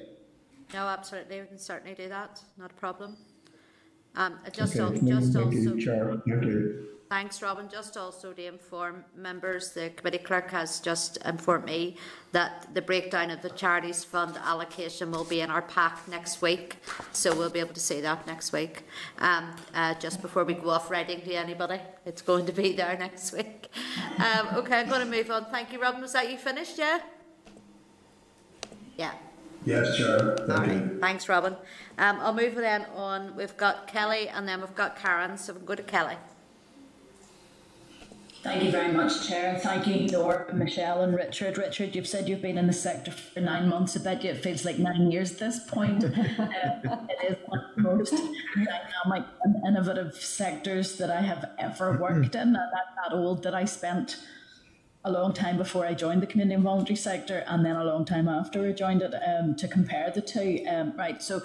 No, 0.72 0.86
absolutely. 0.86 1.42
We 1.42 1.46
can 1.48 1.58
certainly 1.58 1.94
do 1.94 2.08
that. 2.08 2.42
Not 2.56 2.70
a 2.70 2.74
problem. 2.74 3.18
Um, 4.14 4.38
just 4.52 4.74
okay. 4.74 5.06
just 5.06 5.32
Thank 5.34 5.46
also, 5.46 5.50
you, 5.50 5.80
Chair. 5.80 6.22
Thank 6.26 6.44
you. 6.44 6.97
Thanks, 7.08 7.40
Robin. 7.40 7.70
Just 7.70 7.96
also 7.96 8.34
to 8.34 8.44
inform 8.44 9.02
members, 9.16 9.72
the 9.72 9.88
committee 9.96 10.18
clerk 10.18 10.50
has 10.50 10.78
just 10.78 11.16
informed 11.24 11.64
me 11.64 11.96
that 12.32 12.68
the 12.74 12.82
breakdown 12.82 13.30
of 13.30 13.40
the 13.40 13.48
charities 13.48 14.04
fund 14.04 14.36
allocation 14.44 15.10
will 15.10 15.24
be 15.24 15.40
in 15.40 15.50
our 15.50 15.62
pack 15.62 16.06
next 16.06 16.42
week, 16.42 16.76
so 17.12 17.34
we'll 17.34 17.48
be 17.48 17.60
able 17.60 17.72
to 17.72 17.80
see 17.80 18.02
that 18.02 18.26
next 18.26 18.52
week. 18.52 18.82
Um, 19.20 19.56
uh, 19.72 19.94
just 19.94 20.20
before 20.20 20.44
we 20.44 20.52
go 20.52 20.68
off 20.68 20.90
writing 20.90 21.22
to 21.22 21.32
anybody, 21.32 21.80
it's 22.04 22.20
going 22.20 22.44
to 22.44 22.52
be 22.52 22.74
there 22.74 22.94
next 22.98 23.32
week. 23.32 23.70
Um, 24.18 24.48
okay, 24.56 24.80
I'm 24.80 24.88
going 24.90 25.00
to 25.00 25.06
move 25.06 25.30
on. 25.30 25.46
Thank 25.46 25.72
you, 25.72 25.80
Robin. 25.80 26.02
Was 26.02 26.12
that 26.12 26.30
you 26.30 26.36
finished? 26.36 26.76
Yeah. 26.76 27.00
Yeah. 28.98 29.12
Yes, 29.64 29.96
Chair. 29.96 30.36
Thank 30.46 30.72
you. 30.72 30.98
Thanks, 31.00 31.26
Robin. 31.26 31.56
Um, 31.96 32.18
I'll 32.20 32.34
move 32.34 32.54
then 32.54 32.84
on. 32.94 33.34
We've 33.34 33.56
got 33.56 33.86
Kellie 33.86 34.28
and 34.28 34.46
then 34.46 34.60
we've 34.60 34.74
got 34.74 34.98
Karen, 34.98 35.38
so 35.38 35.54
we'll 35.54 35.62
go 35.62 35.74
to 35.74 35.82
Kellie. 35.82 36.18
Thank 38.40 38.62
you 38.62 38.70
very 38.70 38.92
much, 38.92 39.28
Chair, 39.28 39.54
and 39.54 39.60
thank 39.60 39.86
you, 39.88 40.06
Nora, 40.06 40.54
Michelle, 40.54 41.02
and 41.02 41.12
Richard. 41.12 41.58
Richard, 41.58 41.96
you've 41.96 42.06
said 42.06 42.28
you've 42.28 42.40
been 42.40 42.56
in 42.56 42.68
the 42.68 42.72
sector 42.72 43.10
for 43.10 43.40
nine 43.40 43.68
months. 43.68 43.96
I 43.96 44.02
bet 44.02 44.22
you 44.22 44.30
it 44.30 44.44
feels 44.44 44.64
like 44.64 44.78
nine 44.78 45.10
years 45.10 45.32
at 45.32 45.38
this 45.40 45.58
point. 45.66 46.04
uh, 46.04 46.08
it 46.14 47.32
is 47.32 47.36
one 47.46 47.58
of 47.58 47.74
the 47.74 47.82
most 47.82 48.10
dynamic 48.54 49.28
and 49.42 49.56
innovative 49.66 50.14
sectors 50.14 50.98
that 50.98 51.10
I 51.10 51.20
have 51.20 51.50
ever 51.58 51.98
worked 51.98 52.36
in. 52.36 52.54
I'm 52.54 52.54
that 52.54 53.12
old 53.12 53.42
that 53.42 53.56
I 53.56 53.64
spent 53.64 54.18
a 55.04 55.10
long 55.10 55.32
time 55.32 55.56
before 55.56 55.84
I 55.84 55.94
joined 55.94 56.22
the 56.22 56.26
community 56.26 56.54
and 56.54 56.62
voluntary 56.62 56.96
sector, 56.96 57.42
and 57.48 57.64
then 57.64 57.74
a 57.74 57.84
long 57.84 58.04
time 58.04 58.28
after 58.28 58.64
I 58.64 58.72
joined 58.72 59.02
it 59.02 59.14
um, 59.14 59.56
to 59.56 59.66
compare 59.66 60.12
the 60.14 60.22
two. 60.22 60.64
Um, 60.68 60.94
right, 60.96 61.20
so 61.20 61.42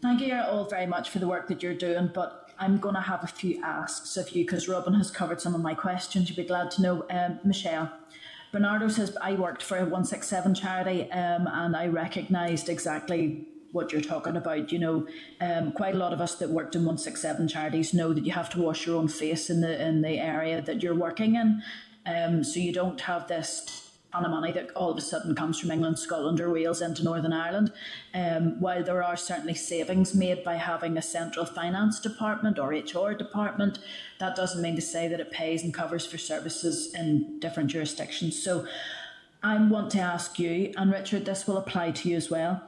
thank 0.00 0.20
you 0.20 0.32
all 0.34 0.64
very 0.64 0.86
much 0.86 1.10
for 1.10 1.18
the 1.18 1.26
work 1.26 1.48
that 1.48 1.60
you're 1.60 1.74
doing, 1.74 2.08
but 2.14 2.43
I'm 2.58 2.78
going 2.78 2.94
to 2.94 3.00
have 3.00 3.24
a 3.24 3.26
few 3.26 3.62
asks 3.62 4.16
of 4.16 4.30
you 4.30 4.44
because 4.44 4.68
Robin 4.68 4.94
has 4.94 5.10
covered 5.10 5.40
some 5.40 5.54
of 5.54 5.60
my 5.60 5.74
questions. 5.74 6.28
You'd 6.28 6.36
be 6.36 6.44
glad 6.44 6.70
to 6.72 6.82
know. 6.82 7.06
Um, 7.10 7.40
Michelle, 7.44 7.90
Barnardo 8.52 8.88
says, 8.88 9.16
I 9.20 9.34
worked 9.34 9.62
for 9.62 9.76
a 9.76 9.80
167 9.80 10.54
charity 10.54 11.10
um, 11.10 11.48
and 11.48 11.76
I 11.76 11.88
recognised 11.88 12.68
exactly 12.68 13.46
what 13.72 13.92
you're 13.92 14.00
talking 14.00 14.36
about. 14.36 14.70
You 14.70 14.78
know, 14.78 15.06
um, 15.40 15.72
quite 15.72 15.94
a 15.94 15.98
lot 15.98 16.12
of 16.12 16.20
us 16.20 16.36
that 16.36 16.50
worked 16.50 16.76
in 16.76 16.82
167 16.82 17.48
charities 17.48 17.92
know 17.92 18.12
that 18.12 18.24
you 18.24 18.32
have 18.32 18.48
to 18.50 18.60
wash 18.60 18.86
your 18.86 18.96
own 18.96 19.08
face 19.08 19.50
in 19.50 19.60
the 19.60 19.84
in 19.84 20.02
the 20.02 20.20
area 20.20 20.62
that 20.62 20.82
you're 20.82 20.94
working 20.94 21.34
in. 21.34 21.62
Um, 22.06 22.44
so 22.44 22.60
you 22.60 22.72
don't 22.72 23.00
have 23.02 23.26
this 23.26 23.83
ton 24.14 24.24
of 24.24 24.30
money 24.30 24.52
that 24.52 24.70
all 24.76 24.90
of 24.90 24.96
a 24.96 25.00
sudden 25.00 25.34
comes 25.34 25.58
from 25.58 25.70
England, 25.72 25.98
Scotland, 25.98 26.40
or 26.40 26.50
Wales 26.50 26.80
into 26.80 27.02
Northern 27.02 27.32
Ireland. 27.32 27.72
Um, 28.14 28.60
while 28.60 28.82
there 28.84 29.02
are 29.02 29.16
certainly 29.16 29.54
savings 29.54 30.14
made 30.14 30.44
by 30.44 30.54
having 30.54 30.96
a 30.96 31.02
central 31.02 31.44
finance 31.44 31.98
department 31.98 32.58
or 32.58 32.68
HR 32.68 33.12
department, 33.14 33.80
that 34.20 34.36
doesn't 34.36 34.62
mean 34.62 34.76
to 34.76 34.82
say 34.82 35.08
that 35.08 35.20
it 35.20 35.32
pays 35.32 35.64
and 35.64 35.74
covers 35.74 36.06
for 36.06 36.18
services 36.18 36.94
in 36.94 37.40
different 37.40 37.70
jurisdictions. 37.70 38.40
So 38.40 38.66
I 39.42 39.58
want 39.66 39.90
to 39.92 39.98
ask 39.98 40.38
you, 40.38 40.72
and 40.76 40.92
Richard, 40.92 41.24
this 41.24 41.46
will 41.46 41.58
apply 41.58 41.90
to 41.90 42.08
you 42.08 42.16
as 42.16 42.30
well 42.30 42.62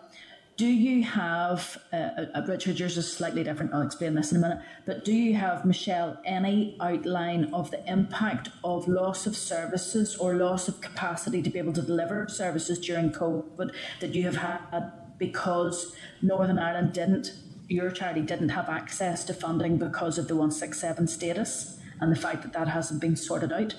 do 0.56 0.66
you 0.66 1.04
have, 1.04 1.78
uh, 1.92 1.96
uh, 2.34 2.42
Richard, 2.48 2.78
yours 2.78 2.96
is 2.96 3.12
slightly 3.12 3.44
different, 3.44 3.74
I'll 3.74 3.82
explain 3.82 4.14
this 4.14 4.32
in 4.32 4.38
a 4.38 4.40
minute, 4.40 4.60
but 4.86 5.04
do 5.04 5.12
you 5.12 5.34
have, 5.34 5.64
Michelle, 5.64 6.18
any 6.24 6.78
outline 6.80 7.52
of 7.52 7.70
the 7.70 7.84
impact 7.90 8.48
of 8.64 8.88
loss 8.88 9.26
of 9.26 9.36
services 9.36 10.16
or 10.16 10.34
loss 10.34 10.66
of 10.68 10.80
capacity 10.80 11.42
to 11.42 11.50
be 11.50 11.58
able 11.58 11.74
to 11.74 11.82
deliver 11.82 12.26
services 12.28 12.78
during 12.78 13.10
COVID 13.12 13.72
that 14.00 14.14
you 14.14 14.22
have 14.22 14.36
had 14.36 14.92
because 15.18 15.94
Northern 16.22 16.58
Ireland 16.58 16.92
didn't 16.92 17.32
your 17.68 17.90
charity 17.90 18.22
didn't 18.22 18.50
have 18.50 18.68
access 18.68 19.24
to 19.24 19.34
funding 19.34 19.76
because 19.76 20.18
of 20.18 20.28
the 20.28 20.34
167 20.34 21.08
status 21.08 21.78
and 22.00 22.12
the 22.12 22.16
fact 22.16 22.42
that 22.42 22.52
that 22.52 22.68
hasn't 22.68 23.00
been 23.00 23.16
sorted 23.16 23.52
out. 23.52 23.74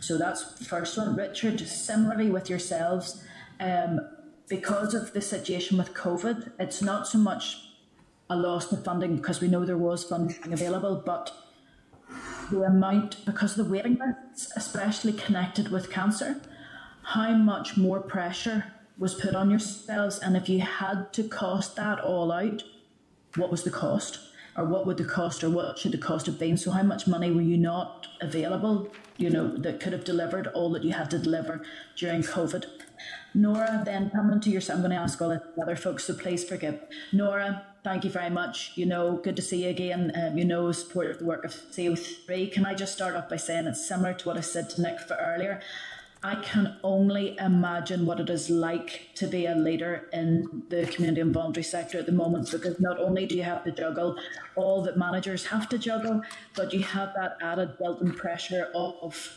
So 0.00 0.16
that's 0.16 0.54
the 0.54 0.64
first 0.64 0.96
one. 0.96 1.16
Richard, 1.16 1.60
similarly 1.60 2.30
with 2.30 2.48
yourselves, 2.48 3.22
um, 3.60 4.00
because 4.48 4.94
of 4.94 5.12
the 5.12 5.20
situation 5.20 5.78
with 5.78 5.94
COVID, 5.94 6.52
it's 6.58 6.82
not 6.82 7.06
so 7.06 7.18
much 7.18 7.58
a 8.30 8.36
loss 8.36 8.70
of 8.72 8.84
funding 8.84 9.16
because 9.16 9.40
we 9.40 9.48
know 9.48 9.64
there 9.64 9.76
was 9.76 10.04
funding 10.04 10.52
available, 10.52 11.02
but 11.04 11.32
the 12.50 12.62
amount, 12.62 13.24
because 13.26 13.58
of 13.58 13.66
the 13.66 13.72
waiting 13.72 13.98
lists, 13.98 14.52
especially 14.56 15.12
connected 15.12 15.70
with 15.70 15.90
cancer, 15.90 16.40
how 17.02 17.32
much 17.34 17.76
more 17.76 18.00
pressure 18.00 18.64
was 18.98 19.14
put 19.14 19.34
on 19.34 19.50
yourselves, 19.50 20.18
and 20.18 20.36
if 20.36 20.48
you 20.48 20.60
had 20.60 21.12
to 21.12 21.22
cost 21.22 21.76
that 21.76 22.00
all 22.00 22.32
out, 22.32 22.64
what 23.36 23.50
was 23.50 23.62
the 23.64 23.70
cost? 23.70 24.18
Or 24.56 24.64
what 24.64 24.86
would 24.86 24.96
the 24.96 25.04
cost, 25.04 25.44
or 25.44 25.50
what 25.50 25.78
should 25.78 25.92
the 25.92 25.98
cost 25.98 26.26
have 26.26 26.38
been? 26.38 26.56
So, 26.56 26.72
how 26.72 26.82
much 26.82 27.06
money 27.06 27.30
were 27.30 27.42
you 27.42 27.56
not 27.56 28.08
available, 28.20 28.92
you 29.16 29.30
know, 29.30 29.56
that 29.56 29.78
could 29.78 29.92
have 29.92 30.02
delivered 30.02 30.48
all 30.48 30.70
that 30.72 30.82
you 30.82 30.92
had 30.92 31.10
to 31.10 31.18
deliver 31.18 31.62
during 31.96 32.22
COVID? 32.22 32.64
Nora, 33.38 33.82
then 33.84 34.10
coming 34.10 34.40
to 34.40 34.50
yourself, 34.50 34.78
I'm 34.78 34.82
going 34.82 34.90
to 34.90 35.00
ask 35.00 35.22
all 35.22 35.28
the 35.28 35.40
other 35.62 35.76
folks, 35.76 36.04
so 36.04 36.14
please 36.14 36.42
forgive. 36.42 36.80
Nora, 37.12 37.64
thank 37.84 38.04
you 38.04 38.10
very 38.10 38.30
much. 38.30 38.72
You 38.74 38.86
know, 38.86 39.16
good 39.16 39.36
to 39.36 39.42
see 39.42 39.62
you 39.62 39.70
again. 39.70 40.10
Um, 40.20 40.36
you 40.36 40.44
know, 40.44 40.72
support 40.72 41.12
of 41.12 41.18
the 41.20 41.24
work 41.24 41.44
of 41.44 41.52
CO3. 41.52 42.50
Can 42.50 42.66
I 42.66 42.74
just 42.74 42.94
start 42.94 43.14
off 43.14 43.28
by 43.28 43.36
saying 43.36 43.68
it's 43.68 43.86
similar 43.86 44.12
to 44.12 44.28
what 44.28 44.36
I 44.36 44.40
said 44.40 44.68
to 44.70 44.82
NICVA 44.82 45.16
earlier? 45.24 45.60
I 46.20 46.34
can 46.42 46.78
only 46.82 47.36
imagine 47.38 48.04
what 48.06 48.18
it 48.18 48.28
is 48.28 48.50
like 48.50 49.10
to 49.14 49.28
be 49.28 49.46
a 49.46 49.54
leader 49.54 50.08
in 50.12 50.64
the 50.68 50.84
community 50.86 51.20
and 51.20 51.32
voluntary 51.32 51.62
sector 51.62 51.96
at 51.96 52.06
the 52.06 52.12
moment 52.12 52.50
because 52.50 52.80
not 52.80 52.98
only 52.98 53.24
do 53.24 53.36
you 53.36 53.44
have 53.44 53.62
to 53.62 53.70
juggle 53.70 54.16
all 54.56 54.82
that 54.82 54.98
managers 54.98 55.46
have 55.46 55.68
to 55.68 55.78
juggle, 55.78 56.20
but 56.56 56.74
you 56.74 56.82
have 56.82 57.14
that 57.14 57.36
added 57.40 57.78
built 57.78 58.02
in 58.02 58.12
pressure 58.12 58.68
of 58.74 59.32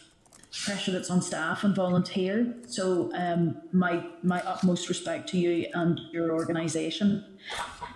pressure 0.51 0.91
that's 0.91 1.09
on 1.09 1.21
staff 1.21 1.63
and 1.63 1.75
volunteer. 1.75 2.55
So 2.67 3.09
um, 3.13 3.61
my 3.71 4.05
my 4.21 4.41
utmost 4.41 4.89
respect 4.89 5.30
to 5.30 5.38
you 5.38 5.67
and 5.73 5.99
your 6.11 6.31
organisation. 6.31 7.25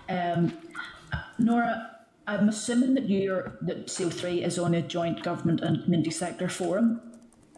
Um, 0.10 0.58
Nora, 1.38 1.92
I'm 2.28 2.50
assuming 2.50 2.94
that 2.96 3.10
you're 3.10 3.58
that 3.62 3.88
CO3 3.88 4.46
is 4.46 4.58
on 4.58 4.74
a 4.74 4.82
joint 4.82 5.24
government 5.24 5.62
and 5.62 5.84
community 5.84 6.12
sector 6.12 6.50
forum. 6.50 7.02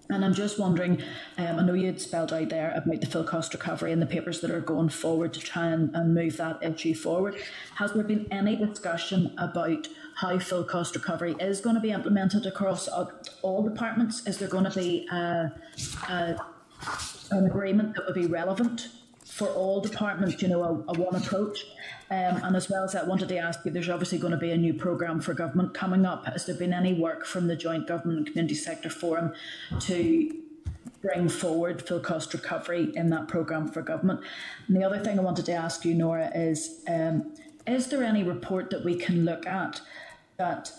And 0.09 0.23
I'm 0.23 0.33
just 0.33 0.57
wondering, 0.57 1.01
um, 1.37 1.59
I 1.59 1.63
know 1.63 1.73
you 1.73 1.87
had 1.87 1.99
spelled 1.99 2.31
out 2.31 2.49
there 2.49 2.71
about 2.75 3.01
the 3.01 3.07
full 3.07 3.23
cost 3.23 3.53
recovery 3.53 3.91
and 3.91 4.01
the 4.01 4.05
papers 4.05 4.39
that 4.41 4.51
are 4.51 4.61
going 4.61 4.89
forward 4.89 5.33
to 5.33 5.39
try 5.39 5.67
and, 5.67 5.93
and 5.95 6.13
move 6.13 6.37
that 6.37 6.63
issue 6.63 6.93
forward. 6.93 7.35
Has 7.75 7.93
there 7.93 8.03
been 8.03 8.25
any 8.31 8.55
discussion 8.55 9.33
about 9.37 9.87
how 10.15 10.39
full 10.39 10.63
cost 10.63 10.95
recovery 10.95 11.35
is 11.39 11.59
going 11.61 11.75
to 11.75 11.81
be 11.81 11.91
implemented 11.91 12.45
across 12.45 12.87
all 13.41 13.63
departments? 13.63 14.25
Is 14.25 14.37
there 14.37 14.47
going 14.47 14.63
to 14.63 14.71
be 14.71 15.07
an 15.11 15.51
agreement 17.31 17.95
that 17.95 18.05
would 18.05 18.15
be 18.15 18.27
relevant 18.27 18.87
for 19.37 19.47
all 19.49 19.79
departments, 19.79 20.41
you 20.41 20.47
know, 20.47 20.63
a, 20.63 20.91
a 20.91 20.99
one 20.99 21.15
approach? 21.15 21.63
Um, 22.09 22.37
and 22.43 22.55
as 22.55 22.69
well 22.69 22.83
as 22.83 22.93
that, 22.93 23.03
I 23.03 23.07
wanted 23.07 23.29
to 23.29 23.37
ask 23.37 23.63
you, 23.63 23.71
there's 23.71 23.89
obviously 23.89 24.17
going 24.17 24.31
to 24.31 24.37
be 24.37 24.51
a 24.51 24.57
new 24.57 24.73
programme 24.73 25.21
for 25.21 25.35
government 25.35 25.75
coming 25.75 26.07
up. 26.07 26.25
Has 26.25 26.47
there 26.47 26.55
been 26.55 26.73
any 26.73 26.93
work 26.93 27.23
from 27.23 27.47
the 27.47 27.55
Joint 27.55 27.85
Government 27.85 28.17
and 28.17 28.27
Community 28.27 28.55
Sector 28.55 28.89
Forum 28.89 29.33
to 29.81 30.35
bring 31.03 31.29
forward 31.29 31.87
full 31.87 31.99
cost 31.99 32.33
recovery 32.33 32.91
in 32.95 33.11
that 33.11 33.27
programme 33.27 33.67
for 33.67 33.83
government? 33.83 34.21
And 34.67 34.75
the 34.75 34.83
other 34.83 34.99
thing 35.03 35.19
I 35.19 35.21
wanted 35.21 35.45
to 35.45 35.53
ask 35.53 35.85
you, 35.85 35.93
Nora, 35.93 36.31
is 36.33 36.83
um, 36.87 37.35
is 37.67 37.87
there 37.89 38.01
any 38.01 38.23
report 38.23 38.71
that 38.71 38.83
we 38.83 38.95
can 38.95 39.23
look 39.23 39.45
at 39.45 39.81
that 40.37 40.71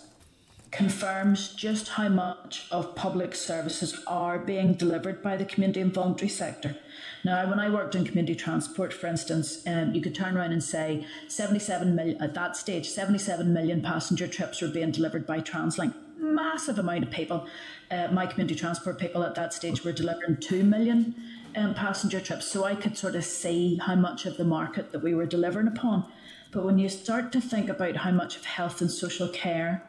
confirms 0.71 1.55
just 1.55 1.89
how 1.89 2.09
much 2.09 2.67
of 2.71 2.95
public 2.95 3.35
services 3.35 4.03
are 4.07 4.39
being 4.39 4.75
delivered 4.75 5.23
by 5.23 5.37
the 5.37 5.45
community 5.45 5.81
and 5.81 5.93
voluntary 5.93 6.29
sector? 6.29 6.77
Now, 7.25 7.49
when 7.49 7.59
I 7.59 7.71
worked 7.71 7.95
in 7.95 8.05
community 8.05 8.35
transport, 8.35 8.93
for 8.93 9.07
instance, 9.07 9.67
um, 9.67 9.95
you 9.95 10.01
could 10.01 10.15
turn 10.15 10.37
around 10.37 10.53
and 10.53 10.63
say 10.63 11.07
77 11.29 11.95
million, 11.95 12.23
at 12.23 12.35
that 12.35 12.57
stage, 12.57 12.89
77 12.89 13.53
million 13.53 13.83
passenger 13.83 14.29
trips 14.29 14.61
were 14.61 14.69
being 14.69 14.91
delivered 14.91 15.27
by 15.27 15.41
TransLink. 15.41 15.95
Massive 16.19 16.79
amount 16.79 17.05
of 17.05 17.11
people. 17.11 17.47
Uh, 17.91 18.09
my 18.13 18.27
community 18.27 18.55
transport 18.55 18.99
people 18.99 19.23
at 19.23 19.35
that 19.35 19.53
stage 19.53 19.85
were 19.85 19.93
delivering 19.93 20.37
2 20.37 20.63
million 20.65 21.15
um, 21.57 21.75
passenger 21.75 22.21
trips. 22.21 22.47
So 22.47 22.65
I 22.65 22.75
could 22.75 22.97
sort 22.97 23.15
of 23.15 23.25
see 23.25 23.79
how 23.85 23.95
much 23.95 24.27
of 24.27 24.37
the 24.37 24.45
market 24.45 24.93
that 24.93 25.03
we 25.03 25.15
were 25.15 25.27
delivering 25.27 25.69
upon. 25.69 26.05
But 26.51 26.65
when 26.65 26.79
you 26.79 26.89
start 26.89 27.33
to 27.33 27.41
think 27.41 27.69
about 27.69 27.97
how 27.97 28.11
much 28.11 28.37
of 28.37 28.45
health 28.45 28.81
and 28.81 28.91
social 28.91 29.29
care, 29.29 29.88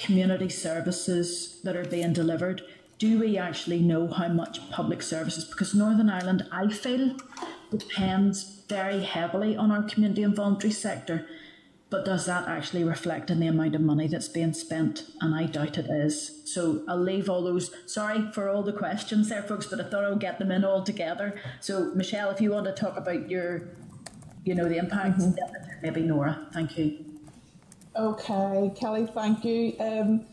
community 0.00 0.48
services 0.48 1.60
that 1.62 1.76
are 1.76 1.84
being 1.84 2.12
delivered, 2.12 2.62
do 2.98 3.18
we 3.18 3.38
actually 3.38 3.80
know 3.80 4.08
how 4.08 4.28
much 4.28 4.70
public 4.70 5.02
services? 5.02 5.44
Because 5.44 5.74
Northern 5.74 6.10
Ireland, 6.10 6.46
I 6.50 6.68
feel, 6.68 7.16
depends 7.70 8.62
very 8.68 9.02
heavily 9.04 9.56
on 9.56 9.70
our 9.70 9.82
community 9.82 10.22
and 10.22 10.34
voluntary 10.34 10.72
sector. 10.72 11.26
But 11.90 12.04
does 12.04 12.26
that 12.26 12.46
actually 12.46 12.84
reflect 12.84 13.30
in 13.30 13.40
the 13.40 13.48
amount 13.48 13.74
of 13.74 13.80
money 13.80 14.06
that's 14.06 14.28
being 14.28 14.52
spent? 14.52 15.06
And 15.20 15.34
I 15.34 15.46
doubt 15.46 15.76
it 15.76 15.90
is. 15.90 16.42
So 16.44 16.84
I'll 16.88 17.02
leave 17.02 17.28
all 17.28 17.42
those. 17.42 17.72
Sorry 17.86 18.30
for 18.32 18.48
all 18.48 18.62
the 18.62 18.72
questions 18.72 19.28
there, 19.28 19.42
folks, 19.42 19.66
but 19.66 19.80
I 19.80 19.88
thought 19.88 20.04
I 20.04 20.10
would 20.10 20.20
get 20.20 20.38
them 20.38 20.52
in 20.52 20.64
all 20.64 20.84
together. 20.84 21.40
So 21.60 21.92
Michelle, 21.94 22.30
if 22.30 22.40
you 22.40 22.52
want 22.52 22.66
to 22.66 22.72
talk 22.72 22.96
about 22.96 23.28
your, 23.28 23.70
you 24.44 24.54
know, 24.54 24.68
the 24.68 24.78
impact, 24.78 25.18
mm-hmm. 25.18 25.82
maybe 25.82 26.02
Nora. 26.02 26.48
Thank 26.52 26.78
you. 26.78 27.09
Okay, 27.96 28.72
Kellie, 28.78 29.06
thank 29.06 29.44
you. 29.44 29.74
Um, 29.80 30.26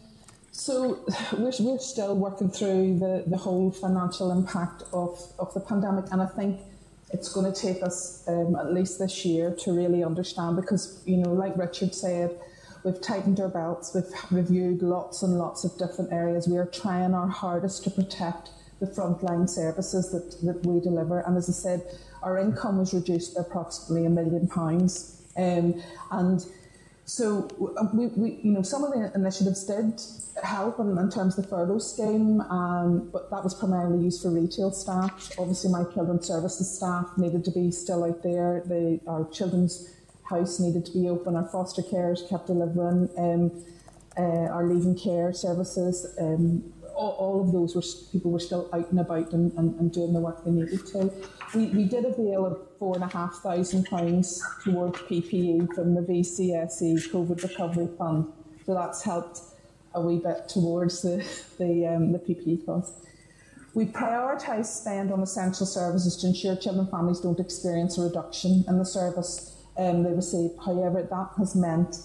so 0.51 1.05
we're, 1.37 1.51
we're 1.59 1.79
still 1.79 2.15
working 2.15 2.49
through 2.49 2.99
the, 2.99 3.23
the 3.25 3.37
whole 3.37 3.71
financial 3.71 4.31
impact 4.31 4.83
of, 4.93 5.19
of 5.39 5.53
the 5.53 5.59
pandemic, 5.59 6.05
and 6.11 6.21
I 6.21 6.27
think 6.27 6.61
it's 7.11 7.29
going 7.29 7.51
to 7.51 7.59
take 7.59 7.81
us 7.81 8.23
um, 8.27 8.55
at 8.55 8.73
least 8.73 8.99
this 8.99 9.25
year 9.25 9.55
to 9.63 9.71
really 9.71 10.03
understand 10.03 10.55
because, 10.55 11.01
you 11.05 11.17
know, 11.17 11.31
like 11.31 11.57
Richard 11.57 11.95
said, 11.95 12.37
we've 12.83 13.01
tightened 13.01 13.39
our 13.39 13.47
belts, 13.47 13.95
we've 13.95 14.11
reviewed 14.29 14.81
lots 14.81 15.23
and 15.23 15.37
lots 15.39 15.63
of 15.63 15.77
different 15.77 16.11
areas. 16.11 16.47
We 16.47 16.57
are 16.57 16.65
trying 16.65 17.13
our 17.13 17.27
hardest 17.27 17.83
to 17.85 17.91
protect 17.91 18.49
the 18.79 18.87
frontline 18.87 19.49
services 19.49 20.11
that, 20.11 20.45
that 20.45 20.65
we 20.65 20.79
deliver. 20.79 21.21
And 21.21 21.37
as 21.37 21.49
I 21.49 21.53
said, 21.53 21.83
our 22.21 22.37
income 22.37 22.77
was 22.77 22.93
reduced 22.93 23.35
by 23.35 23.41
approximately 23.41 24.05
a 24.05 24.09
million 24.09 24.47
pounds. 24.47 25.21
Um, 25.37 25.81
and 26.11 26.45
so 27.07 27.47
we, 27.93 28.07
we, 28.07 28.39
you 28.43 28.51
know, 28.51 28.61
some 28.61 28.83
of 28.83 28.91
the 28.91 29.09
initiatives 29.15 29.63
did 29.63 30.01
help 30.43 30.77
in, 30.79 30.97
in 30.97 31.09
terms 31.09 31.37
of 31.37 31.45
the 31.45 31.49
furlough 31.49 31.79
scheme, 31.79 32.41
um, 32.41 33.09
but 33.13 33.31
that 33.31 33.45
was 33.45 33.53
primarily 33.53 34.03
used 34.03 34.21
for 34.21 34.29
retail 34.29 34.71
staff. 34.71 35.31
Obviously, 35.39 35.71
my 35.71 35.85
children's 35.85 36.27
services 36.27 36.69
staff 36.69 37.09
needed 37.17 37.45
to 37.45 37.51
be 37.51 37.71
still 37.71 38.03
out 38.03 38.23
there. 38.23 38.61
The, 38.65 38.99
our 39.07 39.25
children's 39.29 39.89
house 40.29 40.59
needed 40.59 40.85
to 40.85 40.91
be 40.91 41.07
open. 41.07 41.37
Our 41.37 41.47
foster 41.47 41.81
carers 41.81 42.27
kept 42.27 42.47
delivering. 42.47 43.09
Um, 43.17 43.63
uh, 44.17 44.51
our 44.51 44.65
leaving 44.65 44.97
care 44.97 45.31
services, 45.31 46.13
um, 46.19 46.73
all, 46.93 47.11
all, 47.11 47.41
of 47.41 47.53
those 47.53 47.73
were 47.73 47.83
people 48.11 48.31
were 48.31 48.39
still 48.39 48.67
out 48.73 48.89
and 48.89 48.99
about 48.99 49.31
and, 49.31 49.53
and, 49.53 49.79
and 49.79 49.93
doing 49.93 50.11
the 50.11 50.19
work 50.19 50.43
they 50.43 50.51
needed 50.51 50.85
to. 50.87 51.09
We, 51.53 51.67
we 51.67 51.85
did 51.85 52.03
avail 52.03 52.45
of 52.45 52.57
four 52.77 52.95
and 52.95 53.03
a 53.03 53.07
half 53.07 53.35
thousand 53.35 53.85
pounds 53.85 54.43
towards 54.63 54.99
PPE 54.99 55.73
from 55.73 55.95
the 55.95 56.01
VCSE 56.01 57.09
COVID 57.09 57.41
Recovery 57.41 57.87
Fund, 57.97 58.27
so 58.65 58.73
that's 58.73 59.03
helped 59.03 59.39
a 59.93 60.01
wee 60.01 60.19
bit 60.19 60.49
towards 60.49 61.01
the, 61.01 61.25
the, 61.57 61.87
um, 61.87 62.11
the 62.11 62.19
PPE 62.19 62.65
cost. 62.65 62.93
We 63.73 63.85
prioritise 63.85 64.65
spend 64.65 65.11
on 65.11 65.21
essential 65.21 65.65
services 65.65 66.17
to 66.17 66.27
ensure 66.27 66.55
children 66.55 66.79
and 66.81 66.91
families 66.91 67.21
don't 67.21 67.39
experience 67.39 67.97
a 67.97 68.01
reduction 68.01 68.65
in 68.67 68.77
the 68.77 68.85
service 68.85 69.55
um, 69.77 70.03
they 70.03 70.11
receive. 70.11 70.51
However, 70.65 71.03
that 71.03 71.29
has 71.37 71.55
meant, 71.55 71.95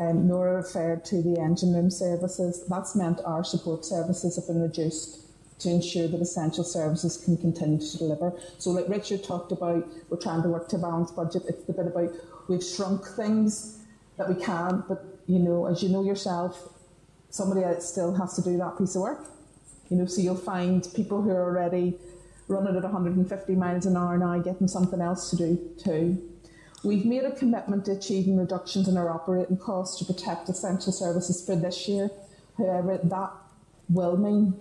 um, 0.00 0.26
Nora 0.26 0.54
referred 0.54 1.04
to 1.06 1.20
the 1.20 1.38
engine 1.38 1.74
room 1.74 1.90
services, 1.90 2.64
that's 2.68 2.96
meant 2.96 3.20
our 3.26 3.44
support 3.44 3.84
services 3.84 4.36
have 4.36 4.46
been 4.46 4.62
reduced 4.62 5.23
to 5.64 5.70
ensure 5.70 6.06
that 6.06 6.20
essential 6.20 6.62
services 6.62 7.16
can 7.16 7.36
continue 7.36 7.78
to 7.78 7.98
deliver. 7.98 8.32
So 8.58 8.70
like 8.70 8.88
Richard 8.88 9.24
talked 9.24 9.50
about, 9.50 9.86
we're 10.08 10.18
trying 10.18 10.42
to 10.42 10.48
work 10.48 10.68
to 10.68 10.78
balance 10.78 11.10
budget. 11.10 11.42
It's 11.48 11.64
the 11.64 11.72
bit 11.72 11.86
about 11.86 12.10
we've 12.48 12.62
shrunk 12.62 13.06
things 13.06 13.78
that 14.16 14.28
we 14.28 14.40
can, 14.40 14.84
but 14.88 15.04
you 15.26 15.38
know, 15.38 15.66
as 15.66 15.82
you 15.82 15.88
know 15.88 16.04
yourself, 16.04 16.68
somebody 17.30 17.64
else 17.64 17.88
still 17.88 18.14
has 18.14 18.34
to 18.36 18.42
do 18.42 18.56
that 18.58 18.78
piece 18.78 18.94
of 18.94 19.02
work. 19.02 19.26
You 19.90 19.96
know, 19.96 20.06
so 20.06 20.20
you'll 20.20 20.36
find 20.36 20.86
people 20.94 21.22
who 21.22 21.30
are 21.30 21.42
already 21.42 21.98
running 22.46 22.76
at 22.76 22.82
150 22.82 23.54
miles 23.54 23.86
an 23.86 23.96
hour 23.96 24.18
now 24.18 24.38
getting 24.38 24.68
something 24.68 25.00
else 25.00 25.30
to 25.30 25.36
do 25.36 25.70
too. 25.82 26.30
We've 26.84 27.06
made 27.06 27.24
a 27.24 27.32
commitment 27.34 27.86
to 27.86 27.92
achieving 27.92 28.36
reductions 28.38 28.88
in 28.88 28.98
our 28.98 29.10
operating 29.10 29.56
costs 29.56 29.98
to 29.98 30.04
protect 30.04 30.50
essential 30.50 30.92
services 30.92 31.44
for 31.44 31.56
this 31.56 31.88
year. 31.88 32.10
However, 32.58 33.00
that 33.02 33.30
will 33.88 34.18
mean 34.18 34.54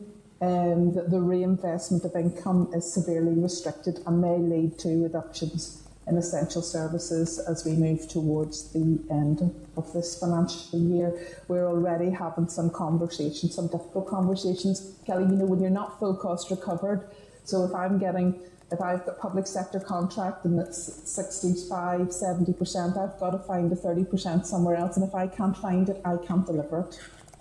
um, 0.44 0.94
that 0.94 1.10
the 1.10 1.22
reinvestment 1.22 2.04
of 2.04 2.16
income 2.16 2.70
is 2.74 2.92
severely 2.92 3.34
restricted 3.34 4.00
and 4.06 4.22
may 4.22 4.38
lead 4.38 4.78
to 4.80 5.04
reductions 5.04 5.82
in 6.06 6.18
essential 6.18 6.62
services 6.62 7.40
as 7.40 7.64
we 7.64 7.72
move 7.72 8.10
towards 8.10 8.74
the 8.74 9.00
end 9.10 9.40
of 9.78 9.94
this 9.94 10.20
financial 10.20 10.80
year. 10.80 11.14
We're 11.48 11.66
already 11.66 12.10
having 12.10 12.50
some 12.50 12.70
conversations, 12.70 13.56
some 13.56 13.68
difficult 13.68 14.08
conversations. 14.08 14.96
Kellie, 15.06 15.24
you 15.24 15.38
know, 15.38 15.46
when 15.46 15.62
you're 15.62 15.70
not 15.70 15.98
full 15.98 16.16
cost 16.16 16.52
recovered, 16.52 17.08
so 17.46 17.64
if 17.64 17.74
I'm 17.74 17.98
getting 17.98 18.38
if 18.72 18.82
I've 18.82 19.06
got 19.06 19.20
public 19.20 19.46
sector 19.46 19.80
contract 19.80 20.46
and 20.46 20.60
it's 20.60 21.08
65, 21.08 22.08
70%, 22.08 22.98
I've 22.98 23.20
got 23.20 23.30
to 23.30 23.38
find 23.38 23.70
the 23.70 23.76
30% 23.76 24.48
somewhere 24.48 24.76
else. 24.76 24.98
And 24.98 25.08
if 25.08 25.14
I 25.14 25.28
can't 25.28 25.56
find 25.56 25.88
it, 25.90 26.02
I 26.04 26.18
can't 26.18 26.44
deliver 26.44 26.80
it. 26.80 27.00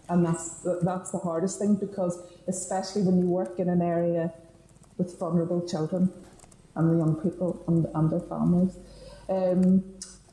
And 0.08 0.26
that's, 0.26 0.66
that's 0.82 1.10
the 1.10 1.18
hardest 1.18 1.58
thing 1.58 1.76
because, 1.76 2.18
especially 2.48 3.02
when 3.02 3.18
you 3.18 3.26
work 3.26 3.58
in 3.58 3.68
an 3.68 3.81
area 3.81 4.32
with 4.98 5.18
vulnerable 5.18 5.66
children 5.66 6.12
and 6.74 6.90
the 6.90 6.98
young 6.98 7.16
people 7.16 7.62
and, 7.68 7.86
and 7.94 8.10
their 8.10 8.20
families. 8.20 8.76
Um, 9.28 9.84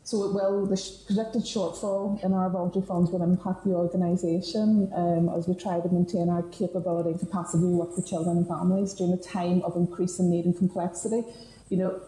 so 0.04 0.24
it 0.24 0.34
will, 0.34 0.66
the 0.66 0.76
sh- 0.76 1.06
predicted 1.06 1.44
shortfall 1.44 2.24
in 2.24 2.34
our 2.34 2.50
voluntary 2.50 2.84
funds 2.84 3.12
will 3.12 3.22
impact 3.22 3.64
the 3.64 3.72
organisation 3.72 4.92
um, 4.96 5.30
as 5.30 5.48
we 5.48 5.54
try 5.54 5.80
to 5.80 5.90
maintain 5.90 6.30
our 6.30 6.42
capability 6.50 7.12
and 7.12 7.20
capacity 7.20 7.62
to 7.62 7.68
work 7.68 7.96
with 7.96 8.08
children 8.08 8.38
and 8.38 8.48
families 8.48 8.96
during 8.96 9.14
a 9.14 9.22
time 9.22 9.62
of 9.62 9.76
increasing 9.76 10.32
need 10.32 10.46
and 10.46 10.58
complexity. 10.58 11.22
You 11.70 11.78
know, 11.78 12.02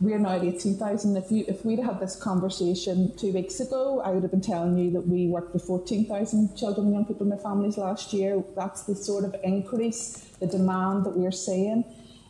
we're 0.00 0.18
now 0.18 0.36
at 0.36 0.44
18,000. 0.44 1.16
If 1.16 1.30
you 1.30 1.44
if 1.48 1.64
we'd 1.64 1.78
had 1.78 2.00
this 2.00 2.16
conversation 2.16 3.16
two 3.16 3.32
weeks 3.32 3.60
ago, 3.60 4.02
I 4.04 4.10
would 4.10 4.22
have 4.22 4.30
been 4.30 4.42
telling 4.42 4.76
you 4.76 4.90
that 4.92 5.06
we 5.06 5.26
worked 5.26 5.54
with 5.54 5.62
14,000 5.62 6.56
children 6.56 6.86
and 6.88 6.94
young 6.94 7.04
people 7.06 7.24
in 7.24 7.30
their 7.30 7.38
families 7.38 7.78
last 7.78 8.12
year. 8.12 8.42
That's 8.54 8.82
the 8.82 8.94
sort 8.94 9.24
of 9.24 9.34
increase, 9.42 10.18
the 10.38 10.46
demand 10.46 11.06
that 11.06 11.16
we're 11.16 11.32
seeing. 11.32 11.84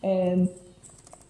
Um, 0.05 0.49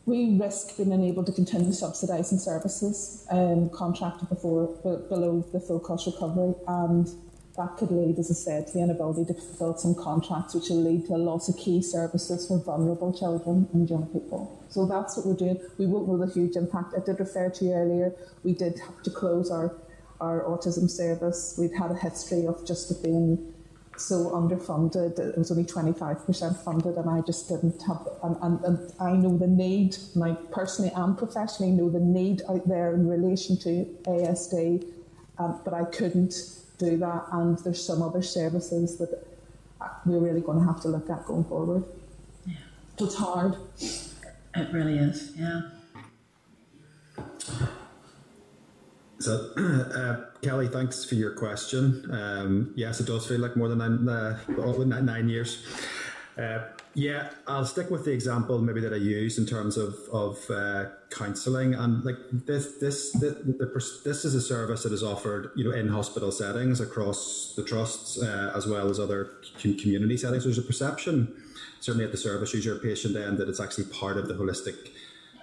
we 0.04 0.38
risk 0.38 0.76
being 0.76 0.92
unable 0.92 1.24
to 1.24 1.32
continue 1.32 1.72
subsidising 1.72 2.38
services 2.38 3.26
um, 3.30 3.70
contracted 3.70 4.28
before 4.28 4.66
below 5.08 5.44
the 5.52 5.58
full 5.58 5.80
cost 5.80 6.06
recovery 6.06 6.54
and 6.68 7.08
that 7.56 7.76
could 7.76 7.90
lead, 7.90 8.18
as 8.18 8.30
I 8.30 8.34
said, 8.34 8.66
to 8.66 8.72
the 8.74 8.80
inability 8.80 9.24
to 9.32 9.34
fulfil 9.34 9.76
some 9.76 9.94
contracts, 9.94 10.54
which 10.54 10.68
will 10.68 10.82
lead 10.82 11.06
to 11.06 11.14
a 11.14 11.16
loss 11.16 11.48
of 11.48 11.56
key 11.56 11.80
services 11.82 12.46
for 12.46 12.58
vulnerable 12.58 13.12
children 13.12 13.68
and 13.72 13.88
young 13.88 14.06
people. 14.06 14.62
So 14.68 14.86
that's 14.86 15.16
what 15.16 15.26
we're 15.26 15.34
doing. 15.34 15.60
We 15.78 15.86
won't 15.86 16.08
know 16.08 16.18
the 16.18 16.32
huge 16.32 16.56
impact. 16.56 16.94
I 16.96 17.00
did 17.00 17.18
refer 17.18 17.48
to 17.50 17.64
you 17.64 17.72
earlier, 17.72 18.14
we 18.44 18.52
did 18.52 18.78
have 18.80 19.02
to 19.04 19.10
close 19.10 19.50
our, 19.50 19.74
our 20.20 20.42
autism 20.44 20.90
service. 20.90 21.56
We'd 21.58 21.74
had 21.74 21.90
a 21.90 21.96
history 21.96 22.46
of 22.46 22.66
just 22.66 23.02
being 23.02 23.54
so 23.96 24.30
underfunded. 24.30 25.18
It 25.18 25.38
was 25.38 25.50
only 25.50 25.64
25% 25.64 26.62
funded, 26.62 26.96
and 26.96 27.08
I 27.08 27.22
just 27.22 27.48
didn't 27.48 27.80
have. 27.82 28.06
And, 28.22 28.36
and, 28.42 28.64
and 28.64 28.92
I 29.00 29.12
know 29.12 29.36
the 29.38 29.46
need, 29.46 29.96
and 30.14 30.24
I 30.24 30.34
personally 30.52 30.92
and 30.94 31.16
professionally 31.16 31.72
know 31.72 31.88
the 31.88 32.00
need 32.00 32.42
out 32.48 32.68
there 32.68 32.92
in 32.92 33.08
relation 33.08 33.58
to 33.60 33.86
ASD, 34.04 34.86
um, 35.38 35.60
but 35.64 35.74
I 35.74 35.84
couldn't 35.84 36.34
do 36.78 36.96
that. 36.98 37.24
And 37.32 37.58
there's 37.58 37.84
some 37.84 38.02
other 38.02 38.22
services 38.22 38.98
that 38.98 39.26
we're 40.04 40.18
really 40.18 40.40
going 40.40 40.58
to 40.60 40.64
have 40.64 40.80
to 40.82 40.88
look 40.88 41.08
at 41.10 41.24
going 41.26 41.44
forward. 41.44 41.84
Yeah. 42.46 42.54
So 42.98 43.04
it's 43.06 43.14
hard. 43.16 43.56
It 44.54 44.72
really 44.72 44.98
is, 44.98 45.32
yeah. 45.36 45.62
So, 49.18 49.50
uh, 49.56 50.24
Kellie, 50.42 50.68
thanks 50.68 51.04
for 51.04 51.14
your 51.14 51.32
question. 51.32 52.08
Um, 52.10 52.72
yes, 52.76 53.00
it 53.00 53.06
does 53.06 53.26
feel 53.26 53.40
like 53.40 53.56
more 53.56 53.68
than 53.68 53.78
nine, 53.78 54.08
uh, 54.08 55.00
nine 55.00 55.28
years. 55.28 55.64
Uh, 56.38 56.60
yeah, 56.96 57.28
I'll 57.46 57.66
stick 57.66 57.90
with 57.90 58.06
the 58.06 58.12
example 58.12 58.58
maybe 58.58 58.80
that 58.80 58.94
I 58.94 58.96
use 58.96 59.36
in 59.36 59.44
terms 59.44 59.76
of 59.76 59.94
of 60.10 60.38
uh, 60.50 60.86
counselling 61.10 61.74
and 61.74 62.02
like 62.06 62.16
this 62.32 62.76
this 62.80 63.12
the, 63.12 63.30
the, 63.60 63.66
this 64.02 64.24
is 64.24 64.34
a 64.34 64.40
service 64.40 64.82
that 64.84 64.94
is 64.94 65.02
offered 65.02 65.50
you 65.54 65.64
know 65.64 65.76
in 65.76 65.88
hospital 65.88 66.32
settings 66.32 66.80
across 66.80 67.52
the 67.54 67.62
trusts 67.62 68.22
uh, 68.22 68.50
as 68.56 68.66
well 68.66 68.88
as 68.88 68.98
other 68.98 69.32
community 69.60 70.16
settings. 70.16 70.44
There's 70.44 70.56
a 70.56 70.62
perception 70.62 71.36
certainly 71.80 72.06
at 72.06 72.12
the 72.12 72.16
service 72.16 72.54
user 72.54 72.76
patient 72.76 73.14
end 73.14 73.36
that 73.36 73.50
it's 73.50 73.60
actually 73.60 73.84
part 73.84 74.16
of 74.16 74.26
the 74.26 74.34
holistic 74.34 74.88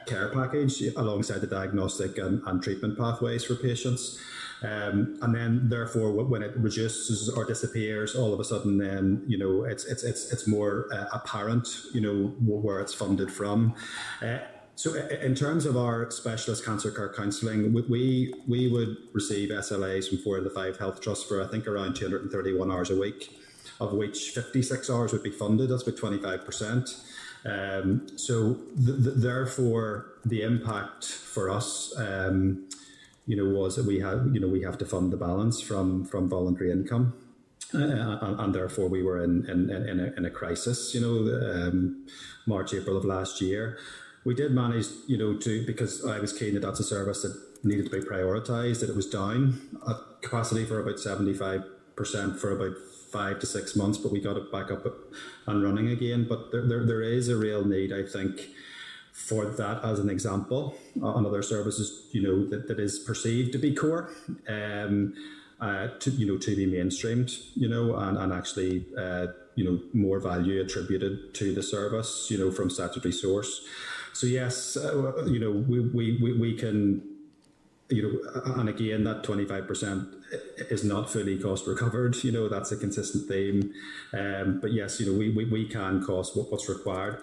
care 0.08 0.30
package 0.30 0.82
alongside 0.98 1.42
the 1.42 1.48
diagnostic 1.48 2.18
and, 2.18 2.42
and 2.48 2.64
treatment 2.64 2.98
pathways 2.98 3.44
for 3.44 3.56
patients. 3.56 4.20
Um, 4.64 5.18
and 5.22 5.36
then, 5.36 5.70
therefore, 5.70 6.12
when 6.12 6.42
it 6.42 6.56
reduces 6.56 7.30
or 7.30 7.44
disappears, 7.44 8.16
all 8.16 8.34
of 8.34 8.40
a 8.40 8.46
sudden, 8.46 8.78
then 8.78 9.24
you 9.28 9.38
know 9.38 9.66
it's 9.66 9.84
it's 9.86 10.04
it's 10.04 10.32
it's 10.32 10.48
more 10.48 10.88
uh, 10.94 11.06
apparent, 11.12 11.68
you 11.94 12.00
know, 12.00 12.28
where 12.40 12.80
it's 12.80 12.94
funded 12.94 13.32
from. 13.32 13.76
Uh, 14.22 14.40
so, 14.76 14.96
in 14.96 15.36
terms 15.36 15.66
of 15.66 15.76
our 15.76 16.10
specialist 16.12 16.66
cancer 16.66 16.92
care 16.92 17.14
counselling, 17.14 17.74
we 17.74 18.34
we 18.48 18.72
would 18.72 18.98
receive 19.14 19.50
SLAs 19.50 20.08
from 20.10 20.20
four 20.20 20.38
of 20.38 20.46
the 20.46 20.50
five 20.50 20.78
health 20.78 21.02
trusts 21.02 21.26
for 21.26 21.44
I 21.44 21.48
think 21.48 21.68
around 21.68 21.96
231 21.96 22.72
hours 22.72 22.90
a 22.90 22.96
week, 22.96 23.38
of 23.82 23.92
which 23.94 24.32
56 24.32 24.90
hours 24.90 25.12
would 25.12 25.24
be 25.24 25.30
funded. 25.30 25.70
That's 25.70 25.84
about 25.84 25.98
25 25.98 26.46
percent. 26.46 26.90
Um, 27.46 28.08
so, 28.18 28.56
th- 28.78 29.04
th- 29.04 29.16
therefore, 29.18 30.14
the 30.26 30.42
impact 30.42 31.06
for 31.06 31.50
us. 31.50 31.94
Um, 31.98 32.70
you 33.26 33.36
know, 33.36 33.46
was 33.60 33.76
that 33.76 33.86
we 33.86 34.00
have, 34.00 34.28
you 34.34 34.40
know, 34.40 34.48
we 34.48 34.62
have 34.64 34.78
to 34.80 34.86
fund 34.86 35.12
the 35.12 35.18
balance 35.18 35.62
from 35.62 36.06
from 36.06 36.30
voluntary 36.30 36.72
income. 36.72 37.14
Uh, 37.74 38.20
and, 38.22 38.40
and, 38.40 38.54
therefore 38.54 38.88
we 38.88 39.02
were 39.02 39.24
in 39.24 39.50
in, 39.50 39.70
in, 39.70 40.00
a, 40.00 40.14
in 40.18 40.26
a 40.26 40.30
crisis, 40.30 40.94
you 40.94 41.02
know, 41.02 41.16
um, 41.52 42.06
March 42.46 42.74
April 42.74 42.96
of 42.96 43.06
last 43.06 43.42
year. 43.42 43.80
We 44.26 44.36
did 44.36 44.52
manage, 44.52 44.88
you 45.08 45.18
know, 45.18 45.38
to 45.38 45.66
because 45.66 46.06
I 46.06 46.20
was 46.20 46.34
keen 46.34 46.54
that 46.54 46.62
that's 46.62 46.80
a 46.80 46.84
service 46.84 47.24
that 47.24 47.36
needed 47.64 47.90
to 47.90 47.92
be 47.92 48.06
prioritised. 48.06 48.82
That 48.82 48.90
it 48.90 48.96
was 48.96 49.10
down 49.10 49.60
at 49.88 49.98
capacity 50.22 50.66
for 50.66 50.80
about 50.80 51.00
seventy 51.00 51.34
five 51.34 51.64
percent 51.96 52.40
for 52.40 52.52
about 52.52 52.78
five 53.12 53.40
to 53.40 53.46
six 53.46 53.76
months, 53.76 53.98
but 53.98 54.12
we 54.12 54.20
got 54.20 54.38
it 54.38 54.52
back 54.52 54.72
up 54.72 54.86
and 55.46 55.64
running 55.64 55.90
again. 55.90 56.26
But 56.28 56.52
there, 56.52 56.68
there, 56.68 56.84
there 56.84 57.02
is 57.02 57.30
a 57.30 57.38
real 57.38 57.64
need, 57.64 57.94
I 57.94 58.04
think, 58.04 58.50
for 59.14 59.46
that 59.46 59.86
as 59.86 60.00
an 60.00 60.10
example 60.10 60.76
on 61.02 61.26
other 61.26 61.44
services, 61.44 62.08
you 62.12 62.22
know, 62.22 62.46
that, 62.50 62.68
that 62.68 62.80
is 62.80 62.98
perceived 62.98 63.52
to 63.52 63.60
be 63.60 63.74
core, 63.74 64.10
um, 64.50 65.14
uh, 65.62 65.88
to, 66.00 66.10
you 66.12 66.26
know, 66.26 66.38
to 66.38 66.56
be 66.56 66.66
mainstreamed, 66.66 67.32
you 67.56 67.70
know, 67.70 67.96
and, 67.96 68.18
and 68.18 68.34
actually, 68.34 68.86
uh, 68.98 69.28
you 69.56 69.64
know, 69.64 69.80
more 69.94 70.20
value 70.20 70.60
attributed 70.60 71.34
to 71.36 71.54
the 71.54 71.62
service, 71.62 72.28
you 72.32 72.40
know, 72.40 72.52
from 72.52 72.72
statutory 72.72 73.14
source. 73.14 73.64
So 74.14 74.26
yes, 74.26 74.76
uh, 74.76 75.26
you 75.28 75.40
know, 75.40 75.52
we, 75.52 75.80
we, 75.80 76.20
we, 76.20 76.34
we 76.34 76.58
can, 76.58 77.04
you 77.90 78.02
know, 78.02 78.54
and 78.56 78.68
again, 78.68 79.04
that 79.04 79.22
25% 79.22 80.12
is 80.72 80.84
not 80.84 81.08
fully 81.10 81.38
cost 81.38 81.68
recovered. 81.68 82.24
You 82.24 82.32
know, 82.32 82.50
that's 82.50 82.72
a 82.72 82.78
consistent 82.78 83.28
theme. 83.28 83.74
Um, 84.12 84.60
but 84.60 84.74
yes, 84.74 85.00
you 85.00 85.12
know, 85.12 85.18
we, 85.18 85.30
we, 85.30 85.46
we 85.46 85.68
can 85.68 86.04
cost 86.04 86.36
what, 86.36 86.52
what's 86.52 86.68
required 86.68 87.22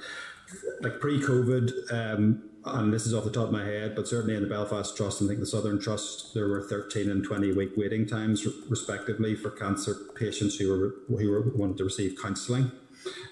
like 0.80 1.00
pre-COVID, 1.00 1.92
um, 1.92 2.50
and 2.64 2.92
this 2.92 3.06
is 3.06 3.14
off 3.14 3.24
the 3.24 3.30
top 3.30 3.46
of 3.46 3.52
my 3.52 3.64
head, 3.64 3.94
but 3.94 4.06
certainly 4.06 4.36
in 4.36 4.42
the 4.42 4.48
Belfast 4.48 4.96
Trust 4.96 5.20
and 5.20 5.28
I 5.28 5.32
think 5.32 5.40
the 5.40 5.46
Southern 5.46 5.80
Trust, 5.80 6.34
there 6.34 6.48
were 6.48 6.62
13 6.62 7.10
and 7.10 7.24
20 7.24 7.52
week 7.52 7.70
waiting 7.76 8.06
times, 8.06 8.46
respectively, 8.68 9.34
for 9.34 9.50
cancer 9.50 9.94
patients 10.14 10.56
who 10.56 10.68
were 10.68 10.94
who 11.18 11.30
were 11.30 11.56
wanted 11.56 11.78
to 11.78 11.84
receive 11.84 12.18
counselling. 12.20 12.70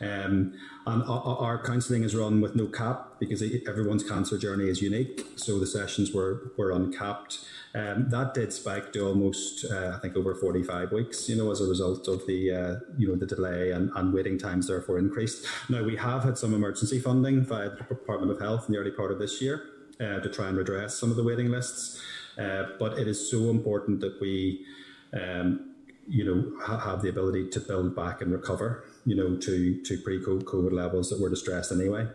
Um, 0.01 0.55
and 0.87 1.03
our 1.07 1.63
counselling 1.63 2.03
is 2.03 2.15
run 2.15 2.41
with 2.41 2.57
no 2.57 2.67
cap 2.67 3.19
because 3.19 3.43
everyone's 3.67 4.09
cancer 4.09 4.39
journey 4.39 4.69
is 4.69 4.81
unique. 4.81 5.27
So 5.37 5.59
the 5.59 5.67
sessions 5.67 6.13
were 6.13 6.53
were 6.57 6.71
uncapped. 6.71 7.45
Um, 7.75 8.09
that 8.09 8.35
did 8.35 8.53
spike 8.53 8.93
to 8.95 9.07
almost, 9.07 9.65
uh, 9.71 9.93
I 9.95 9.99
think, 9.99 10.17
over 10.17 10.35
45 10.35 10.91
weeks, 10.93 11.29
you 11.29 11.37
know, 11.37 11.51
as 11.51 11.61
a 11.61 11.67
result 11.67 12.09
of 12.09 12.27
the, 12.27 12.51
uh, 12.51 12.75
you 12.97 13.09
know, 13.09 13.15
the 13.15 13.27
delay 13.27 13.73
and, 13.73 13.91
and 13.95 14.13
waiting 14.13 14.39
times 14.39 14.69
therefore 14.69 14.99
increased. 14.99 15.47
Now, 15.69 15.85
we 15.85 15.97
have 15.97 16.25
had 16.25 16.39
some 16.39 16.55
emergency 16.55 16.99
funding 16.99 17.45
via 17.45 17.71
the 17.71 17.77
Department 17.77 18.33
of 18.33 18.41
Health 18.41 18.67
in 18.69 18.73
the 18.75 18.81
early 18.81 18.91
part 18.91 19.13
of 19.13 19.19
this 19.19 19.43
year 19.43 19.65
uh, 20.01 20.21
to 20.21 20.29
try 20.31 20.49
and 20.49 20.57
redress 20.57 20.99
some 20.99 21.11
of 21.11 21.17
the 21.17 21.25
waiting 21.25 21.51
lists. 21.51 22.01
Uh, 22.39 22.65
but 22.79 22.99
it 22.99 23.07
is 23.07 23.31
so 23.31 23.51
important 23.51 24.01
that 24.01 24.19
we, 24.21 24.65
um, 25.13 25.68
you 26.09 26.25
know, 26.25 26.65
ha- 26.65 26.78
have 26.78 27.03
the 27.03 27.09
ability 27.09 27.49
to 27.51 27.61
build 27.61 27.95
back 27.95 28.23
and 28.23 28.33
recover 28.33 28.85
you 29.09 29.15
know, 29.17 29.37
to, 29.37 29.83
to 29.85 29.99
pre-COVID 30.03 30.70
levels 30.70 31.09
that 31.09 31.19
were 31.19 31.31
distressed 31.31 31.73
anyway. 31.73 32.07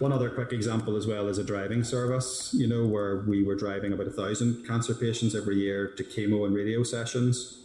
One 0.00 0.12
other 0.12 0.28
quick 0.28 0.52
example 0.52 0.96
as 0.96 1.06
well 1.06 1.28
is 1.28 1.38
a 1.38 1.44
driving 1.44 1.84
service, 1.84 2.52
you 2.52 2.66
know, 2.66 2.84
where 2.86 3.20
we 3.20 3.44
were 3.44 3.54
driving 3.54 3.92
about 3.92 4.08
a 4.08 4.10
thousand 4.10 4.66
cancer 4.66 4.92
patients 4.92 5.36
every 5.36 5.56
year 5.56 5.86
to 5.96 6.02
chemo 6.02 6.44
and 6.46 6.54
radio 6.54 6.82
sessions. 6.82 7.58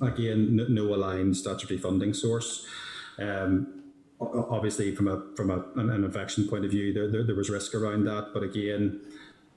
Again, 0.00 0.66
no 0.70 0.94
aligned 0.94 1.36
statutory 1.36 1.78
funding 1.78 2.14
source. 2.14 2.66
Um, 3.18 3.82
obviously, 4.18 4.96
from 4.96 5.08
a 5.08 5.22
from 5.36 5.50
a, 5.50 5.64
an, 5.76 5.90
infection 5.90 6.48
point 6.48 6.64
of 6.64 6.70
view, 6.70 6.94
there, 6.94 7.08
there, 7.10 7.22
there 7.22 7.36
was 7.36 7.50
risk 7.50 7.74
around 7.74 8.04
that, 8.04 8.30
but 8.32 8.42
again, 8.42 9.00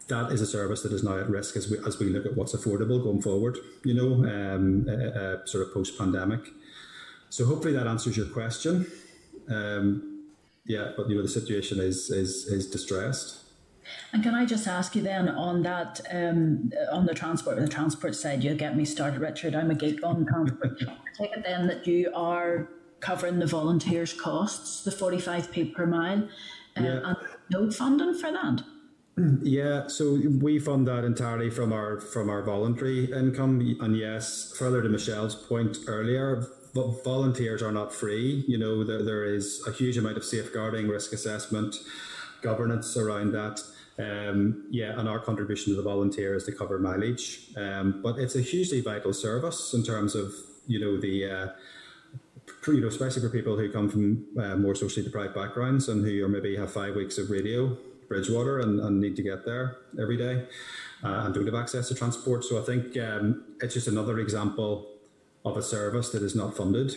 that 0.07 0.31
is 0.31 0.41
a 0.41 0.45
service 0.45 0.83
that 0.83 0.91
is 0.91 1.03
now 1.03 1.17
at 1.17 1.29
risk 1.29 1.55
as 1.55 1.69
we 1.69 1.77
as 1.85 1.99
we 1.99 2.09
look 2.09 2.25
at 2.25 2.35
what's 2.35 2.55
affordable 2.55 3.01
going 3.01 3.21
forward. 3.21 3.57
You 3.83 3.93
know, 3.93 4.13
um, 4.29 4.87
uh, 4.87 5.19
uh, 5.19 5.45
sort 5.45 5.67
of 5.67 5.73
post 5.73 5.97
pandemic. 5.97 6.41
So 7.29 7.45
hopefully 7.45 7.73
that 7.73 7.87
answers 7.87 8.15
your 8.15 8.27
question. 8.27 8.85
Um, 9.49 10.25
yeah, 10.65 10.91
but 10.95 11.09
you 11.09 11.15
know 11.15 11.21
the 11.21 11.27
situation 11.27 11.79
is 11.79 12.09
is 12.09 12.45
is 12.45 12.69
distressed. 12.69 13.41
And 14.13 14.23
can 14.23 14.33
I 14.33 14.45
just 14.45 14.67
ask 14.67 14.95
you 14.95 15.03
then 15.03 15.29
on 15.29 15.61
that, 15.61 16.01
um, 16.11 16.71
on 16.91 17.05
the 17.05 17.13
transport, 17.13 17.57
the 17.59 17.67
transport 17.67 18.15
side, 18.15 18.43
you 18.43 18.55
get 18.55 18.75
me 18.75 18.83
started, 18.83 19.19
Richard. 19.19 19.53
I'm 19.53 19.69
a 19.69 19.75
geek 19.75 20.03
on 20.03 20.25
transport. 20.25 20.79
Take 21.19 21.31
it 21.33 21.43
then 21.43 21.67
that 21.67 21.85
you 21.85 22.11
are 22.15 22.67
covering 22.99 23.37
the 23.37 23.45
volunteers' 23.45 24.11
costs, 24.11 24.83
the 24.83 24.89
45p 24.89 25.75
per 25.75 25.85
mile, 25.85 26.27
uh, 26.77 26.81
yeah. 26.81 26.99
and 27.03 27.17
no 27.51 27.69
funding 27.69 28.15
for 28.15 28.31
that. 28.31 28.63
Yeah, 29.41 29.87
so 29.87 30.19
we 30.41 30.59
fund 30.59 30.87
that 30.87 31.03
entirely 31.03 31.49
from 31.49 31.71
our 31.71 31.99
from 31.99 32.29
our 32.29 32.41
voluntary 32.41 33.11
income, 33.11 33.77
and 33.79 33.97
yes, 33.97 34.53
further 34.57 34.81
to 34.81 34.89
Michelle's 34.89 35.35
point 35.35 35.77
earlier, 35.87 36.47
volunteers 37.03 37.61
are 37.61 37.71
not 37.71 37.93
free. 37.93 38.43
You 38.47 38.57
know, 38.57 38.83
there, 38.83 39.03
there 39.03 39.25
is 39.25 39.63
a 39.67 39.71
huge 39.71 39.97
amount 39.97 40.17
of 40.17 40.25
safeguarding, 40.25 40.87
risk 40.87 41.13
assessment, 41.13 41.75
governance 42.41 42.97
around 42.97 43.31
that. 43.31 43.61
Um, 43.97 44.67
yeah, 44.69 44.99
and 44.99 45.07
our 45.07 45.19
contribution 45.19 45.71
to 45.71 45.77
the 45.77 45.89
volunteer 45.89 46.35
is 46.35 46.43
to 46.45 46.51
cover 46.51 46.77
mileage. 46.77 47.51
Um, 47.55 48.01
but 48.03 48.17
it's 48.17 48.35
a 48.35 48.41
hugely 48.41 48.81
vital 48.81 49.13
service 49.13 49.73
in 49.73 49.83
terms 49.83 50.15
of 50.15 50.33
you 50.67 50.79
know 50.79 50.99
the 50.99 51.25
uh, 51.25 51.47
you 52.67 52.81
know 52.81 52.87
especially 52.87 53.21
for 53.21 53.29
people 53.29 53.55
who 53.57 53.71
come 53.71 53.87
from 53.87 54.25
uh, 54.37 54.57
more 54.57 54.75
socially 54.75 55.05
deprived 55.05 55.33
backgrounds 55.33 55.87
and 55.87 56.05
who 56.05 56.25
are 56.25 56.27
maybe 56.27 56.57
have 56.57 56.73
five 56.73 56.95
weeks 56.95 57.17
of 57.17 57.29
radio 57.29 57.77
Bridgwater 58.07 58.59
and, 58.59 58.79
and 58.79 58.99
need 58.99 59.15
to 59.15 59.23
get 59.23 59.45
there 59.45 59.77
every 59.99 60.17
day 60.17 60.45
uh, 61.03 61.23
and 61.25 61.33
don't 61.33 61.45
have 61.45 61.55
access 61.55 61.87
to 61.89 61.95
transport. 61.95 62.43
So 62.43 62.59
I 62.59 62.63
think 62.63 62.97
um, 62.97 63.43
it's 63.61 63.73
just 63.73 63.87
another 63.87 64.19
example 64.19 64.87
of 65.43 65.57
a 65.57 65.61
service 65.61 66.09
that 66.09 66.23
is 66.23 66.35
not 66.35 66.57
funded, 66.57 66.95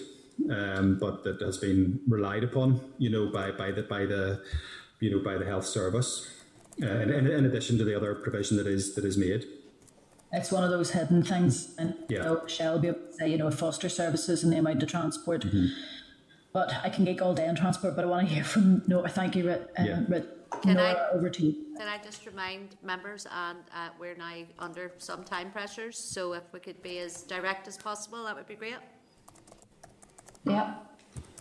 um, 0.50 0.98
but 0.98 1.24
that 1.24 1.40
has 1.40 1.58
been 1.58 2.00
relied 2.08 2.44
upon, 2.44 2.80
you 2.98 3.10
know, 3.10 3.30
by 3.30 3.50
by 3.50 3.70
the 3.70 3.82
by 3.82 4.06
the 4.06 4.42
you 5.00 5.10
know 5.10 5.22
by 5.22 5.36
the 5.36 5.44
health 5.44 5.66
service 5.66 6.28
uh, 6.82 6.86
in, 6.86 7.10
in, 7.10 7.44
addition 7.44 7.76
to 7.78 7.84
the 7.84 7.94
other 7.96 8.14
provision 8.14 8.56
that 8.56 8.66
is 8.66 8.94
that 8.94 9.04
is 9.04 9.18
made. 9.18 9.44
It's 10.32 10.52
one 10.52 10.62
of 10.62 10.70
those 10.70 10.90
hidden 10.90 11.22
things, 11.22 11.74
and 11.78 11.94
yeah. 12.08 12.18
you 12.18 12.24
know, 12.24 12.78
be 12.78 12.88
able 12.88 13.00
to 13.00 13.12
say, 13.12 13.30
you 13.30 13.38
know, 13.38 13.50
foster 13.50 13.88
services 13.88 14.44
and 14.44 14.52
the 14.52 14.58
amount 14.58 14.82
of 14.82 14.88
transport. 14.88 15.42
Mm-hmm. 15.42 15.66
But 16.52 16.74
I 16.82 16.90
can 16.90 17.04
geek 17.04 17.22
all 17.22 17.34
day 17.34 17.48
on 17.48 17.54
transport, 17.54 17.96
but 17.96 18.04
I 18.04 18.08
want 18.08 18.28
to 18.28 18.34
hear 18.34 18.44
from 18.44 18.82
no. 18.86 19.06
Thank 19.06 19.36
you, 19.36 19.46
Rit. 19.46 19.70
Uh, 19.78 19.82
yeah. 19.82 20.00
Rit 20.08 20.37
can 20.62 20.76
Nora, 20.76 21.08
I, 21.12 21.16
over 21.16 21.30
to 21.30 21.46
you. 21.46 21.54
Can 21.76 21.88
I 21.88 21.98
just 21.98 22.26
remind 22.26 22.76
members, 22.82 23.26
and 23.32 23.58
uh, 23.74 23.90
we're 23.98 24.16
now 24.16 24.42
under 24.58 24.92
some 24.98 25.24
time 25.24 25.50
pressures, 25.50 25.98
so 25.98 26.32
if 26.32 26.42
we 26.52 26.60
could 26.60 26.82
be 26.82 26.98
as 26.98 27.22
direct 27.22 27.68
as 27.68 27.76
possible, 27.76 28.24
that 28.24 28.34
would 28.34 28.46
be 28.46 28.54
great. 28.54 28.76
Yeah. 30.44 30.74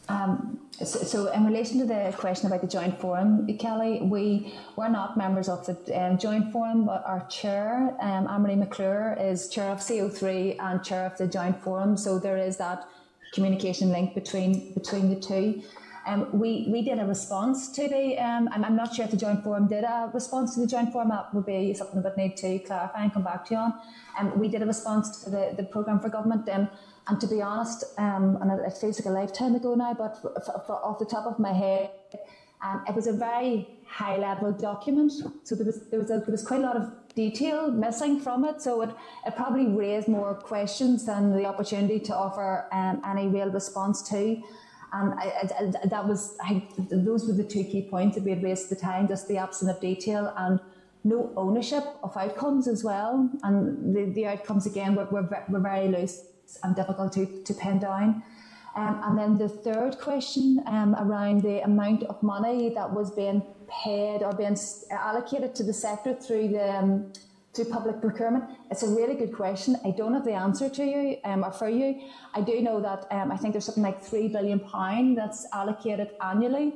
Um, 0.10 0.60
so, 0.72 1.00
so, 1.00 1.32
in 1.32 1.46
relation 1.46 1.80
to 1.80 1.86
the 1.86 2.14
question 2.18 2.48
about 2.48 2.62
the 2.62 2.68
joint 2.68 3.00
forum, 3.00 3.48
Kellie, 3.58 4.02
we 4.02 4.54
we're 4.76 4.90
not 4.90 5.18
members 5.18 5.50
of 5.50 5.66
the 5.66 5.76
um, 6.00 6.18
joint 6.18 6.52
forum, 6.54 6.86
but 6.86 7.04
our 7.06 7.26
chair, 7.28 7.96
um, 8.00 8.28
Anne-Marie 8.28 8.56
McClure, 8.56 9.18
is 9.20 9.50
chair 9.50 9.72
of 9.72 9.80
CO3 9.80 10.58
and 10.60 10.84
chair 10.84 11.06
of 11.06 11.18
the 11.18 11.28
joint 11.28 11.62
forum. 11.62 11.98
So 11.98 12.20
there 12.20 12.38
is 12.38 12.58
that 12.58 12.88
communication 13.34 13.90
link 13.90 14.14
between 14.14 14.74
between 14.74 15.10
the 15.10 15.20
two. 15.20 15.64
Um, 16.08 16.30
we, 16.32 16.66
we 16.70 16.82
did 16.82 17.00
a 17.00 17.06
response 17.06 17.70
to 17.74 17.88
the, 17.90 18.18
um, 18.18 18.48
I'm, 18.54 18.64
I'm 18.64 18.76
not 18.78 18.96
sure 18.96 19.04
if 19.04 19.12
the 19.12 19.18
joint 19.18 19.44
forum 19.44 19.68
did 19.68 19.84
a 19.84 20.10
response 20.14 20.56
to 20.56 20.62
the 20.62 20.68
joint 20.68 20.94
forum. 20.94 21.10
That 21.10 21.34
would 21.34 21.46
be 21.46 21.74
something 21.74 22.02
that 22.02 22.16
would 22.16 22.18
need 22.18 22.38
to 22.38 22.60
clarify 22.60 23.04
and 23.04 23.14
come 23.14 23.24
back 23.24 23.46
to 23.48 23.54
you 23.54 23.60
on. 23.60 23.74
Um, 24.18 24.40
we 24.40 24.48
did 24.48 24.62
a 24.62 24.66
response 24.66 25.24
to 25.26 25.30
the, 25.30 25.54
the 25.58 25.64
programme 25.64 26.00
for 26.00 26.08
government. 26.08 26.48
Um, 26.48 26.70
and 27.10 27.20
to 27.20 27.28
be 27.28 27.42
honest, 27.42 27.84
um, 27.98 28.38
and 28.42 28.52
it 28.52 28.78
feels 28.78 29.00
like 29.00 29.06
a 29.06 29.10
lifetime 29.10 29.56
ago 29.56 29.76
now, 29.76 29.94
but 29.94 30.22
for, 30.22 30.34
for, 30.66 30.76
off 30.84 30.98
the 30.98 31.06
top 31.06 31.26
of 31.26 31.40
my 31.40 31.52
head, 31.52 31.92
um, 32.62 32.84
it 32.88 32.96
was 32.96 33.08
a 33.08 33.14
very 33.14 33.68
high 33.86 34.18
level 34.18 34.54
document. 34.54 35.12
So 35.44 35.56
there 35.56 35.66
was, 35.66 35.82
there 35.90 36.00
was, 36.00 36.10
a, 36.10 36.20
there 36.20 36.32
was 36.32 36.46
quite 36.46 36.62
a 36.62 36.64
lot 36.64 36.78
of 36.78 36.90
detail 37.16 37.70
missing 37.70 38.20
from 38.22 38.46
it. 38.46 38.62
So 38.62 38.82
it, 38.82 38.90
it 39.26 39.36
probably 39.36 39.68
raised 39.68 40.08
more 40.08 40.36
questions 40.36 41.06
than 41.06 41.36
the 41.36 41.46
opportunity 41.46 42.00
to 42.00 42.16
offer 42.16 42.68
um, 42.72 43.02
any 43.06 43.28
real 43.28 43.50
response 43.50 44.02
to. 44.10 44.42
And 45.00 45.14
I, 45.14 45.26
I, 45.60 45.88
that 45.88 46.08
was, 46.08 46.36
I, 46.42 46.68
those 46.90 47.28
were 47.28 47.34
the 47.34 47.44
two 47.44 47.64
key 47.64 47.88
points 47.90 48.16
that 48.16 48.24
we 48.24 48.32
had 48.32 48.42
raised 48.42 48.72
at 48.72 48.78
the 48.78 48.84
time, 48.84 49.08
just 49.08 49.28
the 49.28 49.38
absence 49.38 49.70
of 49.70 49.80
detail 49.80 50.34
and 50.36 50.60
no 51.04 51.32
ownership 51.36 51.84
of 52.04 52.18
outcomes 52.18 52.68
as 52.68 52.84
well. 52.84 53.30
And 53.44 53.96
the, 53.96 54.06
the 54.06 54.26
outcomes, 54.26 54.66
again, 54.66 54.96
were, 54.96 55.06
were, 55.06 55.46
were 55.50 55.60
very 55.60 55.88
loose 55.88 56.26
and 56.64 56.76
difficult 56.76 57.14
to, 57.14 57.44
to 57.44 57.54
pin 57.54 57.80
down. 57.80 58.24
Um, 58.76 59.02
and 59.04 59.18
then 59.20 59.38
the 59.38 59.50
third 59.50 60.00
question 60.00 60.64
um, 60.66 60.96
around 60.96 61.42
the 61.42 61.64
amount 61.64 62.04
of 62.04 62.22
money 62.24 62.74
that 62.76 62.94
was 62.94 63.12
being 63.12 63.44
paid 63.68 64.24
or 64.24 64.34
being 64.34 64.58
allocated 64.92 65.54
to 65.56 65.64
the 65.64 65.74
sector 65.74 66.14
through 66.14 66.50
the 66.50 66.78
um, 66.78 67.12
to 67.58 67.66
public 67.66 68.00
procurement? 68.00 68.46
It's 68.72 68.84
a 68.84 68.88
really 68.88 69.16
good 69.16 69.34
question. 69.34 69.76
I 69.84 69.92
don't 69.92 70.14
have 70.14 70.26
the 70.26 70.34
answer 70.34 70.70
to 70.70 70.84
you 70.84 71.18
um, 71.24 71.44
or 71.44 71.52
for 71.52 71.70
you. 71.70 72.02
I 72.34 72.42
do 72.42 72.62
know 72.62 72.80
that 72.82 73.08
um, 73.12 73.32
I 73.32 73.38
think 73.38 73.54
there's 73.54 73.66
something 73.66 73.84
like 73.84 74.02
three 74.02 74.28
billion 74.28 74.60
pound 74.60 75.18
that's 75.18 75.46
allocated 75.52 76.12
annually 76.22 76.74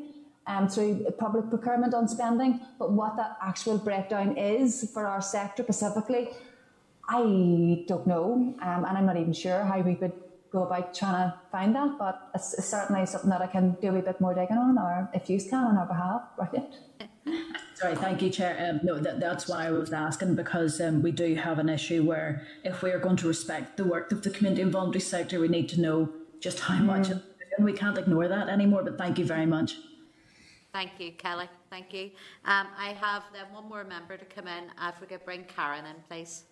um, 0.48 0.68
through 0.68 1.06
public 1.20 1.50
procurement 1.50 1.94
on 1.94 2.08
spending. 2.08 2.60
But 2.80 2.92
what 2.92 3.16
that 3.18 3.38
actual 3.42 3.78
breakdown 3.78 4.38
is 4.38 4.90
for 4.92 5.06
our 5.06 5.22
sector 5.22 5.64
specifically, 5.64 6.30
I 7.08 7.86
don't 7.88 8.08
know, 8.08 8.56
um, 8.62 8.86
and 8.86 8.98
I'm 8.98 9.06
not 9.06 9.18
even 9.18 9.34
sure 9.34 9.64
how 9.64 9.80
we 9.82 9.96
would 9.96 10.14
go 10.52 10.64
about 10.64 10.94
trying 10.94 11.30
to 11.30 11.36
find 11.52 11.76
that. 11.76 11.98
But 12.00 12.30
it's, 12.34 12.64
certainly 12.66 13.06
something 13.06 13.30
that 13.30 13.42
I 13.42 13.48
can 13.48 13.78
do 13.82 13.96
a 13.96 14.02
bit 14.02 14.20
more 14.20 14.34
digging 14.34 14.58
on, 14.58 14.78
or 14.78 15.10
if 15.14 15.30
you 15.30 15.40
can 15.40 15.64
on 15.64 15.78
our 15.78 15.86
behalf, 15.86 16.22
brilliant. 16.38 16.74
Sorry, 17.76 17.96
thank 17.96 18.22
you, 18.22 18.30
Chair. 18.30 18.70
Um, 18.70 18.80
no, 18.84 19.00
that, 19.00 19.20
that's 19.20 19.48
why 19.48 19.68
I 19.68 19.72
was 19.72 19.92
asking 19.92 20.36
because 20.36 20.80
um, 20.82 21.02
we 21.02 21.12
do 21.12 21.36
have 21.36 21.60
an 21.60 21.70
issue 21.70 22.04
where 22.04 22.46
if 22.64 22.82
we 22.82 22.92
are 22.92 23.00
going 23.00 23.16
to 23.18 23.28
respect 23.28 23.78
the 23.78 23.84
work 23.84 24.12
of 24.12 24.22
the 24.22 24.30
community 24.30 24.62
and 24.62 24.72
voluntary 24.72 25.02
sector, 25.02 25.40
we 25.40 25.48
need 25.48 25.70
to 25.70 25.82
know 25.82 26.10
just 26.40 26.60
how 26.60 26.76
mm. 26.76 26.86
much, 26.86 27.10
and 27.10 27.22
we 27.60 27.74
can't 27.74 27.98
ignore 27.98 28.28
that 28.28 28.50
anymore. 28.50 28.84
But 28.84 28.98
thank 28.98 29.18
you 29.20 29.26
very 29.26 29.46
much. 29.46 29.76
Thank 30.74 30.92
you, 31.00 31.12
Kellie. 31.12 31.50
Thank 31.70 31.94
you. 31.94 32.12
Um, 32.46 32.68
I 32.78 32.96
have 33.00 33.24
then 33.34 33.46
one 33.52 33.68
more 33.68 33.84
member 33.84 34.16
to 34.16 34.26
come 34.26 34.48
in. 34.48 34.66
If 34.82 35.02
we 35.02 35.08
could 35.08 35.26
bring 35.26 35.44
Karen 35.44 35.86
in, 35.86 35.96
please. 36.08 36.44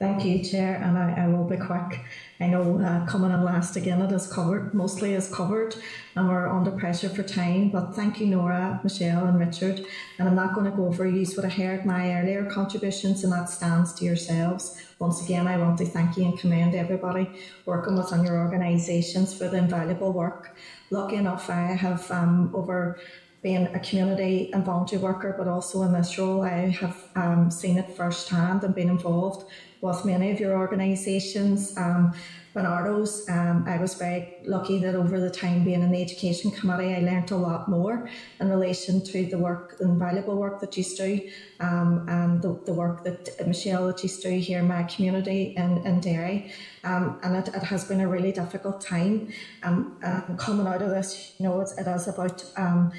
Thank 0.00 0.24
you, 0.24 0.42
Chair, 0.42 0.80
and 0.82 0.96
I, 0.96 1.24
I 1.24 1.28
will 1.28 1.44
be 1.44 1.58
quick. 1.58 2.00
I 2.40 2.46
know 2.46 2.80
uh, 2.80 3.04
coming 3.04 3.32
in 3.32 3.44
last 3.44 3.76
again, 3.76 4.00
it 4.00 4.10
is 4.10 4.32
covered, 4.32 4.72
mostly 4.72 5.12
is 5.12 5.28
covered, 5.28 5.76
and 6.16 6.26
we're 6.26 6.48
under 6.48 6.70
pressure 6.70 7.10
for 7.10 7.22
time. 7.22 7.68
But 7.68 7.94
thank 7.94 8.18
you, 8.18 8.28
Nora, 8.28 8.80
Michelle, 8.82 9.26
and 9.26 9.38
Richard. 9.38 9.84
And 10.18 10.26
I'm 10.26 10.34
not 10.34 10.54
going 10.54 10.70
to 10.70 10.74
go 10.74 10.86
over 10.86 11.06
you 11.06 11.26
would 11.36 11.44
have 11.44 11.52
heard 11.52 11.84
my 11.84 12.14
earlier 12.14 12.46
contributions, 12.46 13.24
and 13.24 13.32
that 13.34 13.50
stands 13.50 13.92
to 13.96 14.06
yourselves. 14.06 14.80
Once 14.98 15.22
again, 15.22 15.46
I 15.46 15.58
want 15.58 15.76
to 15.76 15.84
thank 15.84 16.16
you 16.16 16.24
and 16.24 16.38
commend 16.38 16.74
everybody 16.74 17.30
working 17.66 17.94
within 17.94 18.24
your 18.24 18.38
organisations 18.38 19.36
for 19.36 19.48
the 19.48 19.58
invaluable 19.58 20.14
work. 20.14 20.56
Lucky 20.88 21.16
enough, 21.16 21.50
I 21.50 21.74
have 21.74 22.10
um, 22.10 22.50
over 22.54 22.98
being 23.42 23.66
a 23.66 23.80
community 23.80 24.50
and 24.54 24.64
voluntary 24.64 25.02
worker, 25.02 25.34
but 25.36 25.46
also 25.46 25.82
in 25.82 25.92
this 25.92 26.16
role, 26.18 26.42
I 26.42 26.70
have 26.70 26.96
um, 27.16 27.50
seen 27.50 27.76
it 27.76 27.90
firsthand 27.96 28.64
and 28.64 28.74
been 28.74 28.88
involved 28.88 29.44
with 29.80 30.04
many 30.04 30.30
of 30.30 30.40
your 30.40 30.56
organisations. 30.56 31.76
Um, 31.76 32.12
Barnardo's, 32.52 33.28
um, 33.28 33.64
I 33.68 33.78
was 33.78 33.94
very 33.94 34.38
lucky 34.44 34.78
that 34.78 34.96
over 34.96 35.20
the 35.20 35.30
time 35.30 35.62
being 35.62 35.82
in 35.82 35.92
the 35.92 36.02
Education 36.02 36.50
Committee, 36.50 36.94
I 36.94 36.98
learnt 36.98 37.30
a 37.30 37.36
lot 37.36 37.68
more 37.68 38.10
in 38.40 38.50
relation 38.50 39.04
to 39.04 39.26
the 39.26 39.38
work 39.38 39.76
and 39.78 39.96
valuable 39.96 40.36
work 40.36 40.60
that 40.60 40.76
you 40.76 40.82
do 40.82 41.30
um, 41.60 42.06
and 42.08 42.42
the, 42.42 42.60
the 42.66 42.74
work 42.74 43.04
that 43.04 43.46
Michelle 43.46 43.86
that 43.86 44.02
you 44.02 44.08
do 44.08 44.30
here 44.30 44.58
in 44.58 44.66
my 44.66 44.82
community 44.82 45.54
in, 45.56 45.78
in 45.86 46.00
Derry. 46.00 46.52
Um, 46.82 47.20
and 47.22 47.36
it, 47.36 47.54
it 47.54 47.62
has 47.62 47.84
been 47.84 48.00
a 48.00 48.08
really 48.08 48.32
difficult 48.32 48.80
time. 48.80 49.32
Um, 49.62 49.96
coming 50.36 50.66
out 50.66 50.82
of 50.82 50.90
this, 50.90 51.34
you 51.38 51.44
know, 51.44 51.60
it's, 51.60 51.78
it 51.78 51.86
is 51.86 52.08
about 52.08 52.44
um, 52.56 52.90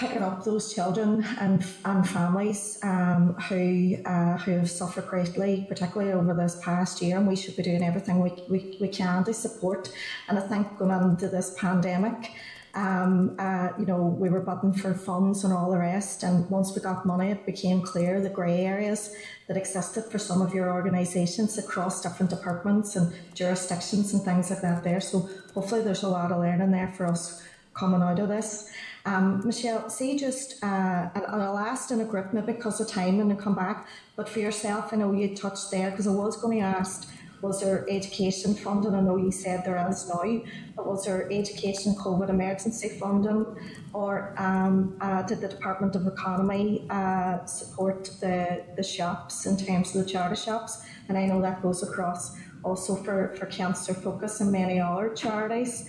picking 0.00 0.22
up 0.22 0.42
those 0.44 0.72
children 0.72 1.22
and, 1.38 1.62
and 1.84 2.08
families 2.08 2.78
um, 2.82 3.34
who 3.48 3.96
uh, 4.06 4.38
who 4.38 4.52
have 4.52 4.70
suffered 4.70 5.06
greatly, 5.06 5.66
particularly 5.68 6.10
over 6.10 6.32
this 6.32 6.58
past 6.64 7.02
year, 7.02 7.18
and 7.18 7.28
we 7.28 7.36
should 7.36 7.54
be 7.54 7.62
doing 7.62 7.84
everything 7.84 8.18
we, 8.18 8.32
we, 8.48 8.78
we 8.80 8.88
can 8.88 9.22
to 9.24 9.34
support. 9.34 9.92
And 10.26 10.38
I 10.38 10.40
think 10.40 10.78
going 10.78 11.02
into 11.10 11.28
this 11.28 11.54
pandemic, 11.58 12.32
um, 12.74 13.36
uh, 13.38 13.68
you 13.78 13.84
know, 13.84 14.02
we 14.02 14.30
were 14.30 14.40
butting 14.40 14.72
for 14.72 14.94
funds 14.94 15.44
and 15.44 15.52
all 15.52 15.70
the 15.70 15.78
rest. 15.78 16.22
And 16.22 16.48
once 16.48 16.74
we 16.74 16.80
got 16.80 17.04
money, 17.04 17.32
it 17.32 17.44
became 17.44 17.82
clear 17.82 18.22
the 18.22 18.30
grey 18.30 18.64
areas 18.64 19.14
that 19.48 19.58
existed 19.58 20.04
for 20.04 20.18
some 20.18 20.40
of 20.40 20.54
your 20.54 20.72
organisations 20.72 21.58
across 21.58 22.00
different 22.00 22.30
departments 22.30 22.96
and 22.96 23.12
jurisdictions 23.34 24.14
and 24.14 24.22
things 24.22 24.48
like 24.48 24.62
that 24.62 24.82
there. 24.82 25.00
So 25.02 25.28
hopefully 25.52 25.82
there's 25.82 26.04
a 26.04 26.08
lot 26.08 26.32
of 26.32 26.38
learning 26.38 26.70
there 26.70 26.88
for 26.96 27.04
us 27.06 27.42
coming 27.74 28.02
out 28.02 28.18
of 28.18 28.28
this. 28.28 28.70
Um, 29.06 29.42
Michelle, 29.46 29.88
see 29.88 30.18
just, 30.18 30.62
uh, 30.62 31.08
and 31.14 31.24
I'll 31.26 31.58
ask 31.58 31.90
in 31.90 32.00
a 32.00 32.04
group 32.04 32.32
maybe 32.34 32.52
because 32.52 32.80
of 32.80 32.88
time 32.88 33.18
and 33.20 33.30
then 33.30 33.38
come 33.38 33.54
back, 33.54 33.88
but 34.14 34.28
for 34.28 34.40
yourself, 34.40 34.92
I 34.92 34.96
know 34.96 35.12
you 35.12 35.34
touched 35.34 35.70
there 35.70 35.90
because 35.90 36.06
I 36.06 36.10
was 36.10 36.36
going 36.36 36.58
to 36.58 36.64
ask 36.66 37.08
Was 37.42 37.62
there 37.62 37.86
education 37.88 38.54
funding? 38.54 38.94
I 38.94 39.00
know 39.00 39.16
you 39.16 39.30
said 39.30 39.64
there 39.64 39.88
is 39.88 40.06
now, 40.08 40.42
but 40.76 40.86
was 40.86 41.06
there 41.06 41.26
education 41.32 41.94
COVID 41.94 42.28
emergency 42.28 42.90
funding? 43.00 43.46
Or 43.94 44.34
um, 44.36 44.96
uh, 45.00 45.22
did 45.22 45.40
the 45.40 45.48
Department 45.48 45.96
of 45.96 46.06
Economy 46.06 46.86
uh, 46.90 47.44
support 47.46 48.10
the, 48.20 48.62
the 48.76 48.82
shops 48.82 49.46
in 49.46 49.56
terms 49.56 49.96
of 49.96 50.04
the 50.04 50.10
charity 50.10 50.36
shops? 50.36 50.84
And 51.08 51.16
I 51.16 51.24
know 51.24 51.40
that 51.40 51.62
goes 51.62 51.82
across 51.82 52.36
also 52.62 52.94
for, 52.94 53.34
for 53.38 53.46
Cancer 53.46 53.94
Focus 53.94 54.40
and 54.42 54.52
many 54.52 54.78
other 54.78 55.14
charities. 55.14 55.88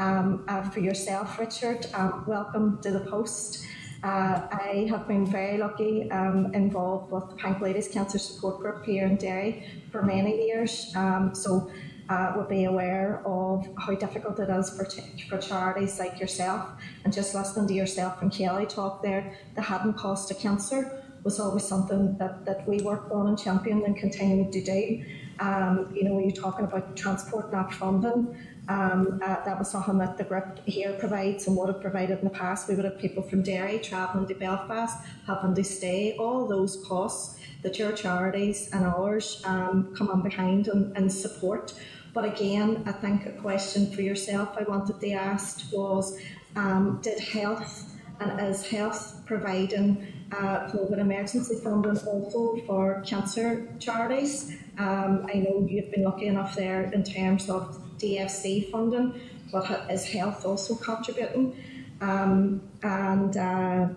Um, 0.00 0.44
uh, 0.48 0.62
for 0.62 0.80
yourself, 0.80 1.38
Richard, 1.38 1.86
um, 1.92 2.24
welcome 2.26 2.78
to 2.80 2.90
the 2.90 3.00
post. 3.00 3.62
Uh, 4.02 4.48
I 4.50 4.86
have 4.88 5.06
been 5.06 5.26
very 5.26 5.58
lucky 5.58 6.10
um, 6.10 6.54
involved 6.54 7.12
with 7.12 7.24
the 7.38 7.58
Ladies 7.62 7.88
Cancer 7.88 8.18
Support 8.18 8.60
Group 8.60 8.86
here 8.86 9.04
in 9.04 9.16
Derry 9.16 9.62
for 9.92 10.00
many 10.00 10.46
years, 10.46 10.90
um, 10.96 11.34
so 11.34 11.70
uh, 12.08 12.32
will 12.34 12.46
be 12.46 12.64
aware 12.64 13.20
of 13.26 13.68
how 13.76 13.94
difficult 13.94 14.40
it 14.40 14.48
is 14.48 14.70
for, 14.74 14.86
ch- 14.86 15.28
for 15.28 15.36
charities 15.36 15.98
like 15.98 16.18
yourself. 16.18 16.66
And 17.04 17.12
just 17.12 17.34
listening 17.34 17.68
to 17.68 17.74
yourself 17.74 18.22
and 18.22 18.32
Kellie 18.32 18.64
talk 18.64 19.02
there, 19.02 19.36
the 19.54 19.60
hidden 19.60 19.92
cost 19.92 20.30
of 20.30 20.38
cancer 20.38 21.04
was 21.24 21.38
always 21.38 21.64
something 21.68 22.16
that, 22.16 22.46
that 22.46 22.66
we 22.66 22.80
worked 22.80 23.12
on 23.12 23.26
and 23.26 23.38
championed 23.38 23.82
and 23.82 23.94
continued 23.98 24.50
to 24.52 24.62
do. 24.62 25.04
Um, 25.40 25.92
you 25.94 26.04
know, 26.04 26.14
when 26.14 26.24
you're 26.24 26.42
talking 26.42 26.64
about 26.64 26.96
transport 26.96 27.52
not 27.52 27.72
funding, 27.72 28.36
um, 28.70 29.20
uh, 29.20 29.42
that 29.44 29.58
was 29.58 29.68
something 29.68 29.98
that 29.98 30.16
the 30.16 30.22
group 30.22 30.60
here 30.64 30.92
provides 30.92 31.48
and 31.48 31.56
would 31.56 31.68
have 31.68 31.80
provided 31.80 32.20
in 32.20 32.24
the 32.24 32.30
past. 32.30 32.68
We 32.68 32.76
would 32.76 32.84
have 32.84 32.98
people 32.98 33.20
from 33.24 33.42
Derry 33.42 33.80
travelling 33.80 34.28
to 34.28 34.34
Belfast, 34.34 34.96
having 35.26 35.56
to 35.56 35.64
stay, 35.64 36.14
all 36.16 36.46
those 36.46 36.84
costs 36.86 37.40
that 37.62 37.80
your 37.80 37.90
charities 37.90 38.70
and 38.72 38.84
ours 38.86 39.42
um, 39.44 39.92
come 39.98 40.08
on 40.08 40.22
behind 40.22 40.68
and, 40.68 40.96
and 40.96 41.12
support. 41.12 41.74
But 42.14 42.24
again, 42.24 42.84
I 42.86 42.92
think 42.92 43.26
a 43.26 43.32
question 43.32 43.90
for 43.90 44.02
yourself 44.02 44.56
I 44.56 44.62
wanted 44.62 45.00
to 45.00 45.10
ask 45.12 45.72
was 45.72 46.16
um, 46.54 47.00
did 47.02 47.18
health 47.18 47.90
and 48.20 48.40
is 48.40 48.64
health 48.64 49.22
providing 49.26 50.06
uh, 50.30 50.70
COVID 50.70 50.98
emergency 50.98 51.56
funding 51.64 51.98
also 52.06 52.56
for 52.66 53.02
cancer 53.04 53.66
charities? 53.80 54.52
Um, 54.78 55.26
I 55.28 55.38
know 55.38 55.66
you've 55.68 55.90
been 55.90 56.04
lucky 56.04 56.26
enough 56.26 56.54
there 56.54 56.84
in 56.92 57.02
terms 57.02 57.50
of 57.50 57.82
DFC 58.00 58.70
funding, 58.70 59.20
but 59.52 59.90
is 59.90 60.04
health 60.04 60.44
also 60.44 60.74
contributing? 60.74 61.56
Um, 62.00 62.62
and 62.82 63.36
uh, 63.36 63.88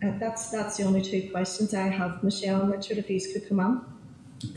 that's 0.00 0.50
that's 0.50 0.76
the 0.76 0.84
only 0.84 1.02
two 1.02 1.28
questions 1.30 1.74
I 1.74 1.88
have. 1.88 2.22
Michelle 2.22 2.62
and 2.62 2.70
Richard, 2.70 2.98
if 2.98 3.10
you 3.10 3.20
could 3.20 3.48
come 3.48 3.60
on. 3.60 3.98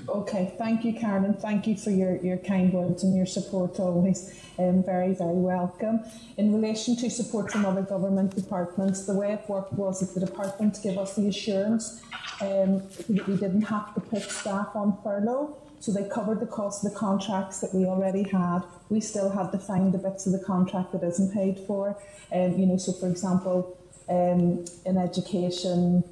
Okay, 0.07 0.53
thank 0.57 0.85
you, 0.85 0.93
Karen, 0.93 1.25
and 1.25 1.39
thank 1.39 1.65
you 1.65 1.75
for 1.75 1.89
your, 1.89 2.17
your 2.17 2.37
kind 2.37 2.71
words 2.71 3.03
and 3.03 3.15
your 3.15 3.25
support 3.25 3.79
always. 3.79 4.39
Um, 4.59 4.83
very, 4.83 5.13
very 5.13 5.33
welcome. 5.33 6.01
In 6.37 6.53
relation 6.53 6.95
to 6.97 7.09
support 7.09 7.51
from 7.51 7.65
other 7.65 7.81
government 7.81 8.35
departments, 8.35 9.07
the 9.07 9.15
way 9.15 9.33
it 9.33 9.49
worked 9.49 9.73
was 9.73 10.01
that 10.01 10.13
the 10.13 10.23
department 10.23 10.77
gave 10.83 10.99
us 10.99 11.15
the 11.15 11.27
assurance 11.27 12.01
um, 12.41 12.83
that 13.09 13.27
we 13.27 13.35
didn't 13.37 13.63
have 13.63 13.93
to 13.95 14.01
put 14.01 14.21
staff 14.21 14.75
on 14.75 14.97
furlough. 15.03 15.57
So 15.79 15.91
they 15.91 16.07
covered 16.07 16.39
the 16.39 16.45
cost 16.45 16.85
of 16.85 16.91
the 16.91 16.97
contracts 16.97 17.59
that 17.61 17.73
we 17.73 17.85
already 17.85 18.23
had. 18.23 18.61
We 18.91 18.99
still 18.99 19.29
had 19.29 19.53
to 19.53 19.57
find 19.57 19.93
the 19.93 19.97
bits 19.97 20.25
of 20.27 20.33
the 20.33 20.43
contract 20.43 20.91
that 20.91 21.01
isn't 21.01 21.33
paid 21.33 21.57
for. 21.65 21.97
Um, 22.31 22.59
you 22.59 22.65
know, 22.65 22.75
so 22.75 22.91
for 22.91 23.07
example, 23.07 23.77
um, 24.09 24.65
in 24.85 24.97
education, 24.97 26.03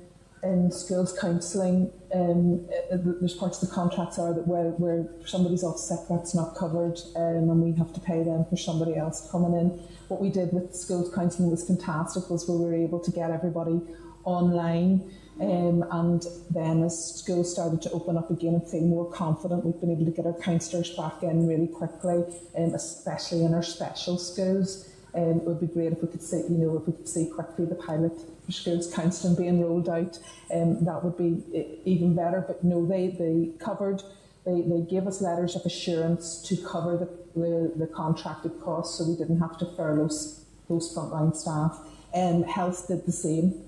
in 0.41 0.71
schools 0.71 1.11
counselling, 1.19 1.91
um, 2.15 2.65
uh, 2.89 2.95
there's 3.19 3.33
parts 3.33 3.61
of 3.61 3.67
the 3.67 3.75
contracts 3.75 4.17
are 4.17 4.33
that 4.33 4.47
where, 4.47 4.71
where 4.83 5.09
somebody's 5.25 5.61
off 5.61 5.77
sick, 5.77 5.99
that's 6.09 6.33
not 6.33 6.55
covered, 6.55 6.97
um, 7.17 7.49
and 7.51 7.61
we 7.61 7.77
have 7.77 7.91
to 7.93 7.99
pay 7.99 8.23
them 8.23 8.45
for 8.49 8.55
somebody 8.55 8.95
else 8.95 9.29
coming 9.29 9.53
in. 9.59 9.67
What 10.07 10.21
we 10.21 10.29
did 10.29 10.53
with 10.53 10.73
schools 10.73 11.13
counselling 11.13 11.51
was 11.51 11.67
fantastic, 11.67 12.29
was 12.29 12.47
we 12.47 12.55
were 12.55 12.73
able 12.73 13.01
to 13.01 13.11
get 13.11 13.29
everybody 13.29 13.81
online 14.23 15.11
um, 15.41 15.85
and 15.91 16.25
then 16.49 16.83
as 16.83 17.15
schools 17.15 17.51
started 17.51 17.81
to 17.83 17.91
open 17.91 18.17
up 18.17 18.29
again 18.29 18.55
and 18.55 18.69
feel 18.69 18.81
more 18.81 19.09
confident, 19.09 19.65
we've 19.65 19.79
been 19.79 19.91
able 19.91 20.05
to 20.05 20.11
get 20.11 20.25
our 20.25 20.33
counsellors 20.33 20.89
back 20.95 21.23
in 21.23 21.47
really 21.47 21.67
quickly, 21.67 22.25
um, 22.57 22.73
especially 22.73 23.45
in 23.45 23.53
our 23.53 23.63
special 23.63 24.17
schools. 24.17 24.89
Um, 25.15 25.37
it 25.37 25.43
would 25.43 25.59
be 25.59 25.67
great 25.67 25.93
if 25.93 26.01
we 26.01 26.07
could 26.09 26.21
see, 26.21 26.37
you 26.37 26.57
know, 26.57 26.77
if 26.77 26.87
we 26.87 26.93
could 26.93 27.07
see 27.07 27.29
quickly 27.33 27.65
the 27.65 27.75
pilot 27.75 28.11
for 28.45 28.51
schools 28.51 28.93
counselling 28.93 29.35
being 29.35 29.61
rolled 29.61 29.89
out. 29.89 30.19
Um, 30.53 30.83
that 30.85 31.03
would 31.03 31.17
be 31.17 31.41
even 31.85 32.15
better. 32.15 32.43
But 32.45 32.63
no, 32.63 32.85
they 32.85 33.07
they 33.07 33.51
covered. 33.59 34.03
They, 34.45 34.61
they 34.61 34.81
gave 34.81 35.07
us 35.07 35.21
letters 35.21 35.55
of 35.55 35.65
assurance 35.65 36.41
to 36.43 36.57
cover 36.57 36.97
the, 36.97 37.39
the, 37.39 37.73
the 37.75 37.87
contracted 37.87 38.59
costs 38.61 38.97
so 38.97 39.07
we 39.07 39.15
didn't 39.15 39.39
have 39.39 39.57
to 39.59 39.65
furlough 39.75 40.09
those 40.69 40.95
frontline 40.95 41.35
staff. 41.35 41.79
Um, 42.13 42.43
health 42.43 42.87
did 42.87 43.05
the 43.05 43.11
same. 43.11 43.61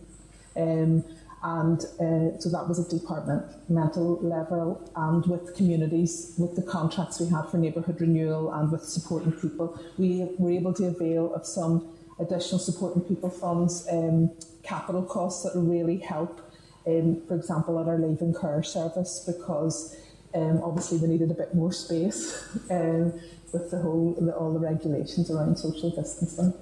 Um, 0.56 1.04
and 1.44 1.80
uh, 2.00 2.38
so 2.40 2.50
that 2.50 2.68
was 2.68 2.80
at 2.80 2.90
departmental 2.90 4.20
level 4.22 4.92
and 4.96 5.26
with 5.26 5.56
communities, 5.56 6.36
with 6.38 6.56
the 6.56 6.62
contracts 6.62 7.20
we 7.20 7.28
had 7.28 7.50
for 7.50 7.58
neighbourhood 7.58 8.00
renewal 8.00 8.54
and 8.54 8.72
with 8.72 8.84
supporting 8.84 9.32
people, 9.32 9.80
we 9.98 10.28
were 10.38 10.52
able 10.52 10.74
to 10.76 10.86
avail 10.86 11.34
of 11.34 11.46
some 11.46 11.92
additional 12.20 12.60
supporting 12.60 13.02
people 13.02 13.30
funds, 13.30 13.88
um, 13.92 14.32
capital 14.62 15.02
costs 15.02 15.44
that 15.44 15.58
really 15.60 15.98
help, 15.98 16.42
um, 16.86 17.22
for 17.28 17.36
example, 17.36 17.80
at 17.80 17.88
our 17.88 17.98
leaving 17.98 18.36
care 18.40 18.62
service 18.62 19.24
because 19.26 19.98
um, 20.36 20.62
obviously 20.64 21.00
we 21.00 21.08
needed 21.08 21.32
a 21.32 21.34
bit 21.34 21.56
more 21.56 21.74
space 21.74 22.48
um, 22.70 23.20
with 23.52 23.72
the 23.72 23.80
whole 23.80 24.16
the, 24.20 24.32
all 24.36 24.54
the 24.54 24.60
regulations 24.60 25.32
around 25.32 25.58
social 25.58 25.90
distancing. 25.90 26.54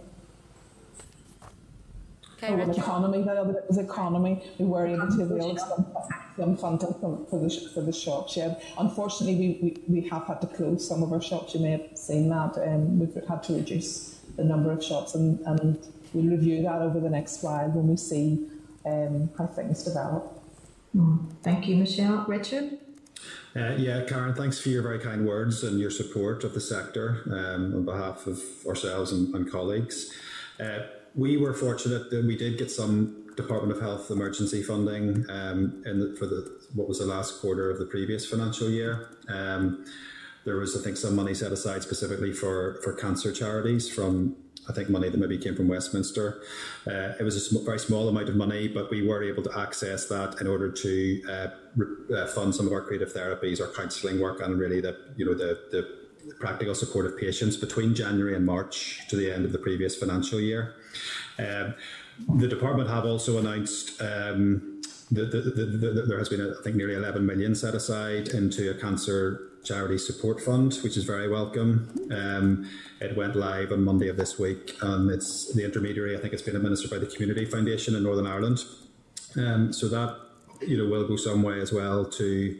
Okay, 2.42 2.54
oh, 2.54 2.72
economy, 2.72 3.22
the 3.22 3.32
other 3.32 3.54
bit 3.54 3.66
was 3.68 3.78
economy. 3.78 4.42
We 4.58 4.66
were 4.66 4.88
able 4.88 5.08
to 5.08 5.24
avail 5.24 5.58
some, 5.58 5.88
some 6.38 6.56
funding 6.56 6.94
for, 6.94 7.26
for, 7.30 7.40
the, 7.40 7.70
for 7.74 7.82
the 7.82 7.92
shops. 7.92 8.38
Yeah. 8.38 8.56
Unfortunately, 8.78 9.36
we, 9.36 9.60
we, 9.62 10.02
we 10.02 10.08
have 10.08 10.26
had 10.26 10.40
to 10.42 10.48
close 10.48 10.88
some 10.88 11.04
of 11.04 11.12
our 11.12 11.22
shops. 11.22 11.54
You 11.54 11.60
may 11.60 11.72
have 11.72 11.98
seen 11.98 12.30
that. 12.30 12.58
Um, 12.58 12.98
we've 13.00 13.14
had 13.28 13.44
to 13.44 13.54
reduce 13.56 14.20
the 14.38 14.46
number 14.46 14.72
of 14.72 14.82
shops, 14.82 15.16
and, 15.16 15.42
and 15.42 15.86
we'll 16.14 16.32
review 16.32 16.64
that 16.64 16.82
over 16.82 17.02
the 17.02 17.10
next 17.10 17.44
while 17.44 17.68
when 17.72 17.90
we 17.90 17.98
see 17.98 18.48
um, 18.86 19.30
how 19.38 19.48
things 19.48 19.84
develop. 19.84 20.42
Mm. 20.96 21.32
Thank 21.44 21.68
you, 21.68 21.76
Michelle. 21.76 22.24
Richard? 22.26 22.80
Uh, 23.54 23.76
yeah, 23.78 24.06
Karen, 24.06 24.34
thanks 24.34 24.62
for 24.62 24.70
your 24.70 24.82
very 24.82 25.00
kind 25.00 25.28
words 25.28 25.64
and 25.64 25.78
your 25.80 25.92
support 25.92 26.46
of 26.46 26.54
the 26.54 26.62
sector 26.62 27.24
um, 27.26 27.76
on 27.76 27.84
behalf 27.84 28.28
of 28.28 28.42
ourselves 28.66 29.12
and, 29.12 29.36
and 29.36 29.52
colleagues. 29.52 30.14
Uh, 30.58 30.80
we 31.16 31.38
were 31.38 31.54
fortunate 31.54 32.10
that 32.10 32.26
we 32.26 32.38
did 32.38 32.58
get 32.58 32.72
some 32.72 33.20
Department 33.36 33.72
of 33.72 33.82
Health 33.82 34.12
emergency 34.12 34.62
funding 34.62 35.26
um, 35.30 35.82
the, 35.84 36.16
for 36.20 36.26
the 36.26 36.60
what 36.74 36.88
was 36.88 37.00
the 37.00 37.06
last 37.06 37.40
quarter 37.40 37.72
of 37.72 37.80
the 37.80 37.86
previous 37.86 38.26
financial 38.26 38.70
year. 38.70 39.10
Um, 39.30 39.86
there 40.46 40.58
was, 40.58 40.76
I 40.76 40.84
think, 40.84 40.98
some 40.98 41.16
money 41.16 41.34
set 41.34 41.52
aside 41.52 41.84
specifically 41.84 42.34
for 42.34 42.80
for 42.84 42.94
cancer 42.94 43.32
charities 43.32 43.90
from. 43.90 44.36
I 44.68 44.72
think 44.72 44.88
money 44.88 45.10
that 45.10 45.18
maybe 45.18 45.40
came 45.40 45.56
from 45.56 45.68
Westminster. 45.68 46.44
Uh, 46.86 47.14
it 47.20 47.24
was 47.24 47.36
a 47.36 47.40
sm- 47.40 47.66
very 47.66 47.80
small 47.80 48.08
amount 48.08 48.30
of 48.30 48.36
money, 48.36 48.68
but 48.68 48.92
we 48.92 49.02
were 49.08 49.24
able 49.24 49.42
to 49.42 49.60
access 49.60 50.06
that 50.10 50.40
in 50.42 50.46
order 50.46 50.72
to 50.72 51.24
uh, 51.28 51.48
re- 51.76 52.16
uh, 52.16 52.28
fund 52.28 52.54
some 52.54 52.68
of 52.68 52.74
our 52.74 52.82
creative 52.82 53.12
therapies, 53.12 53.60
our 53.60 53.74
counselling 53.74 54.20
work, 54.20 54.42
and 54.42 54.60
really 54.60 54.80
the 54.80 54.96
you 55.18 55.26
know 55.26 55.34
the 55.34 55.58
the 55.72 56.34
practical 56.40 56.76
support 56.76 57.06
of 57.06 57.18
patients 57.18 57.58
between 57.58 57.96
January 57.96 58.36
and 58.36 58.46
March 58.46 59.00
to 59.10 59.16
the 59.16 59.34
end 59.34 59.44
of 59.46 59.52
the 59.52 59.58
previous 59.58 59.96
financial 59.96 60.40
year. 60.40 60.76
Um, 61.38 61.76
the 62.36 62.48
department 62.48 62.90
have 62.90 63.06
also 63.06 63.38
announced 63.38 64.02
um, 64.02 64.82
that, 65.12 66.06
there 66.08 66.18
has 66.18 66.30
been, 66.30 66.42
I 66.42 66.64
think, 66.64 66.76
nearly 66.76 66.96
11 66.96 67.26
million 67.26 67.56
set 67.56 67.74
aside 67.74 68.30
into 68.30 68.70
a 68.70 68.74
cancer 68.74 69.50
charity 69.64 69.98
support 69.98 70.42
fund, 70.42 70.74
which 70.84 70.98
is 70.98 71.04
very 71.04 71.30
welcome. 71.30 71.94
Um, 72.12 72.70
it 73.02 73.16
went 73.16 73.36
live 73.36 73.72
on 73.72 73.84
Monday 73.84 74.08
of 74.08 74.18
this 74.18 74.40
week, 74.40 74.76
and 74.82 75.10
it's 75.10 75.54
the 75.54 75.64
intermediary. 75.64 76.16
I 76.16 76.20
think 76.20 76.34
it's 76.34 76.42
been 76.42 76.56
administered 76.56 76.92
by 76.92 76.98
the 76.98 77.08
Community 77.08 77.46
Foundation 77.46 77.96
in 77.96 78.04
Northern 78.04 78.28
Ireland. 78.28 78.60
Um, 79.38 79.72
so 79.74 79.88
that 79.90 80.18
you 80.62 80.78
know 80.78 80.90
will 80.90 81.08
go 81.08 81.16
some 81.16 81.44
way 81.44 81.60
as 81.62 81.72
well 81.72 82.06
to 82.06 82.60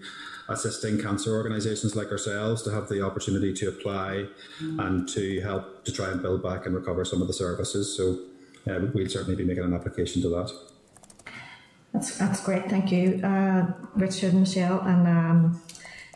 assisting 0.50 1.02
cancer 1.02 1.36
organisations 1.36 1.96
like 1.96 2.12
ourselves 2.12 2.62
to 2.64 2.72
have 2.72 2.90
the 2.90 3.06
opportunity 3.06 3.54
to 3.54 3.70
apply 3.70 4.26
and 4.60 5.08
to 5.10 5.40
help 5.42 5.86
to 5.86 5.92
try 5.92 6.10
and 6.12 6.22
build 6.22 6.44
back 6.44 6.66
and 6.66 6.76
recover 6.76 7.06
some 7.06 7.22
of 7.22 7.28
the 7.28 7.34
services. 7.34 7.96
So 7.96 8.20
um, 8.68 8.92
we'll 8.94 9.08
certainly 9.08 9.36
be 9.36 9.46
making 9.46 9.64
an 9.64 9.74
application 9.74 10.22
to 10.24 10.30
that. 10.30 10.52
That's 11.94 12.18
that's 12.18 12.44
great. 12.44 12.70
Thank 12.70 12.92
you, 12.92 13.20
uh, 13.24 13.72
Richard 13.96 14.34
and 14.34 14.42
Michelle. 14.42 14.82
And 14.82 15.08
um, 15.08 15.62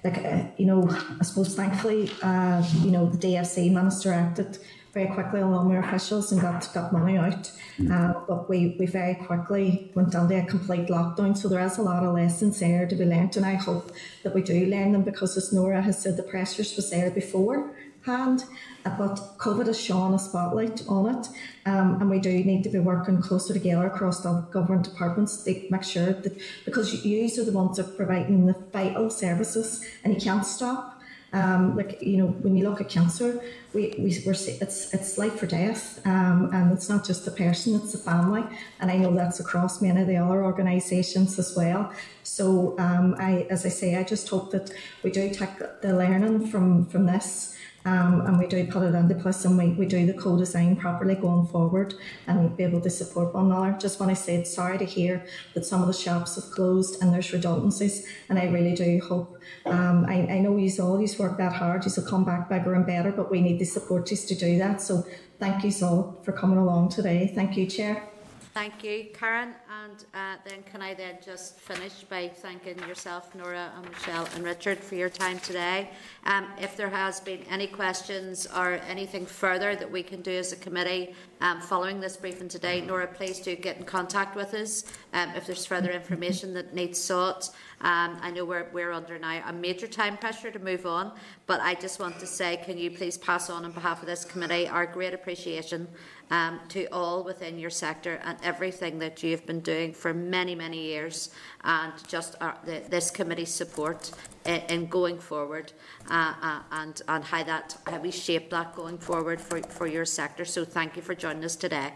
like 0.03 0.17
uh, 0.19 0.43
you 0.57 0.65
know, 0.65 0.87
I 1.19 1.23
suppose 1.23 1.55
thankfully, 1.55 2.11
uh, 2.21 2.63
you 2.81 2.91
know, 2.91 3.07
the 3.09 3.17
DFC 3.17 3.71
minister 3.71 4.13
acted 4.13 4.59
very 4.93 5.07
quickly 5.07 5.41
along 5.41 5.69
with 5.69 5.83
officials 5.83 6.31
and 6.31 6.39
got, 6.39 6.71
got 6.73 6.93
money 6.93 7.17
out. 7.17 7.51
Uh, 7.91 8.13
but 8.27 8.47
we, 8.47 8.75
we 8.79 8.85
very 8.85 9.15
quickly 9.15 9.91
went 9.95 10.15
under 10.15 10.37
a 10.37 10.45
complete 10.45 10.87
lockdown. 10.87 11.35
So 11.35 11.49
there 11.49 11.65
is 11.65 11.79
a 11.79 11.81
lot 11.81 12.03
of 12.03 12.13
lessons 12.13 12.59
there 12.59 12.87
to 12.87 12.95
be 12.95 13.03
learnt, 13.03 13.35
and 13.35 13.45
I 13.45 13.55
hope 13.55 13.91
that 14.21 14.35
we 14.35 14.43
do 14.43 14.67
learn 14.67 14.91
them 14.91 15.03
because, 15.03 15.35
as 15.35 15.51
Nora 15.51 15.81
has 15.81 16.01
said, 16.01 16.15
the 16.15 16.23
pressures 16.23 16.75
was 16.75 16.91
there 16.91 17.09
beforehand. 17.09 18.45
Uh, 18.85 18.97
but 18.97 19.15
COVID 19.37 19.67
has 19.67 19.79
shone 19.79 20.13
a 20.13 20.19
spotlight 20.19 20.83
on 20.87 21.15
it, 21.15 21.29
um, 21.65 21.99
and 22.01 22.09
we 22.09 22.19
do 22.19 22.31
need 22.43 22.61
to 22.63 22.69
be 22.69 22.79
working 22.79 23.21
closer 23.21 23.53
together 23.53 23.87
across 23.87 24.21
the 24.21 24.41
government 24.51 24.83
departments 24.83 25.41
to 25.43 25.67
make 25.71 25.83
sure 25.83 26.11
that 26.11 26.37
because 26.65 27.05
you 27.05 27.25
are 27.25 27.45
the 27.45 27.51
ones 27.51 27.77
that 27.77 27.87
are 27.87 27.91
providing 27.91 28.45
the 28.45 28.55
vital 28.73 29.09
services, 29.09 29.83
and 30.03 30.13
you 30.13 30.19
can't 30.19 30.45
stop. 30.45 30.92
Um, 31.33 31.75
like 31.75 32.01
you 32.01 32.17
know, 32.17 32.27
when 32.27 32.55
you 32.55 32.69
look 32.69 32.79
at 32.79 32.89
cancer, 32.89 33.41
we, 33.73 33.95
we 33.97 34.21
we're 34.25 34.33
it's 34.33 34.93
it's 34.93 35.17
life 35.17 35.41
or 35.41 35.47
death, 35.47 35.99
um, 36.05 36.51
and 36.53 36.71
it's 36.71 36.89
not 36.89 37.03
just 37.05 37.25
the 37.25 37.31
person; 37.31 37.75
it's 37.75 37.91
the 37.91 37.97
family. 37.97 38.43
And 38.79 38.91
I 38.91 38.97
know 38.97 39.13
that's 39.13 39.39
across 39.39 39.81
many 39.81 40.01
of 40.01 40.07
the 40.07 40.17
other 40.17 40.43
organisations 40.43 41.39
as 41.39 41.55
well. 41.55 41.91
So, 42.21 42.75
um, 42.77 43.15
I, 43.17 43.47
as 43.49 43.65
I 43.65 43.69
say, 43.69 43.95
I 43.95 44.03
just 44.03 44.29
hope 44.29 44.51
that 44.51 44.71
we 45.03 45.11
do 45.11 45.29
take 45.33 45.57
the 45.81 45.93
learning 45.93 46.47
from 46.47 46.85
from 46.85 47.07
this 47.07 47.52
um, 47.85 48.25
and 48.25 48.37
we 48.37 48.47
do 48.47 48.65
put 48.67 48.83
it 48.83 48.95
into 48.95 49.15
place 49.15 49.45
and 49.45 49.57
we, 49.57 49.69
we 49.71 49.85
do 49.85 50.05
the 50.05 50.13
co-design 50.13 50.75
properly 50.75 51.15
going 51.15 51.47
forward 51.47 51.93
and 52.27 52.55
be 52.55 52.63
able 52.63 52.81
to 52.81 52.89
support 52.89 53.33
one 53.33 53.47
another. 53.47 53.77
Just 53.79 53.99
want 53.99 54.09
to 54.09 54.15
say 54.15 54.43
sorry 54.43 54.77
to 54.77 54.85
hear 54.85 55.25
that 55.53 55.65
some 55.65 55.81
of 55.81 55.87
the 55.87 55.93
shops 55.93 56.35
have 56.35 56.51
closed 56.51 57.01
and 57.01 57.13
there's 57.13 57.31
redundancies 57.33 58.07
and 58.29 58.39
I 58.39 58.45
really 58.45 58.75
do 58.75 58.99
hope 58.99 59.37
um, 59.65 60.05
I, 60.07 60.27
I 60.27 60.39
know 60.39 60.57
you 60.57 60.71
all 60.81 61.01
you 61.01 61.07
work 61.17 61.37
that 61.37 61.53
hard, 61.53 61.85
you 61.85 61.91
will 61.95 62.03
come 62.03 62.25
back 62.25 62.49
bigger 62.49 62.73
and 62.73 62.85
better, 62.85 63.11
but 63.11 63.31
we 63.31 63.41
need 63.41 63.59
the 63.59 63.65
support 63.65 64.07
just 64.07 64.27
to 64.29 64.35
do 64.35 64.57
that. 64.57 64.81
So 64.81 65.05
thank 65.39 65.63
you 65.63 65.71
all 65.85 66.21
for 66.23 66.31
coming 66.31 66.57
along 66.57 66.89
today. 66.89 67.31
Thank 67.33 67.57
you, 67.57 67.65
Chair. 67.65 68.12
Thank 68.53 68.83
you, 68.83 69.07
Karen. 69.15 69.55
And 69.83 70.05
uh, 70.13 70.35
then 70.47 70.61
can 70.61 70.79
I 70.79 70.93
then 70.93 71.17
just 71.25 71.57
finish 71.57 72.03
by 72.03 72.27
thanking 72.27 72.77
yourself, 72.87 73.33
Nora 73.33 73.71
and 73.75 73.89
Michelle 73.89 74.27
and 74.35 74.43
Richard 74.43 74.77
for 74.77 74.93
your 74.93 75.09
time 75.09 75.39
today. 75.39 75.89
Um, 76.25 76.45
if 76.61 76.77
there 76.77 76.89
has 76.89 77.19
been 77.19 77.41
any 77.49 77.65
questions 77.65 78.47
or 78.55 78.73
anything 78.87 79.25
further 79.25 79.75
that 79.75 79.91
we 79.91 80.03
can 80.03 80.21
do 80.21 80.33
as 80.33 80.51
a 80.51 80.55
committee 80.55 81.15
um, 81.41 81.61
following 81.61 81.99
this 81.99 82.15
briefing 82.15 82.47
today, 82.47 82.79
Nora, 82.79 83.07
please 83.07 83.39
do 83.39 83.55
get 83.55 83.77
in 83.77 83.85
contact 83.85 84.35
with 84.35 84.53
us 84.53 84.83
um, 85.13 85.31
if 85.35 85.47
there's 85.47 85.65
further 85.65 85.89
information 85.89 86.53
that 86.53 86.75
needs 86.75 86.99
sought. 86.99 87.49
Um, 87.81 88.19
I 88.21 88.29
know 88.29 88.45
we're, 88.45 88.67
we're 88.71 88.91
under 88.91 89.17
now 89.17 89.41
a 89.47 89.51
major 89.51 89.87
time 89.87 90.15
pressure 90.15 90.51
to 90.51 90.59
move 90.59 90.85
on, 90.85 91.11
but 91.47 91.59
I 91.59 91.73
just 91.73 91.99
want 91.99 92.19
to 92.19 92.27
say, 92.27 92.57
can 92.57 92.77
you 92.77 92.91
please 92.91 93.17
pass 93.17 93.49
on 93.49 93.65
on 93.65 93.71
behalf 93.71 94.01
of 94.01 94.07
this 94.07 94.23
committee 94.23 94.67
our 94.67 94.85
great 94.85 95.15
appreciation 95.15 95.87
um, 96.31 96.59
to 96.69 96.85
all 96.91 97.23
within 97.23 97.59
your 97.59 97.69
sector 97.69 98.19
and 98.23 98.37
everything 98.43 98.99
that 98.99 99.21
you 99.23 99.31
have 99.31 99.45
been 99.45 99.59
doing 99.59 99.93
for 99.93 100.13
many, 100.13 100.55
many 100.55 100.81
years, 100.81 101.29
and 101.63 101.93
just 102.07 102.35
our, 102.41 102.57
the, 102.65 102.81
this 102.89 103.11
committee's 103.11 103.53
support 103.53 104.11
in, 104.45 104.61
in 104.69 104.85
going 104.87 105.19
forward, 105.19 105.71
uh, 106.09 106.33
uh, 106.41 106.59
and 106.71 107.01
and 107.07 107.23
how 107.23 107.43
that 107.43 107.77
how 107.87 107.99
we 107.99 108.11
shape 108.11 108.49
that 108.49 108.75
going 108.75 108.97
forward 108.97 109.39
for, 109.39 109.61
for 109.61 109.87
your 109.87 110.05
sector. 110.05 110.45
So 110.45 110.65
thank 110.65 110.95
you 110.95 111.01
for 111.01 111.15
joining 111.15 111.43
us 111.43 111.55
today. 111.55 111.93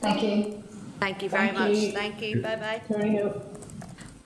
Thank 0.00 0.22
you. 0.22 0.62
Thank 1.00 1.22
you 1.22 1.28
very 1.28 1.48
Thank 1.48 1.58
much. 1.58 1.76
you. 1.76 1.92
Thank 1.92 2.22
you. 2.22 2.40
Bye 2.40 2.56
bye. 2.56 2.80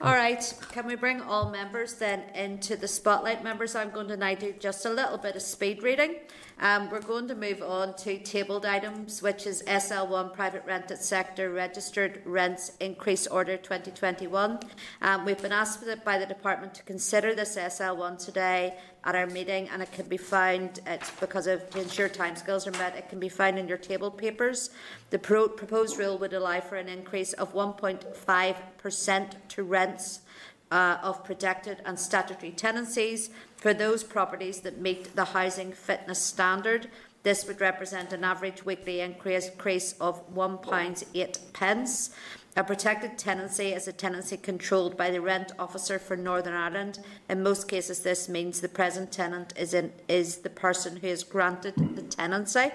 All 0.01 0.13
right, 0.13 0.41
can 0.71 0.87
we 0.87 0.95
bring 0.95 1.19
all 1.19 1.49
members 1.49 1.95
then 1.95 2.23
into 2.33 2.77
the 2.77 2.87
spotlight? 2.87 3.43
Members, 3.43 3.75
I'm 3.75 3.89
going 3.89 4.07
to 4.07 4.15
now 4.15 4.33
do 4.33 4.53
just 4.57 4.85
a 4.85 4.89
little 4.89 5.17
bit 5.17 5.35
of 5.35 5.41
speed 5.41 5.83
reading. 5.83 6.15
Um, 6.61 6.89
we're 6.89 6.99
going 6.99 7.29
to 7.29 7.35
move 7.35 7.61
on 7.61 7.95
to 7.99 8.17
tabled 8.17 8.65
items, 8.65 9.21
which 9.21 9.47
is 9.47 9.63
SL1 9.63 10.33
Private 10.33 10.65
Rented 10.65 10.97
Sector 10.97 11.51
Registered 11.53 12.21
Rents 12.25 12.73
Increase 12.81 13.27
Order 13.27 13.55
2021. 13.55 14.59
Um, 15.01 15.23
we've 15.23 15.41
been 15.41 15.53
asked 15.53 15.85
by 16.03 16.17
the 16.17 16.25
Department 16.25 16.73
to 16.73 16.83
consider 16.83 17.33
this 17.33 17.55
SL1 17.55 18.25
today 18.25 18.77
at 19.05 19.15
our 19.15 19.27
meeting, 19.27 19.69
and 19.69 19.81
it 19.81 19.89
can 19.93 20.09
be 20.09 20.17
found, 20.17 20.81
it's 20.85 21.11
because 21.11 21.47
of 21.47 21.69
to 21.69 21.79
ensure 21.79 22.09
timescales 22.09 22.67
are 22.67 22.77
met, 22.77 22.93
it 22.97 23.07
can 23.07 23.21
be 23.21 23.29
found 23.29 23.57
in 23.57 23.69
your 23.69 23.77
table 23.77 24.11
papers. 24.11 24.69
The 25.11 25.19
pro- 25.19 25.47
proposed 25.47 25.97
rule 25.97 26.17
would 26.17 26.33
allow 26.33 26.59
for 26.59 26.75
an 26.75 26.89
increase 26.89 27.31
of 27.31 27.53
1.5% 27.53 29.33
to 29.47 29.63
rents 29.63 30.19
uh, 30.71 30.97
of 31.01 31.23
protected 31.23 31.81
and 31.85 31.97
statutory 31.97 32.51
tenancies 32.51 33.29
for 33.59 33.73
those 33.73 34.03
properties 34.03 34.61
that 34.61 34.79
meet 34.79 35.15
the 35.15 35.25
housing 35.25 35.73
fitness 35.73 36.21
standard. 36.21 36.87
This 37.23 37.45
would 37.45 37.59
represent 37.59 38.13
an 38.13 38.23
average 38.23 38.63
weekly 38.63 39.01
increase, 39.01 39.49
of 39.99 40.33
£1.08. 40.33 42.09
A 42.55 42.63
protected 42.63 43.17
tenancy 43.17 43.73
is 43.73 43.87
a 43.87 43.93
tenancy 43.93 44.37
controlled 44.37 44.97
by 44.97 45.11
the 45.11 45.21
rent 45.21 45.51
officer 45.59 45.99
for 45.99 46.15
Northern 46.15 46.53
Ireland. 46.53 46.99
In 47.29 47.43
most 47.43 47.67
cases, 47.67 47.99
this 47.99 48.27
means 48.27 48.61
the 48.61 48.69
present 48.69 49.11
tenant 49.11 49.53
is, 49.57 49.73
in, 49.73 49.91
is 50.07 50.37
the 50.37 50.49
person 50.49 50.97
who 50.97 51.07
has 51.07 51.23
granted 51.23 51.75
the 51.95 52.01
tenancy. 52.01 52.71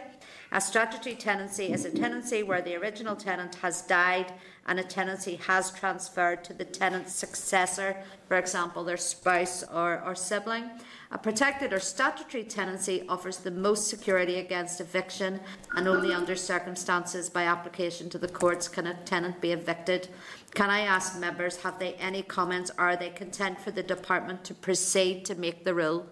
A 0.55 0.61
statutory 0.61 1.17
tenancy 1.17 1.73
is 1.73 1.85
a 1.85 1.91
tenancy 1.91 2.45
where 2.45 2.63
the 2.63 2.77
original 2.77 3.17
tenant 3.17 3.57
has 3.57 3.83
died 3.83 4.33
and 4.67 4.79
a 4.79 4.85
tenancy 4.85 5.35
has 5.35 5.73
transferred 5.73 6.45
to 6.45 6.55
the 6.55 6.65
tenant's 6.65 7.13
successor, 7.13 7.97
for 8.29 8.37
example, 8.37 8.85
their 8.85 8.97
spouse 8.97 9.65
or, 9.65 10.01
or 10.07 10.15
sibling. 10.15 10.71
A 11.11 11.19
protected 11.19 11.73
or 11.73 11.81
statutory 11.81 12.45
tenancy 12.45 13.05
offers 13.09 13.39
the 13.39 13.51
most 13.51 13.89
security 13.89 14.37
against 14.37 14.81
eviction, 14.81 15.41
and 15.75 15.89
only 15.89 16.15
under 16.15 16.37
circumstances 16.37 17.29
by 17.29 17.43
application 17.43 18.09
to 18.11 18.19
the 18.19 18.29
courts 18.29 18.69
can 18.69 18.87
a 18.87 18.95
tenant 18.95 19.41
be 19.41 19.51
evicted. 19.51 20.07
Can 20.55 20.71
I 20.71 20.83
ask 20.83 21.19
members, 21.19 21.63
have 21.63 21.81
they 21.81 21.95
any 21.95 22.23
comments? 22.23 22.71
Are 22.79 22.95
they 22.95 23.11
content 23.11 23.61
for 23.61 23.73
the 23.73 23.83
department 23.83 24.45
to 24.45 24.55
proceed 24.55 25.25
to 25.25 25.35
make 25.35 25.65
the 25.65 25.75
rule? 25.75 26.07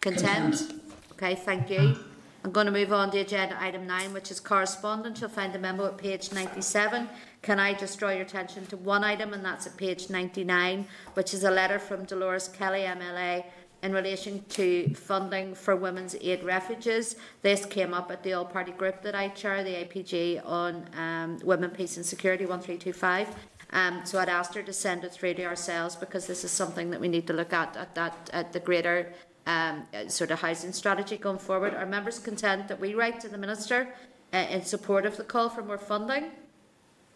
Content? 0.00 0.74
Okay, 1.12 1.36
thank 1.36 1.70
you. 1.70 1.98
I'm 2.44 2.52
going 2.52 2.66
to 2.66 2.72
move 2.72 2.92
on 2.92 3.10
to 3.10 3.18
agenda 3.18 3.56
item 3.60 3.86
9, 3.86 4.12
which 4.12 4.30
is 4.30 4.38
correspondence. 4.38 5.20
You'll 5.20 5.30
find 5.30 5.52
the 5.52 5.58
memo 5.58 5.86
at 5.86 5.98
page 5.98 6.32
97. 6.32 7.08
Can 7.42 7.58
I 7.58 7.74
just 7.74 7.98
draw 7.98 8.10
your 8.10 8.22
attention 8.22 8.64
to 8.66 8.76
one 8.76 9.02
item, 9.02 9.34
and 9.34 9.44
that's 9.44 9.66
at 9.66 9.76
page 9.76 10.08
99, 10.08 10.86
which 11.14 11.34
is 11.34 11.44
a 11.44 11.50
letter 11.50 11.78
from 11.78 12.04
Dolores 12.04 12.48
Kelly, 12.48 12.80
MLA, 12.80 13.44
in 13.82 13.92
relation 13.92 14.44
to 14.50 14.92
funding 14.94 15.54
for 15.54 15.74
women's 15.76 16.14
aid 16.20 16.44
refuges. 16.44 17.16
This 17.42 17.66
came 17.66 17.92
up 17.92 18.10
at 18.10 18.22
the 18.22 18.32
all 18.32 18.44
party 18.44 18.72
group 18.72 19.02
that 19.02 19.14
I 19.14 19.28
chair, 19.28 19.62
the 19.64 19.74
APG, 19.74 20.44
on 20.44 20.88
um, 20.96 21.38
Women, 21.44 21.70
Peace 21.70 21.96
and 21.96 22.06
Security 22.06 22.46
1325. 22.46 23.34
Um, 23.70 24.00
so 24.04 24.18
I'd 24.18 24.28
asked 24.28 24.54
her 24.54 24.62
to 24.62 24.72
send 24.72 25.04
it 25.04 25.12
through 25.12 25.34
to 25.34 25.44
ourselves 25.44 25.94
because 25.94 26.26
this 26.26 26.42
is 26.42 26.50
something 26.50 26.90
that 26.90 27.00
we 27.00 27.08
need 27.08 27.26
to 27.26 27.32
look 27.32 27.52
at 27.52 27.76
at, 27.76 27.94
that, 27.94 28.30
at 28.32 28.52
the 28.52 28.60
greater 28.60 29.12
um, 29.48 29.86
sort 30.08 30.30
of 30.30 30.40
housing 30.40 30.72
strategy 30.72 31.16
going 31.16 31.38
forward. 31.38 31.74
Are 31.74 31.86
members 31.86 32.18
content 32.18 32.68
that 32.68 32.78
we 32.78 32.94
write 32.94 33.18
to 33.20 33.28
the 33.28 33.38
Minister 33.38 33.88
uh, 34.32 34.36
in 34.36 34.62
support 34.62 35.06
of 35.06 35.16
the 35.16 35.24
call 35.24 35.48
for 35.48 35.62
more 35.62 35.78
funding? 35.78 36.30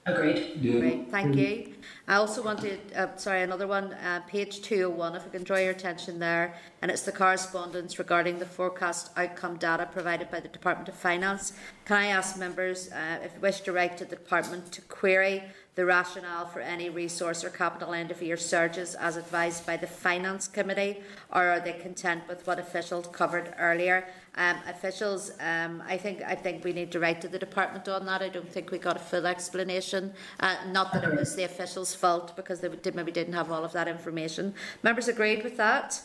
Agreed. 0.05 0.59
Yeah. 0.61 0.81
Great, 0.81 1.11
thank 1.13 1.37
you. 1.37 1.75
I 2.09 2.17
also 2.17 2.43
wanted, 2.43 2.81
uh, 2.97 3.15
sorry, 3.17 3.43
another 3.43 3.69
one, 3.69 3.93
uh, 3.93 4.23
page 4.27 4.61
201, 4.63 5.15
if 5.15 5.27
I 5.27 5.29
can 5.29 5.45
draw 5.45 5.59
your 5.59 5.71
attention 5.71 6.19
there, 6.19 6.57
and 6.81 6.91
it's 6.91 7.03
the 7.03 7.13
correspondence 7.13 8.01
regarding 8.01 8.41
the 8.41 8.47
forecast 8.47 9.13
outcome 9.17 9.59
data 9.59 9.89
provided 9.93 10.29
by 10.29 10.41
the 10.41 10.49
Department 10.49 10.89
of 10.89 10.97
Finance. 10.97 11.53
Can 11.85 11.99
I 11.99 12.07
ask 12.07 12.37
members, 12.37 12.91
uh, 12.91 13.21
if 13.23 13.35
you 13.35 13.41
wish 13.41 13.61
to 13.61 13.73
write 13.73 13.97
to 13.99 14.05
the 14.05 14.17
Department, 14.17 14.73
to 14.73 14.81
query 14.83 15.45
the 15.75 15.87
rationale 15.87 16.47
for 16.47 16.61
any 16.61 16.91
resource 16.91 17.43
or 17.43 17.49
capital 17.49 17.95
end 17.95 18.11
of 18.11 18.21
year 18.21 18.37
surges 18.37 18.95
as 18.95 19.17
advised 19.17 19.65
by 19.65 19.77
the 19.77 19.87
Finance 19.87 20.47
Committee, 20.47 21.01
or 21.33 21.45
are 21.49 21.61
they 21.61 21.73
content 21.73 22.23
with 22.29 22.47
what 22.47 22.59
officials 22.59 23.07
covered 23.07 23.55
earlier? 23.59 24.07
Um, 24.35 24.57
officials, 24.69 25.33
um, 25.41 25.83
I 25.87 25.97
think 25.97 26.23
I 26.23 26.35
think 26.35 26.63
we 26.65 26.73
need 26.73 26.93
to 26.93 27.01
write 27.01 27.23
to 27.23 27.29
the 27.29 27.39
department 27.39 27.89
on 27.89 28.05
that. 28.07 28.21
I 28.21 28.29
don't 28.29 28.51
think 28.51 28.71
we 28.71 28.79
got 28.79 28.97
a 28.97 29.01
full 29.01 29.27
explanation. 29.27 30.13
Uh, 30.41 30.57
not 30.69 30.93
that 30.93 31.05
it 31.05 31.15
was 31.15 31.35
the 31.37 31.45
officials' 31.45 31.95
fault 31.95 32.37
because 32.37 32.61
they 32.61 32.69
did, 32.69 32.95
maybe 32.95 33.13
didn't 33.13 33.35
have 33.35 33.51
all 33.51 33.65
of 33.65 33.73
that 33.73 33.89
information. 33.89 34.55
Members 34.83 35.09
agreed 35.09 35.43
with 35.43 35.57
that. 35.57 36.03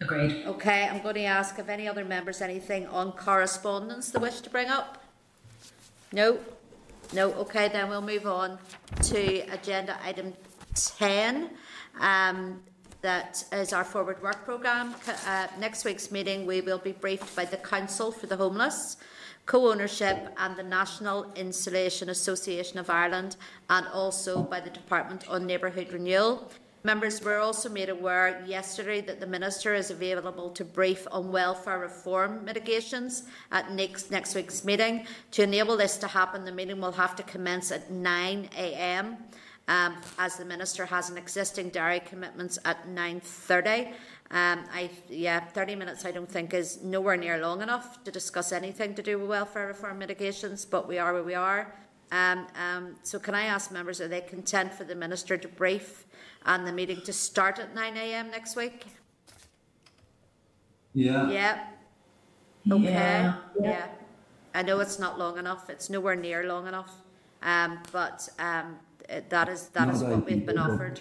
Agreed. 0.00 0.46
Okay, 0.46 0.88
I'm 0.88 1.02
going 1.02 1.16
to 1.16 1.24
ask 1.24 1.58
if 1.58 1.68
any 1.68 1.88
other 1.88 2.04
members 2.04 2.40
anything 2.40 2.86
on 2.86 3.12
correspondence 3.12 4.10
they 4.10 4.18
wish 4.18 4.40
to 4.40 4.50
bring 4.50 4.68
up. 4.68 5.02
No. 6.12 6.38
No. 7.14 7.32
Okay, 7.34 7.68
then 7.68 7.88
we'll 7.88 8.02
move 8.02 8.26
on 8.26 8.58
to 9.04 9.40
agenda 9.50 9.98
item 10.04 10.34
ten. 10.74 11.50
Um, 12.00 12.62
that 13.00 13.44
is 13.50 13.72
our 13.72 13.84
forward 13.84 14.22
work 14.22 14.44
programme. 14.44 14.94
Uh, 15.26 15.46
next 15.58 15.84
week's 15.86 16.10
meeting, 16.10 16.44
we 16.44 16.60
will 16.60 16.78
be 16.78 16.92
briefed 16.92 17.34
by 17.34 17.46
the 17.46 17.56
Council 17.56 18.12
for 18.12 18.26
the 18.26 18.36
Homeless, 18.36 18.98
co 19.46 19.70
ownership, 19.70 20.34
and 20.36 20.54
the 20.56 20.62
National 20.62 21.32
Insulation 21.34 22.10
Association 22.10 22.78
of 22.78 22.90
Ireland, 22.90 23.36
and 23.70 23.86
also 23.88 24.42
by 24.42 24.60
the 24.60 24.70
Department 24.70 25.26
on 25.28 25.46
Neighbourhood 25.46 25.90
Renewal. 25.92 26.50
Members 26.84 27.22
were 27.22 27.38
also 27.38 27.68
made 27.68 27.88
aware 27.88 28.44
yesterday 28.46 29.00
that 29.02 29.20
the 29.20 29.26
Minister 29.26 29.74
is 29.74 29.90
available 29.90 30.50
to 30.50 30.64
brief 30.64 31.06
on 31.10 31.32
welfare 31.32 31.78
reform 31.78 32.44
mitigations 32.44 33.24
at 33.50 33.72
next, 33.72 34.10
next 34.10 34.34
week's 34.34 34.64
meeting. 34.64 35.06
To 35.32 35.42
enable 35.42 35.76
this 35.76 35.96
to 35.98 36.06
happen, 36.06 36.44
the 36.44 36.52
meeting 36.52 36.80
will 36.80 36.92
have 36.92 37.16
to 37.16 37.22
commence 37.22 37.72
at 37.72 37.90
9am. 37.90 39.16
Um, 39.66 39.96
as 40.18 40.36
the 40.36 40.46
minister 40.46 40.86
has 40.86 41.10
an 41.10 41.18
existing 41.18 41.68
diary 41.68 42.00
commitments 42.00 42.58
at 42.64 42.88
9.30 42.88 43.92
um, 44.30 44.64
I, 44.72 44.90
yeah, 45.08 45.40
30 45.40 45.74
minutes 45.74 46.04
I 46.04 46.10
don't 46.10 46.30
think 46.30 46.52
is 46.52 46.82
nowhere 46.82 47.16
near 47.16 47.38
long 47.38 47.62
enough 47.62 48.04
to 48.04 48.10
discuss 48.10 48.52
anything 48.52 48.94
to 48.94 49.02
do 49.02 49.18
with 49.18 49.28
welfare 49.28 49.68
reform 49.68 49.98
mitigations, 49.98 50.66
but 50.66 50.86
we 50.86 50.98
are 50.98 51.14
where 51.14 51.22
we 51.22 51.34
are. 51.34 51.74
Um, 52.12 52.46
um, 52.54 52.96
so 53.02 53.18
can 53.18 53.34
I 53.34 53.44
ask 53.44 53.72
members, 53.72 54.00
are 54.00 54.08
they 54.08 54.20
content 54.20 54.74
for 54.74 54.84
the 54.84 54.94
Minister 54.94 55.38
to 55.38 55.48
brief 55.48 56.04
and 56.46 56.66
the 56.66 56.72
meeting 56.72 57.00
to 57.02 57.12
start 57.12 57.58
at 57.58 57.74
9am 57.74 58.30
next 58.30 58.56
week? 58.56 58.86
Yeah. 60.94 61.30
Yeah. 61.30 61.64
Okay. 62.70 62.82
Yeah. 62.84 63.34
Yeah. 63.60 63.86
I 64.54 64.62
know 64.62 64.80
it's 64.80 64.98
not 64.98 65.18
long 65.18 65.38
enough. 65.38 65.70
It's 65.70 65.88
nowhere 65.88 66.16
near 66.16 66.44
long 66.44 66.66
enough. 66.66 66.92
Um, 67.42 67.78
but 67.92 68.28
um, 68.38 68.76
that 69.28 69.48
is 69.48 69.68
that 69.68 69.88
is 69.88 70.02
Not 70.02 70.10
what 70.10 70.26
we've 70.26 70.44
been 70.44 70.58
offered. 70.58 71.00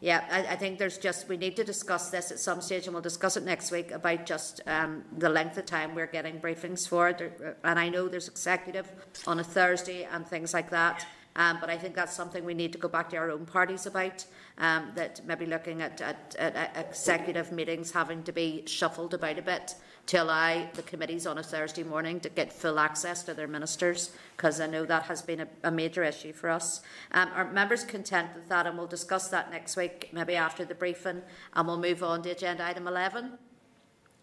Yeah, 0.00 0.24
I, 0.30 0.52
I 0.52 0.56
think 0.56 0.78
there's 0.78 0.98
just 0.98 1.28
we 1.28 1.36
need 1.36 1.56
to 1.56 1.64
discuss 1.64 2.10
this 2.10 2.30
at 2.30 2.38
some 2.38 2.60
stage, 2.60 2.86
and 2.86 2.94
we'll 2.94 3.02
discuss 3.02 3.36
it 3.36 3.44
next 3.44 3.70
week 3.70 3.90
about 3.90 4.26
just 4.26 4.60
um, 4.66 5.04
the 5.16 5.28
length 5.28 5.56
of 5.56 5.66
time 5.66 5.94
we're 5.94 6.06
getting 6.06 6.38
briefings 6.38 6.86
for. 6.88 7.12
There, 7.12 7.56
and 7.64 7.78
I 7.78 7.88
know 7.88 8.08
there's 8.08 8.28
executive 8.28 8.90
on 9.26 9.40
a 9.40 9.44
Thursday 9.44 10.04
and 10.04 10.26
things 10.26 10.52
like 10.52 10.70
that. 10.70 11.06
Um, 11.36 11.58
but 11.60 11.70
I 11.70 11.76
think 11.76 11.94
that's 11.94 12.14
something 12.14 12.44
we 12.44 12.54
need 12.54 12.72
to 12.72 12.78
go 12.78 12.88
back 12.88 13.10
to 13.10 13.16
our 13.16 13.30
own 13.30 13.46
parties 13.46 13.86
about. 13.86 14.24
Um, 14.58 14.92
that 14.94 15.20
maybe 15.26 15.44
looking 15.44 15.82
at, 15.82 16.00
at, 16.00 16.34
at 16.38 16.74
executive 16.88 17.52
meetings 17.52 17.90
having 17.90 18.22
to 18.22 18.32
be 18.32 18.62
shuffled 18.66 19.12
about 19.12 19.38
a 19.38 19.42
bit 19.42 19.74
to 20.06 20.22
allow 20.22 20.66
the 20.72 20.82
committees 20.82 21.26
on 21.26 21.36
a 21.36 21.42
Thursday 21.42 21.82
morning 21.82 22.20
to 22.20 22.28
get 22.28 22.52
full 22.52 22.78
access 22.78 23.22
to 23.24 23.34
their 23.34 23.48
ministers, 23.48 24.12
because 24.36 24.60
I 24.60 24.66
know 24.66 24.86
that 24.86 25.02
has 25.04 25.20
been 25.20 25.40
a, 25.40 25.48
a 25.64 25.70
major 25.70 26.04
issue 26.04 26.32
for 26.32 26.48
us. 26.48 26.80
Um, 27.12 27.28
are 27.34 27.50
members 27.52 27.84
content 27.84 28.30
with 28.34 28.48
that? 28.48 28.66
And 28.66 28.78
we'll 28.78 28.86
discuss 28.86 29.28
that 29.28 29.50
next 29.50 29.76
week, 29.76 30.08
maybe 30.12 30.36
after 30.36 30.64
the 30.64 30.74
briefing, 30.74 31.22
and 31.54 31.66
we'll 31.68 31.78
move 31.78 32.02
on 32.02 32.22
to 32.22 32.30
agenda 32.30 32.64
item 32.64 32.86
11. 32.86 33.32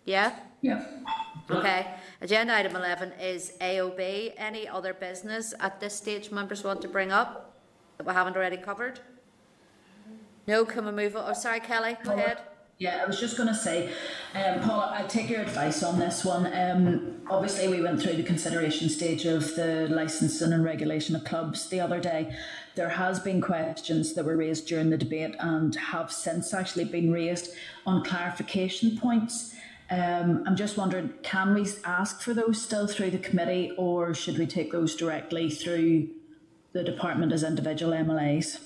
Yeah? 0.06 0.36
Yeah. 0.62 0.86
Okay. 1.50 1.88
Agenda 2.22 2.56
item 2.56 2.76
11 2.76 3.14
is 3.22 3.54
AOB. 3.60 4.34
Any 4.38 4.68
other 4.68 4.94
business 4.94 5.54
at 5.60 5.80
this 5.80 5.96
stage 5.96 6.32
members 6.32 6.64
want 6.64 6.82
to 6.82 6.88
bring 6.88 7.12
up 7.12 7.58
that 7.98 8.08
we 8.08 8.14
haven't 8.14 8.36
already 8.36 8.58
covered? 8.58 9.00
No, 10.48 10.66
can 10.66 10.86
we 10.86 10.92
move 10.92 11.16
on? 11.16 11.30
Oh, 11.30 11.34
sorry, 11.34 11.60
Kellie, 11.60 11.98
go 12.04 12.12
ahead. 12.12 12.40
Yeah, 12.80 13.02
I 13.02 13.06
was 13.06 13.20
just 13.20 13.38
going 13.38 13.48
to 13.48 13.56
say, 13.56 13.94
um, 14.36 14.60
Paula, 14.62 14.92
I 14.94 15.04
take 15.04 15.30
your 15.30 15.42
advice 15.42 15.84
on 15.84 16.00
this 16.00 16.26
one. 16.26 16.52
Um, 16.54 17.22
obviously, 17.30 17.68
we 17.70 17.82
went 17.82 18.02
through 18.02 18.14
the 18.14 18.24
consideration 18.24 18.90
stage 18.90 19.26
of 19.26 19.56
the 19.56 19.88
licensing 19.90 20.52
and 20.52 20.66
regulation 20.66 21.16
of 21.16 21.24
clubs 21.24 21.70
the 21.70 21.80
other 21.80 22.00
day. 22.00 22.36
There 22.76 22.90
has 22.90 23.20
been 23.20 23.40
questions 23.40 24.16
that 24.16 24.26
were 24.26 24.36
raised 24.36 24.68
during 24.68 24.90
the 24.90 24.98
debate 24.98 25.36
and 25.40 25.74
have 25.76 26.12
since 26.12 26.54
actually 26.54 26.86
been 26.86 27.12
raised 27.12 27.52
on 27.86 28.04
clarification 28.04 28.98
points. 28.98 29.56
Um, 29.90 30.44
I'm 30.48 30.56
just 30.56 30.78
wondering, 30.78 31.14
can 31.24 31.54
we 31.54 31.68
ask 31.84 32.22
for 32.22 32.34
those 32.34 32.62
still 32.62 32.88
through 32.88 33.12
the 33.12 33.18
committee, 33.20 33.74
or 33.78 34.14
should 34.14 34.38
we 34.38 34.48
take 34.48 34.72
those 34.72 34.96
directly 34.96 35.50
through 35.50 36.10
the 36.72 36.84
department 36.84 37.32
as 37.32 37.44
individual 37.44 37.92
MLAs? 37.94 38.60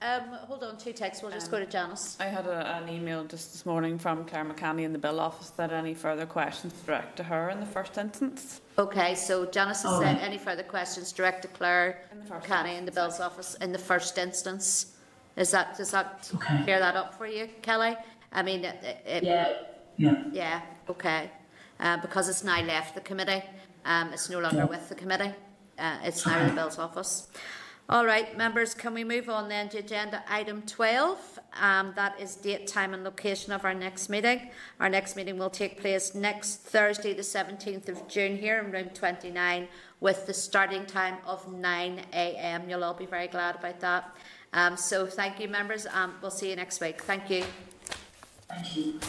Um, 0.00 0.22
hold 0.46 0.62
on, 0.62 0.78
two 0.78 0.92
texts. 0.92 1.24
We'll 1.24 1.32
just 1.32 1.50
go 1.50 1.58
to 1.58 1.66
Janice. 1.66 2.16
I 2.20 2.26
had 2.26 2.46
a, 2.46 2.76
an 2.76 2.88
email 2.88 3.24
just 3.24 3.52
this 3.52 3.66
morning 3.66 3.98
from 3.98 4.24
Claire 4.26 4.44
McCanny 4.44 4.84
in 4.84 4.92
the 4.92 4.98
bill 4.98 5.18
office 5.18 5.50
that 5.50 5.72
any 5.72 5.92
further 5.92 6.24
questions 6.24 6.72
direct 6.86 7.16
to 7.16 7.24
her 7.24 7.50
in 7.50 7.58
the 7.58 7.66
first 7.66 7.98
instance. 7.98 8.60
Okay, 8.78 9.16
so 9.16 9.44
Janice 9.46 9.82
has 9.82 9.92
All 9.94 10.00
said 10.00 10.18
any 10.20 10.38
further 10.38 10.62
questions 10.62 11.10
direct 11.10 11.42
to 11.42 11.48
Claire 11.48 11.98
Canny 12.44 12.76
in 12.76 12.84
the 12.84 12.92
Bill's 12.92 13.18
office 13.18 13.56
in 13.60 13.72
the 13.72 13.78
first 13.78 14.18
instance. 14.18 14.94
Is 15.36 15.50
that 15.50 15.76
does 15.76 15.90
that 15.90 16.30
clear 16.62 16.78
that 16.78 16.94
up 16.94 17.14
for 17.18 17.26
you, 17.26 17.48
Kellie? 17.62 17.96
I 18.32 18.42
mean, 18.44 18.64
it, 18.64 18.76
it, 18.84 19.02
it- 19.04 19.24
Yeah. 19.24 19.52
Yeah. 19.98 20.22
yeah, 20.32 20.60
okay. 20.88 21.30
Uh, 21.80 21.96
because 21.98 22.28
it's 22.28 22.42
now 22.44 22.62
left 22.62 22.94
the 22.94 23.00
committee, 23.00 23.42
um, 23.84 24.12
it's 24.12 24.30
no 24.30 24.40
longer 24.40 24.58
Yeah. 24.58 24.64
with 24.64 24.88
the 24.88 24.94
committee. 24.94 25.32
Uh, 25.78 25.98
it's 26.04 26.26
now 26.26 26.38
in 26.40 26.48
the 26.50 26.54
Bill's 26.54 26.78
office. 26.78 27.28
All 27.90 28.04
right, 28.04 28.36
members, 28.36 28.74
can 28.74 28.92
we 28.92 29.02
move 29.02 29.30
on 29.30 29.48
then 29.48 29.70
to 29.70 29.78
agenda 29.78 30.22
item 30.28 30.60
12? 30.66 31.38
Um, 31.58 31.94
that 31.96 32.20
is 32.20 32.36
date, 32.36 32.66
time 32.66 32.92
and 32.92 33.02
location 33.02 33.50
of 33.50 33.64
our 33.64 33.72
next 33.72 34.10
meeting. 34.10 34.50
Our 34.78 34.90
next 34.90 35.16
meeting 35.16 35.38
will 35.38 35.48
take 35.48 35.80
place 35.80 36.14
next 36.14 36.56
Thursday, 36.56 37.14
the 37.14 37.22
17th 37.22 37.88
of 37.88 38.06
June 38.06 38.36
here 38.36 38.58
in 38.58 38.70
room 38.70 38.90
29 38.92 39.68
with 40.00 40.26
the 40.26 40.34
starting 40.34 40.84
time 40.84 41.16
of 41.26 41.46
9am. 41.46 42.68
You'll 42.68 42.84
all 42.84 42.92
be 42.92 43.06
very 43.06 43.26
glad 43.28 43.54
about 43.56 43.80
that. 43.80 44.14
Um, 44.52 44.76
so 44.76 45.06
thank 45.06 45.40
you, 45.40 45.48
members. 45.48 45.86
Um, 45.86 46.14
we'll 46.20 46.30
see 46.30 46.50
you 46.50 46.56
next 46.56 46.82
week. 46.82 47.00
Thank 47.02 47.30
you. 47.30 47.44
Thank 48.50 48.76
you. 48.76 49.00